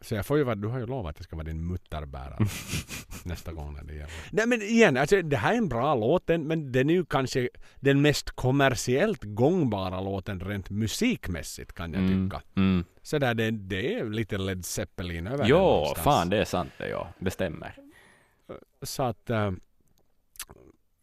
Så 0.00 0.14
jag 0.14 0.26
får 0.26 0.38
ju 0.38 0.44
vara, 0.44 0.54
du 0.54 0.68
har 0.68 0.78
ju 0.78 0.86
lovat 0.86 1.10
att 1.10 1.18
jag 1.18 1.24
ska 1.24 1.36
vara 1.36 1.46
din 1.46 1.66
mutterbärare 1.66 2.46
nästa 3.24 3.52
gång 3.52 3.74
när 3.74 3.84
det 3.84 3.94
gäller. 3.94 4.12
Nej 4.30 4.46
men 4.46 4.62
igen, 4.62 4.96
alltså, 4.96 5.22
det 5.22 5.36
här 5.36 5.52
är 5.52 5.58
en 5.58 5.68
bra 5.68 5.94
låt 5.94 6.28
men 6.28 6.72
den 6.72 6.90
är 6.90 6.94
ju 6.94 7.04
kanske 7.04 7.48
den 7.80 8.02
mest 8.02 8.30
kommersiellt 8.30 9.24
gångbara 9.24 10.00
låten 10.00 10.40
rent 10.40 10.70
musikmässigt 10.70 11.72
kan 11.72 11.92
jag 11.92 12.02
Mm. 12.02 12.30
tycka. 12.30 12.42
Mm. 12.56 12.84
Så 13.02 13.18
där, 13.18 13.34
det, 13.34 13.50
det 13.50 13.94
är 13.94 14.04
lite 14.04 14.38
Led 14.38 14.64
Zeppelin 14.64 15.26
över 15.26 15.46
Jo, 15.48 15.84
fan 15.96 16.28
det 16.30 16.38
är 16.38 16.44
sant 16.44 16.70
det, 16.78 16.88
ja. 16.88 17.08
Det 17.18 17.30
stämmer. 17.30 17.74
Så 18.82 19.02
att... 19.02 19.30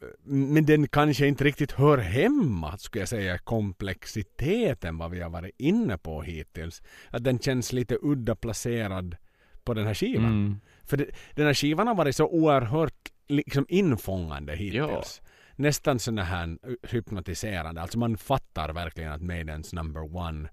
äh, 0.04 0.10
men 0.26 0.66
den 0.66 0.88
kanske 0.88 1.28
inte 1.28 1.44
riktigt 1.44 1.72
hör 1.72 1.98
hemma, 1.98 2.78
skulle 2.78 3.02
jag 3.02 3.10
säga, 3.10 3.38
komplexiteten 3.38 4.98
vad 4.98 5.12
vi 5.12 5.22
har 5.22 5.30
varit 5.30 5.56
inne 5.58 5.98
på 5.98 6.22
hittills. 6.22 6.82
Att 7.10 7.24
den 7.24 7.40
känns 7.40 7.74
lite 7.74 7.98
udda 8.02 8.36
placerad 8.36 9.16
på 9.64 9.74
den 9.74 9.88
här 9.88 9.94
skivan. 9.94 10.26
Mm. 10.26 10.60
För 10.84 10.98
det, 10.98 11.06
den 11.36 11.46
här 11.46 11.54
skivan 11.54 11.88
har 11.88 11.96
varit 11.96 12.16
så 12.16 12.28
oerhört 12.28 13.12
liksom 13.28 13.66
infångande 13.70 14.56
hittills. 14.56 15.22
Nästan 15.56 16.00
sån 16.00 16.18
här 16.18 16.58
hypnotiserande. 16.88 17.82
Alltså 17.82 18.00
man 18.00 18.18
fattar 18.18 18.74
verkligen 18.74 19.12
att 19.12 19.22
Maidens 19.22 19.74
number 19.74 20.16
one 20.16 20.50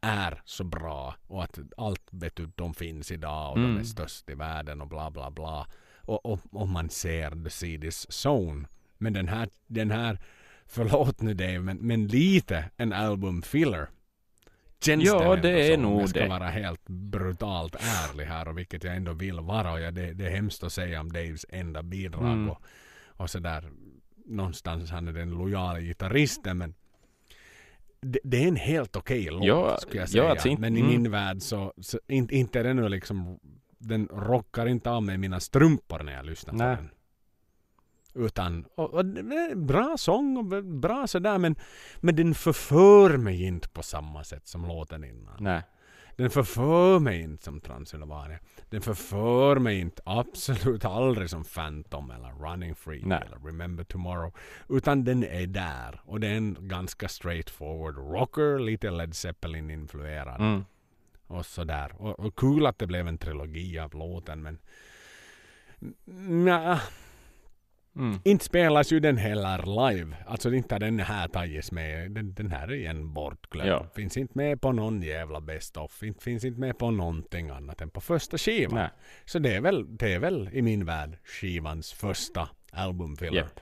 är 0.00 0.42
så 0.44 0.64
bra 0.64 1.14
och 1.26 1.44
att 1.44 1.58
allt 1.76 2.02
vet 2.10 2.36
du, 2.36 2.50
de 2.54 2.74
finns 2.74 3.10
idag 3.10 3.50
och 3.50 3.58
de 3.58 3.64
Mm. 3.64 3.78
är 3.80 3.84
störst 3.84 4.30
i 4.30 4.34
världen 4.34 4.80
och 4.80 4.88
bla 4.88 5.10
bla 5.10 5.30
bla. 5.30 5.66
Och, 5.96 6.26
och, 6.26 6.40
och 6.52 6.68
man 6.68 6.88
ser 6.90 7.44
The 7.44 7.50
Seed 7.50 7.84
is 7.84 8.06
Zone. 8.26 8.68
Men 9.00 9.12
den 9.12 9.28
här, 9.28 9.48
den 9.66 9.90
här 9.90 10.18
förlåt 10.66 11.20
nu 11.20 11.34
Dave, 11.34 11.58
men, 11.60 11.76
men 11.76 12.06
lite 12.06 12.64
en 12.76 12.92
album 12.92 13.42
filler. 13.42 13.88
Känns 14.84 15.04
Ja, 15.04 15.36
det, 15.36 15.42
det 15.42 15.62
är 15.68 15.74
som, 15.74 15.84
om 15.84 15.90
nog 15.92 16.02
jag 16.02 16.08
ska 16.08 16.20
det. 16.22 16.28
vara 16.28 16.48
helt 16.48 16.88
brutalt 16.88 17.74
ärlig 17.74 18.24
här 18.24 18.48
och 18.48 18.58
vilket 18.58 18.84
jag 18.84 18.96
ändå 18.96 19.12
vill 19.12 19.40
vara. 19.40 19.72
Och 19.72 19.80
jag, 19.80 19.94
det, 19.94 20.12
det 20.12 20.26
är 20.26 20.30
hemskt 20.30 20.62
att 20.62 20.72
säga 20.72 21.00
om 21.00 21.12
Daves 21.12 21.46
enda 21.48 21.82
bidrag 21.82 22.24
Mm. 22.32 22.50
och, 22.50 22.62
och 23.06 23.30
sådär. 23.30 23.70
Någonstans 24.26 24.90
han 24.90 25.08
är 25.08 25.12
den 25.12 25.30
lojala 25.30 25.80
gitarristen 25.80 26.58
men 26.58 26.74
det, 28.00 28.18
det 28.24 28.44
är 28.44 28.48
en 28.48 28.56
helt 28.56 28.96
okej 28.96 29.24
låt 29.30 29.44
Ja, 29.44 29.78
skulle 29.80 29.96
jag 30.00 30.02
ja, 30.02 30.06
säga. 30.12 30.30
alltså 30.30 30.48
inte- 30.48 30.60
men 30.60 30.76
i 30.76 30.80
mm. 30.80 30.92
min 30.92 31.10
värld 31.10 31.42
så, 31.42 31.72
så 31.80 32.00
inte, 32.08 32.34
inte 32.36 32.60
är 32.60 32.64
det 32.64 32.74
nu 32.74 32.88
liksom 32.88 33.38
den 33.78 34.08
rockar 34.12 34.66
inte 34.66 34.90
av 34.90 35.02
mig 35.02 35.18
mina 35.18 35.40
strumpor 35.40 36.02
när 36.02 36.12
jag 36.12 36.26
lyssnar 36.26 36.52
på 36.52 36.58
den. 36.58 36.90
Utan, 38.14 38.64
och, 38.74 38.94
och, 38.94 39.04
bra 39.56 39.94
sång 39.98 40.36
och 40.36 40.64
bra 40.64 41.06
sådär 41.06 41.38
men, 41.38 41.56
men 42.00 42.16
den 42.16 42.34
förför 42.34 43.16
mig 43.16 43.42
inte 43.44 43.68
på 43.68 43.82
samma 43.82 44.24
sätt 44.24 44.46
som 44.46 44.66
låten 44.66 45.04
innan. 45.04 45.36
Nej. 45.40 45.62
Den 46.16 46.30
förför 46.30 46.98
mig 46.98 47.20
inte 47.20 47.44
som 47.44 47.60
Transylvania. 47.60 48.38
Den 48.70 48.80
förför 48.80 49.58
mig 49.58 49.80
inte 49.80 50.02
absolut 50.04 50.84
aldrig 50.84 51.30
som 51.30 51.44
Phantom 51.44 52.10
eller 52.10 52.50
Running 52.50 52.74
Free 52.74 53.02
Nej. 53.04 53.22
eller 53.26 53.46
Remember 53.46 53.84
Tomorrow. 53.84 54.32
Utan 54.68 55.04
den 55.04 55.24
är 55.24 55.46
där 55.46 56.00
och 56.04 56.20
det 56.20 56.26
är 56.26 56.36
en 56.36 56.56
ganska 56.60 57.08
straightforward 57.08 57.96
rocker, 57.96 58.58
lite 58.58 58.90
Led 58.90 59.14
Zeppelin-influerad 59.16 60.40
Mm. 60.40 60.64
och 61.26 61.46
sådär. 61.46 61.92
Och, 61.98 62.20
och 62.20 62.36
kul 62.36 62.66
att 62.66 62.78
det 62.78 62.86
blev 62.86 63.08
en 63.08 63.18
trilogi 63.18 63.78
av 63.78 63.94
låten 63.94 64.42
men 64.42 64.58
Nja, 66.44 66.80
Mm. 67.96 68.18
inte 68.24 68.44
spelas 68.44 68.92
ju 68.92 69.00
den 69.00 69.16
heller 69.16 69.90
live. 69.90 70.16
Alltså 70.26 70.54
inte 70.54 70.78
den 70.78 71.00
här 71.00 71.28
tagits 71.28 71.72
med. 71.72 72.10
Den, 72.10 72.34
den 72.34 72.50
här 72.50 72.68
är 72.68 72.74
igen 72.74 73.12
bortglömd. 73.12 73.70
Ja. 73.70 73.86
Finns 73.94 74.16
inte 74.16 74.38
med 74.38 74.60
på 74.60 74.72
någon 74.72 75.02
jävla 75.02 75.40
best 75.40 75.76
of. 75.76 76.02
Inte, 76.02 76.24
finns 76.24 76.44
inte 76.44 76.60
med 76.60 76.78
på 76.78 76.90
någonting 76.90 77.50
annat 77.50 77.80
än 77.80 77.90
på 77.90 78.00
första 78.00 78.38
skivan. 78.38 78.74
Nej. 78.74 78.88
Så 79.24 79.38
det 79.38 79.54
är, 79.54 79.60
väl, 79.60 79.96
det 79.96 80.14
är 80.14 80.18
väl 80.18 80.50
i 80.52 80.62
min 80.62 80.84
värld 80.84 81.18
skivans 81.24 81.92
första 81.92 82.48
albumfiller. 82.72 83.36
Japp. 83.36 83.60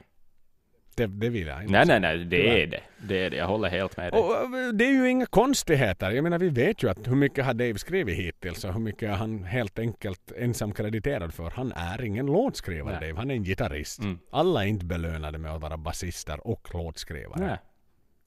Det, 0.98 1.06
det 1.06 1.28
vill 1.28 1.46
jag 1.46 1.62
inte 1.62 1.72
Nej, 1.72 1.86
nej, 1.86 2.00
nej, 2.00 2.24
det 2.24 2.62
är 2.62 2.66
det. 2.66 2.80
Det 2.98 3.24
är 3.24 3.30
det. 3.30 3.36
Jag 3.36 3.46
håller 3.46 3.68
helt 3.68 3.96
med 3.96 4.12
dig. 4.12 4.20
Och 4.20 4.74
det 4.74 4.84
är 4.84 4.92
ju 4.92 5.10
inga 5.10 5.26
konstigheter. 5.26 6.10
Jag 6.10 6.22
menar 6.22 6.38
vi 6.38 6.48
vet 6.48 6.82
ju 6.82 6.90
att 6.90 7.08
hur 7.08 7.14
mycket 7.14 7.44
har 7.44 7.54
Dave 7.54 7.78
skrivit 7.78 8.18
hittills 8.18 8.64
och 8.64 8.72
hur 8.72 8.80
mycket 8.80 9.02
är 9.02 9.14
han 9.14 9.44
helt 9.44 9.78
enkelt 9.78 10.32
ensam 10.36 10.72
krediterad 10.72 11.34
för. 11.34 11.50
Han 11.50 11.72
är 11.72 12.04
ingen 12.04 12.26
låtskrivare 12.26 12.98
Nej. 13.00 13.08
Dave, 13.08 13.18
han 13.18 13.30
är 13.30 13.34
en 13.34 13.44
gitarrist. 13.44 13.98
Mm. 13.98 14.18
Alla 14.30 14.64
är 14.64 14.68
inte 14.68 14.84
belönade 14.84 15.38
med 15.38 15.54
att 15.54 15.62
vara 15.62 15.76
basister 15.76 16.46
och 16.46 16.74
låtskrivare. 16.74 17.46
Nej. 17.46 17.58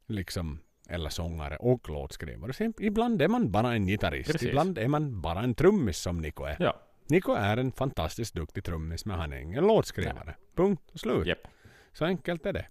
Liksom 0.08 0.60
eller 0.90 1.10
sångare 1.10 1.58
och 1.58 1.90
låtskrivare. 1.90 2.54
Sen 2.54 2.74
ibland 2.80 3.22
är 3.22 3.28
man 3.28 3.52
bara 3.52 3.74
en 3.74 3.88
gitarrist. 3.88 4.32
Precis. 4.32 4.50
Ibland 4.50 4.78
är 4.78 4.88
man 4.88 5.22
bara 5.22 5.40
en 5.40 5.56
trummis 5.56 5.98
som 5.98 6.18
Niko 6.18 6.44
är. 6.44 6.56
Ja, 6.60 6.76
Niko 7.10 7.34
är 7.34 7.58
en 7.58 7.72
fantastiskt 7.72 8.36
duktig 8.36 8.64
trummis 8.64 9.06
men 9.06 9.20
han 9.20 9.34
är 9.34 9.38
ingen 9.38 9.68
låtskrivare. 9.68 10.36
Punkt 10.56 10.84
och 10.94 11.00
slut. 11.00 11.28
Japp. 11.28 11.48
Så 11.94 12.06
enkelt 12.06 12.46
är 12.46 12.54
det. 12.54 12.66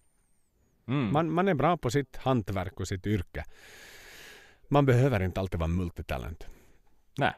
mm. 0.87 1.13
Man, 1.13 1.33
man 1.33 1.49
är 1.49 1.55
bra 1.55 1.77
på 1.77 1.91
sitt 1.91 2.17
hantverk 2.17 2.81
och 2.81 2.89
sitt 2.89 3.07
yrke. 3.07 3.45
Man 4.69 4.87
behöver 4.87 5.23
inte 5.23 5.41
alltid 5.41 5.61
vara 5.61 5.69
multitalent. 5.69 6.47
Nej. 7.19 7.35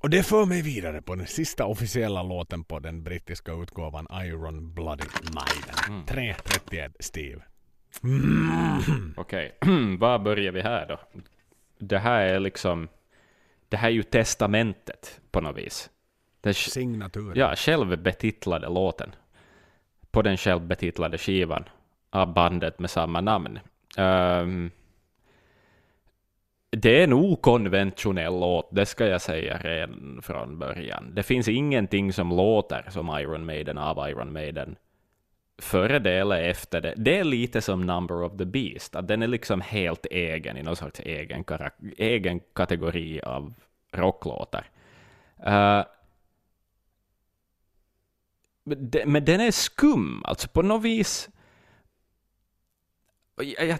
Och 0.00 0.10
det 0.10 0.22
för 0.22 0.46
mig 0.46 0.62
vidare 0.62 1.02
på 1.02 1.14
den 1.14 1.26
sista 1.26 1.64
officiella 1.64 2.22
låten 2.22 2.64
på 2.64 2.78
den 2.78 3.02
brittiska 3.02 3.52
utgåvan 3.52 4.06
Iron 4.24 4.74
Bloody 4.74 5.04
Maiden. 5.34 6.06
3.31 6.06 6.92
Steve. 7.00 7.42
Okej, 9.16 9.56
var 9.98 10.18
börjar 10.18 10.52
vi 10.52 10.62
här 10.62 10.86
då? 10.88 11.00
Det 11.78 11.98
här 11.98 12.20
är 12.26 12.40
liksom... 12.40 12.88
Det 13.68 13.76
här 13.76 13.88
är 13.88 13.92
ju 13.92 14.02
testamentet 14.02 15.20
på 15.30 15.40
något 15.40 15.56
vis. 15.56 15.90
Den, 16.40 16.54
Signaturen. 16.54 17.38
ja, 17.38 17.56
självbetitlade 17.56 18.68
låten. 18.68 19.14
På 20.14 20.22
den 20.22 20.36
självbetitlade 20.36 21.18
skivan 21.18 21.64
av 22.10 22.34
bandet 22.34 22.78
med 22.78 22.90
samma 22.90 23.20
namn. 23.20 23.58
Um, 23.98 24.70
det 26.70 27.00
är 27.00 27.04
en 27.04 27.12
okonventionell 27.12 28.40
låt, 28.40 28.68
det 28.70 28.86
ska 28.86 29.06
jag 29.06 29.20
säga 29.20 29.58
redan 29.58 30.20
från 30.22 30.58
början. 30.58 31.14
Det 31.14 31.22
finns 31.22 31.48
ingenting 31.48 32.12
som 32.12 32.28
låter 32.28 32.86
som 32.90 33.18
Iron 33.18 33.46
Maiden 33.46 33.78
av 33.78 34.08
Iron 34.10 34.32
Maiden 34.32 34.76
före 35.58 35.98
det 35.98 36.12
eller 36.12 36.42
efter 36.42 36.80
det. 36.80 36.94
Det 36.96 37.18
är 37.18 37.24
lite 37.24 37.60
som 37.60 37.86
Number 37.86 38.22
of 38.22 38.38
the 38.38 38.44
Beast, 38.44 38.96
att 38.96 39.08
den 39.08 39.22
är 39.22 39.26
liksom 39.26 39.60
helt 39.60 40.06
egen 40.06 40.56
i 40.56 40.62
någon 40.62 40.76
sorts 40.76 41.00
egen, 41.00 41.44
egen 41.96 42.40
kategori 42.40 43.20
av 43.20 43.54
rocklåtar. 43.92 44.66
Uh, 45.46 45.84
men, 48.64 49.24
den 49.24 49.40
är 49.40 49.50
skum, 49.50 50.22
alltså 50.24 50.48
på 50.48 50.62
något 50.62 50.82
vis. 50.82 51.28
Jag, 53.58 53.78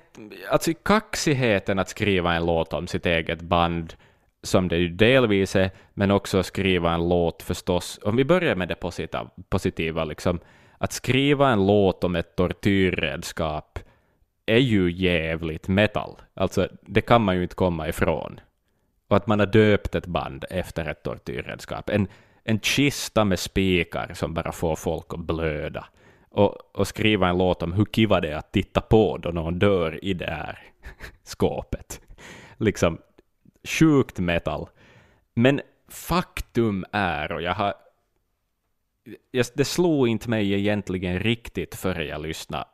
alltså 0.51 0.73
kaxigheten 0.83 1.79
att 1.79 1.89
skriva 1.89 2.35
en 2.35 2.47
låt 2.47 2.73
om 2.73 2.87
sitt 2.87 3.07
eget 3.07 3.43
band, 3.43 3.95
som 4.43 4.69
det 4.69 4.77
ju 4.77 4.89
delvis 4.89 5.57
är, 5.57 5.71
men 5.95 6.11
också 6.11 6.43
skriva 6.43 6.95
en 6.95 7.09
låt 7.09 7.43
förstås. 7.43 8.01
Om 8.03 8.17
vi 8.17 8.25
börjar 8.25 8.57
med 8.57 8.69
det 8.69 8.75
positiva, 8.75 9.31
positiva 9.49 10.05
liksom, 10.05 10.41
att 10.79 10.93
skriva 10.93 11.51
en 11.51 11.67
låt 11.67 12.05
om 12.05 12.17
ett 12.17 12.37
tortyrredskap 12.37 13.79
är 14.47 14.59
ju 14.59 14.93
jävligt 14.93 15.69
metal. 15.69 16.17
Alltså, 16.35 16.69
det 16.83 17.01
kan 17.01 17.23
man 17.23 17.37
ju 17.37 17.43
inte 17.43 17.55
komma 17.55 17.89
ifrån. 17.89 18.41
Och 19.09 19.17
att 19.17 19.27
man 19.27 19.39
har 19.39 19.47
döpt 19.47 19.95
ett 19.95 20.07
band 20.07 20.45
efter 20.51 20.89
ett 20.89 21.03
tortyrredskap. 21.03 21.91
En, 21.91 22.09
en 22.45 22.61
kista 22.61 23.25
med 23.25 23.39
spikar 23.39 24.15
som 24.15 24.35
bara 24.35 24.53
får 24.53 24.77
folk 24.77 25.07
att 25.15 25.21
blöda. 25.21 25.87
Och, 26.29 26.77
och 26.77 26.89
skriva 26.89 27.29
en 27.29 27.39
låt 27.39 27.63
om 27.63 27.73
hur 27.73 27.85
kiva 27.85 28.21
det 28.21 28.29
är 28.33 28.37
att 28.37 28.53
titta 28.53 28.81
på 28.81 29.19
då 29.19 29.29
någon 29.31 29.59
dör 29.59 30.05
i 30.05 30.15
det 30.15 30.31
här 30.31 30.59
skåpet. 31.23 32.01
Liksom 32.59 32.99
sjukt 33.65 34.19
metal. 34.19 34.69
Men 35.35 35.61
faktum 35.89 36.85
är, 36.93 37.33
och 37.33 37.43
jag 37.43 37.55
har... 37.55 37.75
jag- 39.31 39.47
Det 39.55 39.65
slog 39.65 40.09
inte 40.09 40.31
mig 40.31 40.53
egentligen 40.53 41.19
riktigt 41.21 41.75
förrän 41.75 42.07
jag 42.07 42.23
lyssnade, 42.23 42.65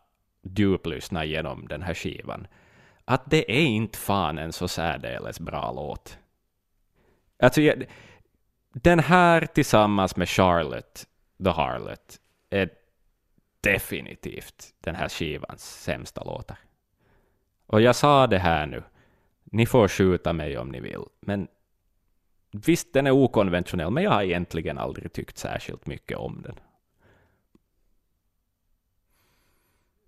djuplyssnade 0.42 1.26
genom 1.26 1.68
den 1.68 1.82
här 1.82 1.94
skivan, 1.94 2.46
att 3.04 3.30
det 3.30 3.52
är 3.52 3.64
inte 3.66 3.98
fan 3.98 4.38
en 4.38 4.52
så 4.52 4.68
särdeles 4.68 5.40
bra 5.40 5.72
låt. 5.72 6.18
Alltså, 7.42 7.60
jag, 7.62 7.84
den 8.72 8.98
här 8.98 9.46
tillsammans 9.46 10.16
med 10.16 10.28
Charlotte, 10.28 11.06
The 11.44 11.50
Harlot, 11.50 12.20
är 12.50 12.70
definitivt 13.60 14.74
den 14.80 14.94
här 14.94 15.08
skivans 15.08 15.82
sämsta 15.82 16.24
låtar. 16.24 16.58
Och 17.66 17.80
jag 17.80 17.96
sa 17.96 18.26
det 18.26 18.38
här 18.38 18.66
nu, 18.66 18.82
ni 19.44 19.66
får 19.66 19.88
skjuta 19.88 20.32
mig 20.32 20.58
om 20.58 20.68
ni 20.68 20.80
vill, 20.80 21.04
men 21.20 21.48
visst, 22.52 22.92
den 22.92 23.06
är 23.06 23.10
okonventionell, 23.10 23.90
men 23.90 24.04
jag 24.04 24.10
har 24.10 24.22
egentligen 24.22 24.78
aldrig 24.78 25.12
tyckt 25.12 25.38
särskilt 25.38 25.86
mycket 25.86 26.18
om 26.18 26.42
den. 26.42 26.54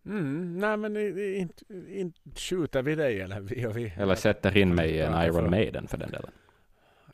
Mm, 0.06 0.58
nej 0.58 0.76
men 0.76 0.96
inte, 1.18 1.64
inte 1.88 2.20
skjuter 2.34 2.82
vi 2.82 2.94
dig 2.94 3.20
eller 3.20 3.40
vi 3.40 3.66
vi. 3.66 3.92
Eller 3.96 4.14
sätter 4.14 4.56
in 4.56 4.74
mig 4.74 4.90
i 4.90 5.00
en 5.00 5.22
Iron 5.22 5.50
Maiden 5.50 5.88
för 5.88 5.98
den 5.98 6.10
delen. 6.10 6.30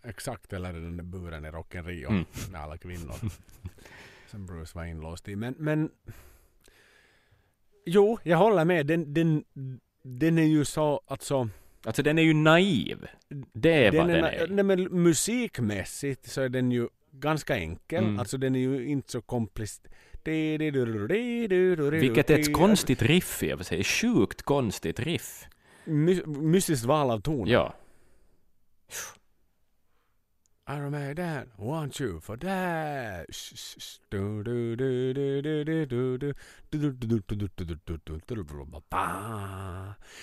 Exakt, 0.03 0.53
eller 0.53 0.73
den 0.73 0.97
där 0.97 1.05
buren 1.05 1.45
i 1.45 1.51
Rock 1.51 1.75
in 1.75 1.85
Rio 1.85 2.09
Mm. 2.11 2.25
med 2.53 2.61
alla 2.61 2.79
kvinnor. 2.79 3.15
som 4.31 4.47
Bruce 4.47 4.73
var 4.79 4.85
inlåst 4.85 5.29
i. 5.29 5.37
Men, 5.37 5.55
men 5.59 5.91
jo, 7.87 8.19
jag 8.23 8.39
håller 8.39 8.65
med. 8.65 8.87
Den, 8.87 9.15
den, 9.15 9.45
den 10.03 10.39
är 10.39 10.43
ju 10.43 10.65
så, 10.65 11.01
alltså 11.07 11.49
Alltså 11.85 12.03
den 12.03 12.19
är 12.19 12.23
ju 12.23 12.35
naiv. 12.35 13.07
Det 13.53 13.73
är 13.87 13.93
vad 13.93 14.09
den 14.09 14.25
na- 14.25 14.29
är. 14.29 14.49
Nej, 14.49 14.65
men 14.65 14.83
musikmässigt 15.03 16.27
så 16.31 16.41
är 16.41 16.49
den 16.49 16.73
ju 16.73 16.89
ganska 17.11 17.57
enkel. 17.57 18.05
Mm. 18.05 18.19
Alltså 18.19 18.39
den 18.39 18.55
är 18.55 18.61
ju 18.61 18.87
inte 18.89 19.13
så 19.13 19.23
komplicerad. 19.23 19.93
Vilket 21.91 22.31
är 22.31 22.39
ett 22.39 22.53
konstigt 22.53 23.03
riff 23.03 23.43
i 23.43 23.53
och 23.53 23.59
för 23.59 23.65
sig. 23.65 23.85
Sjukt 23.85 24.43
konstigt 24.43 25.01
riff. 25.01 25.45
My, 25.85 26.23
mystiskt 26.27 26.85
val 26.87 27.11
av 27.11 27.21
ton. 27.21 27.49
Ja. 27.49 27.75
Iron 30.71 30.91
Maiden, 30.91 31.51
one, 31.57 31.91
two, 31.91 32.21
for 32.21 32.37
dash. 32.37 33.55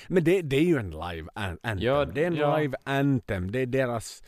Men 0.08 0.24
det, 0.24 0.42
det 0.42 0.56
är 0.56 0.62
ju 0.62 0.78
en 0.78 0.92
live 0.92 1.30
an 1.34 1.60
anthem. 1.64 1.80
Ja, 1.80 2.06
det 2.06 2.24
är 2.24 2.28
en 2.28 2.36
ja. 2.36 2.58
live 2.58 2.78
anthem. 2.84 3.52
Det 3.52 3.60
är 3.60 3.66
deras... 3.66 4.24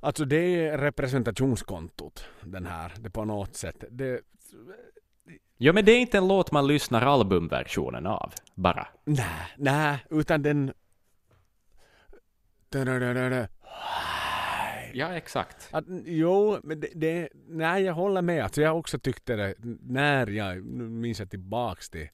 Alltså 0.00 0.24
det 0.24 0.36
är 0.36 0.78
representationskontot, 0.78 2.24
den 2.40 2.66
här. 2.66 2.92
Det 2.98 3.10
på 3.10 3.24
något 3.24 3.56
sätt. 3.56 3.84
Det, 3.90 4.20
Ja, 5.56 5.72
men 5.72 5.84
det 5.84 5.92
är 5.92 5.98
inte 5.98 6.18
en 6.18 6.28
låt 6.28 6.52
man 6.52 6.66
lyssnar 6.66 7.02
albumversionen 7.02 8.06
av, 8.06 8.32
bara. 8.54 8.88
Nej, 9.04 9.54
nej, 9.56 10.04
utan 10.10 10.42
den... 10.42 10.72
Da, 12.68 12.84
da, 12.84 13.14
da, 13.14 13.46
Ja, 14.94 15.14
exakt. 15.14 15.68
Att, 15.70 15.84
jo, 16.04 16.58
men 16.62 16.80
det, 16.80 16.88
det, 16.94 17.28
nej 17.48 17.82
jag 17.82 17.94
håller 17.94 18.22
med. 18.22 18.44
Alltså 18.44 18.60
jag 18.62 18.78
också 18.78 18.98
tyckte 18.98 19.36
det 19.36 19.54
när 19.82 20.26
jag, 20.26 20.64
nu 20.66 20.84
minns 20.88 21.18
jag 21.20 21.30
tillbaks 21.30 21.90
till, 21.90 22.08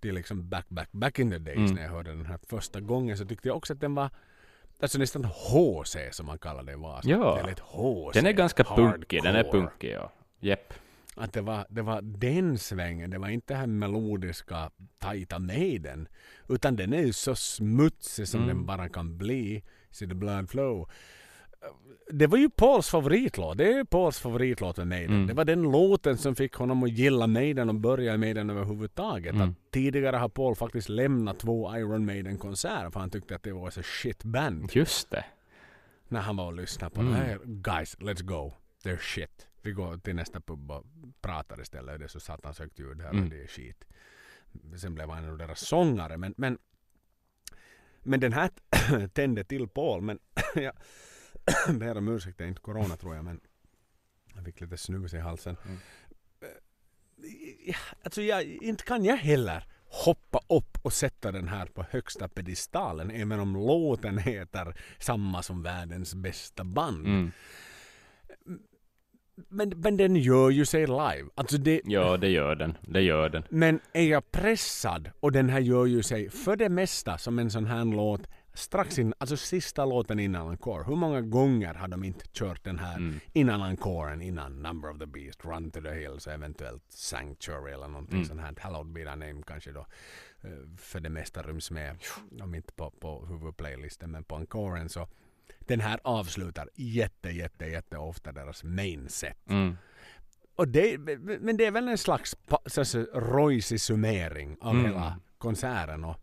till 0.00 0.14
liksom 0.14 0.48
back, 0.48 0.68
back, 0.68 0.88
back 0.92 1.18
in 1.18 1.30
the 1.30 1.38
days 1.38 1.56
Mm. 1.58 1.74
när 1.74 1.82
jag 1.82 1.90
hörde 1.90 2.10
den 2.10 2.26
här 2.26 2.38
första 2.48 2.80
gången 2.80 3.16
så 3.18 3.24
tyckte 3.24 3.48
jag 3.48 3.56
också 3.56 3.72
att 3.72 3.80
den 3.80 3.94
var 3.94 4.10
alltså 4.80 4.98
nästan 4.98 5.24
HC 5.24 5.96
som 6.10 6.26
man 6.26 6.38
kallar 6.38 6.62
det 6.62 6.76
var. 6.76 7.00
Så 7.02 7.10
Ja. 7.10 7.34
Det 7.34 7.40
är 7.40 7.46
lite 7.48 7.62
HC. 7.62 8.12
Den 8.14 8.26
är 8.26 8.32
ganska 8.32 8.64
punkig. 8.64 9.22
Den 9.22 9.36
är 9.36 9.44
punkig, 9.44 9.92
ja. 9.92 10.12
Jepp. 10.40 10.74
Att 11.16 11.32
det 11.32 11.40
var, 11.40 11.66
det 11.68 11.82
var 11.82 12.02
den 12.02 12.58
svängen. 12.58 13.10
Det 13.10 13.18
var 13.18 13.28
inte 13.28 13.52
den 13.54 13.60
här 13.60 13.66
melodiska 13.66 14.70
tajta 14.98 15.38
Maiden. 15.38 16.08
Utan 16.48 16.76
den 16.76 16.92
är 16.92 17.02
ju 17.02 17.12
så 17.12 17.34
smutsig 17.34 18.28
som 18.28 18.42
Mm. 18.42 18.56
den 18.56 18.66
bara 18.66 18.88
kan 18.88 19.18
bli. 19.18 19.62
See 19.90 20.08
the 20.08 20.14
blood 20.14 20.50
flow. 20.50 20.88
Det 22.12 22.26
var 22.26 22.38
ju 22.38 22.50
Pauls 22.50 22.88
favoritlåt. 22.90 23.58
Det 23.58 23.72
är 23.72 23.84
Pauls 23.84 24.18
favoritlåt 24.20 24.76
med 24.76 24.86
Maiden. 24.86 25.14
Mm. 25.14 25.26
Det 25.26 25.34
var 25.34 25.44
den 25.44 25.62
låten 25.62 26.18
som 26.18 26.34
fick 26.36 26.54
honom 26.54 26.82
att 26.82 26.90
gilla 26.90 27.26
Maiden 27.26 27.68
och 27.68 27.74
börja 27.74 28.14
i 28.14 28.18
Maiden 28.18 28.50
överhuvudtaget. 28.50 29.34
Mm. 29.34 29.48
Att 29.50 29.56
tidigare 29.70 30.16
har 30.16 30.28
Paul 30.28 30.54
faktiskt 30.56 30.88
lämnat 30.88 31.38
två 31.38 31.76
Iron 31.76 32.06
Maiden-konserter 32.06 32.90
för 32.90 33.00
han 33.00 33.10
tyckte 33.10 33.34
att 33.36 33.42
det 33.42 33.52
var 33.52 33.70
så 33.70 33.82
shit 33.82 34.24
band. 34.24 34.70
Just 34.72 35.10
det. 35.10 35.24
När 36.08 36.20
han 36.20 36.36
var 36.36 36.46
och 36.46 36.52
lyssnade 36.52 36.94
på 36.94 37.00
Mm. 37.00 37.12
det 37.12 37.18
här. 37.18 37.38
Guys, 37.44 37.96
let's 37.98 38.22
go. 38.22 38.52
They're 38.84 38.98
shit. 39.00 39.46
Vi 39.62 39.72
går 39.72 39.96
till 39.96 40.14
nästa 40.14 40.40
pub 40.40 40.70
och 40.70 40.84
pratar 41.20 41.60
istället. 41.60 41.98
Det 41.98 42.04
är 42.04 42.08
så 42.08 42.20
satans 42.20 42.58
högt 42.58 42.78
ljud 42.78 43.00
här 43.00 43.10
Mm. 43.10 43.24
och 43.24 43.30
det 43.30 43.42
är 43.42 43.46
skit. 43.46 43.84
Sen 44.76 44.94
blev 44.94 45.10
han 45.10 45.24
en 45.24 45.30
av 45.30 45.38
deras 45.38 45.60
sångare. 45.60 46.16
Men, 46.16 46.34
men, 46.36 46.58
men 48.00 48.20
den 48.20 48.32
här 48.32 48.50
tände 49.12 49.44
till 49.44 49.68
Paul. 49.68 50.00
Men 50.02 50.18
ber 51.78 51.98
om 51.98 52.08
ursäkt, 52.08 52.38
det 52.38 52.44
är 52.44 52.48
inte 52.48 52.60
corona 52.60 52.96
tror 52.96 53.14
jag. 53.14 53.24
Men 53.24 53.40
jag 54.34 54.44
fick 54.44 54.60
lite 54.60 54.76
snus 54.76 55.14
i 55.14 55.18
halsen. 55.18 55.56
Mm. 55.64 55.78
Ja, 57.66 57.76
alltså 58.02 58.22
jag, 58.22 58.44
inte 58.44 58.84
kan 58.84 59.04
jag 59.04 59.16
heller 59.16 59.66
hoppa 59.90 60.40
upp 60.48 60.78
och 60.82 60.92
sätta 60.92 61.32
den 61.32 61.48
här 61.48 61.66
på 61.66 61.84
högsta 61.90 62.28
pedestalen 62.28 63.10
även 63.10 63.40
om 63.40 63.54
låten 63.54 64.18
heter 64.18 64.74
samma 64.98 65.42
som 65.42 65.62
världens 65.62 66.14
bästa 66.14 66.64
band. 66.64 67.06
Mm. 67.06 67.30
Men, 69.48 69.68
men 69.68 69.96
den 69.96 70.16
gör 70.16 70.50
ju 70.50 70.66
sig 70.66 70.86
live. 70.86 71.28
Alltså 71.34 71.58
det, 71.58 71.80
Ja, 71.84 72.16
det 72.16 72.28
gör 72.28 72.54
den. 72.54 72.78
Det 72.80 73.00
gör 73.00 73.28
den. 73.28 73.42
Men 73.50 73.80
är 73.92 74.08
jag 74.08 74.30
pressad 74.30 75.10
och 75.20 75.32
den 75.32 75.48
här 75.48 75.60
gör 75.60 75.86
ju 75.86 76.02
sig 76.02 76.30
för 76.30 76.56
det 76.56 76.68
mesta 76.68 77.18
som 77.18 77.38
en 77.38 77.50
sån 77.50 77.66
här 77.66 77.84
låt 77.84 78.28
strax 78.54 78.98
in, 78.98 79.14
alltså 79.18 79.36
sista 79.36 79.84
låten 79.84 80.18
innan 80.18 80.48
encore. 80.48 80.84
Hur 80.84 80.96
många 80.96 81.20
gånger 81.20 81.74
har 81.74 81.88
de 81.88 82.04
inte 82.04 82.24
kört 82.32 82.64
den 82.64 82.78
här 82.78 83.20
innan 83.32 83.62
encoren, 83.62 84.22
innan 84.22 84.62
Number 84.62 84.90
of 84.90 84.98
the 84.98 85.06
Beast, 85.06 85.44
Run 85.44 85.70
to 85.70 85.80
the 85.80 85.92
Hills 85.92 86.26
eventuellt 86.26 86.82
Sanctuary 86.88 87.72
eller 87.72 87.88
någonting 87.88 88.24
sånt 88.24 88.40
här. 88.40 88.54
Hallowed 88.60 88.92
be 88.92 89.00
thy 89.00 89.10
name 89.16 89.42
kanske 89.46 89.72
då 89.72 89.86
eh, 90.42 90.50
för 90.76 91.00
det 91.00 91.08
mesta 91.10 91.42
ryms 91.42 91.70
med, 91.70 91.96
om 92.42 92.54
inte 92.54 92.72
på, 92.72 92.90
på 92.90 93.26
huvudplaylisten 93.26 94.10
men 94.10 94.24
på 94.24 94.36
encoren 94.36 94.88
så 94.88 95.08
den 95.60 95.80
här 95.80 96.00
avslutar 96.04 96.68
jätte, 96.74 97.30
jätte, 97.30 97.64
jätte 97.66 97.96
ofta 97.96 98.32
deras 98.32 98.64
main 98.64 99.08
set. 99.08 99.48
Mm. 99.50 99.76
Och 100.56 100.68
det, 100.68 100.98
men 101.40 101.56
det 101.56 101.66
är 101.66 101.70
väl 101.70 101.88
en 101.88 101.98
slags 101.98 102.36
så, 102.66 103.02
rojsig 103.14 103.80
summering 103.80 104.56
av 104.60 104.74
Mm. 104.74 104.86
hela 104.86 105.20
konserten 105.38 106.04
och 106.04 106.16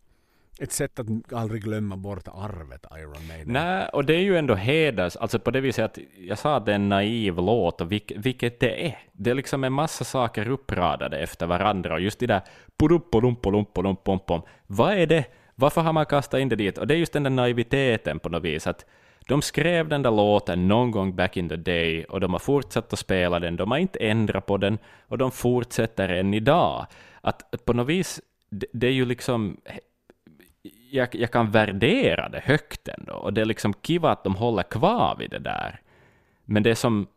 ett 0.60 0.72
sätt 0.72 1.00
att 1.00 1.34
aldrig 1.34 1.64
glömma 1.64 1.98
bort 1.98 2.28
arvet 2.28 2.86
Iron 3.00 3.28
Maiden. 3.28 3.54
Nej, 3.54 3.90
och 3.94 4.06
det 4.06 4.16
är 4.16 4.22
ju 4.22 4.38
ändå 4.38 4.56
heders, 4.56 5.16
alltså 5.16 5.40
på 5.40 5.52
det 5.52 5.62
viset 5.62 5.86
att 5.86 5.98
jag 6.18 6.38
sa 6.38 6.56
att 6.56 6.66
det 6.66 6.72
är 6.72 6.76
en 6.76 6.90
naiv 6.90 7.36
låt, 7.36 7.82
och 7.82 7.92
vilk, 7.92 8.12
vilket 8.16 8.60
det 8.60 8.86
är. 8.86 9.00
Det 9.12 9.30
är 9.30 9.36
liksom 9.36 9.64
en 9.64 9.74
massa 9.74 10.04
saker 10.04 10.50
uppradade 10.50 11.20
efter 11.20 11.46
varandra, 11.46 11.94
och 11.94 12.02
just 12.02 12.20
det 12.20 12.28
där 12.28 12.42
pudum. 12.80 14.42
Vad 14.68 14.94
är 14.94 15.08
det? 15.08 15.26
Varför 15.56 15.82
har 15.82 15.94
man 15.94 16.06
kastat 16.06 16.40
in 16.40 16.50
det 16.50 16.56
dit? 16.56 16.78
Och 16.78 16.88
det 16.88 16.94
är 16.94 16.98
just 16.98 17.14
den 17.14 17.24
där 17.24 17.30
naiviteten 17.30 18.20
på 18.20 18.30
något 18.30 18.44
vis, 18.44 18.68
att 18.68 18.86
de 19.28 19.42
skrev 19.42 19.88
den 19.88 20.02
där 20.02 20.12
låten 20.12 20.68
någon 20.68 20.92
gång 20.92 21.16
back 21.16 21.38
in 21.38 21.50
the 21.50 21.56
day, 21.56 22.04
och 22.04 22.20
de 22.20 22.32
har 22.34 22.40
fortsatt 22.40 22.94
att 22.94 23.00
spela 23.00 23.40
den, 23.40 23.56
de 23.56 23.72
har 23.72 23.78
inte 23.78 24.00
ändrat 24.00 24.46
på 24.46 24.58
den, 24.58 24.78
och 25.08 25.18
de 25.18 25.32
fortsätter 25.32 26.10
än 26.10 26.34
idag. 26.34 26.86
Att 27.22 27.66
på 27.66 27.74
något 27.74 27.88
vis, 27.88 28.22
det, 28.50 28.68
det 28.74 28.88
är 28.88 28.92
ju 28.92 29.06
liksom 29.06 29.58
jag, 30.92 31.16
jag 31.16 31.32
kan 31.32 31.52
värdera 31.52 32.30
det 32.30 32.40
högt 32.40 32.88
ändå, 32.88 33.14
och 33.14 33.34
det 33.34 33.42
är 33.42 33.46
liksom 33.46 33.74
kiva 33.74 34.12
att 34.12 34.24
de 34.24 34.36
håller 34.36 34.64
kvar 34.64 35.16
vid 35.20 35.30
det 35.30 35.40
där. 35.40 35.82
Men 36.46 36.64
det 36.64 36.70
är 36.70 36.76
som, 36.76 37.08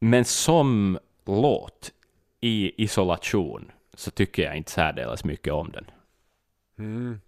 men 0.00 0.24
som 0.24 0.98
låt 1.26 1.92
i 2.40 2.84
isolation 2.84 3.72
så 3.94 4.10
tycker 4.10 4.42
jag 4.42 4.56
inte 4.56 4.70
särdeles 4.70 5.24
mycket 5.24 5.52
om 5.52 5.70
den. 5.70 5.84
Mm. 6.78 7.20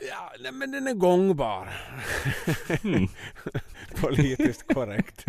Ja, 0.00 0.32
nej, 0.40 0.52
men 0.52 0.70
den 0.70 0.86
är 0.86 0.94
gångbar. 0.94 1.68
Mm. 2.84 3.08
Politiskt 4.00 4.74
korrekt. 4.74 5.24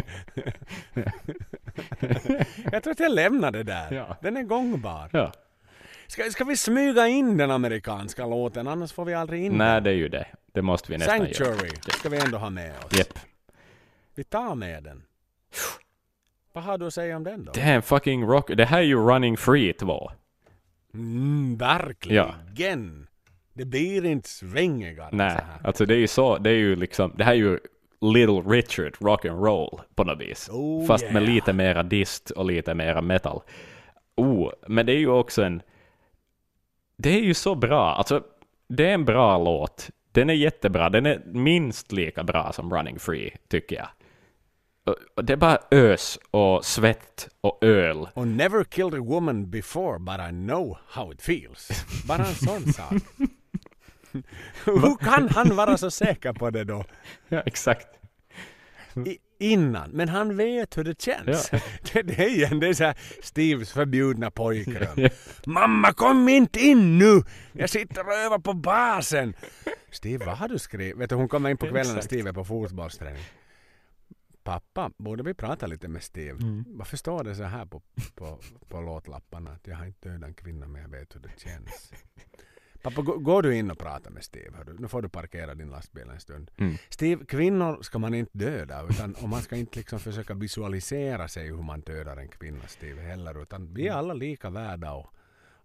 jag 2.72 2.84
tror 2.84 2.92
att 2.92 3.00
jag 3.00 3.12
lämnar 3.12 3.52
det 3.52 3.64
där. 3.64 3.94
Ja. 3.94 4.18
Den 4.22 4.38
är 4.38 4.44
gångbar. 4.44 5.10
Ja. 5.14 5.32
Ska, 6.08 6.24
ska 6.24 6.44
vi 6.44 6.58
smyga 6.58 7.08
in 7.08 7.38
den 7.38 7.52
amerikanska 7.52 8.26
låten? 8.26 8.68
Annars 8.68 8.92
får 8.92 9.06
vi 9.06 9.14
aldrig 9.14 9.44
in 9.44 9.58
Nej, 9.58 9.74
den. 9.74 9.84
det 9.84 9.90
är 9.90 9.94
ju 9.94 10.10
det. 10.10 10.28
Det 10.52 10.62
måste 10.62 10.92
vi 10.92 10.98
nästan 10.98 11.18
Sanctuary 11.18 11.68
göra. 11.68 11.94
ska 12.00 12.10
vi 12.10 12.18
ändå 12.18 12.38
ha 12.38 12.50
med 12.50 12.72
oss. 12.86 12.98
Japp. 12.98 13.20
Vi 14.16 14.24
tar 14.24 14.56
med 14.56 14.84
den. 14.84 15.04
Vad 16.54 16.64
har 16.64 16.78
du 16.78 16.88
att 16.88 16.94
säga 16.94 17.18
om 17.18 17.24
den 17.24 17.46
då? 17.46 17.52
En 17.56 17.82
fucking 17.82 18.24
rock. 18.26 18.52
Det 18.58 18.66
här 18.66 18.78
är 18.78 18.84
ju 18.84 18.96
Running 18.96 19.38
Free 19.38 19.74
2. 19.74 20.12
Mm, 20.94 21.58
verkligen. 21.58 23.08
Det 23.54 23.66
blir 23.66 24.06
inte 24.06 24.30
svängigare 24.30 25.10
Nej, 25.12 25.32
så 25.32 25.38
här. 25.38 25.60
alltså 25.64 25.86
det 25.86 25.94
är 25.94 26.00
ju 26.00 26.08
så, 26.08 26.38
det 26.38 26.50
är 26.50 26.54
ju 26.54 26.76
liksom, 26.76 27.14
det 27.18 27.24
här 27.24 27.32
är 27.32 27.36
ju 27.36 27.60
Little 28.02 28.42
Richard 28.56 28.96
rock 29.02 29.26
and 29.26 29.44
roll 29.46 29.82
på 29.96 30.04
något 30.04 30.22
vis. 30.22 30.50
Oh, 30.50 30.88
Fast 30.88 31.04
med 31.04 31.24
yeah. 31.24 31.34
lite 31.34 31.54
mera 31.54 31.84
dist 31.84 32.30
och 32.30 32.46
lite 32.46 32.74
mera 32.74 33.02
metal. 33.02 33.42
Oh, 34.16 34.52
men 34.68 34.86
det 34.86 34.92
är 34.92 35.00
ju 35.00 35.10
också 35.10 35.44
en... 35.44 35.62
Det 36.98 37.10
är 37.10 37.22
ju 37.22 37.34
så 37.34 37.56
bra, 37.56 37.94
alltså 37.94 38.24
det 38.70 38.90
är 38.90 38.94
en 38.94 39.06
bra 39.06 39.38
låt. 39.38 39.90
Den 40.12 40.30
är 40.30 40.34
jättebra, 40.34 40.90
den 40.90 41.06
är 41.06 41.22
minst 41.26 41.92
lika 41.92 42.24
bra 42.24 42.52
som 42.54 42.74
Running 42.74 43.00
Free, 43.00 43.36
tycker 43.50 43.76
jag. 43.76 43.88
Det 45.26 45.34
är 45.34 45.38
bara 45.38 45.60
ös 45.72 46.20
och 46.32 46.66
svett 46.66 47.30
och 47.42 47.64
öl. 47.64 48.08
Och 48.14 48.28
never 48.28 48.64
killed 48.64 48.94
a 48.94 49.04
woman 49.04 49.50
before 49.50 50.00
but 50.00 50.20
I 50.20 50.32
know 50.32 50.78
how 50.88 51.14
it 51.14 51.22
feels. 51.22 51.86
Bara 52.08 52.26
en 52.26 52.36
sån 52.36 52.74
sak. 52.74 52.94
Hur 54.66 54.98
kan 54.98 55.30
han 55.30 55.56
vara 55.56 55.78
så 55.78 55.92
säker 55.92 56.34
på 56.34 56.50
det 56.50 56.64
då? 56.64 56.86
Ja, 57.28 57.42
exakt. 57.46 57.88
I, 58.96 59.18
innan. 59.40 59.92
Men 59.92 60.10
han 60.10 60.38
vet 60.38 60.78
hur 60.78 60.84
det 60.84 61.02
känns. 61.02 61.50
Ja. 61.52 61.60
Det, 61.94 62.02
det 62.02 62.20
är 62.24 62.30
igen 62.30 62.60
det 62.60 62.68
är 62.68 62.74
så 62.74 62.84
här 62.84 62.98
Steves 63.24 63.72
förbjudna 63.72 64.32
pojkrum. 64.32 65.10
Mamma 65.46 65.94
kom 65.94 66.30
inte 66.30 66.60
in 66.60 66.98
nu! 66.98 67.24
Jag 67.52 67.70
sitter 67.70 68.08
och 68.08 68.14
övar 68.14 68.40
på 68.40 68.54
basen. 68.54 69.34
Steve, 69.92 70.26
vad 70.26 70.38
har 70.38 70.48
du 70.48 70.60
skrivit? 70.60 70.98
Vet 70.98 71.10
du, 71.10 71.16
hon 71.16 71.28
kommer 71.28 71.50
in 71.50 71.58
på 71.58 71.68
kvällen 71.68 71.96
när. 71.96 72.02
Steve 72.02 72.30
är 72.30 72.34
på 72.34 72.46
fotbollsträning. 72.46 73.24
Pappa, 74.44 74.92
borde 74.98 75.24
vi 75.24 75.34
prata 75.34 75.68
lite 75.68 75.88
med 75.88 76.04
Steve? 76.04 76.64
Varför 76.68 76.98
står 76.98 77.24
det 77.24 77.36
så 77.36 77.44
här 77.44 77.66
på, 77.66 77.82
på, 78.16 78.40
på 78.68 78.82
låtlapparna? 78.82 79.52
Att 79.52 79.68
jag 79.68 79.76
har 79.76 79.86
inte 79.86 80.10
dödat 80.10 80.28
en 80.28 80.34
kvinna 80.34 80.68
men 80.68 80.82
jag 80.82 80.90
vet 80.90 81.16
hur 81.16 81.20
det 81.22 81.32
känns. 81.38 81.92
Pappa, 82.82 83.02
gå- 83.02 83.18
går 83.18 83.42
du 83.42 83.56
in 83.56 83.72
och 83.72 83.78
pratar 83.80 84.12
med 84.12 84.24
Steve? 84.24 84.58
hördu? 84.58 84.76
Nu 84.80 84.88
får 84.88 85.02
du 85.02 85.10
parkera 85.10 85.56
din 85.56 85.70
lastbil 85.70 86.10
en 86.10 86.20
stund. 86.20 86.52
Mm. 86.58 86.76
Steve, 86.90 87.26
kvinnor 87.26 87.82
ska 87.82 88.00
man 88.00 88.14
inte 88.14 88.38
döda 88.38 88.84
utan, 88.90 89.14
och 89.14 89.30
man 89.30 89.42
ska 89.42 89.56
inte 89.56 89.80
liksom 89.80 90.00
försöka 90.00 90.34
visualisera 90.34 91.28
sig 91.28 91.48
hur 91.48 91.62
man 91.64 91.82
dödar 91.82 92.18
en 92.18 92.28
kvinna 92.28 92.68
Steve 92.68 93.02
heller 93.02 93.42
utan 93.42 93.74
vi 93.74 93.88
är 93.88 93.94
alla 93.94 94.14
lika 94.14 94.50
värda 94.50 94.94
och, 94.94 95.14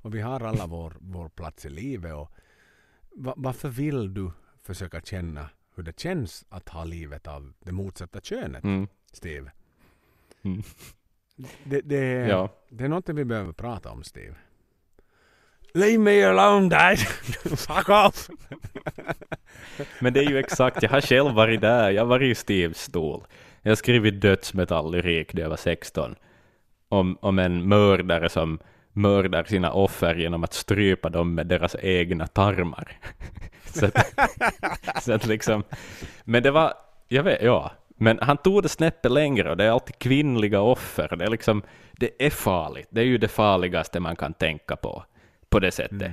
och 0.02 0.14
vi 0.14 0.20
har 0.20 0.40
alla 0.40 0.66
vår, 0.66 0.96
vår 1.00 1.28
plats 1.28 1.66
i 1.66 1.70
livet 1.70 2.14
och 2.14 2.30
va, 3.12 3.34
varför 3.36 3.68
vill 3.68 4.14
du 4.14 4.30
försöka 4.62 5.00
känna 5.00 5.48
hur 5.74 5.82
det 5.82 6.00
känns 6.00 6.44
att 6.48 6.68
ha 6.68 6.84
livet 6.84 7.26
av 7.26 7.52
det 7.60 7.72
motsatta 7.72 8.20
könet 8.20 8.64
Mm. 8.64 8.86
Steve? 9.12 9.50
Mm. 10.42 10.62
Det, 11.64 11.80
det, 11.80 12.04
Ja. 12.28 12.48
det 12.68 12.84
är 12.84 12.88
något 12.88 13.08
vi 13.08 13.24
behöver 13.24 13.52
prata 13.52 13.90
om 13.90 14.02
Steve. 14.04 14.34
Leave 15.74 15.98
me 15.98 16.22
alone 16.22 16.68
dad! 16.68 16.98
Fuck 17.56 17.88
off! 17.88 18.30
Men 20.00 20.12
det 20.12 20.20
är 20.20 20.30
ju 20.30 20.38
exakt, 20.38 20.82
jag 20.82 20.90
har 20.90 21.00
själv 21.00 21.34
varit 21.34 21.60
där, 21.60 21.90
jag 21.90 22.02
har 22.02 22.06
varit 22.06 22.30
i 22.30 22.34
Steves 22.34 22.82
stol. 22.82 23.24
Jag 23.62 23.70
har 23.70 23.76
skrivit 23.76 24.20
dödsmetalllyrik 24.20 25.34
när 25.34 25.42
jag 25.42 25.48
var 25.48 25.56
16. 25.56 26.14
Om, 26.88 27.18
om 27.20 27.38
en 27.38 27.68
mördare 27.68 28.28
som 28.28 28.58
mördar 28.92 29.44
sina 29.44 29.72
offer 29.72 30.14
genom 30.14 30.44
att 30.44 30.52
strypa 30.52 31.08
dem 31.08 31.34
med 31.34 31.46
deras 31.46 31.76
egna 31.80 32.26
tarmar. 32.26 32.98
så, 33.64 33.86
att, 33.86 34.14
så 35.02 35.12
att 35.12 35.26
liksom, 35.26 35.64
men 36.24 36.42
det 36.42 36.50
var, 36.50 36.74
jag 37.08 37.22
vet, 37.22 37.42
ja, 37.42 37.72
men 37.96 38.18
han 38.22 38.36
tog 38.36 38.62
det 38.62 38.68
snäppet 38.68 39.12
längre 39.12 39.50
och 39.50 39.56
det 39.56 39.64
är 39.64 39.70
alltid 39.70 39.98
kvinnliga 39.98 40.60
offer. 40.60 41.16
Det 41.16 41.24
är 41.24 41.30
liksom, 41.30 41.62
det 41.92 42.26
är 42.26 42.30
farligt. 42.30 42.88
Det 42.90 43.00
är 43.00 43.04
ju 43.04 43.18
det 43.18 43.28
farligaste 43.28 44.00
man 44.00 44.16
kan 44.16 44.32
tänka 44.32 44.76
på, 44.76 45.04
på 45.52 45.58
det 45.58 45.70
sättet 45.70 46.12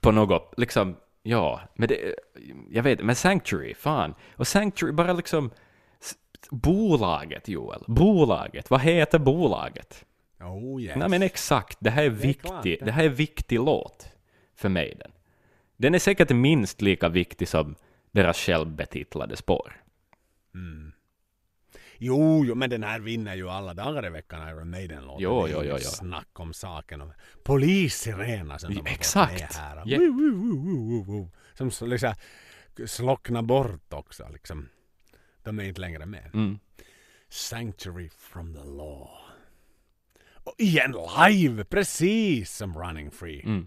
på 0.00 0.12
något, 0.12 0.54
liksom, 0.56 0.96
ja, 1.22 1.60
men 1.74 1.88
det, 1.88 2.14
jag 2.70 2.82
vet 2.82 3.02
men 3.04 3.14
Sanctuary, 3.16 3.74
fan. 3.74 4.14
Och 4.36 4.46
Sanctuary, 4.46 4.92
bara 4.92 5.12
liksom, 5.12 5.50
bolaget 6.50 7.48
Joel, 7.48 7.84
bolaget, 7.86 8.70
vad 8.70 8.80
heter 8.80 9.18
bolaget? 9.18 10.04
Oh 10.40 10.82
yes. 10.82 10.96
Nej 10.96 11.08
men 11.08 11.22
exakt, 11.22 11.78
det 11.80 11.90
här 11.90 12.02
är 12.04 12.10
Det 12.10 12.16
är 12.16 12.26
viktig, 12.26 12.46
klart 12.48 12.62
det. 12.62 12.76
det. 12.84 12.92
här 12.92 13.04
är 13.04 13.08
viktig 13.08 13.56
låt 13.58 14.08
för 14.56 14.68
mig 14.68 14.94
den. 14.98 15.12
Den 15.76 15.94
är 15.94 15.98
säkert 15.98 16.30
minst 16.30 16.82
lika 16.82 17.08
viktig 17.08 17.48
som 17.48 17.74
deras 18.12 18.36
självbetitlade 18.38 19.36
spår. 19.36 19.82
Jo, 21.98 22.44
jo, 22.44 22.54
men 22.54 22.70
den 22.70 22.82
här 22.82 23.00
vinner 23.00 23.34
ju 23.34 23.50
alla 23.50 23.74
dagar 23.74 24.06
i 24.06 24.10
veckan 24.10 24.48
Iron 24.48 24.70
Maiden-låten. 24.70 25.22
Jo, 25.22 25.48
jo, 25.48 25.62
jo, 25.64 25.70
jo. 25.70 25.78
Snack 25.78 26.40
om 26.40 26.54
saken. 26.54 27.00
Och 27.00 27.12
Polissirener 27.44 28.58
som 28.58 28.74
de 28.74 28.86
Exakt. 28.86 29.54
här. 29.54 29.82
Ja. 29.86 29.98
Woo, 29.98 31.04
woo. 31.04 31.30
Som 31.54 31.88
liksom 31.88 32.14
slocknar 32.86 33.42
bort 33.42 33.92
också. 33.92 34.28
Liksom. 34.32 34.68
De 35.42 35.58
är 35.58 35.64
inte 35.64 35.80
längre 35.80 36.06
med. 36.06 36.30
Mm. 36.34 36.58
Sanctuary 37.28 38.08
from 38.08 38.54
the 38.54 38.64
law. 38.64 39.10
Och 40.44 40.54
igen 40.58 40.94
live, 41.28 41.64
precis 41.64 42.56
som 42.56 42.78
Running 42.78 43.10
Free. 43.10 43.42
Mm. 43.42 43.66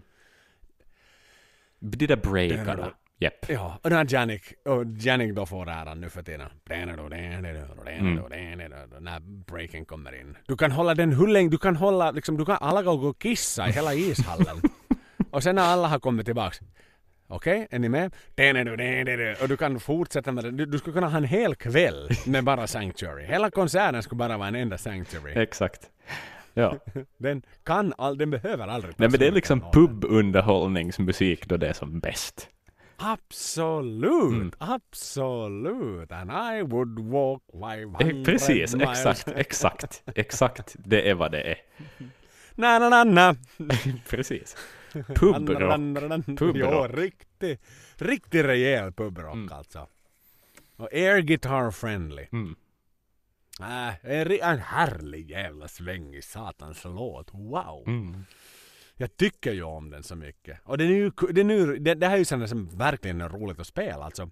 De 1.78 2.06
där 2.06 2.16
breakarna. 2.16 2.94
Japp. 3.22 3.46
Ja, 3.48 3.78
och 3.82 3.90
den 3.90 3.98
här 3.98 4.06
Janik, 4.08 4.42
och 4.64 4.84
Janik 4.86 5.34
då 5.34 5.46
får 5.46 5.68
äran 5.68 6.00
nu 6.00 6.08
för 6.10 6.22
tiden. 6.22 6.48
När 9.00 9.20
breaken 9.44 9.84
kommer 9.84 10.20
in. 10.20 10.36
Du 10.46 10.56
kan 10.56 10.70
hålla 10.70 10.94
den 10.94 11.12
hur 11.12 11.26
länge, 11.26 11.50
du 11.50 11.58
kan 11.58 11.76
hålla, 11.76 12.10
liksom, 12.10 12.36
du 12.36 12.44
kan 12.44 12.56
alla 12.60 12.82
gå 12.82 12.92
och 12.92 13.18
kissa 13.18 13.68
i 13.68 13.72
hela 13.72 13.94
ishallen. 13.94 14.60
och 15.30 15.42
sen 15.42 15.54
när 15.54 15.62
alla 15.62 15.88
har 15.88 15.98
kommit 15.98 16.26
tillbaks. 16.26 16.60
Okej, 17.28 17.66
är 17.70 17.78
ni 17.78 17.88
med? 17.88 18.14
Och 19.42 19.48
du 19.48 19.56
kan 19.56 19.80
fortsätta 19.80 20.32
med 20.32 20.44
det. 20.44 20.50
Du, 20.50 20.66
du 20.66 20.78
skulle 20.78 20.94
kunna 20.94 21.08
ha 21.08 21.16
en 21.16 21.24
hel 21.24 21.54
kväll 21.54 22.10
med 22.26 22.44
bara 22.44 22.66
Sanctuary. 22.66 23.24
Hela 23.24 23.50
konserten 23.50 24.02
skulle 24.02 24.18
bara 24.18 24.36
vara 24.36 24.48
en 24.48 24.54
enda 24.54 24.78
Sanctuary. 24.78 25.42
Exakt. 25.42 25.90
Ja. 26.54 26.76
Den 27.18 27.42
kan 27.62 27.92
all, 27.98 28.18
den 28.18 28.30
behöver 28.30 28.68
aldrig 28.68 28.94
Nej 28.96 29.08
men 29.08 29.20
det 29.20 29.26
är 29.26 29.32
liksom 29.32 29.60
pubunderhållningsmusik 29.72 31.46
då 31.46 31.56
det 31.56 31.68
är 31.68 31.72
som 31.72 32.00
bäst. 32.00 32.48
Absolut, 33.00 34.32
Mm. 34.32 34.52
absolut. 34.58 36.12
And 36.12 36.30
I 36.30 36.62
would 36.62 36.98
walk 36.98 37.42
500 37.52 38.18
Eh, 38.20 38.24
Precis, 38.24 38.74
miles. 38.74 38.90
exakt, 38.90 39.28
exakt, 39.28 40.02
exakt. 40.14 40.76
Det 40.78 41.10
är 41.10 41.14
vad 41.14 41.32
det 41.32 41.42
är. 41.42 41.56
Na, 42.54 42.78
na, 42.78 42.88
na, 42.88 43.04
na. 43.04 43.34
Precis. 44.08 44.56
Pubrock. 45.14 45.80
Pubrock. 46.38 46.56
Jo, 46.56 46.86
riktigt, 46.96 47.60
riktigt 47.96 48.44
rejäl 48.44 48.92
pubrock 48.92 49.34
Mm. 49.34 49.52
alltså. 49.52 49.86
Och 50.76 50.88
air 50.92 51.18
guitar 51.20 51.70
friendly. 51.70 52.26
Mm. 52.32 52.56
Äh, 53.60 54.40
en 54.50 54.58
härlig 54.58 55.30
jävla 55.30 55.68
svängig 55.68 56.24
satans 56.24 56.84
låt. 56.84 57.28
Wow. 57.34 57.84
Mm. 57.86 58.24
Jag 59.00 59.16
tycker 59.16 59.52
ju 59.52 59.62
om 59.62 59.90
den 59.90 60.02
så 60.02 60.16
mycket. 60.16 60.58
Och 60.64 60.78
den 60.78 60.86
är 60.90 60.94
ju, 60.94 61.10
den 61.30 61.50
är 61.50 61.66
det, 61.66 61.94
det 61.94 62.06
här 62.06 62.14
är 62.14 62.18
ju 62.18 62.24
sånt 62.24 62.48
som 62.48 62.68
verkligen 62.68 63.20
är 63.20 63.28
roligt 63.28 63.60
att 63.60 63.66
spela. 63.66 64.04
Alltså, 64.04 64.30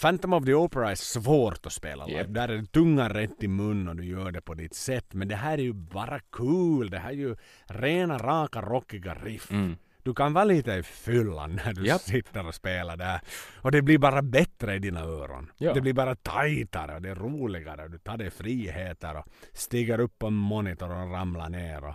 Phantom 0.00 0.32
of 0.32 0.44
the 0.44 0.54
Opera 0.54 0.90
är 0.90 0.94
svårt 0.94 1.66
att 1.66 1.72
spela. 1.72 2.08
Japp. 2.08 2.26
Där 2.28 2.48
är 2.48 2.56
det 2.56 2.66
tungan 2.66 3.10
rätt 3.10 3.42
i 3.42 3.48
mun 3.48 3.88
och 3.88 3.96
du 3.96 4.04
gör 4.04 4.32
det 4.32 4.40
på 4.40 4.54
ditt 4.54 4.74
sätt. 4.74 5.14
Men 5.14 5.28
det 5.28 5.36
här 5.36 5.58
är 5.58 5.62
ju 5.62 5.72
bara 5.72 6.20
cool. 6.20 6.90
Det 6.90 6.98
här 6.98 7.10
är 7.10 7.14
ju 7.14 7.36
rena, 7.66 8.18
raka, 8.18 8.62
rockiga 8.62 9.14
riff. 9.14 9.50
Mm. 9.50 9.76
Du 10.02 10.14
kan 10.14 10.32
vara 10.32 10.44
lite 10.44 10.72
i 10.72 10.82
fyllan 10.82 11.60
när 11.64 11.72
du 11.72 11.86
Japp. 11.86 12.00
sitter 12.00 12.46
och 12.46 12.54
spelar 12.54 12.96
där. 12.96 13.20
Och 13.62 13.72
det 13.72 13.82
blir 13.82 13.98
bara 13.98 14.22
bättre 14.22 14.74
i 14.74 14.78
dina 14.78 15.00
öron. 15.00 15.52
Ja. 15.58 15.74
Det 15.74 15.80
blir 15.80 15.92
bara 15.92 16.14
tajtare 16.14 16.94
och 16.94 17.02
det 17.02 17.10
är 17.10 17.14
roligare. 17.14 17.88
Du 17.88 17.98
tar 17.98 18.16
dig 18.16 18.30
friheter 18.30 19.16
och 19.16 19.24
stiger 19.52 20.00
upp 20.00 20.18
på 20.18 20.26
en 20.26 20.34
monitor 20.34 20.90
och 20.90 21.12
ramlar 21.12 21.48
ner. 21.48 21.84
Och 21.84 21.94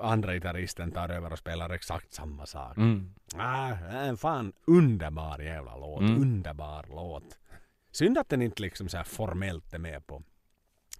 andra 0.00 0.34
gitarristen 0.34 0.90
tar 0.90 1.08
över 1.08 1.32
och 1.32 1.38
spelar 1.38 1.70
exakt 1.70 2.12
samma 2.12 2.46
sak. 2.46 2.76
Mm. 2.76 3.14
Ah, 3.36 3.72
en 3.92 4.16
fan 4.16 4.52
underbar 4.64 5.38
jävla 5.38 5.76
låt. 5.76 6.00
Mm. 6.00 6.22
Underbar 6.22 6.84
låt. 6.88 7.38
Synd 7.90 8.18
att 8.18 8.28
den 8.28 8.42
inte 8.42 8.62
liksom 8.62 8.88
så 8.88 8.96
här 8.96 9.04
formellt 9.04 9.74
är 9.74 9.78
med 9.78 10.06
på, 10.06 10.22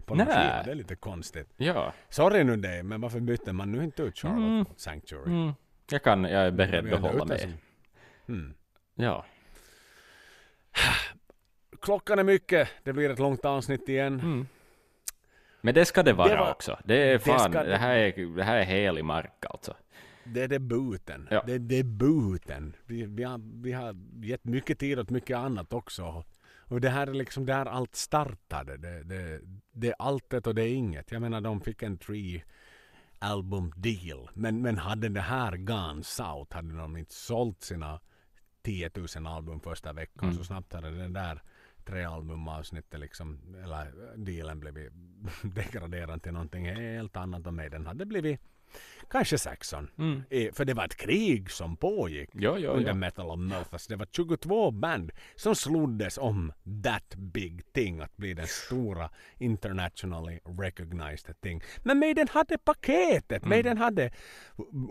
på 0.05 0.15
någon 0.15 0.27
skiva. 0.27 0.63
Det 0.65 0.71
är 0.71 0.75
lite 0.75 0.97
konstigt. 0.97 1.49
Ja. 1.57 1.93
Sorry 2.09 2.45
nu 2.45 2.57
det, 2.57 2.83
men 2.83 3.01
varför 3.01 3.21
bytte 3.21 3.53
man 3.53 3.73
nu 3.73 3.85
inte 3.85 4.03
ut 4.03 4.19
Charlotte 4.19 4.39
Mm. 4.39 4.59
mot 4.59 4.81
Sanctuary? 4.81 5.33
Mm. 5.33 5.53
Jag 5.91 6.03
kan, 6.03 6.25
jag 6.25 6.47
är 6.47 6.51
beredd 6.51 6.85
Vi 6.85 6.93
att 6.93 7.01
hålla 7.01 7.25
med. 7.25 7.53
Mm. 8.29 8.55
Ja. 8.95 9.25
Klockan 11.81 12.19
är 12.19 12.25
mycket. 12.25 12.69
Det 12.83 12.93
blir 12.93 13.11
ett 13.11 13.19
långt 13.19 13.45
avsnitt 13.45 13.89
igen. 13.89 14.21
Mm. 14.21 14.47
Men 15.61 15.75
det 15.75 15.85
ska 15.85 16.03
det 16.03 16.13
vara 16.13 16.29
Det 16.29 16.37
var- 16.37 16.51
också. 16.51 16.79
Det 16.85 16.95
är 17.13 17.19
fan, 17.19 17.51
det, 17.51 17.63
det- 17.65 17.77
här 17.77 17.97
är, 17.97 18.37
det 18.37 18.45
här 18.45 18.57
är 18.57 18.65
helig 18.65 19.05
mark 19.05 19.45
alltså. 19.51 19.75
Det 20.25 20.43
är 20.43 20.49
debuten. 20.49 21.29
Ja. 21.31 21.43
Det 21.47 21.53
är 21.53 21.59
debuten. 21.59 22.77
Vi, 22.87 23.07
vi, 23.07 23.23
har, 23.25 23.41
vi 23.63 23.73
har 23.73 23.97
gett 24.23 24.45
mycket 24.45 24.79
tid 24.79 24.99
åt 24.99 25.11
mycket 25.11 25.37
annat 25.37 25.73
också. 25.73 26.25
Och 26.59 26.81
det 26.81 26.89
här 26.89 27.07
är 27.07 27.15
liksom 27.15 27.47
där 27.47 27.67
allt 27.67 27.95
startade. 27.97 28.77
Det, 28.77 29.03
det, 29.05 29.41
det 29.73 29.89
är 29.89 29.95
alltet 29.99 30.47
och 30.47 30.55
det 30.55 30.63
är 30.63 30.75
inget. 30.75 31.13
Jag 31.13 31.23
menar 31.23 31.41
de 31.41 31.61
fick 31.61 31.83
en 31.83 31.99
tre 31.99 32.43
album 33.19 33.73
deal. 33.77 34.31
Men, 34.35 34.63
men 34.63 34.79
hade 34.79 35.09
det 35.09 35.21
här 35.21 35.57
gone 35.57 36.03
south 36.05 36.57
hade 36.57 36.77
de 36.77 36.97
inte 36.97 37.15
sålt 37.15 37.63
sina 37.63 38.01
10 38.63 38.91
000 39.17 39.27
album 39.27 39.61
första 39.61 39.93
veckan 39.93 40.25
Mm. 40.29 40.35
så 40.37 40.45
snabbt 40.45 40.73
hade 40.73 40.91
den 40.91 41.13
där 41.13 41.43
tre 41.89 42.05
album 42.05 42.49
liksom, 42.99 43.39
eller 43.65 44.17
dealen 44.17 44.61
blivit 44.61 44.93
degraderad 45.43 46.23
till 46.23 46.33
någonting 46.33 46.67
helt 46.67 47.17
annat 47.17 47.47
och 47.47 47.55
med 47.55 47.71
den 47.71 47.87
hade 47.87 48.07
blivit 48.07 48.41
kanske 49.11 49.39
Saxon. 49.39 49.91
Mm. 49.99 50.23
Eh, 50.31 50.53
För 50.53 50.65
det 50.65 50.75
var 50.75 50.85
ett 50.85 50.97
krig 50.97 51.51
som 51.51 51.77
pågick 51.77 52.31
Ja, 52.33 52.59
ja, 52.59 52.71
under 52.71 52.89
ja. 52.89 52.95
Metal 52.95 53.31
of 53.31 53.39
Memphis. 53.39 53.87
Det 53.87 53.97
var 53.97 54.07
22 54.13 54.71
band 54.71 55.13
som 55.37 55.55
sloddes 55.55 56.19
om 56.19 56.53
that 56.85 57.15
big 57.17 57.73
thing 57.73 58.01
att 58.01 58.17
bli 58.17 58.35
den 58.35 58.47
stora 58.47 59.11
internationally 59.39 60.39
recognized 60.59 61.41
thing. 61.41 61.63
Men 61.83 61.99
Maiden 61.99 62.29
hade 62.31 62.59
paketet. 62.59 63.43
Mm. 63.43 63.49
Maiden 63.49 63.79
hade 63.79 64.11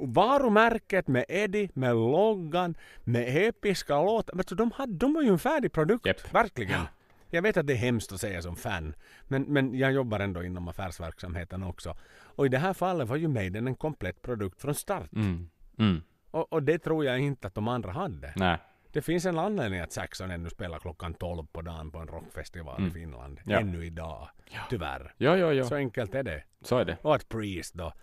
varumärket 0.02 1.08
med 1.08 1.26
Eddie, 1.30 1.70
med 1.74 1.96
loggan, 1.96 2.78
med 3.04 3.48
episka 3.48 4.02
låtar. 4.02 4.36
Men 4.36 4.46
de, 4.58 4.72
hade, 4.72 4.94
de 4.94 5.14
var 5.14 5.22
ju 5.22 5.30
en 5.30 5.40
färdig 5.40 5.72
produkt. 5.72 6.06
Japp. 6.06 6.34
Verkligen. 6.34 6.82
Jag 7.30 7.42
vet 7.42 7.58
att 7.58 7.68
det 7.68 7.74
är 7.74 7.78
hemskt 7.78 8.12
att 8.12 8.22
säga 8.22 8.42
som 8.42 8.56
fan. 8.56 8.96
Men, 9.24 9.44
men 9.44 9.78
jag 9.78 9.92
jobbar 9.92 10.20
ändå 10.20 10.44
inom 10.44 10.68
affärsverksamheten 10.68 11.64
också. 11.64 11.98
Och 12.20 12.46
i 12.46 12.50
det 12.50 12.58
här 12.58 12.74
fallet 12.74 13.08
var 13.08 13.16
ju 13.16 13.28
Maiden 13.28 13.68
en 13.68 13.76
komplett 13.76 14.22
produkt 14.22 14.62
från 14.62 14.76
start. 14.76 15.14
Mm. 15.14 15.50
Mm. 15.80 16.02
Och, 16.32 16.54
och 16.54 16.64
det 16.64 16.80
tror 16.80 17.06
jag 17.06 17.20
inte 17.20 17.48
att 17.48 17.56
de 17.56 17.68
andra 17.68 17.92
hade. 17.92 18.34
Nej. 18.36 18.58
Det 18.92 19.02
finns 19.02 19.26
en 19.26 19.40
anledning 19.40 19.80
att 19.80 19.92
Saxon 19.92 20.32
ännu 20.32 20.50
spelar 20.50 20.80
klockan 20.80 21.14
12 21.14 21.46
på 21.52 21.62
dagen 21.62 21.92
på 21.92 22.00
en 22.00 22.08
rockfestival 22.08 22.78
Mm. 22.78 22.90
i 22.90 22.92
Finland. 22.92 23.40
Ja. 23.46 23.60
Ännu 23.60 23.86
idag. 23.86 24.30
Tyvärr. 24.70 25.14
Ja, 25.18 25.38
ja, 25.38 25.54
ja. 25.54 25.64
Så 25.64 25.76
enkelt 25.76 26.16
är 26.16 26.24
det. 26.24 26.44
Så 26.62 26.78
är 26.78 26.86
det. 26.86 26.98
Och 27.02 27.16
att 27.16 27.30
Priest 27.30 27.74
då, 27.74 27.94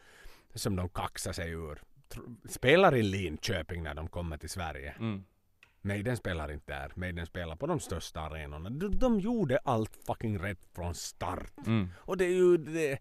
som 0.54 0.76
de 0.76 0.88
kaxar 0.88 1.32
sig 1.32 1.50
ur, 1.50 1.82
spelar 2.48 2.94
i 2.96 3.02
Linköping 3.02 3.82
när 3.82 3.94
de 3.94 4.08
kommer 4.08 4.36
till 4.36 4.50
Sverige. 4.50 4.94
Mm. 4.98 5.24
Maiden 5.84 6.16
spelar 6.16 6.52
inte 6.52 6.72
där. 6.72 6.92
Maiden 6.94 7.26
spelar 7.26 7.56
på 7.56 7.66
de 7.66 7.80
största 7.80 8.20
arenorna. 8.20 8.70
De, 8.70 8.98
de 8.98 9.20
gjorde 9.20 9.58
allt 9.64 9.96
fucking 10.06 10.38
rätt 10.38 10.68
från 10.74 10.94
start. 10.94 11.52
Mm. 11.66 11.88
Och 11.96 12.16
det 12.16 12.24
är 12.24 12.32
ju 12.32 12.56
det, 12.56 12.98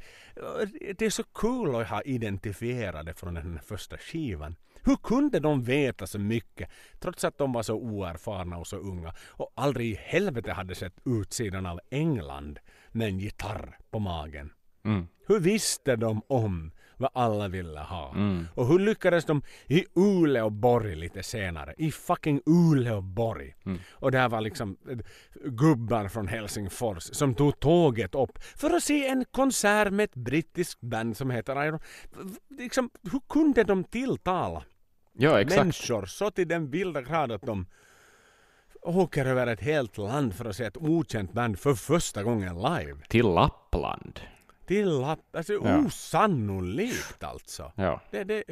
det 0.98 1.06
är 1.06 1.10
så 1.10 1.24
kul 1.24 1.76
att 1.76 1.88
ha 1.88 2.02
identifierat 2.02 3.06
det 3.06 3.14
från 3.14 3.34
den 3.34 3.60
första 3.66 3.98
skivan. 3.98 4.56
Hur 4.86 4.96
kunde 4.96 5.40
de 5.40 5.64
veta 5.64 6.08
så 6.08 6.20
mycket 6.20 6.70
trots 7.00 7.24
att 7.24 7.38
de 7.38 7.54
var 7.54 7.64
så 7.64 7.76
oerfarna 7.76 8.58
och 8.58 8.68
så 8.68 8.78
unga 8.78 9.14
och 9.28 9.52
aldrig 9.56 9.92
i 9.92 9.96
helvete 9.96 10.52
hade 10.52 10.76
sett 10.76 11.00
utsidan 11.06 11.66
av 11.66 11.80
England 11.90 12.60
med 12.92 13.08
en 13.08 13.20
gitarr 13.20 13.78
på 13.92 14.00
magen? 14.00 14.50
Mm. 14.86 15.08
Hur 15.28 15.40
visste 15.40 15.96
de 15.96 16.22
om 16.28 16.72
vad 17.04 17.12
alla 17.24 17.48
ville 17.48 17.80
ha? 17.80 18.12
Mm. 18.16 18.48
Och 18.56 18.68
hur 18.68 18.80
lyckades 18.80 19.26
de 19.26 19.42
i 19.68 19.86
Uleåborg 19.96 20.96
lite 20.96 21.24
senare? 21.24 21.74
I 21.78 21.92
fucking 21.92 22.42
Uleåborg. 22.46 23.56
Mm. 23.66 23.80
Och 23.92 24.12
där 24.12 24.30
var 24.30 24.42
liksom 24.42 24.78
eh, 24.90 24.98
gubbar 25.46 26.08
från 26.08 26.28
Helsingfors 26.28 27.04
som 27.04 27.36
tog 27.36 27.60
tåget 27.60 28.16
upp 28.16 28.44
för 28.56 28.70
att 28.70 28.84
se 28.84 29.08
en 29.08 29.26
konsert 29.32 29.92
med 29.94 30.04
ett 30.04 30.16
brittiskt 30.16 30.82
band 30.82 31.18
som 31.18 31.30
heter 31.32 31.66
Iron. 31.66 31.80
Liksom, 32.50 32.90
hur 33.12 33.22
kunde 33.30 33.64
de 33.64 33.84
tilltala 33.84 34.64
Ja, 35.14 35.42
exakt. 35.42 35.62
människor 35.62 36.06
så 36.06 36.32
till 36.32 36.48
den 36.48 36.70
vilda 36.72 37.02
grad 37.02 37.32
att 37.32 37.42
de 37.42 37.66
åker 38.82 39.26
över 39.26 39.48
ett 39.48 39.62
helt 39.62 39.98
land 39.98 40.34
för 40.34 40.46
att 40.46 40.56
se 40.56 40.64
ett 40.64 40.78
okänt 40.78 41.34
band 41.34 41.60
för 41.60 41.74
första 41.74 42.24
gången 42.24 42.56
live? 42.56 42.96
Till 43.10 43.26
Lappland. 43.26 44.20
Till 44.66 44.88
Lapp- 44.88 45.36
alltså 45.36 45.54
Ja. 45.54 45.78
osannolikt 45.86 47.24
alltså. 47.24 47.72
Ja. 47.76 48.02
Det, 48.12 48.24
det, 48.24 48.44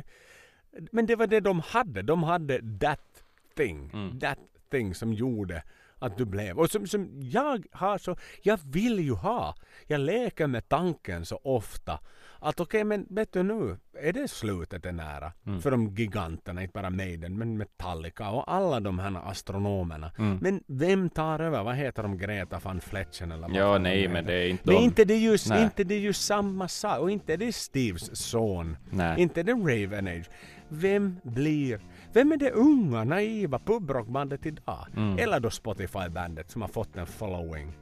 men 0.91 1.05
det 1.05 1.15
var 1.15 1.27
det 1.27 1.39
de 1.39 1.59
hade. 1.59 2.01
De 2.01 2.23
hade 2.23 2.79
that 2.79 3.23
thing. 3.55 3.89
Mm. 3.93 4.19
That 4.19 4.39
thing 4.71 4.95
som 4.95 5.13
gjorde 5.13 5.63
att 6.01 6.17
du 6.17 6.25
blev. 6.25 6.59
Och 6.59 6.71
som, 6.71 6.87
som 6.87 7.21
jag 7.21 7.65
har 7.71 7.97
så, 7.97 8.17
jag 8.41 8.59
vill 8.71 8.99
ju 8.99 9.13
ha. 9.13 9.55
Jag 9.87 10.01
leker 10.01 10.47
med 10.47 10.69
tanken 10.69 11.25
så 11.25 11.39
ofta. 11.43 11.99
Att 12.43 12.59
okej 12.59 12.83
men 12.83 13.05
vet 13.09 13.33
du 13.33 13.43
nu, 13.43 13.77
är 14.01 14.13
det 14.13 14.27
slutet 14.27 14.85
är 14.85 14.91
nära. 14.91 15.31
Mm. 15.45 15.61
För 15.61 15.71
de 15.71 15.95
giganterna, 15.95 16.61
inte 16.61 16.71
bara 16.73 16.89
Maiden 16.89 17.37
men 17.37 17.57
Metallica 17.57 18.29
och 18.29 18.53
alla 18.53 18.79
de 18.79 18.99
här 18.99 19.29
astronomerna. 19.29 20.11
Mm. 20.17 20.37
Men 20.41 20.63
vem 20.67 21.09
tar 21.09 21.39
över? 21.39 21.63
Vad 21.63 21.75
heter 21.75 22.03
de? 22.03 22.17
Greta 22.17 22.59
van 22.63 22.81
Fletchen 22.81 23.31
eller 23.31 23.47
vad 23.47 23.57
Ja, 23.57 23.77
nej, 23.77 24.07
men 24.07 24.25
det 24.25 24.33
är 24.33 24.47
inte 24.47 24.63
Men 24.65 24.75
de. 24.75 24.83
inte 24.83 25.05
det 25.05 25.17
just, 25.17 25.49
Nej. 25.49 25.63
inte 25.63 25.83
det 25.83 25.95
är 25.95 25.99
ju 25.99 26.13
samma 26.13 26.67
sak. 26.67 26.99
Och 26.99 27.11
inte 27.11 27.37
det 27.37 27.47
är 27.47 27.51
Steves 27.51 28.15
son. 28.15 28.77
Nej. 28.89 29.21
Inte 29.21 29.43
det 29.43 29.53
Raven 29.53 30.07
Age. 30.07 30.29
Vem 30.69 31.17
blir... 31.23 31.79
Vem 32.13 32.31
är 32.31 32.37
det 32.37 32.51
unga, 32.51 33.03
naiva 33.03 33.59
pubrockbandet 33.59 34.45
idag? 34.45 34.87
Mm. 34.97 35.17
Eller 35.19 35.39
då 35.39 35.49
Spotify-bandet 35.49 36.51
som 36.51 36.61
har 36.61 36.69
fått 36.69 36.95
en 36.95 37.07
following. 37.07 37.73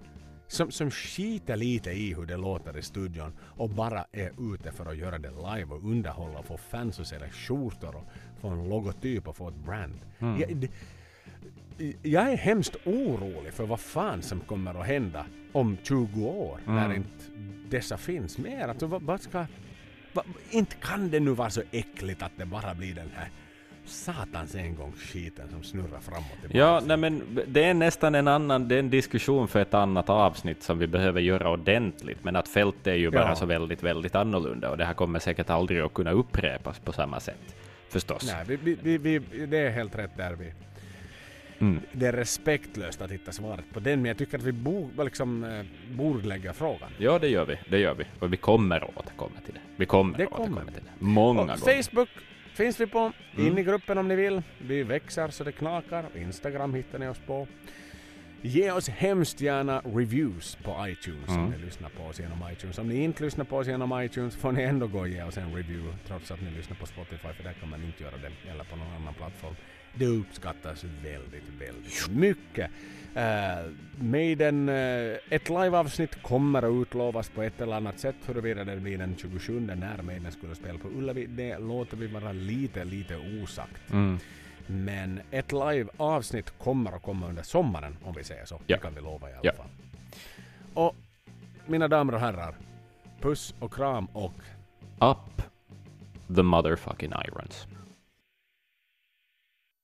Som, 0.48 0.72
som 0.72 0.91
skiter 0.91 1.56
lite 1.56 1.91
i 1.91 2.14
hur 2.14 2.25
det 2.25 2.38
låter 2.38 2.77
i 2.77 2.82
studion 2.82 3.33
och 3.41 3.69
bara 3.69 4.06
är 4.11 4.53
ute 4.53 4.72
för 4.72 4.85
att 4.85 4.98
göra 4.98 5.17
det 5.17 5.30
live 5.30 5.74
och 5.74 5.83
underhålla 5.83 6.40
och 6.40 6.45
få 6.45 6.58
fans 6.58 6.99
och 6.99 7.08
sälja 7.08 7.30
skjortor 7.30 7.95
och 7.95 8.03
få 8.41 8.48
en 8.48 8.69
logotyp 8.69 9.27
och 9.27 9.35
få 9.38 9.48
ett 9.49 9.66
brand. 9.66 9.99
Mm. 10.19 10.40
Jag, 10.40 10.56
det, 10.58 10.69
jag 12.01 12.32
är 12.32 12.38
hemskt 12.38 12.75
orolig 12.85 13.53
för 13.53 13.66
vad 13.66 13.80
fan 13.80 14.22
som 14.22 14.40
kommer 14.40 14.82
att 14.82 14.88
hända 14.88 15.25
om 15.51 15.77
20 15.83 16.25
år 16.27 16.59
när 16.66 16.85
Mm. 16.85 16.98
inte 16.98 17.25
dessa 17.69 17.98
finns 17.98 18.38
mer. 18.38 18.67
Alltså, 18.67 18.88
vad, 18.88 19.01
vad 19.01 19.22
ska... 19.22 19.45
Vad, 20.14 20.25
inte 20.49 20.75
kan 20.75 21.09
det 21.09 21.19
nu 21.19 21.32
vara 21.32 21.49
så 21.49 21.61
äckligt 21.72 22.24
att 22.24 22.32
det 22.38 22.45
bara 22.45 22.75
blir 22.75 22.95
den 22.95 23.09
här 23.16 23.30
satans 23.90 24.56
en 24.56 24.76
gång 24.76 24.93
skiten 24.98 25.50
som 25.50 25.64
snurrar 25.64 26.00
framåt. 26.01 26.27
Ja, 26.51 26.82
nej, 26.85 26.98
men 26.98 27.40
det 27.48 27.64
är 27.64 27.74
nästan 27.74 28.16
en 28.16 28.27
annan, 28.27 28.68
det 28.68 28.76
är 28.76 28.80
en 28.80 28.90
diskussion 28.90 29.48
för 29.48 29.59
ett 29.61 29.74
annat 29.74 30.09
avsnitt 30.09 30.64
som 30.64 30.80
vi 30.80 30.88
behöver 30.88 31.22
göra 31.22 31.50
ordentligt, 31.51 32.24
men 32.24 32.35
att 32.35 32.48
fältet 32.48 32.88
är 32.88 32.93
ju 32.95 33.11
bara 33.11 33.30
Ja. 33.30 33.35
så 33.35 33.45
väldigt, 33.45 33.84
väldigt 33.84 34.16
annorlunda 34.16 34.69
och 34.69 34.77
det 34.77 34.85
här 34.85 34.93
kommer 34.93 35.19
säkert 35.19 35.50
aldrig 35.50 35.80
att 35.82 35.93
kunna 35.93 36.11
upprepas 36.11 36.80
på 36.80 36.92
samma 36.92 37.19
sätt. 37.19 37.56
Förstås. 37.90 38.34
Nej, 38.48 38.58
vi, 38.64 38.77
vi, 38.84 38.98
vi, 38.98 39.45
det 39.45 39.58
är 39.58 39.69
helt 39.69 39.95
rätt 39.98 40.18
där 40.18 40.34
vi... 40.34 40.53
Mm. 41.59 41.80
Det 41.92 42.06
är 42.06 42.14
respektlöst 42.14 43.01
att 43.01 43.11
hitta 43.11 43.32
svaret 43.32 43.66
på 43.74 43.80
den, 43.80 44.01
men 44.01 44.09
jag 44.09 44.18
tycker 44.18 44.38
att 44.38 44.43
vi 44.43 44.51
borde 44.51 45.03
liksom, 45.03 45.43
eh, 45.43 45.66
bordlägga 45.95 46.53
frågan. 46.53 46.90
Ja, 46.98 47.19
det 47.19 47.27
gör 47.27 47.45
vi. 47.45 47.58
Det 47.69 47.77
gör 47.80 47.93
vi. 47.93 48.03
Och 48.19 48.34
vi 48.34 48.38
kommer 48.38 48.76
att 48.84 48.98
återkomma 48.98 49.35
till 49.45 49.53
det. 49.53 49.59
Vi 49.76 49.85
kommer 49.85 50.18
Det 50.18 50.24
att 50.24 50.30
återkomma 50.32 50.59
kommer 50.59 50.72
till 50.72 50.84
det. 50.84 51.06
Många 51.06 51.42
Och 51.42 51.48
gånger. 51.48 51.84
Facebook 51.84 52.09
finns 52.63 52.79
vi 52.79 52.88
på. 52.88 53.11
In 53.38 53.45
Mm. 53.47 53.57
i 53.57 53.63
gruppen 53.63 53.97
om 53.97 54.07
ni 54.07 54.15
vill. 54.15 54.41
Vi 54.57 54.83
växer 54.83 55.27
så 55.29 55.43
det 55.43 55.51
knakar. 55.51 56.05
Instagram 56.15 56.73
hittar 56.73 56.99
ni 56.99 57.07
oss 57.07 57.19
på. 57.25 57.47
Ge 58.41 58.71
oss 58.71 58.89
hemskt 58.89 59.41
gärna 59.41 59.81
reviews 59.85 60.55
på 60.63 60.88
iTunes 60.88 61.27
om 61.27 61.35
Mm. 61.38 61.49
ni 61.51 61.57
lyssnar 61.65 61.89
på 61.89 62.03
oss 62.03 62.19
genom 62.19 62.43
iTunes. 62.51 62.77
Om 62.77 62.88
ni 62.89 63.03
inte 63.03 63.23
lyssnar 63.23 63.45
på 63.45 63.57
oss 63.57 63.67
genom 63.67 64.01
iTunes 64.01 64.35
får 64.35 64.51
ni 64.51 64.63
ändå 64.63 64.88
gå 64.88 64.99
och 64.99 65.07
ge 65.09 65.23
oss 65.23 65.38
en 65.38 65.55
review 65.55 65.97
trots 66.07 66.31
att 66.31 66.41
ni 66.41 66.51
lyssnar 66.51 66.77
på 66.77 66.85
Spotify 66.85 67.33
för 67.33 67.43
där 67.43 67.53
kan 67.53 67.69
man 67.69 67.83
inte 67.83 68.03
göra 68.03 68.15
det 68.17 68.51
eller 68.51 68.63
på 68.63 68.75
någon 68.75 68.93
annan 69.01 69.13
plattform. 69.13 69.55
Det 69.95 70.05
uppskattas 70.05 70.83
väldigt, 70.83 71.49
väldigt 71.59 72.07
mycket. 72.09 72.71
Uh, 73.17 73.71
Maiden, 74.03 74.69
uh, 74.69 75.17
ett 75.29 75.49
liveavsnitt 75.49 76.21
kommer 76.23 76.61
att 76.63 76.81
utlovas 76.88 77.29
på 77.29 77.41
ett 77.43 77.61
eller 77.61 77.75
annat 77.75 77.99
sätt. 77.99 78.15
Huruvida 78.25 78.63
det 78.63 78.75
blir 78.77 78.97
den 78.97 79.15
27 79.17 79.59
när 79.59 80.01
Maiden 80.01 80.31
skulle 80.31 80.55
spela 80.55 80.79
på 80.79 80.88
Ullevi, 80.88 81.25
det 81.25 81.57
låter 81.57 81.97
vi 81.97 82.07
vara 82.07 82.31
lite, 82.31 82.83
lite 82.83 83.17
osagt. 83.43 83.91
Mm. 83.91 84.17
Men 84.67 85.21
ett 85.31 85.51
live-avsnitt 85.51 86.53
kommer 86.57 86.91
att 86.91 87.01
komma 87.03 87.27
under 87.27 87.43
sommaren 87.43 87.97
om 88.03 88.13
vi 88.17 88.23
säger 88.23 88.45
så. 88.45 88.55
Ja. 88.67 88.75
Det 88.75 88.81
kan 88.81 88.95
vi 88.95 89.01
lova 89.01 89.29
i 89.29 89.33
alla 89.33 89.41
Ja. 89.43 89.53
fall. 89.53 89.69
Och 90.73 90.95
mina 91.65 91.88
damer 91.88 92.13
och 92.13 92.19
herrar, 92.19 92.55
puss 93.21 93.55
och 93.59 93.73
kram 93.73 94.05
och 94.05 94.33
Up 95.01 95.41
the 96.35 96.43
motherfucking 96.43 97.11
irons. 97.27 97.67